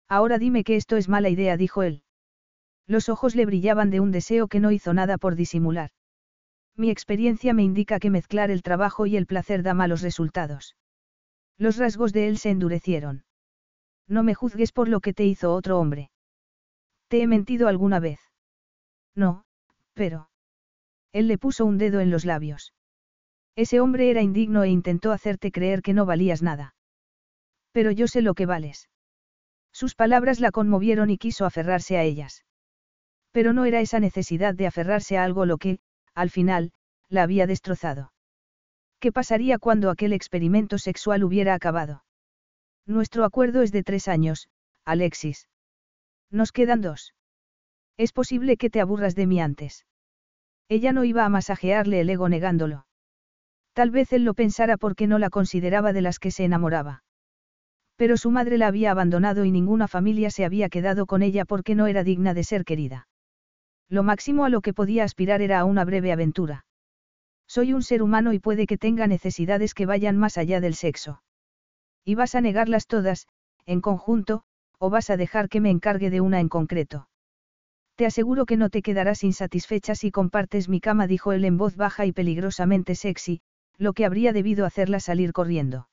Ahora 0.08 0.38
dime 0.38 0.64
que 0.64 0.76
esto 0.76 0.96
es 0.96 1.08
mala 1.08 1.28
idea, 1.28 1.56
dijo 1.56 1.82
él. 1.82 2.02
Los 2.86 3.08
ojos 3.08 3.34
le 3.34 3.46
brillaban 3.46 3.90
de 3.90 4.00
un 4.00 4.10
deseo 4.10 4.48
que 4.48 4.60
no 4.60 4.70
hizo 4.70 4.92
nada 4.92 5.18
por 5.18 5.36
disimular. 5.36 5.90
Mi 6.76 6.90
experiencia 6.90 7.54
me 7.54 7.62
indica 7.62 7.98
que 7.98 8.10
mezclar 8.10 8.50
el 8.50 8.62
trabajo 8.62 9.06
y 9.06 9.16
el 9.16 9.26
placer 9.26 9.62
da 9.62 9.74
malos 9.74 10.02
resultados. 10.02 10.76
Los 11.56 11.76
rasgos 11.76 12.12
de 12.12 12.28
él 12.28 12.38
se 12.38 12.50
endurecieron. 12.50 13.24
No 14.08 14.22
me 14.22 14.34
juzgues 14.34 14.72
por 14.72 14.88
lo 14.88 15.00
que 15.00 15.14
te 15.14 15.24
hizo 15.24 15.54
otro 15.54 15.78
hombre. 15.78 16.10
¿Te 17.08 17.22
he 17.22 17.26
mentido 17.26 17.68
alguna 17.68 18.00
vez? 18.00 18.20
No, 19.14 19.44
pero... 19.94 20.28
Él 21.12 21.28
le 21.28 21.38
puso 21.38 21.64
un 21.64 21.78
dedo 21.78 22.00
en 22.00 22.10
los 22.10 22.24
labios. 22.24 22.74
Ese 23.56 23.78
hombre 23.78 24.10
era 24.10 24.20
indigno 24.20 24.64
e 24.64 24.68
intentó 24.68 25.12
hacerte 25.12 25.52
creer 25.52 25.80
que 25.80 25.94
no 25.94 26.06
valías 26.06 26.42
nada. 26.42 26.74
Pero 27.70 27.92
yo 27.92 28.08
sé 28.08 28.20
lo 28.20 28.34
que 28.34 28.46
vales. 28.46 28.88
Sus 29.74 29.96
palabras 29.96 30.38
la 30.38 30.52
conmovieron 30.52 31.10
y 31.10 31.18
quiso 31.18 31.44
aferrarse 31.44 31.98
a 31.98 32.04
ellas. 32.04 32.44
Pero 33.32 33.52
no 33.52 33.64
era 33.64 33.80
esa 33.80 33.98
necesidad 33.98 34.54
de 34.54 34.68
aferrarse 34.68 35.18
a 35.18 35.24
algo 35.24 35.46
lo 35.46 35.58
que, 35.58 35.80
al 36.14 36.30
final, 36.30 36.72
la 37.08 37.24
había 37.24 37.48
destrozado. 37.48 38.12
¿Qué 39.00 39.10
pasaría 39.10 39.58
cuando 39.58 39.90
aquel 39.90 40.12
experimento 40.12 40.78
sexual 40.78 41.24
hubiera 41.24 41.54
acabado? 41.54 42.04
Nuestro 42.86 43.24
acuerdo 43.24 43.62
es 43.62 43.72
de 43.72 43.82
tres 43.82 44.06
años, 44.06 44.48
Alexis. 44.84 45.48
Nos 46.30 46.52
quedan 46.52 46.80
dos. 46.80 47.12
Es 47.96 48.12
posible 48.12 48.56
que 48.56 48.70
te 48.70 48.80
aburras 48.80 49.14
de 49.16 49.26
mí 49.26 49.40
antes. 49.40 49.86
Ella 50.68 50.92
no 50.92 51.04
iba 51.04 51.24
a 51.24 51.28
masajearle 51.28 52.00
el 52.00 52.10
ego 52.10 52.28
negándolo. 52.28 52.86
Tal 53.72 53.90
vez 53.90 54.12
él 54.12 54.24
lo 54.24 54.34
pensara 54.34 54.76
porque 54.76 55.08
no 55.08 55.18
la 55.18 55.30
consideraba 55.30 55.92
de 55.92 56.02
las 56.02 56.20
que 56.20 56.30
se 56.30 56.44
enamoraba. 56.44 57.03
Pero 57.96 58.16
su 58.16 58.30
madre 58.30 58.58
la 58.58 58.66
había 58.66 58.90
abandonado 58.90 59.44
y 59.44 59.50
ninguna 59.50 59.88
familia 59.88 60.30
se 60.30 60.44
había 60.44 60.68
quedado 60.68 61.06
con 61.06 61.22
ella 61.22 61.44
porque 61.44 61.74
no 61.74 61.86
era 61.86 62.02
digna 62.02 62.34
de 62.34 62.44
ser 62.44 62.64
querida. 62.64 63.08
Lo 63.88 64.02
máximo 64.02 64.44
a 64.44 64.48
lo 64.48 64.60
que 64.60 64.74
podía 64.74 65.04
aspirar 65.04 65.42
era 65.42 65.60
a 65.60 65.64
una 65.64 65.84
breve 65.84 66.10
aventura. 66.10 66.64
Soy 67.46 67.72
un 67.72 67.82
ser 67.82 68.02
humano 68.02 68.32
y 68.32 68.40
puede 68.40 68.66
que 68.66 68.78
tenga 68.78 69.06
necesidades 69.06 69.74
que 69.74 69.86
vayan 69.86 70.16
más 70.16 70.38
allá 70.38 70.60
del 70.60 70.74
sexo. 70.74 71.22
Y 72.04 72.14
vas 72.14 72.34
a 72.34 72.40
negarlas 72.40 72.86
todas, 72.86 73.28
en 73.66 73.80
conjunto, 73.80 74.42
o 74.78 74.90
vas 74.90 75.10
a 75.10 75.16
dejar 75.16 75.48
que 75.48 75.60
me 75.60 75.70
encargue 75.70 76.10
de 76.10 76.20
una 76.20 76.40
en 76.40 76.48
concreto. 76.48 77.08
Te 77.96 78.06
aseguro 78.06 78.44
que 78.44 78.56
no 78.56 78.70
te 78.70 78.82
quedarás 78.82 79.22
insatisfecha 79.22 79.94
si 79.94 80.10
compartes 80.10 80.68
mi 80.68 80.80
cama, 80.80 81.06
dijo 81.06 81.32
él 81.32 81.44
en 81.44 81.56
voz 81.56 81.76
baja 81.76 82.06
y 82.06 82.12
peligrosamente 82.12 82.96
sexy, 82.96 83.40
lo 83.78 83.92
que 83.92 84.04
habría 84.04 84.32
debido 84.32 84.66
hacerla 84.66 84.98
salir 84.98 85.32
corriendo. 85.32 85.88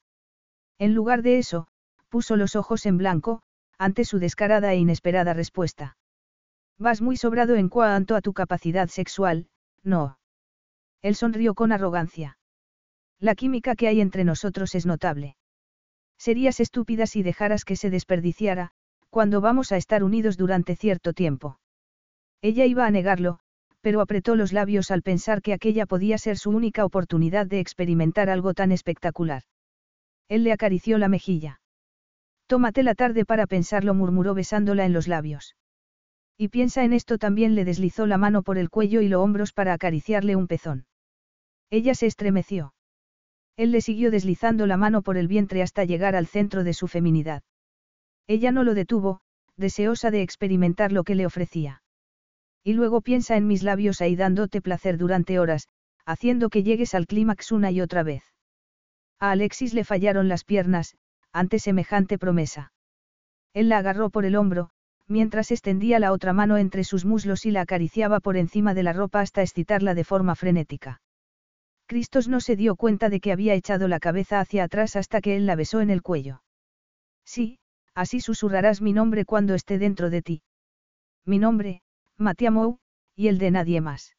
En 0.80 0.95
lugar 0.95 1.21
de 1.21 1.38
eso, 1.38 1.67
puso 2.11 2.35
los 2.35 2.57
ojos 2.57 2.85
en 2.85 2.98
blanco, 2.98 3.41
ante 3.80 4.03
su 4.03 4.19
descarada 4.19 4.73
e 4.73 4.77
inesperada 4.77 5.33
respuesta. 5.33 5.98
Vas 6.77 7.01
muy 7.01 7.15
sobrado 7.15 7.56
en 7.56 7.69
cuanto 7.69 8.15
a 8.15 8.22
tu 8.22 8.33
capacidad 8.33 8.90
sexual, 8.90 9.48
no. 9.81 10.19
Él 11.01 11.15
sonrió 11.15 11.56
con 11.56 11.72
arrogancia. 11.72 12.38
La 13.19 13.33
química 13.33 13.75
que 13.75 13.88
hay 13.88 14.01
entre 14.01 14.25
nosotros 14.25 14.75
es 14.75 14.85
notable. 14.85 15.38
Serías 16.17 16.59
estúpida 16.59 17.07
si 17.07 17.23
dejaras 17.23 17.64
que 17.64 17.77
se 17.77 17.90
desperdiciara, 17.90 18.72
cuando 19.09 19.40
vamos 19.40 19.72
a 19.72 19.77
estar 19.77 20.03
unidos 20.03 20.38
durante 20.38 20.75
cierto 20.75 21.14
tiempo. 21.14 21.59
Ella 22.41 22.65
iba 22.65 22.85
a 22.85 22.91
negarlo, 22.91 23.40
pero 23.80 24.01
apretó 24.01 24.35
los 24.35 24.51
labios 24.51 24.91
al 24.91 25.01
pensar 25.01 25.41
que 25.41 25.53
aquella 25.53 25.85
podía 25.85 26.17
ser 26.17 26.38
su 26.38 26.49
única 26.49 26.83
oportunidad 26.83 27.48
de 27.48 27.61
experimentar 27.61 28.30
algo 28.30 28.53
tan 28.53 28.72
espectacular. 28.72 29.43
Él 30.27 30.43
le 30.43 30.51
acarició 30.51 30.98
la 30.98 31.07
mejilla. 31.07 31.60
Tómate 32.51 32.83
la 32.83 32.95
tarde 32.95 33.23
para 33.23 33.47
pensarlo, 33.47 33.93
murmuró 33.93 34.33
besándola 34.33 34.83
en 34.83 34.91
los 34.91 35.07
labios. 35.07 35.55
Y 36.38 36.49
piensa 36.49 36.83
en 36.83 36.91
esto 36.91 37.17
también 37.17 37.55
le 37.55 37.63
deslizó 37.63 38.07
la 38.07 38.17
mano 38.17 38.43
por 38.43 38.57
el 38.57 38.69
cuello 38.69 38.99
y 38.99 39.07
los 39.07 39.21
hombros 39.21 39.53
para 39.53 39.71
acariciarle 39.71 40.35
un 40.35 40.47
pezón. 40.47 40.85
Ella 41.69 41.95
se 41.95 42.07
estremeció. 42.07 42.73
Él 43.55 43.71
le 43.71 43.80
siguió 43.80 44.11
deslizando 44.11 44.67
la 44.67 44.75
mano 44.75 45.01
por 45.01 45.15
el 45.15 45.30
vientre 45.30 45.61
hasta 45.61 45.85
llegar 45.85 46.13
al 46.13 46.27
centro 46.27 46.65
de 46.65 46.73
su 46.73 46.89
feminidad. 46.89 47.41
Ella 48.27 48.51
no 48.51 48.65
lo 48.65 48.73
detuvo, 48.73 49.21
deseosa 49.55 50.11
de 50.11 50.21
experimentar 50.21 50.91
lo 50.91 51.05
que 51.05 51.15
le 51.15 51.25
ofrecía. 51.25 51.83
Y 52.65 52.73
luego 52.73 52.99
piensa 52.99 53.38
en 53.38 53.47
mis 53.47 53.63
labios 53.63 54.01
ahí 54.01 54.17
dándote 54.17 54.59
placer 54.59 54.97
durante 54.97 55.39
horas, 55.39 55.69
haciendo 56.05 56.49
que 56.49 56.63
llegues 56.63 56.95
al 56.95 57.07
clímax 57.07 57.53
una 57.53 57.71
y 57.71 57.80
otra 57.80 58.03
vez. 58.03 58.25
A 59.21 59.31
Alexis 59.31 59.73
le 59.73 59.85
fallaron 59.85 60.27
las 60.27 60.43
piernas, 60.43 60.97
ante 61.34 61.60
semejante 61.60 62.18
promesa. 62.18 62.74
Él 63.53 63.69
la 63.69 63.77
agarró 63.77 64.10
por 64.10 64.26
el 64.26 64.35
hombro, 64.35 64.69
mientras 65.08 65.51
extendía 65.51 66.00
la 66.00 66.11
otra 66.11 66.34
mano 66.34 66.58
entre 66.58 66.84
sus 66.84 67.06
muslos 67.06 67.45
y 67.45 67.51
la 67.51 67.61
acariciaba 67.61 68.19
por 68.19 68.38
encima 68.38 68.74
de 68.74 68.84
la 68.84 68.93
ropa 68.93 69.19
hasta 69.19 69.42
excitarla 69.42 69.93
de 69.93 70.03
forma 70.03 70.35
frenética. 70.35 71.01
Cristos 71.85 72.30
no 72.30 72.40
se 72.40 72.56
dio 72.56 72.76
cuenta 72.77 73.10
de 73.10 73.19
que 73.19 73.34
había 73.34 73.53
echado 73.53 73.90
la 73.90 74.00
cabeza 74.00 74.40
hacia 74.40 74.64
atrás 74.64 74.95
hasta 74.95 75.19
que 75.19 75.35
él 75.35 75.45
la 75.45 75.56
besó 75.56 75.82
en 75.82 75.90
el 75.90 76.01
cuello. 76.01 76.42
Sí, 77.26 77.60
así 77.93 78.22
susurrarás 78.22 78.82
mi 78.82 78.93
nombre 78.93 79.26
cuando 79.26 79.53
esté 79.53 79.77
dentro 79.77 80.10
de 80.10 80.22
ti. 80.22 80.43
Mi 81.26 81.38
nombre, 81.38 81.82
Matiamou, 82.18 82.77
y 83.16 83.27
el 83.27 83.38
de 83.38 83.51
nadie 83.51 83.82
más. 83.82 84.16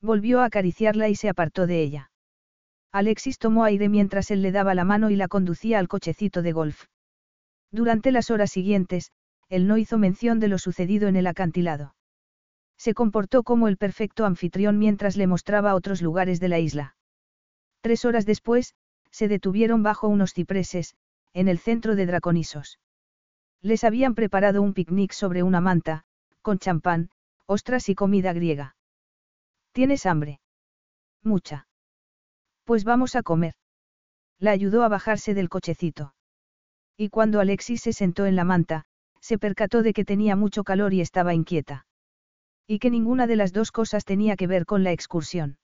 Volvió 0.00 0.40
a 0.40 0.44
acariciarla 0.44 1.08
y 1.08 1.16
se 1.16 1.28
apartó 1.28 1.66
de 1.66 1.82
ella. 1.82 2.10
Alexis 2.94 3.38
tomó 3.40 3.64
aire 3.64 3.88
mientras 3.88 4.30
él 4.30 4.40
le 4.40 4.52
daba 4.52 4.72
la 4.72 4.84
mano 4.84 5.10
y 5.10 5.16
la 5.16 5.26
conducía 5.26 5.80
al 5.80 5.88
cochecito 5.88 6.42
de 6.42 6.52
golf. 6.52 6.84
Durante 7.72 8.12
las 8.12 8.30
horas 8.30 8.52
siguientes, 8.52 9.10
él 9.48 9.66
no 9.66 9.78
hizo 9.78 9.98
mención 9.98 10.38
de 10.38 10.46
lo 10.46 10.58
sucedido 10.58 11.08
en 11.08 11.16
el 11.16 11.26
acantilado. 11.26 11.96
Se 12.78 12.94
comportó 12.94 13.42
como 13.42 13.66
el 13.66 13.78
perfecto 13.78 14.26
anfitrión 14.26 14.78
mientras 14.78 15.16
le 15.16 15.26
mostraba 15.26 15.74
otros 15.74 16.02
lugares 16.02 16.38
de 16.38 16.48
la 16.48 16.60
isla. 16.60 16.94
Tres 17.80 18.04
horas 18.04 18.26
después, 18.26 18.76
se 19.10 19.26
detuvieron 19.26 19.82
bajo 19.82 20.06
unos 20.06 20.32
cipreses, 20.32 20.94
en 21.32 21.48
el 21.48 21.58
centro 21.58 21.96
de 21.96 22.06
Draconisos. 22.06 22.78
Les 23.60 23.82
habían 23.82 24.14
preparado 24.14 24.62
un 24.62 24.72
picnic 24.72 25.10
sobre 25.10 25.42
una 25.42 25.60
manta, 25.60 26.04
con 26.42 26.60
champán, 26.60 27.10
ostras 27.46 27.88
y 27.88 27.96
comida 27.96 28.32
griega. 28.32 28.76
¿Tienes 29.72 30.06
hambre? 30.06 30.38
Mucha. 31.24 31.66
Pues 32.64 32.84
vamos 32.84 33.14
a 33.14 33.22
comer. 33.22 33.54
La 34.38 34.50
ayudó 34.50 34.82
a 34.82 34.88
bajarse 34.88 35.34
del 35.34 35.48
cochecito. 35.48 36.14
Y 36.96 37.08
cuando 37.10 37.40
Alexis 37.40 37.82
se 37.82 37.92
sentó 37.92 38.26
en 38.26 38.36
la 38.36 38.44
manta, 38.44 38.84
se 39.20 39.38
percató 39.38 39.82
de 39.82 39.92
que 39.92 40.04
tenía 40.04 40.36
mucho 40.36 40.64
calor 40.64 40.94
y 40.94 41.00
estaba 41.00 41.34
inquieta. 41.34 41.86
Y 42.66 42.78
que 42.78 42.90
ninguna 42.90 43.26
de 43.26 43.36
las 43.36 43.52
dos 43.52 43.72
cosas 43.72 44.04
tenía 44.04 44.36
que 44.36 44.46
ver 44.46 44.64
con 44.64 44.84
la 44.84 44.92
excursión. 44.92 45.58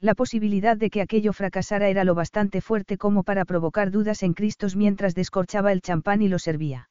La 0.00 0.14
posibilidad 0.14 0.76
de 0.76 0.90
que 0.90 1.00
aquello 1.00 1.32
fracasara 1.32 1.88
era 1.88 2.04
lo 2.04 2.14
bastante 2.14 2.60
fuerte 2.60 2.98
como 2.98 3.22
para 3.22 3.44
provocar 3.44 3.90
dudas 3.90 4.22
en 4.22 4.34
Cristos 4.34 4.76
mientras 4.76 5.14
descorchaba 5.14 5.72
el 5.72 5.80
champán 5.80 6.22
y 6.22 6.28
lo 6.28 6.38
servía. 6.38 6.90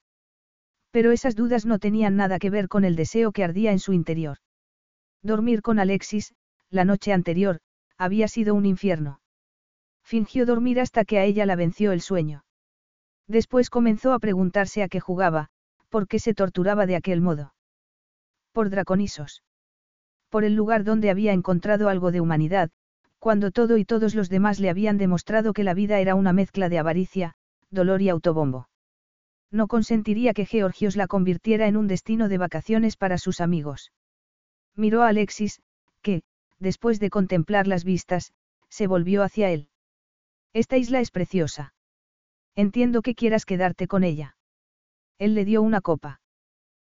Pero 0.91 1.11
esas 1.11 1.35
dudas 1.35 1.65
no 1.65 1.79
tenían 1.79 2.15
nada 2.15 2.39
que 2.39 2.49
ver 2.49 2.67
con 2.67 2.83
el 2.83 2.95
deseo 2.95 3.31
que 3.31 3.43
ardía 3.43 3.71
en 3.71 3.79
su 3.79 3.93
interior. 3.93 4.37
Dormir 5.23 5.61
con 5.61 5.79
Alexis, 5.79 6.33
la 6.69 6.85
noche 6.85 7.13
anterior, 7.13 7.59
había 8.01 8.27
sido 8.27 8.55
un 8.55 8.65
infierno. 8.65 9.19
Fingió 10.03 10.47
dormir 10.47 10.79
hasta 10.79 11.05
que 11.05 11.19
a 11.19 11.23
ella 11.23 11.45
la 11.45 11.55
venció 11.55 11.91
el 11.91 12.01
sueño. 12.01 12.43
Después 13.27 13.69
comenzó 13.69 14.11
a 14.13 14.19
preguntarse 14.19 14.81
a 14.81 14.87
qué 14.87 14.99
jugaba, 14.99 15.49
por 15.89 16.07
qué 16.07 16.17
se 16.17 16.33
torturaba 16.33 16.87
de 16.87 16.95
aquel 16.95 17.21
modo. 17.21 17.53
Por 18.53 18.71
Draconisos. 18.71 19.43
Por 20.29 20.45
el 20.45 20.55
lugar 20.55 20.83
donde 20.83 21.11
había 21.11 21.31
encontrado 21.31 21.89
algo 21.89 22.11
de 22.11 22.21
humanidad, 22.21 22.71
cuando 23.19 23.51
todo 23.51 23.77
y 23.77 23.85
todos 23.85 24.15
los 24.15 24.29
demás 24.29 24.59
le 24.59 24.71
habían 24.71 24.97
demostrado 24.97 25.53
que 25.53 25.63
la 25.63 25.75
vida 25.75 25.99
era 25.99 26.15
una 26.15 26.33
mezcla 26.33 26.69
de 26.69 26.79
avaricia, 26.79 27.35
dolor 27.69 28.01
y 28.01 28.09
autobombo. 28.09 28.67
No 29.51 29.67
consentiría 29.67 30.33
que 30.33 30.47
Georgios 30.47 30.95
la 30.95 31.05
convirtiera 31.05 31.67
en 31.67 31.77
un 31.77 31.87
destino 31.87 32.29
de 32.29 32.39
vacaciones 32.39 32.97
para 32.97 33.19
sus 33.19 33.41
amigos. 33.41 33.91
Miró 34.75 35.03
a 35.03 35.09
Alexis, 35.09 35.61
que, 36.01 36.23
después 36.61 36.99
de 36.99 37.09
contemplar 37.09 37.67
las 37.67 37.83
vistas, 37.83 38.31
se 38.69 38.87
volvió 38.87 39.23
hacia 39.23 39.49
él. 39.49 39.67
Esta 40.53 40.77
isla 40.77 41.01
es 41.01 41.11
preciosa. 41.11 41.73
Entiendo 42.55 43.01
que 43.01 43.15
quieras 43.15 43.45
quedarte 43.45 43.87
con 43.87 44.03
ella. 44.03 44.37
Él 45.17 45.33
le 45.35 45.43
dio 45.43 45.61
una 45.61 45.81
copa. 45.81 46.21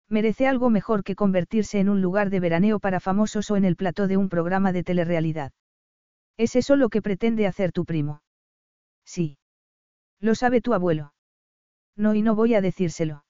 Merece 0.10 0.48
algo 0.48 0.70
mejor 0.70 1.04
que 1.04 1.16
convertirse 1.16 1.80
en 1.80 1.90
un 1.90 2.02
lugar 2.02 2.30
de 2.30 2.40
veraneo 2.40 2.80
para 2.80 3.00
famosos 3.00 3.52
o 3.52 3.58
en 3.58 3.66
el 3.66 3.76
plató 3.76 4.08
de 4.08 4.16
un 4.18 4.30
programa 4.30 4.72
de 4.72 4.84
telerrealidad. 4.84 5.52
¿Es 6.38 6.56
eso 6.56 6.76
lo 6.76 6.90
que 6.90 7.02
pretende 7.02 7.46
hacer 7.46 7.72
tu 7.72 7.84
primo? 7.84 8.22
Sí. 9.06 9.38
Lo 10.20 10.34
sabe 10.34 10.62
tu 10.62 10.74
abuelo. 10.74 11.14
No 11.96 12.14
y 12.14 12.22
no 12.22 12.36
voy 12.36 12.54
a 12.54 12.62
decírselo. 12.62 13.26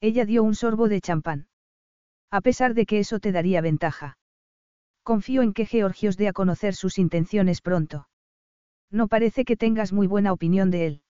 Ella 0.00 0.24
dio 0.24 0.42
un 0.42 0.54
sorbo 0.54 0.88
de 0.88 1.00
champán. 1.00 1.48
A 2.30 2.40
pesar 2.40 2.72
de 2.74 2.86
que 2.86 3.00
eso 3.00 3.18
te 3.18 3.32
daría 3.32 3.60
ventaja. 3.60 4.16
Confío 5.10 5.42
en 5.42 5.54
que 5.54 5.66
Georgios 5.66 6.16
dé 6.16 6.28
a 6.28 6.32
conocer 6.32 6.76
sus 6.76 6.96
intenciones 6.96 7.62
pronto. 7.62 8.06
No 8.92 9.08
parece 9.08 9.44
que 9.44 9.56
tengas 9.56 9.92
muy 9.92 10.06
buena 10.06 10.32
opinión 10.32 10.70
de 10.70 10.86
él. 10.86 11.02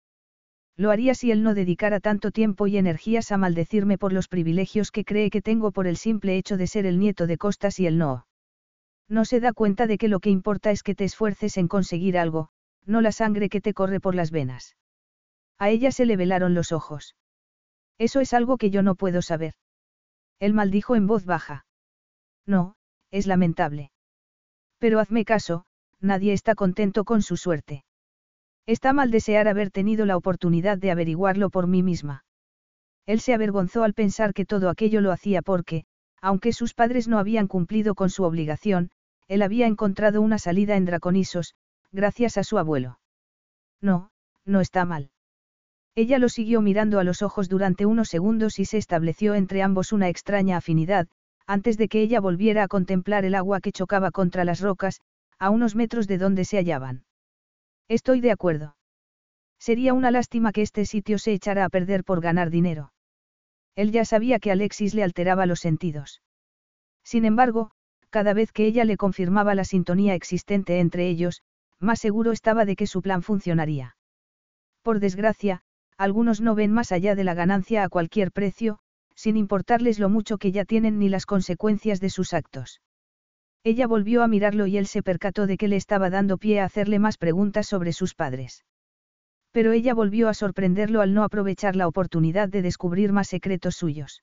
Lo 0.74 0.90
haría 0.90 1.14
si 1.14 1.30
él 1.32 1.42
no 1.42 1.52
dedicara 1.52 2.00
tanto 2.00 2.30
tiempo 2.30 2.66
y 2.66 2.78
energías 2.78 3.30
a 3.30 3.36
maldecirme 3.36 3.98
por 3.98 4.14
los 4.14 4.26
privilegios 4.26 4.90
que 4.90 5.04
cree 5.04 5.28
que 5.28 5.42
tengo 5.42 5.70
por 5.70 5.86
el 5.86 5.98
simple 5.98 6.38
hecho 6.38 6.56
de 6.56 6.66
ser 6.66 6.86
el 6.86 6.98
nieto 6.98 7.26
de 7.26 7.36
Costas 7.36 7.78
y 7.78 7.86
él 7.86 7.98
no. 7.98 8.26
No 9.06 9.26
se 9.26 9.38
da 9.38 9.52
cuenta 9.52 9.86
de 9.86 9.98
que 9.98 10.08
lo 10.08 10.20
que 10.20 10.30
importa 10.30 10.70
es 10.70 10.82
que 10.82 10.94
te 10.94 11.04
esfuerces 11.04 11.58
en 11.58 11.68
conseguir 11.68 12.16
algo, 12.16 12.48
no 12.86 13.02
la 13.02 13.12
sangre 13.12 13.50
que 13.50 13.60
te 13.60 13.74
corre 13.74 14.00
por 14.00 14.14
las 14.14 14.30
venas. 14.30 14.76
A 15.58 15.68
ella 15.68 15.92
se 15.92 16.06
le 16.06 16.16
velaron 16.16 16.54
los 16.54 16.72
ojos. 16.72 17.16
Eso 17.98 18.20
es 18.20 18.32
algo 18.32 18.56
que 18.56 18.70
yo 18.70 18.82
no 18.82 18.94
puedo 18.94 19.20
saber. 19.20 19.52
Él 20.38 20.54
maldijo 20.54 20.96
en 20.96 21.06
voz 21.06 21.26
baja. 21.26 21.66
No, 22.46 22.76
es 23.10 23.26
lamentable. 23.26 23.90
Pero 24.78 25.00
hazme 25.00 25.24
caso, 25.24 25.64
nadie 26.00 26.32
está 26.32 26.55
contento 26.55 27.05
con 27.05 27.22
su 27.22 27.36
suerte. 27.36 27.84
Está 28.66 28.92
mal 28.92 29.10
desear 29.10 29.48
haber 29.48 29.70
tenido 29.70 30.06
la 30.06 30.16
oportunidad 30.16 30.78
de 30.78 30.90
averiguarlo 30.90 31.50
por 31.50 31.66
mí 31.66 31.82
misma. 31.82 32.24
Él 33.06 33.20
se 33.20 33.34
avergonzó 33.34 33.82
al 33.82 33.94
pensar 33.94 34.32
que 34.32 34.47
todo 34.47 34.68
aquello 34.68 35.00
lo 35.00 35.12
hacía 35.12 35.42
porque, 35.42 35.84
aunque 36.20 36.52
sus 36.52 36.74
padres 36.74 37.08
no 37.08 37.18
habían 37.18 37.48
cumplido 37.48 37.94
con 37.94 38.10
su 38.10 38.24
obligación, 38.24 38.90
él 39.26 39.42
había 39.42 39.66
encontrado 39.66 40.20
una 40.20 40.39
salida 40.39 40.76
en 40.76 40.84
Draconisos, 40.84 41.55
gracias 41.92 42.36
a 42.36 42.44
su 42.44 42.58
abuelo. 42.58 43.00
No, 43.80 44.10
no 44.44 44.60
está 44.60 44.84
mal. 44.84 45.10
Ella 45.94 46.18
lo 46.18 46.28
siguió 46.28 46.60
mirando 46.60 46.98
a 46.98 47.05
los 47.05 47.22
ojos 47.22 47.48
durante 47.48 47.86
unos 47.86 48.08
segundos 48.08 48.58
y 48.58 48.64
se 48.64 48.78
estableció 48.78 49.34
entre 49.34 49.62
ambos 49.62 49.92
una 49.92 50.08
extraña 50.08 50.56
afinidad, 50.56 51.08
antes 51.50 51.76
de 51.76 51.88
que 51.88 52.00
ella 52.00 52.20
volviera 52.20 52.62
a 52.62 52.68
contemplar 52.68 53.24
el 53.24 53.34
agua 53.34 53.60
que 53.60 53.72
chocaba 53.72 54.12
contra 54.12 54.44
las 54.44 54.60
rocas, 54.60 55.00
a 55.40 55.50
unos 55.50 55.74
metros 55.74 56.06
de 56.06 56.16
donde 56.16 56.44
se 56.44 56.58
hallaban. 56.58 57.02
Estoy 57.88 58.20
de 58.20 58.30
acuerdo. 58.30 58.76
Sería 59.58 59.92
una 59.92 60.12
lástima 60.12 60.52
que 60.52 60.62
este 60.62 60.84
sitio 60.84 61.18
se 61.18 61.32
echara 61.32 61.64
a 61.64 61.68
perder 61.68 62.04
por 62.04 62.20
ganar 62.20 62.50
dinero. 62.50 62.92
Él 63.74 63.90
ya 63.90 64.04
sabía 64.04 64.38
que 64.38 64.52
Alexis 64.52 64.94
le 64.94 65.02
alteraba 65.02 65.44
los 65.44 65.58
sentidos. 65.58 66.22
Sin 67.02 67.24
embargo, 67.24 67.72
cada 68.10 68.32
vez 68.32 68.52
que 68.52 68.66
ella 68.66 68.84
le 68.84 68.96
confirmaba 68.96 69.56
la 69.56 69.64
sintonía 69.64 70.14
existente 70.14 70.78
entre 70.78 71.08
ellos, 71.08 71.42
más 71.80 71.98
seguro 71.98 72.30
estaba 72.30 72.64
de 72.64 72.76
que 72.76 72.86
su 72.86 73.02
plan 73.02 73.22
funcionaría. 73.22 73.96
Por 74.82 75.00
desgracia, 75.00 75.62
algunos 75.96 76.40
no 76.40 76.54
ven 76.54 76.70
más 76.70 76.92
allá 76.92 77.16
de 77.16 77.24
la 77.24 77.34
ganancia 77.34 77.82
a 77.82 77.88
cualquier 77.88 78.30
precio, 78.30 78.78
sin 79.20 79.36
importarles 79.36 79.99
lo 79.99 80.08
mucho 80.08 80.39
que 80.39 80.50
ya 80.50 80.65
tienen 80.65 80.99
ni 80.99 81.10
las 81.10 81.26
consecuencias 81.26 82.00
de 82.00 82.08
sus 82.08 82.32
actos. 82.32 82.81
Ella 83.62 83.86
volvió 83.86 84.23
a 84.23 84.28
mirarlo 84.28 84.66
y 84.66 84.78
él 84.78 84.86
se 84.86 85.02
percató 85.02 85.47
de 85.47 85.58
que 85.58 85.68
le 85.68 85.76
estaba 85.76 86.08
dando 86.08 86.39
pie 86.39 86.60
a 86.60 86.65
hacerle 86.65 86.99
más 86.99 87.18
preguntas 87.18 87.66
sobre 87.66 87.92
sus 87.92 88.15
padres. 88.15 88.65
Pero 89.52 89.73
ella 89.73 89.92
volvió 89.92 90.31
a 90.31 90.32
sorprenderlo 90.32 91.02
al 91.02 91.12
no 91.12 91.23
aprovechar 91.23 91.76
la 91.76 91.86
oportunidad 91.86 92.49
de 92.49 92.62
descubrir 92.62 93.12
más 93.12 93.28
secretos 93.28 93.76
suyos. 93.76 94.23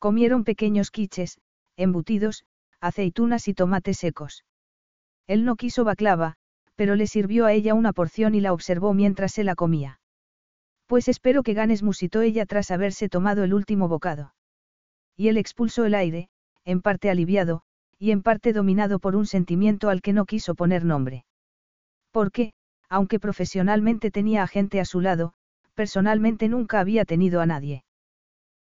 Comieron 0.00 0.42
pequeños 0.42 0.90
quiches, 0.90 1.38
embutidos, 1.76 2.42
aceitunas 2.80 3.46
y 3.46 3.54
tomates 3.54 3.98
secos. 3.98 4.44
Él 5.28 5.44
no 5.44 5.54
quiso 5.54 5.84
baclava, 5.84 6.34
pero 6.74 6.96
le 6.96 7.06
sirvió 7.06 7.46
a 7.46 7.52
ella 7.52 7.74
una 7.74 7.92
porción 7.92 8.34
y 8.34 8.40
la 8.40 8.52
observó 8.52 8.92
mientras 8.92 9.30
se 9.30 9.44
la 9.44 9.54
comía. 9.54 9.99
Pues 10.90 11.06
espero 11.06 11.44
que 11.44 11.54
ganes, 11.54 11.84
musitó 11.84 12.20
ella 12.20 12.46
tras 12.46 12.72
haberse 12.72 13.08
tomado 13.08 13.44
el 13.44 13.54
último 13.54 13.86
bocado. 13.86 14.34
Y 15.16 15.28
él 15.28 15.36
expulsó 15.36 15.84
el 15.84 15.94
aire, 15.94 16.30
en 16.64 16.82
parte 16.82 17.10
aliviado, 17.10 17.62
y 17.96 18.10
en 18.10 18.24
parte 18.24 18.52
dominado 18.52 18.98
por 18.98 19.14
un 19.14 19.24
sentimiento 19.24 19.88
al 19.88 20.02
que 20.02 20.12
no 20.12 20.24
quiso 20.24 20.56
poner 20.56 20.84
nombre. 20.84 21.24
Porque, 22.10 22.54
aunque 22.88 23.20
profesionalmente 23.20 24.10
tenía 24.10 24.42
a 24.42 24.48
gente 24.48 24.80
a 24.80 24.84
su 24.84 25.00
lado, 25.00 25.34
personalmente 25.74 26.48
nunca 26.48 26.80
había 26.80 27.04
tenido 27.04 27.40
a 27.40 27.46
nadie. 27.46 27.84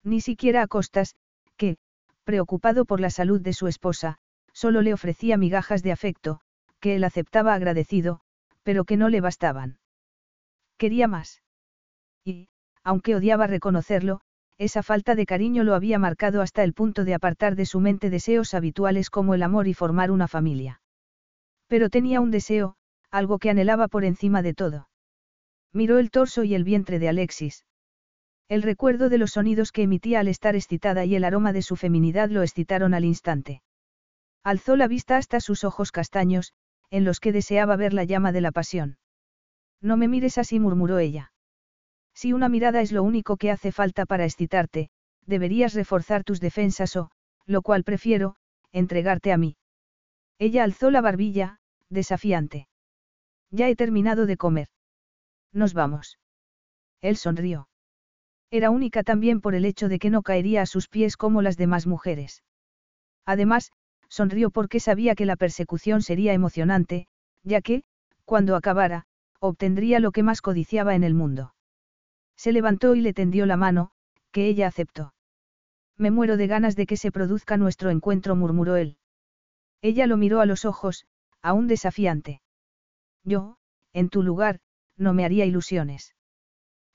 Ni 0.04 0.20
siquiera 0.20 0.60
a 0.60 0.66
Costas, 0.66 1.16
que, 1.56 1.78
preocupado 2.24 2.84
por 2.84 3.00
la 3.00 3.08
salud 3.08 3.40
de 3.40 3.54
su 3.54 3.68
esposa, 3.68 4.18
solo 4.52 4.82
le 4.82 4.92
ofrecía 4.92 5.38
migajas 5.38 5.82
de 5.82 5.92
afecto, 5.92 6.42
que 6.78 6.96
él 6.96 7.04
aceptaba 7.04 7.54
agradecido, 7.54 8.20
pero 8.64 8.84
que 8.84 8.98
no 8.98 9.08
le 9.08 9.22
bastaban. 9.22 9.78
Quería 10.76 11.08
más. 11.08 11.40
Y, 12.24 12.48
aunque 12.82 13.14
odiaba 13.14 13.46
reconocerlo, 13.46 14.20
esa 14.58 14.82
falta 14.82 15.14
de 15.14 15.24
cariño 15.24 15.62
lo 15.62 15.74
había 15.74 15.98
marcado 15.98 16.42
hasta 16.42 16.64
el 16.64 16.74
punto 16.74 17.04
de 17.04 17.14
apartar 17.14 17.54
de 17.54 17.64
su 17.64 17.80
mente 17.80 18.10
deseos 18.10 18.54
habituales 18.54 19.08
como 19.08 19.34
el 19.34 19.42
amor 19.42 19.68
y 19.68 19.74
formar 19.74 20.10
una 20.10 20.26
familia. 20.26 20.80
Pero 21.68 21.90
tenía 21.90 22.20
un 22.20 22.30
deseo, 22.30 22.74
algo 23.10 23.38
que 23.38 23.50
anhelaba 23.50 23.88
por 23.88 24.04
encima 24.04 24.42
de 24.42 24.54
todo. 24.54 24.88
Miró 25.72 25.98
el 25.98 26.10
torso 26.10 26.42
y 26.42 26.54
el 26.54 26.64
vientre 26.64 26.98
de 26.98 27.08
Alexis. 27.08 27.64
El 28.48 28.62
recuerdo 28.62 29.10
de 29.10 29.18
los 29.18 29.32
sonidos 29.32 29.70
que 29.70 29.82
emitía 29.82 30.20
al 30.20 30.28
estar 30.28 30.56
excitada 30.56 31.04
y 31.04 31.14
el 31.14 31.24
aroma 31.24 31.52
de 31.52 31.62
su 31.62 31.76
feminidad 31.76 32.30
lo 32.30 32.42
excitaron 32.42 32.94
al 32.94 33.04
instante. 33.04 33.62
Alzó 34.42 34.76
la 34.76 34.88
vista 34.88 35.18
hasta 35.18 35.40
sus 35.40 35.64
ojos 35.64 35.92
castaños, 35.92 36.54
en 36.90 37.04
los 37.04 37.20
que 37.20 37.32
deseaba 37.32 37.76
ver 37.76 37.92
la 37.92 38.04
llama 38.04 38.32
de 38.32 38.40
la 38.40 38.50
pasión. 38.50 38.96
No 39.82 39.96
me 39.96 40.08
mires 40.08 40.38
así, 40.38 40.58
murmuró 40.58 40.98
ella. 40.98 41.32
Si 42.20 42.32
una 42.32 42.48
mirada 42.48 42.80
es 42.80 42.90
lo 42.90 43.04
único 43.04 43.36
que 43.36 43.52
hace 43.52 43.70
falta 43.70 44.04
para 44.04 44.24
excitarte, 44.24 44.90
deberías 45.24 45.72
reforzar 45.74 46.24
tus 46.24 46.40
defensas 46.40 46.96
o, 46.96 47.12
lo 47.46 47.62
cual 47.62 47.84
prefiero, 47.84 48.34
entregarte 48.72 49.30
a 49.30 49.36
mí. 49.36 49.56
Ella 50.40 50.64
alzó 50.64 50.90
la 50.90 51.00
barbilla, 51.00 51.60
desafiante. 51.90 52.66
Ya 53.52 53.68
he 53.68 53.76
terminado 53.76 54.26
de 54.26 54.36
comer. 54.36 54.66
Nos 55.52 55.74
vamos. 55.74 56.18
Él 57.02 57.16
sonrió. 57.16 57.68
Era 58.50 58.70
única 58.70 59.04
también 59.04 59.40
por 59.40 59.54
el 59.54 59.64
hecho 59.64 59.88
de 59.88 60.00
que 60.00 60.10
no 60.10 60.22
caería 60.22 60.62
a 60.62 60.66
sus 60.66 60.88
pies 60.88 61.16
como 61.16 61.40
las 61.40 61.56
demás 61.56 61.86
mujeres. 61.86 62.42
Además, 63.26 63.70
sonrió 64.08 64.50
porque 64.50 64.80
sabía 64.80 65.14
que 65.14 65.24
la 65.24 65.36
persecución 65.36 66.02
sería 66.02 66.32
emocionante, 66.32 67.06
ya 67.44 67.60
que, 67.60 67.84
cuando 68.24 68.56
acabara, 68.56 69.06
obtendría 69.38 70.00
lo 70.00 70.10
que 70.10 70.24
más 70.24 70.42
codiciaba 70.42 70.96
en 70.96 71.04
el 71.04 71.14
mundo. 71.14 71.54
Se 72.38 72.52
levantó 72.52 72.94
y 72.94 73.00
le 73.00 73.12
tendió 73.12 73.44
la 73.46 73.56
mano, 73.56 73.90
que 74.30 74.46
ella 74.46 74.68
aceptó. 74.68 75.12
Me 75.96 76.12
muero 76.12 76.36
de 76.36 76.46
ganas 76.46 76.76
de 76.76 76.86
que 76.86 76.96
se 76.96 77.10
produzca 77.10 77.56
nuestro 77.56 77.90
encuentro, 77.90 78.36
murmuró 78.36 78.76
él. 78.76 78.96
Ella 79.82 80.06
lo 80.06 80.16
miró 80.16 80.40
a 80.40 80.46
los 80.46 80.64
ojos, 80.64 81.04
aún 81.42 81.66
desafiante. 81.66 82.40
Yo, 83.24 83.58
en 83.92 84.08
tu 84.08 84.22
lugar, 84.22 84.60
no 84.96 85.12
me 85.12 85.24
haría 85.24 85.44
ilusiones. 85.44 86.14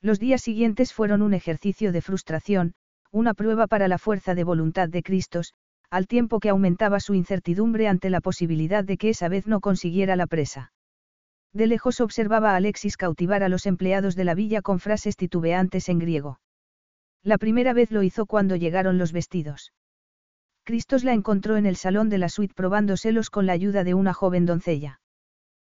Los 0.02 0.20
días 0.20 0.42
siguientes 0.42 0.94
fueron 0.94 1.22
un 1.22 1.34
ejercicio 1.34 1.92
de 1.92 2.02
frustración, 2.02 2.74
una 3.12 3.34
prueba 3.34 3.68
para 3.68 3.90
la 3.90 3.98
fuerza 3.98 4.36
de 4.36 4.44
voluntad 4.46 4.88
de 4.88 5.04
Cristos, 5.04 5.54
al 5.90 6.08
tiempo 6.08 6.40
que 6.40 6.50
aumentaba 6.50 7.00
su 7.00 7.14
incertidumbre 7.14 7.88
ante 7.88 8.10
la 8.10 8.22
posibilidad 8.22 8.84
de 8.84 8.98
que 8.98 9.10
esa 9.10 9.28
vez 9.28 9.46
no 9.46 9.60
consiguiera 9.60 10.16
la 10.16 10.28
presa. 10.28 10.72
De 11.54 11.68
lejos 11.68 12.02
observaba 12.02 12.52
a 12.52 12.56
Alexis 12.56 12.98
cautivar 12.98 13.44
a 13.44 13.50
los 13.50 13.68
empleados 13.68 14.16
de 14.16 14.24
la 14.24 14.34
villa 14.34 14.62
con 14.62 14.80
frases 14.80 15.16
titubeantes 15.16 15.88
en 15.88 16.00
griego. 16.00 16.40
La 17.22 17.38
primera 17.38 17.74
vez 17.74 17.92
lo 17.92 18.02
hizo 18.04 18.26
cuando 18.26 18.56
llegaron 18.56 18.98
los 18.98 19.12
vestidos. 19.12 19.72
Cristos 20.64 21.04
la 21.04 21.14
encontró 21.14 21.58
en 21.58 21.66
el 21.66 21.76
salón 21.76 22.10
de 22.10 22.18
la 22.18 22.30
suite 22.30 22.54
probándoselos 22.56 23.30
con 23.30 23.46
la 23.46 23.54
ayuda 23.54 23.84
de 23.84 23.94
una 23.94 24.14
joven 24.14 24.46
doncella. 24.46 25.00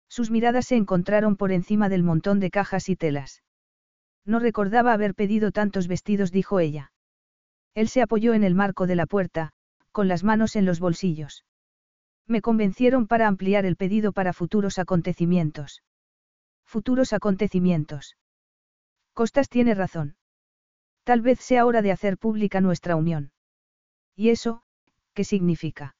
Sus 0.08 0.30
miradas 0.30 0.66
se 0.66 0.76
encontraron 0.76 1.36
por 1.36 1.52
encima 1.52 1.88
del 1.88 2.02
montón 2.02 2.40
de 2.40 2.50
cajas 2.50 2.88
y 2.88 2.96
telas. 2.96 3.42
No 4.26 4.38
recordaba 4.38 4.92
haber 4.92 5.14
pedido 5.14 5.50
tantos 5.50 5.88
vestidos, 5.88 6.30
dijo 6.30 6.60
ella. 6.60 6.92
Él 7.74 7.88
se 7.88 8.02
apoyó 8.02 8.34
en 8.34 8.44
el 8.44 8.54
marco 8.54 8.86
de 8.86 8.96
la 8.96 9.06
puerta, 9.06 9.52
con 9.92 10.08
las 10.08 10.24
manos 10.24 10.56
en 10.56 10.66
los 10.66 10.80
bolsillos. 10.80 11.44
Me 12.26 12.40
convencieron 12.40 13.06
para 13.06 13.26
ampliar 13.26 13.64
el 13.66 13.76
pedido 13.76 14.12
para 14.12 14.32
futuros 14.32 14.78
acontecimientos. 14.78 15.82
Futuros 16.64 17.12
acontecimientos. 17.12 18.16
Costas 19.12 19.48
tiene 19.48 19.74
razón. 19.74 20.16
Tal 21.04 21.20
vez 21.20 21.40
sea 21.40 21.66
hora 21.66 21.82
de 21.82 21.92
hacer 21.92 22.18
pública 22.18 22.60
nuestra 22.60 22.94
unión. 22.96 23.32
¿Y 24.14 24.30
eso, 24.30 24.62
qué 25.14 25.24
significa? 25.24 25.96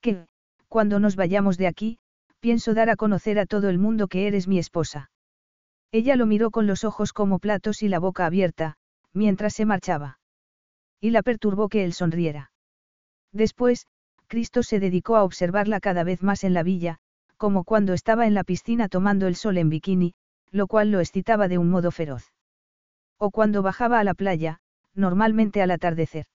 Que, 0.00 0.26
cuando 0.68 1.00
nos 1.00 1.16
vayamos 1.16 1.58
de 1.58 1.66
aquí, 1.66 1.98
pienso 2.38 2.74
dar 2.74 2.90
a 2.90 2.96
conocer 2.96 3.38
a 3.38 3.46
todo 3.46 3.68
el 3.68 3.78
mundo 3.78 4.08
que 4.08 4.26
eres 4.26 4.46
mi 4.46 4.58
esposa. 4.58 5.10
Ella 5.92 6.16
lo 6.16 6.26
miró 6.26 6.50
con 6.50 6.66
los 6.66 6.84
ojos 6.84 7.12
como 7.12 7.38
platos 7.38 7.82
y 7.82 7.88
la 7.88 7.98
boca 7.98 8.26
abierta, 8.26 8.76
mientras 9.12 9.54
se 9.54 9.64
marchaba. 9.64 10.20
Y 11.00 11.10
la 11.10 11.22
perturbó 11.22 11.68
que 11.68 11.84
él 11.84 11.92
sonriera. 11.92 12.52
Después, 13.32 13.86
Cristo 14.30 14.62
se 14.62 14.78
dedicó 14.78 15.16
a 15.16 15.24
observarla 15.24 15.80
cada 15.80 16.04
vez 16.04 16.22
más 16.22 16.44
en 16.44 16.54
la 16.54 16.62
villa, 16.62 16.98
como 17.36 17.64
cuando 17.64 17.94
estaba 17.94 18.28
en 18.28 18.34
la 18.34 18.44
piscina 18.44 18.88
tomando 18.88 19.26
el 19.26 19.34
sol 19.34 19.58
en 19.58 19.70
bikini, 19.70 20.14
lo 20.52 20.68
cual 20.68 20.92
lo 20.92 21.00
excitaba 21.00 21.48
de 21.48 21.58
un 21.58 21.68
modo 21.68 21.90
feroz. 21.90 22.32
O 23.18 23.32
cuando 23.32 23.60
bajaba 23.62 23.98
a 23.98 24.04
la 24.04 24.14
playa, 24.14 24.60
normalmente 24.94 25.62
al 25.62 25.72
atardecer. 25.72 26.26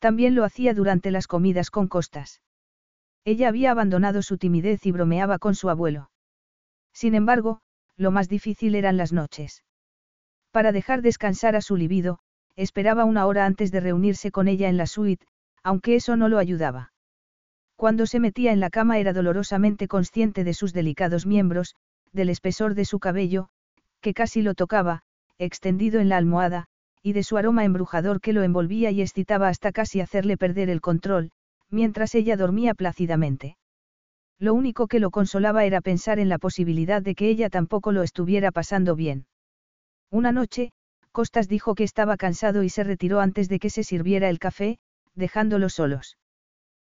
También 0.00 0.34
lo 0.34 0.42
hacía 0.42 0.74
durante 0.74 1.12
las 1.12 1.28
comidas 1.28 1.70
con 1.70 1.86
costas. 1.86 2.42
Ella 3.24 3.46
había 3.46 3.70
abandonado 3.70 4.20
su 4.20 4.36
timidez 4.36 4.84
y 4.84 4.90
bromeaba 4.90 5.38
con 5.38 5.54
su 5.54 5.70
abuelo. 5.70 6.10
Sin 6.92 7.14
embargo, 7.14 7.60
lo 7.96 8.10
más 8.10 8.28
difícil 8.28 8.74
eran 8.74 8.96
las 8.96 9.12
noches. 9.12 9.62
Para 10.50 10.72
dejar 10.72 11.00
descansar 11.00 11.54
a 11.54 11.60
su 11.60 11.76
libido, 11.76 12.18
esperaba 12.56 13.04
una 13.04 13.24
hora 13.26 13.46
antes 13.46 13.70
de 13.70 13.78
reunirse 13.78 14.32
con 14.32 14.48
ella 14.48 14.68
en 14.68 14.78
la 14.78 14.86
suite, 14.86 15.24
aunque 15.62 15.94
eso 15.94 16.16
no 16.16 16.28
lo 16.28 16.38
ayudaba. 16.38 16.90
Cuando 17.76 18.06
se 18.06 18.20
metía 18.20 18.52
en 18.52 18.60
la 18.60 18.70
cama 18.70 18.98
era 18.98 19.12
dolorosamente 19.12 19.88
consciente 19.88 20.44
de 20.44 20.54
sus 20.54 20.72
delicados 20.72 21.26
miembros, 21.26 21.74
del 22.12 22.28
espesor 22.28 22.74
de 22.74 22.84
su 22.84 23.00
cabello, 23.00 23.48
que 24.00 24.14
casi 24.14 24.42
lo 24.42 24.54
tocaba, 24.54 25.02
extendido 25.38 26.00
en 26.00 26.08
la 26.08 26.16
almohada, 26.16 26.66
y 27.02 27.12
de 27.12 27.22
su 27.22 27.36
aroma 27.36 27.64
embrujador 27.64 28.20
que 28.20 28.32
lo 28.32 28.42
envolvía 28.42 28.90
y 28.90 29.02
excitaba 29.02 29.48
hasta 29.48 29.72
casi 29.72 30.00
hacerle 30.00 30.36
perder 30.36 30.70
el 30.70 30.80
control, 30.80 31.32
mientras 31.70 32.14
ella 32.14 32.36
dormía 32.36 32.74
plácidamente. 32.74 33.56
Lo 34.38 34.54
único 34.54 34.86
que 34.86 35.00
lo 35.00 35.10
consolaba 35.10 35.64
era 35.64 35.80
pensar 35.80 36.18
en 36.18 36.28
la 36.28 36.38
posibilidad 36.38 37.02
de 37.02 37.14
que 37.14 37.28
ella 37.28 37.50
tampoco 37.50 37.92
lo 37.92 38.02
estuviera 38.02 38.52
pasando 38.52 38.96
bien. 38.96 39.26
Una 40.10 40.32
noche, 40.32 40.70
Costas 41.12 41.48
dijo 41.48 41.74
que 41.74 41.84
estaba 41.84 42.16
cansado 42.16 42.62
y 42.62 42.68
se 42.68 42.84
retiró 42.84 43.20
antes 43.20 43.48
de 43.48 43.58
que 43.58 43.70
se 43.70 43.84
sirviera 43.84 44.28
el 44.28 44.38
café, 44.38 44.78
dejándolos 45.14 45.74
solos. 45.74 46.16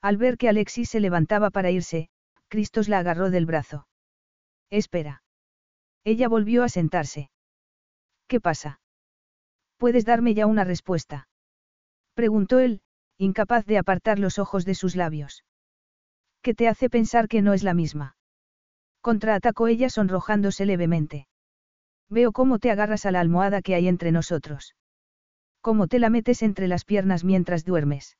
Al 0.03 0.17
ver 0.17 0.37
que 0.37 0.49
Alexis 0.49 0.91
se 0.91 1.01
levantaba 1.01 1.51
para 1.51 1.71
irse, 1.71 2.09
Cristos 2.49 2.89
la 2.89 2.99
agarró 2.99 3.31
del 3.31 3.47
brazo. 3.47 3.87
Espera. 4.71 5.23
Ella 6.05 6.29
volvió 6.29 6.63
a 6.63 6.69
sentarse. 6.69 7.31
¿Qué 8.29 8.41
pasa? 8.41 8.81
¿Puedes 9.77 10.05
darme 10.05 10.35
ya 10.35 10.47
una 10.47 10.65
respuesta? 10.65 11.29
Preguntó 12.15 12.61
él, 12.61 12.81
incapaz 13.19 13.67
de 13.67 13.79
apartar 13.79 14.19
los 14.19 14.39
ojos 14.39 14.65
de 14.65 14.75
sus 14.75 14.97
labios. 14.97 15.45
¿Qué 16.43 16.55
te 16.55 16.69
hace 16.69 16.89
pensar 16.89 17.29
que 17.29 17.43
no 17.43 17.53
es 17.53 17.63
la 17.63 17.75
misma? 17.75 18.17
Contraatacó 19.01 19.69
ella 19.69 19.91
sonrojándose 19.91 20.67
levemente. 20.67 21.27
Veo 22.09 22.33
cómo 22.33 22.59
te 22.59 22.71
agarras 22.71 23.07
a 23.07 23.11
la 23.11 23.21
almohada 23.21 23.63
que 23.63 23.75
hay 23.75 23.89
entre 23.89 24.13
nosotros. 24.13 24.75
Cómo 25.61 25.89
te 25.89 25.99
la 25.99 26.11
metes 26.11 26.43
entre 26.43 26.69
las 26.69 26.85
piernas 26.85 27.25
mientras 27.25 27.65
duermes. 27.65 28.17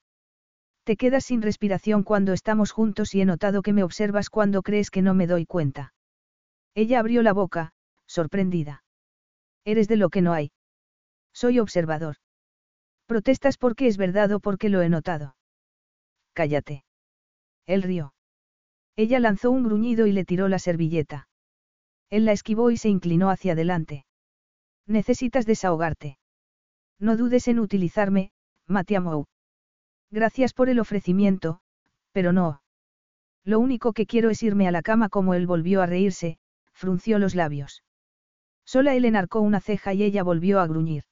Te 0.87 0.97
quedas 0.97 1.25
sin 1.25 1.43
respiración 1.43 2.05
cuando 2.05 2.33
estamos 2.33 2.71
juntos 2.71 3.13
y 3.17 3.21
he 3.21 3.25
notado 3.25 3.63
que 3.63 3.73
me 3.73 3.83
observas 3.83 4.31
cuando 4.31 4.63
crees 4.63 4.93
que 4.93 5.03
no 5.03 5.15
me 5.15 5.27
doy 5.27 5.45
cuenta. 5.45 5.93
Ella 6.77 7.01
abrió 7.01 7.23
la 7.23 7.33
boca, 7.33 7.73
sorprendida. 8.07 8.85
Eres 9.65 9.89
de 9.89 9.97
lo 9.97 10.11
que 10.11 10.23
no 10.23 10.33
hay. 10.33 10.53
Soy 11.33 11.59
observador. 11.59 12.19
Protestas 13.07 13.59
porque 13.59 13.89
es 13.89 13.97
verdad 13.97 14.31
o 14.31 14.39
porque 14.39 14.69
lo 14.69 14.81
he 14.81 14.89
notado. 14.89 15.35
Cállate. 16.35 16.85
Él 17.67 17.83
rió. 17.83 18.15
Ella 18.95 19.19
lanzó 19.19 19.51
un 19.51 19.65
gruñido 19.65 20.07
y 20.07 20.13
le 20.13 20.25
tiró 20.25 20.47
la 20.47 20.61
servilleta. 20.61 21.29
Él 22.11 22.27
la 22.27 22.31
esquivó 22.31 22.71
y 22.71 22.77
se 22.77 22.91
inclinó 22.91 23.31
hacia 23.31 23.55
adelante. 23.55 24.07
Necesitas 24.87 25.47
desahogarte. 25.47 26.21
No 27.01 27.17
dudes 27.17 27.49
en 27.49 27.59
utilizarme, 27.59 28.31
Matiamou. 28.69 29.27
Gracias 30.17 30.55
por 30.55 30.71
el 30.71 30.79
ofrecimiento, 30.81 31.61
pero 32.13 32.33
no. 32.33 32.63
Lo 33.45 33.61
único 33.61 33.93
que 33.93 34.07
quiero 34.07 34.31
es 34.31 34.43
irme 34.43 34.67
a 34.67 34.71
la 34.71 34.81
cama 34.81 35.11
como 35.11 35.35
él 35.35 35.47
volvió 35.47 35.83
a 35.83 35.87
reírse, 35.87 36.39
frunció 36.73 37.19
los 37.19 37.35
labios. 37.35 37.85
Sola 38.65 38.95
él 38.95 39.05
enarcó 39.05 39.43
una 39.43 39.61
ceja 39.61 39.93
y 39.93 40.03
ella 40.03 40.23
volvió 40.23 40.61
a 40.61 40.67
gruñir. 40.67 41.05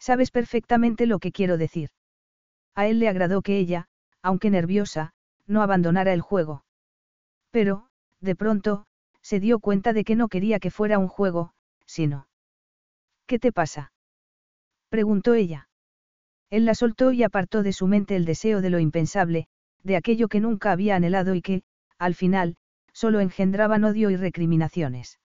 Sabes 0.00 0.32
perfectamente 0.32 1.06
lo 1.06 1.20
que 1.20 1.30
quiero 1.30 1.56
decir. 1.56 1.90
A 2.74 2.88
él 2.88 2.98
le 2.98 3.08
agradó 3.08 3.42
que 3.42 3.58
ella, 3.58 3.86
aunque 4.22 4.50
nerviosa, 4.50 5.12
no 5.46 5.62
abandonara 5.62 6.12
el 6.12 6.20
juego. 6.20 6.64
Pero, 7.52 7.86
de 8.20 8.34
pronto, 8.34 8.88
se 9.22 9.38
dio 9.38 9.60
cuenta 9.60 9.92
de 9.92 10.02
que 10.02 10.16
no 10.16 10.26
quería 10.26 10.58
que 10.58 10.72
fuera 10.72 10.98
un 10.98 11.06
juego, 11.06 11.52
sino... 11.84 12.26
¿Qué 13.26 13.38
te 13.38 13.52
pasa? 13.52 13.92
preguntó 14.88 15.34
ella. 15.34 15.65
Él 16.50 16.64
la 16.64 16.74
soltó 16.74 17.12
y 17.12 17.22
apartó 17.22 17.62
de 17.62 17.72
su 17.72 17.86
mente 17.86 18.16
el 18.16 18.24
deseo 18.24 18.60
de 18.60 18.70
lo 18.70 18.78
impensable, 18.78 19.48
de 19.82 19.96
aquello 19.96 20.28
que 20.28 20.40
nunca 20.40 20.72
había 20.72 20.96
anhelado 20.96 21.34
y 21.34 21.42
que, 21.42 21.62
al 21.98 22.14
final, 22.14 22.56
solo 22.92 23.20
engendraban 23.20 23.84
odio 23.84 24.10
y 24.10 24.16
recriminaciones. 24.16 25.18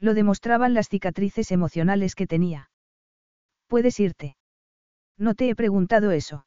Lo 0.00 0.14
demostraban 0.14 0.74
las 0.74 0.88
cicatrices 0.88 1.50
emocionales 1.50 2.14
que 2.14 2.26
tenía. 2.26 2.70
Puedes 3.68 3.98
irte. 4.00 4.36
No 5.16 5.34
te 5.34 5.48
he 5.48 5.54
preguntado 5.54 6.10
eso. 6.10 6.46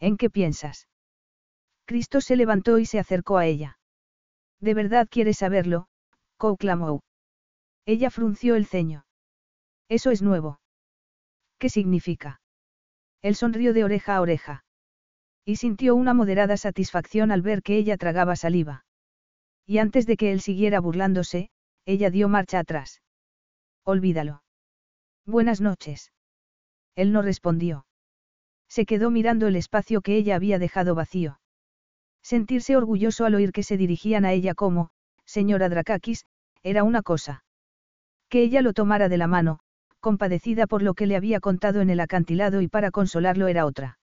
¿En 0.00 0.16
qué 0.16 0.30
piensas? 0.30 0.88
Cristo 1.84 2.20
se 2.20 2.36
levantó 2.36 2.78
y 2.78 2.86
se 2.86 2.98
acercó 2.98 3.38
a 3.38 3.46
ella. 3.46 3.78
¿De 4.60 4.74
verdad 4.74 5.08
quieres 5.10 5.38
saberlo? 5.38 5.88
clamó. 6.58 7.02
Ella 7.86 8.10
frunció 8.10 8.54
el 8.54 8.66
ceño. 8.66 9.06
Eso 9.88 10.10
es 10.10 10.20
nuevo. 10.20 10.60
¿Qué 11.58 11.70
significa? 11.70 12.40
Él 13.24 13.36
sonrió 13.36 13.72
de 13.72 13.84
oreja 13.84 14.16
a 14.16 14.20
oreja. 14.20 14.64
Y 15.46 15.56
sintió 15.56 15.94
una 15.94 16.12
moderada 16.12 16.58
satisfacción 16.58 17.32
al 17.32 17.40
ver 17.40 17.62
que 17.62 17.78
ella 17.78 17.96
tragaba 17.96 18.36
saliva. 18.36 18.84
Y 19.64 19.78
antes 19.78 20.04
de 20.06 20.18
que 20.18 20.30
él 20.30 20.42
siguiera 20.42 20.78
burlándose, 20.78 21.48
ella 21.86 22.10
dio 22.10 22.28
marcha 22.28 22.58
atrás. 22.58 23.00
Olvídalo. 23.82 24.42
Buenas 25.24 25.62
noches. 25.62 26.12
Él 26.96 27.12
no 27.12 27.22
respondió. 27.22 27.86
Se 28.68 28.84
quedó 28.84 29.10
mirando 29.10 29.46
el 29.46 29.56
espacio 29.56 30.02
que 30.02 30.16
ella 30.16 30.36
había 30.36 30.58
dejado 30.58 30.94
vacío. 30.94 31.40
Sentirse 32.22 32.76
orgulloso 32.76 33.24
al 33.24 33.36
oír 33.36 33.52
que 33.52 33.62
se 33.62 33.78
dirigían 33.78 34.26
a 34.26 34.32
ella 34.32 34.52
como, 34.52 34.90
señora 35.24 35.70
Drakakis, 35.70 36.26
era 36.62 36.84
una 36.84 37.00
cosa. 37.00 37.42
Que 38.28 38.42
ella 38.42 38.60
lo 38.60 38.74
tomara 38.74 39.08
de 39.08 39.16
la 39.16 39.28
mano, 39.28 39.60
compadecida 40.04 40.66
por 40.66 40.82
lo 40.82 40.92
que 40.92 41.06
le 41.06 41.16
había 41.16 41.40
contado 41.40 41.80
en 41.80 41.88
el 41.88 41.98
acantilado 41.98 42.60
y 42.60 42.68
para 42.68 42.90
consolarlo 42.90 43.48
era 43.48 43.64
otra. 43.64 43.98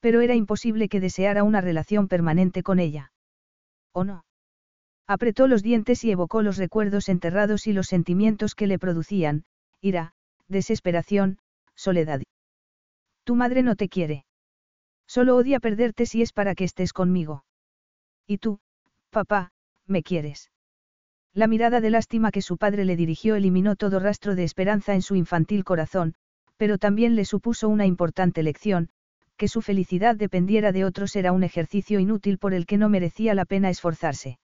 Pero 0.00 0.22
era 0.22 0.34
imposible 0.34 0.88
que 0.88 0.98
deseara 0.98 1.44
una 1.44 1.60
relación 1.60 2.08
permanente 2.08 2.62
con 2.62 2.78
ella. 2.78 3.12
¿O 3.92 4.02
no? 4.02 4.24
Apretó 5.06 5.46
los 5.46 5.62
dientes 5.62 6.04
y 6.04 6.10
evocó 6.10 6.40
los 6.40 6.56
recuerdos 6.56 7.10
enterrados 7.10 7.66
y 7.66 7.74
los 7.74 7.88
sentimientos 7.88 8.54
que 8.54 8.66
le 8.66 8.78
producían, 8.78 9.44
ira, 9.82 10.14
desesperación, 10.48 11.36
soledad. 11.74 12.22
Tu 13.24 13.34
madre 13.34 13.62
no 13.62 13.76
te 13.76 13.90
quiere. 13.90 14.24
Solo 15.06 15.36
odia 15.36 15.60
perderte 15.60 16.06
si 16.06 16.22
es 16.22 16.32
para 16.32 16.54
que 16.54 16.64
estés 16.64 16.94
conmigo. 16.94 17.44
Y 18.26 18.38
tú, 18.38 18.58
papá, 19.10 19.52
me 19.86 20.02
quieres. 20.02 20.50
La 21.32 21.46
mirada 21.46 21.80
de 21.80 21.90
lástima 21.90 22.32
que 22.32 22.42
su 22.42 22.56
padre 22.56 22.84
le 22.84 22.96
dirigió 22.96 23.36
eliminó 23.36 23.76
todo 23.76 24.00
rastro 24.00 24.34
de 24.34 24.42
esperanza 24.42 24.94
en 24.94 25.02
su 25.02 25.14
infantil 25.14 25.62
corazón, 25.62 26.14
pero 26.56 26.76
también 26.76 27.14
le 27.14 27.24
supuso 27.24 27.68
una 27.68 27.86
importante 27.86 28.42
lección, 28.42 28.90
que 29.36 29.46
su 29.46 29.62
felicidad 29.62 30.16
dependiera 30.16 30.72
de 30.72 30.84
otros 30.84 31.14
era 31.14 31.32
un 31.32 31.44
ejercicio 31.44 32.00
inútil 32.00 32.38
por 32.38 32.52
el 32.52 32.66
que 32.66 32.78
no 32.78 32.88
merecía 32.88 33.34
la 33.34 33.44
pena 33.44 33.70
esforzarse. 33.70 34.38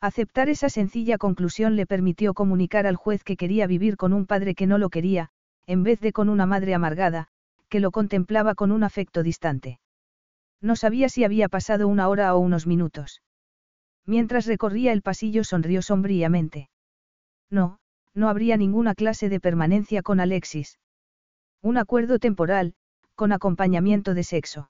Aceptar 0.00 0.48
esa 0.48 0.68
sencilla 0.68 1.16
conclusión 1.16 1.76
le 1.76 1.86
permitió 1.86 2.34
comunicar 2.34 2.86
al 2.86 2.96
juez 2.96 3.22
que 3.22 3.36
quería 3.36 3.66
vivir 3.66 3.96
con 3.96 4.12
un 4.12 4.26
padre 4.26 4.54
que 4.54 4.66
no 4.66 4.78
lo 4.78 4.90
quería, 4.90 5.30
en 5.66 5.84
vez 5.84 6.00
de 6.00 6.12
con 6.12 6.28
una 6.28 6.44
madre 6.44 6.74
amargada, 6.74 7.28
que 7.68 7.80
lo 7.80 7.92
contemplaba 7.92 8.54
con 8.54 8.72
un 8.72 8.82
afecto 8.82 9.22
distante. 9.22 9.78
No 10.60 10.74
sabía 10.74 11.08
si 11.08 11.22
había 11.22 11.48
pasado 11.48 11.86
una 11.86 12.08
hora 12.08 12.34
o 12.34 12.38
unos 12.40 12.66
minutos. 12.66 13.22
Mientras 14.10 14.46
recorría 14.46 14.92
el 14.92 15.02
pasillo 15.02 15.44
sonrió 15.44 15.82
sombríamente. 15.82 16.68
No, 17.48 17.78
no 18.12 18.28
habría 18.28 18.56
ninguna 18.56 18.96
clase 18.96 19.28
de 19.28 19.38
permanencia 19.38 20.02
con 20.02 20.18
Alexis. 20.18 20.80
Un 21.62 21.76
acuerdo 21.76 22.18
temporal, 22.18 22.74
con 23.14 23.30
acompañamiento 23.30 24.12
de 24.12 24.24
sexo. 24.24 24.68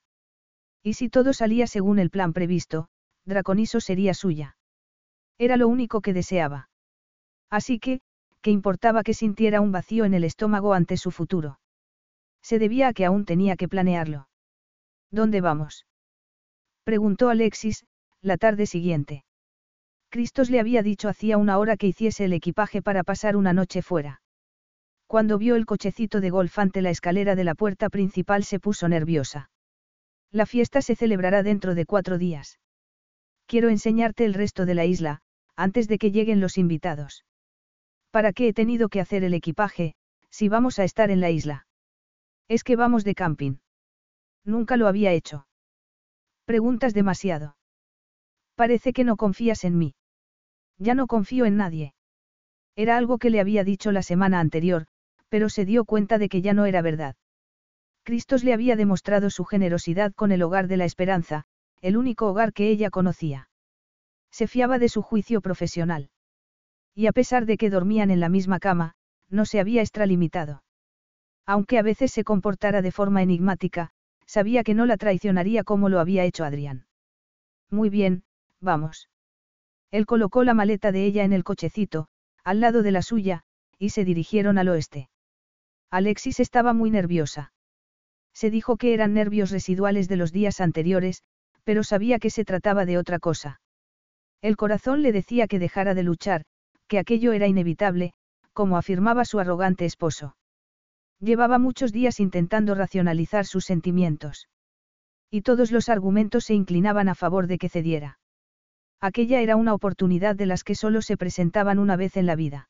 Y 0.82 0.92
si 0.92 1.08
todo 1.08 1.32
salía 1.32 1.66
según 1.66 1.98
el 1.98 2.10
plan 2.10 2.34
previsto, 2.34 2.88
Draconiso 3.24 3.80
sería 3.80 4.12
suya. 4.12 4.58
Era 5.38 5.56
lo 5.56 5.68
único 5.68 6.02
que 6.02 6.12
deseaba. 6.12 6.68
Así 7.48 7.78
que, 7.78 8.02
¿qué 8.42 8.50
importaba 8.50 9.02
que 9.02 9.14
sintiera 9.14 9.62
un 9.62 9.72
vacío 9.72 10.04
en 10.04 10.12
el 10.12 10.24
estómago 10.24 10.74
ante 10.74 10.98
su 10.98 11.10
futuro? 11.10 11.60
Se 12.42 12.58
debía 12.58 12.88
a 12.88 12.92
que 12.92 13.06
aún 13.06 13.24
tenía 13.24 13.56
que 13.56 13.68
planearlo. 13.68 14.28
¿Dónde 15.10 15.40
vamos? 15.40 15.86
Preguntó 16.84 17.30
Alexis, 17.30 17.86
la 18.20 18.36
tarde 18.36 18.66
siguiente. 18.66 19.24
Cristos 20.10 20.50
le 20.50 20.58
había 20.58 20.82
dicho 20.82 21.08
hacía 21.08 21.38
una 21.38 21.56
hora 21.58 21.76
que 21.76 21.86
hiciese 21.86 22.24
el 22.24 22.32
equipaje 22.32 22.82
para 22.82 23.04
pasar 23.04 23.36
una 23.36 23.52
noche 23.52 23.80
fuera. 23.80 24.20
Cuando 25.06 25.38
vio 25.38 25.54
el 25.54 25.66
cochecito 25.66 26.20
de 26.20 26.30
golf 26.30 26.58
ante 26.58 26.82
la 26.82 26.90
escalera 26.90 27.36
de 27.36 27.44
la 27.44 27.54
puerta 27.54 27.88
principal 27.88 28.42
se 28.42 28.58
puso 28.58 28.88
nerviosa. 28.88 29.50
La 30.32 30.46
fiesta 30.46 30.82
se 30.82 30.96
celebrará 30.96 31.44
dentro 31.44 31.76
de 31.76 31.86
cuatro 31.86 32.18
días. 32.18 32.58
Quiero 33.46 33.68
enseñarte 33.68 34.24
el 34.24 34.34
resto 34.34 34.66
de 34.66 34.74
la 34.74 34.84
isla, 34.84 35.20
antes 35.54 35.86
de 35.86 35.98
que 35.98 36.10
lleguen 36.10 36.40
los 36.40 36.58
invitados. 36.58 37.24
¿Para 38.10 38.32
qué 38.32 38.48
he 38.48 38.52
tenido 38.52 38.88
que 38.88 39.00
hacer 39.00 39.22
el 39.22 39.34
equipaje, 39.34 39.94
si 40.28 40.48
vamos 40.48 40.80
a 40.80 40.84
estar 40.84 41.12
en 41.12 41.20
la 41.20 41.30
isla? 41.30 41.66
Es 42.48 42.64
que 42.64 42.74
vamos 42.74 43.04
de 43.04 43.14
camping. 43.14 43.58
Nunca 44.44 44.76
lo 44.76 44.88
había 44.88 45.12
hecho. 45.12 45.46
Preguntas 46.46 46.94
demasiado. 46.94 47.56
Parece 48.56 48.92
que 48.92 49.04
no 49.04 49.16
confías 49.16 49.62
en 49.64 49.78
mí. 49.78 49.94
Ya 50.80 50.94
no 50.94 51.06
confío 51.06 51.44
en 51.44 51.58
nadie. 51.58 51.94
Era 52.74 52.96
algo 52.96 53.18
que 53.18 53.28
le 53.28 53.38
había 53.38 53.64
dicho 53.64 53.92
la 53.92 54.02
semana 54.02 54.40
anterior, 54.40 54.86
pero 55.28 55.50
se 55.50 55.66
dio 55.66 55.84
cuenta 55.84 56.16
de 56.16 56.30
que 56.30 56.40
ya 56.40 56.54
no 56.54 56.64
era 56.64 56.80
verdad. 56.80 57.16
Cristos 58.02 58.44
le 58.44 58.54
había 58.54 58.76
demostrado 58.76 59.28
su 59.28 59.44
generosidad 59.44 60.14
con 60.14 60.32
el 60.32 60.42
hogar 60.42 60.68
de 60.68 60.78
la 60.78 60.86
esperanza, 60.86 61.44
el 61.82 61.98
único 61.98 62.28
hogar 62.28 62.54
que 62.54 62.70
ella 62.70 62.88
conocía. 62.88 63.50
Se 64.30 64.46
fiaba 64.46 64.78
de 64.78 64.88
su 64.88 65.02
juicio 65.02 65.42
profesional. 65.42 66.08
Y 66.94 67.06
a 67.06 67.12
pesar 67.12 67.44
de 67.44 67.58
que 67.58 67.68
dormían 67.68 68.10
en 68.10 68.20
la 68.20 68.30
misma 68.30 68.58
cama, 68.58 68.94
no 69.28 69.44
se 69.44 69.60
había 69.60 69.82
extralimitado. 69.82 70.64
Aunque 71.44 71.78
a 71.78 71.82
veces 71.82 72.10
se 72.10 72.24
comportara 72.24 72.80
de 72.80 72.90
forma 72.90 73.22
enigmática, 73.22 73.90
sabía 74.24 74.64
que 74.64 74.74
no 74.74 74.86
la 74.86 74.96
traicionaría 74.96 75.62
como 75.62 75.90
lo 75.90 76.00
había 76.00 76.24
hecho 76.24 76.44
Adrián. 76.44 76.86
Muy 77.70 77.90
bien, 77.90 78.24
vamos. 78.60 79.09
Él 79.90 80.06
colocó 80.06 80.44
la 80.44 80.54
maleta 80.54 80.92
de 80.92 81.04
ella 81.04 81.24
en 81.24 81.32
el 81.32 81.44
cochecito, 81.44 82.08
al 82.44 82.60
lado 82.60 82.82
de 82.82 82.92
la 82.92 83.02
suya, 83.02 83.42
y 83.78 83.90
se 83.90 84.04
dirigieron 84.04 84.58
al 84.58 84.68
oeste. 84.68 85.08
Alexis 85.90 86.38
estaba 86.38 86.72
muy 86.72 86.90
nerviosa. 86.90 87.52
Se 88.32 88.50
dijo 88.50 88.76
que 88.76 88.94
eran 88.94 89.14
nervios 89.14 89.50
residuales 89.50 90.08
de 90.08 90.16
los 90.16 90.32
días 90.32 90.60
anteriores, 90.60 91.24
pero 91.64 91.82
sabía 91.82 92.18
que 92.18 92.30
se 92.30 92.44
trataba 92.44 92.86
de 92.86 92.98
otra 92.98 93.18
cosa. 93.18 93.60
El 94.40 94.56
corazón 94.56 95.02
le 95.02 95.12
decía 95.12 95.48
que 95.48 95.58
dejara 95.58 95.94
de 95.94 96.04
luchar, 96.04 96.44
que 96.86 96.98
aquello 96.98 97.32
era 97.32 97.48
inevitable, 97.48 98.12
como 98.52 98.76
afirmaba 98.76 99.24
su 99.24 99.40
arrogante 99.40 99.84
esposo. 99.84 100.36
Llevaba 101.18 101.58
muchos 101.58 101.92
días 101.92 102.20
intentando 102.20 102.74
racionalizar 102.74 103.44
sus 103.44 103.64
sentimientos. 103.64 104.48
Y 105.30 105.42
todos 105.42 105.70
los 105.70 105.88
argumentos 105.88 106.44
se 106.44 106.54
inclinaban 106.54 107.08
a 107.08 107.14
favor 107.14 107.46
de 107.46 107.58
que 107.58 107.68
cediera. 107.68 108.19
Aquella 109.00 109.40
era 109.40 109.56
una 109.56 109.72
oportunidad 109.72 110.36
de 110.36 110.46
las 110.46 110.62
que 110.62 110.74
solo 110.74 111.00
se 111.00 111.16
presentaban 111.16 111.78
una 111.78 111.96
vez 111.96 112.16
en 112.16 112.26
la 112.26 112.36
vida. 112.36 112.68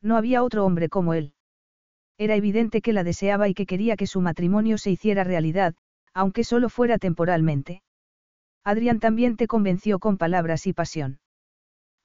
No 0.00 0.16
había 0.16 0.42
otro 0.42 0.64
hombre 0.64 0.88
como 0.88 1.12
él. 1.12 1.34
Era 2.18 2.36
evidente 2.36 2.80
que 2.80 2.92
la 2.92 3.04
deseaba 3.04 3.48
y 3.48 3.54
que 3.54 3.66
quería 3.66 3.96
que 3.96 4.06
su 4.06 4.20
matrimonio 4.20 4.78
se 4.78 4.90
hiciera 4.90 5.24
realidad, 5.24 5.74
aunque 6.14 6.44
solo 6.44 6.68
fuera 6.68 6.98
temporalmente. 6.98 7.82
Adrián 8.64 9.00
también 9.00 9.36
te 9.36 9.46
convenció 9.46 9.98
con 9.98 10.16
palabras 10.16 10.66
y 10.66 10.72
pasión. 10.72 11.20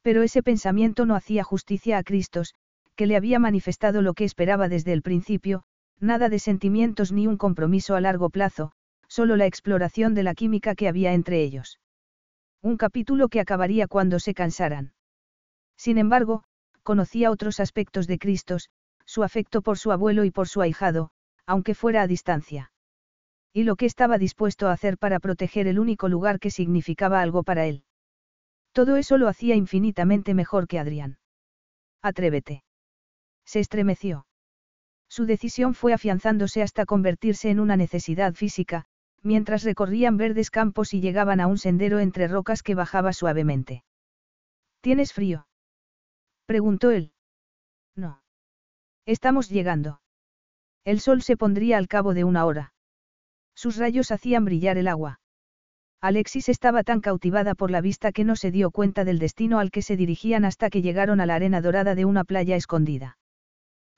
Pero 0.02 0.24
ese 0.24 0.44
pensamiento 0.44 1.06
no 1.06 1.16
hacía 1.16 1.44
justicia 1.44 1.98
a 1.98 2.04
Cristos, 2.04 2.56
que 2.96 3.06
le 3.06 3.16
había 3.16 3.40
manifestado 3.40 4.02
lo 4.02 4.14
que 4.14 4.24
esperaba 4.24 4.70
desde 4.70 4.92
el 4.92 5.02
principio, 5.02 5.64
nada 6.00 6.30
de 6.30 6.40
sentimientos 6.40 7.12
ni 7.12 7.28
un 7.28 7.38
compromiso 7.38 7.96
a 7.96 8.02
largo 8.02 8.30
plazo, 8.30 8.72
solo 9.08 9.36
la 9.36 9.46
exploración 9.46 10.16
de 10.16 10.24
la 10.24 10.34
química 10.34 10.76
que 10.76 10.88
había 10.88 11.14
entre 11.14 11.42
ellos. 11.42 11.80
Un 12.68 12.76
capítulo 12.76 13.30
que 13.30 13.40
acabaría 13.40 13.88
cuando 13.88 14.20
se 14.20 14.34
cansaran. 14.34 14.92
Sin 15.78 15.98
embargo, 15.98 16.44
conocía 16.84 17.32
otros 17.32 17.62
aspectos 17.62 18.08
de 18.08 18.20
Cristos, 18.20 18.72
su 19.06 19.24
afecto 19.24 19.62
por 19.62 19.78
su 19.78 19.94
abuelo 19.94 20.26
y 20.26 20.32
por 20.32 20.50
su 20.50 20.62
ahijado, 20.62 21.12
aunque 21.46 21.76
fuera 21.76 22.02
a 22.02 22.08
distancia. 22.08 22.74
Y 23.54 23.64
lo 23.64 23.78
que 23.78 23.86
estaba 23.86 24.18
dispuesto 24.18 24.68
a 24.68 24.74
hacer 24.74 24.98
para 24.98 25.22
proteger 25.22 25.66
el 25.66 25.80
único 25.80 26.10
lugar 26.10 26.42
que 26.42 26.52
significaba 26.52 27.22
algo 27.22 27.42
para 27.44 27.66
él. 27.68 27.86
Todo 28.74 28.98
eso 28.98 29.18
lo 29.18 29.30
hacía 29.30 29.56
infinitamente 29.56 30.34
mejor 30.34 30.68
que 30.68 30.78
Adrián. 30.78 31.20
Atrévete. 32.02 32.66
Se 33.46 33.62
estremeció. 33.62 34.28
Su 35.08 35.26
decisión 35.26 35.74
fue 35.74 35.94
afianzándose 35.94 36.62
hasta 36.64 36.86
convertirse 36.86 37.50
en 37.50 37.62
una 37.62 37.78
necesidad 37.78 38.34
física, 38.34 38.88
mientras 39.24 39.64
recorrían 39.64 40.18
verdes 40.18 40.52
campos 40.52 40.94
y 40.94 41.02
llegaban 41.02 41.40
a 41.40 41.48
un 41.48 41.58
sendero 41.58 42.00
entre 42.00 42.28
rocas 42.28 42.64
que 42.64 42.76
bajaba 42.76 43.14
suavemente. 43.14 43.84
¿Tienes 44.82 45.14
frío? 45.14 45.48
preguntó 46.46 46.92
él. 46.92 47.12
No. 47.96 48.22
Estamos 49.06 49.50
llegando. 49.50 50.02
El 50.86 51.00
sol 51.00 51.22
se 51.22 51.36
pondría 51.36 51.78
al 51.78 51.88
cabo 51.88 52.14
de 52.14 52.24
una 52.24 52.46
hora. 52.46 52.74
Sus 53.56 53.78
rayos 53.78 54.12
hacían 54.12 54.46
brillar 54.46 54.78
el 54.78 54.88
agua. 54.88 55.20
Alexis 56.00 56.48
estaba 56.48 56.84
tan 56.84 57.02
cautivada 57.02 57.56
por 57.56 57.72
la 57.72 57.82
vista 57.82 58.12
que 58.12 58.24
no 58.24 58.36
se 58.36 58.52
dio 58.52 58.70
cuenta 58.70 59.04
del 59.04 59.18
destino 59.18 59.60
al 59.60 59.72
que 59.72 59.82
se 59.82 59.98
dirigían 59.98 60.46
hasta 60.46 60.70
que 60.70 60.82
llegaron 60.82 61.20
a 61.20 61.26
la 61.26 61.36
arena 61.36 61.60
dorada 61.60 61.96
de 61.96 62.06
una 62.06 62.24
playa 62.24 62.56
escondida. 62.56 63.18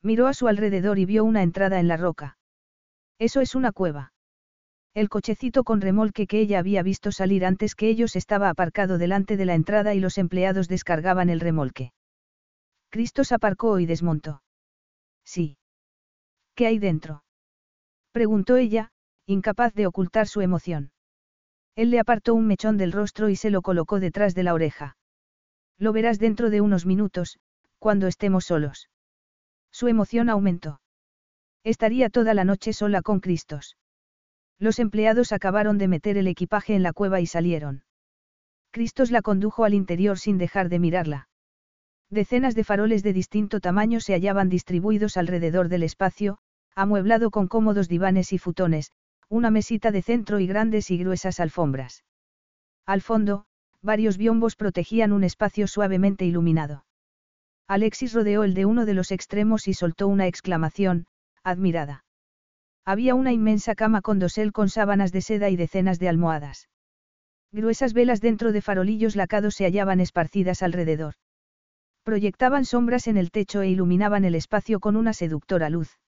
Miró 0.02 0.28
a 0.28 0.34
su 0.34 0.48
alrededor 0.48 0.98
y 0.98 1.06
vio 1.06 1.26
una 1.26 1.44
entrada 1.44 1.80
en 1.80 1.90
la 1.90 1.98
roca. 1.98 2.38
Eso 3.20 3.42
es 3.42 3.54
una 3.54 3.74
cueva. 3.74 4.14
El 4.94 5.08
cochecito 5.08 5.64
con 5.64 5.82
remolque 5.82 6.26
que 6.26 6.40
ella 6.40 6.60
había 6.60 6.84
visto 6.84 7.12
salir 7.12 7.46
antes 7.46 7.76
que 7.76 7.90
ellos 7.90 8.16
estaba 8.16 8.50
aparcado 8.50 8.98
delante 8.98 9.38
de 9.38 9.46
la 9.46 9.54
entrada 9.54 9.94
y 9.94 10.00
los 10.00 10.18
empleados 10.18 10.68
descargaban 10.68 11.30
el 11.30 11.40
remolque. 11.40 11.94
Cristos 12.90 13.32
aparcó 13.32 13.80
y 13.80 13.86
desmontó. 13.86 14.42
Sí. 15.24 15.58
¿Qué 16.56 16.66
hay 16.66 16.80
dentro? 16.80 17.24
Preguntó 18.12 18.58
ella, 18.58 18.92
incapaz 19.28 19.74
de 19.76 19.86
ocultar 19.86 20.28
su 20.28 20.42
emoción. 20.42 20.92
Él 21.76 21.92
le 21.92 22.00
apartó 22.00 22.34
un 22.34 22.48
mechón 22.48 22.78
del 22.78 22.92
rostro 22.92 23.30
y 23.30 23.36
se 23.36 23.52
lo 23.52 23.62
colocó 23.62 24.00
detrás 24.00 24.34
de 24.34 24.44
la 24.44 24.54
oreja. 24.54 24.98
Lo 25.78 25.94
verás 25.94 26.18
dentro 26.20 26.50
de 26.50 26.62
unos 26.62 26.86
minutos, 26.86 27.40
cuando 27.78 28.08
estemos 28.08 28.46
solos. 28.46 28.90
Su 29.72 29.88
emoción 29.88 30.30
aumentó. 30.30 30.82
Estaría 31.64 32.10
toda 32.10 32.34
la 32.34 32.44
noche 32.44 32.74
sola 32.74 33.02
con 33.02 33.20
Cristos. 33.20 33.78
Los 34.60 34.80
empleados 34.80 35.32
acabaron 35.32 35.78
de 35.78 35.88
meter 35.88 36.18
el 36.18 36.28
equipaje 36.28 36.76
en 36.76 36.84
la 36.84 36.94
cueva 36.94 37.22
y 37.22 37.26
salieron. 37.26 37.84
Cristos 38.72 39.10
la 39.10 39.22
condujo 39.22 39.64
al 39.64 39.74
interior 39.74 40.20
sin 40.20 40.38
dejar 40.38 40.70
de 40.70 40.80
mirarla. 40.80 41.30
Decenas 42.10 42.56
de 42.56 42.64
faroles 42.64 43.02
de 43.02 43.14
distinto 43.14 43.60
tamaño 43.60 44.00
se 44.02 44.14
hallaban 44.14 44.50
distribuidos 44.50 45.16
alrededor 45.16 45.70
del 45.70 45.84
espacio, 45.84 46.40
amueblado 46.76 47.32
con 47.32 47.48
cómodos 47.48 47.88
divanes 47.88 48.34
y 48.34 48.38
futones, 48.38 48.92
una 49.30 49.50
mesita 49.52 49.92
de 49.92 50.02
centro 50.02 50.40
y 50.40 50.48
grandes 50.48 50.92
y 50.92 50.98
gruesas 50.98 51.40
alfombras. 51.40 52.04
Al 52.86 53.02
fondo, 53.02 53.46
varios 53.82 54.18
biombos 54.18 54.56
protegían 54.56 55.14
un 55.14 55.24
espacio 55.24 55.68
suavemente 55.68 56.26
iluminado. 56.26 56.86
Alexis 57.68 58.14
rodeó 58.14 58.44
el 58.44 58.56
de 58.56 58.66
uno 58.66 58.86
de 58.86 58.96
los 58.96 59.12
extremos 59.12 59.68
y 59.68 59.74
soltó 59.74 60.08
una 60.08 60.26
exclamación, 60.28 61.06
admirada. 61.44 62.04
Había 62.90 63.14
una 63.14 63.32
inmensa 63.32 63.76
cama 63.76 64.02
con 64.02 64.18
dosel 64.18 64.52
con 64.52 64.68
sábanas 64.68 65.12
de 65.12 65.22
seda 65.22 65.52
y 65.52 65.56
decenas 65.56 66.00
de 66.00 66.10
almohadas. 66.10 66.70
Gruesas 67.52 67.94
velas 67.94 68.20
dentro 68.20 68.52
de 68.52 68.64
farolillos 68.64 69.16
lacados 69.16 69.54
se 69.54 69.66
hallaban 69.66 70.00
esparcidas 70.00 70.64
alrededor. 70.64 71.14
Proyectaban 72.02 72.66
sombras 72.66 73.06
en 73.06 73.18
el 73.18 73.30
techo 73.30 73.62
e 73.62 73.70
iluminaban 73.70 74.26
el 74.26 74.34
espacio 74.34 74.80
con 74.80 74.96
una 74.96 75.14
seductora 75.14 75.70
luz. 75.70 76.00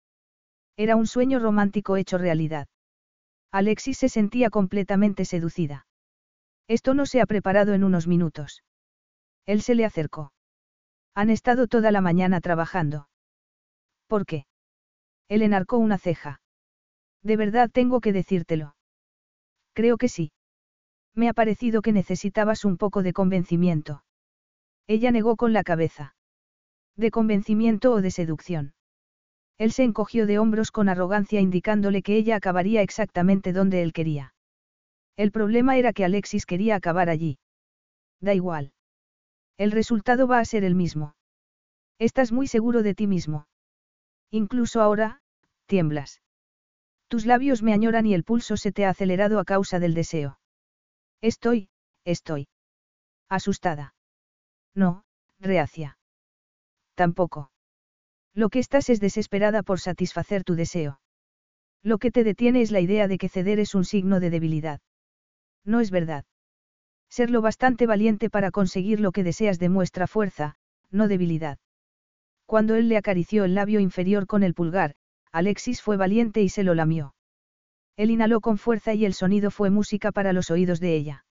Era 0.75 0.95
un 0.95 1.05
sueño 1.05 1.37
romántico 1.37 1.97
hecho 1.97 2.17
realidad. 2.17 2.67
Alexis 3.51 3.99
se 3.99 4.09
sentía 4.09 4.49
completamente 4.49 5.23
seducida. 5.23 5.85
Esto 6.67 6.95
no 6.95 7.05
se 7.05 7.21
ha 7.21 7.27
preparado 7.27 7.75
en 7.75 7.83
unos 7.83 8.07
minutos. 8.07 8.63
Él 9.45 9.61
se 9.61 9.75
le 9.75 9.85
acercó. 9.85 10.33
Han 11.13 11.29
estado 11.29 11.67
toda 11.67 11.91
la 11.91 12.01
mañana 12.01 12.41
trabajando. 12.41 13.07
¿Por 14.07 14.25
qué? 14.25 14.47
Él 15.27 15.43
enarcó 15.43 15.77
una 15.77 15.99
ceja. 15.99 16.41
De 17.23 17.37
verdad 17.37 17.69
tengo 17.71 18.01
que 18.01 18.13
decírtelo. 18.13 18.75
Creo 19.73 19.97
que 19.97 20.09
sí. 20.09 20.31
Me 21.15 21.29
ha 21.29 21.33
parecido 21.33 21.81
que 21.81 21.91
necesitabas 21.91 22.65
un 22.65 22.77
poco 22.77 23.03
de 23.03 23.13
convencimiento. 23.13 24.03
Ella 24.87 25.11
negó 25.11 25.35
con 25.35 25.53
la 25.53 25.63
cabeza. 25.63 26.15
¿De 26.95 27.11
convencimiento 27.11 27.91
o 27.93 28.01
de 28.01 28.11
seducción? 28.11 28.73
Él 29.57 29.71
se 29.71 29.83
encogió 29.83 30.25
de 30.25 30.39
hombros 30.39 30.71
con 30.71 30.89
arrogancia 30.89 31.39
indicándole 31.39 32.01
que 32.01 32.15
ella 32.15 32.35
acabaría 32.35 32.81
exactamente 32.81 33.53
donde 33.53 33.83
él 33.83 33.93
quería. 33.93 34.33
El 35.17 35.31
problema 35.31 35.77
era 35.77 35.93
que 35.93 36.05
Alexis 36.05 36.45
quería 36.45 36.75
acabar 36.75 37.09
allí. 37.09 37.37
Da 38.21 38.33
igual. 38.33 38.73
El 39.57 39.71
resultado 39.71 40.27
va 40.27 40.39
a 40.39 40.45
ser 40.45 40.63
el 40.63 40.75
mismo. 40.75 41.15
Estás 41.99 42.31
muy 42.31 42.47
seguro 42.47 42.81
de 42.81 42.95
ti 42.95 43.05
mismo. 43.05 43.45
Incluso 44.31 44.81
ahora, 44.81 45.21
tiemblas. 45.67 46.20
Tus 47.11 47.25
labios 47.25 47.61
me 47.61 47.73
añoran 47.73 48.05
y 48.05 48.13
el 48.13 48.23
pulso 48.23 48.55
se 48.55 48.71
te 48.71 48.85
ha 48.85 48.89
acelerado 48.89 49.39
a 49.39 49.43
causa 49.43 49.79
del 49.79 49.93
deseo. 49.93 50.39
Estoy, 51.19 51.67
estoy. 52.05 52.47
Asustada. 53.27 53.95
No, 54.73 55.03
reacia. 55.37 55.97
Tampoco. 56.95 57.51
Lo 58.33 58.47
que 58.47 58.59
estás 58.59 58.89
es 58.89 59.01
desesperada 59.01 59.61
por 59.61 59.81
satisfacer 59.81 60.45
tu 60.45 60.55
deseo. 60.55 61.01
Lo 61.83 61.97
que 61.97 62.11
te 62.11 62.23
detiene 62.23 62.61
es 62.61 62.71
la 62.71 62.79
idea 62.79 63.09
de 63.09 63.17
que 63.17 63.27
ceder 63.27 63.59
es 63.59 63.75
un 63.75 63.83
signo 63.83 64.21
de 64.21 64.29
debilidad. 64.29 64.79
No 65.65 65.81
es 65.81 65.91
verdad. 65.91 66.23
Ser 67.09 67.29
lo 67.29 67.41
bastante 67.41 67.87
valiente 67.87 68.29
para 68.29 68.51
conseguir 68.51 69.01
lo 69.01 69.11
que 69.11 69.25
deseas 69.25 69.59
demuestra 69.59 70.07
fuerza, 70.07 70.55
no 70.91 71.09
debilidad. 71.09 71.59
Cuando 72.45 72.75
él 72.75 72.87
le 72.87 72.95
acarició 72.95 73.43
el 73.43 73.53
labio 73.53 73.81
inferior 73.81 74.27
con 74.27 74.43
el 74.43 74.53
pulgar, 74.53 74.95
Alexis 75.31 75.81
fue 75.81 75.97
valiente 75.97 76.41
y 76.41 76.49
se 76.49 76.63
lo 76.63 76.75
lamió. 76.75 77.15
Él 77.97 78.11
inhaló 78.11 78.41
con 78.41 78.57
fuerza 78.57 78.93
y 78.93 79.05
el 79.05 79.13
sonido 79.13 79.51
fue 79.51 79.69
música 79.69 80.11
para 80.11 80.33
los 80.33 80.51
oídos 80.51 80.79
de 80.79 80.95
ella. 80.95 81.25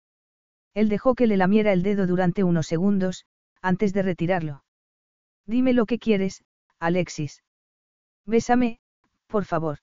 Él 0.74 0.90
dejó 0.90 1.16
que 1.16 1.28
le 1.28 1.38
lamiera 1.38 1.74
el 1.74 1.84
dedo 1.84 2.08
durante 2.08 2.44
unos 2.44 2.68
segundos, 2.68 3.26
antes 3.62 3.94
de 3.94 4.04
retirarlo. 4.04 4.64
Dime 5.46 5.74
lo 5.74 5.86
que 5.86 6.00
quieres, 6.00 6.44
Alexis. 6.80 7.44
Bésame, 8.26 8.80
por 9.28 9.46
favor. 9.46 9.80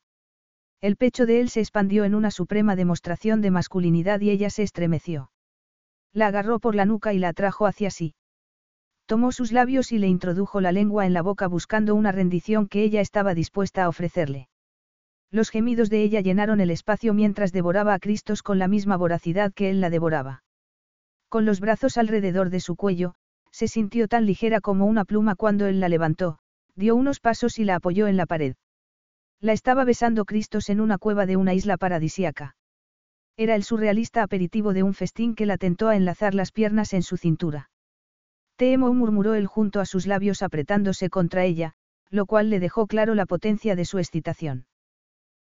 El 0.80 0.96
pecho 0.96 1.26
de 1.26 1.40
él 1.40 1.48
se 1.48 1.60
expandió 1.60 2.04
en 2.04 2.14
una 2.14 2.30
suprema 2.30 2.76
demostración 2.76 3.40
de 3.40 3.50
masculinidad 3.50 4.20
y 4.20 4.30
ella 4.30 4.50
se 4.50 4.62
estremeció. 4.62 5.30
La 6.12 6.28
agarró 6.28 6.60
por 6.60 6.74
la 6.74 6.84
nuca 6.84 7.12
y 7.12 7.18
la 7.18 7.28
atrajo 7.28 7.66
hacia 7.66 7.90
sí. 7.90 8.14
Tomó 9.06 9.30
sus 9.30 9.52
labios 9.52 9.92
y 9.92 9.98
le 9.98 10.08
introdujo 10.08 10.60
la 10.60 10.72
lengua 10.72 11.06
en 11.06 11.12
la 11.12 11.22
boca 11.22 11.46
buscando 11.46 11.94
una 11.94 12.10
rendición 12.10 12.66
que 12.66 12.82
ella 12.82 13.00
estaba 13.00 13.34
dispuesta 13.34 13.84
a 13.84 13.88
ofrecerle. 13.88 14.48
Los 15.30 15.50
gemidos 15.50 15.90
de 15.90 16.02
ella 16.02 16.20
llenaron 16.20 16.60
el 16.60 16.70
espacio 16.70 17.14
mientras 17.14 17.52
devoraba 17.52 17.94
a 17.94 18.00
Cristos 18.00 18.42
con 18.42 18.58
la 18.58 18.66
misma 18.66 18.96
voracidad 18.96 19.52
que 19.52 19.70
él 19.70 19.80
la 19.80 19.90
devoraba. 19.90 20.42
Con 21.28 21.44
los 21.44 21.60
brazos 21.60 21.98
alrededor 21.98 22.50
de 22.50 22.58
su 22.58 22.74
cuello, 22.74 23.14
se 23.52 23.68
sintió 23.68 24.08
tan 24.08 24.26
ligera 24.26 24.60
como 24.60 24.86
una 24.86 25.04
pluma 25.04 25.36
cuando 25.36 25.66
él 25.66 25.78
la 25.78 25.88
levantó, 25.88 26.38
dio 26.74 26.96
unos 26.96 27.20
pasos 27.20 27.58
y 27.58 27.64
la 27.64 27.76
apoyó 27.76 28.08
en 28.08 28.16
la 28.16 28.26
pared. 28.26 28.56
La 29.40 29.52
estaba 29.52 29.84
besando 29.84 30.24
Cristos 30.24 30.68
en 30.68 30.80
una 30.80 30.98
cueva 30.98 31.26
de 31.26 31.36
una 31.36 31.54
isla 31.54 31.76
paradisiaca. 31.76 32.56
Era 33.36 33.54
el 33.54 33.62
surrealista 33.62 34.22
aperitivo 34.22 34.72
de 34.72 34.82
un 34.82 34.94
festín 34.94 35.34
que 35.34 35.46
la 35.46 35.58
tentó 35.58 35.88
a 35.88 35.96
enlazar 35.96 36.34
las 36.34 36.50
piernas 36.50 36.92
en 36.92 37.02
su 37.02 37.16
cintura. 37.16 37.70
Te 38.56 38.72
emo 38.72 38.92
murmuró 38.94 39.34
él 39.34 39.46
junto 39.46 39.80
a 39.80 39.86
sus 39.86 40.06
labios 40.06 40.42
apretándose 40.42 41.10
contra 41.10 41.44
ella, 41.44 41.74
lo 42.10 42.26
cual 42.26 42.50
le 42.50 42.60
dejó 42.60 42.86
claro 42.86 43.14
la 43.14 43.26
potencia 43.26 43.76
de 43.76 43.84
su 43.84 43.98
excitación. 43.98 44.66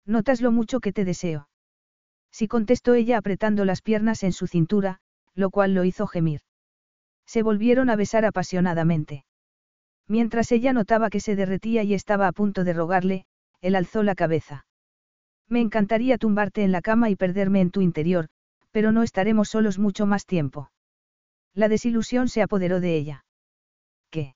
Notas 0.07 0.41
lo 0.41 0.51
mucho 0.51 0.81
que 0.81 0.93
te 0.93 1.05
deseo. 1.05 1.49
Sí 2.31 2.49
contestó 2.49 2.95
ella 2.95 3.19
apretando 3.19 3.65
las 3.65 3.83
piernas 3.83 4.23
en 4.23 4.33
su 4.33 4.47
cintura, 4.47 5.01
lo 5.35 5.51
cual 5.51 5.75
lo 5.75 5.85
hizo 5.85 6.07
gemir. 6.07 6.41
Se 7.27 7.43
volvieron 7.43 7.91
a 7.91 7.97
besar 7.97 8.25
apasionadamente. 8.25 9.25
Mientras 10.09 10.51
ella 10.51 10.73
notaba 10.73 11.11
que 11.11 11.21
se 11.21 11.37
derretía 11.37 11.83
y 11.83 11.95
estaba 11.95 12.27
a 12.27 12.33
punto 12.33 12.65
de 12.65 12.73
rogarle, 12.73 13.27
él 13.61 13.77
alzó 13.77 14.03
la 14.03 14.15
cabeza. 14.15 14.67
Me 15.49 15.61
encantaría 15.61 16.19
tumbarte 16.19 16.65
en 16.65 16.73
la 16.73 16.81
cama 16.81 17.11
y 17.11 17.17
perderme 17.17 17.61
en 17.61 17.71
tu 17.71 17.83
interior, 17.83 18.29
pero 18.71 18.91
no 18.91 19.03
estaremos 19.03 19.51
solos 19.51 19.79
mucho 19.79 20.07
más 20.07 20.27
tiempo. 20.27 20.71
La 21.55 21.69
desilusión 21.69 22.29
se 22.29 22.43
apoderó 22.43 22.81
de 22.81 22.97
ella. 22.97 23.25
¿Qué? 24.11 24.35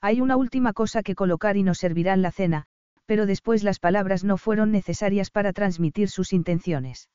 Hay 0.00 0.20
una 0.20 0.36
última 0.36 0.72
cosa 0.72 1.02
que 1.02 1.14
colocar 1.14 1.56
y 1.56 1.62
nos 1.62 1.78
servirán 1.78 2.22
la 2.22 2.30
cena, 2.30 2.66
pero 3.06 3.26
después 3.26 3.62
las 3.62 3.78
palabras 3.78 4.24
no 4.24 4.36
fueron 4.36 4.70
necesarias 4.70 5.30
para 5.30 5.52
transmitir 5.52 6.10
sus 6.10 6.32
intenciones. 6.32 7.08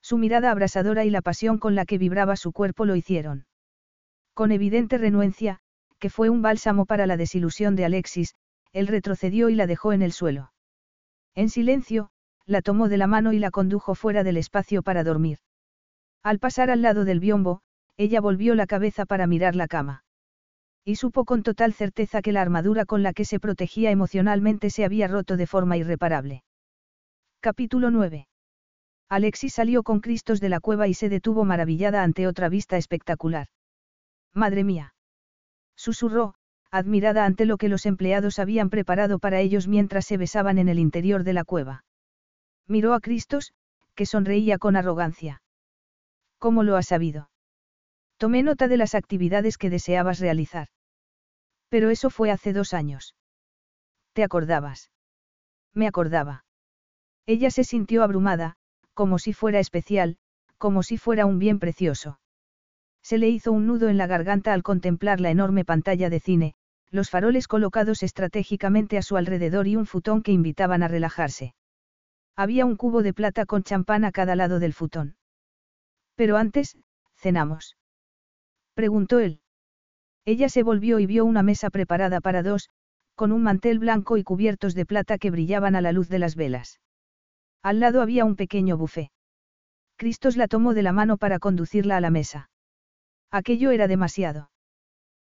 Su 0.00 0.18
mirada 0.18 0.50
abrasadora 0.50 1.04
y 1.04 1.10
la 1.10 1.22
pasión 1.22 1.58
con 1.58 1.74
la 1.74 1.84
que 1.84 1.98
vibraba 1.98 2.36
su 2.36 2.52
cuerpo 2.52 2.84
lo 2.84 2.94
hicieron. 2.94 3.46
Con 4.34 4.52
evidente 4.52 4.98
renuencia, 4.98 5.58
que 5.98 6.10
fue 6.10 6.28
un 6.28 6.42
bálsamo 6.42 6.86
para 6.86 7.06
la 7.06 7.16
desilusión 7.16 7.74
de 7.74 7.86
Alexis, 7.86 8.34
él 8.72 8.86
retrocedió 8.86 9.48
y 9.48 9.54
la 9.54 9.66
dejó 9.66 9.92
en 9.92 10.02
el 10.02 10.12
suelo. 10.12 10.52
En 11.34 11.48
silencio, 11.48 12.10
la 12.44 12.62
tomó 12.62 12.88
de 12.88 12.98
la 12.98 13.06
mano 13.06 13.32
y 13.32 13.38
la 13.38 13.50
condujo 13.50 13.94
fuera 13.94 14.22
del 14.22 14.36
espacio 14.36 14.82
para 14.82 15.02
dormir. 15.02 15.38
Al 16.22 16.38
pasar 16.38 16.70
al 16.70 16.82
lado 16.82 17.04
del 17.04 17.18
biombo, 17.18 17.62
ella 17.96 18.20
volvió 18.20 18.54
la 18.54 18.66
cabeza 18.66 19.06
para 19.06 19.26
mirar 19.26 19.56
la 19.56 19.68
cama. 19.68 20.04
Y 20.84 20.96
supo 20.96 21.24
con 21.24 21.42
total 21.42 21.72
certeza 21.72 22.22
que 22.22 22.32
la 22.32 22.42
armadura 22.42 22.84
con 22.84 23.02
la 23.02 23.12
que 23.12 23.24
se 23.24 23.40
protegía 23.40 23.90
emocionalmente 23.90 24.70
se 24.70 24.84
había 24.84 25.08
roto 25.08 25.36
de 25.36 25.46
forma 25.46 25.76
irreparable. 25.76 26.44
Capítulo 27.40 27.90
9. 27.90 28.28
Alexis 29.08 29.54
salió 29.54 29.82
con 29.82 30.00
Cristos 30.00 30.40
de 30.40 30.48
la 30.48 30.60
cueva 30.60 30.88
y 30.88 30.94
se 30.94 31.08
detuvo 31.08 31.44
maravillada 31.44 32.02
ante 32.02 32.26
otra 32.26 32.48
vista 32.48 32.76
espectacular. 32.76 33.48
Madre 34.32 34.64
mía. 34.64 34.94
Susurró, 35.76 36.34
admirada 36.70 37.24
ante 37.24 37.46
lo 37.46 37.56
que 37.56 37.68
los 37.68 37.86
empleados 37.86 38.38
habían 38.38 38.70
preparado 38.70 39.18
para 39.18 39.40
ellos 39.40 39.68
mientras 39.68 40.06
se 40.06 40.16
besaban 40.16 40.58
en 40.58 40.68
el 40.68 40.78
interior 40.78 41.24
de 41.24 41.32
la 41.32 41.44
cueva. 41.44 41.84
Miró 42.66 42.94
a 42.94 43.00
Cristos, 43.00 43.52
que 43.94 44.06
sonreía 44.06 44.58
con 44.58 44.76
arrogancia. 44.76 45.42
¿Cómo 46.38 46.62
lo 46.64 46.76
has 46.76 46.86
sabido? 46.86 47.30
Tomé 48.18 48.42
nota 48.42 48.68
de 48.68 48.76
las 48.76 48.94
actividades 48.94 49.58
que 49.58 49.70
deseabas 49.70 50.20
realizar. 50.20 50.68
Pero 51.68 51.90
eso 51.90 52.10
fue 52.10 52.30
hace 52.30 52.52
dos 52.52 52.72
años. 52.72 53.14
¿Te 54.12 54.24
acordabas? 54.24 54.90
Me 55.74 55.86
acordaba. 55.86 56.44
Ella 57.26 57.50
se 57.50 57.64
sintió 57.64 58.02
abrumada, 58.02 58.56
como 58.94 59.18
si 59.18 59.32
fuera 59.32 59.58
especial, 59.58 60.16
como 60.56 60.82
si 60.82 60.96
fuera 60.96 61.26
un 61.26 61.38
bien 61.38 61.58
precioso. 61.58 62.18
Se 63.02 63.18
le 63.18 63.28
hizo 63.28 63.52
un 63.52 63.66
nudo 63.66 63.88
en 63.88 63.98
la 63.98 64.06
garganta 64.06 64.52
al 64.54 64.62
contemplar 64.62 65.20
la 65.20 65.30
enorme 65.30 65.64
pantalla 65.64 66.08
de 66.08 66.20
cine, 66.20 66.54
los 66.90 67.10
faroles 67.10 67.46
colocados 67.46 68.02
estratégicamente 68.02 68.96
a 68.96 69.02
su 69.02 69.16
alrededor 69.16 69.66
y 69.66 69.76
un 69.76 69.86
futón 69.86 70.22
que 70.22 70.32
invitaban 70.32 70.82
a 70.82 70.88
relajarse. 70.88 71.54
Había 72.36 72.64
un 72.64 72.76
cubo 72.76 73.02
de 73.02 73.12
plata 73.12 73.44
con 73.44 73.62
champán 73.62 74.04
a 74.04 74.12
cada 74.12 74.36
lado 74.36 74.58
del 74.58 74.72
futón. 74.72 75.16
Pero 76.14 76.36
antes, 76.36 76.78
cenamos. 77.16 77.76
Preguntó 78.76 79.20
él. 79.20 79.40
Ella 80.26 80.50
se 80.50 80.62
volvió 80.62 80.98
y 80.98 81.06
vio 81.06 81.24
una 81.24 81.42
mesa 81.42 81.70
preparada 81.70 82.20
para 82.20 82.42
dos, 82.42 82.68
con 83.14 83.32
un 83.32 83.42
mantel 83.42 83.78
blanco 83.78 84.18
y 84.18 84.22
cubiertos 84.22 84.74
de 84.74 84.84
plata 84.84 85.16
que 85.16 85.30
brillaban 85.30 85.76
a 85.76 85.80
la 85.80 85.92
luz 85.92 86.10
de 86.10 86.18
las 86.18 86.36
velas. 86.36 86.78
Al 87.62 87.80
lado 87.80 88.02
había 88.02 88.26
un 88.26 88.36
pequeño 88.36 88.76
bufé. 88.76 89.10
Cristos 89.96 90.36
la 90.36 90.46
tomó 90.46 90.74
de 90.74 90.82
la 90.82 90.92
mano 90.92 91.16
para 91.16 91.38
conducirla 91.38 91.96
a 91.96 92.02
la 92.02 92.10
mesa. 92.10 92.50
Aquello 93.30 93.70
era 93.70 93.88
demasiado. 93.88 94.50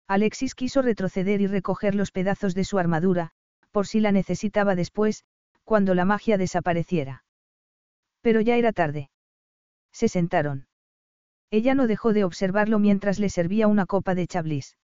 Alexis 0.08 0.56
quiso 0.56 0.82
retroceder 0.82 1.42
y 1.42 1.48
recoger 1.48 1.94
los 1.94 2.12
pedazos 2.12 2.56
de 2.56 2.64
su 2.64 2.80
armadura, 2.80 3.32
por 3.72 3.86
si 3.86 4.00
la 4.00 4.14
necesitaba 4.14 4.76
después, 4.76 5.26
cuando 5.66 5.94
la 5.94 6.06
magia 6.06 6.38
desapareciera. 6.38 7.26
Pero 8.22 8.40
ya 8.40 8.56
era 8.56 8.72
tarde. 8.72 9.10
Se 9.92 10.08
sentaron. 10.08 10.68
Ella 11.52 11.76
no 11.76 11.86
dejó 11.86 12.14
de 12.14 12.24
observarlo 12.24 12.80
mientras 12.80 13.20
le 13.20 13.30
servía 13.30 13.68
una 13.68 13.86
copa 13.86 14.16
de 14.16 14.26
chablis. 14.26 14.78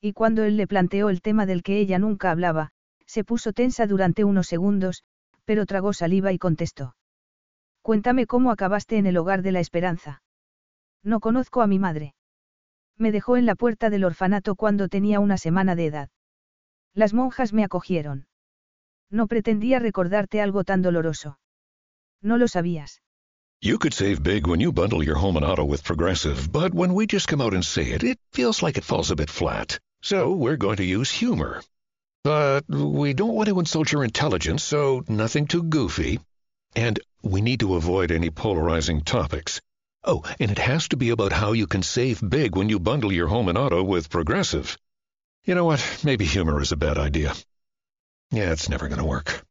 Y 0.00 0.14
cuando 0.14 0.42
él 0.42 0.56
le 0.56 0.66
planteó 0.66 1.10
el 1.10 1.20
tema 1.20 1.46
del 1.46 1.62
que 1.62 1.78
ella 1.78 1.98
nunca 1.98 2.30
hablaba, 2.30 2.72
se 3.06 3.24
puso 3.24 3.52
tensa 3.52 3.86
durante 3.86 4.24
unos 4.24 4.46
segundos, 4.46 5.04
pero 5.44 5.66
tragó 5.66 5.92
saliva 5.92 6.32
y 6.32 6.38
contestó. 6.38 6.96
Cuéntame 7.82 8.26
cómo 8.26 8.50
acabaste 8.50 8.96
en 8.96 9.06
el 9.06 9.18
hogar 9.18 9.42
de 9.42 9.52
la 9.52 9.60
esperanza. 9.60 10.22
No 11.02 11.20
conozco 11.20 11.60
a 11.60 11.66
mi 11.66 11.78
madre. 11.78 12.14
Me 12.96 13.12
dejó 13.12 13.36
en 13.36 13.44
la 13.44 13.54
puerta 13.54 13.90
del 13.90 14.04
orfanato 14.04 14.54
cuando 14.54 14.88
tenía 14.88 15.20
una 15.20 15.36
semana 15.36 15.74
de 15.74 15.86
edad. 15.86 16.08
Las 16.94 17.12
monjas 17.12 17.52
me 17.52 17.64
acogieron. 17.64 18.26
No 19.10 19.26
pretendía 19.26 19.78
recordarte 19.78 20.40
algo 20.40 20.64
tan 20.64 20.80
doloroso. 20.80 21.38
No 22.22 22.38
lo 22.38 22.48
sabías. 22.48 23.02
You 23.64 23.78
could 23.78 23.94
save 23.94 24.24
big 24.24 24.48
when 24.48 24.58
you 24.58 24.72
bundle 24.72 25.04
your 25.04 25.14
home 25.14 25.36
and 25.36 25.46
auto 25.46 25.64
with 25.64 25.84
Progressive, 25.84 26.50
but 26.50 26.74
when 26.74 26.94
we 26.94 27.06
just 27.06 27.28
come 27.28 27.40
out 27.40 27.54
and 27.54 27.64
say 27.64 27.90
it, 27.90 28.02
it 28.02 28.18
feels 28.32 28.60
like 28.60 28.76
it 28.76 28.82
falls 28.82 29.12
a 29.12 29.14
bit 29.14 29.30
flat. 29.30 29.78
So 30.02 30.32
we're 30.32 30.56
going 30.56 30.78
to 30.78 30.84
use 30.84 31.12
humor. 31.12 31.62
But 32.24 32.64
we 32.68 33.12
don't 33.12 33.34
want 33.34 33.48
to 33.50 33.60
insult 33.60 33.92
your 33.92 34.02
intelligence, 34.02 34.64
so 34.64 35.04
nothing 35.06 35.46
too 35.46 35.62
goofy. 35.62 36.18
And 36.74 36.98
we 37.22 37.40
need 37.40 37.60
to 37.60 37.76
avoid 37.76 38.10
any 38.10 38.30
polarizing 38.30 39.02
topics. 39.02 39.60
Oh, 40.02 40.24
and 40.40 40.50
it 40.50 40.58
has 40.58 40.88
to 40.88 40.96
be 40.96 41.10
about 41.10 41.30
how 41.30 41.52
you 41.52 41.68
can 41.68 41.84
save 41.84 42.20
big 42.28 42.56
when 42.56 42.68
you 42.68 42.80
bundle 42.80 43.12
your 43.12 43.28
home 43.28 43.48
and 43.48 43.56
auto 43.56 43.84
with 43.84 44.10
Progressive. 44.10 44.76
You 45.44 45.54
know 45.54 45.66
what? 45.66 46.00
Maybe 46.02 46.24
humor 46.24 46.60
is 46.60 46.72
a 46.72 46.76
bad 46.76 46.98
idea. 46.98 47.32
Yeah, 48.32 48.50
it's 48.50 48.68
never 48.68 48.88
going 48.88 48.98
to 48.98 49.04
work. 49.04 49.46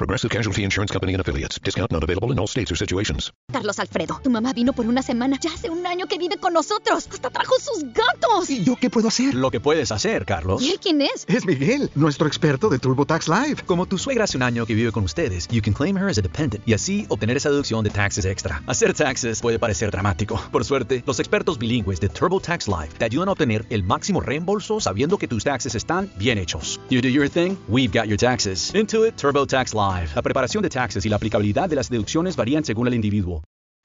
Progressive 0.00 0.30
Casualty 0.30 0.64
Insurance 0.64 0.90
Company 0.90 1.12
and 1.12 1.20
Affiliates. 1.20 1.60
Discount 1.62 1.92
not 1.92 2.02
available 2.02 2.32
in 2.32 2.38
all 2.38 2.46
states 2.46 2.72
or 2.72 2.76
situations. 2.76 3.34
Carlos 3.52 3.78
Alfredo, 3.78 4.18
tu 4.24 4.30
mamá 4.30 4.54
vino 4.54 4.72
por 4.72 4.86
una 4.86 5.02
semana. 5.02 5.36
Ya 5.38 5.50
hace 5.52 5.68
un 5.68 5.86
año 5.86 6.06
que 6.06 6.16
vive 6.16 6.38
con 6.38 6.54
nosotros. 6.54 7.06
Hasta 7.12 7.28
trajo 7.28 7.54
sus 7.60 7.84
gatos. 7.92 8.48
¿Y 8.48 8.64
yo 8.64 8.76
qué 8.76 8.88
puedo 8.88 9.08
hacer? 9.08 9.34
Lo 9.34 9.50
que 9.50 9.60
puedes 9.60 9.92
hacer, 9.92 10.24
Carlos. 10.24 10.62
¿Y 10.62 10.70
él 10.70 10.78
quién 10.80 11.02
es? 11.02 11.26
Es 11.28 11.44
Miguel, 11.44 11.90
nuestro 11.94 12.26
experto 12.26 12.70
de 12.70 12.78
TurboTax 12.78 13.28
Live. 13.28 13.56
Como 13.66 13.84
tu 13.84 13.98
suegra 13.98 14.24
hace 14.24 14.38
un 14.38 14.42
año 14.42 14.64
que 14.64 14.72
vive 14.74 14.90
con 14.90 15.04
ustedes, 15.04 15.46
you 15.48 15.60
can 15.60 15.74
claim 15.74 15.98
her 15.98 16.08
as 16.08 16.16
a 16.16 16.22
dependent 16.22 16.66
y 16.66 16.72
así 16.72 17.04
obtener 17.10 17.36
esa 17.36 17.50
deducción 17.50 17.84
de 17.84 17.90
taxes 17.90 18.24
extra. 18.24 18.62
Hacer 18.66 18.94
taxes 18.94 19.42
puede 19.42 19.58
parecer 19.58 19.90
dramático. 19.90 20.40
Por 20.50 20.64
suerte, 20.64 21.04
los 21.06 21.20
expertos 21.20 21.58
bilingües 21.58 22.00
de 22.00 22.08
TurboTax 22.08 22.68
Live 22.68 22.94
te 22.96 23.04
ayudan 23.04 23.28
a 23.28 23.32
obtener 23.32 23.66
el 23.68 23.82
máximo 23.82 24.22
reembolso 24.22 24.80
sabiendo 24.80 25.18
que 25.18 25.28
tus 25.28 25.44
taxes 25.44 25.74
están 25.74 26.10
bien 26.16 26.38
hechos. 26.38 26.80
You 26.88 27.02
do 27.02 27.08
your 27.08 27.28
thing, 27.28 27.58
we've 27.68 27.92
got 27.92 28.06
your 28.06 28.16
taxes. 28.16 28.74
Intuit 28.74 29.16
TurboTax 29.16 29.74
Live. 29.74 29.89
La 30.14 30.22
preparación 30.22 30.62
de 30.62 30.70
taxes 30.70 31.04
y 31.04 31.08
la 31.08 31.16
aplicabilidad 31.16 31.68
de 31.68 31.74
las 31.76 31.90
deducciones 31.90 32.36
varían 32.36 32.64
según 32.64 32.86
el 32.86 32.94
individuo. 32.94 33.42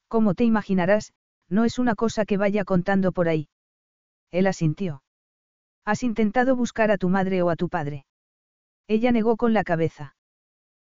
Como 0.08 0.36
te 0.36 0.44
imaginarás, 0.44 1.14
no 1.50 1.66
es 1.66 1.80
una 1.80 1.96
cosa 1.96 2.26
que 2.26 2.38
vaya 2.38 2.64
contando 2.64 3.12
por 3.12 3.28
ahí. 3.28 3.48
Él 4.32 4.46
asintió. 4.46 5.02
¿Has 5.84 6.04
intentado 6.04 6.56
buscar 6.56 6.92
a 6.92 6.98
tu 6.98 7.10
madre 7.10 7.42
o 7.42 7.50
a 7.50 7.56
tu 7.56 7.70
padre? 7.70 8.06
Ella 8.88 9.12
negó 9.12 9.36
con 9.36 9.54
la 9.54 9.64
cabeza. 9.64 10.16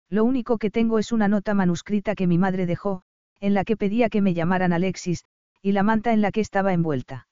Lo 0.08 0.24
único 0.24 0.58
que 0.58 0.70
tengo 0.70 0.98
es 0.98 1.10
una 1.10 1.26
nota 1.26 1.52
manuscrita 1.52 2.14
que 2.14 2.26
mi 2.26 2.38
madre 2.38 2.66
dejó, 2.66 3.02
en 3.40 3.55
la 3.55 3.64
que 3.64 3.76
pedía 3.76 4.08
que 4.08 4.22
me 4.22 4.34
llamaran 4.34 4.72
Alexis, 4.72 5.24
y 5.62 5.72
la 5.72 5.82
manta 5.82 6.12
en 6.12 6.22
la 6.22 6.30
que 6.30 6.40
estaba 6.40 6.72
envuelta. 6.72 7.26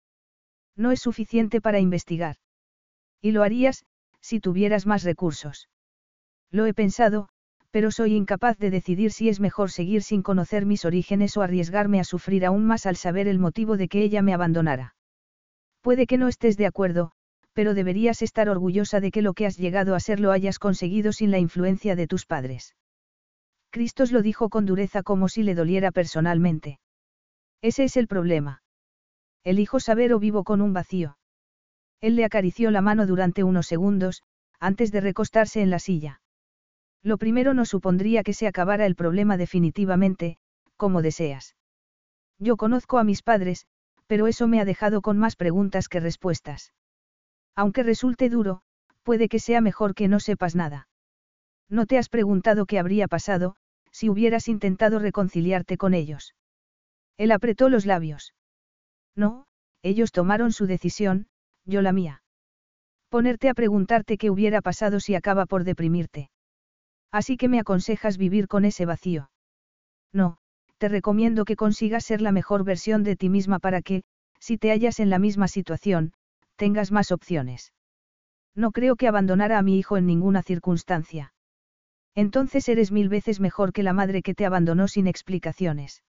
No 0.77 0.91
es 0.91 1.01
suficiente 1.01 1.61
para 1.61 1.79
investigar. 1.79 2.37
Y 3.23 3.31
lo 3.31 3.43
harías, 3.45 3.85
si 4.21 4.41
tuvieras 4.41 4.87
más 4.87 5.05
recursos. 5.05 5.69
Lo 6.51 6.67
he 6.67 6.75
pensado, 6.75 7.29
pero 7.77 7.91
soy 7.91 8.15
incapaz 8.15 8.57
de 8.57 8.71
decidir 8.71 9.13
si 9.13 9.29
es 9.29 9.39
mejor 9.39 9.71
seguir 9.71 10.03
sin 10.03 10.23
conocer 10.23 10.65
mis 10.65 10.87
orígenes 10.87 11.37
o 11.37 11.43
arriesgarme 11.43 12.01
a 12.01 12.05
sufrir 12.05 12.47
aún 12.47 12.65
más 12.65 12.87
al 12.87 12.97
saber 12.97 13.29
el 13.29 13.39
motivo 13.39 13.77
de 13.77 13.87
que 13.87 14.03
ella 14.03 14.23
me 14.23 14.33
abandonara. 14.33 14.95
Puede 15.83 16.07
que 16.07 16.17
no 16.17 16.27
estés 16.27 16.57
de 16.57 16.65
acuerdo, 16.65 17.13
pero 17.53 17.75
deberías 17.75 18.23
estar 18.23 18.49
orgullosa 18.49 19.01
de 19.01 19.11
que 19.11 19.21
lo 19.21 19.35
que 19.35 19.45
has 19.45 19.59
llegado 19.59 19.95
a 19.95 20.01
ser 20.01 20.21
lo 20.21 20.33
hayas 20.33 20.59
conseguido 20.59 21.13
sin 21.13 21.31
la 21.31 21.39
influencia 21.39 21.97
de 21.97 22.07
tus 22.07 22.25
padres. 22.25 22.75
Cristos 23.69 24.11
lo 24.11 24.23
dijo 24.23 24.49
con 24.49 24.65
dureza 24.65 25.03
como 25.03 25.29
si 25.29 25.43
le 25.43 25.55
doliera 25.55 25.93
personalmente. 25.93 26.81
Ese 27.61 27.85
es 27.85 27.99
el 27.99 28.09
problema. 28.09 28.63
Elijo 29.45 29.81
saber 29.81 30.15
o 30.15 30.19
vivo 30.19 30.45
con 30.45 30.63
un 30.63 30.73
vacío. 30.73 31.19
Él 32.01 32.17
le 32.17 32.25
acarició 32.25 32.71
la 32.71 32.81
mano 32.81 33.07
durante 33.07 33.45
unos 33.45 33.67
segundos, 33.67 34.23
antes 34.61 34.93
de 34.93 35.03
recostarse 35.03 35.61
en 35.61 35.69
la 35.69 35.79
silla. 35.79 36.23
Lo 37.07 37.19
primero 37.19 37.55
no 37.55 37.65
supondría 37.65 38.25
que 38.25 38.33
se 38.33 38.49
acabara 38.49 38.85
el 38.85 38.97
problema 38.97 39.37
definitivamente, 39.37 40.39
como 40.77 41.03
deseas. 41.03 41.55
Yo 42.41 42.57
conozco 42.57 42.99
a 42.99 43.05
mis 43.05 43.23
padres, 43.23 43.69
pero 44.09 44.27
eso 44.27 44.49
me 44.49 44.61
ha 44.61 44.65
dejado 44.65 45.03
con 45.03 45.17
más 45.17 45.37
preguntas 45.37 45.89
que 45.89 46.01
respuestas. 46.01 46.73
Aunque 47.55 47.85
resulte 47.85 48.29
duro, 48.29 48.63
puede 49.05 49.29
que 49.29 49.39
sea 49.39 49.61
mejor 49.61 49.95
que 49.95 50.09
no 50.09 50.19
sepas 50.19 50.57
nada. 50.57 50.89
No 51.69 51.87
te 51.87 51.97
has 51.97 52.09
preguntado 52.09 52.67
qué 52.67 52.81
habría 52.81 53.07
pasado, 53.07 53.55
si 53.93 54.09
hubieras 54.09 54.49
intentado 54.49 54.99
reconciliarte 54.99 55.77
con 55.77 55.95
ellos. 55.95 56.35
Él 57.19 57.31
apretó 57.31 57.69
los 57.69 57.87
labios. 57.87 58.35
No, 59.15 59.47
ellos 59.81 60.11
tomaron 60.11 60.51
su 60.51 60.67
decisión, 60.67 61.29
yo 61.67 61.83
la 61.83 61.93
mía. 61.93 62.25
Ponerte 63.11 63.49
a 63.49 63.55
preguntarte 63.55 64.19
qué 64.19 64.29
hubiera 64.29 64.61
pasado 64.61 64.99
si 64.99 65.15
acaba 65.15 65.47
por 65.47 65.63
deprimirte. 65.63 66.31
Así 67.13 67.37
que 67.37 67.49
me 67.49 67.61
aconsejas 67.61 68.19
vivir 68.19 68.49
con 68.49 68.65
ese 68.65 68.87
vacío. 68.87 69.31
No, 70.13 70.39
te 70.79 70.89
recomiendo 70.89 71.45
que 71.45 71.57
consigas 71.57 72.05
ser 72.05 72.21
la 72.21 72.33
mejor 72.33 72.65
versión 72.65 73.03
de 73.03 73.17
ti 73.17 73.29
misma 73.29 73.59
para 73.59 73.83
que, 73.83 74.03
si 74.41 74.59
te 74.59 74.71
hallas 74.71 75.01
en 75.01 75.11
la 75.11 75.19
misma 75.19 75.49
situación, 75.49 76.13
tengas 76.57 76.93
más 76.93 77.13
opciones. 77.13 77.73
No 78.55 78.73
creo 78.73 78.97
que 78.97 79.09
abandonara 79.09 79.59
a 79.59 79.63
mi 79.63 79.79
hijo 79.79 79.97
en 79.97 80.07
ninguna 80.07 80.43
circunstancia. 80.43 81.33
Entonces 82.15 82.69
eres 82.69 82.93
mil 82.93 83.09
veces 83.09 83.41
mejor 83.41 83.73
que 83.73 83.83
la 83.83 83.93
madre 83.93 84.23
que 84.23 84.35
te 84.35 84.47
abandonó 84.47 84.89
sin 84.89 85.07
explicaciones. 85.07 86.03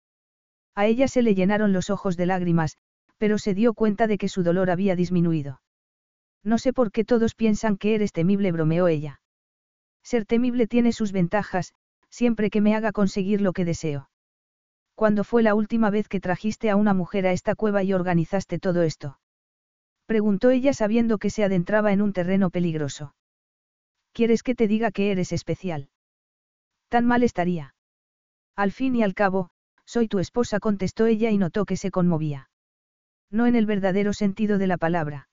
A 0.75 0.87
ella 0.87 1.09
se 1.09 1.23
le 1.23 1.35
llenaron 1.35 1.73
los 1.73 1.91
ojos 1.91 2.17
de 2.17 2.27
lágrimas, 2.27 2.79
pero 3.19 3.39
se 3.39 3.55
dio 3.55 3.75
cuenta 3.75 4.07
de 4.07 4.19
que 4.19 4.29
su 4.29 4.43
dolor 4.43 4.71
había 4.71 4.95
disminuido. 4.95 5.61
No 6.45 6.59
sé 6.59 6.73
por 6.73 6.93
qué 6.93 7.05
todos 7.05 7.35
piensan 7.35 7.77
que 7.77 7.97
eres 7.97 8.13
temible, 8.13 8.53
bromeó 8.53 8.87
ella. 8.87 9.21
Ser 10.07 10.25
temible 10.25 10.69
tiene 10.69 10.93
sus 10.93 11.11
ventajas, 11.11 11.75
siempre 12.11 12.49
que 12.49 12.61
me 12.61 12.77
haga 12.77 12.93
conseguir 12.93 13.41
lo 13.41 13.53
que 13.53 13.65
deseo. 13.65 14.09
¿Cuándo 14.95 15.25
fue 15.25 15.43
la 15.43 15.57
última 15.57 15.91
vez 15.91 16.07
que 16.07 16.21
trajiste 16.21 16.71
a 16.71 16.77
una 16.77 16.95
mujer 16.95 17.27
a 17.27 17.33
esta 17.33 17.57
cueva 17.57 17.83
y 17.83 17.93
organizaste 17.93 18.61
todo 18.61 18.83
esto? 18.83 19.19
Preguntó 20.07 20.51
ella 20.51 20.73
sabiendo 20.75 21.19
que 21.19 21.29
se 21.29 21.43
adentraba 21.43 21.93
en 21.93 22.03
un 22.03 22.13
terreno 22.13 22.51
peligroso. 22.51 23.17
¿Quieres 24.13 24.45
que 24.45 24.55
te 24.55 24.69
diga 24.69 24.93
que 24.93 25.11
eres 25.11 25.33
especial? 25.33 25.89
Tan 26.89 27.05
mal 27.05 27.25
estaría. 27.25 27.75
Al 28.55 28.71
fin 28.71 28.95
y 28.95 29.03
al 29.03 29.13
cabo, 29.13 29.51
soy 29.87 30.07
tu 30.07 30.21
esposa, 30.21 30.61
contestó 30.61 31.07
ella 31.07 31.31
y 31.31 31.37
notó 31.37 31.65
que 31.65 31.77
se 31.77 31.91
conmovía. 31.91 32.49
No 33.29 33.47
en 33.47 33.57
el 33.57 33.67
verdadero 33.67 34.13
sentido 34.13 34.59
de 34.59 34.69
la 34.69 34.79
palabra. 34.79 35.29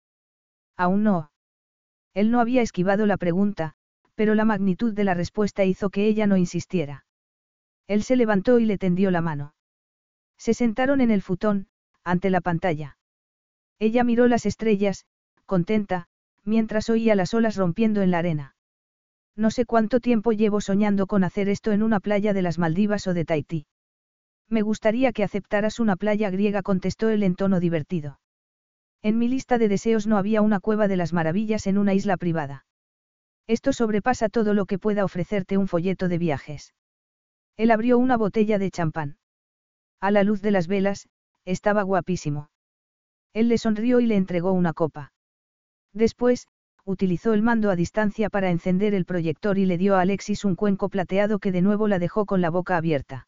Aún 0.75 1.03
no. 1.03 1.29
Él 2.15 2.31
no 2.31 2.39
había 2.39 2.63
esquivado 2.63 3.05
la 3.05 3.17
pregunta, 3.17 3.75
pero 4.16 4.35
la 4.35 4.45
magnitud 4.45 4.93
de 4.93 5.03
la 5.03 5.14
respuesta 5.14 5.66
hizo 5.66 5.90
que 5.90 6.08
ella 6.08 6.27
no 6.27 6.38
insistiera. 6.38 7.06
Él 7.88 8.03
se 8.03 8.16
levantó 8.16 8.59
y 8.59 8.66
le 8.66 8.77
tendió 8.77 9.11
la 9.11 9.22
mano. 9.22 9.56
Se 10.38 10.53
sentaron 10.53 11.01
en 11.01 11.11
el 11.11 11.22
futón, 11.22 11.67
ante 12.03 12.30
la 12.30 12.42
pantalla. 12.42 12.98
Ella 13.80 14.03
miró 14.03 14.27
las 14.27 14.45
estrellas, 14.45 15.06
contenta, 15.45 16.08
mientras 16.43 16.90
oía 16.90 17.16
las 17.16 17.33
olas 17.33 17.56
rompiendo 17.56 18.01
en 18.01 18.11
la 18.11 18.19
arena. 18.19 18.56
No 19.35 19.50
sé 19.50 19.66
cuánto 19.66 20.00
tiempo 20.00 20.32
llevo 20.32 20.61
soñando 20.61 21.08
con 21.08 21.24
hacer 21.24 21.50
esto 21.50 21.72
en 21.72 21.82
una 21.82 22.00
playa 22.00 22.33
de 22.33 22.42
las 22.42 22.59
Maldivas 22.59 23.08
o 23.08 23.14
de 23.14 23.25
Tahití. 23.25 23.66
Me 24.48 24.61
gustaría 24.61 25.11
que 25.11 25.24
aceptaras 25.24 25.80
una 25.80 25.95
playa 25.95 26.30
griega, 26.30 26.61
contestó 26.61 27.09
él 27.09 27.24
en 27.24 27.35
tono 27.35 27.59
divertido. 27.59 28.19
En 29.01 29.17
mi 29.17 29.27
lista 29.27 29.58
de 29.58 29.67
deseos 29.67 30.06
no 30.06 30.17
había 30.17 30.42
una 30.42 30.59
cueva 30.59 30.88
de 30.88 30.98
las 30.98 31.14
maravillas 31.14 31.66
en 31.67 31.77
una 31.77 31.93
isla 31.93 32.17
privada. 32.17 32.66
Esto 33.47 33.73
sobrepasa 33.73 34.30
todo 34.30 34.53
lo 34.53 34.65
que 34.65 34.80
pueda 34.80 35.03
ofrecerte 35.03 35.57
un 35.57 35.67
folleto 35.67 36.07
de 36.07 36.17
viajes. 36.17 36.73
Él 37.57 37.72
abrió 37.72 37.97
una 37.97 38.17
botella 38.17 38.57
de 38.57 38.72
champán. 38.72 39.17
A 39.99 40.11
la 40.11 40.23
luz 40.23 40.41
de 40.41 40.51
las 40.51 40.67
velas, 40.67 41.07
estaba 41.45 41.83
guapísimo. 41.83 42.49
Él 43.33 43.49
le 43.49 43.57
sonrió 43.57 43.99
y 43.99 44.05
le 44.05 44.15
entregó 44.15 44.53
una 44.53 44.73
copa. 44.73 45.11
Después, 45.93 46.47
utilizó 46.85 47.33
el 47.33 47.41
mando 47.41 47.69
a 47.69 47.75
distancia 47.75 48.30
para 48.30 48.49
encender 48.49 48.93
el 48.93 49.05
proyector 49.05 49.57
y 49.57 49.65
le 49.65 49.77
dio 49.77 49.95
a 49.95 50.01
Alexis 50.01 50.45
un 50.45 50.55
cuenco 50.55 50.89
plateado 50.89 51.39
que 51.39 51.51
de 51.51 51.61
nuevo 51.61 51.88
la 51.88 51.99
dejó 51.99 52.25
con 52.25 52.41
la 52.41 52.49
boca 52.49 52.77
abierta. 52.77 53.27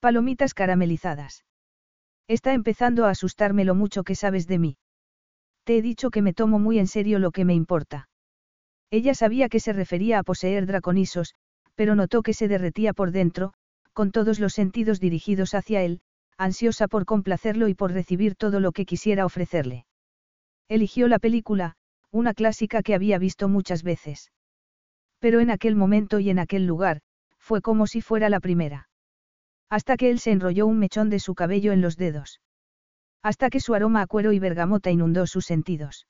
Palomitas 0.00 0.54
caramelizadas. 0.54 1.44
Está 2.28 2.52
empezando 2.52 3.06
a 3.06 3.10
asustarme 3.10 3.64
lo 3.64 3.74
mucho 3.74 4.04
que 4.04 4.14
sabes 4.14 4.46
de 4.46 4.58
mí. 4.58 4.76
Te 5.64 5.78
he 5.78 5.82
dicho 5.82 6.10
que 6.10 6.22
me 6.22 6.34
tomo 6.34 6.58
muy 6.58 6.78
en 6.78 6.86
serio 6.86 7.18
lo 7.18 7.30
que 7.30 7.44
me 7.44 7.54
importa. 7.54 8.08
Ella 8.90 9.14
sabía 9.14 9.48
que 9.48 9.60
se 9.60 9.72
refería 9.72 10.18
a 10.18 10.22
poseer 10.22 10.66
draconisos, 10.66 11.34
pero 11.74 11.94
notó 11.94 12.22
que 12.22 12.34
se 12.34 12.48
derretía 12.48 12.92
por 12.92 13.12
dentro, 13.12 13.52
con 13.92 14.10
todos 14.10 14.40
los 14.40 14.54
sentidos 14.54 15.00
dirigidos 15.00 15.54
hacia 15.54 15.82
él, 15.82 16.00
ansiosa 16.36 16.88
por 16.88 17.04
complacerlo 17.04 17.68
y 17.68 17.74
por 17.74 17.92
recibir 17.92 18.34
todo 18.34 18.60
lo 18.60 18.72
que 18.72 18.86
quisiera 18.86 19.26
ofrecerle. 19.26 19.86
Eligió 20.68 21.08
la 21.08 21.18
película, 21.18 21.74
una 22.10 22.32
clásica 22.32 22.82
que 22.82 22.94
había 22.94 23.18
visto 23.18 23.48
muchas 23.48 23.82
veces. 23.82 24.32
Pero 25.18 25.40
en 25.40 25.50
aquel 25.50 25.76
momento 25.76 26.20
y 26.20 26.30
en 26.30 26.38
aquel 26.38 26.66
lugar, 26.66 27.00
fue 27.38 27.60
como 27.60 27.86
si 27.86 28.00
fuera 28.00 28.28
la 28.28 28.40
primera. 28.40 28.88
Hasta 29.68 29.96
que 29.96 30.10
él 30.10 30.18
se 30.18 30.30
enrolló 30.30 30.66
un 30.66 30.78
mechón 30.78 31.10
de 31.10 31.18
su 31.18 31.34
cabello 31.34 31.72
en 31.72 31.80
los 31.80 31.96
dedos. 31.96 32.40
Hasta 33.22 33.50
que 33.50 33.60
su 33.60 33.74
aroma 33.74 34.02
a 34.02 34.06
cuero 34.06 34.32
y 34.32 34.38
bergamota 34.38 34.90
inundó 34.90 35.26
sus 35.26 35.44
sentidos. 35.44 36.06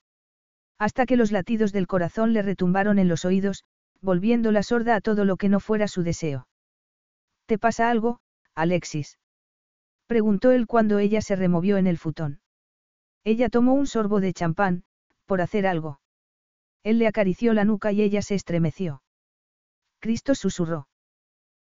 Hasta 0.79 1.07
que 1.07 1.17
los 1.17 1.33
latidos 1.33 1.73
del 1.73 1.87
corazón 1.87 2.33
le 2.33 2.43
retumbaron 2.43 2.99
en 2.99 3.09
los 3.09 3.25
oídos, 3.25 3.65
volviéndola 4.01 4.63
sorda 4.63 4.95
a 4.95 5.01
todo 5.01 5.25
lo 5.25 5.37
que 5.37 5.49
no 5.49 5.61
fuera 5.61 5.89
su 5.89 6.03
deseo. 6.03 6.47
¿Te 7.47 7.59
pasa 7.59 7.91
algo, 7.91 8.21
Alexis? 8.55 9.19
Preguntó 10.07 10.53
él 10.53 10.67
cuando 10.67 10.99
ella 10.99 11.21
se 11.21 11.37
removió 11.37 11.77
en 11.77 11.87
el 11.87 11.99
futón. 11.99 12.41
Ella 13.25 13.49
tomó 13.49 13.75
un 13.75 13.87
sorbo 13.87 14.21
de 14.21 14.33
champán, 14.33 14.85
por 15.27 15.41
hacer 15.41 15.67
algo. 15.67 16.01
Él 16.83 16.99
le 16.99 17.07
acarició 17.07 17.53
la 17.53 17.65
nuca 17.65 17.93
y 17.93 18.03
ella 18.03 18.23
se 18.23 18.35
estremeció. 18.35 19.03
Cristo 19.99 20.35
susurró. 20.35 20.89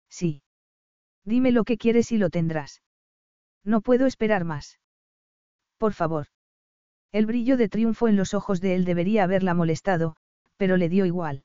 Sí. 0.09 0.43
Dime 1.25 1.51
lo 1.51 1.63
que 1.63 1.77
quieres 1.77 2.11
y 2.11 2.17
lo 2.17 2.29
tendrás. 2.29 2.81
No 3.63 3.81
puedo 3.81 4.05
esperar 4.05 4.45
más. 4.45 4.79
Por 5.77 5.93
favor. 5.93 6.27
El 7.11 7.25
brillo 7.25 7.57
de 7.57 7.69
triunfo 7.69 8.07
en 8.07 8.15
los 8.15 8.33
ojos 8.33 8.61
de 8.61 8.75
él 8.75 8.85
debería 8.85 9.23
haberla 9.23 9.53
molestado, 9.53 10.15
pero 10.57 10.77
le 10.77 10.89
dio 10.89 11.05
igual. 11.05 11.43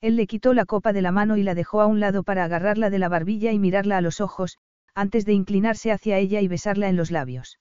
Él 0.00 0.16
le 0.16 0.26
quitó 0.26 0.54
la 0.54 0.64
copa 0.64 0.92
de 0.92 1.02
la 1.02 1.12
mano 1.12 1.36
y 1.36 1.42
la 1.42 1.54
dejó 1.54 1.82
a 1.82 1.86
un 1.86 2.00
lado 2.00 2.22
para 2.22 2.44
agarrarla 2.44 2.88
de 2.88 2.98
la 2.98 3.08
barbilla 3.08 3.52
y 3.52 3.58
mirarla 3.58 3.98
a 3.98 4.00
los 4.00 4.20
ojos, 4.20 4.58
antes 4.94 5.26
de 5.26 5.34
inclinarse 5.34 5.92
hacia 5.92 6.18
ella 6.18 6.40
y 6.40 6.48
besarla 6.48 6.88
en 6.88 6.96
los 6.96 7.10
labios. 7.10 7.58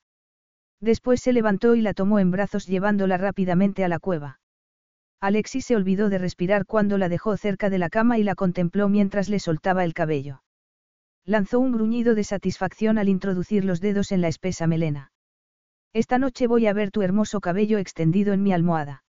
Después 0.80 1.20
se 1.20 1.34
levantó 1.34 1.76
y 1.76 1.82
la 1.82 1.94
tomó 1.94 2.20
en 2.20 2.32
brazos 2.32 2.66
llevándola 2.66 3.18
rápidamente 3.18 3.84
a 3.84 3.90
la 3.90 4.00
cueva. 4.00 4.40
Alexis 5.20 5.66
se 5.66 5.76
olvidó 5.76 6.08
de 6.08 6.18
respirar 6.18 6.66
cuando 6.66 6.98
la 6.98 7.10
dejó 7.10 7.36
cerca 7.36 7.70
de 7.70 7.78
la 7.78 7.90
cama 7.90 8.18
y 8.18 8.24
la 8.24 8.36
contempló 8.36 8.88
mientras 8.88 9.28
le 9.28 9.40
soltaba 9.40 9.84
el 9.84 9.94
cabello. 9.94 10.42
Lanzó 11.26 11.60
un 11.60 11.74
gruñido 11.74 12.16
de 12.16 12.24
satisfacción 12.24 12.98
al 12.98 13.10
introducir 13.10 13.66
los 13.66 13.82
dedos 13.82 14.14
en 14.14 14.22
la 14.22 14.30
espesa 14.30 14.66
melena. 14.66 15.12
Esta 15.94 16.18
noche 16.20 16.48
voy 16.48 16.68
a 16.68 16.74
ver 16.74 16.92
tu 16.92 17.02
hermoso 17.02 17.42
cabello 17.42 17.78
extendido 17.78 18.34
en 18.34 18.44
mi 18.44 18.54
almohada. 18.54 19.04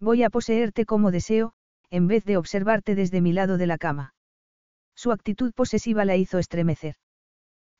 Voy 0.00 0.22
a 0.22 0.30
poseerte 0.30 0.84
como 0.84 1.10
deseo, 1.10 1.54
en 1.90 2.08
vez 2.08 2.24
de 2.24 2.36
observarte 2.36 2.94
desde 2.94 3.20
mi 3.20 3.32
lado 3.32 3.56
de 3.56 3.66
la 3.66 3.78
cama. 3.78 4.14
Su 4.94 5.12
actitud 5.12 5.52
posesiva 5.54 6.04
la 6.04 6.16
hizo 6.16 6.38
estremecer. 6.38 6.96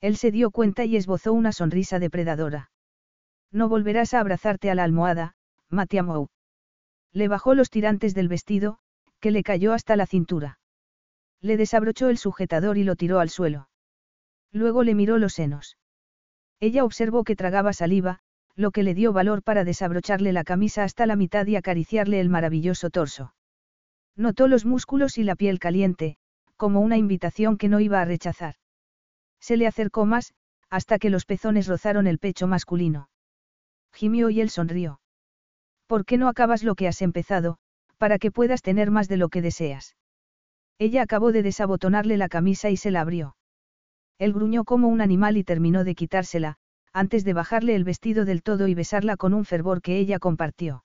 Él 0.00 0.16
se 0.16 0.30
dio 0.30 0.50
cuenta 0.50 0.84
y 0.84 0.96
esbozó 0.96 1.32
una 1.32 1.52
sonrisa 1.52 1.98
depredadora. 1.98 2.70
No 3.50 3.68
volverás 3.68 4.14
a 4.14 4.20
abrazarte 4.20 4.70
a 4.70 4.74
la 4.74 4.84
almohada, 4.84 5.34
Matiamou. 5.68 6.28
Le 7.12 7.28
bajó 7.28 7.54
los 7.54 7.70
tirantes 7.70 8.14
del 8.14 8.28
vestido, 8.28 8.78
que 9.20 9.30
le 9.30 9.42
cayó 9.42 9.72
hasta 9.72 9.96
la 9.96 10.06
cintura. 10.06 10.58
Le 11.40 11.56
desabrochó 11.56 12.08
el 12.08 12.18
sujetador 12.18 12.78
y 12.78 12.84
lo 12.84 12.96
tiró 12.96 13.20
al 13.20 13.30
suelo. 13.30 13.68
Luego 14.50 14.82
le 14.82 14.94
miró 14.94 15.18
los 15.18 15.34
senos. 15.34 15.76
Ella 16.64 16.82
observó 16.82 17.24
que 17.24 17.36
tragaba 17.36 17.74
saliva, 17.74 18.20
lo 18.56 18.70
que 18.70 18.82
le 18.82 18.94
dio 18.94 19.12
valor 19.12 19.42
para 19.42 19.64
desabrocharle 19.64 20.32
la 20.32 20.44
camisa 20.44 20.82
hasta 20.82 21.04
la 21.04 21.14
mitad 21.14 21.46
y 21.46 21.56
acariciarle 21.56 22.20
el 22.20 22.30
maravilloso 22.30 22.88
torso. 22.88 23.34
Notó 24.16 24.48
los 24.48 24.64
músculos 24.64 25.18
y 25.18 25.24
la 25.24 25.36
piel 25.36 25.58
caliente, 25.58 26.16
como 26.56 26.80
una 26.80 26.96
invitación 26.96 27.58
que 27.58 27.68
no 27.68 27.80
iba 27.80 28.00
a 28.00 28.06
rechazar. 28.06 28.54
Se 29.40 29.58
le 29.58 29.66
acercó 29.66 30.06
más, 30.06 30.32
hasta 30.70 30.98
que 30.98 31.10
los 31.10 31.26
pezones 31.26 31.66
rozaron 31.66 32.06
el 32.06 32.18
pecho 32.18 32.46
masculino. 32.46 33.10
Gimió 33.92 34.30
y 34.30 34.40
él 34.40 34.48
sonrió. 34.48 35.00
¿Por 35.86 36.06
qué 36.06 36.16
no 36.16 36.28
acabas 36.28 36.64
lo 36.64 36.76
que 36.76 36.88
has 36.88 37.02
empezado, 37.02 37.58
para 37.98 38.18
que 38.18 38.30
puedas 38.30 38.62
tener 38.62 38.90
más 38.90 39.06
de 39.06 39.18
lo 39.18 39.28
que 39.28 39.42
deseas? 39.42 39.96
Ella 40.78 41.02
acabó 41.02 41.30
de 41.30 41.42
desabotonarle 41.42 42.16
la 42.16 42.30
camisa 42.30 42.70
y 42.70 42.78
se 42.78 42.90
la 42.90 43.02
abrió. 43.02 43.36
Él 44.18 44.32
gruñó 44.32 44.64
como 44.64 44.88
un 44.88 45.00
animal 45.00 45.36
y 45.36 45.44
terminó 45.44 45.84
de 45.84 45.94
quitársela, 45.94 46.56
antes 46.92 47.24
de 47.24 47.32
bajarle 47.32 47.74
el 47.74 47.84
vestido 47.84 48.24
del 48.24 48.42
todo 48.42 48.68
y 48.68 48.74
besarla 48.74 49.16
con 49.16 49.34
un 49.34 49.44
fervor 49.44 49.82
que 49.82 49.98
ella 49.98 50.18
compartió. 50.18 50.84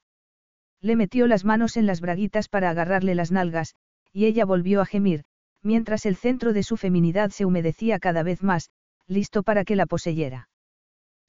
Le 0.81 0.95
metió 0.95 1.27
las 1.27 1.45
manos 1.45 1.77
en 1.77 1.85
las 1.85 2.01
braguitas 2.01 2.49
para 2.49 2.69
agarrarle 2.69 3.13
las 3.13 3.31
nalgas, 3.31 3.75
y 4.11 4.25
ella 4.25 4.45
volvió 4.45 4.81
a 4.81 4.85
gemir, 4.85 5.23
mientras 5.61 6.05
el 6.05 6.15
centro 6.15 6.53
de 6.53 6.63
su 6.63 6.77
feminidad 6.77 7.29
se 7.31 7.45
humedecía 7.45 7.99
cada 7.99 8.23
vez 8.23 8.41
más, 8.41 8.71
listo 9.07 9.43
para 9.43 9.65
que 9.65 9.75
la 9.75 9.85
poseyera. 9.85 10.49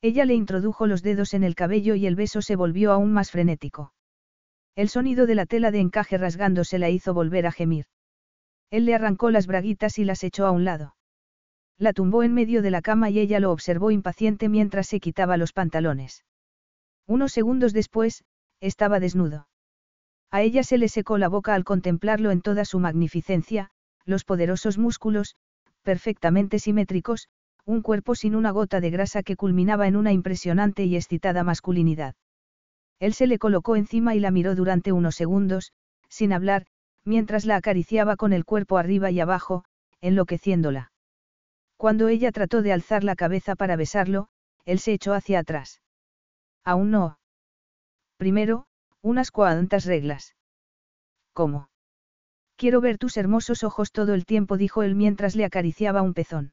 Ella 0.03 0.25
le 0.25 0.35
introdujo 0.35 0.87
los 0.87 1.03
dedos 1.03 1.35
en 1.35 1.45
el 1.45 1.55
cabello 1.55 1.95
y 1.95 2.07
el 2.07 2.17
beso 2.17 2.41
se 2.41 2.57
volvió 2.57 2.93
aún 2.93 3.12
más 3.12 3.31
frenético. 3.31 3.93
El 4.77 4.89
sonido 4.89 5.27
de 5.27 5.35
la 5.35 5.47
tela 5.47 5.70
de 5.70 5.81
encaje 5.81 6.17
rasgándose 6.17 6.79
la 6.79 6.89
hizo 6.89 7.12
volver 7.12 7.47
a 7.47 7.53
gemir. 7.53 7.85
Él 8.70 8.87
le 8.87 8.95
arrancó 8.95 9.31
las 9.31 9.47
braguitas 9.47 9.99
y 9.99 10.05
las 10.05 10.25
echó 10.25 10.47
a 10.47 10.53
un 10.53 10.65
lado. 10.65 10.95
La 11.81 11.94
tumbó 11.94 12.23
en 12.23 12.34
medio 12.34 12.60
de 12.60 12.70
la 12.70 12.83
cama 12.83 13.09
y 13.09 13.18
ella 13.18 13.41
lo 13.41 13.50
observó 13.50 13.91
impaciente 13.91 14.50
mientras 14.50 14.86
se 14.86 15.00
quitaba 15.00 15.39
los 15.39 15.55
pantalones. 15.55 16.26
Unos 17.07 17.33
segundos 17.33 17.73
después, 17.73 18.23
estaba 18.60 19.00
desnudo. 19.00 19.49
A 20.31 20.42
ella 20.42 20.62
se 20.62 20.76
le 20.76 20.89
secó 20.91 21.17
la 21.17 21.28
boca 21.28 21.55
al 21.55 21.65
contemplarlo 21.65 22.33
en 22.33 22.42
toda 22.42 22.67
su 22.67 22.81
magnificencia, 22.81 23.70
los 24.05 24.25
poderosos 24.25 24.76
músculos, 24.76 25.36
perfectamente 25.83 26.59
simétricos, 26.59 27.28
un 27.65 27.81
cuerpo 27.81 28.15
sin 28.15 28.34
una 28.34 28.50
gota 28.50 28.83
de 28.83 28.91
grasa 28.91 29.23
que 29.23 29.36
culminaba 29.36 29.89
en 29.89 29.97
una 29.97 30.12
impresionante 30.12 30.84
y 30.84 30.97
excitada 30.97 31.44
masculinidad. 31.44 32.15
Él 32.99 33.15
se 33.15 33.26
le 33.26 33.39
colocó 33.39 33.76
encima 33.76 34.15
y 34.15 34.20
la 34.20 34.31
miró 34.31 34.55
durante 34.55 34.92
unos 34.92 35.15
segundos, 35.15 35.73
sin 36.10 36.34
hablar, 36.34 36.67
mientras 37.07 37.47
la 37.47 37.57
acariciaba 37.57 38.17
con 38.17 38.34
el 38.34 38.44
cuerpo 38.44 38.76
arriba 38.76 39.10
y 39.10 39.20
abajo, 39.20 39.65
enloqueciéndola. 40.02 40.92
Cuando 41.81 42.09
ella 42.09 42.31
trató 42.31 42.60
de 42.60 42.75
alzar 42.75 43.05
la 43.05 43.17
cabeza 43.17 43.57
para 43.57 43.75
besarlo, 43.75 44.28
él 44.67 44.81
se 44.81 44.92
echó 44.92 45.15
hacia 45.15 45.39
atrás. 45.39 45.81
Aún 46.62 46.91
no. 46.91 47.18
Primero, 48.18 48.67
unas 49.00 49.31
cuantas 49.31 49.86
reglas. 49.86 50.36
¿Cómo? 51.33 51.70
Quiero 52.57 52.83
ver 52.83 52.99
tus 52.99 53.17
hermosos 53.17 53.65
ojos 53.65 53.92
todo 53.92 54.12
el 54.12 54.26
tiempo, 54.26 54.59
dijo 54.59 54.83
él 54.83 54.94
mientras 54.94 55.34
le 55.36 55.47
acariciaba 55.47 56.02
un 56.02 56.12
pezón. 56.12 56.52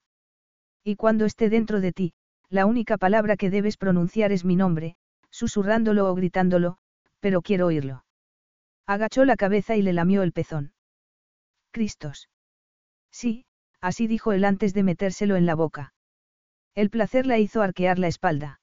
Y 0.81 0.95
cuando 0.95 1.25
esté 1.25 1.49
dentro 1.49 1.81
de 1.81 1.91
ti, 1.91 2.13
la 2.47 2.65
única 2.65 2.97
palabra 2.97 3.35
que 3.35 3.49
debes 3.49 3.75
pronunciar 3.75 4.31
es 4.31 4.45
mi 4.45 4.55
nombre, 4.55 4.95
susurrándolo 5.29 6.09
o 6.09 6.15
gritándolo, 6.15 6.77
pero 7.19 7.41
quiero 7.41 7.65
oírlo. 7.65 8.05
Agachó 8.85 9.25
la 9.25 9.35
cabeza 9.35 9.75
y 9.75 9.81
le 9.81 9.91
lamió 9.91 10.23
el 10.23 10.31
pezón. 10.31 10.71
Cristos. 11.71 12.29
Sí, 13.11 13.45
así 13.81 14.07
dijo 14.07 14.31
él 14.31 14.45
antes 14.45 14.73
de 14.73 14.83
metérselo 14.83 15.35
en 15.35 15.45
la 15.45 15.55
boca. 15.55 15.93
El 16.75 16.89
placer 16.89 17.25
la 17.25 17.39
hizo 17.39 17.61
arquear 17.61 17.99
la 17.99 18.07
espalda. 18.07 18.59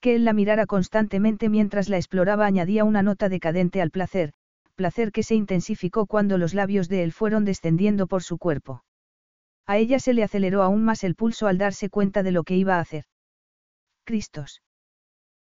Que 0.00 0.14
él 0.14 0.24
la 0.24 0.32
mirara 0.32 0.66
constantemente 0.66 1.48
mientras 1.48 1.88
la 1.88 1.96
exploraba 1.96 2.44
añadía 2.46 2.84
una 2.84 3.02
nota 3.02 3.28
decadente 3.28 3.80
al 3.80 3.90
placer, 3.90 4.32
placer 4.74 5.12
que 5.12 5.22
se 5.22 5.34
intensificó 5.34 6.06
cuando 6.06 6.38
los 6.38 6.54
labios 6.54 6.88
de 6.88 7.04
él 7.04 7.12
fueron 7.12 7.44
descendiendo 7.44 8.06
por 8.06 8.22
su 8.22 8.38
cuerpo. 8.38 8.84
A 9.66 9.78
ella 9.78 10.00
se 10.00 10.12
le 10.12 10.24
aceleró 10.24 10.62
aún 10.62 10.84
más 10.84 11.04
el 11.04 11.14
pulso 11.14 11.46
al 11.46 11.58
darse 11.58 11.88
cuenta 11.88 12.22
de 12.22 12.32
lo 12.32 12.42
que 12.42 12.56
iba 12.56 12.76
a 12.76 12.80
hacer. 12.80 13.04
Cristos. 14.04 14.62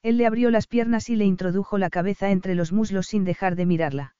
Él 0.02 0.16
le 0.16 0.26
abrió 0.26 0.50
las 0.50 0.66
piernas 0.66 1.08
y 1.08 1.16
le 1.16 1.24
introdujo 1.24 1.78
la 1.78 1.90
cabeza 1.90 2.30
entre 2.30 2.54
los 2.54 2.72
muslos 2.72 3.06
sin 3.06 3.24
dejar 3.24 3.56
de 3.56 3.66
mirarla. 3.66 4.14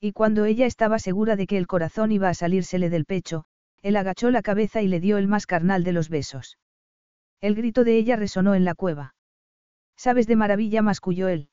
Y 0.00 0.12
cuando 0.12 0.44
ella 0.44 0.66
estaba 0.66 0.98
segura 0.98 1.36
de 1.36 1.46
que 1.46 1.56
el 1.56 1.66
corazón 1.66 2.12
iba 2.12 2.28
a 2.28 2.34
salírsele 2.34 2.90
del 2.90 3.06
pecho, 3.06 3.46
él 3.84 3.96
agachó 3.96 4.30
la 4.30 4.40
cabeza 4.40 4.80
y 4.80 4.88
le 4.88 4.98
dio 4.98 5.18
el 5.18 5.28
más 5.28 5.46
carnal 5.46 5.84
de 5.84 5.92
los 5.92 6.08
besos. 6.08 6.56
El 7.42 7.54
grito 7.54 7.84
de 7.84 7.98
ella 7.98 8.16
resonó 8.16 8.54
en 8.54 8.64
la 8.64 8.74
cueva. 8.74 9.14
Sabes 9.94 10.26
de 10.26 10.36
maravilla, 10.36 10.80
masculló 10.80 11.28
él. 11.28 11.50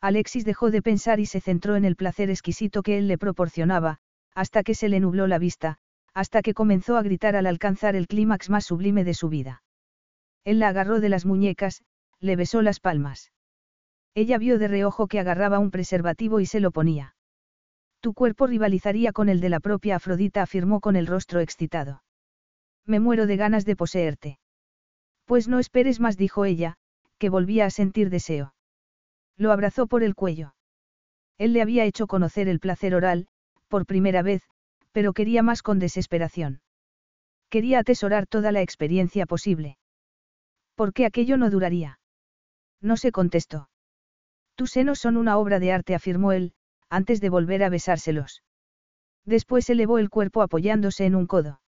Alexis 0.00 0.46
dejó 0.46 0.70
de 0.70 0.80
pensar 0.80 1.20
y 1.20 1.26
se 1.26 1.42
centró 1.42 1.76
en 1.76 1.84
el 1.84 1.94
placer 1.94 2.30
exquisito 2.30 2.82
que 2.82 2.96
él 2.96 3.06
le 3.06 3.18
proporcionaba, 3.18 3.98
hasta 4.34 4.62
que 4.62 4.74
se 4.74 4.88
le 4.88 4.98
nubló 4.98 5.26
la 5.26 5.38
vista, 5.38 5.76
hasta 6.14 6.40
que 6.40 6.54
comenzó 6.54 6.96
a 6.96 7.02
gritar 7.02 7.36
al 7.36 7.46
alcanzar 7.46 7.96
el 7.96 8.06
clímax 8.06 8.48
más 8.48 8.64
sublime 8.64 9.04
de 9.04 9.12
su 9.12 9.28
vida. 9.28 9.62
Él 10.44 10.58
la 10.58 10.68
agarró 10.68 11.00
de 11.00 11.10
las 11.10 11.26
muñecas, 11.26 11.82
le 12.18 12.34
besó 12.34 12.62
las 12.62 12.80
palmas. 12.80 13.30
Ella 14.14 14.38
vio 14.38 14.58
de 14.58 14.68
reojo 14.68 15.06
que 15.06 15.20
agarraba 15.20 15.58
un 15.58 15.70
preservativo 15.70 16.40
y 16.40 16.46
se 16.46 16.60
lo 16.60 16.70
ponía. 16.70 17.14
Tu 18.02 18.14
cuerpo 18.14 18.48
rivalizaría 18.48 19.12
con 19.12 19.28
el 19.28 19.40
de 19.40 19.48
la 19.48 19.60
propia 19.60 19.94
Afrodita, 19.94 20.42
afirmó 20.42 20.80
con 20.80 20.96
el 20.96 21.06
rostro 21.06 21.38
excitado. 21.38 22.02
Me 22.84 22.98
muero 22.98 23.28
de 23.28 23.36
ganas 23.36 23.64
de 23.64 23.76
poseerte. 23.76 24.40
Pues 25.24 25.46
no 25.46 25.60
esperes 25.60 26.00
más, 26.00 26.16
dijo 26.16 26.44
ella, 26.44 26.74
que 27.18 27.28
volvía 27.28 27.64
a 27.64 27.70
sentir 27.70 28.10
deseo. 28.10 28.54
Lo 29.36 29.52
abrazó 29.52 29.86
por 29.86 30.02
el 30.02 30.16
cuello. 30.16 30.56
Él 31.38 31.52
le 31.52 31.62
había 31.62 31.84
hecho 31.84 32.08
conocer 32.08 32.48
el 32.48 32.58
placer 32.58 32.96
oral, 32.96 33.28
por 33.68 33.86
primera 33.86 34.22
vez, 34.22 34.42
pero 34.90 35.12
quería 35.12 35.44
más 35.44 35.62
con 35.62 35.78
desesperación. 35.78 36.60
Quería 37.50 37.78
atesorar 37.78 38.26
toda 38.26 38.50
la 38.50 38.62
experiencia 38.62 39.26
posible. 39.26 39.78
¿Por 40.74 40.92
qué 40.92 41.06
aquello 41.06 41.36
no 41.36 41.50
duraría? 41.50 42.00
No 42.80 42.96
se 42.96 43.12
contestó. 43.12 43.68
Tus 44.56 44.72
senos 44.72 44.98
son 44.98 45.16
una 45.16 45.38
obra 45.38 45.60
de 45.60 45.70
arte, 45.70 45.94
afirmó 45.94 46.32
él, 46.32 46.52
antes 46.92 47.22
de 47.22 47.30
volver 47.30 47.64
a 47.64 47.70
besárselos. 47.70 48.42
Después 49.24 49.70
elevó 49.70 49.98
el 49.98 50.10
cuerpo 50.10 50.42
apoyándose 50.42 51.06
en 51.06 51.14
un 51.14 51.26
codo. 51.26 51.60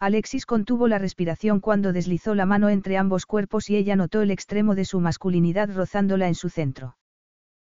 Alexis 0.00 0.46
contuvo 0.46 0.88
la 0.88 0.98
respiración 0.98 1.60
cuando 1.60 1.92
deslizó 1.92 2.34
la 2.34 2.46
mano 2.46 2.70
entre 2.70 2.96
ambos 2.96 3.26
cuerpos 3.26 3.68
y 3.68 3.76
ella 3.76 3.94
notó 3.94 4.22
el 4.22 4.30
extremo 4.30 4.74
de 4.74 4.86
su 4.86 5.00
masculinidad 5.00 5.70
rozándola 5.74 6.28
en 6.28 6.34
su 6.34 6.48
centro. 6.48 6.96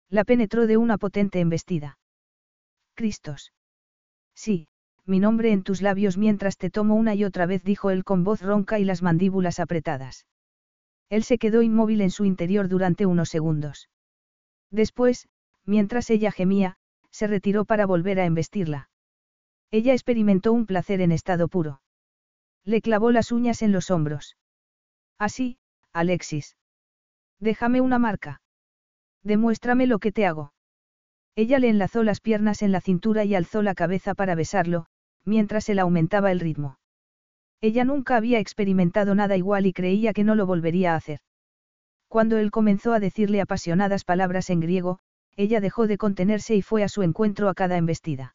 La 0.09 0.25
penetró 0.25 0.69
de 0.69 0.77
una 0.77 0.99
potente 0.99 1.41
embestida. 1.41 1.99
Cristos. 2.95 3.53
Sí, 4.35 4.69
mi 5.05 5.19
nombre 5.19 5.51
en 5.51 5.65
tus 5.65 5.83
labios 5.83 6.17
mientras 6.17 6.59
te 6.59 6.71
tomo 6.71 6.95
una 6.95 7.15
y 7.17 7.25
otra 7.25 7.47
vez, 7.47 7.65
dijo 7.65 7.91
él 7.91 8.05
con 8.05 8.23
voz 8.23 8.41
ronca 8.41 8.79
y 8.79 8.85
las 8.85 9.03
mandíbulas 9.03 9.59
apretadas. 9.59 10.27
Él 11.09 11.25
se 11.25 11.39
quedó 11.39 11.63
inmóvil 11.63 12.03
en 12.03 12.11
su 12.11 12.25
interior 12.25 12.69
durante 12.69 13.05
unos 13.05 13.31
segundos. 13.31 13.89
Después, 14.71 15.29
mientras 15.69 16.09
ella 16.09 16.33
gemía, 16.33 16.77
se 17.11 17.27
retiró 17.27 17.67
para 17.67 17.85
volver 17.85 18.19
a 18.19 18.25
embestirla. 18.25 18.89
Ella 19.71 19.93
experimentó 19.93 20.53
un 20.53 20.65
placer 20.65 21.03
en 21.03 21.13
estado 21.13 21.49
puro. 21.49 21.83
Le 22.65 22.81
clavó 22.81 23.13
las 23.13 23.33
uñas 23.33 23.61
en 23.61 23.73
los 23.73 23.91
hombros. 23.91 24.37
Así, 25.19 25.59
Alexis. 25.93 26.57
Déjame 27.39 27.83
una 27.83 27.99
marca. 27.99 28.41
Demuéstrame 29.23 29.87
lo 29.87 29.99
que 29.99 30.11
te 30.11 30.27
hago. 30.27 30.55
Ella 31.37 31.59
le 31.59 31.69
enlazó 31.69 32.03
las 32.03 32.21
piernas 32.21 32.63
en 32.63 32.73
la 32.73 32.81
cintura 32.81 33.25
y 33.25 33.35
alzó 33.35 33.63
la 33.63 33.75
cabeza 33.75 34.15
para 34.15 34.35
besarlo, 34.35 34.87
mientras 35.25 35.69
él 35.69 35.81
aumentaba 35.81 36.33
el 36.33 36.41
ritmo. 36.41 36.79
Ella 37.61 37.85
nunca 37.85 38.17
había 38.17 38.39
experimentado 38.39 39.15
nada 39.15 39.37
igual 39.37 39.67
y 39.67 39.75
creía 39.75 40.15
que 40.15 40.25
no 40.25 40.35
lo 40.35 40.47
volvería 40.47 40.95
a 40.95 40.97
hacer. 40.97 41.21
Cuando 42.09 42.39
él 42.39 42.51
comenzó 42.51 42.95
a 42.95 43.01
decirle 43.01 43.43
apasionadas 43.43 44.05
palabras 44.05 44.49
en 44.49 44.61
griego, 44.61 45.01
ella 45.39 45.61
dejó 45.61 45.87
de 45.87 45.99
contenerse 45.99 46.57
y 46.57 46.63
fue 46.63 46.83
a 46.83 46.89
su 46.89 47.05
encuentro 47.05 47.49
a 47.49 47.55
cada 47.55 47.77
embestida. 47.77 48.35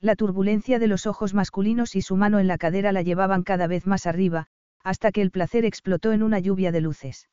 La 0.00 0.14
turbulencia 0.14 0.78
de 0.78 0.86
los 0.86 1.08
ojos 1.08 1.34
masculinos 1.34 1.96
y 1.96 2.00
su 2.00 2.16
mano 2.16 2.38
en 2.38 2.46
la 2.46 2.58
cadera 2.58 2.92
la 2.92 3.02
llevaban 3.02 3.42
cada 3.42 3.66
vez 3.66 3.88
más 3.88 4.06
arriba, 4.06 4.46
hasta 4.84 5.10
que 5.10 5.20
el 5.20 5.32
placer 5.32 5.64
explotó 5.64 6.12
en 6.12 6.22
una 6.22 6.38
lluvia 6.38 6.70
de 6.70 6.80
luces. 6.80 7.28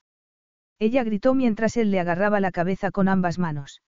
Ella 0.79 1.03
gritó 1.03 1.35
mientras 1.35 1.77
él 1.77 1.91
le 1.91 1.99
agarraba 1.99 2.39
la 2.39 2.49
cabeza 2.49 2.89
con 2.89 3.07
ambas 3.07 3.37
manos. 3.37 3.83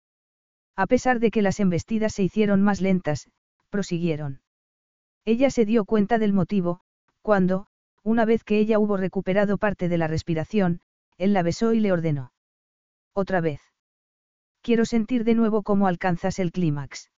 A 0.75 0.85
pesar 0.85 1.19
de 1.19 1.31
que 1.31 1.41
las 1.41 1.59
embestidas 1.59 2.13
se 2.13 2.21
hicieron 2.21 2.61
más 2.61 2.79
lentas, 2.79 3.27
prosiguieron. 3.71 4.41
Ella 5.25 5.49
se 5.49 5.65
dio 5.65 5.83
cuenta 5.85 6.19
del 6.19 6.31
motivo, 6.31 6.81
cuando, 7.23 7.65
una 8.03 8.25
vez 8.25 8.43
que 8.43 8.59
ella 8.59 8.77
hubo 8.77 8.97
recuperado 8.97 9.57
parte 9.57 9.89
de 9.89 9.97
la 9.97 10.05
respiración, 10.07 10.81
él 11.17 11.33
la 11.33 11.41
besó 11.41 11.73
y 11.73 11.79
le 11.79 11.91
ordenó. 11.91 12.33
Otra 13.13 13.41
vez. 13.41 13.70
Quiero 14.61 14.85
sentir 14.85 15.23
de 15.23 15.33
nuevo 15.33 15.63
cómo 15.63 15.87
alcanzas 15.87 16.37
el 16.37 16.51
clímax. 16.51 17.09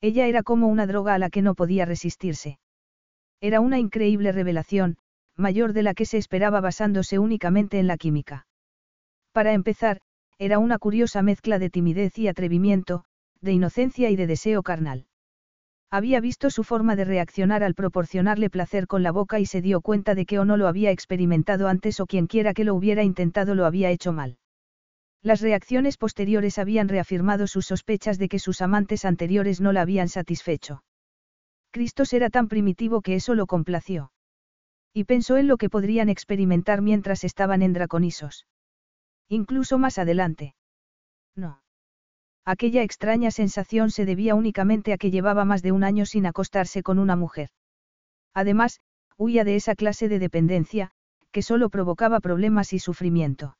Ella 0.00 0.26
era 0.26 0.42
como 0.42 0.68
una 0.68 0.86
droga 0.86 1.14
a 1.14 1.18
la 1.18 1.30
que 1.30 1.42
no 1.42 1.54
podía 1.54 1.84
resistirse. 1.84 2.58
Era 3.40 3.60
una 3.60 3.78
increíble 3.78 4.32
revelación, 4.32 4.98
mayor 5.36 5.72
de 5.72 5.82
la 5.82 5.94
que 5.94 6.04
se 6.04 6.18
esperaba 6.18 6.60
basándose 6.60 7.18
únicamente 7.18 7.78
en 7.78 7.86
la 7.86 7.96
química. 7.96 8.46
Para 9.32 9.52
empezar, 9.52 10.00
era 10.38 10.58
una 10.58 10.78
curiosa 10.78 11.22
mezcla 11.22 11.58
de 11.58 11.70
timidez 11.70 12.18
y 12.18 12.28
atrevimiento, 12.28 13.04
de 13.40 13.52
inocencia 13.52 14.10
y 14.10 14.16
de 14.16 14.26
deseo 14.26 14.62
carnal. 14.62 15.06
Había 15.90 16.20
visto 16.20 16.50
su 16.50 16.64
forma 16.64 16.96
de 16.96 17.04
reaccionar 17.04 17.62
al 17.62 17.74
proporcionarle 17.74 18.50
placer 18.50 18.86
con 18.86 19.02
la 19.02 19.10
boca 19.10 19.40
y 19.40 19.46
se 19.46 19.62
dio 19.62 19.80
cuenta 19.80 20.14
de 20.14 20.26
que 20.26 20.38
o 20.38 20.44
no 20.44 20.56
lo 20.56 20.68
había 20.68 20.90
experimentado 20.90 21.66
antes 21.66 21.98
o 22.00 22.06
quienquiera 22.06 22.52
que 22.52 22.64
lo 22.64 22.74
hubiera 22.74 23.04
intentado 23.04 23.54
lo 23.54 23.64
había 23.64 23.90
hecho 23.90 24.12
mal. 24.12 24.36
Las 25.22 25.40
reacciones 25.40 25.96
posteriores 25.96 26.58
habían 26.58 26.88
reafirmado 26.88 27.46
sus 27.46 27.66
sospechas 27.66 28.18
de 28.18 28.28
que 28.28 28.38
sus 28.38 28.60
amantes 28.60 29.04
anteriores 29.04 29.60
no 29.60 29.72
la 29.72 29.82
habían 29.82 30.08
satisfecho. 30.08 30.84
Cristos 31.70 32.12
era 32.12 32.30
tan 32.30 32.48
primitivo 32.48 33.02
que 33.02 33.16
eso 33.16 33.34
lo 33.34 33.46
complació. 33.46 34.12
Y 34.94 35.04
pensó 35.04 35.36
en 35.36 35.48
lo 35.48 35.56
que 35.56 35.68
podrían 35.68 36.08
experimentar 36.08 36.80
mientras 36.80 37.24
estaban 37.24 37.62
en 37.62 37.72
Draconisos. 37.72 38.46
Incluso 39.28 39.78
más 39.78 39.98
adelante. 39.98 40.54
No. 41.36 41.62
Aquella 42.44 42.82
extraña 42.82 43.30
sensación 43.30 43.90
se 43.90 44.06
debía 44.06 44.34
únicamente 44.34 44.94
a 44.94 44.96
que 44.96 45.10
llevaba 45.10 45.44
más 45.44 45.62
de 45.62 45.72
un 45.72 45.84
año 45.84 46.06
sin 46.06 46.24
acostarse 46.24 46.82
con 46.82 46.98
una 46.98 47.14
mujer. 47.14 47.50
Además, 48.32 48.80
huía 49.18 49.44
de 49.44 49.56
esa 49.56 49.74
clase 49.74 50.08
de 50.08 50.18
dependencia, 50.18 50.92
que 51.30 51.42
solo 51.42 51.68
provocaba 51.68 52.20
problemas 52.20 52.72
y 52.72 52.78
sufrimiento. 52.78 53.57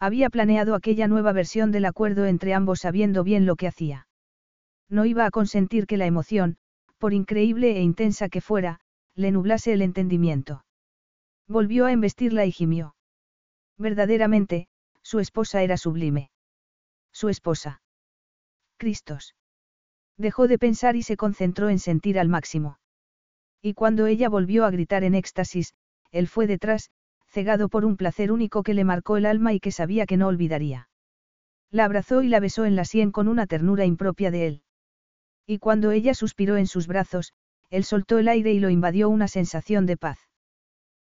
Había 0.00 0.30
planeado 0.30 0.74
aquella 0.74 1.08
nueva 1.08 1.32
versión 1.32 1.72
del 1.72 1.84
acuerdo 1.84 2.26
entre 2.26 2.54
ambos 2.54 2.80
sabiendo 2.80 3.24
bien 3.24 3.46
lo 3.46 3.56
que 3.56 3.66
hacía. 3.66 4.06
No 4.88 5.04
iba 5.04 5.26
a 5.26 5.30
consentir 5.30 5.86
que 5.86 5.96
la 5.96 6.06
emoción, 6.06 6.56
por 6.98 7.12
increíble 7.12 7.76
e 7.76 7.82
intensa 7.82 8.28
que 8.28 8.40
fuera, 8.40 8.80
le 9.14 9.32
nublase 9.32 9.72
el 9.72 9.82
entendimiento. 9.82 10.64
Volvió 11.48 11.86
a 11.86 11.92
embestirla 11.92 12.46
y 12.46 12.52
gimió. 12.52 12.94
Verdaderamente, 13.76 14.68
su 15.02 15.18
esposa 15.18 15.62
era 15.62 15.76
sublime. 15.76 16.30
Su 17.12 17.28
esposa. 17.28 17.82
Cristos. 18.76 19.34
Dejó 20.16 20.46
de 20.46 20.58
pensar 20.58 20.94
y 20.94 21.02
se 21.02 21.16
concentró 21.16 21.68
en 21.68 21.78
sentir 21.78 22.18
al 22.18 22.28
máximo. 22.28 22.78
Y 23.62 23.74
cuando 23.74 24.06
ella 24.06 24.28
volvió 24.28 24.64
a 24.64 24.70
gritar 24.70 25.02
en 25.04 25.14
éxtasis, 25.14 25.74
él 26.10 26.28
fue 26.28 26.46
detrás, 26.46 26.90
cegado 27.28 27.68
por 27.68 27.84
un 27.84 27.96
placer 27.96 28.32
único 28.32 28.62
que 28.62 28.74
le 28.74 28.84
marcó 28.84 29.16
el 29.16 29.26
alma 29.26 29.52
y 29.52 29.60
que 29.60 29.72
sabía 29.72 30.06
que 30.06 30.16
no 30.16 30.26
olvidaría. 30.26 30.88
La 31.70 31.84
abrazó 31.84 32.22
y 32.22 32.28
la 32.28 32.40
besó 32.40 32.64
en 32.64 32.76
la 32.76 32.84
sien 32.84 33.12
con 33.12 33.28
una 33.28 33.46
ternura 33.46 33.84
impropia 33.84 34.30
de 34.30 34.46
él. 34.46 34.62
Y 35.46 35.58
cuando 35.58 35.90
ella 35.90 36.14
suspiró 36.14 36.56
en 36.56 36.66
sus 36.66 36.86
brazos, 36.86 37.32
él 37.70 37.84
soltó 37.84 38.18
el 38.18 38.28
aire 38.28 38.52
y 38.52 38.60
lo 38.60 38.70
invadió 38.70 39.08
una 39.08 39.28
sensación 39.28 39.86
de 39.86 39.96
paz. 39.96 40.18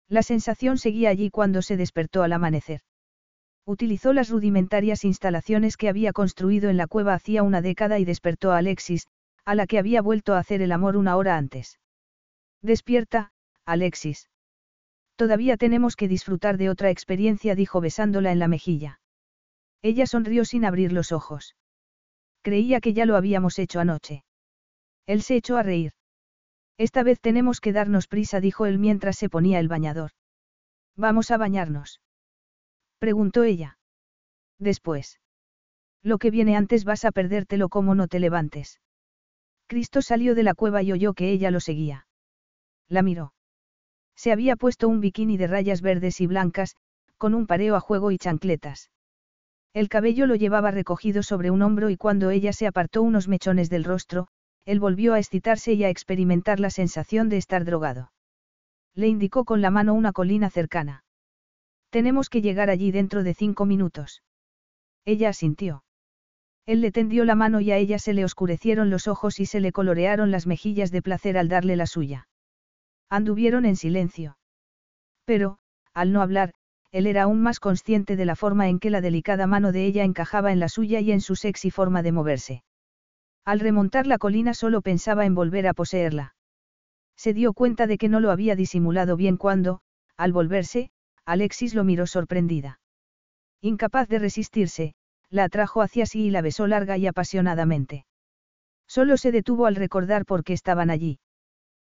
La 0.09 0.23
sensación 0.23 0.79
seguía 0.79 1.11
allí 1.11 1.31
cuando 1.31 1.63
se 1.63 1.77
despertó 1.77 2.23
al 2.23 2.33
amanecer. 2.33 2.81
Utilizó 3.65 4.13
las 4.13 4.29
rudimentarias 4.29 5.05
instalaciones 5.05 5.77
que 5.77 5.89
había 5.89 6.13
construido 6.13 6.71
en 6.71 6.77
la 6.77 6.87
cueva 6.87 7.15
hacía 7.15 7.43
una 7.43 7.63
década 7.63 7.99
y 7.99 8.05
despertó 8.05 8.51
a 8.51 8.59
Alexis, 8.59 9.07
a 9.45 9.55
la 9.55 9.67
que 9.67 9.79
había 9.79 10.03
vuelto 10.03 10.35
a 10.35 10.39
hacer 10.39 10.63
el 10.63 10.73
amor 10.73 10.97
una 10.97 11.17
hora 11.17 11.37
antes. 11.37 11.79
Despierta, 12.61 13.33
Alexis. 13.65 14.29
Todavía 15.23 15.57
tenemos 15.57 15.95
que 15.95 16.09
disfrutar 16.09 16.59
de 16.59 16.69
otra 16.69 16.91
experiencia, 16.91 17.55
dijo 17.55 17.81
besándola 17.81 18.33
en 18.33 18.41
la 18.41 18.49
mejilla. 18.49 18.99
Ella 19.81 20.05
sonrió 20.05 20.45
sin 20.45 20.65
abrir 20.65 20.93
los 20.93 21.13
ojos. 21.13 21.55
Creía 22.43 22.81
que 22.81 22.93
ya 22.93 23.07
lo 23.07 23.15
habíamos 23.15 23.61
hecho 23.61 23.79
anoche. 23.79 24.25
Él 25.07 25.23
se 25.23 25.37
echó 25.37 25.59
a 25.59 25.63
reír. 25.63 25.93
Esta 26.77 27.05
vez 27.05 27.21
tenemos 27.21 27.61
que 27.61 27.73
darnos 27.73 28.09
prisa, 28.09 28.41
dijo 28.41 28.67
él 28.67 28.81
mientras 28.81 29.17
se 29.17 29.29
ponía 29.29 29.61
el 29.61 29.69
bañador. 29.69 30.11
Vamos 30.97 31.31
a 31.31 31.37
bañarnos. 31.37 32.01
Preguntó 32.99 33.45
ella. 33.45 33.79
Después. 34.59 35.21
Lo 36.03 36.19
que 36.19 36.33
viene 36.33 36.57
antes 36.57 36.83
vas 36.83 37.05
a 37.05 37.13
perdértelo 37.13 37.69
como 37.69 37.95
no 37.95 38.09
te 38.09 38.19
levantes. 38.19 38.81
Cristo 39.69 40.03
salió 40.03 40.35
de 40.35 40.43
la 40.43 40.55
cueva 40.55 40.83
y 40.83 40.91
oyó 40.91 41.15
que 41.15 41.31
ella 41.31 41.53
lo 41.53 41.61
seguía. 41.61 42.09
La 42.89 43.03
miró. 43.03 43.35
Se 44.23 44.31
había 44.31 44.55
puesto 44.55 44.89
un 44.89 45.01
bikini 45.01 45.37
de 45.37 45.49
rayas 45.49 45.83
verdes 45.83 46.21
y 46.21 46.29
blancas, 46.29 46.77
con 47.19 47.35
un 47.35 47.49
pareo 47.49 47.75
a 47.75 47.81
juego 47.81 48.13
y 48.13 48.19
chancletas. 48.19 48.93
El 49.75 49.89
cabello 49.89 50.27
lo 50.27 50.37
llevaba 50.37 50.71
recogido 50.71 51.25
sobre 51.25 51.51
un 51.51 51.61
hombro 51.61 51.91
y 51.91 51.97
cuando 51.97 52.31
ella 52.31 52.53
se 52.53 52.69
apartó 52.69 53.03
unos 53.03 53.27
mechones 53.27 53.69
del 53.69 53.83
rostro, 53.83 54.29
él 54.65 54.79
volvió 54.79 55.15
a 55.15 55.19
excitarse 55.19 55.73
y 55.73 55.83
a 55.83 55.89
experimentar 55.89 56.61
la 56.61 56.71
sensación 56.71 57.29
de 57.31 57.39
estar 57.39 57.65
drogado. 57.65 58.13
Le 58.95 59.09
indicó 59.09 59.45
con 59.45 59.61
la 59.61 59.73
mano 59.73 59.93
una 59.93 60.13
colina 60.13 60.51
cercana. 60.51 61.03
Tenemos 61.91 62.29
que 62.29 62.43
llegar 62.43 62.71
allí 62.71 62.93
dentro 62.93 63.25
de 63.25 63.35
cinco 63.35 63.67
minutos. 63.67 64.23
Ella 65.05 65.31
asintió. 65.31 65.83
Él 66.65 66.81
le 66.81 66.93
tendió 66.93 67.25
la 67.25 67.35
mano 67.35 67.61
y 67.61 67.73
a 67.73 67.77
ella 67.77 67.99
se 67.99 68.13
le 68.13 68.25
oscurecieron 68.25 68.89
los 68.89 69.09
ojos 69.09 69.41
y 69.41 69.47
se 69.47 69.59
le 69.59 69.73
colorearon 69.73 70.31
las 70.31 70.47
mejillas 70.47 70.93
de 70.93 71.03
placer 71.03 71.37
al 71.37 71.49
darle 71.49 71.75
la 71.75 71.87
suya. 71.87 72.29
Anduvieron 73.13 73.67
en 73.67 73.77
silencio. 73.77 74.39
Pero, 75.27 75.59
al 75.93 76.15
no 76.15 76.23
hablar, 76.23 76.55
él 76.93 77.07
era 77.07 77.25
aún 77.25 77.43
más 77.43 77.61
consciente 77.61 78.17
de 78.17 78.25
la 78.25 78.37
forma 78.37 78.71
en 78.71 78.79
que 78.79 78.89
la 78.89 79.03
delicada 79.03 79.47
mano 79.47 79.71
de 79.71 79.85
ella 79.85 80.05
encajaba 80.05 80.51
en 80.51 80.59
la 80.61 80.71
suya 80.71 80.99
y 81.01 81.13
en 81.13 81.21
su 81.21 81.37
sexy 81.37 81.71
forma 81.71 82.03
de 82.03 82.11
moverse. 82.11 82.65
Al 83.45 83.61
remontar 83.61 84.07
la 84.07 84.17
colina 84.17 84.55
solo 84.55 84.81
pensaba 84.81 85.27
en 85.27 85.35
volver 85.35 85.67
a 85.67 85.75
poseerla. 85.75 86.37
Se 87.15 87.35
dio 87.35 87.53
cuenta 87.53 87.87
de 87.87 87.99
que 87.99 88.09
no 88.09 88.19
lo 88.19 88.31
había 88.31 88.57
disimulado 88.57 89.15
bien 89.15 89.37
cuando, 89.37 89.83
al 90.17 90.33
volverse, 90.33 90.91
Alexis 91.27 91.75
lo 91.75 91.85
miró 91.85 92.07
sorprendida. 92.07 92.81
Incapaz 93.61 94.09
de 94.09 94.21
resistirse, 94.21 94.95
la 95.29 95.45
atrajo 95.45 95.83
hacia 95.83 96.07
sí 96.07 96.29
y 96.29 96.31
la 96.31 96.41
besó 96.41 96.67
larga 96.67 96.97
y 96.97 97.07
apasionadamente. 97.07 98.07
Solo 98.87 99.19
se 99.19 99.33
detuvo 99.33 99.67
al 99.67 99.75
recordar 99.77 100.25
por 100.25 100.45
qué 100.45 100.55
estaban 100.55 100.89
allí. 100.89 101.19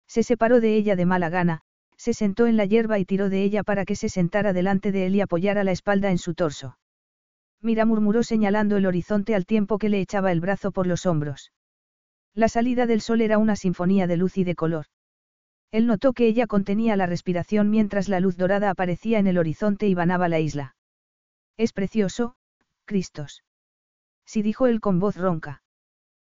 Se 0.08 0.22
separó 0.22 0.60
de 0.60 0.74
ella 0.74 0.96
de 0.96 1.06
mala 1.06 1.28
gana, 1.28 1.60
se 1.96 2.14
sentó 2.14 2.46
en 2.46 2.56
la 2.56 2.64
hierba 2.64 2.98
y 2.98 3.04
tiró 3.04 3.28
de 3.28 3.42
ella 3.42 3.62
para 3.62 3.84
que 3.84 3.94
se 3.94 4.08
sentara 4.08 4.52
delante 4.52 4.90
de 4.90 5.06
él 5.06 5.16
y 5.16 5.20
apoyara 5.20 5.64
la 5.64 5.72
espalda 5.72 6.10
en 6.10 6.18
su 6.18 6.34
torso. 6.34 6.78
Mira 7.60 7.84
murmuró 7.84 8.22
señalando 8.22 8.76
el 8.76 8.86
horizonte 8.86 9.34
al 9.34 9.44
tiempo 9.44 9.78
que 9.78 9.88
le 9.88 10.00
echaba 10.00 10.32
el 10.32 10.40
brazo 10.40 10.70
por 10.70 10.86
los 10.86 11.06
hombros. 11.06 11.52
La 12.34 12.48
salida 12.48 12.86
del 12.86 13.00
sol 13.00 13.20
era 13.20 13.36
una 13.36 13.56
sinfonía 13.56 14.06
de 14.06 14.16
luz 14.16 14.38
y 14.38 14.44
de 14.44 14.54
color. 14.54 14.86
Él 15.72 15.86
notó 15.86 16.12
que 16.12 16.26
ella 16.26 16.46
contenía 16.46 16.96
la 16.96 17.06
respiración 17.06 17.68
mientras 17.68 18.08
la 18.08 18.20
luz 18.20 18.36
dorada 18.36 18.70
aparecía 18.70 19.18
en 19.18 19.26
el 19.26 19.38
horizonte 19.38 19.88
y 19.88 19.94
banaba 19.94 20.28
la 20.28 20.40
isla. 20.40 20.76
Es 21.56 21.72
precioso, 21.72 22.36
Cristos. 22.84 23.42
Sí 24.24 24.42
dijo 24.42 24.66
él 24.66 24.80
con 24.80 25.00
voz 25.00 25.16
ronca. 25.16 25.62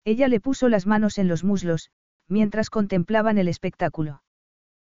Ella 0.05 0.29
le 0.29 0.39
puso 0.39 0.69
las 0.69 0.87
manos 0.87 1.17
en 1.17 1.27
los 1.27 1.43
muslos, 1.43 1.91
mientras 2.29 2.69
contemplaban 2.69 3.37
el 3.37 3.47
espectáculo. 3.47 4.23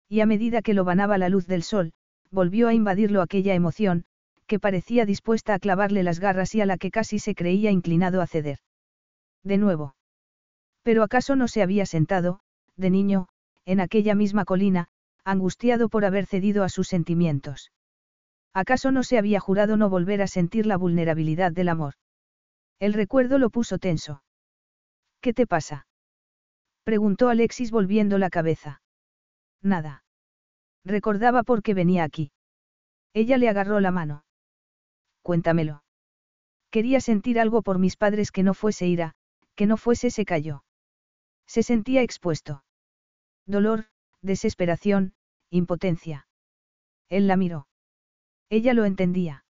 Y 0.09 0.21
a 0.21 0.27
medida 0.27 0.63
que 0.63 0.75
lo 0.75 0.85
banaba 0.85 1.19
la 1.19 1.29
luz 1.29 1.47
del 1.47 1.63
sol, 1.63 1.93
volvió 2.31 2.69
a 2.69 2.75
invadirlo 2.75 3.23
aquella 3.23 3.55
emoción, 3.55 4.05
que 4.47 4.61
parecía 4.61 5.07
dispuesta 5.07 5.55
a 5.55 5.59
clavarle 5.59 6.03
las 6.03 6.21
garras 6.21 6.55
y 6.55 6.61
a 6.61 6.67
la 6.67 6.77
que 6.77 6.91
casi 6.91 7.19
se 7.19 7.35
creía 7.35 7.71
inclinado 7.71 8.21
a 8.21 8.27
ceder. 8.27 8.59
De 9.43 9.59
nuevo. 9.59 9.97
Pero 10.83 11.03
acaso 11.03 11.37
no 11.37 11.49
se 11.49 11.63
había 11.63 11.87
sentado, 11.87 12.41
de 12.77 12.91
niño, 12.91 13.29
en 13.65 13.81
aquella 13.81 14.15
misma 14.15 14.45
colina, 14.45 14.89
angustiado 15.25 15.89
por 15.89 16.05
haber 16.05 16.27
cedido 16.27 16.65
a 16.65 16.69
sus 16.69 16.89
sentimientos. 16.89 17.73
¿Acaso 18.53 18.91
no 18.91 19.03
se 19.03 19.19
había 19.19 19.41
jurado 19.41 19.77
no 19.77 19.89
volver 19.89 20.21
a 20.21 20.27
sentir 20.27 20.67
la 20.67 20.77
vulnerabilidad 20.77 21.53
del 21.53 21.69
amor? 21.69 21.95
El 22.79 22.93
recuerdo 22.93 23.39
lo 23.39 23.49
puso 23.49 23.79
tenso. 23.79 24.23
¿Qué 25.21 25.33
te 25.33 25.47
pasa? 25.47 25.87
Preguntó 26.85 27.29
Alexis 27.29 27.71
volviendo 27.71 28.19
la 28.19 28.31
cabeza. 28.31 28.83
Nada. 29.63 30.05
Recordaba 30.85 31.43
por 31.45 31.63
qué 31.63 31.75
venía 31.75 32.05
aquí. 32.05 32.33
Ella 33.15 33.39
le 33.39 33.49
agarró 33.49 33.79
la 33.81 33.91
mano. 33.91 34.25
Cuéntamelo. 35.23 35.85
Quería 36.71 37.01
sentir 37.01 37.39
algo 37.39 37.63
por 37.63 37.79
mis 37.79 37.97
padres 37.97 38.33
que 38.33 38.43
no 38.43 38.55
fuese 38.55 38.87
ira, 38.87 39.15
que 39.55 39.67
no 39.67 39.77
fuese 39.77 40.11
se 40.11 40.25
cayó. 40.25 40.65
Se 41.47 41.63
sentía 41.63 42.03
expuesto. 42.03 42.65
Dolor, 43.47 43.87
desesperación, 44.23 45.15
impotencia. 45.51 46.27
Él 47.09 47.29
la 47.29 47.37
miró. 47.37 47.69
Ella 48.49 48.73
lo 48.73 48.85
entendía. 48.85 49.45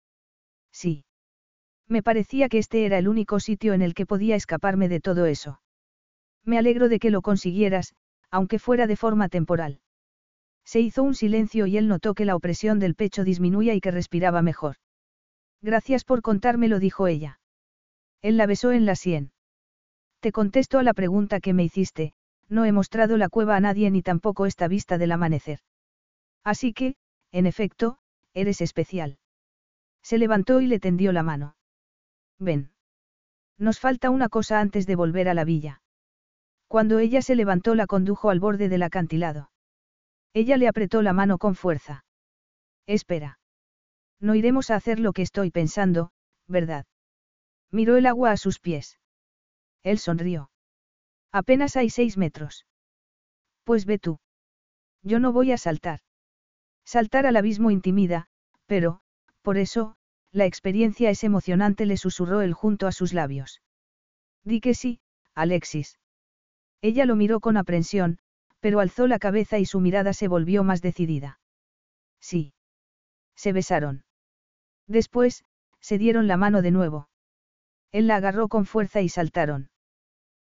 Sí. 0.72 1.04
Me 1.88 2.02
parecía 2.02 2.48
que 2.48 2.58
este 2.58 2.86
era 2.86 2.98
el 2.98 3.08
único 3.08 3.40
sitio 3.40 3.74
en 3.74 3.82
el 3.82 3.94
que 3.94 4.06
podía 4.06 4.36
escaparme 4.36 4.88
de 4.88 5.00
todo 5.00 5.26
eso. 5.26 5.60
Me 6.44 6.58
alegro 6.58 6.88
de 6.88 6.98
que 6.98 7.10
lo 7.10 7.22
consiguieras, 7.22 7.94
aunque 8.30 8.58
fuera 8.58 8.86
de 8.86 8.96
forma 8.96 9.28
temporal. 9.28 9.80
Se 10.64 10.80
hizo 10.80 11.02
un 11.02 11.14
silencio 11.14 11.66
y 11.66 11.78
él 11.78 11.88
notó 11.88 12.14
que 12.14 12.24
la 12.24 12.36
opresión 12.36 12.78
del 12.78 12.94
pecho 12.94 13.24
disminuía 13.24 13.74
y 13.74 13.80
que 13.80 13.90
respiraba 13.90 14.42
mejor. 14.42 14.76
Gracias 15.62 16.04
por 16.04 16.22
contármelo, 16.22 16.78
dijo 16.78 17.06
ella. 17.06 17.40
Él 18.20 18.36
la 18.36 18.46
besó 18.46 18.72
en 18.72 18.84
la 18.84 18.94
sien. 18.94 19.32
Te 20.20 20.32
contesto 20.32 20.78
a 20.78 20.82
la 20.82 20.94
pregunta 20.94 21.40
que 21.40 21.54
me 21.54 21.64
hiciste, 21.64 22.12
no 22.48 22.64
he 22.64 22.72
mostrado 22.72 23.16
la 23.16 23.28
cueva 23.28 23.56
a 23.56 23.60
nadie 23.60 23.90
ni 23.90 24.02
tampoco 24.02 24.46
esta 24.46 24.68
vista 24.68 24.98
del 24.98 25.12
amanecer. 25.12 25.60
Así 26.44 26.72
que, 26.72 26.96
en 27.32 27.46
efecto, 27.46 27.98
eres 28.34 28.60
especial. 28.60 29.18
Se 30.02 30.18
levantó 30.18 30.60
y 30.60 30.66
le 30.66 30.80
tendió 30.80 31.12
la 31.12 31.22
mano. 31.22 31.56
Ven. 32.38 32.70
Nos 33.58 33.80
falta 33.80 34.10
una 34.10 34.28
cosa 34.28 34.60
antes 34.60 34.86
de 34.86 34.96
volver 34.96 35.28
a 35.28 35.34
la 35.34 35.44
villa. 35.44 35.82
Cuando 36.68 36.98
ella 36.98 37.22
se 37.22 37.34
levantó 37.34 37.74
la 37.74 37.86
condujo 37.86 38.30
al 38.30 38.40
borde 38.40 38.68
del 38.68 38.82
acantilado. 38.82 39.50
Ella 40.34 40.56
le 40.58 40.68
apretó 40.68 41.02
la 41.02 41.12
mano 41.12 41.38
con 41.38 41.54
fuerza. 41.54 42.04
Espera. 42.86 43.38
No 44.20 44.34
iremos 44.34 44.70
a 44.70 44.76
hacer 44.76 45.00
lo 45.00 45.12
que 45.12 45.22
estoy 45.22 45.50
pensando, 45.50 46.10
¿verdad? 46.46 46.86
Miró 47.70 47.96
el 47.96 48.06
agua 48.06 48.32
a 48.32 48.36
sus 48.36 48.58
pies. 48.60 48.98
Él 49.82 49.98
sonrió. 49.98 50.50
Apenas 51.32 51.76
hay 51.76 51.90
seis 51.90 52.16
metros. 52.16 52.66
Pues 53.64 53.86
ve 53.86 53.98
tú. 53.98 54.18
Yo 55.02 55.20
no 55.20 55.32
voy 55.32 55.52
a 55.52 55.58
saltar. 55.58 56.00
Saltar 56.84 57.26
al 57.26 57.36
abismo 57.36 57.70
intimida, 57.70 58.28
pero, 58.66 59.00
por 59.42 59.58
eso, 59.58 59.96
la 60.32 60.46
experiencia 60.46 61.10
es 61.10 61.24
emocionante, 61.24 61.86
le 61.86 61.96
susurró 61.96 62.40
él 62.42 62.52
junto 62.52 62.86
a 62.86 62.92
sus 62.92 63.12
labios. 63.12 63.62
Di 64.44 64.60
que 64.60 64.74
sí, 64.74 65.00
Alexis. 65.34 65.98
Ella 66.80 67.04
lo 67.06 67.16
miró 67.16 67.40
con 67.40 67.56
aprensión, 67.56 68.18
pero 68.60 68.80
alzó 68.80 69.06
la 69.06 69.18
cabeza 69.18 69.58
y 69.58 69.64
su 69.64 69.80
mirada 69.80 70.12
se 70.12 70.28
volvió 70.28 70.64
más 70.64 70.82
decidida. 70.82 71.40
Sí. 72.20 72.52
Se 73.36 73.52
besaron. 73.52 74.04
Después, 74.86 75.44
se 75.80 75.98
dieron 75.98 76.26
la 76.26 76.36
mano 76.36 76.62
de 76.62 76.70
nuevo. 76.70 77.08
Él 77.92 78.06
la 78.06 78.16
agarró 78.16 78.48
con 78.48 78.66
fuerza 78.66 79.00
y 79.00 79.08
saltaron. 79.08 79.70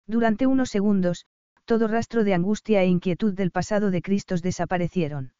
Durante 0.07 0.45
unos 0.45 0.69
segundos, 0.69 1.25
todo 1.65 1.87
rastro 1.87 2.23
de 2.23 2.33
angustia 2.33 2.83
e 2.83 2.87
inquietud 2.87 3.33
del 3.33 3.51
pasado 3.51 3.91
de 3.91 4.01
Cristos 4.01 4.41
desaparecieron. 4.41 5.33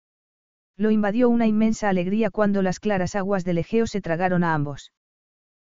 Lo 0.77 0.91
invadió 0.91 1.29
una 1.29 1.47
inmensa 1.47 1.89
alegría 1.89 2.31
cuando 2.31 2.61
las 2.61 2.79
claras 2.79 3.15
aguas 3.15 3.43
del 3.43 3.57
Egeo 3.57 3.85
se 3.87 4.01
tragaron 4.01 4.43
a 4.43 4.53
ambos. 4.53 4.93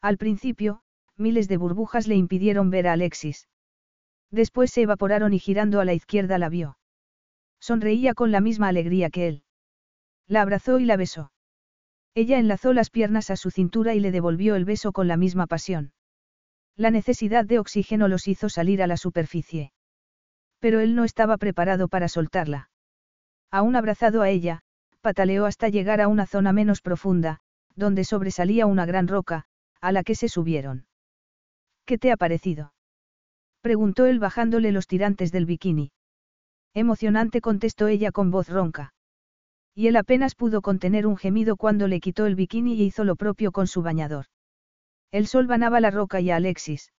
Al 0.01 0.19
principio, 0.19 0.83
miles 1.17 1.49
de 1.49 1.57
burbujas 1.57 2.07
le 2.07 2.17
impidieron 2.17 2.71
ver 2.71 2.89
a 2.89 2.93
Alexis. 2.93 3.49
Después 4.31 4.71
se 4.71 4.83
evaporaron 4.83 5.33
y 5.33 5.39
girando 5.39 5.81
a 5.81 5.85
la 5.85 5.95
izquierda 5.95 6.39
la 6.39 6.49
vio. 6.49 6.79
Sonreía 7.61 8.15
con 8.15 8.31
la 8.31 8.41
misma 8.41 8.69
alegría 8.69 9.11
que 9.11 9.29
él. 9.29 9.43
La 10.27 10.43
abrazó 10.43 10.79
y 10.79 10.85
la 10.85 10.97
besó. 10.97 11.33
Ella 12.15 12.39
enlazó 12.39 12.73
las 12.73 12.91
piernas 12.91 13.31
a 13.31 13.37
su 13.37 13.51
cintura 13.51 13.95
y 13.95 14.01
le 14.01 14.11
devolvió 14.11 14.57
el 14.57 14.65
beso 14.65 14.93
con 14.93 15.09
la 15.09 15.17
misma 15.17 15.47
pasión. 15.47 15.93
La 16.77 16.91
necesidad 16.91 17.45
de 17.45 17.59
oxígeno 17.59 18.09
los 18.09 18.29
hizo 18.29 18.49
salir 18.49 18.83
a 18.83 18.87
la 18.87 18.97
superficie. 18.97 19.73
Pero 20.61 20.81
él 20.81 20.95
no 20.95 21.05
estaba 21.05 21.37
preparado 21.37 21.89
para 21.89 22.09
soltarla. 22.09 22.71
Aún 23.51 23.77
abrazado 23.77 24.23
a 24.23 24.29
ella, 24.29 24.61
pataleó 25.01 25.47
hasta 25.47 25.69
llegar 25.69 26.01
a 26.01 26.09
una 26.09 26.27
zona 26.27 26.53
menos 26.53 26.81
profunda, 26.83 27.41
donde 27.75 28.05
sobresalía 28.05 28.67
una 28.67 28.85
gran 28.85 29.09
roca, 29.09 29.45
a 29.81 29.93
la 29.93 30.03
que 30.03 30.15
se 30.15 30.29
subieron. 30.29 30.87
¿Qué 31.85 31.99
te 31.99 32.13
ha 32.13 32.17
parecido? 32.17 32.73
Preguntó 33.69 34.07
él 34.07 34.19
bajándole 34.19 34.73
los 34.73 34.87
tirantes 34.87 35.31
del 35.31 35.45
bikini. 35.45 35.93
Emocionante 36.73 37.43
contestó 37.43 37.87
ella 37.87 38.13
con 38.13 38.31
voz 38.31 38.49
ronca. 38.49 38.95
Y 39.75 39.89
él 39.89 39.97
apenas 39.97 40.35
pudo 40.35 40.63
contener 40.63 41.07
un 41.07 41.19
gemido 41.19 41.59
cuando 41.59 41.87
le 41.87 42.01
quitó 42.01 42.25
el 42.25 42.35
bikini 42.35 42.77
y 42.77 42.85
hizo 42.85 43.05
lo 43.05 43.15
propio 43.15 43.53
con 43.53 43.67
su 43.67 43.83
bañador. 43.83 44.25
El 45.11 45.27
sol 45.27 45.47
banaba 45.47 45.81
la 45.81 45.91
roca 45.91 46.19
y 46.19 46.31
a 46.31 46.37
Alexis. 46.37 46.95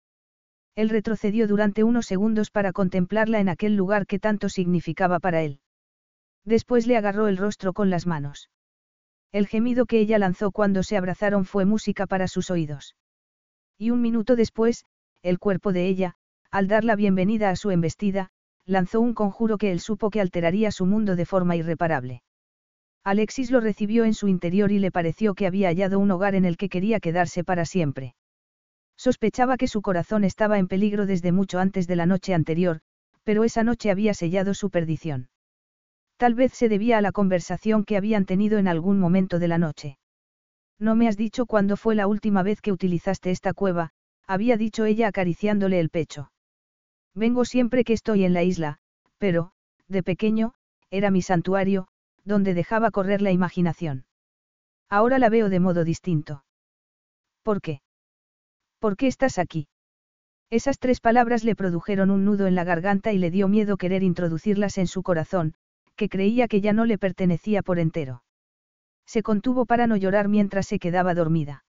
Él 0.75 0.91
retrocedió 0.91 1.49
durante 1.49 1.85
unos 1.85 2.05
segundos 2.05 2.51
para 2.51 2.75
contemplarla 2.75 3.41
en 3.41 3.49
aquel 3.49 3.75
lugar 3.75 4.05
que 4.05 4.19
tanto 4.19 4.51
significaba 4.51 5.21
para 5.21 5.41
él. 5.41 5.61
Después 6.45 6.87
le 6.87 6.99
agarró 6.99 7.29
el 7.29 7.39
rostro 7.39 7.73
con 7.73 7.89
las 7.89 8.07
manos. 8.07 8.51
El 9.33 9.47
gemido 9.47 9.87
que 9.87 10.01
ella 10.01 10.19
lanzó 10.19 10.51
cuando 10.51 10.83
se 10.83 10.99
abrazaron 10.99 11.47
fue 11.47 11.65
música 11.65 12.07
para 12.07 12.29
sus 12.29 12.51
oídos. 12.51 12.95
Y 13.79 13.89
un 13.89 14.03
minuto 14.03 14.37
después, 14.37 14.85
el 15.23 15.39
cuerpo 15.39 15.73
de 15.73 15.87
ella, 15.87 16.19
al 16.51 16.67
dar 16.67 16.85
la 16.85 16.97
bienvenida 16.97 17.51
a 17.51 17.57
su 17.57 17.71
embestida, 17.71 18.31
lanzó 18.65 19.01
un 19.01 19.15
conjuro 19.15 19.59
que 19.59 19.71
él 19.71 19.81
supo 19.81 20.11
que 20.11 20.21
alteraría 20.21 20.71
su 20.71 20.87
mundo 20.87 21.15
de 21.17 21.27
forma 21.27 21.57
irreparable. 21.57 22.23
Alexis 23.05 23.51
lo 23.51 23.61
recibió 23.61 24.05
en 24.05 24.15
su 24.15 24.29
interior 24.29 24.73
y 24.73 24.79
le 24.79 24.91
pareció 24.91 25.35
que 25.35 25.47
había 25.47 25.69
hallado 25.69 25.99
un 25.99 26.11
hogar 26.11 26.35
en 26.35 26.45
el 26.45 26.57
que 26.57 26.69
quería 26.69 27.01
quedarse 27.01 27.45
para 27.45 27.65
siempre. 27.65 28.15
Sospechaba 28.97 29.57
que 29.57 29.69
su 29.69 29.83
corazón 29.83 30.25
estaba 30.25 30.59
en 30.59 30.69
peligro 30.69 31.07
desde 31.07 31.33
mucho 31.33 31.59
antes 31.59 31.87
de 31.87 31.97
la 31.97 32.07
noche 32.07 32.35
anterior, 32.35 32.81
pero 33.25 33.45
esa 33.45 33.63
noche 33.63 33.91
había 33.91 34.15
sellado 34.15 34.55
su 34.55 34.71
perdición. 34.71 35.29
Tal 36.17 36.35
vez 36.35 36.53
se 36.53 36.69
debía 36.69 36.99
a 36.99 37.03
la 37.03 37.13
conversación 37.13 37.85
que 37.85 37.97
habían 37.97 38.25
tenido 38.25 38.59
en 38.59 38.69
algún 38.69 38.99
momento 38.99 39.39
de 39.39 39.49
la 39.49 39.59
noche. 39.59 39.99
No 40.79 40.95
me 40.95 41.09
has 41.09 41.17
dicho 41.17 41.47
cuándo 41.47 41.77
fue 41.77 41.95
la 41.95 42.07
última 42.07 42.43
vez 42.43 42.61
que 42.61 42.73
utilizaste 42.73 43.31
esta 43.31 43.55
cueva, 43.55 43.91
había 44.27 44.57
dicho 44.57 44.85
ella 44.85 45.09
acariciándole 45.09 45.79
el 45.79 45.91
pecho. 45.91 46.31
Vengo 47.19 47.45
siempre 47.45 47.83
que 47.83 47.95
estoy 47.95 48.25
en 48.25 48.33
la 48.33 48.45
isla, 48.45 48.79
pero, 49.19 49.51
de 49.89 50.05
pequeño, 50.05 50.55
era 50.89 51.11
mi 51.11 51.21
santuario, 51.21 51.89
donde 52.25 52.55
dejaba 52.55 52.93
correr 52.93 53.23
la 53.23 53.33
imaginación. 53.33 54.07
Ahora 54.89 55.19
la 55.19 55.29
veo 55.29 55.49
de 55.49 55.59
modo 55.59 55.83
distinto. 55.83 56.45
¿Por 57.43 57.61
qué? 57.61 57.81
¿Por 58.79 58.97
qué 58.97 59.09
estás 59.09 59.39
aquí? 59.39 59.67
Esas 60.49 60.79
tres 60.79 61.01
palabras 61.01 61.43
le 61.43 61.57
produjeron 61.57 62.13
un 62.13 62.25
nudo 62.25 62.47
en 62.47 62.55
la 62.55 62.63
garganta 62.63 63.13
y 63.13 63.19
le 63.19 63.33
dio 63.33 63.49
miedo 63.49 63.79
querer 63.79 64.05
introducirlas 64.05 64.79
en 64.79 64.87
su 64.87 65.03
corazón, 65.03 65.55
que 65.97 66.09
creía 66.09 66.47
que 66.47 66.61
ya 66.61 66.73
no 66.73 66.85
le 66.85 66.99
pertenecía 66.99 67.63
por 67.63 67.81
entero. 67.81 68.23
Se 69.07 69.25
contuvo 69.25 69.67
para 69.67 69.89
no 69.89 69.97
llorar 69.97 70.29
mientras 70.29 70.69
se 70.69 70.79
quedaba 70.79 71.15
dormida. 71.15 71.65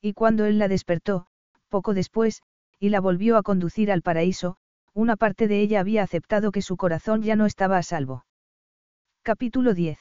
Y 0.00 0.14
cuando 0.14 0.46
él 0.46 0.58
la 0.58 0.66
despertó, 0.66 1.28
poco 1.68 1.94
después, 1.94 2.42
y 2.80 2.88
la 2.88 3.00
volvió 3.00 3.36
a 3.36 3.44
conducir 3.44 3.92
al 3.92 4.02
paraíso, 4.02 4.58
una 4.94 5.16
parte 5.16 5.48
de 5.48 5.60
ella 5.60 5.80
había 5.80 6.04
aceptado 6.04 6.52
que 6.52 6.62
su 6.62 6.76
corazón 6.76 7.22
ya 7.22 7.34
no 7.34 7.46
estaba 7.46 7.78
a 7.78 7.82
salvo. 7.82 8.24
Capítulo 9.22 9.74
10. 9.74 9.98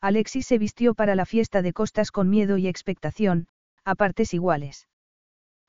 Alexis 0.00 0.46
se 0.46 0.56
vistió 0.56 0.94
para 0.94 1.14
la 1.14 1.26
fiesta 1.26 1.60
de 1.60 1.74
costas 1.74 2.10
con 2.10 2.30
miedo 2.30 2.56
y 2.56 2.66
expectación, 2.66 3.46
a 3.84 3.94
partes 3.94 4.32
iguales. 4.32 4.88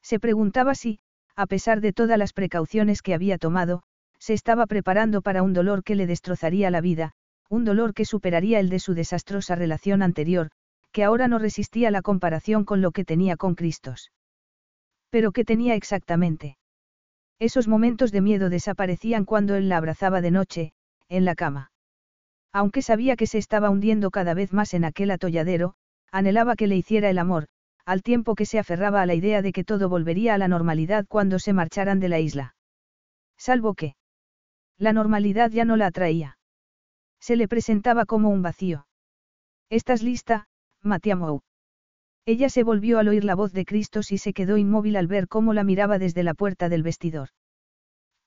Se 0.01 0.19
preguntaba 0.19 0.75
si, 0.75 0.99
a 1.35 1.45
pesar 1.45 1.81
de 1.81 1.91
todas 1.91 2.17
las 2.17 2.31
precauciones 2.31 3.01
que 3.01 3.13
había 3.13 3.37
tomado, 3.37 3.83
se 4.17 4.33
estaba 4.33 4.65
preparando 4.65 5.21
para 5.21 5.43
un 5.43 5.51
dolor 5.51 5.83
que 5.83 5.95
le 5.95 6.07
destrozaría 6.07 6.71
la 6.71 6.79
vida, 6.79 7.11
un 7.49 7.65
dolor 7.65 7.93
que 7.93 8.05
superaría 8.05 8.61
el 8.61 8.69
de 8.69 8.79
su 8.79 8.93
desastrosa 8.93 9.55
relación 9.55 10.01
anterior, 10.01 10.51
que 10.93 11.03
ahora 11.03 11.27
no 11.27 11.37
resistía 11.37 11.91
la 11.91 12.01
comparación 12.01 12.63
con 12.63 12.81
lo 12.81 12.91
que 12.91 13.03
tenía 13.03 13.35
con 13.35 13.55
Cristos. 13.55 14.11
Pero 15.09 15.33
¿qué 15.33 15.43
tenía 15.43 15.75
exactamente? 15.75 16.57
Esos 17.41 17.67
momentos 17.67 18.11
de 18.11 18.21
miedo 18.21 18.51
desaparecían 18.51 19.25
cuando 19.25 19.55
él 19.55 19.67
la 19.67 19.77
abrazaba 19.77 20.21
de 20.21 20.29
noche, 20.29 20.73
en 21.09 21.25
la 21.25 21.33
cama. 21.33 21.71
Aunque 22.53 22.83
sabía 22.83 23.15
que 23.15 23.25
se 23.25 23.39
estaba 23.39 23.71
hundiendo 23.71 24.11
cada 24.11 24.35
vez 24.35 24.53
más 24.53 24.75
en 24.75 24.85
aquel 24.85 25.09
atolladero, 25.09 25.73
anhelaba 26.11 26.55
que 26.55 26.67
le 26.67 26.75
hiciera 26.75 27.09
el 27.09 27.17
amor, 27.17 27.47
al 27.83 28.03
tiempo 28.03 28.35
que 28.35 28.45
se 28.45 28.59
aferraba 28.59 29.01
a 29.01 29.07
la 29.07 29.15
idea 29.15 29.41
de 29.41 29.53
que 29.53 29.63
todo 29.63 29.89
volvería 29.89 30.35
a 30.35 30.37
la 30.37 30.47
normalidad 30.47 31.07
cuando 31.07 31.39
se 31.39 31.51
marcharan 31.51 31.99
de 31.99 32.09
la 32.09 32.19
isla. 32.19 32.55
Salvo 33.39 33.73
que. 33.73 33.95
La 34.77 34.93
normalidad 34.93 35.49
ya 35.49 35.65
no 35.65 35.77
la 35.77 35.87
atraía. 35.87 36.37
Se 37.19 37.35
le 37.35 37.47
presentaba 37.47 38.05
como 38.05 38.29
un 38.29 38.43
vacío. 38.43 38.85
¿Estás 39.71 40.03
lista, 40.03 40.45
Matiamou? 40.83 41.41
Ella 42.25 42.49
se 42.49 42.63
volvió 42.63 42.99
al 42.99 43.07
oír 43.07 43.23
la 43.23 43.35
voz 43.35 43.51
de 43.51 43.65
Cristos 43.65 44.11
y 44.11 44.17
se 44.17 44.33
quedó 44.33 44.57
inmóvil 44.57 44.95
al 44.95 45.07
ver 45.07 45.27
cómo 45.27 45.53
la 45.53 45.63
miraba 45.63 45.97
desde 45.97 46.23
la 46.23 46.33
puerta 46.33 46.69
del 46.69 46.83
vestidor. 46.83 47.29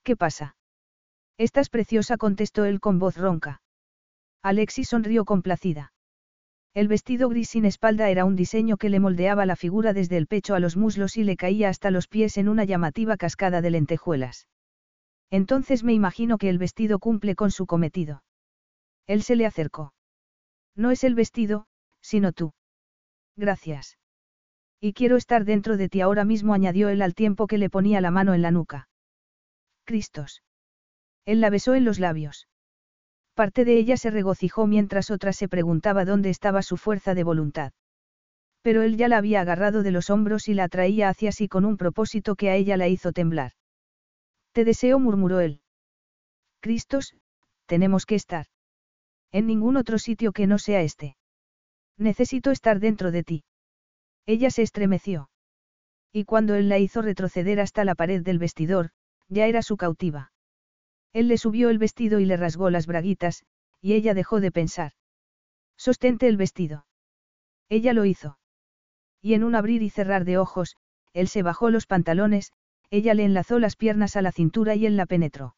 ¿Qué 0.03 0.15
pasa? 0.15 0.55
Estás 1.37 1.69
preciosa, 1.69 2.17
contestó 2.17 2.65
él 2.65 2.79
con 2.79 2.99
voz 2.99 3.17
ronca. 3.17 3.61
Alexis 4.41 4.89
sonrió 4.89 5.25
complacida. 5.25 5.93
El 6.73 6.89
vestido 6.89 7.29
gris 7.29 7.49
sin 7.49 7.63
espalda 7.63 8.09
era 8.09 8.25
un 8.25 8.35
diseño 8.35 8.75
que 8.75 8.89
le 8.89 8.99
moldeaba 8.99 9.45
la 9.45 9.55
figura 9.55 9.93
desde 9.93 10.17
el 10.17 10.27
pecho 10.27 10.55
a 10.55 10.59
los 10.59 10.75
muslos 10.75 11.15
y 11.15 11.23
le 11.23 11.37
caía 11.37 11.69
hasta 11.69 11.89
los 11.89 12.07
pies 12.09 12.37
en 12.37 12.49
una 12.49 12.65
llamativa 12.65 13.15
cascada 13.15 13.61
de 13.61 13.71
lentejuelas. 13.71 14.49
Entonces 15.31 15.83
me 15.85 15.93
imagino 15.93 16.37
que 16.37 16.49
el 16.49 16.57
vestido 16.57 16.99
cumple 16.99 17.35
con 17.35 17.49
su 17.49 17.65
cometido. 17.65 18.23
Él 19.07 19.23
se 19.23 19.37
le 19.37 19.45
acercó. 19.45 19.93
No 20.75 20.91
es 20.91 21.05
el 21.05 21.15
vestido, 21.15 21.67
sino 22.01 22.33
tú. 22.33 22.53
Gracias. 23.35 23.97
Y 24.79 24.93
quiero 24.93 25.17
estar 25.17 25.45
dentro 25.45 25.77
de 25.77 25.89
ti 25.89 26.01
ahora 26.01 26.25
mismo, 26.25 26.53
añadió 26.53 26.89
él 26.89 27.01
al 27.01 27.15
tiempo 27.15 27.47
que 27.47 27.57
le 27.57 27.69
ponía 27.69 28.01
la 28.01 28.11
mano 28.11 28.33
en 28.33 28.41
la 28.41 28.51
nuca. 28.51 28.87
Cristos. 29.83 30.43
Él 31.25 31.41
la 31.41 31.49
besó 31.49 31.75
en 31.75 31.85
los 31.85 31.99
labios. 31.99 32.47
Parte 33.33 33.65
de 33.65 33.77
ella 33.77 33.97
se 33.97 34.11
regocijó 34.11 34.67
mientras 34.67 35.11
otra 35.11 35.33
se 35.33 35.47
preguntaba 35.47 36.05
dónde 36.05 36.29
estaba 36.29 36.61
su 36.61 36.77
fuerza 36.77 37.13
de 37.13 37.23
voluntad. 37.23 37.73
Pero 38.61 38.81
él 38.81 38.97
ya 38.97 39.07
la 39.07 39.17
había 39.17 39.41
agarrado 39.41 39.83
de 39.83 39.91
los 39.91 40.09
hombros 40.09 40.47
y 40.47 40.53
la 40.53 40.69
traía 40.69 41.09
hacia 41.09 41.31
sí 41.31 41.47
con 41.47 41.65
un 41.65 41.77
propósito 41.77 42.35
que 42.35 42.49
a 42.49 42.55
ella 42.55 42.77
la 42.77 42.87
hizo 42.87 43.11
temblar. 43.11 43.51
Te 44.53 44.63
deseo, 44.63 44.99
murmuró 44.99 45.41
él. 45.41 45.61
Cristos, 46.61 47.15
tenemos 47.65 48.05
que 48.05 48.15
estar. 48.15 48.47
En 49.31 49.47
ningún 49.47 49.75
otro 49.75 49.99
sitio 49.99 50.31
que 50.31 50.47
no 50.47 50.57
sea 50.57 50.81
este. 50.81 51.17
Necesito 51.97 52.51
estar 52.51 52.79
dentro 52.79 53.11
de 53.11 53.23
ti. 53.23 53.43
Ella 54.25 54.49
se 54.49 54.61
estremeció. 54.61 55.29
Y 56.11 56.25
cuando 56.25 56.55
él 56.55 56.69
la 56.69 56.79
hizo 56.79 57.01
retroceder 57.01 57.59
hasta 57.59 57.85
la 57.85 57.95
pared 57.95 58.21
del 58.21 58.39
vestidor, 58.39 58.91
ya 59.27 59.47
era 59.47 59.61
su 59.61 59.77
cautiva. 59.77 60.31
Él 61.13 61.27
le 61.27 61.37
subió 61.37 61.69
el 61.69 61.77
vestido 61.77 62.19
y 62.19 62.25
le 62.25 62.37
rasgó 62.37 62.69
las 62.69 62.87
braguitas, 62.87 63.45
y 63.81 63.93
ella 63.93 64.13
dejó 64.13 64.39
de 64.41 64.51
pensar. 64.51 64.93
Sostente 65.77 66.27
el 66.27 66.37
vestido. 66.37 66.85
Ella 67.69 67.93
lo 67.93 68.05
hizo. 68.05 68.37
Y 69.21 69.33
en 69.33 69.43
un 69.43 69.55
abrir 69.55 69.81
y 69.81 69.89
cerrar 69.89 70.25
de 70.25 70.37
ojos, 70.37 70.75
él 71.13 71.27
se 71.27 71.43
bajó 71.43 71.69
los 71.69 71.87
pantalones, 71.87 72.51
ella 72.89 73.13
le 73.13 73.23
enlazó 73.23 73.59
las 73.59 73.75
piernas 73.75 74.15
a 74.15 74.21
la 74.21 74.31
cintura 74.31 74.75
y 74.75 74.85
él 74.85 74.97
la 74.97 75.05
penetró. 75.05 75.55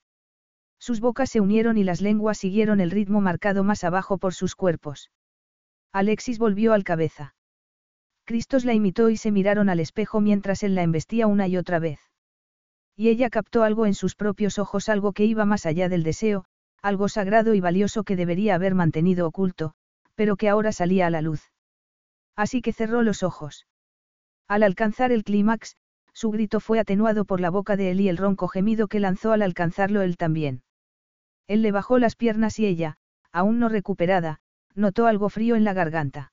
Sus 0.80 1.00
bocas 1.00 1.32
se 1.32 1.42
unieron 1.42 1.78
y 1.78 1.84
las 1.84 2.02
lenguas 2.02 2.38
siguieron 2.38 2.80
el 2.80 2.92
ritmo 2.92 3.22
marcado 3.22 3.64
más 3.64 3.84
abajo 3.84 4.18
por 4.18 4.34
sus 4.34 4.56
cuerpos. 4.56 5.10
Alexis 5.92 6.40
volvió 6.40 6.74
al 6.74 6.84
cabeza. 6.84 7.36
Cristos 8.26 8.66
la 8.66 8.74
imitó 8.74 9.10
y 9.10 9.18
se 9.18 9.32
miraron 9.32 9.70
al 9.70 9.80
espejo 9.80 10.20
mientras 10.20 10.64
él 10.64 10.76
la 10.76 10.84
embestía 10.84 11.28
una 11.28 11.48
y 11.48 11.58
otra 11.58 11.80
vez. 11.80 12.00
Y 12.96 13.10
ella 13.10 13.30
captó 13.30 13.64
algo 13.64 13.86
en 13.86 13.94
sus 13.94 14.16
propios 14.16 14.60
ojos, 14.60 14.90
algo 14.90 15.14
que 15.14 15.26
iba 15.26 15.46
más 15.46 15.66
allá 15.66 15.88
del 15.88 16.04
deseo, 16.04 16.46
algo 16.82 17.10
sagrado 17.10 17.54
y 17.54 17.62
valioso 17.62 18.04
que 18.04 18.16
debería 18.16 18.56
haber 18.56 18.76
mantenido 18.76 19.28
oculto, 19.28 19.74
pero 20.16 20.36
que 20.36 20.50
ahora 20.50 20.72
salía 20.72 21.08
a 21.08 21.10
la 21.10 21.22
luz. 21.22 21.52
Así 22.36 22.62
que 22.62 22.74
cerró 22.74 23.02
los 23.02 23.24
ojos. 23.24 23.68
Al 24.48 24.64
alcanzar 24.64 25.12
el 25.12 25.24
clímax, 25.24 25.78
su 26.14 26.32
grito 26.32 26.60
fue 26.60 26.80
atenuado 26.80 27.26
por 27.26 27.40
la 27.40 27.50
boca 27.50 27.76
de 27.76 27.92
él 27.92 28.02
y 28.02 28.10
el 28.10 28.18
ronco 28.18 28.48
gemido 28.48 28.88
que 28.88 29.00
lanzó 29.00 29.32
al 29.32 29.42
alcanzarlo 29.42 30.02
él 30.02 30.18
también. 30.18 30.64
Él 31.48 31.62
le 31.62 31.72
bajó 31.72 32.00
las 32.00 32.16
piernas 32.16 32.58
y 32.60 32.66
ella, 32.66 32.98
aún 33.32 33.60
no 33.60 33.70
recuperada, 33.70 34.40
notó 34.78 35.08
algo 35.08 35.30
frío 35.30 35.56
en 35.56 35.64
la 35.64 35.74
garganta. 35.74 36.32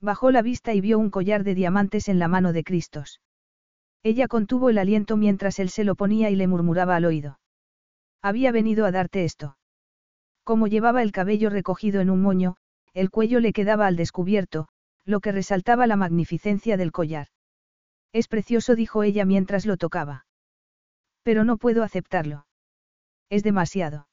Bajó 0.00 0.30
la 0.30 0.42
vista 0.42 0.74
y 0.74 0.80
vio 0.80 0.98
un 0.98 1.10
collar 1.10 1.44
de 1.44 1.54
diamantes 1.54 2.08
en 2.08 2.18
la 2.18 2.28
mano 2.28 2.52
de 2.52 2.62
Cristos. 2.62 3.20
Ella 4.02 4.28
contuvo 4.28 4.68
el 4.68 4.78
aliento 4.78 5.16
mientras 5.16 5.58
él 5.58 5.70
se 5.70 5.82
lo 5.82 5.94
ponía 5.94 6.28
y 6.28 6.36
le 6.36 6.46
murmuraba 6.46 6.94
al 6.94 7.06
oído. 7.06 7.40
Había 8.20 8.52
venido 8.52 8.84
a 8.84 8.92
darte 8.92 9.24
esto. 9.24 9.56
Como 10.44 10.66
llevaba 10.66 11.02
el 11.02 11.10
cabello 11.10 11.48
recogido 11.48 12.02
en 12.02 12.10
un 12.10 12.20
moño, 12.20 12.56
el 12.92 13.10
cuello 13.10 13.40
le 13.40 13.54
quedaba 13.54 13.86
al 13.86 13.96
descubierto, 13.96 14.68
lo 15.06 15.20
que 15.20 15.32
resaltaba 15.32 15.86
la 15.86 15.96
magnificencia 15.96 16.76
del 16.76 16.92
collar. 16.92 17.28
Es 18.12 18.28
precioso, 18.28 18.74
dijo 18.74 19.02
ella 19.02 19.24
mientras 19.24 19.64
lo 19.64 19.78
tocaba. 19.78 20.26
Pero 21.22 21.44
no 21.44 21.56
puedo 21.56 21.82
aceptarlo. 21.82 22.46
Es 23.30 23.42
demasiado. 23.42 24.06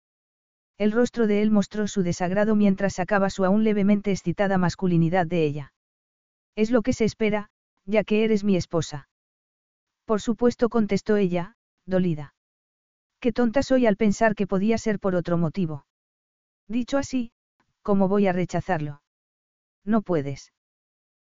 El 0.78 0.92
rostro 0.92 1.28
de 1.28 1.42
él 1.42 1.52
mostró 1.52 1.88
su 1.88 2.04
desagrado 2.04 2.56
mientras 2.56 2.96
sacaba 2.96 3.30
su 3.30 3.46
aún 3.46 3.64
levemente 3.64 4.12
excitada 4.12 4.58
masculinidad 4.58 5.28
de 5.28 5.44
ella. 5.46 5.74
Es 6.56 6.72
lo 6.72 6.82
que 6.82 6.94
se 6.94 7.06
espera, 7.06 7.50
ya 7.86 8.04
que 8.04 8.24
eres 8.24 8.44
mi 8.44 8.56
esposa. 8.56 9.08
Por 10.06 10.22
supuesto 10.22 10.70
contestó 10.70 11.18
ella, 11.18 11.56
dolida. 11.86 12.34
Qué 13.20 13.32
tonta 13.32 13.64
soy 13.64 13.86
al 13.86 13.98
pensar 13.98 14.36
que 14.36 14.48
podía 14.48 14.78
ser 14.78 15.00
por 15.00 15.16
otro 15.16 15.38
motivo. 15.38 15.86
Dicho 16.68 16.98
así, 16.98 17.32
¿cómo 17.82 18.08
voy 18.08 18.28
a 18.28 18.34
rechazarlo? 18.34 19.02
No 19.86 20.02
puedes. 20.02 20.52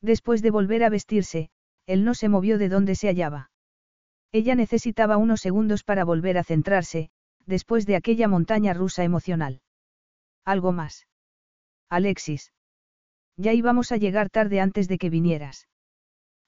Después 0.01 0.41
de 0.41 0.51
volver 0.51 0.83
a 0.83 0.89
vestirse, 0.89 1.49
él 1.85 2.03
no 2.03 2.13
se 2.13 2.29
movió 2.29 2.57
de 2.57 2.69
donde 2.69 2.95
se 2.95 3.07
hallaba. 3.07 3.49
Ella 4.31 4.55
necesitaba 4.55 5.17
unos 5.17 5.41
segundos 5.41 5.83
para 5.83 6.03
volver 6.03 6.37
a 6.37 6.43
centrarse, 6.43 7.09
después 7.47 7.85
de 7.85 7.95
aquella 7.95 8.27
montaña 8.27 8.73
rusa 8.73 9.03
emocional. 9.03 9.61
Algo 10.45 10.71
más. 10.71 11.07
Alexis. 11.89 12.53
Ya 13.37 13.53
íbamos 13.53 13.91
a 13.91 13.97
llegar 13.97 14.29
tarde 14.29 14.59
antes 14.59 14.87
de 14.87 14.97
que 14.97 15.09
vinieras. 15.09 15.67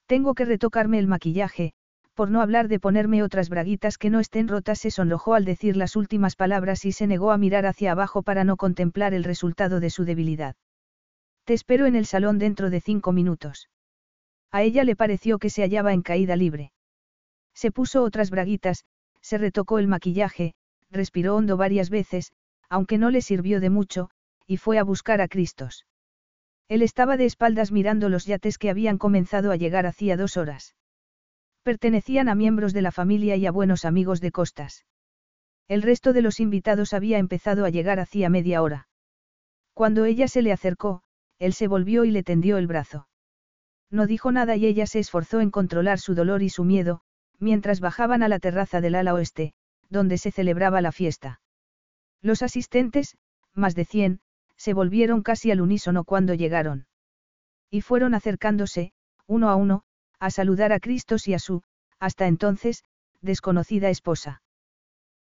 Tengo 0.06 0.36
que 0.36 0.46
retocarme 0.46 1.00
el 1.00 1.08
maquillaje, 1.08 1.74
por 2.14 2.32
no 2.32 2.42
hablar 2.42 2.68
de 2.68 2.80
ponerme 2.80 3.24
otras 3.24 3.48
braguitas 3.48 3.98
que 3.98 4.10
no 4.10 4.20
estén 4.20 4.48
rotas, 4.50 4.80
se 4.80 4.92
sonrojó 4.92 5.36
al 5.36 5.46
decir 5.46 5.78
las 5.78 5.96
últimas 5.96 6.36
palabras 6.36 6.84
y 6.84 6.92
se 6.92 7.08
negó 7.08 7.32
a 7.32 7.38
mirar 7.38 7.66
hacia 7.66 7.94
abajo 7.94 8.24
para 8.24 8.44
no 8.44 8.58
contemplar 8.58 9.14
el 9.14 9.24
resultado 9.24 9.80
de 9.80 9.90
su 9.90 10.04
debilidad. 10.04 10.56
Te 11.46 11.54
espero 11.54 11.86
en 11.86 11.96
el 11.96 12.06
salón 12.06 12.38
dentro 12.38 12.70
de 12.70 12.82
cinco 12.82 13.14
minutos. 13.14 13.70
A 14.52 14.64
ella 14.64 14.84
le 14.84 14.98
pareció 14.98 15.40
que 15.40 15.50
se 15.50 15.62
hallaba 15.62 15.94
en 15.94 16.02
caída 16.02 16.36
libre. 16.36 16.74
Se 17.54 17.72
puso 17.72 18.04
otras 18.04 18.32
braguitas, 18.32 18.84
se 19.22 19.38
retocó 19.38 19.80
el 19.80 19.88
maquillaje, 19.88 20.56
respiró 20.92 21.36
hondo 21.36 21.58
varias 21.58 21.90
veces, 21.90 22.32
aunque 22.70 22.98
no 22.98 23.10
le 23.10 23.22
sirvió 23.22 23.60
de 23.60 23.70
mucho, 23.70 24.10
y 24.46 24.58
fue 24.58 24.78
a 24.78 24.84
buscar 24.84 25.22
a 25.22 25.28
Cristos. 25.28 25.86
Él 26.68 26.82
estaba 26.82 27.18
de 27.18 27.26
espaldas 27.26 27.72
mirando 27.72 28.10
los 28.10 28.26
yates 28.26 28.58
que 28.58 28.70
habían 28.70 28.98
comenzado 28.98 29.52
a 29.52 29.56
llegar 29.56 29.86
hacía 29.86 30.18
dos 30.18 30.38
horas. 30.38 30.76
Pertenecían 31.64 32.30
a 32.30 32.36
miembros 32.36 32.74
de 32.74 32.82
la 32.82 32.92
familia 32.92 33.36
y 33.36 33.46
a 33.46 33.52
buenos 33.52 33.86
amigos 33.86 34.22
de 34.22 34.32
Costas. 34.32 34.86
El 35.68 35.82
resto 35.82 36.14
de 36.14 36.22
los 36.22 36.40
invitados 36.40 36.94
había 36.94 37.18
empezado 37.18 37.66
a 37.66 37.70
llegar 37.70 38.00
hacía 38.00 38.30
media 38.30 38.62
hora. 38.62 38.88
Cuando 39.74 40.06
ella 40.06 40.28
se 40.28 40.42
le 40.42 40.52
acercó, 40.52 41.04
él 41.38 41.54
se 41.54 41.68
volvió 41.68 42.06
y 42.06 42.12
le 42.12 42.24
tendió 42.24 42.58
el 42.58 42.68
brazo. 42.68 43.08
No 43.92 44.06
dijo 44.06 44.32
nada 44.32 44.56
y 44.56 44.66
ella 44.66 44.86
se 44.86 45.00
esforzó 45.00 45.42
en 45.42 45.52
controlar 45.52 46.00
su 46.00 46.16
dolor 46.16 46.44
y 46.44 46.50
su 46.50 46.64
miedo, 46.64 47.02
mientras 47.40 47.80
bajaban 47.80 48.24
a 48.24 48.28
la 48.28 48.40
terraza 48.40 48.82
del 48.82 48.96
ala 48.96 49.14
oeste, 49.14 49.54
donde 49.90 50.18
se 50.18 50.32
celebraba 50.32 50.82
la 50.82 50.92
fiesta. 50.92 51.42
Los 52.22 52.42
asistentes, 52.42 53.18
más 53.54 53.76
de 53.76 53.86
cien, 53.86 54.20
se 54.58 54.74
volvieron 54.74 55.22
casi 55.24 55.52
al 55.52 55.62
unísono 55.62 56.04
cuando 56.04 56.34
llegaron. 56.34 56.88
Y 57.70 57.82
fueron 57.82 58.14
acercándose, 58.14 58.94
uno 59.26 59.50
a 59.50 59.56
uno, 59.56 59.84
a 60.20 60.32
saludar 60.32 60.74
a 60.74 60.80
Cristos 60.80 61.28
y 61.28 61.34
a 61.34 61.40
su, 61.40 61.64
hasta 62.00 62.28
entonces, 62.28 62.84
desconocida 63.22 63.90
esposa. 63.90 64.42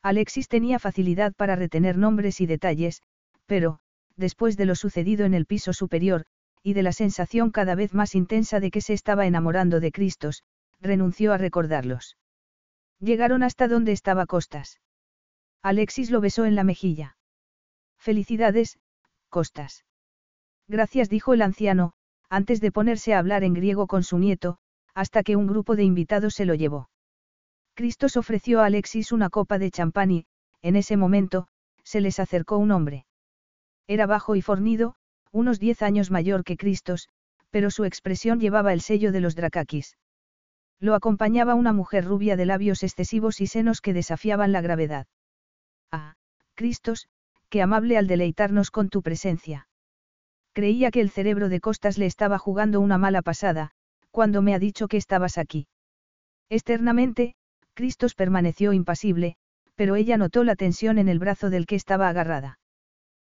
Alexis 0.02 0.48
tenía 0.48 0.80
facilidad 0.80 1.34
para 1.34 1.56
retener 1.56 1.98
nombres 1.98 2.42
y 2.42 2.46
detalles, 2.46 3.02
pero, 3.46 3.80
después 4.16 4.58
de 4.58 4.66
lo 4.66 4.76
sucedido 4.76 5.26
en 5.26 5.34
el 5.34 5.46
piso 5.46 5.74
superior, 5.74 6.26
y 6.64 6.74
de 6.74 6.84
la 6.84 6.92
sensación 6.92 7.52
cada 7.52 7.76
vez 7.76 7.94
más 7.94 8.16
intensa 8.16 8.60
de 8.60 8.72
que 8.72 8.82
se 8.82 8.94
estaba 8.94 9.26
enamorando 9.26 9.80
de 9.80 9.92
Cristos, 9.92 10.44
renunció 10.82 11.34
a 11.34 11.38
recordarlos. 11.38 12.18
Llegaron 13.00 13.44
hasta 13.44 13.68
donde 13.68 13.92
estaba 13.92 14.26
Costas. 14.26 14.80
Alexis 15.62 16.12
lo 16.12 16.22
besó 16.22 16.46
en 16.46 16.56
la 16.56 16.64
mejilla. 16.64 17.18
Felicidades, 17.98 18.80
Costas. 19.30 19.86
Gracias, 20.68 21.10
dijo 21.10 21.34
el 21.34 21.42
anciano, 21.42 21.94
antes 22.30 22.62
de 22.62 22.72
ponerse 22.72 23.14
a 23.14 23.20
hablar 23.20 23.44
en 23.44 23.54
griego 23.54 23.88
con 23.88 24.04
su 24.04 24.20
nieto, 24.20 24.60
hasta 24.94 25.24
que 25.24 25.36
un 25.36 25.48
grupo 25.48 25.76
de 25.76 25.84
invitados 25.84 26.36
se 26.36 26.46
lo 26.46 26.56
llevó. 26.56 26.90
Cristos 27.74 28.18
ofreció 28.18 28.62
a 28.62 28.66
Alexis 28.66 29.12
una 29.12 29.30
copa 29.30 29.58
de 29.58 29.72
champán 29.72 30.12
y, 30.12 30.26
en 30.62 30.76
ese 30.76 30.98
momento, 30.98 31.48
se 31.84 32.02
les 32.02 32.20
acercó 32.20 32.58
un 32.58 32.72
hombre. 32.72 33.06
Era 33.88 34.06
bajo 34.06 34.36
y 34.36 34.42
fornido, 34.42 34.96
unos 35.32 35.60
diez 35.60 35.82
años 35.82 36.12
mayor 36.12 36.44
que 36.44 36.58
Cristos, 36.58 37.10
pero 37.50 37.72
su 37.72 37.86
expresión 37.86 38.40
llevaba 38.40 38.74
el 38.74 38.82
sello 38.82 39.12
de 39.12 39.22
los 39.22 39.36
Drakakis. 39.36 39.98
Lo 40.80 40.96
acompañaba 40.96 41.56
una 41.56 41.74
mujer 41.74 42.06
rubia 42.06 42.38
de 42.38 42.46
labios 42.46 42.84
excesivos 42.84 43.42
y 43.42 43.48
senos 43.48 43.82
que 43.82 43.94
desafiaban 43.94 44.52
la 44.52 44.62
gravedad. 44.62 45.08
Ah, 45.92 46.16
Cristos, 46.56 47.08
qué 47.50 47.62
amable 47.62 47.98
al 47.98 48.08
deleitarnos 48.08 48.72
con 48.72 48.90
tu 48.90 49.02
presencia. 49.02 49.68
Creía 50.54 50.92
que 50.92 51.02
el 51.02 51.10
cerebro 51.10 51.50
de 51.50 51.60
Costas 51.60 51.98
le 51.98 52.06
estaba 52.06 52.38
jugando 52.38 52.80
una 52.80 52.98
mala 52.98 53.22
pasada, 53.22 53.72
cuando 54.12 54.42
me 54.42 54.54
ha 54.54 54.60
dicho 54.60 54.88
que 54.88 54.98
estabas 54.98 55.38
aquí. 55.38 55.68
Externamente, 56.50 57.36
Cristos 57.74 58.16
permaneció 58.16 58.74
impasible, 58.74 59.36
pero 59.76 59.96
ella 59.96 60.18
notó 60.18 60.44
la 60.44 60.56
tensión 60.56 60.98
en 60.98 61.08
el 61.08 61.20
brazo 61.20 61.50
del 61.50 61.66
que 61.66 61.76
estaba 61.76 62.10
agarrada. 62.10 62.60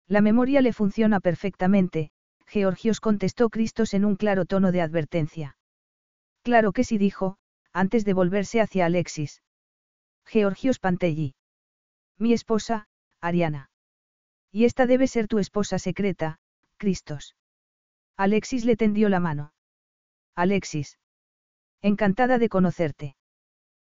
La 0.07 0.21
memoria 0.21 0.61
le 0.61 0.73
funciona 0.73 1.21
perfectamente, 1.21 2.11
Georgios 2.47 3.01
contestó 3.01 3.51
Cristos 3.51 3.95
en 3.95 4.05
un 4.05 4.17
claro 4.17 4.45
tono 4.45 4.71
de 4.71 4.81
advertencia. 4.81 5.56
Claro 6.47 6.71
que 6.71 6.85
sí 6.85 6.97
dijo, 6.97 7.39
antes 7.73 8.05
de 8.05 8.13
volverse 8.13 8.61
hacia 8.61 8.87
Alexis. 8.87 9.43
Georgios 10.25 10.79
Pantelli. 10.79 11.35
Mi 12.19 12.33
esposa, 12.33 12.87
Ariana. 13.21 13.69
Y 14.53 14.65
esta 14.65 14.87
debe 14.87 15.09
ser 15.09 15.27
tu 15.27 15.41
esposa 15.41 15.81
secreta, 15.81 16.39
Cristos. 16.77 17.35
Alexis 18.17 18.65
le 18.65 18.77
tendió 18.77 19.09
la 19.09 19.19
mano. 19.19 19.55
Alexis. 20.37 21.01
Encantada 21.83 22.39
de 22.39 22.49
conocerte. 22.49 23.17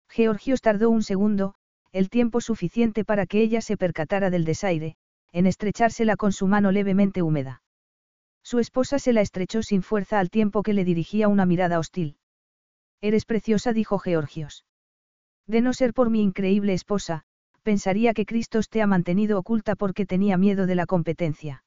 Georgios 0.09 0.61
tardó 0.61 0.89
un 0.89 1.03
segundo, 1.03 1.53
el 1.91 2.09
tiempo 2.09 2.41
suficiente 2.41 3.05
para 3.05 3.27
que 3.27 3.39
ella 3.39 3.61
se 3.61 3.77
percatara 3.77 4.31
del 4.31 4.45
desaire, 4.45 4.95
en 5.31 5.45
estrechársela 5.45 6.15
con 6.15 6.31
su 6.31 6.47
mano 6.47 6.71
levemente 6.71 7.21
húmeda. 7.21 7.61
Su 8.41 8.57
esposa 8.57 8.97
se 8.97 9.13
la 9.13 9.21
estrechó 9.21 9.61
sin 9.61 9.83
fuerza 9.83 10.17
al 10.17 10.31
tiempo 10.31 10.63
que 10.63 10.73
le 10.73 10.85
dirigía 10.85 11.27
una 11.27 11.45
mirada 11.45 11.77
hostil. 11.77 12.17
Eres 13.01 13.25
preciosa, 13.25 13.73
dijo 13.73 13.99
Georgios. 13.99 14.65
De 15.45 15.61
no 15.61 15.73
ser 15.73 15.93
por 15.93 16.09
mi 16.09 16.21
increíble 16.21 16.73
esposa, 16.73 17.23
pensaría 17.63 18.13
que 18.13 18.25
Cristos 18.25 18.69
te 18.69 18.81
ha 18.81 18.87
mantenido 18.87 19.37
oculta 19.39 19.75
porque 19.75 20.05
tenía 20.05 20.37
miedo 20.37 20.65
de 20.65 20.75
la 20.75 20.85
competencia. 20.85 21.63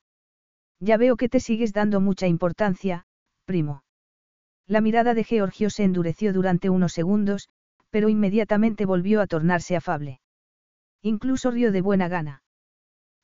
Ya 0.80 0.96
veo 0.96 1.16
que 1.16 1.28
te 1.28 1.40
sigues 1.40 1.72
dando 1.72 2.00
mucha 2.00 2.26
importancia, 2.26 3.04
primo. 3.44 3.84
La 4.66 4.80
mirada 4.80 5.14
de 5.14 5.24
Georgios 5.24 5.74
se 5.74 5.84
endureció 5.84 6.32
durante 6.32 6.70
unos 6.70 6.92
segundos, 6.92 7.48
pero 7.90 8.08
inmediatamente 8.08 8.86
volvió 8.86 9.20
a 9.20 9.26
tornarse 9.26 9.76
afable. 9.76 10.20
Incluso 11.02 11.50
rió 11.50 11.72
de 11.72 11.80
buena 11.80 12.08
gana. 12.08 12.42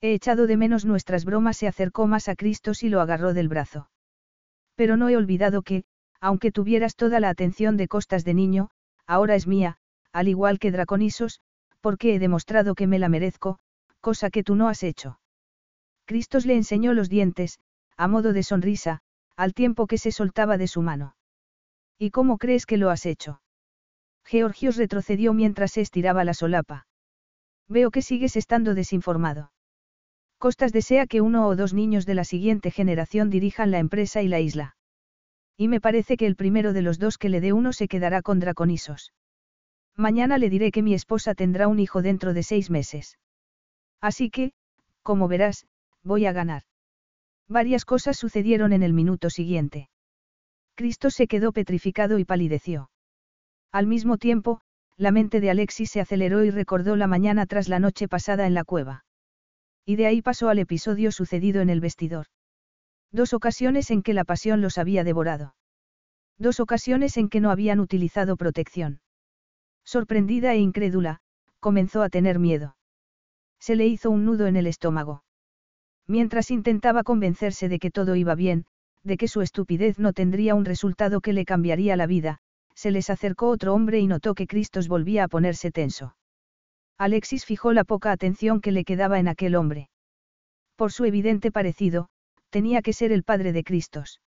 He 0.01 0.13
echado 0.13 0.47
de 0.47 0.57
menos 0.57 0.85
nuestras 0.85 1.25
bromas, 1.25 1.57
se 1.57 1.69
acercó 1.69 2.07
más 2.07 2.29
a 2.29 2.37
Cristos 2.37 2.83
y 2.83 2.89
lo 2.89 3.01
agarró 3.01 3.33
del 3.33 3.49
brazo. 3.49 3.89
Pero 4.75 4.97
no 4.97 5.09
he 5.09 5.17
olvidado 5.17 5.63
que, 5.63 5.85
aunque 6.21 6.53
tuvieras 6.53 6.97
toda 6.97 7.21
la 7.21 7.29
atención 7.29 7.77
de 7.77 7.89
costas 7.89 8.25
de 8.25 8.35
niño, 8.35 8.71
ahora 9.07 9.35
es 9.35 9.47
mía, 9.47 9.79
al 10.13 10.29
igual 10.29 10.59
que 10.59 10.71
Draconisos, 10.71 11.41
porque 11.81 12.15
he 12.15 12.19
demostrado 12.19 12.75
que 12.75 12.87
me 12.87 12.99
la 12.99 13.09
merezco, 13.09 13.59
cosa 14.01 14.31
que 14.31 14.43
tú 14.43 14.55
no 14.55 14.69
has 14.69 14.83
hecho. 14.83 15.21
Cristos 16.05 16.47
le 16.47 16.55
enseñó 16.55 16.95
los 16.95 17.09
dientes, 17.09 17.59
a 17.97 18.09
modo 18.09 18.33
de 18.33 18.43
sonrisa, 18.43 19.01
al 19.37 19.55
tiempo 19.55 19.87
que 19.87 19.99
se 19.99 20.13
soltaba 20.13 20.57
de 20.57 20.69
su 20.69 20.83
mano. 20.83 21.17
¿Y 21.99 22.11
cómo 22.11 22.39
crees 22.39 22.67
que 22.67 22.77
lo 22.77 22.91
has 22.91 23.07
hecho? 23.07 23.41
Georgios 24.25 24.77
retrocedió 24.77 25.33
mientras 25.33 25.73
se 25.73 25.81
estiraba 25.81 26.25
la 26.25 26.35
solapa. 26.35 26.87
Veo 27.69 27.91
que 27.91 28.03
sigues 28.03 28.37
estando 28.37 28.75
desinformado. 28.75 29.53
Costas 30.39 30.73
desea 30.73 31.07
que 31.07 31.21
uno 31.21 31.47
o 31.47 31.57
dos 31.57 31.73
niños 31.75 32.07
de 32.07 32.15
la 32.15 32.25
siguiente 32.25 32.71
generación 32.71 33.31
dirijan 33.31 33.71
la 33.71 33.79
empresa 33.79 34.23
y 34.23 34.29
la 34.29 34.41
isla. 34.41 34.76
Y 35.57 35.69
me 35.69 35.81
parece 35.81 36.17
que 36.17 36.27
el 36.27 36.37
primero 36.37 36.73
de 36.73 36.83
los 36.83 36.99
dos 36.99 37.19
que 37.19 37.29
le 37.29 37.41
dé 37.41 37.53
uno 37.53 37.73
se 37.73 37.89
quedará 37.89 38.23
con 38.23 38.41
Draconisos. 38.41 39.13
Mañana 39.97 40.37
le 40.37 40.51
diré 40.51 40.71
que 40.71 40.83
mi 40.83 40.93
esposa 40.93 41.35
tendrá 41.35 41.69
un 41.69 41.79
hijo 41.79 42.03
dentro 42.03 42.35
de 42.35 42.43
seis 42.43 42.71
meses. 42.71 43.19
Así 44.01 44.31
que, 44.31 44.53
como 45.03 45.29
verás, 45.29 45.67
voy 46.03 46.27
a 46.27 46.33
ganar. 46.33 46.63
Varias 47.49 47.85
cosas 47.85 48.19
sucedieron 48.19 48.73
en 48.73 48.83
el 48.83 48.93
minuto 48.93 49.31
siguiente. 49.31 49.89
Cristo 50.75 51.11
se 51.11 51.27
quedó 51.27 51.53
petrificado 51.53 52.19
y 52.19 52.25
palideció. 52.27 52.91
Al 53.73 53.87
mismo 53.87 54.19
tiempo, 54.19 54.61
la 54.99 55.11
mente 55.11 55.41
de 55.41 55.51
Alexis 55.51 55.91
se 55.91 56.01
aceleró 56.01 56.45
y 56.45 56.51
recordó 56.51 56.97
la 56.97 57.07
mañana 57.07 57.47
tras 57.47 57.69
la 57.69 57.79
noche 57.79 58.09
pasada 58.09 58.47
en 58.47 58.55
la 58.55 58.65
cueva. 58.65 59.05
Y 59.87 59.97
de 59.97 60.07
ahí 60.07 60.21
pasó 60.21 60.49
al 60.49 60.59
episodio 60.59 61.13
sucedido 61.13 61.63
en 61.63 61.71
el 61.71 61.81
vestidor. 61.81 62.27
Dos 63.13 63.33
ocasiones 63.33 63.91
en 63.91 64.03
que 64.03 64.15
la 64.15 64.25
pasión 64.25 64.61
los 64.61 64.79
había 64.79 65.05
devorado. 65.05 65.55
Dos 66.39 66.61
ocasiones 66.61 67.17
en 67.17 67.29
que 67.29 67.41
no 67.41 67.51
habían 67.51 67.81
utilizado 67.81 68.37
protección. 68.37 69.01
Sorprendida 69.85 70.53
e 70.53 70.59
incrédula, 70.59 71.21
comenzó 71.61 72.03
a 72.03 72.09
tener 72.09 72.39
miedo. 72.39 72.77
Se 73.59 73.77
le 73.77 73.87
hizo 73.87 74.11
un 74.11 74.25
nudo 74.25 74.47
en 74.47 74.57
el 74.57 74.67
estómago. 74.67 75.25
Mientras 76.07 76.51
intentaba 76.51 77.03
convencerse 77.03 77.69
de 77.69 77.79
que 77.79 77.91
todo 77.91 78.17
iba 78.17 78.35
bien, 78.35 78.67
de 79.03 79.17
que 79.17 79.29
su 79.29 79.41
estupidez 79.41 79.99
no 79.99 80.13
tendría 80.13 80.55
un 80.55 80.65
resultado 80.65 81.21
que 81.21 81.33
le 81.33 81.45
cambiaría 81.45 81.97
la 81.97 82.07
vida, 82.07 82.39
se 82.75 82.91
les 82.91 83.09
acercó 83.09 83.49
otro 83.49 83.75
hombre 83.75 84.01
y 84.01 84.07
notó 84.07 84.35
que 84.35 84.47
Cristos 84.47 84.89
volvía 84.89 85.25
a 85.25 85.29
ponerse 85.29 85.71
tenso. 85.71 86.17
Alexis 86.99 87.45
fijó 87.45 87.73
la 87.73 87.85
poca 87.85 88.13
atención 88.13 88.61
que 88.61 88.73
le 88.73 88.85
quedaba 88.85 89.19
en 89.19 89.29
aquel 89.29 89.55
hombre. 89.55 89.89
Por 90.77 90.93
su 90.93 91.05
evidente 91.05 91.51
parecido, 91.51 92.09
tenía 92.51 92.83
que 92.83 92.93
ser 92.93 93.13
el 93.13 93.23
padre 93.23 93.53
de 93.53 93.65
Cristos. 93.65 94.21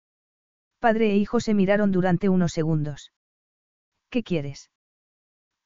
Padre 0.79 1.11
e 1.11 1.17
hijo 1.17 1.39
se 1.39 1.53
miraron 1.53 1.91
durante 1.91 2.29
unos 2.29 2.53
segundos. 2.53 3.11
¿Qué 4.09 4.23
quieres? 4.23 4.71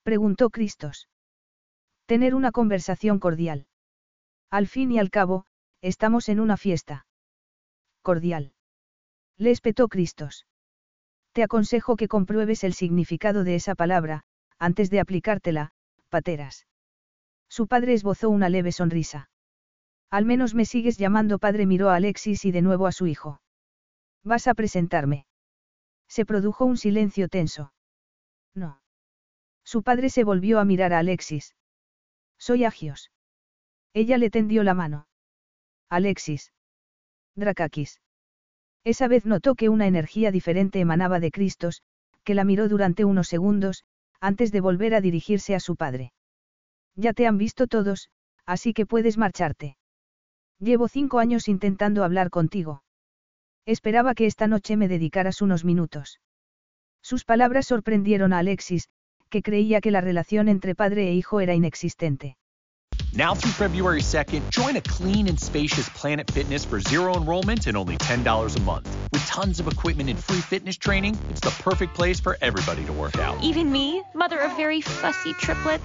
preguntó 0.04 0.50
Cristos. 0.50 1.10
Tener 2.06 2.34
una 2.34 2.52
conversación 2.52 3.20
cordial. 3.20 3.68
Al 4.50 4.68
fin 4.68 4.92
y 4.92 5.00
al 5.00 5.10
cabo, 5.10 5.46
estamos 5.82 6.30
en 6.30 6.40
una 6.40 6.58
fiesta. 6.58 7.06
Cordial. 8.02 8.54
Le 9.38 9.52
espetó 9.52 9.88
Cristos. 9.88 10.46
Te 11.34 11.44
aconsejo 11.44 11.96
que 11.96 12.08
compruebes 12.08 12.64
el 12.64 12.74
significado 12.74 13.44
de 13.44 13.56
esa 13.56 13.76
palabra, 13.76 14.24
antes 14.60 14.90
de 14.90 15.00
aplicártela, 15.00 15.72
pateras. 16.10 16.68
Su 17.48 17.68
padre 17.68 17.94
esbozó 17.94 18.30
una 18.30 18.50
leve 18.50 18.72
sonrisa. 18.72 19.30
Al 20.12 20.26
menos 20.26 20.54
me 20.54 20.66
sigues 20.66 20.98
llamando 20.98 21.40
padre, 21.40 21.66
miró 21.66 21.90
a 21.90 21.96
Alexis 21.96 22.44
y 22.44 22.52
de 22.52 22.62
nuevo 22.62 22.86
a 22.86 22.92
su 22.92 23.08
hijo. 23.08 23.42
¿Vas 24.24 24.48
a 24.48 24.54
presentarme? 24.54 25.26
Se 26.10 26.26
produjo 26.26 26.66
un 26.66 26.78
silencio 26.78 27.30
tenso. 27.30 27.74
No. 28.54 28.82
Su 29.64 29.84
padre 29.84 30.10
se 30.10 30.26
volvió 30.26 30.60
a 30.60 30.66
mirar 30.66 30.92
a 30.92 31.00
Alexis. 31.00 31.56
Soy 32.38 32.66
Agios. 32.66 33.10
Ella 33.94 34.18
le 34.18 34.30
tendió 34.30 34.64
la 34.64 34.74
mano. 34.74 35.08
Alexis. 35.90 36.52
Drakakis. 37.36 38.02
Esa 38.84 39.08
vez 39.08 39.26
notó 39.26 39.56
que 39.56 39.70
una 39.70 39.88
energía 39.88 40.32
diferente 40.32 40.82
emanaba 40.82 41.22
de 41.22 41.32
Cristos, 41.32 41.84
que 42.26 42.36
la 42.36 42.44
miró 42.44 42.68
durante 42.68 43.06
unos 43.06 43.30
segundos, 43.30 43.86
antes 44.20 44.52
de 44.52 44.60
volver 44.60 44.94
a 44.94 45.02
dirigirse 45.02 45.56
a 45.56 45.62
su 45.62 45.78
padre. 45.78 46.12
Ya 46.96 47.14
te 47.14 47.28
han 47.28 47.38
visto 47.38 47.68
todos, 47.68 48.10
así 48.46 48.74
que 48.74 48.86
puedes 48.86 49.18
marcharte. 49.18 49.78
Llevo 50.62 50.88
cinco 50.88 51.18
años 51.18 51.48
intentando 51.48 52.04
hablar 52.04 52.30
contigo. 52.30 52.84
Esperaba 53.66 54.14
que 54.14 54.28
esta 54.28 54.46
noche 54.46 54.78
me 54.78 54.88
dedicaras 54.88 55.42
unos 55.42 55.66
minutos. 55.66 56.20
Sus 57.02 57.26
palabras 57.26 57.66
sorprendieron 57.66 58.32
a 58.32 58.38
Alexis, 58.38 58.88
que 59.32 59.42
creía 59.42 59.82
que 59.82 59.90
la 59.90 60.02
relación 60.02 60.50
entre 60.50 60.76
padre 60.76 61.10
e 61.10 61.14
hijo 61.16 61.40
era 61.40 61.56
inexistente. 61.56 62.38
Now 63.12 63.34
through 63.34 63.54
February 63.54 64.02
2nd, 64.02 64.52
join 64.52 64.78
a 64.78 64.82
clean 64.82 65.28
and 65.28 65.40
spacious 65.40 65.90
Planet 66.00 66.30
Fitness 66.30 66.64
for 66.64 66.80
zero 66.80 67.16
enrollment 67.18 67.66
and 67.66 67.76
only 67.76 67.98
$10 67.98 68.56
a 68.56 68.62
month. 68.62 68.88
With 69.12 69.26
tons 69.26 69.60
of 69.60 69.68
equipment 69.68 70.12
and 70.12 70.20
free 70.20 70.42
fitness 70.42 70.78
training, 70.78 71.18
it's 71.32 71.42
the 71.42 71.56
perfect 71.64 71.96
place 71.96 72.20
for 72.20 72.38
everybody 72.40 72.86
to 72.86 72.94
work 72.94 73.18
out. 73.18 73.36
Even 73.44 73.72
me, 73.72 74.04
mother 74.14 74.40
of 74.40 74.56
very 74.56 74.82
fussy 74.82 75.34
triplets 75.34 75.84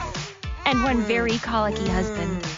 and 0.66 0.84
one 0.84 1.00
very 1.00 1.38
colicky 1.38 1.88
husband. 1.88 2.55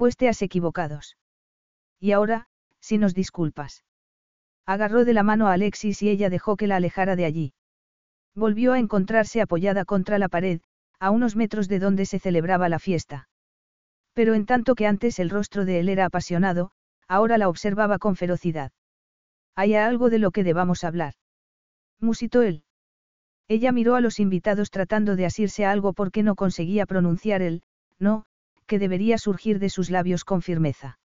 Pues 0.00 0.16
te 0.16 0.30
has 0.30 0.40
equivocados. 0.40 1.18
Y 2.00 2.12
ahora, 2.12 2.46
si 2.80 2.96
nos 2.96 3.12
disculpas. 3.12 3.84
Agarró 4.64 5.04
de 5.04 5.12
la 5.12 5.22
mano 5.22 5.46
a 5.46 5.52
Alexis 5.52 6.00
y 6.00 6.08
ella 6.08 6.30
dejó 6.30 6.56
que 6.56 6.66
la 6.66 6.76
alejara 6.76 7.16
de 7.16 7.26
allí. 7.26 7.52
Volvió 8.34 8.72
a 8.72 8.78
encontrarse 8.78 9.42
apoyada 9.42 9.84
contra 9.84 10.18
la 10.18 10.30
pared, 10.30 10.62
a 11.00 11.10
unos 11.10 11.36
metros 11.36 11.68
de 11.68 11.80
donde 11.80 12.06
se 12.06 12.18
celebraba 12.18 12.70
la 12.70 12.78
fiesta. 12.78 13.28
Pero 14.14 14.32
en 14.32 14.46
tanto 14.46 14.74
que 14.74 14.86
antes 14.86 15.18
el 15.18 15.28
rostro 15.28 15.66
de 15.66 15.80
él 15.80 15.90
era 15.90 16.06
apasionado, 16.06 16.70
ahora 17.06 17.36
la 17.36 17.50
observaba 17.50 17.98
con 17.98 18.16
ferocidad. 18.16 18.72
¿Hay 19.54 19.74
algo 19.74 20.08
de 20.08 20.18
lo 20.18 20.30
que 20.30 20.44
debamos 20.44 20.82
hablar? 20.82 21.12
Musitó 21.98 22.40
él. 22.40 22.64
Ella 23.48 23.70
miró 23.70 23.96
a 23.96 24.00
los 24.00 24.18
invitados 24.18 24.70
tratando 24.70 25.14
de 25.14 25.26
asirse 25.26 25.66
a 25.66 25.70
algo 25.72 25.92
porque 25.92 26.22
no 26.22 26.36
conseguía 26.36 26.86
pronunciar 26.86 27.42
el, 27.42 27.64
no, 27.98 28.24
que 28.70 28.78
debería 28.78 29.18
surgir 29.18 29.58
de 29.58 29.68
sus 29.68 29.90
labios 29.90 30.24
con 30.24 30.42
firmeza. 30.42 31.00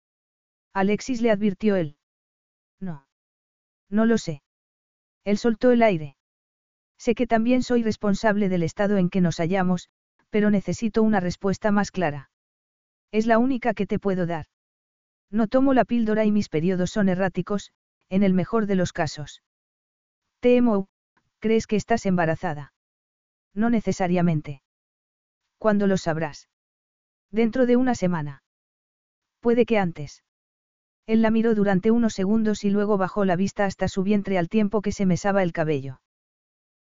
Alexis 0.74 1.22
le 1.22 1.30
advirtió 1.30 1.76
él. 1.76 1.96
No. 2.78 3.06
No 3.88 4.04
lo 4.04 4.18
sé. 4.18 4.42
Él 5.24 5.38
soltó 5.38 5.70
el 5.72 5.82
aire. 5.82 6.18
Sé 6.98 7.14
que 7.14 7.26
también 7.26 7.62
soy 7.62 7.82
responsable 7.82 8.50
del 8.50 8.64
estado 8.64 8.98
en 8.98 9.08
que 9.08 9.22
nos 9.22 9.38
hallamos, 9.38 9.88
pero 10.28 10.50
necesito 10.50 11.02
una 11.02 11.20
respuesta 11.20 11.70
más 11.70 11.90
clara. 11.90 12.28
Es 13.10 13.24
la 13.24 13.38
única 13.38 13.72
que 13.72 13.86
te 13.86 13.98
puedo 13.98 14.26
dar. 14.26 14.44
No 15.30 15.46
tomo 15.46 15.72
la 15.72 15.86
píldora 15.86 16.26
y 16.26 16.32
mis 16.32 16.50
periodos 16.50 16.90
son 16.90 17.08
erráticos, 17.08 17.72
en 18.10 18.22
el 18.24 18.34
mejor 18.34 18.66
de 18.66 18.74
los 18.74 18.92
casos. 18.92 19.42
Temo, 20.40 20.88
¿crees 21.38 21.66
que 21.66 21.76
estás 21.76 22.04
embarazada? 22.04 22.74
No 23.54 23.70
necesariamente. 23.70 24.60
¿Cuándo 25.56 25.86
lo 25.86 25.96
sabrás? 25.96 26.50
Dentro 27.34 27.66
de 27.66 27.76
una 27.76 27.96
semana. 27.96 28.44
Puede 29.40 29.66
que 29.66 29.76
antes. 29.76 30.22
Él 31.04 31.20
la 31.20 31.32
miró 31.32 31.56
durante 31.56 31.90
unos 31.90 32.14
segundos 32.14 32.62
y 32.62 32.70
luego 32.70 32.96
bajó 32.96 33.24
la 33.24 33.34
vista 33.34 33.64
hasta 33.64 33.88
su 33.88 34.04
vientre 34.04 34.38
al 34.38 34.48
tiempo 34.48 34.80
que 34.82 34.92
se 34.92 35.04
mesaba 35.04 35.42
el 35.42 35.52
cabello. 35.52 36.00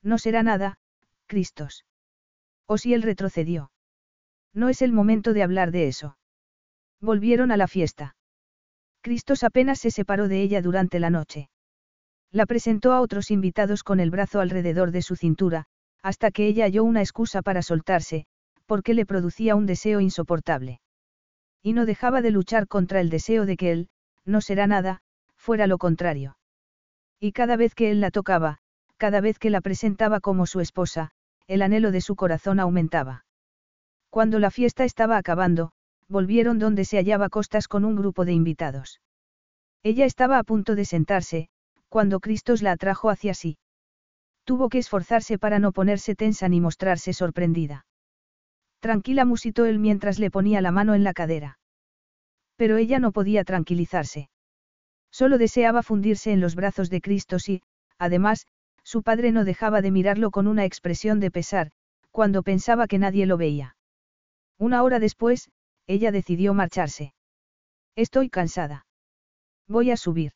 No 0.03 0.19
será 0.19 0.43
nada, 0.43 0.77
Cristos. 1.25 1.85
O 2.67 2.77
si 2.77 2.93
él 2.93 3.01
retrocedió. 3.01 3.71
No 4.53 4.69
es 4.69 4.83
el 4.83 4.91
momento 4.93 5.33
de 5.33 5.41
hablar 5.41 5.71
de 5.71 5.87
eso. 5.87 6.19
Volvieron 7.01 7.51
a 7.51 7.57
la 7.57 7.67
fiesta. 7.67 8.15
Cristos 9.01 9.43
apenas 9.43 9.79
se 9.79 9.89
separó 9.89 10.27
de 10.27 10.43
ella 10.43 10.61
durante 10.61 10.99
la 10.99 11.09
noche. 11.09 11.49
La 12.29 12.45
presentó 12.45 12.93
a 12.93 13.01
otros 13.01 13.31
invitados 13.31 13.81
con 13.81 13.99
el 13.99 14.11
brazo 14.11 14.39
alrededor 14.39 14.91
de 14.91 15.01
su 15.01 15.15
cintura, 15.15 15.65
hasta 16.03 16.29
que 16.29 16.45
ella 16.45 16.65
halló 16.65 16.83
una 16.83 17.01
excusa 17.01 17.41
para 17.41 17.63
soltarse, 17.63 18.27
porque 18.65 18.93
le 18.93 19.05
producía 19.05 19.55
un 19.55 19.65
deseo 19.65 19.99
insoportable. 19.99 20.79
Y 21.61 21.73
no 21.73 21.85
dejaba 21.85 22.21
de 22.21 22.31
luchar 22.31 22.67
contra 22.67 22.99
el 22.99 23.09
deseo 23.09 23.45
de 23.45 23.57
que 23.57 23.71
él, 23.71 23.89
no 24.25 24.41
será 24.41 24.67
nada, 24.67 25.01
fuera 25.35 25.67
lo 25.67 25.77
contrario. 25.77 26.37
Y 27.19 27.31
cada 27.31 27.55
vez 27.55 27.75
que 27.75 27.91
él 27.91 28.01
la 28.01 28.11
tocaba, 28.11 28.59
cada 28.97 29.21
vez 29.21 29.39
que 29.39 29.49
la 29.49 29.61
presentaba 29.61 30.19
como 30.19 30.45
su 30.45 30.59
esposa, 30.59 31.11
el 31.47 31.61
anhelo 31.61 31.91
de 31.91 32.01
su 32.01 32.15
corazón 32.15 32.59
aumentaba. 32.59 33.25
Cuando 34.09 34.39
la 34.39 34.51
fiesta 34.51 34.83
estaba 34.83 35.17
acabando, 35.17 35.71
volvieron 36.07 36.59
donde 36.59 36.85
se 36.85 36.97
hallaba 36.97 37.29
Costas 37.29 37.67
con 37.67 37.85
un 37.85 37.95
grupo 37.95 38.25
de 38.25 38.33
invitados. 38.33 39.01
Ella 39.83 40.05
estaba 40.05 40.37
a 40.37 40.43
punto 40.43 40.75
de 40.75 40.85
sentarse, 40.85 41.49
cuando 41.89 42.19
Cristos 42.19 42.61
la 42.61 42.71
atrajo 42.71 43.09
hacia 43.09 43.33
sí. 43.33 43.57
Tuvo 44.45 44.69
que 44.69 44.77
esforzarse 44.77 45.37
para 45.37 45.59
no 45.59 45.71
ponerse 45.71 46.15
tensa 46.15 46.47
ni 46.49 46.61
mostrarse 46.61 47.13
sorprendida. 47.13 47.85
Tranquila 48.83 49.23
musitó 49.23 49.63
él 49.63 49.79
mientras 49.79 50.19
le 50.19 50.29
ponía 50.29 50.59
la 50.59 50.73
mano 50.73 50.93
en 50.93 51.05
la 51.05 51.13
cadera. 51.13 51.57
Pero 52.57 52.75
ella 52.75 52.99
no 52.99 53.13
podía 53.13 53.45
tranquilizarse. 53.45 54.29
Solo 55.09 55.37
deseaba 55.37 55.83
fundirse 55.83 56.33
en 56.33 56.41
los 56.41 56.55
brazos 56.55 56.89
de 56.89 56.99
Cristos 56.99 57.47
y, 57.47 57.61
además, 57.97 58.45
su 58.83 59.01
padre 59.01 59.31
no 59.31 59.45
dejaba 59.45 59.81
de 59.81 59.89
mirarlo 59.89 60.31
con 60.31 60.47
una 60.47 60.65
expresión 60.65 61.21
de 61.21 61.31
pesar, 61.31 61.71
cuando 62.11 62.43
pensaba 62.43 62.87
que 62.87 62.97
nadie 62.97 63.25
lo 63.25 63.37
veía. 63.37 63.77
Una 64.57 64.83
hora 64.83 64.99
después, 64.99 65.49
ella 65.87 66.11
decidió 66.11 66.53
marcharse. 66.53 67.13
Estoy 67.95 68.29
cansada. 68.29 68.85
Voy 69.65 69.91
a 69.91 69.95
subir. 69.95 70.33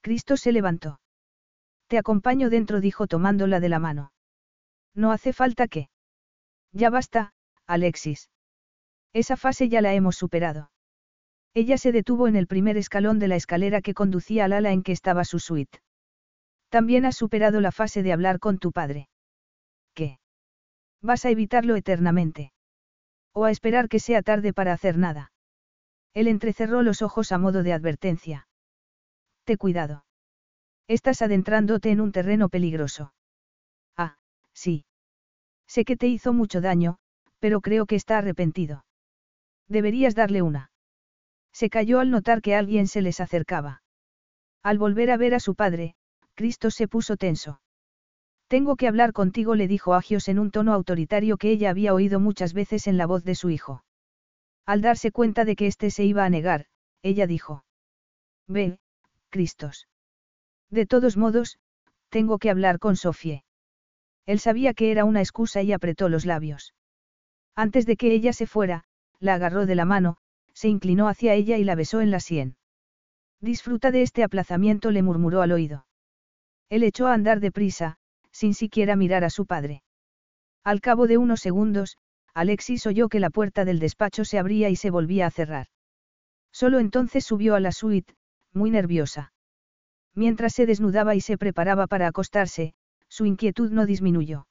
Cristo 0.00 0.38
se 0.38 0.52
levantó. 0.52 1.00
Te 1.86 1.98
acompaño 1.98 2.48
dentro, 2.48 2.80
dijo 2.80 3.06
tomándola 3.06 3.60
de 3.60 3.68
la 3.68 3.78
mano. 3.78 4.14
No 4.94 5.12
hace 5.12 5.34
falta 5.34 5.68
que. 5.68 5.90
Ya 6.72 6.88
basta, 6.88 7.34
Alexis. 7.66 8.30
Esa 9.12 9.36
fase 9.36 9.68
ya 9.68 9.80
la 9.80 9.94
hemos 9.94 10.16
superado. 10.16 10.70
Ella 11.54 11.76
se 11.76 11.92
detuvo 11.92 12.28
en 12.28 12.36
el 12.36 12.46
primer 12.46 12.76
escalón 12.76 13.18
de 13.18 13.28
la 13.28 13.36
escalera 13.36 13.82
que 13.82 13.94
conducía 13.94 14.46
al 14.46 14.52
ala 14.52 14.72
en 14.72 14.82
que 14.82 14.92
estaba 14.92 15.24
su 15.24 15.38
suite. 15.38 15.80
También 16.70 17.04
has 17.04 17.16
superado 17.16 17.60
la 17.60 17.72
fase 17.72 18.02
de 18.02 18.12
hablar 18.12 18.38
con 18.38 18.58
tu 18.58 18.72
padre. 18.72 19.08
¿Qué? 19.94 20.18
¿Vas 21.02 21.26
a 21.26 21.30
evitarlo 21.30 21.76
eternamente? 21.76 22.52
¿O 23.34 23.44
a 23.44 23.50
esperar 23.50 23.88
que 23.88 23.98
sea 23.98 24.22
tarde 24.22 24.54
para 24.54 24.72
hacer 24.72 24.96
nada? 24.96 25.32
Él 26.14 26.28
entrecerró 26.28 26.82
los 26.82 27.02
ojos 27.02 27.32
a 27.32 27.38
modo 27.38 27.62
de 27.62 27.74
advertencia. 27.74 28.48
Te 29.44 29.58
cuidado. 29.58 30.04
Estás 30.88 31.20
adentrándote 31.20 31.90
en 31.90 32.00
un 32.00 32.12
terreno 32.12 32.48
peligroso. 32.48 33.12
Ah, 33.96 34.16
sí. 34.52 34.84
Sé 35.66 35.84
que 35.84 35.96
te 35.96 36.06
hizo 36.06 36.32
mucho 36.32 36.60
daño, 36.60 36.98
pero 37.42 37.60
creo 37.60 37.86
que 37.86 37.96
está 37.96 38.18
arrepentido. 38.18 38.84
Deberías 39.66 40.14
darle 40.14 40.42
una. 40.42 40.70
Se 41.52 41.70
cayó 41.70 41.98
al 41.98 42.08
notar 42.08 42.40
que 42.40 42.54
alguien 42.54 42.86
se 42.86 43.02
les 43.02 43.18
acercaba. 43.18 43.82
Al 44.62 44.78
volver 44.78 45.10
a 45.10 45.16
ver 45.16 45.34
a 45.34 45.40
su 45.40 45.56
padre, 45.56 45.96
Cristo 46.36 46.70
se 46.70 46.86
puso 46.86 47.16
tenso. 47.16 47.60
Tengo 48.46 48.76
que 48.76 48.86
hablar 48.86 49.12
contigo, 49.12 49.56
le 49.56 49.66
dijo 49.66 49.94
Agios 49.94 50.28
en 50.28 50.38
un 50.38 50.52
tono 50.52 50.72
autoritario 50.72 51.36
que 51.36 51.50
ella 51.50 51.70
había 51.70 51.94
oído 51.94 52.20
muchas 52.20 52.54
veces 52.54 52.86
en 52.86 52.96
la 52.96 53.06
voz 53.06 53.24
de 53.24 53.34
su 53.34 53.50
hijo. 53.50 53.82
Al 54.64 54.80
darse 54.80 55.10
cuenta 55.10 55.44
de 55.44 55.56
que 55.56 55.66
éste 55.66 55.90
se 55.90 56.04
iba 56.04 56.24
a 56.24 56.30
negar, 56.30 56.66
ella 57.02 57.26
dijo. 57.26 57.64
Ve, 58.46 58.78
Cristos. 59.30 59.88
De 60.70 60.86
todos 60.86 61.16
modos, 61.16 61.58
tengo 62.08 62.38
que 62.38 62.50
hablar 62.50 62.78
con 62.78 62.94
Sofie. 62.94 63.42
Él 64.26 64.38
sabía 64.38 64.74
que 64.74 64.92
era 64.92 65.04
una 65.04 65.22
excusa 65.22 65.60
y 65.62 65.72
apretó 65.72 66.08
los 66.08 66.24
labios. 66.24 66.72
Antes 67.54 67.86
de 67.86 67.96
que 67.96 68.12
ella 68.12 68.32
se 68.32 68.46
fuera, 68.46 68.84
la 69.20 69.34
agarró 69.34 69.66
de 69.66 69.74
la 69.74 69.84
mano, 69.84 70.16
se 70.54 70.68
inclinó 70.68 71.08
hacia 71.08 71.34
ella 71.34 71.58
y 71.58 71.64
la 71.64 71.74
besó 71.74 72.00
en 72.00 72.10
la 72.10 72.20
sien. 72.20 72.56
Disfruta 73.40 73.90
de 73.90 74.02
este 74.02 74.22
aplazamiento, 74.22 74.90
le 74.90 75.02
murmuró 75.02 75.42
al 75.42 75.52
oído. 75.52 75.86
Él 76.68 76.82
echó 76.82 77.06
a 77.06 77.14
andar 77.14 77.40
deprisa, 77.40 77.98
sin 78.30 78.54
siquiera 78.54 78.96
mirar 78.96 79.24
a 79.24 79.30
su 79.30 79.46
padre. 79.46 79.82
Al 80.64 80.80
cabo 80.80 81.06
de 81.06 81.18
unos 81.18 81.40
segundos, 81.40 81.98
Alexis 82.34 82.86
oyó 82.86 83.08
que 83.08 83.20
la 83.20 83.30
puerta 83.30 83.64
del 83.64 83.78
despacho 83.78 84.24
se 84.24 84.38
abría 84.38 84.70
y 84.70 84.76
se 84.76 84.90
volvía 84.90 85.26
a 85.26 85.30
cerrar. 85.30 85.66
Solo 86.52 86.78
entonces 86.78 87.24
subió 87.24 87.54
a 87.54 87.60
la 87.60 87.72
suite, 87.72 88.14
muy 88.52 88.70
nerviosa. 88.70 89.32
Mientras 90.14 90.54
se 90.54 90.66
desnudaba 90.66 91.14
y 91.14 91.20
se 91.20 91.36
preparaba 91.36 91.86
para 91.86 92.06
acostarse, 92.06 92.74
su 93.08 93.26
inquietud 93.26 93.70
no 93.70 93.86
disminuyó. 93.86 94.46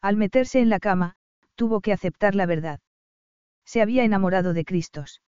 Al 0.00 0.16
meterse 0.16 0.60
en 0.60 0.68
la 0.68 0.78
cama, 0.78 1.16
tuvo 1.54 1.80
que 1.80 1.92
aceptar 1.92 2.34
la 2.34 2.46
verdad. 2.46 2.80
Se 3.64 3.82
había 3.82 4.04
enamorado 4.04 4.52
de 4.52 4.64
Cristos. 4.64 5.22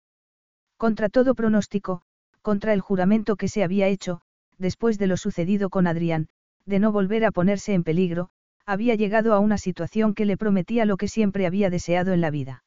Contra 0.76 1.08
todo 1.08 1.34
pronóstico, 1.34 2.02
contra 2.40 2.72
el 2.72 2.80
juramento 2.80 3.36
que 3.36 3.48
se 3.48 3.62
había 3.62 3.88
hecho, 3.88 4.20
después 4.58 4.98
de 4.98 5.06
lo 5.06 5.16
sucedido 5.16 5.70
con 5.70 5.86
Adrián, 5.86 6.28
de 6.66 6.78
no 6.78 6.92
volver 6.92 7.24
a 7.24 7.30
ponerse 7.30 7.74
en 7.74 7.84
peligro, 7.84 8.30
había 8.64 8.94
llegado 8.94 9.34
a 9.34 9.40
una 9.40 9.58
situación 9.58 10.14
que 10.14 10.24
le 10.24 10.36
prometía 10.36 10.84
lo 10.84 10.96
que 10.96 11.08
siempre 11.08 11.46
había 11.46 11.70
deseado 11.70 12.12
en 12.12 12.20
la 12.20 12.30
vida. 12.30 12.64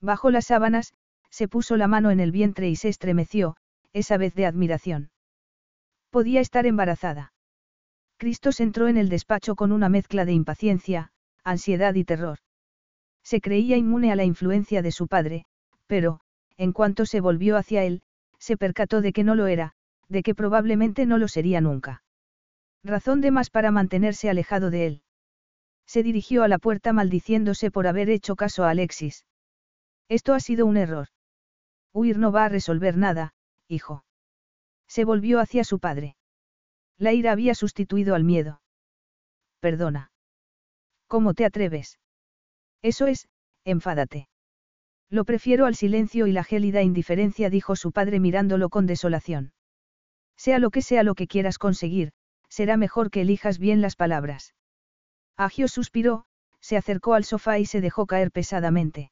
Bajo 0.00 0.30
las 0.30 0.46
sábanas, 0.46 0.94
se 1.30 1.48
puso 1.48 1.76
la 1.76 1.88
mano 1.88 2.10
en 2.10 2.20
el 2.20 2.32
vientre 2.32 2.68
y 2.68 2.76
se 2.76 2.88
estremeció, 2.88 3.56
esa 3.92 4.16
vez 4.16 4.34
de 4.34 4.46
admiración. 4.46 5.10
Podía 6.10 6.40
estar 6.40 6.66
embarazada. 6.66 7.32
Cristos 8.16 8.60
entró 8.60 8.88
en 8.88 8.96
el 8.96 9.08
despacho 9.08 9.54
con 9.54 9.72
una 9.72 9.88
mezcla 9.88 10.24
de 10.24 10.32
impaciencia, 10.32 11.12
ansiedad 11.44 11.94
y 11.94 12.04
terror. 12.04 12.38
Se 13.28 13.42
creía 13.42 13.76
inmune 13.76 14.10
a 14.10 14.16
la 14.16 14.24
influencia 14.24 14.80
de 14.80 14.90
su 14.90 15.06
padre, 15.06 15.44
pero, 15.86 16.20
en 16.56 16.72
cuanto 16.72 17.04
se 17.04 17.20
volvió 17.20 17.58
hacia 17.58 17.84
él, 17.84 18.00
se 18.38 18.56
percató 18.56 19.02
de 19.02 19.12
que 19.12 19.22
no 19.22 19.34
lo 19.34 19.48
era, 19.48 19.74
de 20.08 20.22
que 20.22 20.34
probablemente 20.34 21.04
no 21.04 21.18
lo 21.18 21.28
sería 21.28 21.60
nunca. 21.60 22.02
Razón 22.82 23.20
de 23.20 23.30
más 23.30 23.50
para 23.50 23.70
mantenerse 23.70 24.30
alejado 24.30 24.70
de 24.70 24.86
él. 24.86 25.02
Se 25.84 26.02
dirigió 26.02 26.42
a 26.42 26.48
la 26.48 26.56
puerta 26.56 26.94
maldiciéndose 26.94 27.70
por 27.70 27.86
haber 27.86 28.08
hecho 28.08 28.34
caso 28.34 28.64
a 28.64 28.70
Alexis. 28.70 29.26
Esto 30.08 30.32
ha 30.32 30.40
sido 30.40 30.64
un 30.64 30.78
error. 30.78 31.08
Huir 31.92 32.16
no 32.16 32.32
va 32.32 32.46
a 32.46 32.48
resolver 32.48 32.96
nada, 32.96 33.34
hijo. 33.68 34.06
Se 34.86 35.04
volvió 35.04 35.38
hacia 35.38 35.64
su 35.64 35.80
padre. 35.80 36.16
La 36.96 37.12
ira 37.12 37.32
había 37.32 37.54
sustituido 37.54 38.14
al 38.14 38.24
miedo. 38.24 38.62
Perdona. 39.60 40.12
¿Cómo 41.08 41.34
te 41.34 41.44
atreves? 41.44 41.98
Eso 42.82 43.06
es, 43.06 43.28
enfádate. 43.64 44.28
Lo 45.10 45.24
prefiero 45.24 45.66
al 45.66 45.74
silencio 45.74 46.26
y 46.26 46.32
la 46.32 46.44
gélida 46.44 46.82
indiferencia, 46.82 47.50
dijo 47.50 47.76
su 47.76 47.92
padre 47.92 48.20
mirándolo 48.20 48.68
con 48.68 48.86
desolación. 48.86 49.52
Sea 50.36 50.58
lo 50.58 50.70
que 50.70 50.82
sea 50.82 51.02
lo 51.02 51.14
que 51.14 51.26
quieras 51.26 51.58
conseguir, 51.58 52.12
será 52.48 52.76
mejor 52.76 53.10
que 53.10 53.22
elijas 53.22 53.58
bien 53.58 53.80
las 53.80 53.96
palabras. 53.96 54.54
Agio 55.36 55.68
suspiró, 55.68 56.24
se 56.60 56.76
acercó 56.76 57.14
al 57.14 57.24
sofá 57.24 57.58
y 57.58 57.66
se 57.66 57.80
dejó 57.80 58.06
caer 58.06 58.30
pesadamente. 58.30 59.10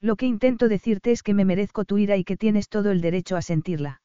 Lo 0.00 0.16
que 0.16 0.26
intento 0.26 0.68
decirte 0.68 1.12
es 1.12 1.22
que 1.22 1.34
me 1.34 1.44
merezco 1.44 1.84
tu 1.84 1.98
ira 1.98 2.16
y 2.16 2.24
que 2.24 2.36
tienes 2.36 2.68
todo 2.68 2.90
el 2.90 3.00
derecho 3.00 3.36
a 3.36 3.42
sentirla. 3.42 4.02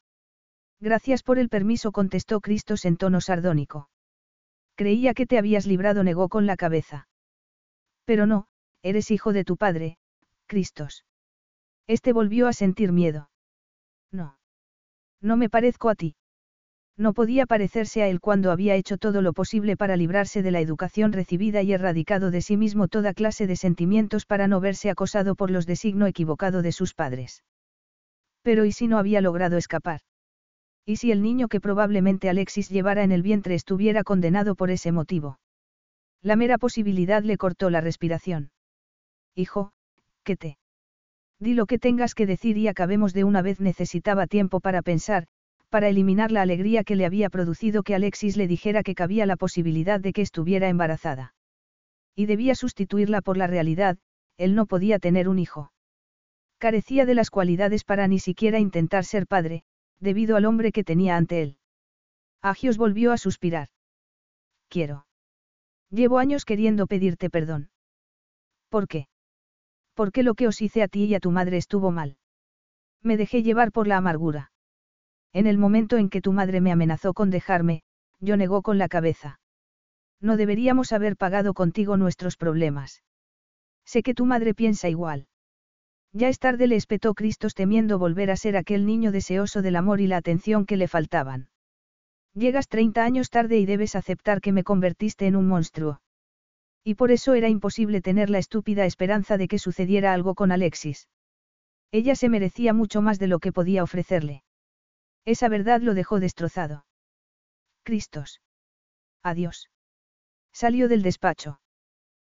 Gracias 0.80 1.22
por 1.22 1.38
el 1.38 1.48
permiso, 1.48 1.92
contestó 1.92 2.40
Cristos 2.40 2.84
en 2.84 2.96
tono 2.96 3.20
sardónico. 3.20 3.88
Creía 4.74 5.14
que 5.14 5.26
te 5.26 5.38
habías 5.38 5.66
librado, 5.66 6.02
negó 6.02 6.28
con 6.28 6.46
la 6.46 6.56
cabeza. 6.56 7.08
Pero 8.04 8.26
no, 8.26 8.48
eres 8.82 9.10
hijo 9.10 9.32
de 9.32 9.44
tu 9.44 9.56
padre, 9.56 9.96
Cristos. 10.46 11.04
Este 11.86 12.12
volvió 12.12 12.46
a 12.46 12.52
sentir 12.52 12.92
miedo. 12.92 13.30
No. 14.10 14.38
No 15.20 15.36
me 15.36 15.48
parezco 15.48 15.88
a 15.88 15.94
ti. 15.94 16.16
No 16.96 17.14
podía 17.14 17.46
parecerse 17.46 18.02
a 18.02 18.08
él 18.08 18.20
cuando 18.20 18.50
había 18.50 18.74
hecho 18.74 18.98
todo 18.98 19.22
lo 19.22 19.32
posible 19.32 19.76
para 19.76 19.96
librarse 19.96 20.42
de 20.42 20.50
la 20.50 20.60
educación 20.60 21.12
recibida 21.12 21.62
y 21.62 21.72
erradicado 21.72 22.30
de 22.30 22.42
sí 22.42 22.56
mismo 22.56 22.86
toda 22.86 23.14
clase 23.14 23.46
de 23.46 23.56
sentimientos 23.56 24.26
para 24.26 24.46
no 24.46 24.60
verse 24.60 24.90
acosado 24.90 25.34
por 25.34 25.50
los 25.50 25.66
de 25.66 25.76
signo 25.76 26.06
equivocado 26.06 26.60
de 26.60 26.72
sus 26.72 26.92
padres. 26.92 27.44
Pero 28.42 28.64
¿y 28.64 28.72
si 28.72 28.88
no 28.88 28.98
había 28.98 29.20
logrado 29.20 29.56
escapar? 29.56 30.00
¿Y 30.84 30.96
si 30.96 31.12
el 31.12 31.22
niño 31.22 31.48
que 31.48 31.60
probablemente 31.60 32.28
Alexis 32.28 32.68
llevara 32.68 33.04
en 33.04 33.12
el 33.12 33.22
vientre 33.22 33.54
estuviera 33.54 34.02
condenado 34.04 34.54
por 34.54 34.70
ese 34.70 34.92
motivo? 34.92 35.38
La 36.20 36.36
mera 36.36 36.58
posibilidad 36.58 37.22
le 37.22 37.38
cortó 37.38 37.70
la 37.70 37.80
respiración. 37.80 38.50
Hijo, 39.34 39.72
¿qué 40.24 40.36
te? 40.36 40.58
Di 41.38 41.54
lo 41.54 41.66
que 41.66 41.78
tengas 41.78 42.14
que 42.14 42.26
decir 42.26 42.56
y 42.56 42.68
acabemos 42.68 43.14
de 43.14 43.24
una 43.24 43.42
vez 43.42 43.60
necesitaba 43.60 44.26
tiempo 44.26 44.60
para 44.60 44.82
pensar, 44.82 45.26
para 45.70 45.88
eliminar 45.88 46.30
la 46.30 46.42
alegría 46.42 46.84
que 46.84 46.96
le 46.96 47.06
había 47.06 47.30
producido 47.30 47.82
que 47.82 47.94
Alexis 47.94 48.36
le 48.36 48.46
dijera 48.46 48.82
que 48.82 48.94
cabía 48.94 49.26
la 49.26 49.36
posibilidad 49.36 49.98
de 49.98 50.12
que 50.12 50.22
estuviera 50.22 50.68
embarazada. 50.68 51.34
Y 52.14 52.26
debía 52.26 52.54
sustituirla 52.54 53.22
por 53.22 53.38
la 53.38 53.46
realidad, 53.46 53.98
él 54.36 54.54
no 54.54 54.66
podía 54.66 54.98
tener 54.98 55.28
un 55.28 55.38
hijo. 55.38 55.72
Carecía 56.58 57.06
de 57.06 57.14
las 57.14 57.30
cualidades 57.30 57.84
para 57.84 58.06
ni 58.06 58.18
siquiera 58.18 58.58
intentar 58.58 59.04
ser 59.04 59.26
padre, 59.26 59.64
debido 59.98 60.36
al 60.36 60.44
hombre 60.44 60.72
que 60.72 60.84
tenía 60.84 61.16
ante 61.16 61.42
él. 61.42 61.56
Agios 62.42 62.76
volvió 62.76 63.12
a 63.12 63.16
suspirar. 63.16 63.68
Quiero. 64.68 65.06
Llevo 65.90 66.18
años 66.18 66.44
queriendo 66.44 66.86
pedirte 66.86 67.30
perdón. 67.30 67.70
¿Por 68.68 68.88
qué? 68.88 69.08
Porque 69.94 70.22
lo 70.22 70.34
que 70.34 70.48
os 70.48 70.60
hice 70.62 70.82
a 70.82 70.88
ti 70.88 71.04
y 71.04 71.14
a 71.14 71.20
tu 71.20 71.30
madre 71.30 71.56
estuvo 71.56 71.90
mal. 71.90 72.16
Me 73.02 73.16
dejé 73.16 73.42
llevar 73.42 73.72
por 73.72 73.86
la 73.86 73.96
amargura. 73.96 74.52
En 75.32 75.46
el 75.46 75.58
momento 75.58 75.96
en 75.96 76.08
que 76.08 76.20
tu 76.20 76.32
madre 76.32 76.60
me 76.60 76.72
amenazó 76.72 77.14
con 77.14 77.30
dejarme, 77.30 77.82
yo 78.20 78.36
negó 78.36 78.62
con 78.62 78.78
la 78.78 78.88
cabeza. 78.88 79.40
No 80.20 80.36
deberíamos 80.36 80.92
haber 80.92 81.16
pagado 81.16 81.52
contigo 81.54 81.96
nuestros 81.96 82.36
problemas. 82.36 83.02
Sé 83.84 84.02
que 84.02 84.14
tu 84.14 84.24
madre 84.24 84.54
piensa 84.54 84.88
igual. 84.88 85.26
Ya 86.12 86.28
es 86.28 86.38
tarde 86.38 86.66
le 86.66 86.76
espetó 86.76 87.14
Cristos 87.14 87.54
temiendo 87.54 87.98
volver 87.98 88.30
a 88.30 88.36
ser 88.36 88.56
aquel 88.56 88.86
niño 88.86 89.10
deseoso 89.10 89.62
del 89.62 89.76
amor 89.76 90.00
y 90.00 90.06
la 90.06 90.18
atención 90.18 90.66
que 90.66 90.76
le 90.76 90.86
faltaban. 90.86 91.48
Llegas 92.34 92.68
30 92.68 93.02
años 93.02 93.30
tarde 93.30 93.58
y 93.58 93.66
debes 93.66 93.96
aceptar 93.96 94.40
que 94.40 94.52
me 94.52 94.62
convertiste 94.62 95.26
en 95.26 95.36
un 95.36 95.48
monstruo. 95.48 96.00
Y 96.84 96.94
por 96.94 97.12
eso 97.12 97.34
era 97.34 97.48
imposible 97.48 98.00
tener 98.00 98.28
la 98.28 98.38
estúpida 98.38 98.84
esperanza 98.84 99.36
de 99.36 99.48
que 99.48 99.58
sucediera 99.58 100.12
algo 100.12 100.34
con 100.34 100.50
Alexis. 100.50 101.08
Ella 101.92 102.16
se 102.16 102.28
merecía 102.28 102.72
mucho 102.72 103.02
más 103.02 103.18
de 103.18 103.28
lo 103.28 103.38
que 103.38 103.52
podía 103.52 103.82
ofrecerle. 103.82 104.42
Esa 105.24 105.48
verdad 105.48 105.80
lo 105.80 105.94
dejó 105.94 106.18
destrozado. 106.18 106.86
Cristos. 107.84 108.40
Adiós. 109.22 109.70
Salió 110.52 110.88
del 110.88 111.02
despacho. 111.02 111.60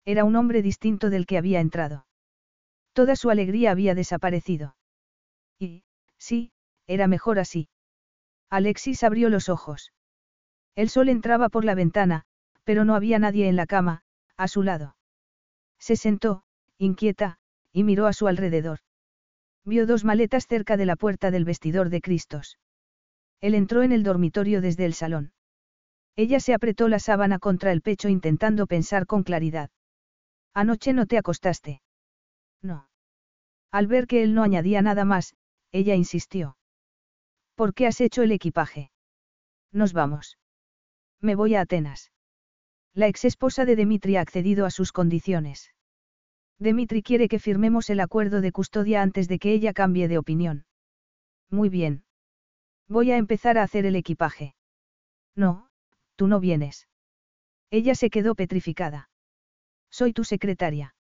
Era 0.04 0.24
un 0.24 0.36
hombre 0.36 0.60
distinto 0.60 1.08
del 1.08 1.26
que 1.26 1.38
había 1.38 1.60
entrado. 1.60 2.06
Toda 2.92 3.16
su 3.16 3.30
alegría 3.30 3.70
había 3.70 3.94
desaparecido. 3.94 4.76
Y, 5.58 5.84
sí, 6.18 6.52
era 6.86 7.06
mejor 7.06 7.38
así. 7.38 7.68
Alexis 8.50 9.02
abrió 9.02 9.30
los 9.30 9.48
ojos. 9.48 9.92
El 10.74 10.90
sol 10.90 11.08
entraba 11.08 11.48
por 11.48 11.64
la 11.64 11.74
ventana, 11.74 12.24
pero 12.64 12.84
no 12.84 12.94
había 12.94 13.18
nadie 13.18 13.48
en 13.48 13.56
la 13.56 13.66
cama, 13.66 14.03
a 14.36 14.48
su 14.48 14.62
lado. 14.62 14.96
Se 15.78 15.96
sentó, 15.96 16.44
inquieta, 16.78 17.38
y 17.72 17.84
miró 17.84 18.06
a 18.06 18.12
su 18.12 18.26
alrededor. 18.26 18.80
Vio 19.64 19.86
dos 19.86 20.04
maletas 20.04 20.46
cerca 20.46 20.76
de 20.76 20.86
la 20.86 20.96
puerta 20.96 21.30
del 21.30 21.44
vestidor 21.44 21.90
de 21.90 22.00
Cristos. 22.00 22.58
Él 23.40 23.54
entró 23.54 23.82
en 23.82 23.92
el 23.92 24.02
dormitorio 24.02 24.60
desde 24.60 24.84
el 24.84 24.94
salón. 24.94 25.32
Ella 26.16 26.40
se 26.40 26.54
apretó 26.54 26.88
la 26.88 26.98
sábana 26.98 27.38
contra 27.38 27.72
el 27.72 27.82
pecho 27.82 28.08
intentando 28.08 28.66
pensar 28.66 29.06
con 29.06 29.22
claridad. 29.22 29.70
Anoche 30.52 30.92
no 30.92 31.06
te 31.06 31.18
acostaste. 31.18 31.82
No. 32.62 32.88
Al 33.70 33.88
ver 33.88 34.06
que 34.06 34.22
él 34.22 34.34
no 34.34 34.44
añadía 34.44 34.80
nada 34.80 35.04
más, 35.04 35.34
ella 35.72 35.96
insistió. 35.96 36.56
¿Por 37.56 37.74
qué 37.74 37.86
has 37.86 38.00
hecho 38.00 38.22
el 38.22 38.32
equipaje? 38.32 38.92
Nos 39.72 39.92
vamos. 39.92 40.38
Me 41.20 41.34
voy 41.34 41.56
a 41.56 41.62
Atenas. 41.62 42.12
La 42.94 43.08
ex 43.08 43.24
esposa 43.24 43.64
de 43.64 43.74
Dimitri 43.74 44.16
ha 44.16 44.20
accedido 44.20 44.66
a 44.66 44.70
sus 44.70 44.92
condiciones. 44.92 45.72
Dimitri 46.58 47.02
quiere 47.02 47.28
que 47.28 47.40
firmemos 47.40 47.90
el 47.90 47.98
acuerdo 47.98 48.40
de 48.40 48.52
custodia 48.52 49.02
antes 49.02 49.26
de 49.26 49.40
que 49.40 49.52
ella 49.52 49.72
cambie 49.72 50.06
de 50.06 50.18
opinión. 50.18 50.64
Muy 51.50 51.68
bien. 51.68 52.04
Voy 52.88 53.10
a 53.10 53.16
empezar 53.16 53.58
a 53.58 53.64
hacer 53.64 53.86
el 53.86 53.96
equipaje. 53.96 54.54
No, 55.34 55.68
tú 56.14 56.28
no 56.28 56.38
vienes. 56.38 56.86
Ella 57.70 57.96
se 57.96 58.10
quedó 58.10 58.36
petrificada. 58.36 59.10
Soy 59.90 60.12
tu 60.12 60.22
secretaria. 60.22 60.94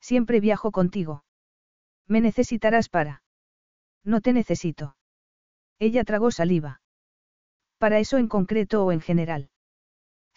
Siempre 0.00 0.38
viajo 0.38 0.70
contigo. 0.70 1.24
Me 2.06 2.20
necesitarás 2.20 2.88
para. 2.88 3.22
No 4.04 4.20
te 4.20 4.32
necesito. 4.32 4.96
Ella 5.80 6.04
tragó 6.04 6.30
saliva. 6.30 6.80
¿Para 7.78 7.98
eso 7.98 8.18
en 8.18 8.28
concreto 8.28 8.84
o 8.84 8.92
en 8.92 9.00
general? 9.00 9.50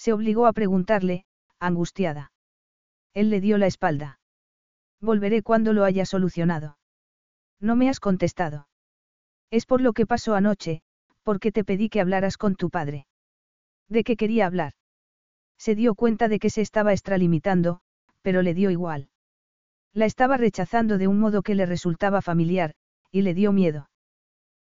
Se 0.04 0.14
obligó 0.14 0.48
a 0.48 0.54
preguntarle, 0.54 1.26
angustiada. 1.60 2.32
Él 3.14 3.30
le 3.30 3.40
dio 3.40 3.60
la 3.60 3.68
espalda. 3.68 4.20
Volveré 5.00 5.44
cuando 5.44 5.74
lo 5.74 5.84
haya 5.84 6.08
solucionado. 6.08 6.80
No 7.60 7.76
me 7.76 7.88
has 7.88 8.00
contestado. 8.00 8.68
Es 9.52 9.68
por 9.68 9.80
lo 9.80 9.94
que 9.94 10.08
pasó 10.08 10.34
anoche, 10.34 10.82
porque 11.22 11.52
te 11.52 11.64
pedí 11.64 11.88
que 11.88 12.02
hablaras 12.02 12.38
con 12.38 12.56
tu 12.56 12.72
padre. 12.72 13.06
¿De 13.90 14.04
qué 14.04 14.16
quería 14.16 14.48
hablar? 14.48 14.74
Se 15.60 15.76
dio 15.76 15.94
cuenta 15.94 16.30
de 16.30 16.40
que 16.40 16.50
se 16.50 16.62
estaba 16.62 16.94
extralimitando, 16.94 17.82
pero 18.24 18.42
le 18.42 18.56
dio 18.56 18.72
igual. 18.72 19.10
La 19.94 20.06
estaba 20.06 20.36
rechazando 20.36 20.98
de 20.98 21.08
un 21.08 21.20
modo 21.20 21.44
que 21.44 21.54
le 21.54 21.68
resultaba 21.68 22.24
familiar, 22.24 22.74
y 23.12 23.22
le 23.22 23.36
dio 23.36 23.52
miedo. 23.52 23.92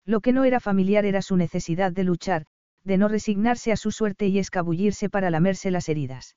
Lo 0.04 0.20
que 0.20 0.32
no 0.32 0.44
era 0.44 0.60
familiar 0.60 1.04
era 1.04 1.22
su 1.22 1.36
necesidad 1.36 1.90
de 1.90 2.04
luchar, 2.04 2.46
de 2.84 2.98
no 2.98 3.08
resignarse 3.08 3.72
a 3.72 3.76
su 3.76 3.90
suerte 3.90 4.26
y 4.26 4.38
escabullirse 4.38 5.08
para 5.08 5.30
lamerse 5.30 5.70
las 5.70 5.88
heridas. 5.88 6.36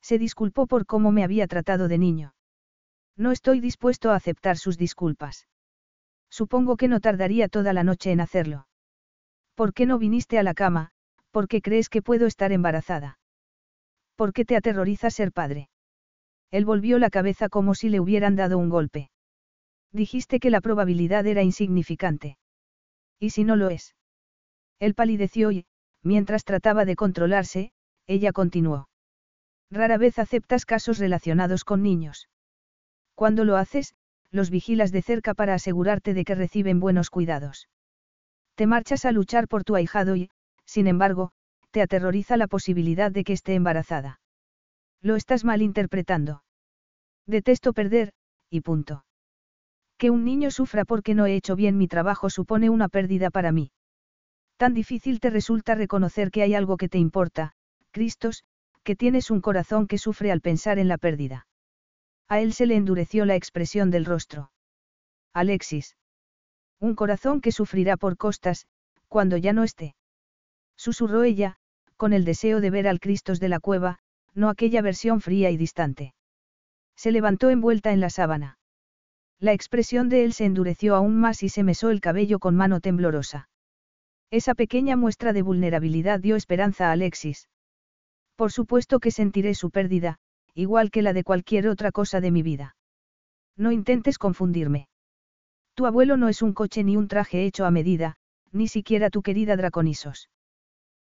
Se 0.00 0.18
disculpó 0.18 0.66
por 0.66 0.86
cómo 0.86 1.10
me 1.10 1.24
había 1.24 1.46
tratado 1.48 1.88
de 1.88 1.98
niño. 1.98 2.34
No 3.16 3.32
estoy 3.32 3.60
dispuesto 3.60 4.10
a 4.10 4.16
aceptar 4.16 4.56
sus 4.56 4.78
disculpas. 4.78 5.48
Supongo 6.30 6.76
que 6.76 6.86
no 6.86 7.00
tardaría 7.00 7.48
toda 7.48 7.72
la 7.72 7.82
noche 7.82 8.12
en 8.12 8.20
hacerlo. 8.20 8.68
¿Por 9.54 9.72
qué 9.72 9.86
no 9.86 9.98
viniste 9.98 10.38
a 10.38 10.42
la 10.42 10.54
cama? 10.54 10.92
¿Por 11.30 11.48
qué 11.48 11.60
crees 11.60 11.88
que 11.88 12.02
puedo 12.02 12.26
estar 12.26 12.52
embarazada? 12.52 13.18
¿Por 14.14 14.32
qué 14.32 14.44
te 14.44 14.56
aterroriza 14.56 15.10
ser 15.10 15.32
padre? 15.32 15.70
Él 16.50 16.64
volvió 16.64 16.98
la 16.98 17.10
cabeza 17.10 17.48
como 17.48 17.74
si 17.74 17.88
le 17.88 18.00
hubieran 18.00 18.36
dado 18.36 18.58
un 18.58 18.68
golpe. 18.68 19.10
Dijiste 19.92 20.38
que 20.38 20.50
la 20.50 20.60
probabilidad 20.60 21.26
era 21.26 21.42
insignificante. 21.42 22.38
¿Y 23.18 23.30
si 23.30 23.44
no 23.44 23.56
lo 23.56 23.70
es? 23.70 23.95
Él 24.78 24.94
palideció 24.94 25.50
y, 25.52 25.66
mientras 26.02 26.44
trataba 26.44 26.84
de 26.84 26.96
controlarse, 26.96 27.72
ella 28.06 28.32
continuó. 28.32 28.88
Rara 29.70 29.98
vez 29.98 30.18
aceptas 30.18 30.64
casos 30.64 30.98
relacionados 30.98 31.64
con 31.64 31.82
niños. 31.82 32.28
Cuando 33.14 33.44
lo 33.44 33.56
haces, 33.56 33.94
los 34.30 34.50
vigilas 34.50 34.92
de 34.92 35.02
cerca 35.02 35.34
para 35.34 35.54
asegurarte 35.54 36.14
de 36.14 36.24
que 36.24 36.34
reciben 36.34 36.80
buenos 36.80 37.10
cuidados. 37.10 37.68
Te 38.54 38.66
marchas 38.66 39.04
a 39.04 39.12
luchar 39.12 39.48
por 39.48 39.64
tu 39.64 39.74
ahijado 39.74 40.16
y, 40.16 40.30
sin 40.64 40.86
embargo, 40.86 41.32
te 41.70 41.82
aterroriza 41.82 42.36
la 42.36 42.46
posibilidad 42.46 43.10
de 43.10 43.24
que 43.24 43.32
esté 43.32 43.54
embarazada. 43.54 44.20
Lo 45.02 45.16
estás 45.16 45.44
malinterpretando. 45.44 46.42
Detesto 47.26 47.72
perder, 47.72 48.12
y 48.50 48.60
punto. 48.60 49.04
Que 49.98 50.10
un 50.10 50.24
niño 50.24 50.50
sufra 50.50 50.84
porque 50.84 51.14
no 51.14 51.26
he 51.26 51.34
hecho 51.34 51.56
bien 51.56 51.76
mi 51.76 51.88
trabajo 51.88 52.30
supone 52.30 52.70
una 52.70 52.88
pérdida 52.88 53.30
para 53.30 53.52
mí. 53.52 53.72
Tan 54.56 54.72
difícil 54.72 55.20
te 55.20 55.30
resulta 55.30 55.74
reconocer 55.74 56.30
que 56.30 56.42
hay 56.42 56.54
algo 56.54 56.76
que 56.76 56.88
te 56.88 56.98
importa, 56.98 57.52
Cristos, 57.90 58.44
que 58.82 58.96
tienes 58.96 59.30
un 59.30 59.40
corazón 59.40 59.86
que 59.86 59.98
sufre 59.98 60.32
al 60.32 60.40
pensar 60.40 60.78
en 60.78 60.88
la 60.88 60.96
pérdida. 60.96 61.46
A 62.28 62.40
él 62.40 62.52
se 62.52 62.66
le 62.66 62.76
endureció 62.76 63.24
la 63.24 63.36
expresión 63.36 63.90
del 63.90 64.04
rostro. 64.04 64.50
Alexis. 65.32 65.96
Un 66.80 66.94
corazón 66.94 67.40
que 67.40 67.52
sufrirá 67.52 67.96
por 67.96 68.16
costas, 68.16 68.66
cuando 69.08 69.36
ya 69.36 69.52
no 69.52 69.64
esté. 69.64 69.94
Susurró 70.76 71.22
ella, 71.24 71.56
con 71.96 72.12
el 72.12 72.24
deseo 72.24 72.60
de 72.60 72.70
ver 72.70 72.88
al 72.88 73.00
Cristos 73.00 73.40
de 73.40 73.48
la 73.48 73.60
cueva, 73.60 73.98
no 74.34 74.48
aquella 74.48 74.82
versión 74.82 75.20
fría 75.20 75.50
y 75.50 75.56
distante. 75.56 76.14
Se 76.94 77.12
levantó 77.12 77.50
envuelta 77.50 77.92
en 77.92 78.00
la 78.00 78.10
sábana. 78.10 78.58
La 79.38 79.52
expresión 79.52 80.08
de 80.08 80.24
él 80.24 80.32
se 80.32 80.44
endureció 80.44 80.94
aún 80.94 81.18
más 81.18 81.42
y 81.42 81.48
se 81.48 81.62
mesó 81.62 81.90
el 81.90 82.00
cabello 82.00 82.38
con 82.38 82.56
mano 82.56 82.80
temblorosa. 82.80 83.48
Esa 84.30 84.54
pequeña 84.54 84.96
muestra 84.96 85.32
de 85.32 85.42
vulnerabilidad 85.42 86.20
dio 86.20 86.36
esperanza 86.36 86.88
a 86.88 86.92
Alexis. 86.92 87.48
Por 88.34 88.52
supuesto 88.52 88.98
que 89.00 89.10
sentiré 89.10 89.54
su 89.54 89.70
pérdida, 89.70 90.18
igual 90.54 90.90
que 90.90 91.02
la 91.02 91.12
de 91.12 91.24
cualquier 91.24 91.68
otra 91.68 91.92
cosa 91.92 92.20
de 92.20 92.30
mi 92.30 92.42
vida. 92.42 92.76
No 93.56 93.72
intentes 93.72 94.18
confundirme. 94.18 94.88
Tu 95.74 95.86
abuelo 95.86 96.16
no 96.16 96.28
es 96.28 96.42
un 96.42 96.52
coche 96.52 96.82
ni 96.84 96.96
un 96.96 97.08
traje 97.08 97.44
hecho 97.44 97.64
a 97.64 97.70
medida, 97.70 98.16
ni 98.52 98.68
siquiera 98.68 99.10
tu 99.10 99.22
querida 99.22 99.56
Draconisos. 99.56 100.30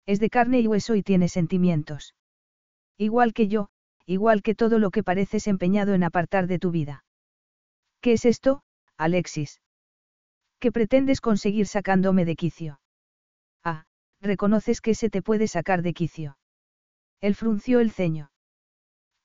Es 0.07 0.19
de 0.19 0.31
carne 0.31 0.61
y 0.61 0.67
hueso 0.67 0.95
y 0.95 1.03
tiene 1.03 1.29
sentimientos. 1.29 2.15
Igual 2.97 3.33
que 3.33 3.49
yo, 3.49 3.69
igual 4.07 4.43
que 4.43 4.55
todo 4.55 4.79
lo 4.79 4.91
que 4.91 5.03
pareces 5.03 5.47
empeñado 5.47 5.95
en 5.95 6.05
apartar 6.05 6.47
de 6.47 6.59
tu 6.59 6.71
vida. 6.71 7.05
¿Qué 8.01 8.13
es 8.13 8.25
esto, 8.25 8.63
Alexis? 8.97 9.61
¿Qué 10.59 10.73
pretendes 10.73 11.21
conseguir 11.21 11.67
sacándome 11.67 12.25
de 12.25 12.37
quicio? 12.37 12.80
Reconoces 14.21 14.81
que 14.81 14.95
se 14.95 15.11
te 15.11 15.23
puede 15.23 15.49
sacar 15.49 15.83
de 15.83 15.95
quicio. 15.95 16.37
Él 17.21 17.35
frunció 17.35 17.81
el 17.81 17.91
ceño. 17.91 18.31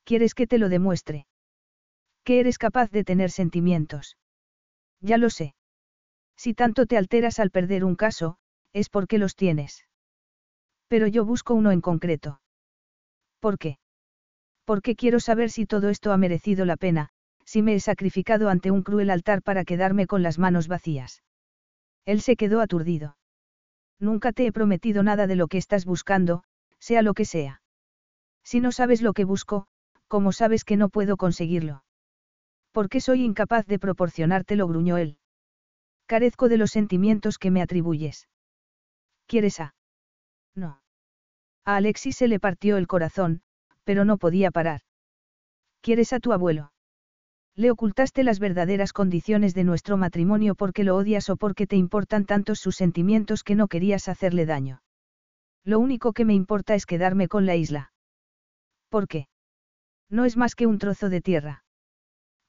¿Quieres 0.04 0.34
que 0.34 0.48
te 0.48 0.58
lo 0.58 0.70
demuestre? 0.70 1.28
Que 2.24 2.40
eres 2.40 2.58
capaz 2.58 2.92
de 2.92 3.04
tener 3.04 3.32
sentimientos. 3.32 4.18
Ya 5.02 5.18
lo 5.18 5.30
sé. 5.30 5.56
Si 6.38 6.54
tanto 6.54 6.86
te 6.86 6.98
alteras 6.98 7.40
al 7.40 7.52
perder 7.52 7.84
un 7.84 7.96
caso, 7.96 8.38
es 8.74 8.90
porque 8.90 9.18
los 9.18 9.36
tienes. 9.36 9.86
Pero 10.88 11.08
yo 11.08 11.26
busco 11.26 11.54
uno 11.54 11.72
en 11.72 11.82
concreto. 11.82 12.42
¿Por 13.40 13.58
qué? 13.58 13.78
Porque 14.66 14.96
quiero 14.96 15.20
saber 15.20 15.50
si 15.50 15.66
todo 15.66 15.90
esto 15.90 16.12
ha 16.12 16.18
merecido 16.18 16.66
la 16.66 16.78
pena, 16.78 17.10
si 17.46 17.62
me 17.62 17.76
he 17.76 17.80
sacrificado 17.80 18.50
ante 18.50 18.72
un 18.72 18.82
cruel 18.82 19.10
altar 19.10 19.42
para 19.42 19.66
quedarme 19.66 20.08
con 20.08 20.24
las 20.24 20.40
manos 20.40 20.68
vacías. 20.68 21.24
Él 22.06 22.22
se 22.22 22.36
quedó 22.36 22.62
aturdido. 22.62 23.18
Nunca 24.00 24.32
te 24.32 24.46
he 24.46 24.52
prometido 24.52 25.04
nada 25.04 25.28
de 25.28 25.36
lo 25.36 25.48
que 25.48 25.58
estás 25.58 25.86
buscando, 25.86 26.44
sea 26.80 27.02
lo 27.02 27.14
que 27.14 27.26
sea. 27.26 27.62
Si 28.44 28.60
no 28.60 28.72
sabes 28.72 29.02
lo 29.02 29.14
que 29.14 29.24
busco, 29.24 29.68
¿cómo 30.08 30.32
sabes 30.32 30.64
que 30.64 30.78
no 30.78 30.90
puedo 30.90 31.18
conseguirlo? 31.18 31.84
¿Por 32.72 32.90
qué 32.90 33.00
soy 33.00 33.24
incapaz 33.24 33.66
de 33.66 33.80
proporcionártelo? 33.80 34.68
gruñó 34.68 34.98
él. 34.98 35.18
Carezco 36.08 36.50
de 36.50 36.58
los 36.58 36.72
sentimientos 36.72 37.38
que 37.40 37.52
me 37.52 37.62
atribuyes. 37.62 38.28
¿Quieres 39.28 39.60
a? 39.60 39.74
No. 40.54 40.82
A 41.64 41.78
Alexis 41.78 42.18
se 42.18 42.28
le 42.28 42.40
partió 42.40 42.78
el 42.78 42.86
corazón, 42.86 43.42
pero 43.86 44.06
no 44.06 44.18
podía 44.18 44.52
parar. 44.52 44.82
¿Quieres 45.82 46.14
a 46.14 46.20
tu 46.20 46.34
abuelo? 46.34 46.75
Le 47.58 47.72
ocultaste 47.72 48.24
las 48.24 48.40
verdaderas 48.40 48.92
condiciones 48.92 49.54
de 49.54 49.64
nuestro 49.64 49.96
matrimonio 49.96 50.56
porque 50.56 50.84
lo 50.84 50.96
odias 50.98 51.30
o 51.30 51.38
porque 51.38 51.68
te 51.68 51.78
importan 51.78 52.26
tantos 52.26 52.60
sus 52.60 52.76
sentimientos 52.76 53.44
que 53.44 53.56
no 53.56 53.68
querías 53.68 54.10
hacerle 54.10 54.46
daño. 54.46 54.82
Lo 55.64 55.80
único 55.80 56.12
que 56.12 56.26
me 56.26 56.34
importa 56.34 56.76
es 56.76 56.86
quedarme 56.86 57.30
con 57.30 57.46
la 57.46 57.56
isla. 57.56 57.94
¿Por 58.90 59.08
qué? 59.08 59.28
No 60.10 60.26
es 60.26 60.36
más 60.36 60.54
que 60.54 60.68
un 60.68 60.80
trozo 60.80 61.10
de 61.10 61.22
tierra. 61.22 61.64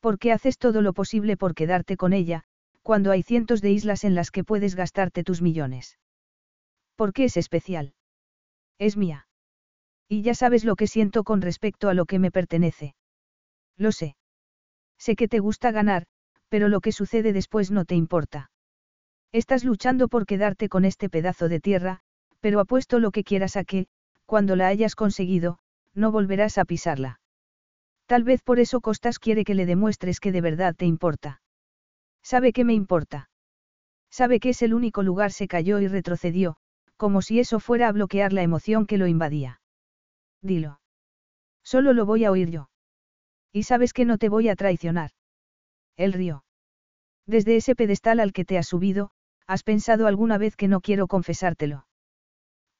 ¿Por 0.00 0.18
qué 0.18 0.32
haces 0.32 0.58
todo 0.58 0.82
lo 0.82 0.92
posible 0.92 1.36
por 1.36 1.54
quedarte 1.54 1.96
con 1.96 2.12
ella, 2.12 2.42
cuando 2.82 3.10
hay 3.12 3.22
cientos 3.22 3.62
de 3.62 3.70
islas 3.70 4.04
en 4.04 4.14
las 4.14 4.30
que 4.30 4.44
puedes 4.44 4.74
gastarte 4.74 5.24
tus 5.24 5.40
millones? 5.40 5.98
¿Por 6.96 7.12
qué 7.12 7.24
es 7.24 7.36
especial? 7.36 7.94
Es 8.78 8.96
mía. 8.96 9.28
Y 10.08 10.22
ya 10.22 10.34
sabes 10.34 10.64
lo 10.64 10.76
que 10.76 10.86
siento 10.86 11.24
con 11.24 11.42
respecto 11.42 11.88
a 11.88 11.94
lo 11.94 12.06
que 12.06 12.18
me 12.18 12.30
pertenece. 12.30 12.94
Lo 13.76 13.92
sé. 13.92 14.16
Sé 14.98 15.16
que 15.16 15.28
te 15.28 15.38
gusta 15.38 15.70
ganar, 15.70 16.06
pero 16.48 16.68
lo 16.68 16.80
que 16.80 16.92
sucede 16.92 17.32
después 17.32 17.70
no 17.70 17.84
te 17.84 17.94
importa. 17.94 18.50
Estás 19.32 19.64
luchando 19.64 20.08
por 20.08 20.26
quedarte 20.26 20.68
con 20.68 20.84
este 20.84 21.08
pedazo 21.08 21.48
de 21.48 21.60
tierra, 21.60 22.00
pero 22.40 22.60
apuesto 22.60 23.00
lo 23.00 23.10
que 23.10 23.24
quieras 23.24 23.56
a 23.56 23.64
que, 23.64 23.86
cuando 24.24 24.56
la 24.56 24.68
hayas 24.68 24.94
conseguido, 24.94 25.58
no 25.94 26.12
volverás 26.12 26.58
a 26.58 26.64
pisarla. 26.64 27.20
Tal 28.06 28.22
vez 28.22 28.42
por 28.42 28.60
eso 28.60 28.80
Costas 28.80 29.18
quiere 29.18 29.44
que 29.44 29.54
le 29.54 29.66
demuestres 29.66 30.20
que 30.20 30.32
de 30.32 30.40
verdad 30.40 30.74
te 30.76 30.86
importa. 30.86 31.40
Sabe 32.22 32.52
que 32.52 32.64
me 32.64 32.74
importa. 32.74 33.30
Sabe 34.10 34.40
que 34.40 34.50
es 34.50 34.62
el 34.62 34.74
único 34.74 35.02
lugar 35.02 35.32
se 35.32 35.48
cayó 35.48 35.80
y 35.80 35.88
retrocedió, 35.88 36.56
como 36.96 37.20
si 37.20 37.40
eso 37.40 37.60
fuera 37.60 37.88
a 37.88 37.92
bloquear 37.92 38.32
la 38.32 38.42
emoción 38.42 38.86
que 38.86 38.96
lo 38.96 39.06
invadía. 39.06 39.60
Dilo. 40.40 40.80
Solo 41.62 41.92
lo 41.92 42.06
voy 42.06 42.24
a 42.24 42.30
oír 42.30 42.50
yo. 42.50 42.70
Y 43.56 43.62
sabes 43.62 43.94
que 43.94 44.04
no 44.04 44.18
te 44.18 44.28
voy 44.28 44.50
a 44.50 44.54
traicionar. 44.54 45.12
Él 45.96 46.12
rió. 46.12 46.44
Desde 47.24 47.56
ese 47.56 47.74
pedestal 47.74 48.20
al 48.20 48.34
que 48.34 48.44
te 48.44 48.58
has 48.58 48.66
subido, 48.68 49.12
¿has 49.46 49.62
pensado 49.62 50.06
alguna 50.06 50.36
vez 50.36 50.56
que 50.56 50.68
no 50.68 50.82
quiero 50.82 51.06
confesártelo? 51.06 51.86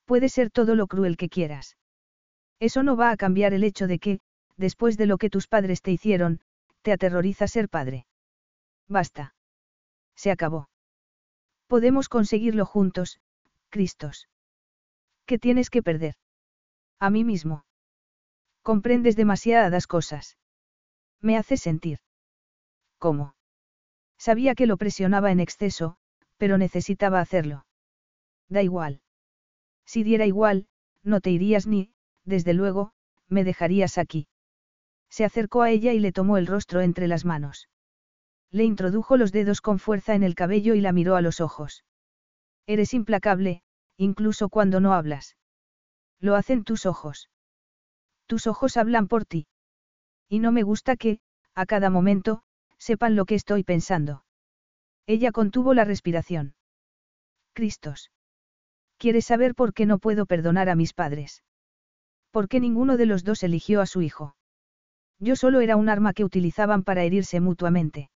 Puede 0.05 0.29
ser 0.29 0.51
todo 0.51 0.75
lo 0.75 0.87
cruel 0.87 1.17
que 1.17 1.31
quieras. 1.31 1.79
Eso 2.61 2.83
no 2.83 2.95
va 2.95 3.11
a 3.11 3.17
cambiar 3.17 3.55
el 3.55 3.65
hecho 3.65 3.87
de 3.87 3.99
que, 3.99 4.21
después 4.59 4.99
de 4.99 5.07
lo 5.07 5.17
que 5.17 5.31
tus 5.31 5.49
padres 5.49 5.81
te 5.81 5.93
hicieron, 5.93 6.43
te 6.83 6.93
aterroriza 6.93 7.49
ser 7.49 7.71
padre. 7.71 8.05
Basta. 8.87 9.35
Se 10.15 10.31
acabó. 10.31 10.69
Podemos 11.69 12.11
conseguirlo 12.11 12.67
juntos, 12.67 13.19
Cristos. 13.71 14.29
¿Qué 15.25 15.39
tienes 15.39 15.71
que 15.71 15.83
perder? 15.83 16.17
A 17.01 17.09
mí 17.09 17.25
mismo. 17.25 17.65
Comprendes 18.61 19.17
demasiadas 19.17 19.87
cosas. 19.87 20.37
Me 21.27 21.37
hace 21.37 21.57
sentir. 21.57 21.99
¿Cómo? 22.99 23.35
Sabía 24.17 24.55
que 24.55 24.69
lo 24.69 24.77
presionaba 24.77 25.33
en 25.33 25.41
exceso, 25.41 25.97
pero 26.37 26.57
necesitaba 26.57 27.19
hacerlo. 27.19 27.67
Da 28.49 28.63
igual. 28.63 29.01
Si 29.85 30.05
diera 30.05 30.25
igual, 30.25 30.69
no 31.03 31.21
te 31.21 31.31
irías 31.31 31.67
ni, 31.67 31.91
desde 32.25 32.55
luego, 32.55 32.93
me 33.27 33.43
dejarías 33.43 33.99
aquí. 33.99 34.29
Se 35.11 35.25
acercó 35.25 35.63
a 35.63 35.71
ella 35.71 35.93
y 35.93 35.99
le 35.99 36.13
tomó 36.13 36.39
el 36.39 36.47
rostro 36.47 36.81
entre 36.81 37.09
las 37.09 37.25
manos. 37.25 37.69
Le 38.53 38.63
introdujo 38.63 39.17
los 39.17 39.33
dedos 39.33 39.61
con 39.61 39.81
fuerza 39.81 40.15
en 40.15 40.23
el 40.23 40.37
cabello 40.37 40.77
y 40.77 40.81
la 40.81 40.93
miró 40.93 41.17
a 41.17 41.23
los 41.23 41.41
ojos. 41.41 41.85
Eres 42.69 42.95
implacable, 42.95 43.65
incluso 43.97 44.49
cuando 44.49 44.79
no 44.79 44.95
hablas. 44.95 45.37
Lo 46.21 46.37
hacen 46.37 46.63
tus 46.63 46.87
ojos. 46.87 47.31
Tus 48.27 48.47
ojos 48.47 48.77
hablan 48.77 49.09
por 49.09 49.25
ti. 49.25 49.49
Y 50.29 50.39
no 50.41 50.53
me 50.53 50.63
gusta 50.63 50.97
que, 50.97 51.21
a 51.55 51.67
cada 51.67 51.91
momento, 51.91 52.43
sepan 52.79 53.17
lo 53.17 53.25
que 53.25 53.35
estoy 53.35 53.65
pensando. 53.65 54.25
Ella 55.07 55.33
contuvo 55.33 55.73
la 55.73 55.85
respiración. 55.85 56.55
Cristos. 57.53 58.11
¿Quieres 58.99 59.27
saber 59.27 59.55
por 59.55 59.73
qué 59.73 59.87
no 59.87 59.99
puedo 59.99 60.27
perdonar 60.27 60.69
a 60.69 60.75
mis 60.75 60.93
padres? 60.93 61.43
¿Por 62.31 62.49
qué 62.49 62.61
ninguno 62.61 62.97
de 62.97 63.07
los 63.07 63.25
dos 63.25 63.43
eligió 63.43 63.81
a 63.81 63.87
su 63.87 64.03
hijo? 64.03 64.37
Yo 65.19 65.37
solo 65.37 65.61
era 65.61 65.77
un 65.77 65.89
arma 65.89 66.13
que 66.13 66.25
utilizaban 66.25 66.83
para 66.83 67.05
herirse 67.05 67.41
mutuamente. 67.41 68.11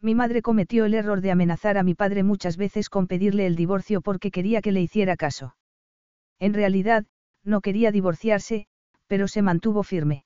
Mi 0.00 0.14
madre 0.14 0.42
cometió 0.42 0.84
el 0.84 0.94
error 0.94 1.20
de 1.20 1.30
amenazar 1.30 1.78
a 1.78 1.82
mi 1.82 1.94
padre 1.94 2.22
muchas 2.22 2.56
veces 2.56 2.88
con 2.88 3.06
pedirle 3.06 3.46
el 3.46 3.56
divorcio 3.56 4.00
porque 4.00 4.30
quería 4.30 4.62
que 4.62 4.72
le 4.72 4.80
hiciera 4.80 5.16
caso. 5.16 5.56
En 6.38 6.54
realidad, 6.54 7.06
no 7.42 7.60
quería 7.60 7.90
divorciarse, 7.90 8.66
pero 9.06 9.28
se 9.28 9.42
mantuvo 9.42 9.82
firme. 9.82 10.24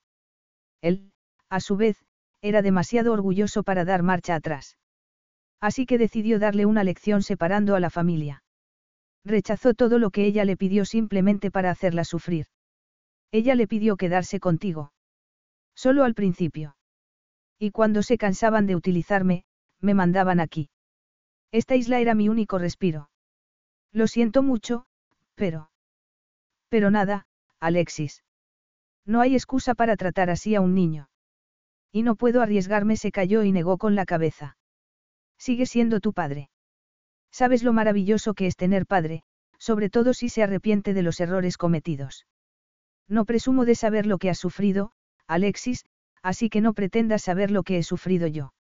Él, 0.81 1.11
a 1.49 1.59
su 1.59 1.77
vez, 1.77 1.97
era 2.41 2.61
demasiado 2.61 3.13
orgulloso 3.13 3.63
para 3.63 3.85
dar 3.85 4.03
marcha 4.03 4.35
atrás. 4.35 4.77
Así 5.59 5.85
que 5.85 5.97
decidió 5.97 6.39
darle 6.39 6.65
una 6.65 6.83
lección 6.83 7.21
separando 7.21 7.75
a 7.75 7.79
la 7.79 7.89
familia. 7.89 8.43
Rechazó 9.25 9.73
todo 9.73 9.99
lo 9.99 10.09
que 10.11 10.25
ella 10.25 10.45
le 10.45 10.55
pidió 10.55 10.85
simplemente 10.85 11.51
para 11.51 11.71
hacerla 11.71 12.05
sufrir. 12.05 12.45
Ella 13.31 13.55
le 13.55 13.67
pidió 13.67 13.97
quedarse 13.97 14.39
contigo. 14.39 14.93
Solo 15.75 16.03
al 16.03 16.15
principio. 16.15 16.77
Y 17.59 17.71
cuando 17.71 18.03
se 18.03 18.17
cansaban 18.17 18.65
de 18.65 18.75
utilizarme, 18.75 19.43
me 19.81 19.93
mandaban 19.93 20.39
aquí. 20.39 20.69
Esta 21.51 21.75
isla 21.75 21.99
era 21.99 22.15
mi 22.15 22.29
único 22.29 22.57
respiro. 22.57 23.09
Lo 23.91 24.07
siento 24.07 24.43
mucho, 24.43 24.85
pero... 25.35 25.71
Pero 26.69 26.91
nada, 26.91 27.27
Alexis. 27.59 28.23
No 29.09 29.21
hay 29.21 29.33
excusa 29.33 29.73
para 29.73 29.97
tratar 29.97 30.29
así 30.29 30.53
a 30.53 30.61
un 30.61 30.75
niño. 30.75 31.09
Y 31.91 32.03
no 32.03 32.15
puedo 32.15 32.43
arriesgarme, 32.43 32.95
se 32.95 33.11
cayó 33.11 33.41
y 33.41 33.51
negó 33.51 33.79
con 33.79 33.95
la 33.95 34.05
cabeza. 34.05 34.55
Sigue 35.39 35.65
siendo 35.65 35.99
tu 35.99 36.13
padre. 36.13 36.51
Sabes 37.31 37.63
lo 37.63 37.73
maravilloso 37.73 38.35
que 38.35 38.45
es 38.45 38.55
tener 38.55 38.85
padre, 38.85 39.23
sobre 39.57 39.89
todo 39.89 40.13
si 40.13 40.29
se 40.29 40.43
arrepiente 40.43 40.93
de 40.93 41.01
los 41.01 41.19
errores 41.21 41.57
cometidos. 41.57 42.27
No 43.07 43.25
presumo 43.25 43.65
de 43.65 43.73
saber 43.73 44.05
lo 44.05 44.19
que 44.19 44.29
has 44.29 44.37
sufrido, 44.37 44.91
Alexis, 45.25 45.85
así 46.21 46.51
que 46.51 46.61
no 46.61 46.75
pretendas 46.75 47.23
saber 47.23 47.49
lo 47.49 47.63
que 47.63 47.79
he 47.79 47.83
sufrido 47.83 48.27
yo. 48.27 48.53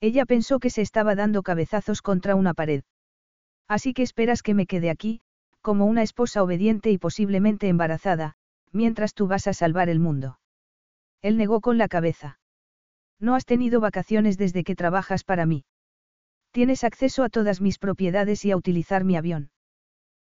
Ella 0.00 0.24
pensó 0.24 0.60
que 0.60 0.70
se 0.70 0.82
estaba 0.82 1.16
dando 1.16 1.42
cabezazos 1.42 2.00
contra 2.00 2.36
una 2.36 2.54
pared. 2.54 2.84
Así 3.66 3.92
que 3.92 4.04
esperas 4.04 4.44
que 4.44 4.54
me 4.54 4.66
quede 4.66 4.88
aquí, 4.88 5.20
como 5.62 5.86
una 5.86 6.02
esposa 6.02 6.44
obediente 6.44 6.92
y 6.92 6.98
posiblemente 6.98 7.66
embarazada, 7.66 8.36
mientras 8.74 9.14
tú 9.14 9.26
vas 9.26 9.46
a 9.46 9.54
salvar 9.54 9.88
el 9.88 10.00
mundo. 10.00 10.38
Él 11.22 11.38
negó 11.38 11.60
con 11.62 11.78
la 11.78 11.88
cabeza. 11.88 12.38
No 13.18 13.34
has 13.34 13.46
tenido 13.46 13.80
vacaciones 13.80 14.36
desde 14.36 14.64
que 14.64 14.74
trabajas 14.74 15.24
para 15.24 15.46
mí. 15.46 15.64
Tienes 16.50 16.84
acceso 16.84 17.22
a 17.22 17.30
todas 17.30 17.60
mis 17.60 17.78
propiedades 17.78 18.44
y 18.44 18.50
a 18.50 18.56
utilizar 18.56 19.04
mi 19.04 19.16
avión. 19.16 19.50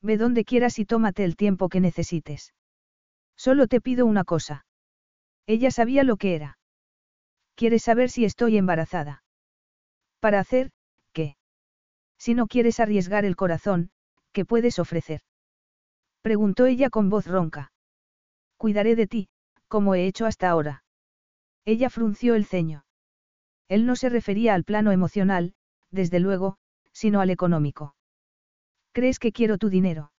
Ve 0.01 0.17
donde 0.17 0.43
quieras 0.43 0.79
y 0.79 0.85
tómate 0.85 1.23
el 1.23 1.35
tiempo 1.35 1.69
que 1.69 1.79
necesites. 1.79 2.53
Solo 3.37 3.67
te 3.67 3.79
pido 3.79 4.05
una 4.05 4.23
cosa. 4.23 4.65
Ella 5.47 5.71
sabía 5.71 6.03
lo 6.03 6.17
que 6.17 6.35
era. 6.35 6.57
¿Quieres 7.55 7.83
saber 7.83 8.09
si 8.09 8.25
estoy 8.25 8.57
embarazada? 8.57 9.23
Para 10.19 10.39
hacer, 10.39 10.71
¿qué? 11.13 11.35
Si 12.17 12.33
no 12.33 12.47
quieres 12.47 12.79
arriesgar 12.79 13.25
el 13.25 13.35
corazón, 13.35 13.91
¿qué 14.31 14.45
puedes 14.45 14.79
ofrecer? 14.79 15.21
Preguntó 16.21 16.65
ella 16.65 16.89
con 16.89 17.09
voz 17.09 17.27
ronca. 17.27 17.71
Cuidaré 18.61 18.95
de 18.95 19.07
ti, 19.07 19.27
como 19.67 19.95
he 19.95 20.05
hecho 20.05 20.27
hasta 20.27 20.47
ahora. 20.47 20.83
Ella 21.65 21.89
frunció 21.89 22.35
el 22.35 22.45
ceño. 22.45 22.85
Él 23.67 23.87
no 23.87 23.95
se 23.95 24.07
refería 24.07 24.53
al 24.53 24.63
plano 24.63 24.91
emocional, 24.91 25.55
desde 25.89 26.19
luego, 26.19 26.57
sino 26.91 27.21
al 27.21 27.31
económico. 27.31 27.95
¿Crees 28.91 29.17
que 29.17 29.31
quiero 29.31 29.57
tu 29.57 29.69
dinero? 29.69 30.11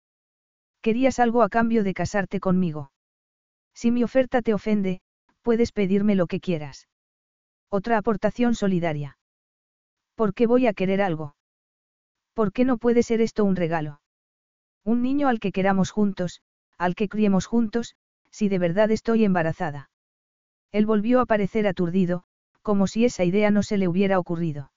Querías 0.81 1.19
algo 1.19 1.41
a 1.41 1.47
cambio 1.47 1.85
de 1.85 1.93
casarte 1.93 2.41
conmigo. 2.41 2.91
Si 3.73 3.91
mi 3.91 4.03
oferta 4.03 4.41
te 4.41 4.53
ofende, 4.53 4.99
puedes 5.41 5.71
pedirme 5.71 6.15
lo 6.15 6.27
que 6.27 6.41
quieras. 6.41 6.89
Otra 7.69 7.97
aportación 7.97 8.55
solidaria. 8.55 9.17
¿Por 10.15 10.33
qué 10.33 10.47
voy 10.47 10.67
a 10.67 10.73
querer 10.73 11.01
algo? 11.01 11.37
¿Por 12.33 12.51
qué 12.51 12.65
no 12.65 12.77
puede 12.77 13.03
ser 13.03 13.21
esto 13.21 13.45
un 13.45 13.55
regalo? 13.55 14.01
Un 14.83 15.01
niño 15.01 15.29
al 15.29 15.39
que 15.39 15.53
queramos 15.53 15.91
juntos, 15.91 16.41
al 16.77 16.93
que 16.93 17.07
criemos 17.07 17.45
juntos, 17.45 17.95
si 18.33 18.49
de 18.49 18.57
verdad 18.57 18.91
estoy 18.91 19.23
embarazada. 19.23 19.91
Él 20.71 20.87
volvió 20.87 21.21
a 21.21 21.27
parecer 21.27 21.67
aturdido, 21.67 22.23
como 22.63 22.87
si 22.87 23.05
esa 23.05 23.23
idea 23.23 23.51
no 23.51 23.61
se 23.61 23.77
le 23.77 23.87
hubiera 23.87 24.17
ocurrido. 24.17 24.71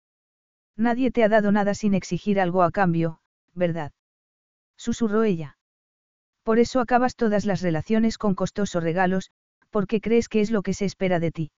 Nadie 0.76 1.10
te 1.10 1.24
ha 1.24 1.28
dado 1.28 1.50
nada 1.52 1.72
sin 1.72 1.94
exigir 1.94 2.38
algo 2.38 2.62
a 2.62 2.70
cambio, 2.70 3.18
¿verdad? 3.54 3.92
Susurró 4.76 5.24
ella. 5.24 5.56
Por 6.42 6.58
eso 6.58 6.80
acabas 6.80 7.16
todas 7.16 7.46
las 7.46 7.62
relaciones 7.62 8.18
con 8.18 8.34
costosos 8.34 8.82
regalos, 8.82 9.30
porque 9.70 10.02
crees 10.02 10.28
que 10.28 10.42
es 10.42 10.50
lo 10.50 10.62
que 10.62 10.74
se 10.74 10.84
espera 10.84 11.18
de 11.18 11.32
ti. 11.32 11.50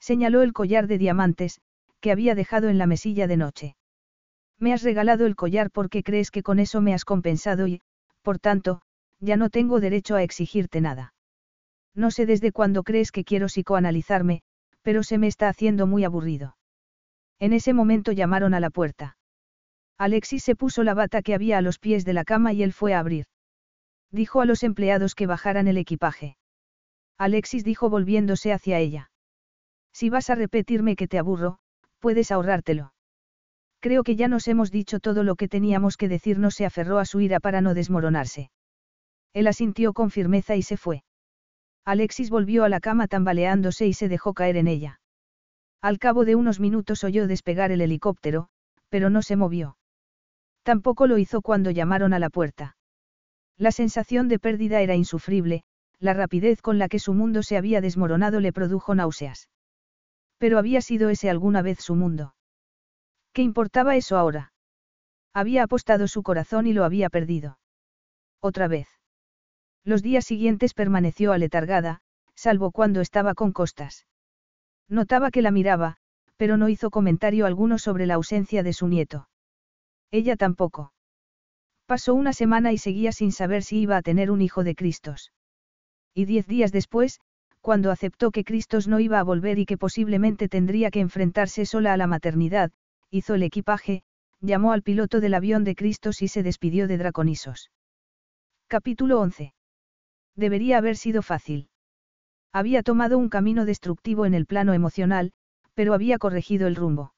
Señaló 0.00 0.42
el 0.42 0.52
collar 0.52 0.88
de 0.88 0.98
diamantes, 0.98 1.60
que 2.00 2.10
había 2.10 2.34
dejado 2.34 2.68
en 2.68 2.78
la 2.78 2.88
mesilla 2.88 3.28
de 3.28 3.36
noche. 3.36 3.76
Me 4.58 4.72
has 4.72 4.82
regalado 4.82 5.24
el 5.24 5.36
collar 5.36 5.70
porque 5.70 6.02
crees 6.02 6.32
que 6.32 6.42
con 6.42 6.58
eso 6.58 6.80
me 6.80 6.94
has 6.94 7.04
compensado 7.04 7.68
y, 7.68 7.80
por 8.22 8.40
tanto, 8.40 8.82
ya 9.22 9.36
no 9.36 9.50
tengo 9.50 9.80
derecho 9.80 10.16
a 10.16 10.22
exigirte 10.22 10.80
nada. 10.80 11.14
No 11.94 12.10
sé 12.10 12.26
desde 12.26 12.50
cuándo 12.50 12.82
crees 12.82 13.12
que 13.12 13.24
quiero 13.24 13.46
psicoanalizarme, 13.46 14.42
pero 14.82 15.04
se 15.04 15.16
me 15.16 15.28
está 15.28 15.48
haciendo 15.48 15.86
muy 15.86 16.04
aburrido. 16.04 16.56
En 17.38 17.52
ese 17.52 17.72
momento 17.72 18.10
llamaron 18.12 18.52
a 18.52 18.60
la 18.60 18.70
puerta. 18.70 19.16
Alexis 19.96 20.42
se 20.42 20.56
puso 20.56 20.82
la 20.82 20.94
bata 20.94 21.22
que 21.22 21.34
había 21.34 21.58
a 21.58 21.62
los 21.62 21.78
pies 21.78 22.04
de 22.04 22.12
la 22.12 22.24
cama 22.24 22.52
y 22.52 22.64
él 22.64 22.72
fue 22.72 22.94
a 22.94 22.98
abrir. 22.98 23.26
Dijo 24.10 24.40
a 24.40 24.46
los 24.46 24.64
empleados 24.64 25.14
que 25.14 25.28
bajaran 25.28 25.68
el 25.68 25.78
equipaje. 25.78 26.36
Alexis 27.16 27.62
dijo 27.62 27.88
volviéndose 27.88 28.52
hacia 28.52 28.80
ella. 28.80 29.10
Si 29.92 30.10
vas 30.10 30.30
a 30.30 30.34
repetirme 30.34 30.96
que 30.96 31.06
te 31.06 31.18
aburro, 31.18 31.58
puedes 32.00 32.32
ahorrártelo. 32.32 32.92
Creo 33.78 34.02
que 34.02 34.16
ya 34.16 34.26
nos 34.26 34.48
hemos 34.48 34.72
dicho 34.72 34.98
todo 34.98 35.22
lo 35.22 35.36
que 35.36 35.48
teníamos 35.48 35.96
que 35.96 36.08
decirnos. 36.08 36.54
Se 36.54 36.66
aferró 36.66 36.98
a 36.98 37.04
su 37.04 37.20
ira 37.20 37.38
para 37.38 37.60
no 37.60 37.74
desmoronarse. 37.74 38.50
Él 39.32 39.46
asintió 39.46 39.92
con 39.92 40.10
firmeza 40.10 40.56
y 40.56 40.62
se 40.62 40.76
fue. 40.76 41.04
Alexis 41.84 42.30
volvió 42.30 42.64
a 42.64 42.68
la 42.68 42.80
cama 42.80 43.08
tambaleándose 43.08 43.86
y 43.86 43.94
se 43.94 44.08
dejó 44.08 44.34
caer 44.34 44.56
en 44.56 44.68
ella. 44.68 45.00
Al 45.80 45.98
cabo 45.98 46.24
de 46.24 46.36
unos 46.36 46.60
minutos 46.60 47.02
oyó 47.02 47.26
despegar 47.26 47.72
el 47.72 47.80
helicóptero, 47.80 48.48
pero 48.88 49.10
no 49.10 49.22
se 49.22 49.36
movió. 49.36 49.76
Tampoco 50.62 51.06
lo 51.06 51.18
hizo 51.18 51.42
cuando 51.42 51.70
llamaron 51.70 52.12
a 52.12 52.20
la 52.20 52.30
puerta. 52.30 52.76
La 53.58 53.72
sensación 53.72 54.28
de 54.28 54.38
pérdida 54.38 54.80
era 54.80 54.94
insufrible, 54.94 55.64
la 55.98 56.14
rapidez 56.14 56.62
con 56.62 56.78
la 56.78 56.88
que 56.88 56.98
su 56.98 57.14
mundo 57.14 57.42
se 57.42 57.56
había 57.56 57.80
desmoronado 57.80 58.38
le 58.38 58.52
produjo 58.52 58.94
náuseas. 58.94 59.48
Pero 60.38 60.58
había 60.58 60.80
sido 60.80 61.10
ese 61.10 61.30
alguna 61.30 61.62
vez 61.62 61.80
su 61.80 61.94
mundo. 61.94 62.34
¿Qué 63.32 63.42
importaba 63.42 63.96
eso 63.96 64.16
ahora? 64.16 64.52
Había 65.32 65.64
apostado 65.64 66.06
su 66.06 66.22
corazón 66.22 66.66
y 66.66 66.72
lo 66.72 66.84
había 66.84 67.08
perdido. 67.08 67.58
Otra 68.40 68.68
vez. 68.68 68.88
Los 69.84 70.02
días 70.02 70.24
siguientes 70.24 70.74
permaneció 70.74 71.32
aletargada, 71.32 72.00
salvo 72.34 72.70
cuando 72.70 73.00
estaba 73.00 73.34
con 73.34 73.52
Costas. 73.52 74.06
Notaba 74.88 75.30
que 75.30 75.42
la 75.42 75.50
miraba, 75.50 75.96
pero 76.36 76.56
no 76.56 76.68
hizo 76.68 76.90
comentario 76.90 77.46
alguno 77.46 77.78
sobre 77.78 78.06
la 78.06 78.14
ausencia 78.14 78.62
de 78.62 78.72
su 78.72 78.86
nieto. 78.86 79.28
Ella 80.10 80.36
tampoco. 80.36 80.92
Pasó 81.86 82.14
una 82.14 82.32
semana 82.32 82.72
y 82.72 82.78
seguía 82.78 83.12
sin 83.12 83.32
saber 83.32 83.62
si 83.62 83.80
iba 83.80 83.96
a 83.96 84.02
tener 84.02 84.30
un 84.30 84.40
hijo 84.40 84.62
de 84.64 84.74
Cristos. 84.74 85.32
Y 86.14 86.26
diez 86.26 86.46
días 86.46 86.70
después, 86.70 87.20
cuando 87.60 87.90
aceptó 87.90 88.30
que 88.30 88.44
Cristos 88.44 88.88
no 88.88 89.00
iba 89.00 89.18
a 89.18 89.24
volver 89.24 89.58
y 89.58 89.66
que 89.66 89.78
posiblemente 89.78 90.48
tendría 90.48 90.90
que 90.90 91.00
enfrentarse 91.00 91.64
sola 91.64 91.92
a 91.92 91.96
la 91.96 92.06
maternidad, 92.06 92.70
hizo 93.10 93.34
el 93.34 93.42
equipaje, 93.42 94.02
llamó 94.40 94.72
al 94.72 94.82
piloto 94.82 95.20
del 95.20 95.34
avión 95.34 95.64
de 95.64 95.74
Cristos 95.74 96.22
y 96.22 96.28
se 96.28 96.42
despidió 96.42 96.88
de 96.88 96.98
Draconisos. 96.98 97.70
Capítulo 98.68 99.20
11. 99.20 99.54
Debería 100.36 100.78
haber 100.78 100.96
sido 100.96 101.22
fácil. 101.22 101.68
Había 102.52 102.82
tomado 102.82 103.18
un 103.18 103.28
camino 103.28 103.64
destructivo 103.64 104.26
en 104.26 104.34
el 104.34 104.46
plano 104.46 104.74
emocional, 104.74 105.32
pero 105.74 105.94
había 105.94 106.18
corregido 106.18 106.66
el 106.66 106.76
rumbo. 106.76 107.14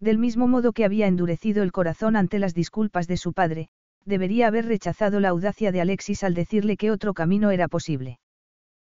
Del 0.00 0.18
mismo 0.18 0.46
modo 0.46 0.72
que 0.72 0.84
había 0.84 1.06
endurecido 1.06 1.62
el 1.62 1.72
corazón 1.72 2.16
ante 2.16 2.38
las 2.38 2.54
disculpas 2.54 3.06
de 3.06 3.16
su 3.16 3.32
padre, 3.32 3.68
debería 4.04 4.46
haber 4.46 4.66
rechazado 4.66 5.20
la 5.20 5.30
audacia 5.30 5.72
de 5.72 5.80
Alexis 5.80 6.22
al 6.22 6.34
decirle 6.34 6.76
que 6.76 6.90
otro 6.90 7.14
camino 7.14 7.50
era 7.50 7.68
posible. 7.68 8.18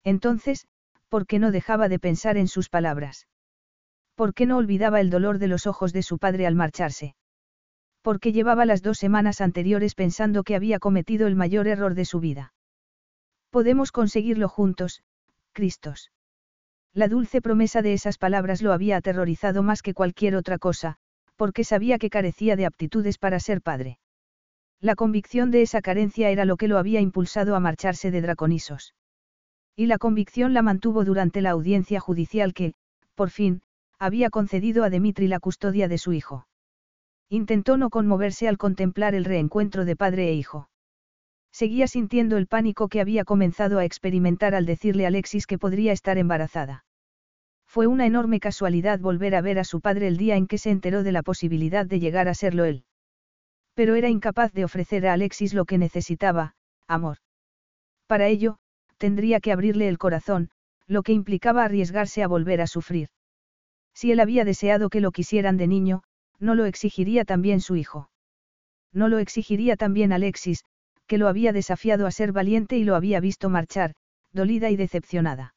Entonces, 0.04 0.66
¿por 1.08 1.26
qué 1.26 1.38
no 1.38 1.50
dejaba 1.50 1.88
de 1.88 1.98
pensar 1.98 2.36
en 2.36 2.48
sus 2.48 2.68
palabras? 2.68 3.26
¿Por 4.14 4.34
qué 4.34 4.46
no 4.46 4.56
olvidaba 4.56 5.00
el 5.00 5.10
dolor 5.10 5.38
de 5.38 5.48
los 5.48 5.66
ojos 5.66 5.92
de 5.92 6.02
su 6.02 6.18
padre 6.18 6.46
al 6.46 6.54
marcharse? 6.54 7.14
Porque 8.02 8.32
llevaba 8.32 8.64
las 8.66 8.82
dos 8.82 8.98
semanas 8.98 9.40
anteriores 9.40 9.94
pensando 9.94 10.42
que 10.42 10.56
había 10.56 10.78
cometido 10.78 11.26
el 11.26 11.36
mayor 11.36 11.68
error 11.68 11.94
de 11.94 12.04
su 12.04 12.20
vida. 12.20 12.52
Podemos 13.50 13.92
conseguirlo 13.92 14.48
juntos, 14.48 15.02
Cristos. 15.52 16.10
La 16.92 17.08
dulce 17.08 17.40
promesa 17.40 17.82
de 17.82 17.92
esas 17.92 18.18
palabras 18.18 18.60
lo 18.62 18.72
había 18.72 18.96
aterrorizado 18.96 19.62
más 19.62 19.82
que 19.82 19.94
cualquier 19.94 20.36
otra 20.36 20.58
cosa, 20.58 20.96
porque 21.36 21.64
sabía 21.64 21.98
que 21.98 22.10
carecía 22.10 22.56
de 22.56 22.66
aptitudes 22.66 23.18
para 23.18 23.40
ser 23.40 23.62
padre. 23.62 23.98
La 24.80 24.94
convicción 24.94 25.50
de 25.50 25.62
esa 25.62 25.80
carencia 25.80 26.30
era 26.30 26.44
lo 26.44 26.56
que 26.56 26.68
lo 26.68 26.78
había 26.78 27.00
impulsado 27.00 27.56
a 27.56 27.60
marcharse 27.60 28.10
de 28.10 28.20
Draconisos. 28.20 28.94
Y 29.76 29.86
la 29.86 29.98
convicción 29.98 30.54
la 30.54 30.62
mantuvo 30.62 31.04
durante 31.04 31.40
la 31.40 31.50
audiencia 31.50 32.00
judicial 32.00 32.54
que, 32.54 32.74
por 33.14 33.30
fin, 33.30 33.62
había 33.98 34.30
concedido 34.30 34.84
a 34.84 34.90
Dimitri 34.90 35.26
la 35.26 35.40
custodia 35.40 35.88
de 35.88 35.98
su 35.98 36.12
hijo. 36.12 36.46
Intentó 37.28 37.76
no 37.76 37.90
conmoverse 37.90 38.48
al 38.48 38.58
contemplar 38.58 39.14
el 39.14 39.24
reencuentro 39.24 39.84
de 39.84 39.96
padre 39.96 40.28
e 40.28 40.34
hijo. 40.34 40.68
Seguía 41.58 41.88
sintiendo 41.88 42.36
el 42.36 42.46
pánico 42.46 42.86
que 42.86 43.00
había 43.00 43.24
comenzado 43.24 43.80
a 43.80 43.84
experimentar 43.84 44.54
al 44.54 44.64
decirle 44.64 45.06
a 45.06 45.08
Alexis 45.08 45.44
que 45.44 45.58
podría 45.58 45.90
estar 45.90 46.16
embarazada. 46.16 46.84
Fue 47.66 47.88
una 47.88 48.06
enorme 48.06 48.38
casualidad 48.38 49.00
volver 49.00 49.34
a 49.34 49.40
ver 49.40 49.58
a 49.58 49.64
su 49.64 49.80
padre 49.80 50.06
el 50.06 50.18
día 50.18 50.36
en 50.36 50.46
que 50.46 50.56
se 50.56 50.70
enteró 50.70 51.02
de 51.02 51.10
la 51.10 51.24
posibilidad 51.24 51.84
de 51.84 51.98
llegar 51.98 52.28
a 52.28 52.34
serlo 52.34 52.64
él. 52.64 52.84
Pero 53.74 53.96
era 53.96 54.08
incapaz 54.08 54.52
de 54.52 54.64
ofrecer 54.64 55.04
a 55.08 55.14
Alexis 55.14 55.52
lo 55.52 55.64
que 55.64 55.78
necesitaba, 55.78 56.54
amor. 56.86 57.16
Para 58.06 58.28
ello, 58.28 58.58
tendría 58.96 59.40
que 59.40 59.50
abrirle 59.50 59.88
el 59.88 59.98
corazón, 59.98 60.50
lo 60.86 61.02
que 61.02 61.12
implicaba 61.12 61.64
arriesgarse 61.64 62.22
a 62.22 62.28
volver 62.28 62.60
a 62.60 62.68
sufrir. 62.68 63.08
Si 63.94 64.12
él 64.12 64.20
había 64.20 64.44
deseado 64.44 64.90
que 64.90 65.00
lo 65.00 65.10
quisieran 65.10 65.56
de 65.56 65.66
niño, 65.66 66.04
no 66.38 66.54
lo 66.54 66.66
exigiría 66.66 67.24
también 67.24 67.60
su 67.60 67.74
hijo. 67.74 68.10
No 68.92 69.08
lo 69.08 69.18
exigiría 69.18 69.74
también 69.74 70.12
Alexis, 70.12 70.62
que 71.08 71.18
lo 71.18 71.26
había 71.26 71.52
desafiado 71.52 72.06
a 72.06 72.12
ser 72.12 72.30
valiente 72.30 72.76
y 72.76 72.84
lo 72.84 72.94
había 72.94 73.18
visto 73.18 73.48
marchar, 73.48 73.94
dolida 74.32 74.70
y 74.70 74.76
decepcionada. 74.76 75.54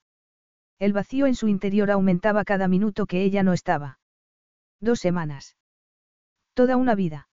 El 0.79 0.93
vacío 0.93 1.27
en 1.27 1.35
su 1.35 1.47
interior 1.47 1.91
aumentaba 1.91 2.43
cada 2.43 2.67
minuto 2.67 3.05
que 3.05 3.21
ella 3.23 3.43
no 3.43 3.53
estaba. 3.53 3.99
Dos 4.79 4.99
semanas. 4.99 5.57
Toda 6.55 6.77
una 6.77 6.95
vida. 6.95 7.27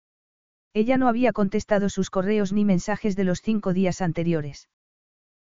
Ella 0.73 0.97
no 0.97 1.07
había 1.07 1.31
contestado 1.31 1.89
sus 1.89 2.09
correos 2.09 2.51
ni 2.51 2.65
mensajes 2.65 3.15
de 3.15 3.25
los 3.25 3.41
cinco 3.41 3.71
días 3.73 4.01
anteriores. 4.01 4.67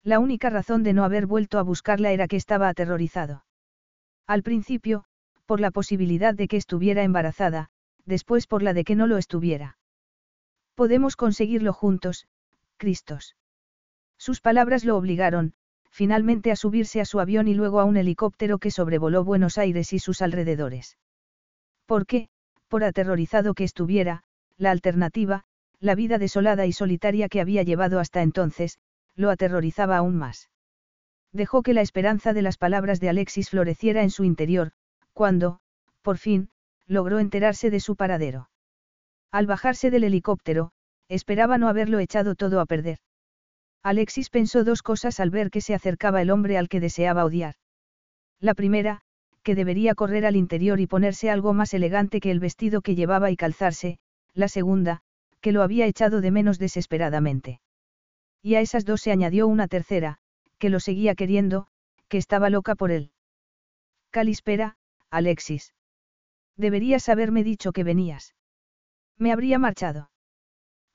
La 0.03 0.19
única 0.19 0.49
razón 0.49 0.83
de 0.83 0.93
no 0.93 1.03
haber 1.03 1.25
vuelto 1.25 1.59
a 1.59 1.63
buscarla 1.63 2.11
era 2.11 2.27
que 2.27 2.37
estaba 2.37 2.69
aterrorizado. 2.69 3.45
Al 4.27 4.43
principio, 4.43 5.05
por 5.45 5.59
la 5.59 5.71
posibilidad 5.71 6.33
de 6.33 6.47
que 6.47 6.57
estuviera 6.57 7.03
embarazada, 7.03 7.69
después 8.05 8.45
por 8.45 8.61
la 8.61 8.73
de 8.73 8.83
que 8.83 8.95
no 8.95 9.07
lo 9.07 9.17
estuviera. 9.17 9.77
Podemos 10.75 11.15
conseguirlo 11.15 11.73
juntos, 11.73 12.27
Cristos. 12.77 13.35
Sus 14.17 14.41
palabras 14.41 14.85
lo 14.85 14.97
obligaron, 14.97 15.53
finalmente 15.89 16.51
a 16.51 16.55
subirse 16.55 17.01
a 17.01 17.05
su 17.05 17.19
avión 17.19 17.47
y 17.47 17.53
luego 17.53 17.79
a 17.79 17.85
un 17.85 17.97
helicóptero 17.97 18.59
que 18.59 18.71
sobrevoló 18.71 19.23
Buenos 19.23 19.57
Aires 19.57 19.93
y 19.93 19.99
sus 19.99 20.21
alrededores. 20.21 20.97
Porque, 21.85 22.29
por 22.67 22.83
aterrorizado 22.83 23.53
que 23.53 23.63
estuviera, 23.63 24.23
la 24.57 24.71
alternativa, 24.71 25.43
la 25.79 25.95
vida 25.95 26.17
desolada 26.17 26.65
y 26.65 26.73
solitaria 26.73 27.29
que 27.29 27.41
había 27.41 27.63
llevado 27.63 27.99
hasta 27.99 28.21
entonces, 28.21 28.79
lo 29.15 29.29
aterrorizaba 29.29 29.97
aún 29.97 30.15
más. 30.15 30.49
Dejó 31.31 31.61
que 31.61 31.73
la 31.73 31.81
esperanza 31.81 32.33
de 32.33 32.41
las 32.41 32.57
palabras 32.57 32.99
de 32.99 33.09
Alexis 33.09 33.49
floreciera 33.49 34.03
en 34.03 34.09
su 34.09 34.23
interior, 34.23 34.71
cuando, 35.13 35.59
por 36.01 36.17
fin, 36.17 36.49
logró 36.87 37.19
enterarse 37.19 37.69
de 37.69 37.79
su 37.79 37.95
paradero. 37.95 38.49
Al 39.31 39.45
bajarse 39.45 39.91
del 39.91 40.05
helicóptero, 40.05 40.71
esperaba 41.09 41.57
no 41.57 41.67
haberlo 41.67 41.99
echado 41.99 42.35
todo 42.35 42.59
a 42.59 42.65
perder. 42.65 42.99
Alexis 43.83 44.29
pensó 44.29 44.63
dos 44.63 44.81
cosas 44.81 45.19
al 45.19 45.29
ver 45.29 45.49
que 45.49 45.61
se 45.61 45.73
acercaba 45.73 46.21
el 46.21 46.31
hombre 46.31 46.57
al 46.57 46.67
que 46.67 46.79
deseaba 46.79 47.25
odiar. 47.25 47.55
La 48.39 48.53
primera, 48.53 49.01
que 49.43 49.55
debería 49.55 49.95
correr 49.95 50.25
al 50.25 50.35
interior 50.35 50.79
y 50.79 50.87
ponerse 50.87 51.29
algo 51.29 51.53
más 51.53 51.73
elegante 51.73 52.19
que 52.19 52.31
el 52.31 52.39
vestido 52.39 52.81
que 52.81 52.95
llevaba 52.95 53.31
y 53.31 53.37
calzarse, 53.37 53.99
la 54.33 54.49
segunda, 54.49 55.01
que 55.39 55.51
lo 55.51 55.63
había 55.63 55.85
echado 55.85 56.19
de 56.19 56.31
menos 56.31 56.59
desesperadamente. 56.59 57.61
Y 58.41 58.55
a 58.55 58.61
esas 58.61 58.83
dos 58.83 59.01
se 59.01 59.11
añadió 59.11 59.47
una 59.47 59.67
tercera, 59.67 60.17
que 60.57 60.69
lo 60.69 60.79
seguía 60.79 61.15
queriendo, 61.15 61.67
que 62.09 62.17
estaba 62.17 62.49
loca 62.49 62.75
por 62.75 62.91
él. 62.91 63.11
Calispera, 64.11 64.77
Alexis. 65.09 65.73
Deberías 66.57 67.07
haberme 67.07 67.43
dicho 67.43 67.71
que 67.71 67.83
venías. 67.83 68.35
Me 69.17 69.31
habría 69.31 69.59
marchado. 69.59 70.09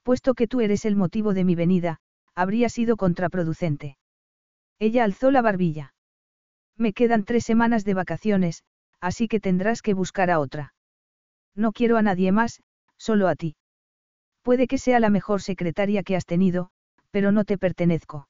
Puesto 0.03 0.35
que 0.35 0.47
tú 0.47 0.61
eres 0.61 0.85
el 0.85 0.97
motivo 0.97 1.35
de 1.35 1.45
mi 1.45 1.55
venida, 1.55 1.99
habría 2.35 2.69
sido 2.69 2.97
contraproducente. 2.97 3.97
Ella 4.79 5.05
alzó 5.05 5.31
la 5.31 5.43
barbilla. 5.43 5.95
Me 6.77 6.93
quedan 6.93 7.25
tres 7.25 7.45
semanas 7.45 7.85
de 7.85 7.95
vacaciones, 7.95 8.65
así 9.01 9.29
que 9.29 9.41
tendrás 9.41 9.83
que 9.83 9.95
buscar 9.95 10.31
a 10.31 10.41
otra. 10.41 10.75
No 11.55 11.73
quiero 11.73 11.97
a 11.97 12.03
nadie 12.03 12.33
más, 12.33 12.63
solo 12.97 13.29
a 13.29 13.37
ti. 13.37 13.57
Puede 14.43 14.67
que 14.67 14.79
sea 14.79 14.99
la 14.99 15.11
mejor 15.11 15.43
secretaria 15.43 16.03
que 16.03 16.17
has 16.17 16.27
tenido, 16.27 16.71
pero 17.11 17.31
no 17.31 17.45
te 17.45 17.59
pertenezco. 17.59 18.29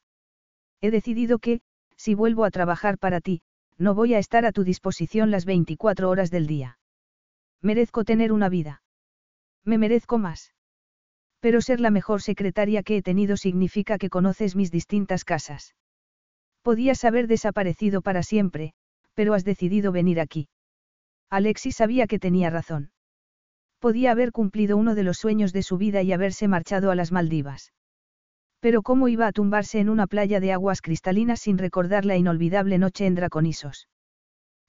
He 0.80 0.90
decidido 0.90 1.38
que, 1.38 1.60
si 1.96 2.14
vuelvo 2.14 2.44
a 2.44 2.50
trabajar 2.50 2.98
para 2.98 3.20
ti, 3.20 3.42
no 3.78 3.94
voy 3.94 4.14
a 4.14 4.18
estar 4.18 4.44
a 4.44 4.52
tu 4.52 4.64
disposición 4.64 5.30
las 5.30 5.44
24 5.44 6.10
horas 6.10 6.30
del 6.30 6.46
día. 6.46 6.78
Merezco 7.62 8.04
tener 8.04 8.32
una 8.32 8.48
vida. 8.48 8.82
Me 9.64 9.78
merezco 9.78 10.18
más. 10.18 10.52
Pero 11.42 11.60
ser 11.60 11.80
la 11.80 11.90
mejor 11.90 12.22
secretaria 12.22 12.84
que 12.84 12.96
he 12.96 13.02
tenido 13.02 13.36
significa 13.36 13.98
que 13.98 14.10
conoces 14.10 14.54
mis 14.54 14.70
distintas 14.70 15.24
casas. 15.24 15.74
Podías 16.62 17.04
haber 17.04 17.26
desaparecido 17.26 18.00
para 18.00 18.22
siempre, 18.22 18.74
pero 19.14 19.34
has 19.34 19.44
decidido 19.44 19.90
venir 19.90 20.20
aquí. 20.20 20.48
Alexis 21.30 21.74
sabía 21.74 22.06
que 22.06 22.20
tenía 22.20 22.48
razón. 22.48 22.92
Podía 23.80 24.12
haber 24.12 24.30
cumplido 24.30 24.76
uno 24.76 24.94
de 24.94 25.02
los 25.02 25.18
sueños 25.18 25.52
de 25.52 25.64
su 25.64 25.78
vida 25.78 26.00
y 26.02 26.12
haberse 26.12 26.46
marchado 26.46 26.92
a 26.92 26.94
las 26.94 27.10
Maldivas. 27.10 27.72
Pero 28.60 28.82
¿cómo 28.82 29.08
iba 29.08 29.26
a 29.26 29.32
tumbarse 29.32 29.80
en 29.80 29.88
una 29.88 30.06
playa 30.06 30.38
de 30.38 30.52
aguas 30.52 30.80
cristalinas 30.80 31.40
sin 31.40 31.58
recordar 31.58 32.04
la 32.04 32.16
inolvidable 32.16 32.78
noche 32.78 33.06
en 33.06 33.16
Draconisos? 33.16 33.88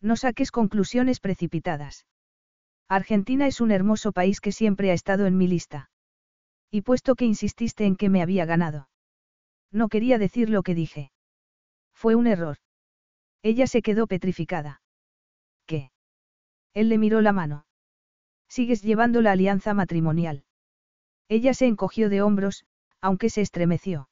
No 0.01 0.15
saques 0.15 0.49
conclusiones 0.49 1.19
precipitadas. 1.19 2.07
Argentina 2.89 3.45
es 3.45 3.61
un 3.61 3.69
hermoso 3.69 4.11
país 4.11 4.41
que 4.41 4.51
siempre 4.51 4.89
ha 4.89 4.95
estado 4.95 5.27
en 5.27 5.37
mi 5.37 5.47
lista. 5.47 5.91
Y 6.73 6.81
puesto 6.81 7.13
que 7.13 7.25
insististe 7.25 7.85
en 7.85 7.95
que 7.95 8.09
me 8.09 8.23
había 8.23 8.45
ganado. 8.45 8.89
No 9.71 9.89
quería 9.89 10.17
decir 10.17 10.49
lo 10.49 10.63
que 10.63 10.73
dije. 10.73 11.11
Fue 11.93 12.15
un 12.15 12.25
error. 12.25 12.57
Ella 13.43 13.67
se 13.67 13.83
quedó 13.83 14.07
petrificada. 14.07 14.81
¿Qué? 15.67 15.91
Él 16.73 16.89
le 16.89 16.97
miró 16.97 17.21
la 17.21 17.31
mano. 17.31 17.67
Sigues 18.49 18.81
llevando 18.81 19.21
la 19.21 19.33
alianza 19.33 19.75
matrimonial. 19.75 20.45
Ella 21.29 21.53
se 21.53 21.67
encogió 21.67 22.09
de 22.09 22.23
hombros, 22.23 22.65
aunque 23.01 23.29
se 23.29 23.41
estremeció. 23.41 24.09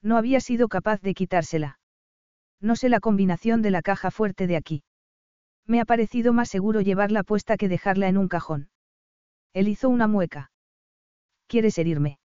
No 0.00 0.16
había 0.16 0.40
sido 0.40 0.68
capaz 0.68 1.02
de 1.02 1.12
quitársela. 1.12 1.80
No 2.62 2.76
sé 2.76 2.88
la 2.88 3.00
combinación 3.00 3.60
de 3.60 3.70
la 3.70 3.82
caja 3.82 4.10
fuerte 4.10 4.46
de 4.46 4.56
aquí. 4.56 4.84
Me 5.66 5.82
ha 5.82 5.84
parecido 5.84 6.32
más 6.32 6.48
seguro 6.48 6.80
llevarla 6.80 7.24
puesta 7.24 7.58
que 7.58 7.68
dejarla 7.68 8.08
en 8.08 8.16
un 8.16 8.28
cajón. 8.28 8.70
Él 9.52 9.68
hizo 9.68 9.90
una 9.90 10.08
mueca. 10.08 10.50
¿Quieres 11.54 11.78
herirme? 11.78 12.18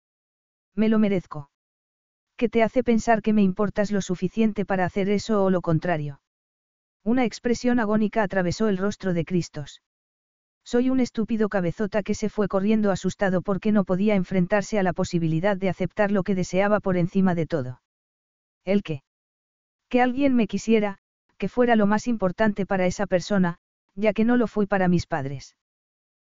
Me 0.73 0.87
lo 0.87 0.99
merezco. 0.99 1.49
¿Qué 2.37 2.47
te 2.47 2.63
hace 2.63 2.81
pensar 2.81 3.21
que 3.21 3.33
me 3.33 3.41
importas 3.41 3.91
lo 3.91 4.01
suficiente 4.01 4.63
para 4.63 4.85
hacer 4.85 5.09
eso 5.09 5.43
o 5.43 5.49
lo 5.49 5.59
contrario? 5.59 6.21
Una 7.03 7.25
expresión 7.25 7.81
agónica 7.81 8.23
atravesó 8.23 8.69
el 8.69 8.77
rostro 8.77 9.13
de 9.13 9.25
Cristos. 9.25 9.81
Soy 10.63 10.89
un 10.89 11.01
estúpido 11.01 11.49
cabezota 11.49 12.03
que 12.03 12.15
se 12.15 12.29
fue 12.29 12.47
corriendo 12.47 12.89
asustado 12.89 13.41
porque 13.41 13.73
no 13.73 13.83
podía 13.83 14.15
enfrentarse 14.15 14.79
a 14.79 14.83
la 14.83 14.93
posibilidad 14.93 15.57
de 15.57 15.67
aceptar 15.67 16.09
lo 16.09 16.23
que 16.23 16.33
deseaba 16.33 16.79
por 16.79 16.95
encima 16.95 17.35
de 17.35 17.47
todo. 17.47 17.81
¿El 18.63 18.81
qué? 18.81 19.03
Que 19.89 20.01
alguien 20.01 20.37
me 20.37 20.47
quisiera, 20.47 20.99
que 21.37 21.49
fuera 21.49 21.75
lo 21.75 21.85
más 21.85 22.07
importante 22.07 22.65
para 22.65 22.85
esa 22.85 23.07
persona, 23.07 23.57
ya 23.93 24.13
que 24.13 24.23
no 24.23 24.37
lo 24.37 24.47
fui 24.47 24.67
para 24.67 24.87
mis 24.87 25.05
padres. 25.05 25.57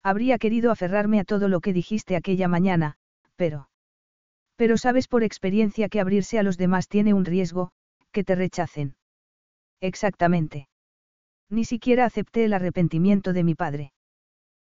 Habría 0.04 0.38
querido 0.38 0.72
aferrarme 0.72 1.20
a 1.20 1.24
todo 1.24 1.48
lo 1.48 1.60
que 1.60 1.74
dijiste 1.74 2.16
aquella 2.16 2.48
mañana, 2.48 2.96
pero... 3.36 3.70
Pero 4.56 4.78
sabes 4.78 5.08
por 5.08 5.24
experiencia 5.24 5.90
que 5.90 6.00
abrirse 6.00 6.40
a 6.40 6.44
los 6.44 6.58
demás 6.58 6.88
tiene 6.88 7.14
un 7.14 7.26
riesgo, 7.26 7.72
que 8.12 8.24
te 8.24 8.36
rechacen. 8.36 8.96
Exactamente. 9.80 10.68
Ni 11.50 11.66
siquiera 11.66 12.06
acepté 12.06 12.46
el 12.46 12.54
arrepentimiento 12.54 13.34
de 13.34 13.44
mi 13.44 13.56
padre. 13.56 13.94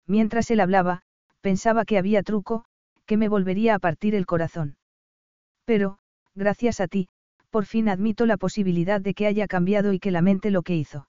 Mientras 0.07 0.51
él 0.51 0.61
hablaba, 0.61 1.03
pensaba 1.41 1.85
que 1.85 1.99
había 1.99 2.23
truco, 2.23 2.65
que 3.07 3.17
me 3.17 3.29
volvería 3.29 3.75
a 3.75 3.79
partir 3.79 4.15
el 4.15 4.27
corazón. 4.27 4.77
Pero, 5.65 5.99
gracias 6.35 6.81
a 6.81 6.89
ti, 6.89 7.09
por 7.51 7.67
fin 7.67 7.89
admito 7.89 8.27
la 8.27 8.37
posibilidad 8.37 9.01
de 9.01 9.15
que 9.15 9.27
haya 9.27 9.47
cambiado 9.47 9.93
y 9.93 9.99
que 9.99 10.11
lamente 10.11 10.51
lo 10.51 10.63
que 10.63 10.75
hizo. 10.75 11.09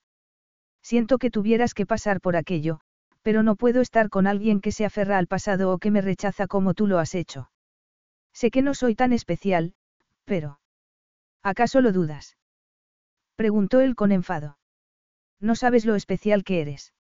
Siento 0.81 1.17
que 1.17 1.31
tuvieras 1.31 1.73
que 1.73 1.85
pasar 1.85 2.19
por 2.19 2.35
aquello, 2.35 2.81
pero 3.23 3.41
no 3.41 3.55
puedo 3.55 3.81
estar 3.81 4.09
con 4.09 4.27
alguien 4.27 4.61
que 4.61 4.71
se 4.71 4.85
aferra 4.85 5.17
al 5.17 5.27
pasado 5.27 5.71
o 5.71 5.79
que 5.79 5.91
me 5.91 6.01
rechaza 6.01 6.45
como 6.45 6.73
tú 6.73 6.85
lo 6.85 6.99
has 6.99 7.15
hecho. 7.15 7.49
Sé 8.33 8.51
que 8.51 8.61
no 8.61 8.73
soy 8.73 8.95
tan 8.95 9.13
especial, 9.13 9.73
pero... 10.25 10.59
¿Acaso 11.41 11.81
lo 11.81 11.91
dudas? 11.91 12.37
Preguntó 13.35 13.81
él 13.81 13.95
con 13.95 14.11
enfado. 14.11 14.57
No 15.39 15.55
sabes 15.55 15.85
lo 15.85 15.95
especial 15.95 16.43
que 16.43 16.61
eres. 16.61 16.93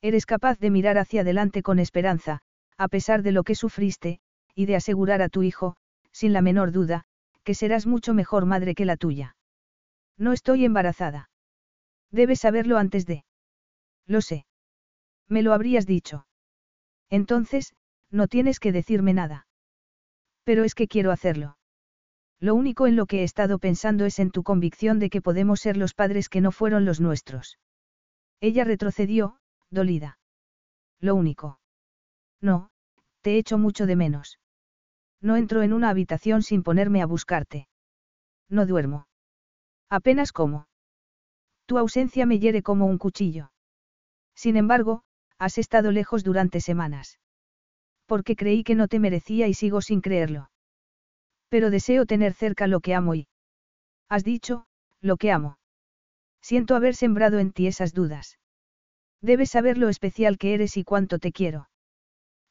Eres 0.00 0.26
capaz 0.26 0.58
de 0.58 0.70
mirar 0.70 0.98
hacia 0.98 1.22
adelante 1.22 1.62
con 1.62 1.78
esperanza, 1.78 2.40
a 2.76 2.88
pesar 2.88 3.22
de 3.22 3.32
lo 3.32 3.42
que 3.42 3.54
sufriste, 3.54 4.20
y 4.54 4.66
de 4.66 4.76
asegurar 4.76 5.22
a 5.22 5.28
tu 5.28 5.42
hijo, 5.42 5.76
sin 6.12 6.32
la 6.32 6.42
menor 6.42 6.72
duda, 6.72 7.04
que 7.42 7.54
serás 7.54 7.86
mucho 7.86 8.14
mejor 8.14 8.46
madre 8.46 8.74
que 8.74 8.84
la 8.84 8.96
tuya. 8.96 9.36
No 10.16 10.32
estoy 10.32 10.64
embarazada. 10.64 11.30
Debes 12.10 12.40
saberlo 12.40 12.78
antes 12.78 13.06
de... 13.06 13.24
Lo 14.06 14.20
sé. 14.20 14.46
Me 15.28 15.42
lo 15.42 15.52
habrías 15.52 15.86
dicho. 15.86 16.26
Entonces, 17.10 17.74
no 18.10 18.28
tienes 18.28 18.60
que 18.60 18.72
decirme 18.72 19.12
nada. 19.14 19.46
Pero 20.44 20.64
es 20.64 20.74
que 20.74 20.88
quiero 20.88 21.12
hacerlo. 21.12 21.58
Lo 22.40 22.54
único 22.54 22.86
en 22.86 22.96
lo 22.96 23.06
que 23.06 23.20
he 23.20 23.24
estado 23.24 23.58
pensando 23.58 24.04
es 24.04 24.18
en 24.18 24.30
tu 24.30 24.42
convicción 24.42 24.98
de 24.98 25.10
que 25.10 25.20
podemos 25.20 25.60
ser 25.60 25.76
los 25.76 25.94
padres 25.94 26.28
que 26.28 26.40
no 26.40 26.52
fueron 26.52 26.84
los 26.84 27.00
nuestros. 27.00 27.58
Ella 28.40 28.64
retrocedió, 28.64 29.38
dolida. 29.70 30.18
Lo 31.00 31.14
único. 31.14 31.60
No, 32.40 32.70
te 33.20 33.38
echo 33.38 33.58
mucho 33.58 33.86
de 33.86 33.96
menos. 33.96 34.38
No 35.20 35.36
entro 35.36 35.62
en 35.62 35.72
una 35.72 35.90
habitación 35.90 36.42
sin 36.42 36.62
ponerme 36.62 37.02
a 37.02 37.06
buscarte. 37.06 37.68
No 38.48 38.66
duermo. 38.66 39.08
Apenas 39.90 40.32
como. 40.32 40.68
Tu 41.66 41.76
ausencia 41.76 42.24
me 42.24 42.38
hiere 42.38 42.62
como 42.62 42.86
un 42.86 42.98
cuchillo. 42.98 43.50
Sin 44.34 44.56
embargo, 44.56 45.02
has 45.38 45.58
estado 45.58 45.92
lejos 45.92 46.24
durante 46.24 46.60
semanas. 46.60 47.18
Porque 48.06 48.36
creí 48.36 48.64
que 48.64 48.74
no 48.74 48.88
te 48.88 48.98
merecía 48.98 49.48
y 49.48 49.54
sigo 49.54 49.80
sin 49.80 50.00
creerlo. 50.00 50.50
Pero 51.48 51.70
deseo 51.70 52.06
tener 52.06 52.32
cerca 52.34 52.66
lo 52.66 52.80
que 52.80 52.94
amo 52.94 53.14
y... 53.14 53.28
Has 54.08 54.24
dicho, 54.24 54.66
lo 55.00 55.16
que 55.16 55.30
amo. 55.30 55.58
Siento 56.40 56.74
haber 56.76 56.94
sembrado 56.94 57.38
en 57.38 57.52
ti 57.52 57.66
esas 57.66 57.92
dudas. 57.92 58.38
Debes 59.20 59.50
saber 59.50 59.78
lo 59.78 59.88
especial 59.88 60.38
que 60.38 60.54
eres 60.54 60.76
y 60.76 60.84
cuánto 60.84 61.18
te 61.18 61.32
quiero. 61.32 61.68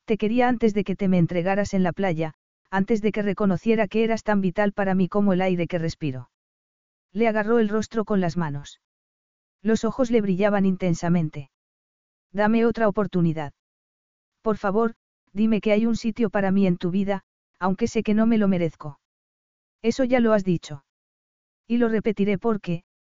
Te 0.06 0.18
quería 0.18 0.48
antes 0.48 0.74
de 0.74 0.84
que 0.84 0.96
te 0.96 1.08
me 1.08 1.18
entregaras 1.18 1.74
en 1.74 1.84
la 1.84 1.94
playa, 1.94 2.34
antes 2.70 3.02
de 3.02 3.12
que 3.12 3.22
reconociera 3.22 3.88
que 3.88 4.04
eras 4.04 4.24
tan 4.24 4.42
vital 4.42 4.74
para 4.74 4.96
mí 4.96 5.08
como 5.08 5.34
el 5.34 5.42
aire 5.42 5.68
que 5.68 5.80
respiro. 5.80 6.30
Le 7.14 7.28
agarró 7.28 7.60
el 7.60 7.70
rostro 7.70 8.06
con 8.06 8.22
las 8.22 8.38
manos. 8.38 8.82
Los 9.62 9.84
ojos 9.86 10.12
le 10.12 10.22
brillaban 10.22 10.66
intensamente. 10.66 11.50
Dame 12.32 12.66
otra 12.66 12.88
oportunidad. 12.88 13.54
Por 14.42 14.58
favor, 14.58 14.96
dime 15.34 15.62
que 15.62 15.72
hay 15.72 15.86
un 15.86 15.96
sitio 15.96 16.30
para 16.30 16.52
mí 16.52 16.68
en 16.68 16.78
tu 16.78 16.92
vida, 16.92 17.24
aunque 17.60 17.88
sé 17.88 18.04
que 18.04 18.14
no 18.14 18.26
me 18.26 18.38
lo 18.38 18.48
merezco. 18.48 19.00
Eso 19.82 20.04
ya 20.04 20.20
lo 20.20 20.34
has 20.34 20.44
dicho. 20.44 20.84
Y 21.68 21.78
lo 21.78 21.90
repetiré 21.90 22.38
porque, 22.38 22.84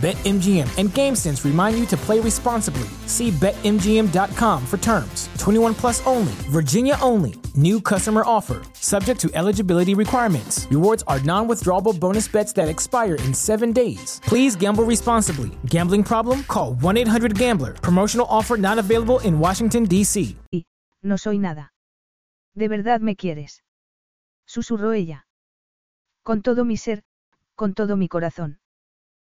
BetMGM 0.00 0.78
and 0.78 0.88
GameSense 0.88 1.44
remind 1.44 1.78
you 1.78 1.84
to 1.84 1.96
play 1.98 2.20
responsibly. 2.20 2.88
See 3.04 3.30
BetMGM.com 3.32 4.64
for 4.64 4.78
terms. 4.78 5.28
21 5.36 5.74
plus 5.74 6.00
only, 6.06 6.32
Virginia 6.48 6.96
only. 7.02 7.34
New 7.54 7.82
customer 7.82 8.22
offer, 8.24 8.62
subject 8.72 9.20
to 9.20 9.30
eligibility 9.34 9.94
requirements. 9.94 10.66
Rewards 10.70 11.04
are 11.06 11.20
non 11.20 11.46
withdrawable 11.46 11.92
bonus 12.00 12.28
bets 12.28 12.54
that 12.54 12.66
expire 12.66 13.16
in 13.16 13.34
seven 13.34 13.72
days. 13.72 14.22
Please 14.24 14.56
gamble 14.56 14.84
responsibly. 14.84 15.50
Gambling 15.66 16.04
problem? 16.04 16.44
Call 16.44 16.74
1 16.80 16.96
800 16.96 17.38
Gambler. 17.38 17.74
Promotional 17.74 18.26
offer 18.30 18.56
not 18.56 18.78
available 18.78 19.18
in 19.20 19.38
Washington, 19.38 19.84
D.C. 19.84 20.34
no 21.02 21.18
soy 21.18 21.38
nada. 21.38 21.74
¿De 22.54 22.68
verdad 22.68 23.00
me 23.00 23.16
quieres? 23.16 23.64
Susurró 24.46 24.92
ella. 24.94 25.26
Con 26.22 26.40
todo 26.40 26.64
mi 26.64 26.78
ser, 26.78 27.04
con 27.54 27.74
todo 27.74 27.96
mi 27.98 28.08
corazón. 28.08 28.60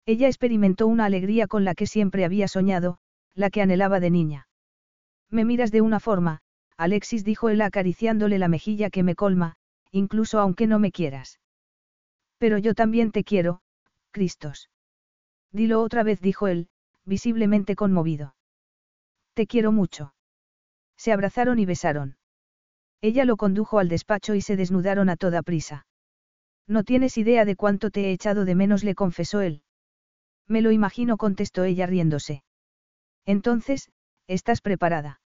Ella 0.05 0.27
experimentó 0.27 0.87
una 0.87 1.05
alegría 1.05 1.47
con 1.47 1.63
la 1.63 1.75
que 1.75 1.87
siempre 1.87 2.25
había 2.25 2.47
soñado, 2.47 2.97
la 3.33 3.49
que 3.49 3.61
anhelaba 3.61 3.99
de 3.99 4.09
niña. 4.09 4.47
Me 5.29 5.45
miras 5.45 5.71
de 5.71 5.81
una 5.81 5.99
forma, 5.99 6.39
Alexis 6.77 7.23
dijo 7.23 7.49
él 7.49 7.61
acariciándole 7.61 8.37
la 8.37 8.47
mejilla 8.47 8.89
que 8.89 9.03
me 9.03 9.15
colma, 9.15 9.55
incluso 9.91 10.39
aunque 10.39 10.67
no 10.67 10.79
me 10.79 10.91
quieras. 10.91 11.39
Pero 12.37 12.57
yo 12.57 12.73
también 12.73 13.11
te 13.11 13.23
quiero, 13.23 13.61
Cristos. 14.11 14.69
Dilo 15.51 15.81
otra 15.81 16.03
vez, 16.03 16.19
dijo 16.19 16.47
él, 16.47 16.67
visiblemente 17.05 17.75
conmovido. 17.75 18.35
Te 19.33 19.47
quiero 19.47 19.71
mucho. 19.71 20.13
Se 20.97 21.11
abrazaron 21.11 21.59
y 21.59 21.65
besaron. 21.65 22.17
Ella 23.01 23.25
lo 23.25 23.37
condujo 23.37 23.79
al 23.79 23.89
despacho 23.89 24.35
y 24.35 24.41
se 24.41 24.55
desnudaron 24.55 25.09
a 25.09 25.15
toda 25.15 25.41
prisa. 25.41 25.85
No 26.67 26.83
tienes 26.83 27.17
idea 27.17 27.45
de 27.45 27.55
cuánto 27.55 27.89
te 27.89 28.05
he 28.05 28.11
echado 28.11 28.45
de 28.45 28.55
menos, 28.55 28.83
le 28.83 28.95
confesó 28.95 29.41
él. 29.41 29.61
Me 30.47 30.61
lo 30.61 30.71
imagino, 30.71 31.17
contestó 31.17 31.63
ella 31.63 31.85
riéndose. 31.85 32.43
Entonces, 33.25 33.91
¿estás 34.27 34.61
preparada? 34.61 35.21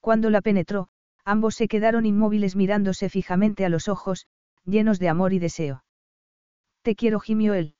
Cuando 0.00 0.30
la 0.30 0.40
penetró, 0.40 0.88
ambos 1.24 1.56
se 1.56 1.68
quedaron 1.68 2.06
inmóviles 2.06 2.56
mirándose 2.56 3.08
fijamente 3.08 3.64
a 3.64 3.68
los 3.68 3.88
ojos, 3.88 4.26
llenos 4.64 4.98
de 4.98 5.08
amor 5.08 5.32
y 5.32 5.38
deseo. 5.38 5.84
Te 6.82 6.94
quiero, 6.94 7.20
gimió 7.20 7.54
él. 7.54 7.74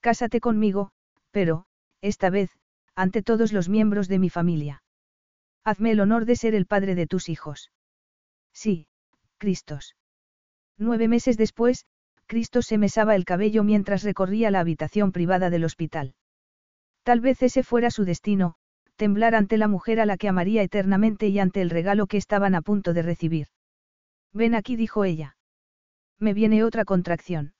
Cásate 0.00 0.40
conmigo, 0.40 0.90
pero, 1.30 1.66
esta 2.00 2.30
vez, 2.30 2.50
ante 2.94 3.22
todos 3.22 3.52
los 3.52 3.68
miembros 3.68 4.08
de 4.08 4.18
mi 4.18 4.30
familia. 4.30 4.82
Hazme 5.64 5.90
el 5.90 6.00
honor 6.00 6.24
de 6.24 6.36
ser 6.36 6.54
el 6.54 6.66
padre 6.66 6.94
de 6.94 7.06
tus 7.06 7.28
hijos. 7.28 7.70
Sí, 8.52 8.88
Cristos. 9.38 9.96
Nueve 10.78 11.08
meses 11.08 11.36
después, 11.36 11.86
Cristo 12.26 12.62
se 12.62 12.78
mesaba 12.78 13.14
el 13.14 13.24
cabello 13.24 13.62
mientras 13.62 14.02
recorría 14.02 14.50
la 14.50 14.60
habitación 14.60 15.12
privada 15.12 15.50
del 15.50 15.64
hospital. 15.64 16.14
Tal 17.04 17.20
vez 17.20 17.42
ese 17.42 17.62
fuera 17.62 17.90
su 17.90 18.04
destino, 18.04 18.56
temblar 18.96 19.34
ante 19.34 19.58
la 19.58 19.68
mujer 19.68 20.00
a 20.00 20.06
la 20.06 20.16
que 20.16 20.28
amaría 20.28 20.62
eternamente 20.62 21.28
y 21.28 21.38
ante 21.38 21.60
el 21.60 21.70
regalo 21.70 22.06
que 22.06 22.16
estaban 22.16 22.54
a 22.54 22.62
punto 22.62 22.92
de 22.94 23.02
recibir. 23.02 23.46
Ven 24.32 24.54
aquí, 24.54 24.74
dijo 24.74 25.04
ella. 25.04 25.36
Me 26.18 26.34
viene 26.34 26.64
otra 26.64 26.84
contracción. 26.84 27.54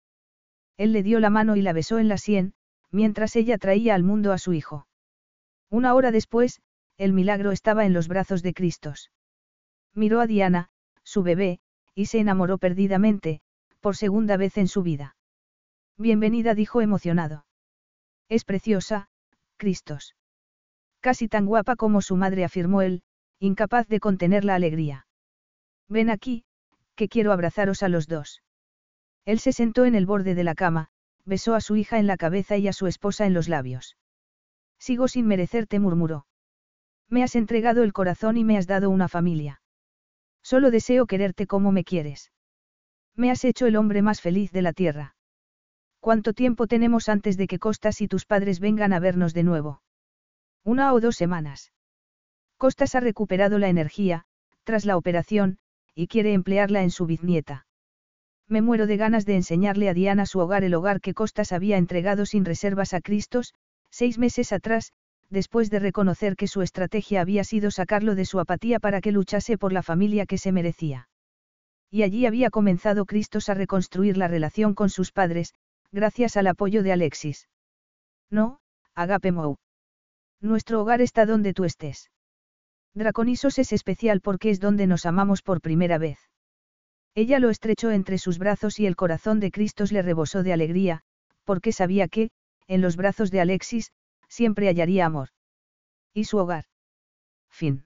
Él 0.77 0.93
le 0.93 1.03
dio 1.03 1.21
la 1.21 1.31
mano 1.31 1.57
y 1.57 1.63
la 1.63 1.73
besó 1.73 1.99
en 1.99 2.09
la 2.09 2.19
sien, 2.19 2.55
mientras 2.91 3.37
ella 3.37 3.59
traía 3.59 3.95
al 3.95 4.03
mundo 4.03 4.33
a 4.33 4.39
su 4.39 4.53
hijo. 4.53 4.87
Una 5.71 5.95
hora 5.95 6.11
después, 6.11 6.61
el 6.99 7.13
milagro 7.13 7.53
estaba 7.53 7.87
en 7.87 7.93
los 7.93 8.09
brazos 8.09 8.43
de 8.43 8.55
Cristos. 8.55 9.11
Miró 9.95 10.21
a 10.21 10.27
Diana, 10.27 10.71
su 11.03 11.23
bebé, 11.23 11.61
y 11.95 12.07
se 12.07 12.19
enamoró 12.19 12.59
perdidamente, 12.59 13.41
por 13.81 13.97
segunda 13.97 14.37
vez 14.37 14.57
en 14.59 14.69
su 14.69 14.83
vida. 14.83 15.17
Bienvenida, 15.99 16.55
dijo 16.55 16.81
emocionado. 16.81 17.47
Es 18.29 18.45
preciosa, 18.45 19.09
Cristos. 19.57 20.15
Casi 21.01 21.29
tan 21.29 21.47
guapa 21.47 21.77
como 21.77 22.03
su 22.03 22.17
madre, 22.17 22.45
afirmó 22.45 22.83
él, 22.83 23.03
incapaz 23.39 23.89
de 23.89 24.01
contener 24.01 24.45
la 24.45 24.55
alegría. 24.55 25.07
Ven 25.89 26.11
aquí, 26.11 26.45
que 26.97 27.09
quiero 27.09 27.33
abrazaros 27.33 27.83
a 27.83 27.89
los 27.89 28.09
dos. 28.09 28.43
Él 29.25 29.39
se 29.39 29.53
sentó 29.53 29.85
en 29.85 29.95
el 29.95 30.07
borde 30.07 30.35
de 30.35 30.45
la 30.45 30.55
cama, 30.55 30.89
besó 31.25 31.55
a 31.55 31.61
su 31.61 31.77
hija 31.77 31.99
en 31.99 32.07
la 32.07 32.17
cabeza 32.17 32.57
y 32.57 32.69
a 32.69 32.73
su 32.73 32.87
esposa 32.87 33.27
en 33.27 33.35
los 33.35 33.49
labios. 33.49 33.97
Sigo 34.79 35.09
sin 35.09 35.27
merecerte, 35.27 35.79
murmuró. 35.81 36.27
Me 37.09 37.23
has 37.23 37.37
entregado 37.37 37.83
el 37.83 37.93
corazón 37.93 38.37
y 38.37 38.45
me 38.45 38.57
has 38.57 38.67
dado 38.67 38.91
una 38.91 39.09
familia. 39.09 39.61
Solo 40.43 40.71
deseo 40.71 41.07
quererte 41.07 41.47
como 41.47 41.73
me 41.73 41.85
quieres. 41.85 42.31
Me 43.17 43.31
has 43.31 43.45
hecho 43.45 43.67
el 43.67 43.77
hombre 43.77 44.03
más 44.03 44.21
feliz 44.21 44.53
de 44.53 44.63
la 44.63 44.73
tierra. 44.73 45.17
¿Cuánto 46.01 46.35
tiempo 46.35 46.67
tenemos 46.67 47.09
antes 47.09 47.37
de 47.37 47.47
que 47.47 47.59
Costas 47.59 48.01
y 48.01 48.09
tus 48.09 48.27
padres 48.27 48.61
vengan 48.61 48.93
a 48.93 49.01
vernos 49.01 49.33
de 49.33 49.43
nuevo? 49.43 49.83
Una 50.65 50.93
o 50.93 51.01
dos 51.01 51.17
semanas. 51.17 51.73
Costas 52.59 52.95
ha 52.95 53.01
recuperado 53.01 53.59
la 53.59 53.69
energía, 53.69 54.25
tras 54.65 54.85
la 54.85 54.97
operación, 54.97 55.59
y 55.95 56.09
quiere 56.09 56.35
emplearla 56.35 56.83
en 56.83 56.91
su 56.91 57.07
bisnieta. 57.07 57.67
Me 58.49 58.63
muero 58.63 58.87
de 58.87 58.97
ganas 58.97 59.25
de 59.25 59.35
enseñarle 59.35 59.89
a 59.89 59.95
Diana 59.95 60.27
su 60.27 60.39
hogar, 60.39 60.63
el 60.63 60.75
hogar 60.75 61.01
que 61.01 61.15
Costas 61.15 61.53
había 61.53 61.79
entregado 61.79 62.27
sin 62.27 62.45
reservas 62.45 62.95
a 62.95 63.01
Cristos, 63.01 63.55
seis 63.91 64.19
meses 64.19 64.53
atrás, 64.53 64.93
después 65.31 65.71
de 65.71 65.81
reconocer 65.81 66.37
que 66.37 66.47
su 66.47 66.63
estrategia 66.63 67.23
había 67.23 67.45
sido 67.45 67.71
sacarlo 67.71 68.15
de 68.15 68.27
su 68.27 68.39
apatía 68.39 68.79
para 68.79 69.01
que 69.01 69.11
luchase 69.11 69.59
por 69.59 69.73
la 69.73 69.83
familia 69.83 70.27
que 70.27 70.39
se 70.39 70.53
merecía. 70.53 71.09
Y 71.97 72.03
allí 72.03 72.27
había 72.27 72.51
comenzado 72.51 73.07
Cristos 73.07 73.49
a 73.49 73.55
reconstruir 73.55 74.19
la 74.19 74.29
relación 74.29 74.75
con 74.75 74.91
sus 74.91 75.13
padres, 75.13 75.55
gracias 75.93 76.37
al 76.37 76.47
apoyo 76.47 76.83
de 76.83 76.93
Alexis. 76.93 77.49
No, 78.29 78.61
Agape 78.95 79.33
Mou. 79.33 79.57
Nuestro 80.43 80.83
hogar 80.83 81.01
está 81.01 81.25
donde 81.25 81.55
tú 81.55 81.65
estés. 81.65 82.11
Draconisos 82.93 83.59
es 83.59 83.73
especial 83.73 84.21
porque 84.21 84.51
es 84.51 84.61
donde 84.61 84.87
nos 84.87 85.07
amamos 85.07 85.41
por 85.41 85.63
primera 85.63 85.97
vez. 85.97 86.19
Ella 87.15 87.39
lo 87.39 87.49
estrechó 87.49 87.91
entre 87.91 88.19
sus 88.19 88.39
brazos 88.39 88.79
y 88.79 88.85
el 88.85 88.95
corazón 88.95 89.41
de 89.41 89.51
Cristos 89.51 89.91
le 89.91 90.03
rebosó 90.03 90.43
de 90.43 90.53
alegría, 90.53 91.01
porque 91.45 91.73
sabía 91.73 92.09
que, 92.09 92.29
en 92.67 92.83
los 92.83 92.97
brazos 92.97 93.31
de 93.31 93.41
Alexis, 93.41 93.91
siempre 94.29 94.67
hallaría 94.67 95.07
amor. 95.07 95.31
Y 96.13 96.25
su 96.25 96.37
hogar. 96.37 96.67
Fin. 97.49 97.86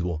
eagle, 0.01 0.19